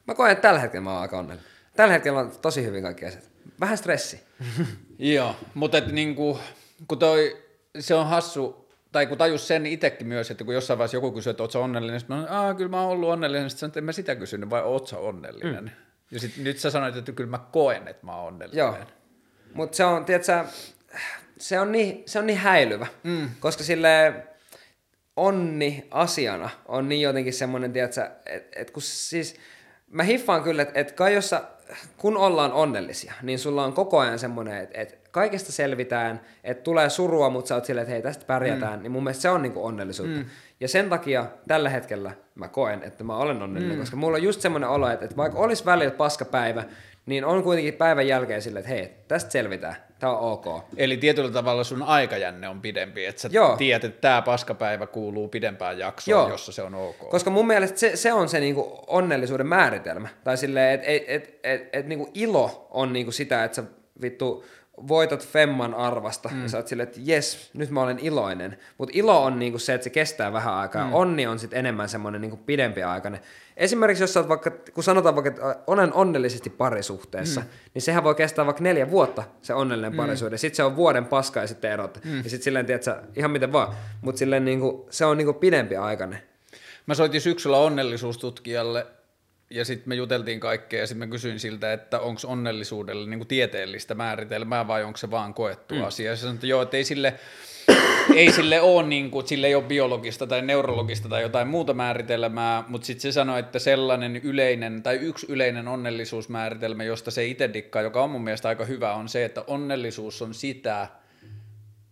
Mä 0.08 0.16
koen, 0.16 0.32
että 0.32 0.42
tällä 0.42 0.60
hetkellä 0.60 0.84
mä 0.84 0.92
oon 0.92 1.02
aika 1.02 1.20
onnellinen. 1.20 1.52
Tällä 1.76 1.94
hetkellä 1.94 2.20
on 2.20 2.32
tosi 2.42 2.64
hyvin 2.64 2.84
kaikki 2.84 3.06
asiat. 3.06 3.24
Vähän 3.60 3.78
stressi. 3.78 4.24
joo, 5.00 5.36
mutta 5.54 5.78
että 5.78 5.92
niinku, 5.92 6.40
kun 6.88 7.00
toi 7.00 7.45
se 7.80 7.96
on 7.96 8.08
hassu, 8.08 8.70
tai 8.92 9.08
kun 9.08 9.18
tajus 9.18 9.48
sen 9.48 9.66
itsekin 9.66 10.08
myös, 10.08 10.32
että 10.32 10.44
kun 10.44 10.54
jossain 10.54 10.78
vaiheessa 10.78 10.98
joku 10.98 11.12
kysyy, 11.12 11.32
että 11.32 11.44
ootko 11.44 11.62
onnellinen, 11.62 12.00
sitten 12.00 12.18
mä 12.18 12.42
olen, 12.42 12.56
kyllä 12.56 12.70
mä 12.70 12.82
oon 12.82 12.92
ollut 12.92 13.10
onnellinen, 13.10 13.50
sitten 13.50 13.60
sanoin, 13.60 13.70
että 13.70 13.80
en 13.80 13.84
mä 13.84 13.92
sitä 13.92 14.16
kysynyt, 14.16 14.50
vai 14.50 14.64
ootko 14.64 15.08
onnellinen. 15.08 15.64
Mm. 15.64 15.70
Ja 16.12 16.20
sit 16.20 16.38
nyt 16.38 16.60
sä 16.60 16.70
sanoit, 16.70 16.96
että 16.96 17.12
kyllä 17.12 17.30
mä 17.30 17.40
koen, 17.52 17.88
että 17.88 18.06
mä 18.06 18.16
oon 18.16 18.28
onnellinen. 18.28 18.60
Joo. 18.60 18.76
Mutta 19.54 19.78
se 19.78 19.86
on, 19.86 20.06
tiedätkö, 20.06 20.46
se 21.38 21.60
on 21.60 21.72
niin, 21.72 22.04
se 22.06 22.20
on 22.20 22.28
niin 22.28 22.40
häilyvä, 22.40 22.88
mm. 23.04 23.30
koska 23.40 23.64
sille 23.64 24.14
onni 25.16 25.88
asiana 25.92 26.50
on 26.66 26.90
niin 26.90 27.02
jotenkin 27.02 27.34
semmoinen, 27.34 27.74
tiedätkö, 27.74 28.10
että 28.26 28.60
et 28.60 28.72
kun 28.72 28.82
siis, 28.82 29.36
mä 29.88 30.04
hiffaan 30.04 30.44
kyllä, 30.44 30.62
että 30.62 30.80
et 30.80 30.92
kai 30.92 31.14
jossa, 31.14 31.44
kun 31.98 32.18
ollaan 32.18 32.54
onnellisia, 32.54 33.14
niin 33.22 33.40
sulla 33.40 33.66
on 33.66 33.74
koko 33.74 34.00
ajan 34.00 34.20
semmoinen, 34.20 34.58
että 34.64 34.82
et 34.82 35.05
kaikesta 35.16 35.52
selvitään, 35.52 36.22
että 36.44 36.64
tulee 36.64 36.90
surua, 36.90 37.30
mutta 37.30 37.48
sä 37.48 37.56
oot 37.56 37.66
silleen, 37.66 37.84
että 37.84 37.94
hei, 37.94 38.02
tästä 38.02 38.26
pärjätään, 38.26 38.80
mm. 38.80 38.84
niin 38.84 38.92
mun 38.92 39.04
mielestä 39.04 39.22
se 39.22 39.30
on 39.30 39.42
niinku 39.42 39.66
onnellisuutta. 39.66 40.20
Mm. 40.20 40.26
Ja 40.60 40.68
sen 40.68 40.90
takia 40.90 41.26
tällä 41.48 41.70
hetkellä 41.70 42.12
mä 42.36 42.48
koen, 42.48 42.84
että 42.84 43.04
mä 43.04 43.18
olen 43.18 43.42
onnellinen, 43.42 43.78
mm. 43.78 43.80
koska 43.80 43.96
mulla 43.96 44.18
on 44.18 44.24
just 44.24 44.42
semmoinen 44.42 44.70
olo, 44.70 44.90
että, 44.90 45.06
että 45.06 45.18
vaikka 45.18 45.40
olisi 45.40 45.66
välillä 45.66 45.92
paskapäivä, 45.92 46.64
niin 47.06 47.26
on 47.26 47.44
kuitenkin 47.44 47.74
päivän 47.74 48.08
jälkeen 48.08 48.42
silleen, 48.42 48.62
että 48.62 48.74
hei, 48.74 48.92
tästä 49.08 49.32
selvitään, 49.32 49.76
tämä 50.00 50.18
on 50.18 50.32
ok. 50.32 50.64
Eli 50.78 50.98
tietyllä 50.98 51.32
tavalla 51.32 51.64
sun 51.64 51.84
aikajänne 51.84 52.50
on 52.50 52.62
pidempi, 52.62 53.06
että 53.06 53.22
sä 53.22 53.30
Joo. 53.32 53.58
tiedät, 53.58 53.84
että 53.84 54.02
tämä 54.02 54.22
paskapäivä 54.22 54.88
kuuluu 54.88 55.28
pidempään 55.28 55.80
jaksoon, 55.80 56.22
Joo. 56.22 56.30
jossa 56.30 56.52
se 56.52 56.62
on 56.62 56.76
ok. 56.76 57.10
Koska 57.10 57.30
mun 57.30 57.48
mielestä 57.48 57.80
se, 57.80 57.96
se 57.96 58.14
on 58.14 58.30
se 58.30 58.40
niinku 58.40 58.80
onnellisuuden 58.88 59.48
määritelmä. 59.48 60.08
Tai 60.24 60.38
silleen, 60.38 60.74
että 60.74 60.88
et, 60.88 61.04
et, 61.08 61.40
et, 61.44 61.70
et, 61.74 61.88
niinku 61.88 62.10
ilo 62.14 62.68
on 62.72 62.94
niinku 62.94 63.12
sitä, 63.12 63.44
että 63.44 63.56
sä 63.56 63.64
vittu 64.02 64.46
voitat 64.88 65.28
femman 65.28 65.74
arvasta 65.74 66.30
mm. 66.30 66.44
ja 66.44 66.50
sä 66.50 66.58
oot 66.58 66.68
silleen, 66.68 66.88
että 66.88 67.00
jes, 67.04 67.50
nyt 67.54 67.70
mä 67.70 67.82
olen 67.82 68.00
iloinen. 68.00 68.58
Mutta 68.78 68.92
ilo 68.96 69.24
on 69.24 69.40
niinku 69.40 69.60
se, 69.60 69.74
että 69.74 69.84
se 69.84 69.90
kestää 69.90 70.34
vähän 70.34 70.54
aikaa. 70.54 70.88
Mm. 70.88 70.94
Onni 70.94 71.28
on 71.28 71.40
sitten 71.40 71.60
enemmän 71.60 71.90
semmoinen 71.90 72.22
niinku 72.22 72.38
pidempi 72.38 72.84
aikainen. 72.84 73.22
Esimerkiksi 73.58 74.04
jos 74.04 74.14
sä 74.14 74.20
oot 74.20 74.30
vaikka, 74.30 74.52
kun 74.52 74.84
sanotaan 74.84 75.16
vaikka, 75.16 75.30
että 75.30 75.56
olen 75.68 75.94
onnellisesti 75.94 76.50
parisuhteessa, 76.50 77.42
mm. 77.42 77.48
niin 77.74 77.82
sehän 77.82 78.04
voi 78.04 78.16
kestää 78.16 78.46
vaikka 78.46 78.64
neljä 78.64 78.92
vuotta 78.92 79.24
se 79.42 79.54
onnellinen 79.54 79.92
mm. 79.92 79.98
parisuhde. 79.98 80.38
Sitten 80.38 80.56
se 80.56 80.64
on 80.64 80.76
vuoden 80.76 81.06
paska 81.06 81.40
ja 81.40 81.48
sitten 81.48 81.72
erot. 81.72 82.00
Mm. 82.06 82.18
Ja 82.18 82.30
sitten 82.30 82.44
silleen, 82.44 82.66
tiedät 82.66 82.86
ihan 83.16 83.32
miten 83.32 83.52
vaan. 83.52 83.76
Mutta 84.02 84.20
silleen 84.20 84.46
niinku, 84.46 84.88
se 84.90 85.06
on 85.06 85.18
niinku 85.18 85.34
pidempi 85.34 85.78
aikainen. 85.78 86.20
Mä 86.86 86.94
soitin 86.96 87.22
syksyllä 87.22 87.58
onnellisuustutkijalle 87.58 88.88
ja 89.50 89.66
sitten 89.66 89.90
me 89.90 89.96
juteltiin 89.96 90.40
kaikkea 90.40 90.80
ja 90.80 90.88
sitten 90.88 91.08
mä 91.08 91.12
kysyin 91.12 91.40
siltä, 91.40 91.74
että 91.74 92.00
onko 92.00 92.22
onnellisuudelle 92.26 93.10
niin 93.10 93.28
tieteellistä 93.28 93.96
määritelmää 93.96 94.68
vai 94.68 94.84
onko 94.84 94.98
se 94.98 95.12
vaan 95.12 95.34
koettu 95.34 95.76
mm. 95.76 95.84
asia. 95.84 96.12
Ja 96.12 96.16
se 96.16 96.22
sanoi, 96.22 96.36
että 96.36 96.48
joo, 96.48 96.62
että 96.62 96.78
ei 96.78 96.84
sille, 96.84 97.14
ei 98.16 98.32
sille 98.32 98.62
ole, 98.62 98.88
niin 98.88 99.12
kuin, 99.12 99.28
sille 99.28 99.48
ei 99.48 99.56
ole 99.56 99.64
biologista 99.64 100.28
tai 100.28 100.42
neurologista 100.42 101.10
tai 101.10 101.22
jotain 101.22 101.48
muuta 101.48 101.74
määritelmää, 101.74 102.64
mutta 102.68 102.88
sitten 102.88 103.02
se 103.02 103.12
sanoi, 103.12 103.40
että 103.40 103.60
sellainen 103.60 104.16
yleinen 104.16 104.84
tai 104.84 104.96
yksi 104.96 105.26
yleinen 105.30 105.68
onnellisuusmääritelmä, 105.68 106.84
josta 106.84 107.12
se 107.12 107.26
itse 107.26 107.54
dikkaa, 107.54 107.82
joka 107.82 108.04
on 108.04 108.10
mun 108.10 108.24
mielestä 108.24 108.50
aika 108.50 108.66
hyvä, 108.66 108.94
on 108.94 109.10
se, 109.10 109.26
että 109.26 109.44
onnellisuus 109.48 110.22
on 110.22 110.34
sitä, 110.34 110.88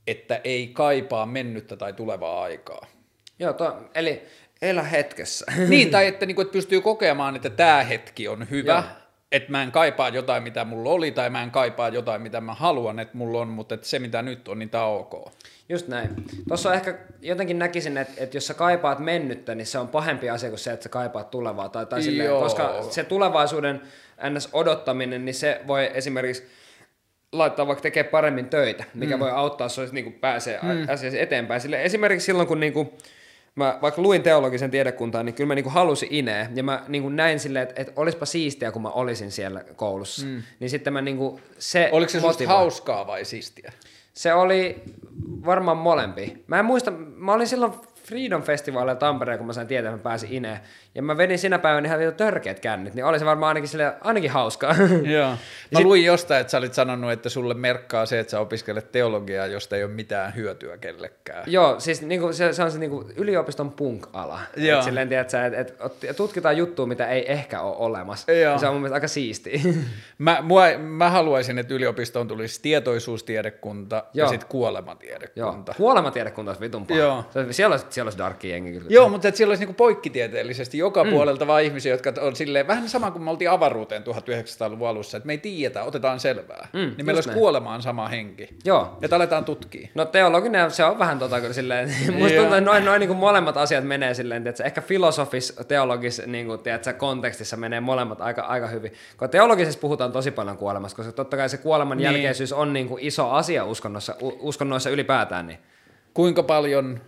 että 0.07 0.41
ei 0.43 0.67
kaipaa 0.67 1.25
mennyttä 1.25 1.75
tai 1.75 1.93
tulevaa 1.93 2.43
aikaa. 2.43 2.87
Joo, 3.39 3.53
to, 3.53 3.89
eli 3.95 4.21
elä 4.63 4.83
hetkessä. 4.83 5.45
niin, 5.67 5.89
tai 5.89 6.07
että, 6.07 6.25
niin 6.25 6.35
kuin, 6.35 6.45
että 6.45 6.53
pystyy 6.53 6.81
kokemaan, 6.81 7.35
että 7.35 7.49
tämä 7.49 7.83
hetki 7.83 8.27
on 8.27 8.49
hyvä, 8.49 8.73
Joo. 8.73 8.83
että 9.31 9.51
mä 9.51 9.63
en 9.63 9.71
kaipaa 9.71 10.09
jotain, 10.09 10.43
mitä 10.43 10.65
mulla 10.65 10.89
oli, 10.89 11.11
tai 11.11 11.29
mä 11.29 11.43
en 11.43 11.51
kaipaa 11.51 11.89
jotain, 11.89 12.21
mitä 12.21 12.41
mä 12.41 12.53
haluan, 12.53 12.99
että 12.99 13.17
mulla 13.17 13.41
on, 13.41 13.47
mutta 13.47 13.75
että 13.75 13.87
se, 13.87 13.99
mitä 13.99 14.21
nyt 14.21 14.47
on, 14.47 14.59
niin 14.59 14.69
tämä 14.69 14.85
on 14.85 14.99
ok. 14.99 15.33
Just 15.69 15.87
näin. 15.87 16.09
Tuossa 16.47 16.73
ehkä 16.73 16.97
jotenkin 17.21 17.59
näkisin, 17.59 17.97
että, 17.97 18.13
että 18.17 18.37
jos 18.37 18.47
sä 18.47 18.53
kaipaat 18.53 18.99
mennyttä, 18.99 19.55
niin 19.55 19.65
se 19.65 19.79
on 19.79 19.87
pahempi 19.87 20.29
asia 20.29 20.49
kuin 20.49 20.59
se, 20.59 20.71
että 20.71 20.83
sä 20.83 20.89
kaipaat 20.89 21.31
tulevaa. 21.31 21.69
Tai, 21.69 21.85
tai 21.85 22.03
silleen, 22.03 22.29
koska 22.29 22.83
se 22.89 23.03
tulevaisuuden 23.03 23.81
ns. 24.29 24.49
odottaminen, 24.53 25.25
niin 25.25 25.35
se 25.35 25.61
voi 25.67 25.91
esimerkiksi 25.93 26.43
laittaa 27.31 27.67
vaikka 27.67 27.81
tekee 27.81 28.03
paremmin 28.03 28.49
töitä, 28.49 28.83
mikä 28.93 29.17
mm. 29.17 29.19
voi 29.19 29.31
auttaa 29.31 29.67
jos 29.81 29.93
niin 29.93 30.13
pääsee 30.13 30.59
mm. 30.61 30.93
asiassa 30.93 31.19
eteenpäin. 31.19 31.61
Sille 31.61 31.83
esimerkiksi 31.83 32.25
silloin, 32.25 32.47
kun 32.47 32.59
niin 32.59 32.73
kuin, 32.73 32.91
mä 33.55 33.79
vaikka 33.81 34.01
luin 34.01 34.23
teologisen 34.23 34.71
tiedekuntaa, 34.71 35.23
niin 35.23 35.35
kyllä 35.35 35.47
mä 35.47 35.55
niinku 35.55 35.69
halusin 35.69 36.09
Ineä, 36.11 36.49
ja 36.55 36.63
mä 36.63 36.83
niinku 36.87 37.09
näin 37.09 37.39
silleen, 37.39 37.63
että, 37.63 37.81
että 37.81 37.93
olispa 37.95 38.25
siistiä, 38.25 38.71
kun 38.71 38.81
mä 38.81 38.89
olisin 38.89 39.31
siellä 39.31 39.63
koulussa. 39.75 40.25
Mm. 40.25 40.43
Niin 40.59 40.69
sitten 40.69 40.93
mä 40.93 41.01
niinku, 41.01 41.39
se 41.57 41.89
Oliko 41.91 42.09
se 42.11 42.19
motivoi. 42.19 42.55
hauskaa 42.55 43.07
vai 43.07 43.25
siistiä? 43.25 43.71
Se 44.13 44.33
oli 44.33 44.83
varmaan 45.45 45.77
molempi. 45.77 46.43
Mä 46.47 46.59
en 46.59 46.65
muista, 46.65 46.91
mä 47.15 47.33
olin 47.33 47.47
silloin 47.47 47.73
Freedom 48.03 48.41
Festivalilla 48.41 48.95
Tampereen, 48.95 49.37
kun 49.37 49.47
mä 49.47 49.53
sain 49.53 49.67
tietää, 49.67 49.89
että 49.89 49.97
mä 49.97 50.03
pääsin 50.03 50.31
Ineen. 50.31 50.59
Ja 50.95 51.01
mä 51.01 51.17
vedin 51.17 51.39
sinä 51.39 51.59
päivänä 51.59 51.87
ihan 51.87 51.99
vielä 51.99 52.11
törkeät 52.11 52.59
kännit, 52.59 52.93
niin 52.93 53.05
oli 53.05 53.19
se 53.19 53.25
varmaan 53.25 53.47
ainakin, 53.47 53.69
sille, 53.69 53.93
ainakin 54.01 54.31
hauskaa. 54.31 54.75
Joo. 55.15 55.29
Mä 55.29 55.37
sit... 55.77 55.85
luin 55.85 56.05
jostain, 56.05 56.41
että 56.41 56.51
sä 56.51 56.57
olit 56.57 56.73
sanonut, 56.73 57.11
että 57.11 57.29
sulle 57.29 57.53
merkkaa 57.53 58.05
se, 58.05 58.19
että 58.19 58.31
sä 58.31 58.39
opiskelet 58.39 58.91
teologiaa, 58.91 59.47
josta 59.47 59.75
ei 59.75 59.83
ole 59.83 59.91
mitään 59.91 60.35
hyötyä 60.35 60.77
kellekään. 60.77 61.43
Joo, 61.47 61.79
siis 61.79 62.01
niinku, 62.01 62.33
se, 62.33 62.53
se 62.53 62.63
on 62.63 62.71
se 62.71 62.79
niinku, 62.79 63.05
yliopiston 63.15 63.71
punk-ala. 63.71 64.39
Joo. 64.57 64.79
Et 64.79 64.85
silleen, 64.85 65.09
tiedät, 65.09 65.29
sä, 65.29 65.45
et, 65.45 65.53
et, 66.03 66.17
tutkitaan 66.17 66.57
juttua, 66.57 66.85
mitä 66.85 67.07
ei 67.07 67.31
ehkä 67.31 67.61
ole 67.61 67.75
olemassa. 67.77 68.31
Joo. 68.31 68.59
Se 68.59 68.67
on 68.67 68.73
mun 68.73 68.81
mielestä 68.81 68.95
aika 68.95 69.07
siistiä. 69.07 69.59
Mä, 70.17 70.37
mua, 70.41 70.63
mä 70.77 71.09
haluaisin, 71.09 71.59
että 71.59 71.73
yliopistoon 71.73 72.27
tulisi 72.27 72.61
tietoisuustiedekunta 72.61 74.03
Joo. 74.13 74.25
ja 74.25 74.29
sitten 74.29 74.49
kuolematiedekunta. 74.49 75.71
Joo. 75.71 75.77
Kuolematiedekunta 75.77 76.51
olisi 76.51 76.61
vitun 76.61 76.87
paha. 76.87 76.99
Joo. 76.99 77.25
Siellä 77.51 77.73
olisi, 77.73 77.85
siellä 77.93 78.07
olisi 78.07 78.17
darkki 78.17 78.49
jengi 78.49 78.71
kyllä. 78.71 78.85
Joo, 78.89 79.09
mutta 79.09 79.27
että 79.27 79.37
siellä 79.37 79.51
olisi 79.51 79.61
niinku 79.61 79.73
poikkitieteellisesti 79.73 80.77
joka 80.77 81.03
mm. 81.03 81.09
puolelta 81.09 81.47
vaan 81.47 81.63
ihmisiä, 81.63 81.93
jotka 81.93 82.13
on 82.21 82.35
silleen, 82.35 82.67
vähän 82.67 82.89
sama 82.89 83.11
kuin 83.11 83.23
me 83.23 83.31
oltiin 83.31 83.49
avaruuteen 83.49 84.03
1900-luvun 84.03 84.87
alussa, 84.87 85.17
että 85.17 85.27
me 85.27 85.33
ei 85.33 85.37
tiedetä, 85.37 85.83
otetaan 85.83 86.19
selvää. 86.19 86.67
Mm, 86.73 86.79
niin 86.79 87.05
meillä 87.05 87.17
olisi 87.17 87.29
näin. 87.29 87.39
kuolemaan 87.39 87.81
sama 87.81 88.07
henki. 88.07 88.49
Joo. 88.65 88.97
Ja 89.01 89.07
aletaan 89.11 89.45
tutkia. 89.45 89.87
No 89.95 90.05
teologinen, 90.05 90.71
se 90.71 90.83
on 90.83 90.99
vähän 90.99 91.19
tota 91.19 91.41
kyllä 91.41 91.53
silleen, 91.53 91.87
musta 92.17 92.37
tuntuu, 92.37 92.43
että 92.43 92.61
noin, 92.61 92.85
noin 92.85 92.99
niin 92.99 93.07
kuin 93.07 93.17
molemmat 93.17 93.57
asiat 93.57 93.83
menee 93.83 94.13
silleen, 94.13 94.47
että 94.47 94.63
ehkä 94.63 94.81
filosofis, 94.81 95.55
teologis 95.67 96.21
niin 96.25 96.45
kuin, 96.45 96.59
tiedätkö, 96.59 96.93
kontekstissa 96.93 97.57
menee 97.57 97.79
molemmat 97.79 98.21
aika, 98.21 98.41
aika 98.41 98.67
hyvin. 98.67 98.93
Kun 99.17 99.29
teologisessa 99.29 99.79
puhutaan 99.79 100.11
tosi 100.11 100.31
paljon 100.31 100.57
kuolemasta, 100.57 100.95
koska 100.95 101.11
totta 101.11 101.37
kai 101.37 101.49
se 101.49 101.57
kuoleman 101.57 101.97
niin. 101.97 102.05
jälkeisyys 102.05 102.53
on 102.53 102.73
niin 102.73 102.87
kuin 102.87 103.03
iso 103.03 103.29
asia 103.29 103.65
uskonnossa, 103.65 104.15
uskonnoissa 104.21 104.89
ylipäätään. 104.89 105.47
Niin. 105.47 105.59
Kuinka 106.13 106.43
paljon 106.43 107.01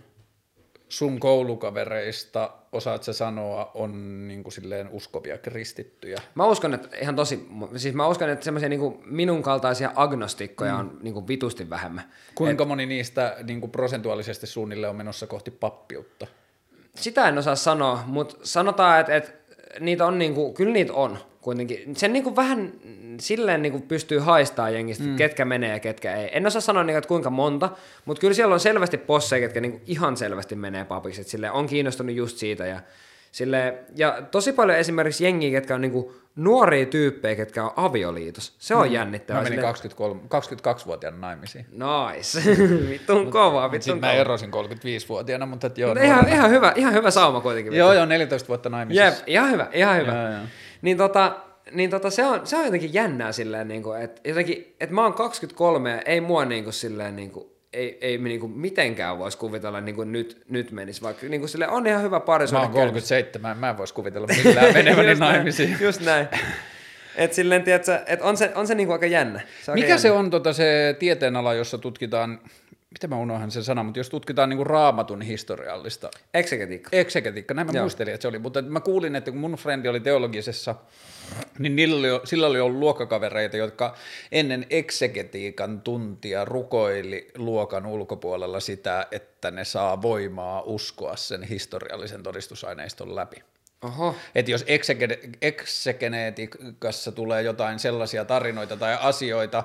sun 0.96 1.20
koulukavereista, 1.20 2.50
osaat 2.72 3.02
sä 3.02 3.12
sanoa, 3.12 3.70
on 3.74 4.28
niin 4.28 4.42
kuin 4.42 4.52
silleen 4.52 4.88
uskovia 4.88 5.38
kristittyjä? 5.38 6.20
Mä 6.34 6.46
uskon, 6.46 6.74
että 6.74 6.96
ihan 6.96 7.16
tosi, 7.16 7.48
siis 7.76 7.94
mä 7.94 8.06
uskon, 8.06 8.30
että 8.30 8.44
semmoisia 8.44 8.68
niin 8.68 8.98
minun 9.04 9.42
kaltaisia 9.42 9.92
agnostikkoja 9.94 10.72
mm. 10.72 10.80
on 10.80 10.98
niin 11.02 11.14
kuin 11.14 11.28
vitusti 11.28 11.70
vähemmän. 11.70 12.04
Kuinka 12.34 12.62
Et, 12.62 12.68
moni 12.68 12.86
niistä 12.86 13.36
niin 13.42 13.60
kuin 13.60 13.70
prosentuaalisesti 13.70 14.46
suunnilleen 14.46 14.90
on 14.90 14.96
menossa 14.96 15.26
kohti 15.26 15.50
pappiutta? 15.50 16.26
Sitä 16.94 17.28
en 17.28 17.38
osaa 17.38 17.56
sanoa, 17.56 18.02
mutta 18.06 18.36
sanotaan, 18.42 19.00
että, 19.00 19.16
että 19.16 19.32
niitä 19.80 20.06
on, 20.06 20.18
niin 20.18 20.34
kuin, 20.34 20.54
kyllä 20.54 20.72
niitä 20.72 20.92
on 20.92 21.18
kuitenkin. 21.46 21.96
Sen 21.96 22.12
niin 22.12 22.22
kuin 22.24 22.36
vähän 22.36 22.72
silleen 23.20 23.62
niin 23.62 23.72
kuin 23.72 23.82
pystyy 23.82 24.18
haistamaan 24.18 24.74
jengistä, 24.74 25.04
mm. 25.04 25.16
ketkä 25.16 25.44
menee 25.44 25.72
ja 25.72 25.80
ketkä 25.80 26.16
ei. 26.16 26.30
En 26.32 26.46
osaa 26.46 26.60
sanoa, 26.60 26.84
niin, 26.84 26.96
että 26.96 27.08
kuinka 27.08 27.30
monta, 27.30 27.70
mutta 28.04 28.20
kyllä 28.20 28.34
siellä 28.34 28.54
on 28.54 28.60
selvästi 28.60 28.98
posseja, 28.98 29.40
ketkä 29.40 29.60
niin 29.60 29.72
kuin 29.72 29.82
ihan 29.86 30.16
selvästi 30.16 30.54
menee 30.54 30.84
papiksi. 30.84 31.20
Että 31.20 31.30
sille 31.30 31.50
on 31.50 31.66
kiinnostunut 31.66 32.16
just 32.16 32.36
siitä. 32.36 32.66
Ja, 32.66 32.80
sille, 33.32 33.74
ja 33.96 34.22
tosi 34.30 34.52
paljon 34.52 34.78
esimerkiksi 34.78 35.24
jengiä, 35.24 35.50
ketkä 35.50 35.74
on 35.74 35.80
niin 35.80 35.92
kuin 35.92 36.12
nuoria 36.36 36.86
tyyppejä, 36.86 37.36
ketkä 37.36 37.64
on 37.64 37.72
avioliitos. 37.76 38.54
Se 38.58 38.74
on 38.74 38.86
mm. 38.86 38.92
jännittävää. 38.92 39.42
Mä 39.42 39.48
menin 39.48 39.64
23, 39.64 40.20
22-vuotiaana 40.22 41.18
naimisiin. 41.18 41.66
Nice. 41.70 42.40
vittun 42.90 43.30
kovaa, 43.30 43.70
vittun 43.70 43.82
Sitten 43.82 44.00
mä 44.10 44.12
erosin 44.12 44.50
35-vuotiaana, 44.50 45.46
mutta 45.46 45.70
joo. 45.76 45.88
Mutta 45.88 46.04
ihan, 46.04 46.28
ihan, 46.28 46.50
hyvä, 46.50 46.72
ihan 46.76 46.94
hyvä 46.94 47.10
sauma 47.10 47.40
kuitenkin. 47.40 47.72
Joo, 47.72 47.92
joo, 47.92 48.04
14 48.04 48.48
vuotta 48.48 48.68
naimisissa. 48.68 49.04
Jep, 49.04 49.14
ihan 49.26 49.50
hyvä, 49.50 49.66
ihan 49.72 49.96
hyvä. 49.96 50.12
Joo, 50.12 50.32
joo. 50.32 50.42
Niin 50.82 50.96
tota, 50.96 51.36
niin 51.72 51.90
tota, 51.90 52.10
se, 52.10 52.24
on, 52.24 52.46
se 52.46 52.56
on 52.56 52.64
jotenkin 52.64 52.94
jännää 52.94 53.32
silleen, 53.32 53.68
niin 53.68 53.82
kuin, 53.82 54.02
että, 54.02 54.20
jotenkin, 54.28 54.76
että 54.80 54.94
mä 54.94 55.02
oon 55.02 55.14
23 55.14 55.90
ja 55.90 56.02
ei 56.02 56.20
mua 56.20 56.44
niin 56.44 56.64
kuin, 56.64 56.74
silleen, 56.74 57.16
niin 57.16 57.30
kuin, 57.30 57.46
ei, 57.72 57.98
ei 58.00 58.18
niin 58.18 58.40
kuin 58.40 58.52
mitenkään 58.52 59.18
voisi 59.18 59.38
kuvitella 59.38 59.80
niin 59.80 59.94
kuin 59.94 60.12
nyt, 60.12 60.42
nyt 60.48 60.72
menisi, 60.72 61.02
vaikka 61.02 61.26
niin 61.26 61.40
kuin 61.40 61.48
sille 61.48 61.68
on 61.68 61.86
ihan 61.86 62.02
hyvä 62.02 62.20
parisuhde. 62.20 62.58
Mä 62.58 62.64
oon 62.64 62.72
37, 62.72 63.58
mä 63.58 63.70
en 63.70 63.78
voisi 63.78 63.94
kuvitella 63.94 64.26
millään 64.44 64.74
meneväni 64.84 65.14
naimisiin. 65.14 65.76
Just 65.80 66.00
näin. 66.00 66.28
Et 67.16 67.32
silleen, 67.32 67.62
tiedätkö, 67.62 68.00
et 68.06 68.22
on 68.22 68.36
se, 68.36 68.52
on 68.54 68.66
se 68.66 68.74
niinku 68.74 68.92
aika 68.92 69.06
jännä. 69.06 69.40
Se 69.62 69.72
Mikä 69.74 69.86
jännä. 69.86 69.98
se 69.98 70.10
on 70.10 70.30
tota, 70.30 70.52
se 70.52 70.96
tieteenala, 70.98 71.54
jossa 71.54 71.78
tutkitaan 71.78 72.40
miten 72.96 73.10
mä 73.10 73.16
unohan 73.16 73.50
sen 73.50 73.64
sanan, 73.64 73.86
mutta 73.86 74.00
jos 74.00 74.10
tutkitaan 74.10 74.48
niin 74.48 74.56
kuin 74.56 74.66
raamatun 74.66 75.22
historiallista. 75.22 76.10
Eksegetiikka. 76.34 76.88
Eksegetiikka, 76.92 77.54
näin 77.54 77.66
mä 77.66 77.72
Joo. 77.72 77.82
muistelin, 77.82 78.14
että 78.14 78.22
se 78.22 78.28
oli, 78.28 78.38
mutta 78.38 78.62
mä 78.62 78.80
kuulin, 78.80 79.16
että 79.16 79.30
kun 79.30 79.40
mun 79.40 79.52
frendi 79.52 79.88
oli 79.88 80.00
teologisessa, 80.00 80.74
niin 81.58 81.76
niillä 81.76 81.96
oli, 81.96 82.20
sillä 82.24 82.46
oli 82.46 82.60
ollut 82.60 82.78
luokkakavereita, 82.78 83.56
jotka 83.56 83.96
ennen 84.32 84.66
eksegetiikan 84.70 85.80
tuntia 85.80 86.44
rukoili 86.44 87.28
luokan 87.36 87.86
ulkopuolella 87.86 88.60
sitä, 88.60 89.06
että 89.10 89.50
ne 89.50 89.64
saa 89.64 90.02
voimaa 90.02 90.62
uskoa 90.62 91.16
sen 91.16 91.42
historiallisen 91.42 92.22
todistusaineiston 92.22 93.16
läpi. 93.16 93.42
Oho. 93.82 94.14
Että 94.34 94.50
jos 94.50 94.62
eksege- 94.62 95.28
eksegeneetiikassa 95.42 97.12
tulee 97.12 97.42
jotain 97.42 97.78
sellaisia 97.78 98.24
tarinoita 98.24 98.76
tai 98.76 98.98
asioita 99.00 99.64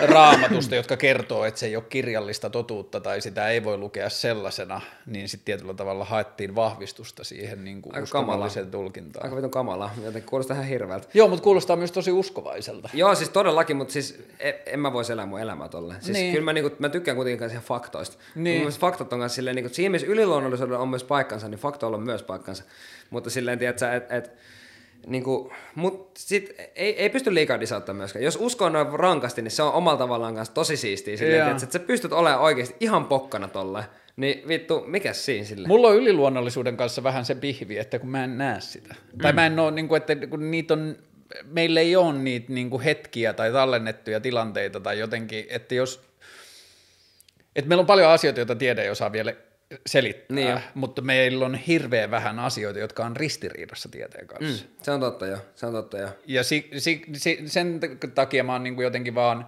raamatusta, 0.00 0.74
jotka 0.74 0.96
kertoo, 0.96 1.44
että 1.44 1.60
se 1.60 1.66
ei 1.66 1.76
ole 1.76 1.84
kirjallista 1.88 2.50
totuutta 2.50 3.00
tai 3.00 3.20
sitä 3.20 3.48
ei 3.48 3.64
voi 3.64 3.76
lukea 3.78 4.08
sellaisena, 4.10 4.80
niin 5.06 5.28
sitten 5.28 5.44
tietyllä 5.44 5.74
tavalla 5.74 6.04
haettiin 6.04 6.54
vahvistusta 6.54 7.24
siihen 7.24 7.64
niin 7.64 7.82
kuin 7.82 7.94
Aika 7.94 8.02
uskonnolliseen 8.04 8.70
tulkintaan. 8.70 9.24
Aika 9.24 9.36
vitun 9.36 9.50
kamala, 9.50 9.90
joten 10.04 10.22
kuulostaa 10.22 10.54
ihan 10.54 10.66
hirveältä. 10.66 11.08
Joo, 11.14 11.28
mutta 11.28 11.42
kuulostaa 11.44 11.76
myös 11.76 11.92
tosi 11.92 12.12
uskovaiselta. 12.12 12.88
Joo, 12.94 13.14
siis 13.14 13.30
todellakin, 13.30 13.76
mutta 13.76 13.92
siis 13.92 14.18
en, 14.40 14.54
en 14.66 14.80
mä 14.80 14.92
voisi 14.92 15.12
elää 15.12 15.26
mun 15.26 15.40
elämää 15.40 15.68
tolleen. 15.68 16.02
Siis 16.02 16.12
Niin. 16.12 16.22
niin. 16.22 16.32
kyllä 16.32 16.44
mä, 16.44 16.52
niinku, 16.52 16.76
mä 16.78 16.88
tykkään 16.88 17.16
kuitenkin 17.16 17.38
kanssa 17.38 17.54
ihan 17.54 17.64
faktoista. 17.64 18.16
Niin. 18.34 18.62
Mun 18.62 18.72
faktat 18.72 19.12
on 19.12 19.18
kanssa 19.20 19.36
silleen, 19.36 19.56
niinku, 19.56 19.74
siinä 19.74 19.90
missä 19.92 20.06
yliluonnollisuudella 20.06 20.78
on 20.78 20.88
myös 20.88 21.04
paikkansa, 21.04 21.48
niin 21.48 21.60
faktoilla 21.60 21.96
on 21.96 22.02
myös 22.02 22.22
paikkansa. 22.22 22.64
Mutta 23.12 23.30
silleen, 23.30 23.58
tiedätkö, 23.58 23.92
että 23.92 24.16
et, 24.16 24.32
niinku, 25.06 25.52
mut 25.74 26.10
sit 26.16 26.54
ei, 26.74 26.96
ei 26.96 27.10
pysty 27.10 27.34
liikaa 27.34 27.60
disauttaa 27.60 27.94
myöskään. 27.94 28.24
Jos 28.24 28.38
uskoo 28.40 28.68
noin 28.68 28.92
rankasti, 28.92 29.42
niin 29.42 29.50
se 29.50 29.62
on 29.62 29.72
omalla 29.72 29.98
tavallaan 29.98 30.34
kanssa 30.34 30.54
tosi 30.54 30.76
siistiä. 30.76 31.16
Silleen, 31.16 31.42
tiedätkö, 31.42 31.64
että 31.64 31.78
sä 31.78 31.86
pystyt 31.86 32.12
olemaan 32.12 32.40
oikeasti 32.40 32.76
ihan 32.80 33.04
pokkana 33.04 33.48
tolleen. 33.48 33.84
Niin 34.16 34.48
vittu, 34.48 34.84
mikäs 34.86 35.24
siinä 35.24 35.44
sille? 35.44 35.68
Mulla 35.68 35.88
on 35.88 35.96
yliluonnollisuuden 35.96 36.76
kanssa 36.76 37.02
vähän 37.02 37.24
se 37.24 37.34
pihvi, 37.34 37.78
että 37.78 37.98
kun 37.98 38.08
mä 38.08 38.24
en 38.24 38.38
näe 38.38 38.60
sitä. 38.60 38.94
Mm. 39.12 39.18
Tai 39.18 39.32
mä 39.32 39.46
en 39.46 39.58
oo, 39.58 39.70
niin 39.70 39.88
kuin, 39.88 39.96
että 39.96 40.26
kun 40.26 40.50
niitä 40.50 40.74
on, 40.74 40.96
meillä 41.44 41.80
ei 41.80 41.96
ole 41.96 42.12
niitä 42.12 42.52
niin 42.52 42.70
kuin 42.70 42.82
hetkiä 42.82 43.32
tai 43.32 43.52
tallennettuja 43.52 44.20
tilanteita 44.20 44.80
tai 44.80 44.98
jotenkin, 44.98 45.46
että 45.48 45.74
jos, 45.74 46.00
että 47.56 47.68
meillä 47.68 47.80
on 47.80 47.86
paljon 47.86 48.10
asioita, 48.10 48.40
joita 48.40 48.54
tiede 48.54 48.82
ei 48.82 48.90
osaa 48.90 49.12
vielä 49.12 49.34
selittää, 49.86 50.34
Niin 50.34 50.50
jo. 50.50 50.58
mutta 50.74 51.02
meillä 51.02 51.46
on 51.46 51.54
hirveän 51.54 52.10
vähän 52.10 52.38
asioita, 52.38 52.78
jotka 52.78 53.04
on 53.04 53.16
ristiriidassa 53.16 53.88
tieteen 53.88 54.26
kanssa. 54.26 54.64
Mm, 54.64 54.70
se 54.82 54.90
on 54.90 55.00
totta 55.00 55.26
jo, 55.26 55.38
se 55.54 55.66
on 55.66 55.72
totta 55.72 55.98
jo. 55.98 56.08
Ja 56.26 56.42
si, 56.44 56.70
si, 56.78 57.02
si, 57.12 57.42
sen 57.46 57.80
takia 58.14 58.44
mä 58.44 58.52
oon 58.52 58.62
niin 58.62 58.74
kuin 58.74 58.84
jotenkin 58.84 59.14
vaan, 59.14 59.46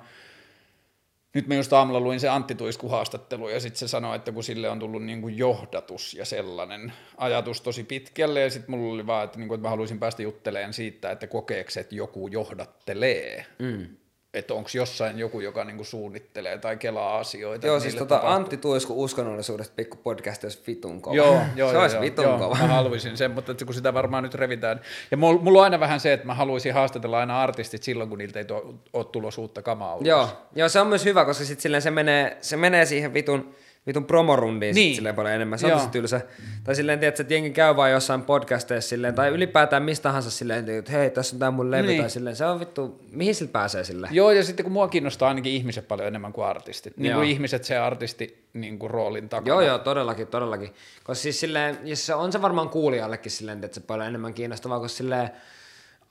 nyt 1.34 1.46
mä 1.46 1.54
just 1.54 1.72
aamulla 1.72 2.00
luin 2.00 2.20
se 2.20 2.28
Antti 2.28 2.54
Tuisku 2.54 2.88
haastattelu 2.88 3.48
ja 3.48 3.60
sitten 3.60 3.78
se 3.78 3.88
sanoi, 3.88 4.16
että 4.16 4.32
kun 4.32 4.44
sille 4.44 4.68
on 4.68 4.78
tullut 4.78 5.04
niin 5.04 5.20
kuin 5.22 5.38
johdatus 5.38 6.14
ja 6.14 6.24
sellainen 6.24 6.92
ajatus 7.16 7.60
tosi 7.60 7.84
pitkälle 7.84 8.40
ja 8.40 8.50
sitten 8.50 8.70
mulla 8.70 8.94
oli 8.94 9.06
vaan, 9.06 9.24
että, 9.24 9.38
niin 9.38 9.48
kuin, 9.48 9.56
että 9.56 9.66
mä 9.66 9.70
haluaisin 9.70 9.98
päästä 9.98 10.22
jutteleen 10.22 10.72
siitä, 10.72 11.10
että 11.10 11.26
kokeeko 11.26 11.70
se, 11.70 11.80
että 11.80 11.94
joku 11.94 12.28
johdattelee. 12.28 13.46
Mm. 13.58 13.86
Että 14.34 14.54
onko 14.54 14.70
jossain 14.74 15.18
joku, 15.18 15.40
joka 15.40 15.64
niin 15.64 15.76
kuin 15.76 15.86
suunnittelee 15.86 16.58
tai 16.58 16.76
kelaa 16.76 17.18
asioita. 17.18 17.66
Joo, 17.66 17.80
siis 17.80 17.94
tota 17.94 18.14
tapahtuu. 18.14 18.36
Antti 18.36 18.56
Tuisku 18.56 19.02
uskonnollisuudesta 19.02 19.74
pikku 19.76 19.96
podcast 19.96 20.44
olisi 20.44 20.62
vitun 20.66 21.02
kova. 21.02 21.16
Joo, 21.16 21.40
joo, 21.56 21.68
se 21.70 21.74
joo, 21.74 21.82
olisi 21.82 21.96
joo, 21.96 22.02
vitun 22.02 22.24
joo, 22.24 22.38
kova. 22.38 22.54
Mä 22.54 22.66
haluaisin 22.66 23.16
sen, 23.16 23.30
mutta 23.30 23.52
että 23.52 23.64
kun 23.64 23.74
sitä 23.74 23.94
varmaan 23.94 24.22
nyt 24.22 24.34
revitään. 24.34 24.80
Ja 25.10 25.16
mulla, 25.16 25.40
mulla 25.42 25.58
on 25.58 25.64
aina 25.64 25.80
vähän 25.80 26.00
se, 26.00 26.12
että 26.12 26.26
mä 26.26 26.34
haluaisin 26.34 26.74
haastatella 26.74 27.18
aina 27.18 27.42
artistit 27.42 27.82
silloin, 27.82 28.08
kun 28.08 28.18
niiltä 28.18 28.38
ei 28.38 28.44
to, 28.44 28.74
ole 28.92 29.04
tulossa 29.04 29.40
uutta 29.40 29.62
kamaa 29.62 29.94
ulos. 29.94 30.06
Joo, 30.06 30.28
joo, 30.54 30.68
se 30.68 30.80
on 30.80 30.86
myös 30.86 31.04
hyvä, 31.04 31.24
koska 31.24 31.44
sit 31.44 31.60
silleen 31.60 31.82
se 31.82 31.90
menee, 31.90 32.36
se 32.40 32.56
menee 32.56 32.86
siihen 32.86 33.14
vitun, 33.14 33.54
vitun 33.86 34.04
promorundiin 34.04 34.74
Niin. 34.74 34.94
silleen 34.96 35.14
paljon 35.14 35.34
enemmän. 35.34 35.58
Se 35.58 35.66
on 35.66 35.72
tosi 35.72 35.88
tylsä. 35.88 36.20
Tai 36.64 36.74
silleen, 36.74 36.98
tiedät, 37.00 37.20
että 37.20 37.34
jengi 37.34 37.50
käy 37.50 37.76
vaan 37.76 37.90
jossain 37.90 38.22
podcasteissa 38.22 38.88
silleen, 38.88 39.14
tai 39.14 39.28
ylipäätään 39.28 39.82
mistä 39.82 40.02
tahansa 40.02 40.30
silleen, 40.30 40.68
että 40.68 40.92
hei, 40.92 41.10
tässä 41.10 41.36
on 41.36 41.40
tää 41.40 41.50
mun 41.50 41.70
levy, 41.70 41.86
Niin. 41.86 42.00
tai 42.00 42.10
silleen, 42.10 42.36
se 42.36 42.46
on 42.46 42.60
vittu, 42.60 43.00
mihin 43.10 43.34
sillä 43.34 43.50
pääsee 43.52 43.84
silleen? 43.84 44.14
Joo, 44.14 44.30
ja 44.30 44.44
sitten 44.44 44.64
kun 44.64 44.72
mua 44.72 44.88
kiinnostaa 44.88 45.28
ainakin 45.28 45.52
ihmiset 45.52 45.88
paljon 45.88 46.08
enemmän 46.08 46.32
kuin 46.32 46.46
artistit. 46.46 46.96
Niin 46.96 47.14
kuin 47.14 47.28
ihmiset 47.28 47.64
se 47.64 47.76
artisti 47.78 48.44
niin 48.52 48.78
kuin 48.78 48.90
roolin 48.90 49.28
takana. 49.28 49.48
Joo, 49.48 49.60
joo, 49.60 49.78
todellakin, 49.78 50.26
todellakin. 50.26 50.68
Koska 51.04 51.22
siis 51.22 51.40
silleen, 51.40 51.78
ja 51.84 51.96
se 51.96 52.14
on 52.14 52.32
se 52.32 52.42
varmaan 52.42 52.68
kuulijallekin 52.68 53.32
silleen, 53.32 53.64
että 53.64 53.74
se 53.74 53.80
paljon 53.80 54.08
enemmän 54.08 54.34
kiinnostavaa, 54.34 54.80
koska 54.80 54.96
silleen, 54.96 55.30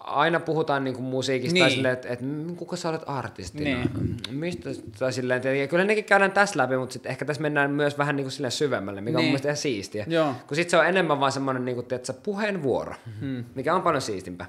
aina 0.04 0.40
puhutaan 0.40 0.84
niinku 0.84 1.02
musiikista 1.02 1.54
niin. 1.54 1.62
tai 1.62 1.70
Niin. 1.70 1.76
silleen, 1.76 1.94
että, 1.94 2.18
mm, 2.22 2.56
kuka 2.56 2.76
sä 2.76 2.90
olet 2.90 3.02
artistina, 3.06 3.64
Niin. 3.64 3.90
mistä, 4.32 4.70
tai 5.00 5.14
silleen, 5.14 5.38
että- 5.38 5.50
ja 5.54 5.68
kyllä 5.68 5.84
nekin 5.84 6.04
käydään 6.04 6.32
tässä 6.32 6.60
läpi, 6.60 6.78
mutta 6.78 6.94
sitten 6.94 7.10
ehkä 7.10 7.26
tässä 7.26 7.42
mennään 7.42 7.72
myös 7.72 7.98
vähän 7.98 8.16
niinku 8.16 8.30
silleen 8.30 8.52
syvemmälle, 8.52 9.02
mikä 9.02 9.10
niin. 9.10 9.16
on 9.18 9.20
Niin. 9.22 9.26
mun 9.28 9.32
mielestä 9.32 9.48
ihan 9.48 9.58
siistiä. 9.58 10.06
Joo. 10.08 10.34
Kun 10.48 10.56
sitten 10.56 10.72
se 10.72 10.78
on 10.78 10.88
enemmän 10.88 11.20
vaan 11.20 11.32
semmoinen 11.32 11.66
niinku, 11.66 11.84
puheenvuoro, 12.24 12.94
hmm. 13.20 13.44
mikä 13.56 13.76
on 13.76 13.82
paljon 13.82 14.02
siistimpää. 14.02 14.46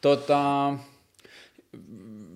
Tota, 0.00 0.72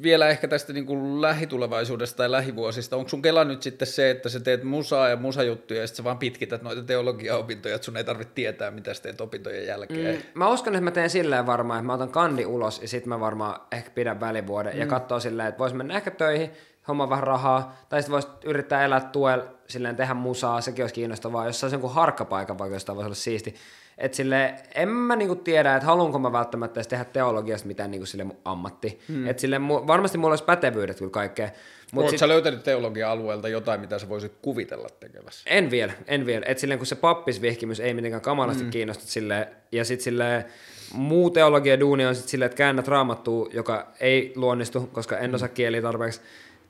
vielä 0.03 0.29
ehkä 0.29 0.49
tästä 0.49 0.73
niin 0.73 0.87
kuin 0.87 1.23
lähitulevaisuudesta 1.23 2.17
tai 2.17 2.31
lähivuosista. 2.31 2.97
Onko 2.97 3.09
sun 3.09 3.23
kela 3.23 3.45
nyt 3.45 3.63
sitten 3.63 3.89
se, 3.89 4.11
että 4.11 4.29
sä 4.29 4.41
teet 4.41 4.65
musaa 4.65 5.09
ja 5.09 5.17
musajuttuja 5.17 5.81
ja 5.81 5.87
sitten 5.87 5.97
sä 5.97 6.05
vaan 6.05 6.19
pitkität 6.19 6.63
noita 6.63 6.83
teologiaopintoja, 6.83 7.75
että 7.75 7.85
sun 7.85 7.97
ei 7.97 8.05
tarvitse 8.05 8.35
tietää, 8.35 8.71
mitä 8.71 8.95
sä 8.95 9.03
teet 9.03 9.21
opintojen 9.21 9.67
jälkeen? 9.67 10.15
Mm, 10.15 10.23
mä 10.35 10.49
uskon, 10.49 10.75
että 10.75 10.85
mä 10.85 10.91
teen 10.91 11.11
silleen 11.11 11.47
varmaan, 11.47 11.79
että 11.79 11.87
mä 11.87 11.95
otan 11.95 12.09
kandi 12.09 12.47
ulos 12.47 12.83
ja 12.83 12.89
sitten 12.89 13.09
mä 13.09 13.21
varmaan 13.21 13.61
ehkä 13.73 13.91
pidän 13.91 14.21
välivuoden 14.21 14.75
mm. 14.75 14.81
ja 14.81 14.87
katsoo 14.87 15.21
silleen, 15.21 15.49
että 15.49 15.59
vois 15.59 15.75
mennä 15.75 15.97
ehkä 15.97 16.11
töihin, 16.11 16.51
homma 16.89 17.11
vähän 17.11 17.25
rahaa, 17.25 17.77
tai 17.89 18.03
sitten 18.03 18.13
vois 18.13 18.29
yrittää 18.45 18.85
elää 18.85 19.01
tuella, 19.01 19.45
silleen 19.69 19.97
tehdä 19.97 20.15
musaa, 20.15 20.61
sekin 20.61 20.83
olisi 20.83 20.95
kiinnostavaa, 20.95 21.47
jos 21.47 21.61
saisi 21.61 21.75
jonkun 21.75 21.95
harkkapaikan 21.95 22.59
vaikka 22.59 22.77
jostain 22.77 22.97
voisi 22.97 23.07
olla 23.07 23.15
siisti. 23.15 23.55
Et 23.99 24.15
sille 24.15 24.55
en 24.75 24.89
mä 24.89 25.17
niinku 25.17 25.35
tiedä, 25.35 25.77
että 25.77 25.87
haluanko 25.87 26.19
mä 26.19 26.33
välttämättä 26.33 26.79
edes 26.81 26.89
tehdä 26.89 27.05
teologiasta 27.05 27.69
mitään 27.69 27.91
niinku 27.91 28.07
sille 28.07 28.25
mun 28.25 28.37
ammatti. 28.45 29.01
Mm. 29.09 29.27
Et 29.27 29.39
sille, 29.39 29.59
mu- 29.59 29.87
varmasti 29.87 30.19
mulla 30.19 30.33
olisi 30.33 30.45
pätevyydet 30.45 30.99
kyllä 30.99 31.11
kaikkea. 31.11 31.49
Mut 31.93 32.03
Oletko 32.03 32.11
sit, 32.11 32.19
sä 32.19 32.29
löytänyt 32.29 32.63
teologia-alueelta 32.63 33.49
jotain, 33.49 33.81
mitä 33.81 33.99
sä 33.99 34.09
voisit 34.09 34.33
kuvitella 34.43 34.89
tekevässä? 35.01 35.51
en 35.51 35.71
vielä, 35.71 35.93
en 36.07 36.27
vielä. 36.27 36.47
Et 36.49 36.59
silleen 36.59 36.79
kun 36.79 36.87
se 36.87 36.95
pappisvihkimys 36.95 37.81
ei 37.81 37.95
mitenkään 37.95 38.23
kamalasti 38.23 38.65
mm. 38.65 38.71
kiinnosta 38.71 39.05
silleen, 39.07 39.47
ja 39.73 39.85
sitten 39.85 40.05
sille 40.05 40.47
muu 40.95 41.31
teologia 41.31 41.81
duuni 41.81 42.07
on 42.07 42.15
sitten 42.15 42.31
silleen, 42.31 42.47
että 42.47 42.57
käännät 42.57 42.89
raamattua, 42.89 43.49
joka 43.53 43.87
ei 44.01 44.33
luonnistu, 44.37 44.91
koska 44.93 45.19
en 45.19 45.35
osaa 45.35 45.49
kieliä 45.49 45.83
tarpeeksi. 45.83 46.21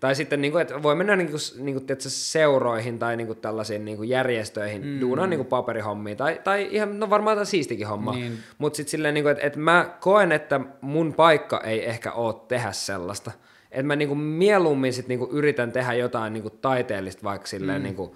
Tai 0.06 0.14
sitten, 0.14 0.40
niin 0.40 0.52
kuin, 0.52 0.62
että 0.62 0.82
voi 0.82 0.94
mennä 0.94 1.16
niin 1.16 1.28
kuin, 1.28 1.64
niin 1.64 1.74
kuin, 1.74 1.86
tiedätkö, 1.86 2.08
seuroihin 2.08 2.98
tai 2.98 3.16
niin 3.16 3.26
kuin, 3.26 3.38
tällaisiin 3.38 3.84
niin 3.84 3.96
kuin 3.96 4.08
järjestöihin, 4.08 4.86
mm. 4.86 5.00
duunaan 5.00 5.30
niin 5.30 5.38
kuin 5.38 5.46
paperihommia, 5.46 6.16
tai, 6.16 6.40
tai 6.44 6.68
ihan, 6.70 7.00
no 7.00 7.10
varmaan 7.10 7.34
jotain 7.34 7.46
siistikin 7.46 7.86
homma. 7.86 8.12
Niin. 8.12 8.38
Mutta 8.58 8.76
sitten 8.76 8.90
silleen, 8.90 9.14
niin 9.14 9.24
kuin, 9.24 9.32
että, 9.32 9.46
että 9.46 9.58
mä 9.58 9.96
koen, 10.00 10.32
että 10.32 10.60
mun 10.80 11.14
paikka 11.14 11.60
ei 11.60 11.88
ehkä 11.88 12.12
ole 12.12 12.34
tehdä 12.48 12.72
sellaista. 12.72 13.30
Että 13.70 13.82
mä 13.82 13.96
niin 13.96 14.08
kuin, 14.08 14.18
mieluummin 14.18 14.92
sit, 14.92 15.08
niin 15.08 15.18
kuin, 15.18 15.30
yritän 15.30 15.72
tehdä 15.72 15.94
jotain 15.94 16.32
niin 16.32 16.42
kuin, 16.42 16.58
taiteellista, 16.60 17.22
vaikka 17.24 17.46
silleen, 17.46 17.80
mm. 17.80 17.84
niin 17.84 17.96
kuin, 17.96 18.10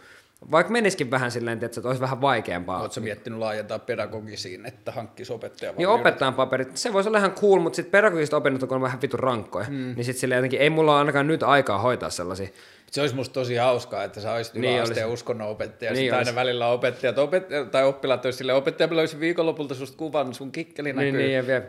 vaikka 0.51 0.73
menisikin 0.73 1.11
vähän 1.11 1.31
silleen, 1.31 1.55
että 1.63 1.67
että 1.67 1.89
olisi 1.89 2.01
vähän 2.01 2.21
vaikeampaa. 2.21 2.81
Oletko 2.81 3.01
miettinyt 3.01 3.39
laajentaa 3.39 3.79
pedagogisiin, 3.79 4.67
että 4.67 4.93
hankkisi 4.93 5.33
opettaja? 5.33 5.73
Niin 5.77 5.89
opettajan 5.89 6.35
paperit, 6.35 6.77
se 6.77 6.93
voisi 6.93 7.09
olla 7.09 7.19
ihan 7.19 7.33
cool, 7.33 7.61
mutta 7.61 7.77
sitten 7.77 7.91
pedagogiset 7.91 8.35
opinnot 8.35 8.63
on 8.63 8.81
vähän 8.81 9.03
vitun 9.03 9.21
rankkoja, 9.21 9.67
mm. 9.69 9.77
niin 9.97 10.05
sitten 10.05 10.21
silleen 10.21 10.37
jotenkin 10.37 10.61
ei 10.61 10.71
mulla 10.71 10.93
ole 10.93 10.99
ainakaan 10.99 11.27
nyt 11.27 11.43
aikaa 11.43 11.79
hoitaa 11.79 12.11
sellaisia. 12.11 12.49
Se 12.91 13.01
olisi 13.01 13.15
musta 13.15 13.33
tosi 13.33 13.57
hauskaa, 13.57 14.05
että 14.05 14.21
sä 14.21 14.33
olisit 14.33 14.55
Niin 14.55 14.75
yläasteen 14.75 15.07
olisi. 15.07 15.15
uskonnonopettaja, 15.15 15.91
Niin 15.91 15.99
niin 16.01 16.05
sitten 16.13 16.19
aina 16.29 16.35
välillä 16.35 16.69
opettajat 16.69 17.17
opet- 17.19 17.71
tai 17.71 17.85
oppilaat 17.85 18.25
olisi 18.25 18.39
silleen, 18.39 18.59
opettaja 18.59 18.89
mä 18.89 18.97
löysin 18.97 19.21
viikonlopulta 19.21 19.75
susta 19.75 19.97
kuvan, 19.99 20.35
sun 20.35 20.53
kikkeli 20.53 20.93
näkyy. 20.93 21.13
Niin, 21.13 21.19
niin, 21.19 21.35
ja 21.35 21.47
vielä. 21.47 21.63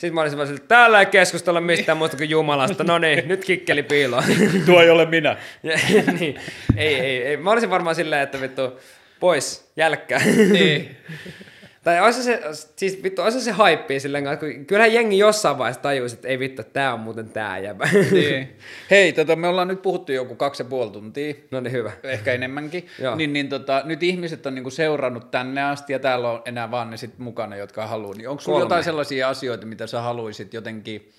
Sitten 0.00 0.14
mä 0.14 0.20
olisin 0.20 0.36
vaan 0.36 0.46
silleen, 0.46 0.68
täällä 0.68 1.00
ei 1.00 1.06
keskustella 1.06 1.60
mistään 1.60 1.98
muusta 1.98 2.16
kuin 2.16 2.30
Jumalasta. 2.30 2.84
No 2.84 2.98
niin, 2.98 3.28
nyt 3.28 3.44
kikkeli 3.44 3.82
piiloon. 3.82 4.24
Tuo 4.66 4.82
ei 4.82 4.90
ole 4.90 5.06
minä. 5.06 5.36
Ja, 5.62 6.12
niin, 6.12 6.40
ei, 6.76 6.94
ei, 6.94 7.22
ei. 7.22 7.36
Mä 7.36 7.50
olisin 7.50 7.70
varmaan 7.70 7.94
silleen, 7.94 8.22
että 8.22 8.40
vittu, 8.40 8.80
pois, 9.20 9.70
jälkkää. 9.76 10.20
Niin. 10.52 10.96
tai 11.84 12.00
olisi 12.00 12.22
se, 12.22 12.42
siis 12.76 13.02
vittu, 13.02 13.22
olisi 13.22 13.40
se 13.40 13.50
haippia 13.50 14.00
silleen, 14.00 14.24
kanssa, 14.24 14.46
kun 14.46 14.66
kyllähän 14.66 14.94
jengi 14.94 15.18
jossain 15.18 15.58
vaiheessa 15.58 15.82
tajuisi, 15.82 16.14
että 16.14 16.28
ei 16.28 16.38
vittu, 16.38 16.62
tää 16.62 16.94
on 16.94 17.00
muuten 17.00 17.28
tää 17.28 17.58
jäbä. 17.58 17.88
niin. 18.12 18.56
Hei, 18.90 19.12
tota, 19.12 19.36
me 19.36 19.48
ollaan 19.48 19.68
nyt 19.68 19.82
puhuttu 19.82 20.12
joku 20.12 20.34
kaksi 20.34 20.62
ja 20.62 20.68
puoli 20.68 20.90
tuntia, 20.90 21.34
no 21.50 21.60
niin, 21.60 21.72
hyvä. 21.72 21.92
ehkä 22.02 22.32
enemmänkin, 22.32 22.86
Joo. 23.02 23.16
niin, 23.16 23.32
niin 23.32 23.48
tota, 23.48 23.82
nyt 23.84 24.02
ihmiset 24.02 24.46
on 24.46 24.54
niinku 24.54 24.70
seurannut 24.70 25.30
tänne 25.30 25.62
asti 25.62 25.92
ja 25.92 25.98
täällä 25.98 26.30
on 26.30 26.42
enää 26.44 26.70
vaan 26.70 26.90
ne 26.90 26.96
sit 26.96 27.18
mukana, 27.18 27.56
jotka 27.56 27.86
haluaa. 27.86 28.14
Niin 28.14 28.28
onko 28.28 28.40
sulla 28.40 28.60
jotain 28.60 28.84
sellaisia 28.84 29.28
asioita, 29.28 29.66
mitä 29.66 29.86
sä 29.86 30.00
haluaisit 30.00 30.54
jotenkin, 30.54 31.12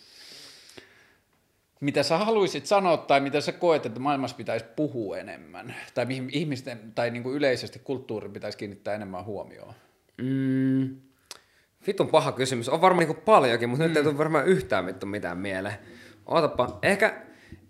mitä 1.79 2.03
sä 2.03 2.17
haluaisit 2.17 2.65
sanoa 2.65 2.97
tai 2.97 3.19
mitä 3.19 3.41
sä 3.41 3.51
koet, 3.51 3.85
että 3.85 3.99
maailmassa 3.99 4.37
pitäisi 4.37 4.65
puhua 4.75 5.17
enemmän 5.17 5.75
tai 5.93 6.05
mihin 6.05 6.29
ihmisten 6.33 6.79
tai 6.95 7.11
niinku 7.11 7.31
yleisesti 7.31 7.79
kulttuurin 7.83 8.33
pitäisi 8.33 8.57
kiinnittää 8.57 8.95
enemmän 8.95 9.25
huomioon? 9.25 9.73
Mm, 10.21 10.95
vitun 11.87 12.07
paha 12.07 12.31
kysymys. 12.31 12.69
On 12.69 12.81
varmaan 12.81 13.07
niinku 13.07 13.21
paljonkin, 13.25 13.69
mutta 13.69 13.83
mm. 13.83 13.87
nyt 13.87 13.97
ei 13.97 14.03
tule 14.03 14.17
varmaan 14.17 14.47
yhtään 14.47 14.85
vittu 14.85 15.05
mitään 15.05 15.37
mieleen. 15.37 15.75
Ootapa, 16.25 16.79
ehkä, 16.83 17.21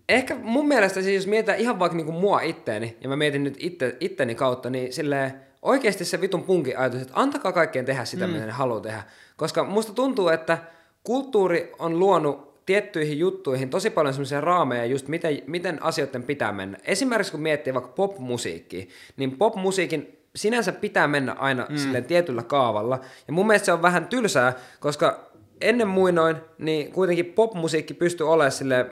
ehkä 0.09 0.35
mun 0.35 0.67
mielestä 0.67 1.01
siis 1.01 1.15
jos 1.15 1.27
mietitään 1.27 1.59
ihan 1.59 1.79
vaikka 1.79 1.95
niinku 1.95 2.11
mua 2.11 2.41
itteeni, 2.41 2.97
ja 3.01 3.09
mä 3.09 3.15
mietin 3.15 3.43
nyt 3.43 3.55
itte, 3.59 3.97
itteni 3.99 4.35
kautta, 4.35 4.69
niin 4.69 4.93
silleen 4.93 5.33
oikeasti 5.61 6.05
se 6.05 6.21
vitun 6.21 6.43
punkin 6.43 6.77
ajatus, 6.77 7.01
että 7.01 7.13
antakaa 7.15 7.51
kaikkien 7.51 7.85
tehdä 7.85 8.05
sitä, 8.05 8.27
mm. 8.27 8.33
mitä 8.33 8.45
ne 8.45 8.51
haluaa 8.51 8.81
tehdä. 8.81 9.03
Koska 9.37 9.63
musta 9.63 9.93
tuntuu, 9.93 10.29
että 10.29 10.57
kulttuuri 11.03 11.71
on 11.79 11.99
luonut 11.99 12.65
tiettyihin 12.65 13.19
juttuihin 13.19 13.69
tosi 13.69 13.89
paljon 13.89 14.13
semmoisia 14.13 14.41
raameja 14.41 14.85
just 14.85 15.07
miten, 15.07 15.41
miten 15.47 15.83
asioiden 15.83 16.23
pitää 16.23 16.51
mennä. 16.51 16.77
Esimerkiksi 16.83 17.31
kun 17.31 17.41
miettii 17.41 17.73
vaikka 17.73 17.91
popmusiikkia, 17.91 18.85
niin 19.17 19.37
popmusiikin 19.37 20.20
sinänsä 20.35 20.71
pitää 20.71 21.07
mennä 21.07 21.33
aina 21.33 21.65
mm. 21.69 21.77
silleen 21.77 22.05
tietyllä 22.05 22.43
kaavalla. 22.43 22.99
Ja 23.27 23.33
mun 23.33 23.47
mielestä 23.47 23.65
se 23.65 23.73
on 23.73 23.81
vähän 23.81 24.07
tylsää, 24.07 24.53
koska 24.79 25.31
ennen 25.61 25.87
muinoin, 25.87 26.35
niin 26.57 26.91
kuitenkin 26.91 27.25
popmusiikki 27.25 27.93
pystyy 27.93 28.29
olemaan 28.29 28.51
sille 28.51 28.85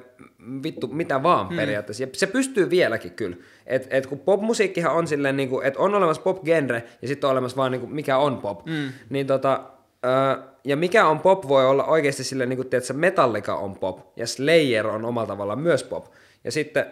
vittu 0.64 0.88
mitä 0.88 1.24
vaan 1.24 1.49
mm. 1.49 1.56
periaatteessa. 1.56 2.03
Ja 2.03 2.10
se 2.14 2.28
pystyy 2.28 2.70
vieläkin 2.70 3.11
kyllä. 3.11 3.38
Et, 3.66 3.88
et 3.90 4.07
kun 4.07 4.20
popmusiikkihan 4.20 4.94
on 4.94 5.07
silleen, 5.07 5.38
niin 5.38 5.49
kuin, 5.49 5.66
että 5.66 5.80
on 5.80 5.95
olemassa 5.95 6.22
pop-genre 6.22 6.84
ja 7.02 7.07
sitten 7.07 7.28
on 7.28 7.32
olemassa 7.32 7.57
vaan 7.57 7.72
niin 7.72 7.82
kuin, 7.82 7.94
mikä 7.94 8.18
on 8.18 8.38
pop. 8.38 8.66
Mm. 8.66 8.90
Niin 9.10 9.28
tota, 9.28 9.64
ö, 10.06 10.41
ja 10.64 10.78
mikä 10.78 11.07
on 11.07 11.20
pop 11.20 11.48
voi 11.48 11.66
olla 11.66 11.86
oikeasti 11.86 12.24
silleen, 12.24 12.49
niin 12.49 12.57
kuin, 12.57 12.70
tiedätkö, 12.70 12.94
Metallica 12.94 13.56
on 13.56 13.76
pop 13.76 13.99
ja 14.16 14.28
Slayer 14.28 14.88
on 14.88 15.06
omalla 15.06 15.28
tavallaan 15.28 15.60
myös 15.60 15.84
pop. 15.84 16.06
Ja 16.44 16.52
sitten, 16.52 16.86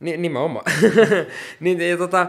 niin, 0.00 0.22
nimenomaan. 0.22 0.64
niin, 1.60 1.90
ja 1.90 1.96
tota, 1.96 2.26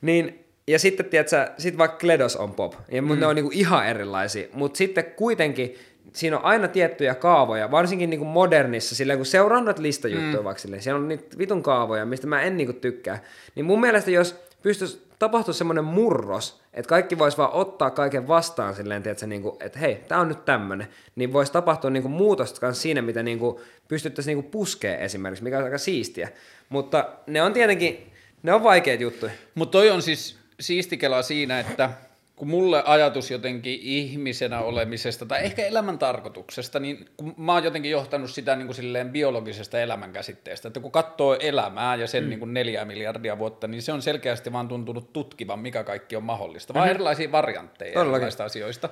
niin, 0.00 0.43
ja 0.66 0.78
sitten, 0.78 1.06
tiedätkö, 1.06 1.50
sit 1.58 1.78
vaikka 1.78 1.96
Kledos 1.98 2.36
on 2.36 2.54
pop, 2.54 2.74
ja 2.90 3.02
mm. 3.02 3.20
ne 3.20 3.26
on 3.26 3.36
niinku 3.36 3.50
ihan 3.54 3.86
erilaisia, 3.86 4.48
mutta 4.52 4.78
sitten 4.78 5.04
kuitenkin 5.04 5.74
siinä 6.12 6.38
on 6.38 6.44
aina 6.44 6.68
tiettyjä 6.68 7.14
kaavoja, 7.14 7.70
varsinkin 7.70 8.10
niin 8.10 8.20
kuin 8.20 8.28
modernissa, 8.28 8.94
sillä 8.94 9.16
kun 9.16 9.26
seuraa 9.26 9.60
noita 9.60 9.82
listajuttuja 9.82 10.36
mm. 10.36 10.44
vaikka 10.44 10.60
silleen, 10.60 10.82
siellä 10.82 11.00
on 11.00 11.08
niitä 11.08 11.38
vitun 11.38 11.62
kaavoja, 11.62 12.06
mistä 12.06 12.26
mä 12.26 12.42
en 12.42 12.56
niin 12.56 12.66
kuin 12.66 12.80
tykkää, 12.80 13.22
niin 13.54 13.66
mun 13.66 13.80
mielestä 13.80 14.10
jos 14.10 14.36
pystyisi 14.62 15.04
tapahtua 15.18 15.54
semmoinen 15.54 15.84
murros, 15.84 16.60
että 16.74 16.88
kaikki 16.88 17.18
vois 17.18 17.38
vaan 17.38 17.52
ottaa 17.52 17.90
kaiken 17.90 18.28
vastaan 18.28 18.74
silleen, 18.74 19.02
tiedätkö, 19.02 19.26
niin 19.26 19.42
kuin, 19.42 19.56
että 19.60 19.78
hei, 19.78 19.94
tää 19.94 20.20
on 20.20 20.28
nyt 20.28 20.44
tämmönen, 20.44 20.88
niin 21.16 21.32
voisi 21.32 21.52
tapahtua 21.52 21.90
niin 21.90 22.02
kuin 22.02 22.12
muutosta 22.12 22.60
kanssa 22.60 22.82
siinä, 22.82 23.02
mitä 23.02 23.22
niin 23.22 23.38
kuin 23.38 23.56
pystyttäisiin 23.88 24.38
niin 24.38 24.50
puskee 24.50 25.04
esimerkiksi, 25.04 25.44
mikä 25.44 25.58
on 25.58 25.64
aika 25.64 25.78
siistiä. 25.78 26.28
Mutta 26.68 27.08
ne 27.26 27.42
on 27.42 27.52
tietenkin, 27.52 28.12
ne 28.42 28.52
on 28.52 28.62
vaikeat 28.62 29.00
juttuja. 29.00 29.32
Mutta 29.54 29.72
toi 29.72 29.90
on 29.90 30.02
siis 30.02 30.38
siistikela 30.60 31.22
siinä, 31.22 31.60
että 31.60 31.90
kun 32.36 32.48
mulle 32.48 32.82
ajatus 32.86 33.30
jotenkin 33.30 33.78
ihmisenä 33.82 34.60
olemisesta 34.60 35.26
tai 35.26 35.44
ehkä 35.44 35.66
elämän 35.66 35.98
tarkoituksesta, 35.98 36.80
niin 36.80 37.08
kun 37.16 37.34
mä 37.36 37.52
oon 37.52 37.64
jotenkin 37.64 37.90
johtanut 37.90 38.30
sitä 38.30 38.56
niin 38.56 38.66
kuin 38.66 38.76
silleen 38.76 39.10
biologisesta 39.10 39.80
elämän 39.80 40.12
käsitteestä, 40.12 40.68
että 40.68 40.80
kun 40.80 40.92
katsoo 40.92 41.36
elämää 41.40 41.96
ja 41.96 42.06
sen 42.06 42.24
mm. 42.24 42.28
niin 42.28 42.38
kuin 42.38 42.54
neljä 42.54 42.84
miljardia 42.84 43.38
vuotta, 43.38 43.68
niin 43.68 43.82
se 43.82 43.92
on 43.92 44.02
selkeästi 44.02 44.52
vaan 44.52 44.68
tuntunut 44.68 45.12
tutkivan, 45.12 45.58
mikä 45.58 45.84
kaikki 45.84 46.16
on 46.16 46.24
mahdollista, 46.24 46.74
vaan 46.74 46.84
mm-hmm. 46.84 46.94
erilaisia 46.94 47.32
variantteja 47.32 47.92
Todellakin. 47.92 48.14
erilaisista 48.14 48.44
asioista. 48.44 48.88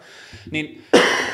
Niin 0.50 0.84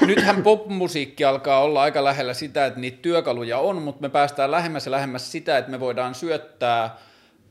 nythän 0.06 0.42
popmusiikki 0.42 1.24
alkaa 1.24 1.62
olla 1.62 1.82
aika 1.82 2.04
lähellä 2.04 2.34
sitä, 2.34 2.66
että 2.66 2.80
niitä 2.80 2.98
työkaluja 3.02 3.58
on, 3.58 3.82
mutta 3.82 4.02
me 4.02 4.08
päästään 4.08 4.50
lähemmäs 4.50 4.86
ja 4.86 4.92
lähemmäs 4.92 5.32
sitä, 5.32 5.58
että 5.58 5.70
me 5.70 5.80
voidaan 5.80 6.14
syöttää 6.14 6.96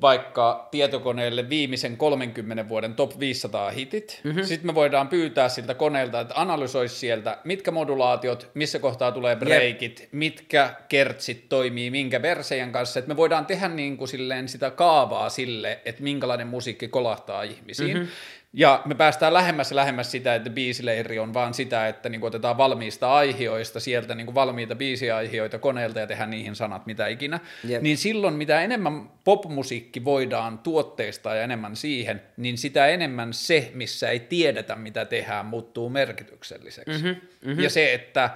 vaikka 0.02 0.68
tietokoneelle 0.72 1.50
viimeisen 1.50 1.98
30 1.98 2.70
vuoden 2.70 2.94
top 2.94 3.20
500 3.20 3.70
hitit. 3.70 4.22
Mm-hmm. 4.24 4.44
Sitten 4.44 4.68
me 4.68 4.76
voidaan 4.76 5.08
pyytää 5.08 5.50
siltä 5.50 5.74
koneelta, 5.74 6.20
että 6.20 6.34
analysoisi 6.38 6.96
sieltä, 6.96 7.38
mitkä 7.44 7.72
modulaatiot, 7.72 8.52
missä 8.54 8.80
kohtaa 8.80 9.12
tulee 9.12 9.36
breikit, 9.36 10.00
yep. 10.00 10.10
mitkä 10.12 10.74
kertsit 10.90 11.50
toimii 11.50 11.92
minkä 11.92 12.22
versejen 12.22 12.72
kanssa. 12.72 13.00
Että 13.00 13.10
me 13.10 13.18
voidaan 13.18 13.46
tehdä 13.46 13.68
niin 13.68 13.98
kuin 13.98 14.08
silleen 14.08 14.48
sitä 14.48 14.72
kaavaa 14.72 15.30
sille, 15.30 15.80
että 15.86 16.04
minkälainen 16.04 16.48
musiikki 16.48 16.88
kolahtaa 16.88 17.44
ihmisiin. 17.44 17.98
Mm-hmm. 17.98 18.12
Ja 18.58 18.82
me 18.86 18.96
päästään 18.96 19.34
lähemmäs 19.34 19.72
ja 19.72 19.76
lähemmäs 19.76 20.12
sitä, 20.12 20.36
että 20.36 20.50
biisileiri 20.50 21.20
on 21.20 21.34
vaan 21.34 21.54
sitä, 21.54 21.88
että 21.88 22.10
niin 22.10 22.24
otetaan 22.24 22.58
valmiista 22.58 23.14
aihioista, 23.14 23.80
sieltä 23.80 24.16
niin 24.16 24.36
valmiita 24.36 24.76
biisiaihioita 24.76 25.60
koneelta 25.60 26.00
ja 26.00 26.08
tehdään 26.08 26.30
niihin 26.30 26.56
sanat 26.56 26.86
mitä 26.86 27.08
ikinä. 27.08 27.40
Yep. 27.70 27.82
Niin 27.82 27.98
silloin 27.98 28.34
mitä 28.34 28.62
enemmän 28.62 29.10
popmusiikki 29.24 30.06
voidaan 30.06 30.60
tuotteistaa 30.60 31.36
ja 31.36 31.44
enemmän 31.44 31.76
siihen, 31.76 32.22
niin 32.38 32.58
sitä 32.58 32.88
enemmän 32.88 33.34
se, 33.34 33.72
missä 33.74 34.10
ei 34.10 34.20
tiedetä 34.20 34.76
mitä 34.76 35.06
tehdään, 35.06 35.46
muuttuu 35.46 35.90
merkitykselliseksi. 35.90 36.92
Mm-hmm, 36.92 37.16
mm-hmm. 37.46 37.64
Ja 37.64 37.70
se, 37.70 37.94
että 37.94 38.30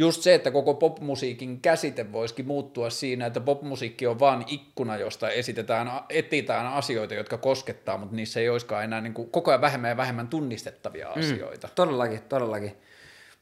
just 0.00 0.22
se, 0.22 0.34
että 0.34 0.50
koko 0.50 0.74
popmusiikin 0.74 1.60
käsite 1.60 2.12
voisikin 2.12 2.46
muuttua 2.46 2.90
siinä, 2.90 3.26
että 3.26 3.40
popmusiikki 3.40 4.06
on 4.06 4.20
vain 4.20 4.44
ikkuna, 4.46 4.96
josta 4.96 5.30
esitetään, 5.30 5.90
etitään 6.08 6.66
asioita, 6.66 7.14
jotka 7.14 7.38
koskettaa, 7.38 7.98
mutta 7.98 8.16
niissä 8.16 8.40
ei 8.40 8.48
olisikaan 8.48 8.84
enää 8.84 9.00
niin 9.00 9.14
kuin 9.14 9.30
koko 9.30 9.50
ajan 9.50 9.60
vähemmän 9.60 9.90
ja 9.90 9.96
vähemmän 9.96 10.28
tunnistettavia 10.28 11.08
mm, 11.14 11.20
asioita. 11.20 11.68
Todellakin, 11.74 12.22
todellakin. 12.22 12.76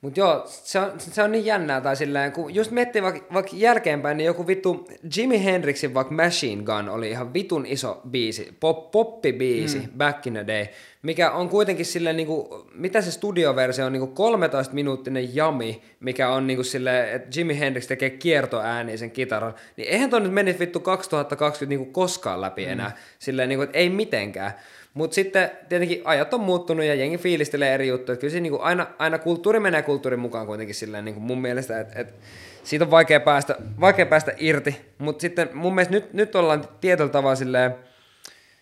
Mutta 0.01 0.21
joo, 0.21 0.43
se 0.47 0.79
on, 0.79 0.93
se 0.97 1.23
on 1.23 1.33
niin 1.33 1.45
jännää, 1.45 1.81
tai 1.81 1.97
silleen, 1.97 2.33
kun 2.33 2.55
just 2.55 2.71
miettii 2.71 3.03
vaikka 3.03 3.35
vaik 3.35 3.53
jälkeenpäin, 3.53 4.17
niin 4.17 4.27
joku 4.27 4.47
vittu 4.47 4.89
Jimi 5.17 5.45
Hendrixin 5.45 5.95
vaikka 5.95 6.15
Machine 6.15 6.63
Gun 6.63 6.89
oli 6.89 7.11
ihan 7.11 7.35
vitun 7.35 7.67
iso 7.67 8.01
biisi, 8.11 8.57
pop, 8.61 8.91
poppibiisi 8.91 9.79
mm. 9.79 9.89
back 9.99 10.27
in 10.27 10.33
the 10.33 10.47
day, 10.47 10.67
mikä 11.03 11.31
on 11.31 11.49
kuitenkin 11.49 11.87
silleen, 11.87 12.17
niin 12.17 12.27
kuin, 12.27 12.49
mitä 12.75 13.01
se 13.01 13.11
studioversio 13.11 13.87
on, 13.87 13.93
niin 13.93 14.03
13-minuuttinen 14.03 15.37
jami, 15.37 15.83
mikä 16.01 16.31
on 16.31 16.47
niin 16.47 16.57
kuin 16.57 16.67
silleen, 16.67 17.13
että 17.13 17.41
Jimi 17.41 17.59
Hendrix 17.59 17.87
tekee 17.87 18.11
kiertoääniä 18.11 18.97
sen 18.97 19.11
kitaran, 19.11 19.55
niin 19.77 19.89
eihän 19.89 20.11
toi 20.11 20.21
nyt 20.21 20.33
menisi 20.33 20.59
vittu 20.59 20.81
2020 20.81 21.69
niin 21.69 21.79
kuin 21.79 21.93
koskaan 21.93 22.41
läpi 22.41 22.67
mm. 22.67 22.73
enää, 22.73 22.97
silleen, 23.19 23.49
niin 23.49 23.59
kuin, 23.59 23.65
että 23.65 23.79
ei 23.79 23.91
mitenkään. 23.91 24.53
Mutta 24.95 25.15
sitten 25.15 25.51
tietenkin 25.69 26.03
ajat 26.05 26.35
on 26.35 26.41
muuttunut 26.41 26.85
ja 26.85 26.95
jengi 26.95 27.19
fiilistelee 27.19 27.75
eri 27.75 27.89
juttuja. 27.89 28.17
Kyllä 28.17 28.33
se 28.33 28.41
niinku 28.41 28.59
aina, 28.61 28.87
aina 28.99 29.19
kulttuuri 29.19 29.61
menee 29.61 29.83
kulttuurin 29.83 30.21
mukaan 30.21 30.47
kuitenkin 30.47 30.75
silleen 30.75 31.05
niinku 31.05 31.21
mun 31.21 31.41
mielestä, 31.41 31.81
että 31.81 32.01
et 32.01 32.15
siitä 32.65 32.85
on 32.85 32.91
vaikea 32.91 33.21
päästä, 33.21 33.57
vaikea 33.81 34.07
päästä 34.07 34.33
irti. 34.37 34.81
Mutta 34.99 35.21
sitten 35.21 35.51
mun 35.55 35.75
mielestä 35.75 35.95
nyt, 35.95 36.13
nyt 36.13 36.35
ollaan 36.35 36.69
tietyllä 36.81 37.11
tavalla 37.11 37.37
silleen, 37.37 37.75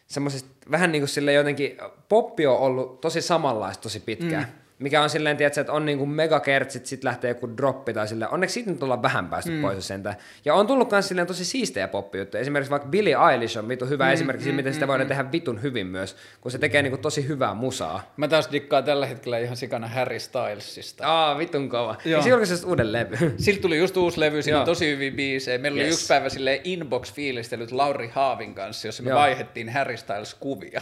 semmoisesta 0.07 0.49
vähän 0.71 0.93
niin 0.93 1.03
kuin 1.03 1.09
sille 1.09 1.33
jotenkin, 1.33 1.79
poppi 2.09 2.47
on 2.47 2.59
ollut 2.59 3.01
tosi 3.01 3.23
samanlaista 3.23 3.83
tosi 3.83 4.01
pitkään. 4.01 4.45
Mm 4.45 4.66
mikä 4.79 5.03
on 5.03 5.11
silleen, 5.11 5.37
tiedätkö, 5.37 5.61
että 5.61 5.73
on 5.73 5.87
niinku 5.87 6.07
megakertsit, 6.07 6.87
sit 6.87 7.05
lähtee 7.05 7.31
joku 7.31 7.57
droppi 7.57 7.93
tai 7.93 8.09
silleen. 8.09 8.31
Onneksi 8.31 8.55
siitä 8.55 8.71
nyt 8.71 8.83
ollaan 8.83 9.03
vähän 9.03 9.29
päästy 9.29 9.51
mm. 9.51 9.63
pois 9.63 9.89
sentään. 9.89 10.17
Ja 10.45 10.55
on 10.55 10.67
tullut 10.67 10.91
myös 10.91 11.09
silleen 11.09 11.27
tosi 11.27 11.45
siistejä 11.45 11.89
poppijuttuja. 11.89 12.41
Esimerkiksi 12.41 12.71
vaikka 12.71 12.89
Billie 12.89 13.17
Eilish 13.33 13.59
on 13.59 13.69
vitu 13.69 13.87
hyvä 13.87 14.07
mm, 14.07 14.13
esimerkki 14.13 14.49
mm, 14.49 14.55
miten 14.55 14.73
mm, 14.73 14.75
sitä 14.75 14.89
voidaan 14.89 15.07
mm. 15.07 15.09
tehdä 15.09 15.33
vitun 15.33 15.63
hyvin 15.63 15.87
myös, 15.87 16.17
kun 16.41 16.53
se 16.53 16.59
tekee 16.59 16.83
niinku 16.83 16.99
tosi 16.99 17.29
hyvää 17.29 17.55
musaa. 17.55 18.13
Mä 18.17 18.29
taas 18.29 18.49
dikkaan 18.53 18.85
tällä 18.85 19.07
hetkellä 19.07 19.39
ihan 19.39 19.57
sikana 19.57 19.89
Harry 19.89 20.19
Stylesista. 20.19 21.07
Aa, 21.07 21.39
vitun 21.39 21.69
kova. 21.69 21.97
Joo. 22.05 22.27
Ja 22.27 22.47
se 22.47 22.67
uuden 22.67 22.93
levy. 22.93 23.17
Siltä 23.39 23.61
tuli 23.61 23.79
just 23.79 23.97
uusi 23.97 24.21
levy, 24.21 24.43
siinä 24.43 24.61
on 24.61 24.67
tosi 24.67 24.91
hyviä 24.91 25.11
biisejä. 25.11 25.59
Meillä 25.59 25.81
yes. 25.81 25.87
oli 25.87 25.95
yksi 25.95 26.07
päivä 26.09 26.29
silleen 26.29 26.61
inbox-fiilistelyt 26.65 27.73
Lauri 27.73 28.11
Haavin 28.15 28.55
kanssa, 28.55 28.89
jossa 28.89 29.03
me 29.03 29.11
Joo. 29.11 29.19
vaihettiin 29.19 29.69
Harry 29.69 29.97
Styles-kuvia. 29.97 30.81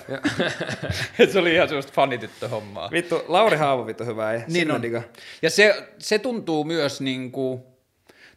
se 1.32 1.38
oli 1.38 1.54
ihan 1.54 1.68
semmoista 1.68 1.92
fanityttö 1.92 2.48
hommaa. 2.48 2.90
Vittu, 2.90 3.24
Lauri 3.28 3.56
Haavo 3.84 3.88
vittu 3.88 4.04
hyvä. 4.04 4.32
Niin 4.32 4.44
niin 4.48 4.70
on. 4.70 4.82
Ja 5.42 5.50
se, 5.50 5.88
se 5.98 6.18
tuntuu 6.18 6.64
myös 6.64 7.00
niin 7.00 7.32
kuin, 7.32 7.62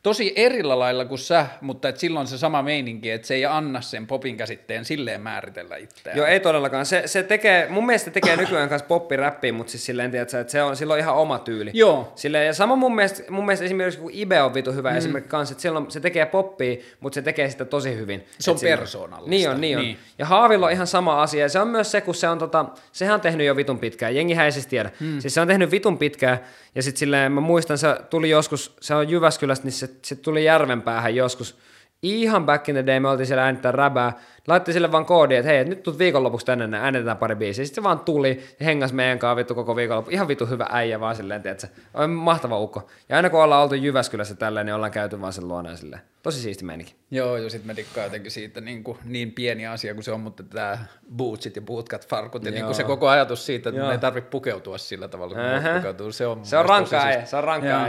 tosi 0.03 0.34
erillä 0.36 0.80
lailla 0.80 1.06
kuin 1.06 1.19
sä, 1.19 1.45
mutta 1.61 1.90
et 1.90 1.98
silloin 1.98 2.28
se 2.28 2.38
sama 2.38 2.61
meininki, 2.61 3.11
että 3.11 3.28
se 3.28 3.36
ei 3.36 3.45
anna 3.45 3.82
sen 3.82 4.07
popin 4.07 4.38
käsitteen 4.38 4.86
silleen 4.86 5.22
määritellä 5.22 5.76
itseään. 5.76 6.18
Joo, 6.18 6.28
ei 6.28 6.40
todellakaan. 6.40 6.86
Se, 6.86 7.03
se 7.06 7.24
tekee, 7.24 7.68
mun 7.69 7.86
mielestä 7.86 8.11
tekee 8.11 8.36
nykyään 8.36 8.69
kanssa 8.69 8.88
poppiräppiä, 8.88 9.53
mutta 9.53 9.72
siis 9.72 9.86
silleen, 9.86 10.11
tiedätkö, 10.11 10.40
että 10.40 10.52
se 10.52 10.64
on, 10.64 10.76
sillä 10.76 10.94
on 10.94 10.99
ihan 10.99 11.15
oma 11.15 11.40
tyyli. 11.40 11.72
Joo. 11.74 12.11
Silleen, 12.15 12.45
ja 12.45 12.53
sama 12.53 12.76
mun 12.76 12.95
mielestä, 12.95 13.32
mun 13.32 13.45
mielestä 13.45 13.65
esimerkiksi 13.65 13.99
kun 13.99 14.11
Ibe 14.14 14.41
on 14.41 14.53
vitu 14.53 14.72
hyvä 14.72 14.91
mm. 14.91 14.98
esimerkiksi 14.98 15.30
kanssa, 15.30 15.53
että 15.53 15.61
silloin 15.61 15.91
se 15.91 15.99
tekee 15.99 16.26
poppia, 16.26 16.78
mutta 16.99 17.15
se 17.15 17.22
tekee 17.22 17.49
sitä 17.49 17.65
tosi 17.65 17.95
hyvin. 17.95 18.26
Se 18.40 18.52
on 18.52 18.57
persoonallista. 18.60 19.30
Niin 19.30 19.49
on, 19.49 19.61
niin 19.61 19.78
on. 19.78 19.84
Niin. 19.84 19.98
Ja 20.19 20.26
Haavilla 20.26 20.65
on 20.65 20.72
ihan 20.72 20.88
sama 20.88 21.22
asia, 21.22 21.41
ja 21.41 21.49
se 21.49 21.60
on 21.60 21.68
myös 21.68 21.91
se, 21.91 22.02
kun 22.02 22.15
se 22.15 22.30
on 22.30 22.40
tota, 22.40 22.65
sehän 22.91 23.15
on 23.15 23.22
tehnyt 23.22 23.48
jo 23.48 23.56
vitun 23.56 23.80
pitkään, 23.80 24.15
jengi 24.15 24.34
ei 24.34 24.52
siis 24.52 24.68
tiedä. 24.68 24.91
Mm. 24.99 25.19
Siis 25.19 25.34
se 25.34 25.41
on 25.41 25.48
tehnyt 25.48 25.72
vitun 25.72 25.98
pitkään, 25.98 26.40
ja 26.76 26.84
sitten 26.84 26.99
silleen, 26.99 27.32
mä 27.32 27.41
muistan, 27.41 27.78
se 27.78 27.88
tuli 28.10 28.30
joskus, 28.30 28.76
se 28.82 28.95
on 28.95 29.10
Jyväskylästä, 29.10 29.65
niin 29.65 29.74
se, 29.74 29.87
se 30.06 30.16
tuli 30.16 30.46
Järvenpäähän 30.46 31.16
joskus, 31.16 31.58
ihan 32.02 32.46
back 32.46 32.70
in 32.70 32.76
the 32.76 32.86
day 32.86 33.00
me 33.00 33.10
oltiin 33.10 33.28
siellä 33.28 33.44
äänittää 33.44 33.72
räbää, 33.72 34.14
laitti 34.48 34.74
sille 34.74 34.92
vaan 34.92 35.06
koodi, 35.06 35.36
että 35.36 35.52
hei, 35.52 35.58
et 35.58 35.68
nyt 35.68 35.84
tulet 35.84 36.00
viikonlopuksi 36.00 36.46
tänne, 36.46 36.78
äänitetään 36.80 37.18
pari 37.18 37.36
biisiä. 37.36 37.66
Sitten 37.66 37.84
se 37.84 37.84
vaan 37.84 38.00
tuli 38.00 38.44
ja 38.60 38.66
hengas 38.66 38.94
meidän 38.94 39.20
kanssa 39.20 39.36
vittu 39.36 39.56
koko 39.56 39.76
viikonloppu. 39.76 40.12
Ihan 40.12 40.28
vittu 40.28 40.46
hyvä 40.46 40.68
äijä 40.70 41.00
vaan 41.00 41.16
silleen, 41.16 41.42
tiedätkö? 41.42 41.68
On 41.94 42.10
mahtava 42.10 42.60
ukko. 42.60 42.90
Ja 43.10 43.16
aina 43.16 43.30
kun 43.30 43.44
ollaan 43.44 43.64
oltu 43.64 43.76
Jyväskylässä 43.76 44.36
tälleen, 44.36 44.66
niin 44.66 44.74
ollaan 44.74 44.92
käyty 44.92 45.22
vaan 45.22 45.34
sen 45.34 45.48
luona 45.48 45.76
silleen. 45.76 46.02
Tosi 46.24 46.40
siisti 46.40 46.66
meininki. 46.66 46.96
Joo, 47.12 47.38
ja 47.38 47.50
sitten 47.50 47.68
me 47.68 47.76
dikkaa 47.76 48.04
jotenkin 48.04 48.32
siitä 48.32 48.62
niin, 48.62 48.84
kuin, 48.84 48.98
niin 49.06 49.32
pieni 49.32 49.68
asia 49.68 49.94
kuin 49.94 50.04
se 50.04 50.12
on, 50.12 50.20
mutta 50.20 50.44
tämä 50.44 50.78
bootsit 51.16 51.56
ja 51.56 51.62
bootcut 51.62 52.08
farkut 52.08 52.46
ja 52.46 52.52
niin 52.52 52.66
kuin 52.66 52.76
se 52.76 52.84
koko 52.84 53.08
ajatus 53.08 53.46
siitä, 53.46 53.70
että 53.70 53.80
Joo. 53.80 53.88
me 53.88 53.94
ei 53.94 54.00
tarvitse 54.00 54.30
pukeutua 54.30 54.78
sillä 54.78 55.08
tavalla, 55.08 55.36
kun 55.36 55.74
pukeutuu. 55.76 56.12
Se 56.12 56.28
on, 56.28 56.46
se 56.46 56.58
on 56.58 56.66
rankkaa, 56.66 57.26
se 57.26 57.36
on 57.36 57.44
rankkaa. 57.44 57.88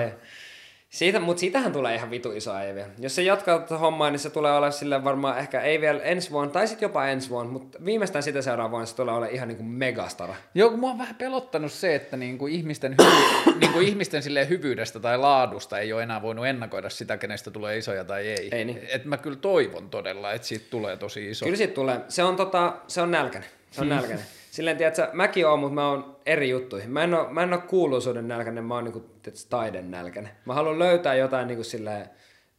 Siitä, 0.89 1.21
mutta 1.21 1.41
siitähän 1.41 1.73
tulee 1.73 1.95
ihan 1.95 2.11
vitu 2.11 2.33
iso 2.33 2.55
äijä 2.55 2.75
vielä. 2.75 2.89
Jos 2.99 3.15
se 3.15 3.23
jatkaa 3.23 3.59
tätä 3.59 3.79
hommaa, 3.79 4.11
niin 4.11 4.19
se 4.19 4.31
tulee 4.31 4.53
olemaan 4.53 4.73
sille 4.73 5.05
varmaan 5.05 5.39
ehkä 5.39 5.61
ei 5.61 5.81
vielä 5.81 6.03
ensi 6.03 6.31
vuonna, 6.31 6.53
tai 6.53 6.69
sitten 6.69 6.87
jopa 6.87 7.07
ensi 7.07 7.31
vuonna, 7.31 7.53
mutta 7.53 7.79
viimeistään 7.85 8.23
sitä 8.23 8.43
seuraavana 8.43 8.71
vuonna 8.71 8.87
se 8.87 8.97
tulee 8.97 9.15
olemaan 9.15 9.35
ihan 9.35 9.49
niinku 9.49 9.63
megastara. 9.63 10.35
Joo, 10.55 10.71
kun 10.71 10.81
mua 10.81 10.91
on 10.91 10.99
vähän 10.99 11.15
pelottanut 11.15 11.73
se, 11.73 11.95
että 11.95 12.17
niinku 12.17 12.47
ihmisten, 12.47 12.97
hyvy, 13.03 13.59
niinku 13.61 13.81
ihmisten 13.81 14.23
hyvyydestä 14.49 15.01
tai 15.01 15.19
laadusta 15.19 15.79
ei 15.79 15.93
ole 15.93 16.03
enää 16.03 16.23
voinut 16.23 16.47
ennakoida 16.47 16.91
sitä, 16.91 17.17
kenestä 17.17 17.51
tulee 17.51 17.79
isoja 17.79 18.05
tai 18.05 18.29
ei. 18.29 18.49
ei 18.53 18.65
niin. 18.65 18.81
Et 18.93 19.05
mä 19.05 19.17
kyllä 19.17 19.37
toivon 19.37 19.91
todella, 19.91 20.33
että 20.33 20.49
siitä 20.49 20.67
tulee 20.71 20.97
tosi 20.97 21.31
iso. 21.31 21.45
Kyllä 21.45 21.57
siitä 21.57 21.75
tulee. 21.75 22.01
Se 22.09 22.25
on, 22.25 22.37
tota, 22.37 22.77
se 22.87 23.03
on 23.03 23.11
nälkäinen. 23.11 23.51
Se 23.71 23.81
on 23.81 23.87
hmm. 23.87 23.97
nälkäinen. 23.97 24.25
silleen, 24.51 24.77
tiedätkö, 24.77 25.09
mäkin 25.13 25.47
oon, 25.47 25.59
mutta 25.59 25.75
mä 25.75 25.89
oon 25.89 26.17
eri 26.29 26.49
juttuihin. 26.51 26.91
Mä 26.91 27.05
en 27.05 27.15
oo, 27.15 27.27
mä 27.31 27.43
en 27.43 27.53
oo 27.53 27.61
kuuluisuuden 27.61 28.29
nälkäinen, 28.29 28.65
mä 28.65 28.75
oon 28.75 28.85
niinku, 28.85 29.05
taiden 29.51 29.91
nälkäinen. 29.91 30.33
Mä 30.45 30.55
haluan 30.55 30.79
löytää 30.79 31.15
jotain 31.15 31.49
niinku 31.49 31.65
silleen, 31.65 32.11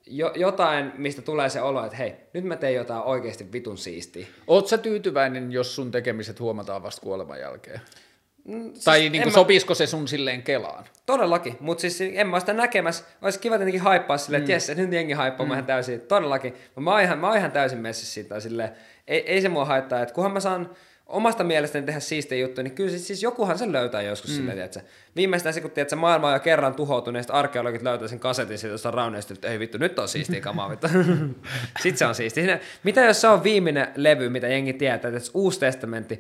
jo, 0.08 0.32
jotain, 0.36 0.92
mistä 0.98 1.22
tulee 1.22 1.50
se 1.50 1.62
olo, 1.62 1.86
että 1.86 1.98
hei, 1.98 2.16
nyt 2.34 2.44
mä 2.44 2.56
teen 2.56 2.74
jotain 2.74 3.04
oikeasti 3.04 3.52
vitun 3.54 3.78
siistiä. 3.78 4.28
Oot 4.48 4.68
sä 4.68 4.78
tyytyväinen, 4.78 5.52
jos 5.52 5.76
sun 5.76 5.92
tekemiset 5.92 6.40
huomataan 6.40 6.84
vasta 6.84 7.02
kuoleman 7.02 7.40
jälkeen? 7.40 7.82
Mm, 8.44 8.74
siis 8.74 8.84
tai 8.84 9.00
niin 9.00 9.12
kuin, 9.12 9.34
mä- 9.34 9.40
sopisiko 9.40 9.76
se 9.76 9.88
sun 9.88 10.08
silleen 10.08 10.44
kelaan? 10.44 10.86
Todellakin, 11.06 11.58
mutta 11.60 11.82
siis 11.82 12.02
en 12.02 12.28
mä 12.28 12.40
sitä 12.40 12.54
näkemässä. 12.54 13.06
Olisi 13.22 13.40
kiva 13.40 13.58
tietenkin 13.58 13.82
haippaa 13.82 14.18
silleen, 14.18 14.42
että 14.42 14.52
jes, 14.52 14.70
nyt 14.76 14.94
jengi 14.94 15.14
haippaa 15.14 15.46
mm. 15.46 15.52
ihan 15.52 15.66
täysin. 15.66 16.02
Todellakin. 16.02 16.54
Mä 16.76 16.92
oon 16.92 17.02
ihan, 17.02 17.20
mä 17.20 17.28
oon 17.28 17.38
ihan 17.38 17.52
täysin 17.52 17.80
messissä 17.80 18.14
siitä. 18.14 18.40
Silleen, 18.40 18.70
ei, 19.08 19.20
ei 19.20 19.42
se 19.42 19.50
mua 19.50 19.66
haittaa, 19.66 20.02
että 20.02 20.16
kunhan 20.16 20.34
mä 20.34 20.40
saan 20.40 20.70
omasta 21.10 21.44
mielestäni 21.44 21.86
tehdä 21.86 22.00
siistejä 22.00 22.42
juttuja, 22.42 22.64
niin 22.64 22.76
kyllä 22.76 22.90
siis, 22.90 23.08
siis 23.08 23.24
jokuhan 23.24 23.58
sen 23.58 23.72
löytää 23.72 24.02
joskus 24.02 24.30
mm. 24.30 24.36
silleen, 24.36 24.58
tiedätkö? 24.58 24.82
Viimeistään 25.20 25.54
se, 25.54 25.62
kun 25.62 25.72
tiedätkö, 25.72 25.96
maailma 25.96 26.28
on 26.28 26.34
jo 26.34 26.40
kerran 26.40 26.74
tuhoutunut, 26.76 27.14
niin 27.14 27.24
sitten 27.24 27.36
arkeologit 27.36 27.82
löytää 27.82 28.08
sen 28.08 28.20
kasetin 28.20 28.58
siitä 28.58 28.74
jostain 28.74 28.94
rauneista, 28.94 29.34
että 29.34 29.48
ei 29.48 29.60
vittu, 29.60 29.78
nyt 29.78 30.00
on 30.00 30.08
siistiä 30.08 30.42
kamaa 30.42 30.70
vittu. 30.70 30.88
sitten 31.84 31.98
se 31.98 32.06
on 32.06 32.16
siistiä. 32.16 32.44
Siinä, 32.44 32.60
mitä 32.84 33.02
jos 33.06 33.22
se 33.22 33.28
on 33.28 33.44
viimeinen 33.44 33.88
levy, 33.96 34.30
mitä 34.30 34.48
jengi 34.48 34.74
tietää, 34.74 35.12
että 35.18 35.30
uusi 35.34 35.60
testamentti, 35.60 36.20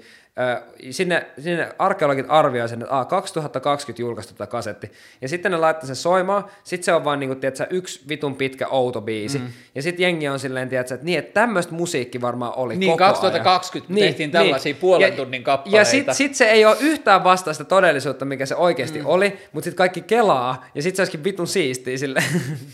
sinne, 0.92 1.26
sinne 1.40 1.70
arkeologit 1.80 2.26
arvioi 2.30 2.70
sen, 2.70 2.82
että 2.82 3.00
a, 3.00 3.06
2020 3.06 4.02
julkaistu 4.02 4.34
tämä 4.34 4.48
kasetti, 4.48 4.92
ja 5.22 5.28
sitten 5.30 5.52
ne 5.52 5.58
laittaa 5.58 5.88
sen 5.88 5.96
soimaan, 5.96 6.44
sitten 6.64 6.86
se 6.86 6.94
on 6.94 7.04
vaan 7.04 7.20
niin 7.20 7.30
kuin, 7.30 7.40
tiedätkö, 7.40 7.68
yksi 7.70 8.02
vitun 8.10 8.36
pitkä 8.36 8.68
outo 8.68 9.02
biisi, 9.02 9.40
mm. 9.40 9.48
ja 9.76 9.82
sitten 9.82 10.04
jengi 10.04 10.28
on 10.28 10.40
silleen, 10.40 10.70
tiedätkö, 10.70 10.94
että 10.94 11.06
niin, 11.06 11.20
että 11.20 11.34
tämmöistä 11.34 11.74
musiikki 11.74 12.22
varmaan 12.22 12.54
oli 12.56 12.76
Niin, 12.78 12.92
koko 12.92 12.98
2020 12.98 13.94
ajan. 13.94 14.08
tehtiin 14.08 14.32
tällaisia 14.32 14.76
puolen 14.80 15.10
Ja- 15.12 15.16
tunnin 15.16 15.42
Ja 15.42 15.46
kappaleita. 15.46 15.92
sitten 15.92 16.16
sit 16.16 16.36
se 16.36 16.46
ei 16.46 16.66
ole 16.66 16.78
yhtään 16.80 17.24
vastaista 17.24 17.64
todellisuutta, 17.66 18.26
mikä 18.26 18.46
se 18.46 18.56
oikeasti 18.90 19.00
mm. 19.00 19.06
oli, 19.06 19.50
mutta 19.54 19.66
sitten 19.66 19.78
kaikki 19.78 20.02
kelaa, 20.02 20.66
ja 20.76 20.82
sitten 20.82 20.96
se 20.96 21.02
olisikin 21.02 21.24
vitun 21.24 21.48
siistiä 21.48 21.98
sille. 21.98 22.24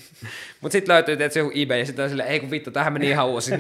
mutta 0.62 0.72
sitten 0.72 0.94
löytyy 0.94 1.18
tietysti 1.18 1.40
joku 1.40 1.52
eBay, 1.56 1.80
ja 1.80 1.86
sitten 1.86 2.04
on 2.04 2.10
silleen, 2.10 2.30
ei 2.30 2.40
kun 2.40 2.52
vittu, 2.52 2.72
tähän 2.72 2.94
meni 2.94 3.10
ihan 3.10 3.28
uusi. 3.28 3.52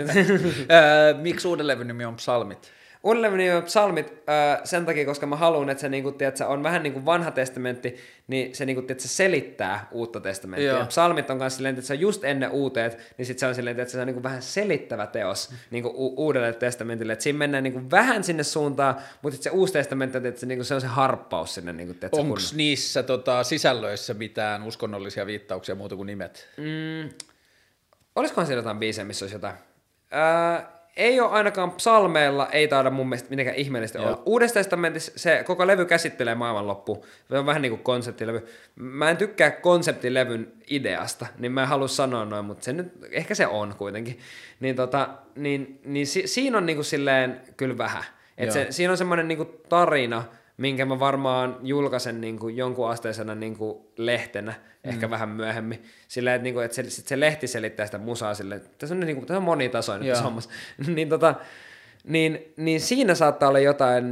miksi 1.21 1.47
uuden 1.47 1.67
levyn 1.67 1.87
nimi 1.87 2.05
on 2.05 2.15
Psalmit? 2.15 2.71
Uudelleen 3.05 3.57
on 3.57 3.63
psalmit 3.63 4.07
äh, 4.29 4.61
sen 4.63 4.85
takia, 4.85 5.05
koska 5.05 5.25
mä 5.25 5.35
haluan, 5.35 5.69
että 5.69 5.81
se 5.81 5.89
niinku, 5.89 6.11
tiedätkö, 6.11 6.47
on 6.47 6.63
vähän 6.63 6.83
niin 6.83 6.93
kuin 6.93 7.05
vanha 7.05 7.31
testamentti, 7.31 7.95
niin 8.27 8.55
se 8.55 8.65
niinku, 8.65 8.81
tiedätkö, 8.81 9.07
selittää 9.07 9.87
uutta 9.91 10.19
testamenttia. 10.19 10.71
Joo. 10.71 10.85
Psalmit 10.85 11.29
on 11.29 11.39
kanssa 11.39 11.57
silleen, 11.57 11.75
että 11.75 11.87
se 11.87 11.93
on 11.93 11.99
just 11.99 12.23
ennen 12.23 12.51
uuteet, 12.51 13.13
niin 13.17 13.25
sitten 13.25 13.39
se 13.39 13.45
on 13.47 13.55
silleen, 13.55 13.79
että 13.79 13.91
se 13.91 14.01
on 14.01 14.07
niinku 14.07 14.23
vähän 14.23 14.41
selittävä 14.41 15.07
teos 15.07 15.49
niinku 15.71 15.89
u- 15.89 16.25
uudelle 16.25 16.53
testamentille. 16.53 17.13
Että 17.13 17.23
siinä 17.23 17.39
mennään 17.39 17.63
niinku 17.63 17.81
vähän 17.91 18.23
sinne 18.23 18.43
suuntaan, 18.43 18.95
mutta 19.21 19.43
se 19.43 19.49
uusi 19.49 19.73
testamentti, 19.73 20.17
että 20.17 20.39
se, 20.39 20.45
niinku, 20.45 20.63
se 20.63 20.75
on 20.75 20.81
se 20.81 20.87
harppaus 20.87 21.53
sinne. 21.55 21.73
Niinku, 21.73 21.93
tiedätkö, 21.93 22.17
Onko 22.19 22.33
kun- 22.35 22.57
niissä 22.57 23.03
tota, 23.03 23.43
sisällöissä 23.43 24.13
mitään 24.13 24.63
uskonnollisia 24.63 25.25
viittauksia 25.25 25.75
muuta 25.75 25.95
kuin 25.95 26.07
nimet? 26.07 26.47
Mm, 26.57 27.09
olisikohan 28.15 28.47
siellä 28.47 28.59
jotain 28.59 28.79
biisejä, 28.79 29.05
missä 29.05 29.25
olisi 29.25 29.35
jotain? 29.35 29.55
Ää, 30.11 30.74
ei 30.97 31.19
ole 31.19 31.29
ainakaan 31.29 31.71
psalmeilla, 31.71 32.49
ei 32.49 32.67
taida 32.67 32.89
mun 32.89 33.09
mielestä 33.09 33.29
mitenkään 33.29 33.57
ihmeellistä 33.57 33.99
Joo. 33.99 34.07
olla. 34.07 34.23
Uudessa 34.25 34.53
testamentissa 34.53 35.11
se 35.15 35.43
koko 35.45 35.67
levy 35.67 35.85
käsittelee 35.85 36.35
maailmanloppu. 36.35 37.05
Se 37.29 37.37
on 37.37 37.45
vähän 37.45 37.61
niin 37.61 37.69
kuin 37.69 37.83
konseptilevy. 37.83 38.47
Mä 38.75 39.09
en 39.09 39.17
tykkää 39.17 39.51
konseptilevyn 39.51 40.53
ideasta, 40.69 41.25
niin 41.39 41.51
mä 41.51 41.61
en 41.61 41.67
halua 41.67 41.87
sanoa 41.87 42.25
noin, 42.25 42.45
mutta 42.45 42.63
se 42.63 42.73
nyt, 42.73 42.93
ehkä 43.11 43.35
se 43.35 43.47
on 43.47 43.75
kuitenkin. 43.77 44.19
Niin, 44.59 44.75
tota, 44.75 45.09
niin, 45.35 45.79
niin 45.85 46.07
si, 46.07 46.27
siinä 46.27 46.57
on 46.57 46.65
niin 46.65 46.77
kuin 46.77 46.85
silleen 46.85 47.41
kyllä 47.57 47.77
vähän. 47.77 48.03
Et 48.37 48.45
Joo. 48.45 48.53
se, 48.53 48.67
siinä 48.69 48.91
on 48.91 48.97
semmoinen 48.97 49.27
niin 49.27 49.37
kuin 49.37 49.49
tarina, 49.69 50.23
minkä 50.57 50.85
mä 50.85 50.99
varmaan 50.99 51.57
julkaisen 51.63 52.21
niin 52.21 52.39
kuin 52.39 52.57
jonkun 52.57 52.89
asteisena 52.89 53.35
niin 53.35 53.57
kuin 53.57 53.77
lehtenä, 53.97 54.53
mm. 54.85 54.89
ehkä 54.89 55.09
vähän 55.09 55.29
myöhemmin. 55.29 55.83
Sillä 56.07 56.35
että, 56.35 56.43
niin 56.43 56.53
kuin, 56.53 56.65
että 56.65 56.75
se, 56.75 56.89
sit 56.89 57.07
se 57.07 57.19
lehti 57.19 57.47
selittää 57.47 57.85
sitä 57.85 57.97
musaa 57.97 58.33
silleen, 58.33 58.61
että 58.61 58.69
tässä 58.77 58.95
on, 58.95 58.99
niin 58.99 59.15
kuin, 59.15 59.25
tässä 59.25 59.37
on 59.37 59.43
monitasoinen 59.43 60.07
tässä 60.07 60.23
hommassa. 60.23 60.49
niin, 60.95 61.09
tota, 61.09 61.35
niin, 62.07 62.53
niin 62.57 62.81
siinä 62.81 63.15
saattaa 63.15 63.49
olla 63.49 63.59
jotain, 63.59 64.05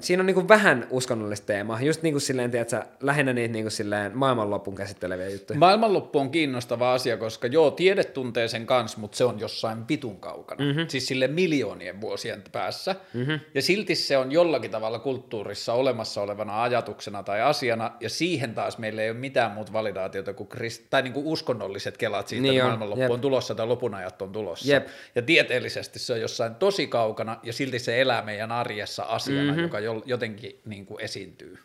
siinä 0.00 0.20
on 0.20 0.26
niin 0.26 0.48
vähän 0.48 0.86
uskonnollista 0.90 1.46
teemaa, 1.46 1.82
just 1.82 2.02
niin 2.02 2.14
kuin 2.14 2.22
silleen, 2.22 2.50
tiedätkö, 2.50 2.82
lähinnä 3.00 3.32
niitä 3.32 3.52
niin 3.52 3.64
kuin 3.64 3.72
silleen 3.72 4.18
maailmanlopun 4.18 4.74
käsitteleviä 4.74 5.28
juttuja. 5.28 5.58
Maailmanloppu 5.58 6.18
on 6.18 6.30
kiinnostava 6.30 6.92
asia, 6.94 7.16
koska 7.16 7.46
joo, 7.46 7.70
tiede 7.70 8.04
tuntee 8.04 8.48
sen 8.48 8.66
kanssa, 8.66 8.98
mutta 8.98 9.16
se 9.16 9.24
on 9.24 9.40
jossain 9.40 9.88
vitun 9.88 10.16
kaukana. 10.16 10.64
Mhm. 10.64 10.76
Mm-hmm. 10.76 10.88
Siis 10.88 11.06
sille 11.06 11.28
miljoonien 11.28 12.00
vuosien 12.00 12.42
päässä. 12.52 12.94
Mm-hmm. 13.14 13.40
Ja 13.54 13.62
silti 13.62 13.94
se 13.94 14.16
on 14.16 14.32
jollakin 14.32 14.70
tavalla 14.70 14.98
kulttuurissa 14.98 15.72
olemassa 15.72 16.22
olevana 16.22 16.62
ajatuksena 16.62 17.22
tai 17.22 17.42
asiana, 17.42 17.90
ja 18.00 18.08
siihen 18.10 18.54
taas 18.54 18.78
meillä 18.78 19.02
ei 19.02 19.10
ole 19.10 19.18
mitään 19.18 19.50
muuta 19.50 19.72
validaatiota 19.72 20.32
kuin, 20.32 20.48
krist- 20.54 20.86
tai 20.90 21.02
niin 21.02 21.12
kuin 21.12 21.26
uskonnolliset 21.26 21.96
kelat 21.96 22.28
siitä, 22.28 22.42
Niin 22.42 22.54
että 22.54 22.64
on, 22.64 22.68
maailmanloppu 22.68 23.02
jep. 23.02 23.10
on 23.10 23.20
tulossa 23.20 23.54
tai 23.54 23.66
lopunajat 23.66 24.22
on 24.22 24.32
tulossa. 24.32 24.72
Jep. 24.72 24.86
Ja 25.14 25.22
tieteellisesti 25.22 25.98
se 25.98 26.12
on 26.12 26.20
jossain 26.20 26.54
tosi 26.54 26.86
kaukana, 26.86 27.25
ja 27.42 27.52
silti 27.52 27.78
se 27.78 28.00
elää 28.00 28.22
meidän 28.22 28.52
arjessa 28.52 29.02
asiana, 29.02 29.40
Mhm. 29.40 29.48
mm-hmm. 29.50 29.62
joka 29.62 29.80
jo- 29.80 30.02
jotenkin 30.06 30.60
niin 30.64 30.86
kuin 30.86 31.00
esiintyy. 31.04 31.58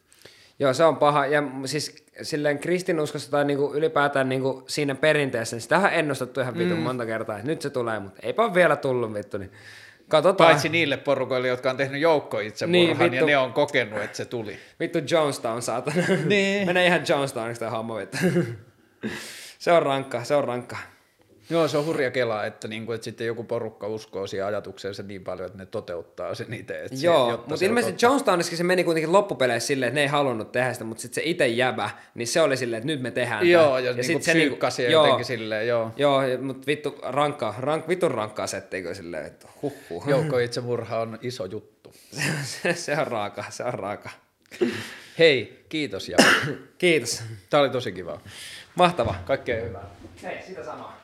Joo, 0.60 0.74
se 0.74 0.84
on 0.84 0.98
paha. 0.98 1.26
Ja 1.26 1.44
siis 1.66 2.06
silleen 2.22 2.60
kristinuskossa 2.60 3.32
tai 3.32 3.46
niinku 3.46 3.72
ylipäätään 3.76 4.30
niinku 4.30 4.64
siinä 4.68 4.96
perinteessä, 4.96 5.56
niin 5.56 5.62
sitähän 5.62 5.92
on 5.92 6.00
ennustettu 6.00 6.42
ihan 6.42 6.58
vitun 6.58 6.78
mm. 6.78 6.84
monta 6.84 7.06
kertaa, 7.06 7.36
että 7.38 7.48
nyt 7.48 7.62
se 7.62 7.70
tulee, 7.70 8.00
mutta 8.00 8.20
eipä 8.24 8.44
ole 8.44 8.54
vielä 8.54 8.76
tullut 8.76 9.14
vittu, 9.14 9.38
niin 9.38 9.52
katsotaan. 10.08 10.48
Paitsi 10.50 10.70
niille 10.70 10.98
porukoille, 10.98 11.48
jotka 11.48 11.70
on 11.70 11.78
tehnyt 11.78 12.02
joukkoitsemurhan, 12.02 12.98
Niin, 12.98 13.12
niin, 13.12 13.20
ja 13.20 13.26
ne 13.26 13.38
on 13.38 13.54
kokenut, 13.54 14.02
että 14.02 14.18
se 14.18 14.26
tuli. 14.26 14.58
Vittu 14.80 15.00
Jonestown, 15.12 15.62
saatana. 15.62 16.04
Niin. 16.26 16.66
Menee 16.68 16.86
ihan 16.88 17.02
Jonestowniksi 17.10 17.60
tämä 17.60 17.72
homma, 17.72 17.96
vittu. 17.98 18.18
se 19.60 19.72
on 19.72 19.84
rankka, 19.84 20.24
se 20.24 20.36
on 20.36 20.44
rankka. 20.44 20.78
Joo, 21.52 21.68
se 21.68 21.78
on 21.78 21.86
hurja 21.86 22.12
kela, 22.12 22.46
että, 22.46 22.68
niinku, 22.68 22.92
että 22.92 23.06
sitten 23.06 23.28
joku 23.28 23.44
porukka 23.44 23.88
uskoo 23.88 24.28
siihen 24.28 24.46
ajatukseensa 24.48 25.04
niin 25.04 25.24
paljon, 25.24 25.46
että 25.46 25.58
ne 25.58 25.66
toteuttaa 25.66 26.36
sen 26.36 26.54
itse. 26.54 26.86
Joo, 27.02 27.44
mutta 27.48 27.66
ilmeisesti 27.66 28.08
totta. 28.08 28.44
Se 28.44 28.64
meni 28.64 28.84
kuitenkin 28.84 29.12
loppupeleissä 29.12 29.68
silleen, 29.68 29.88
että 29.88 29.96
ne 29.96 30.02
ei 30.02 30.08
halunnut 30.08 30.52
tehdä 30.52 30.74
sitä, 30.74 30.86
mutta 30.86 31.02
sitten 31.02 31.24
se 31.24 31.30
itse 31.30 31.48
jäbä, 31.48 31.90
niin 32.16 32.28
se 32.28 32.42
oli 32.42 32.58
silleen, 32.58 32.78
että 32.78 32.88
nyt 32.88 33.02
me 33.02 33.12
tehdään 33.12 33.50
Joo, 33.50 33.70
tää. 33.70 33.80
ja, 33.80 33.86
ja 33.86 33.94
niinku 33.94 34.14
sit 34.14 34.24
se 34.24 34.34
niinku- 34.34 34.58
joo, 34.90 35.04
jotenkin 35.04 35.26
silleen, 35.26 35.68
joo. 35.68 35.92
Joo, 35.98 36.22
mutta 36.42 36.68
vittu 36.68 37.00
rankka, 37.04 37.56
rank, 37.60 37.88
vitun 37.88 38.12
rankkaa 38.12 38.48
settiä 38.48 38.94
silleen, 38.94 39.26
että 39.26 39.48
huhhuh. 39.62 40.08
Joukkoitsemurha 40.08 41.00
on 41.00 41.20
iso 41.22 41.46
juttu. 41.46 41.94
se, 42.44 42.74
se 42.74 42.98
on 42.98 43.08
raaka, 43.08 43.44
se 43.50 43.64
on 43.64 43.74
raaka. 43.74 44.10
Hei, 45.20 45.66
kiitos 45.70 46.10
ja 46.10 46.18
Kiitos. 46.78 47.24
Tämä 47.50 47.62
oli 47.62 47.70
tosi 47.70 47.92
kiva. 47.92 48.22
Mahtava. 48.76 49.16
Kaikkea 49.26 49.66
hyvää. 49.66 49.90
Hei, 50.24 50.42
sitä 50.48 50.66
samaa. 50.66 51.01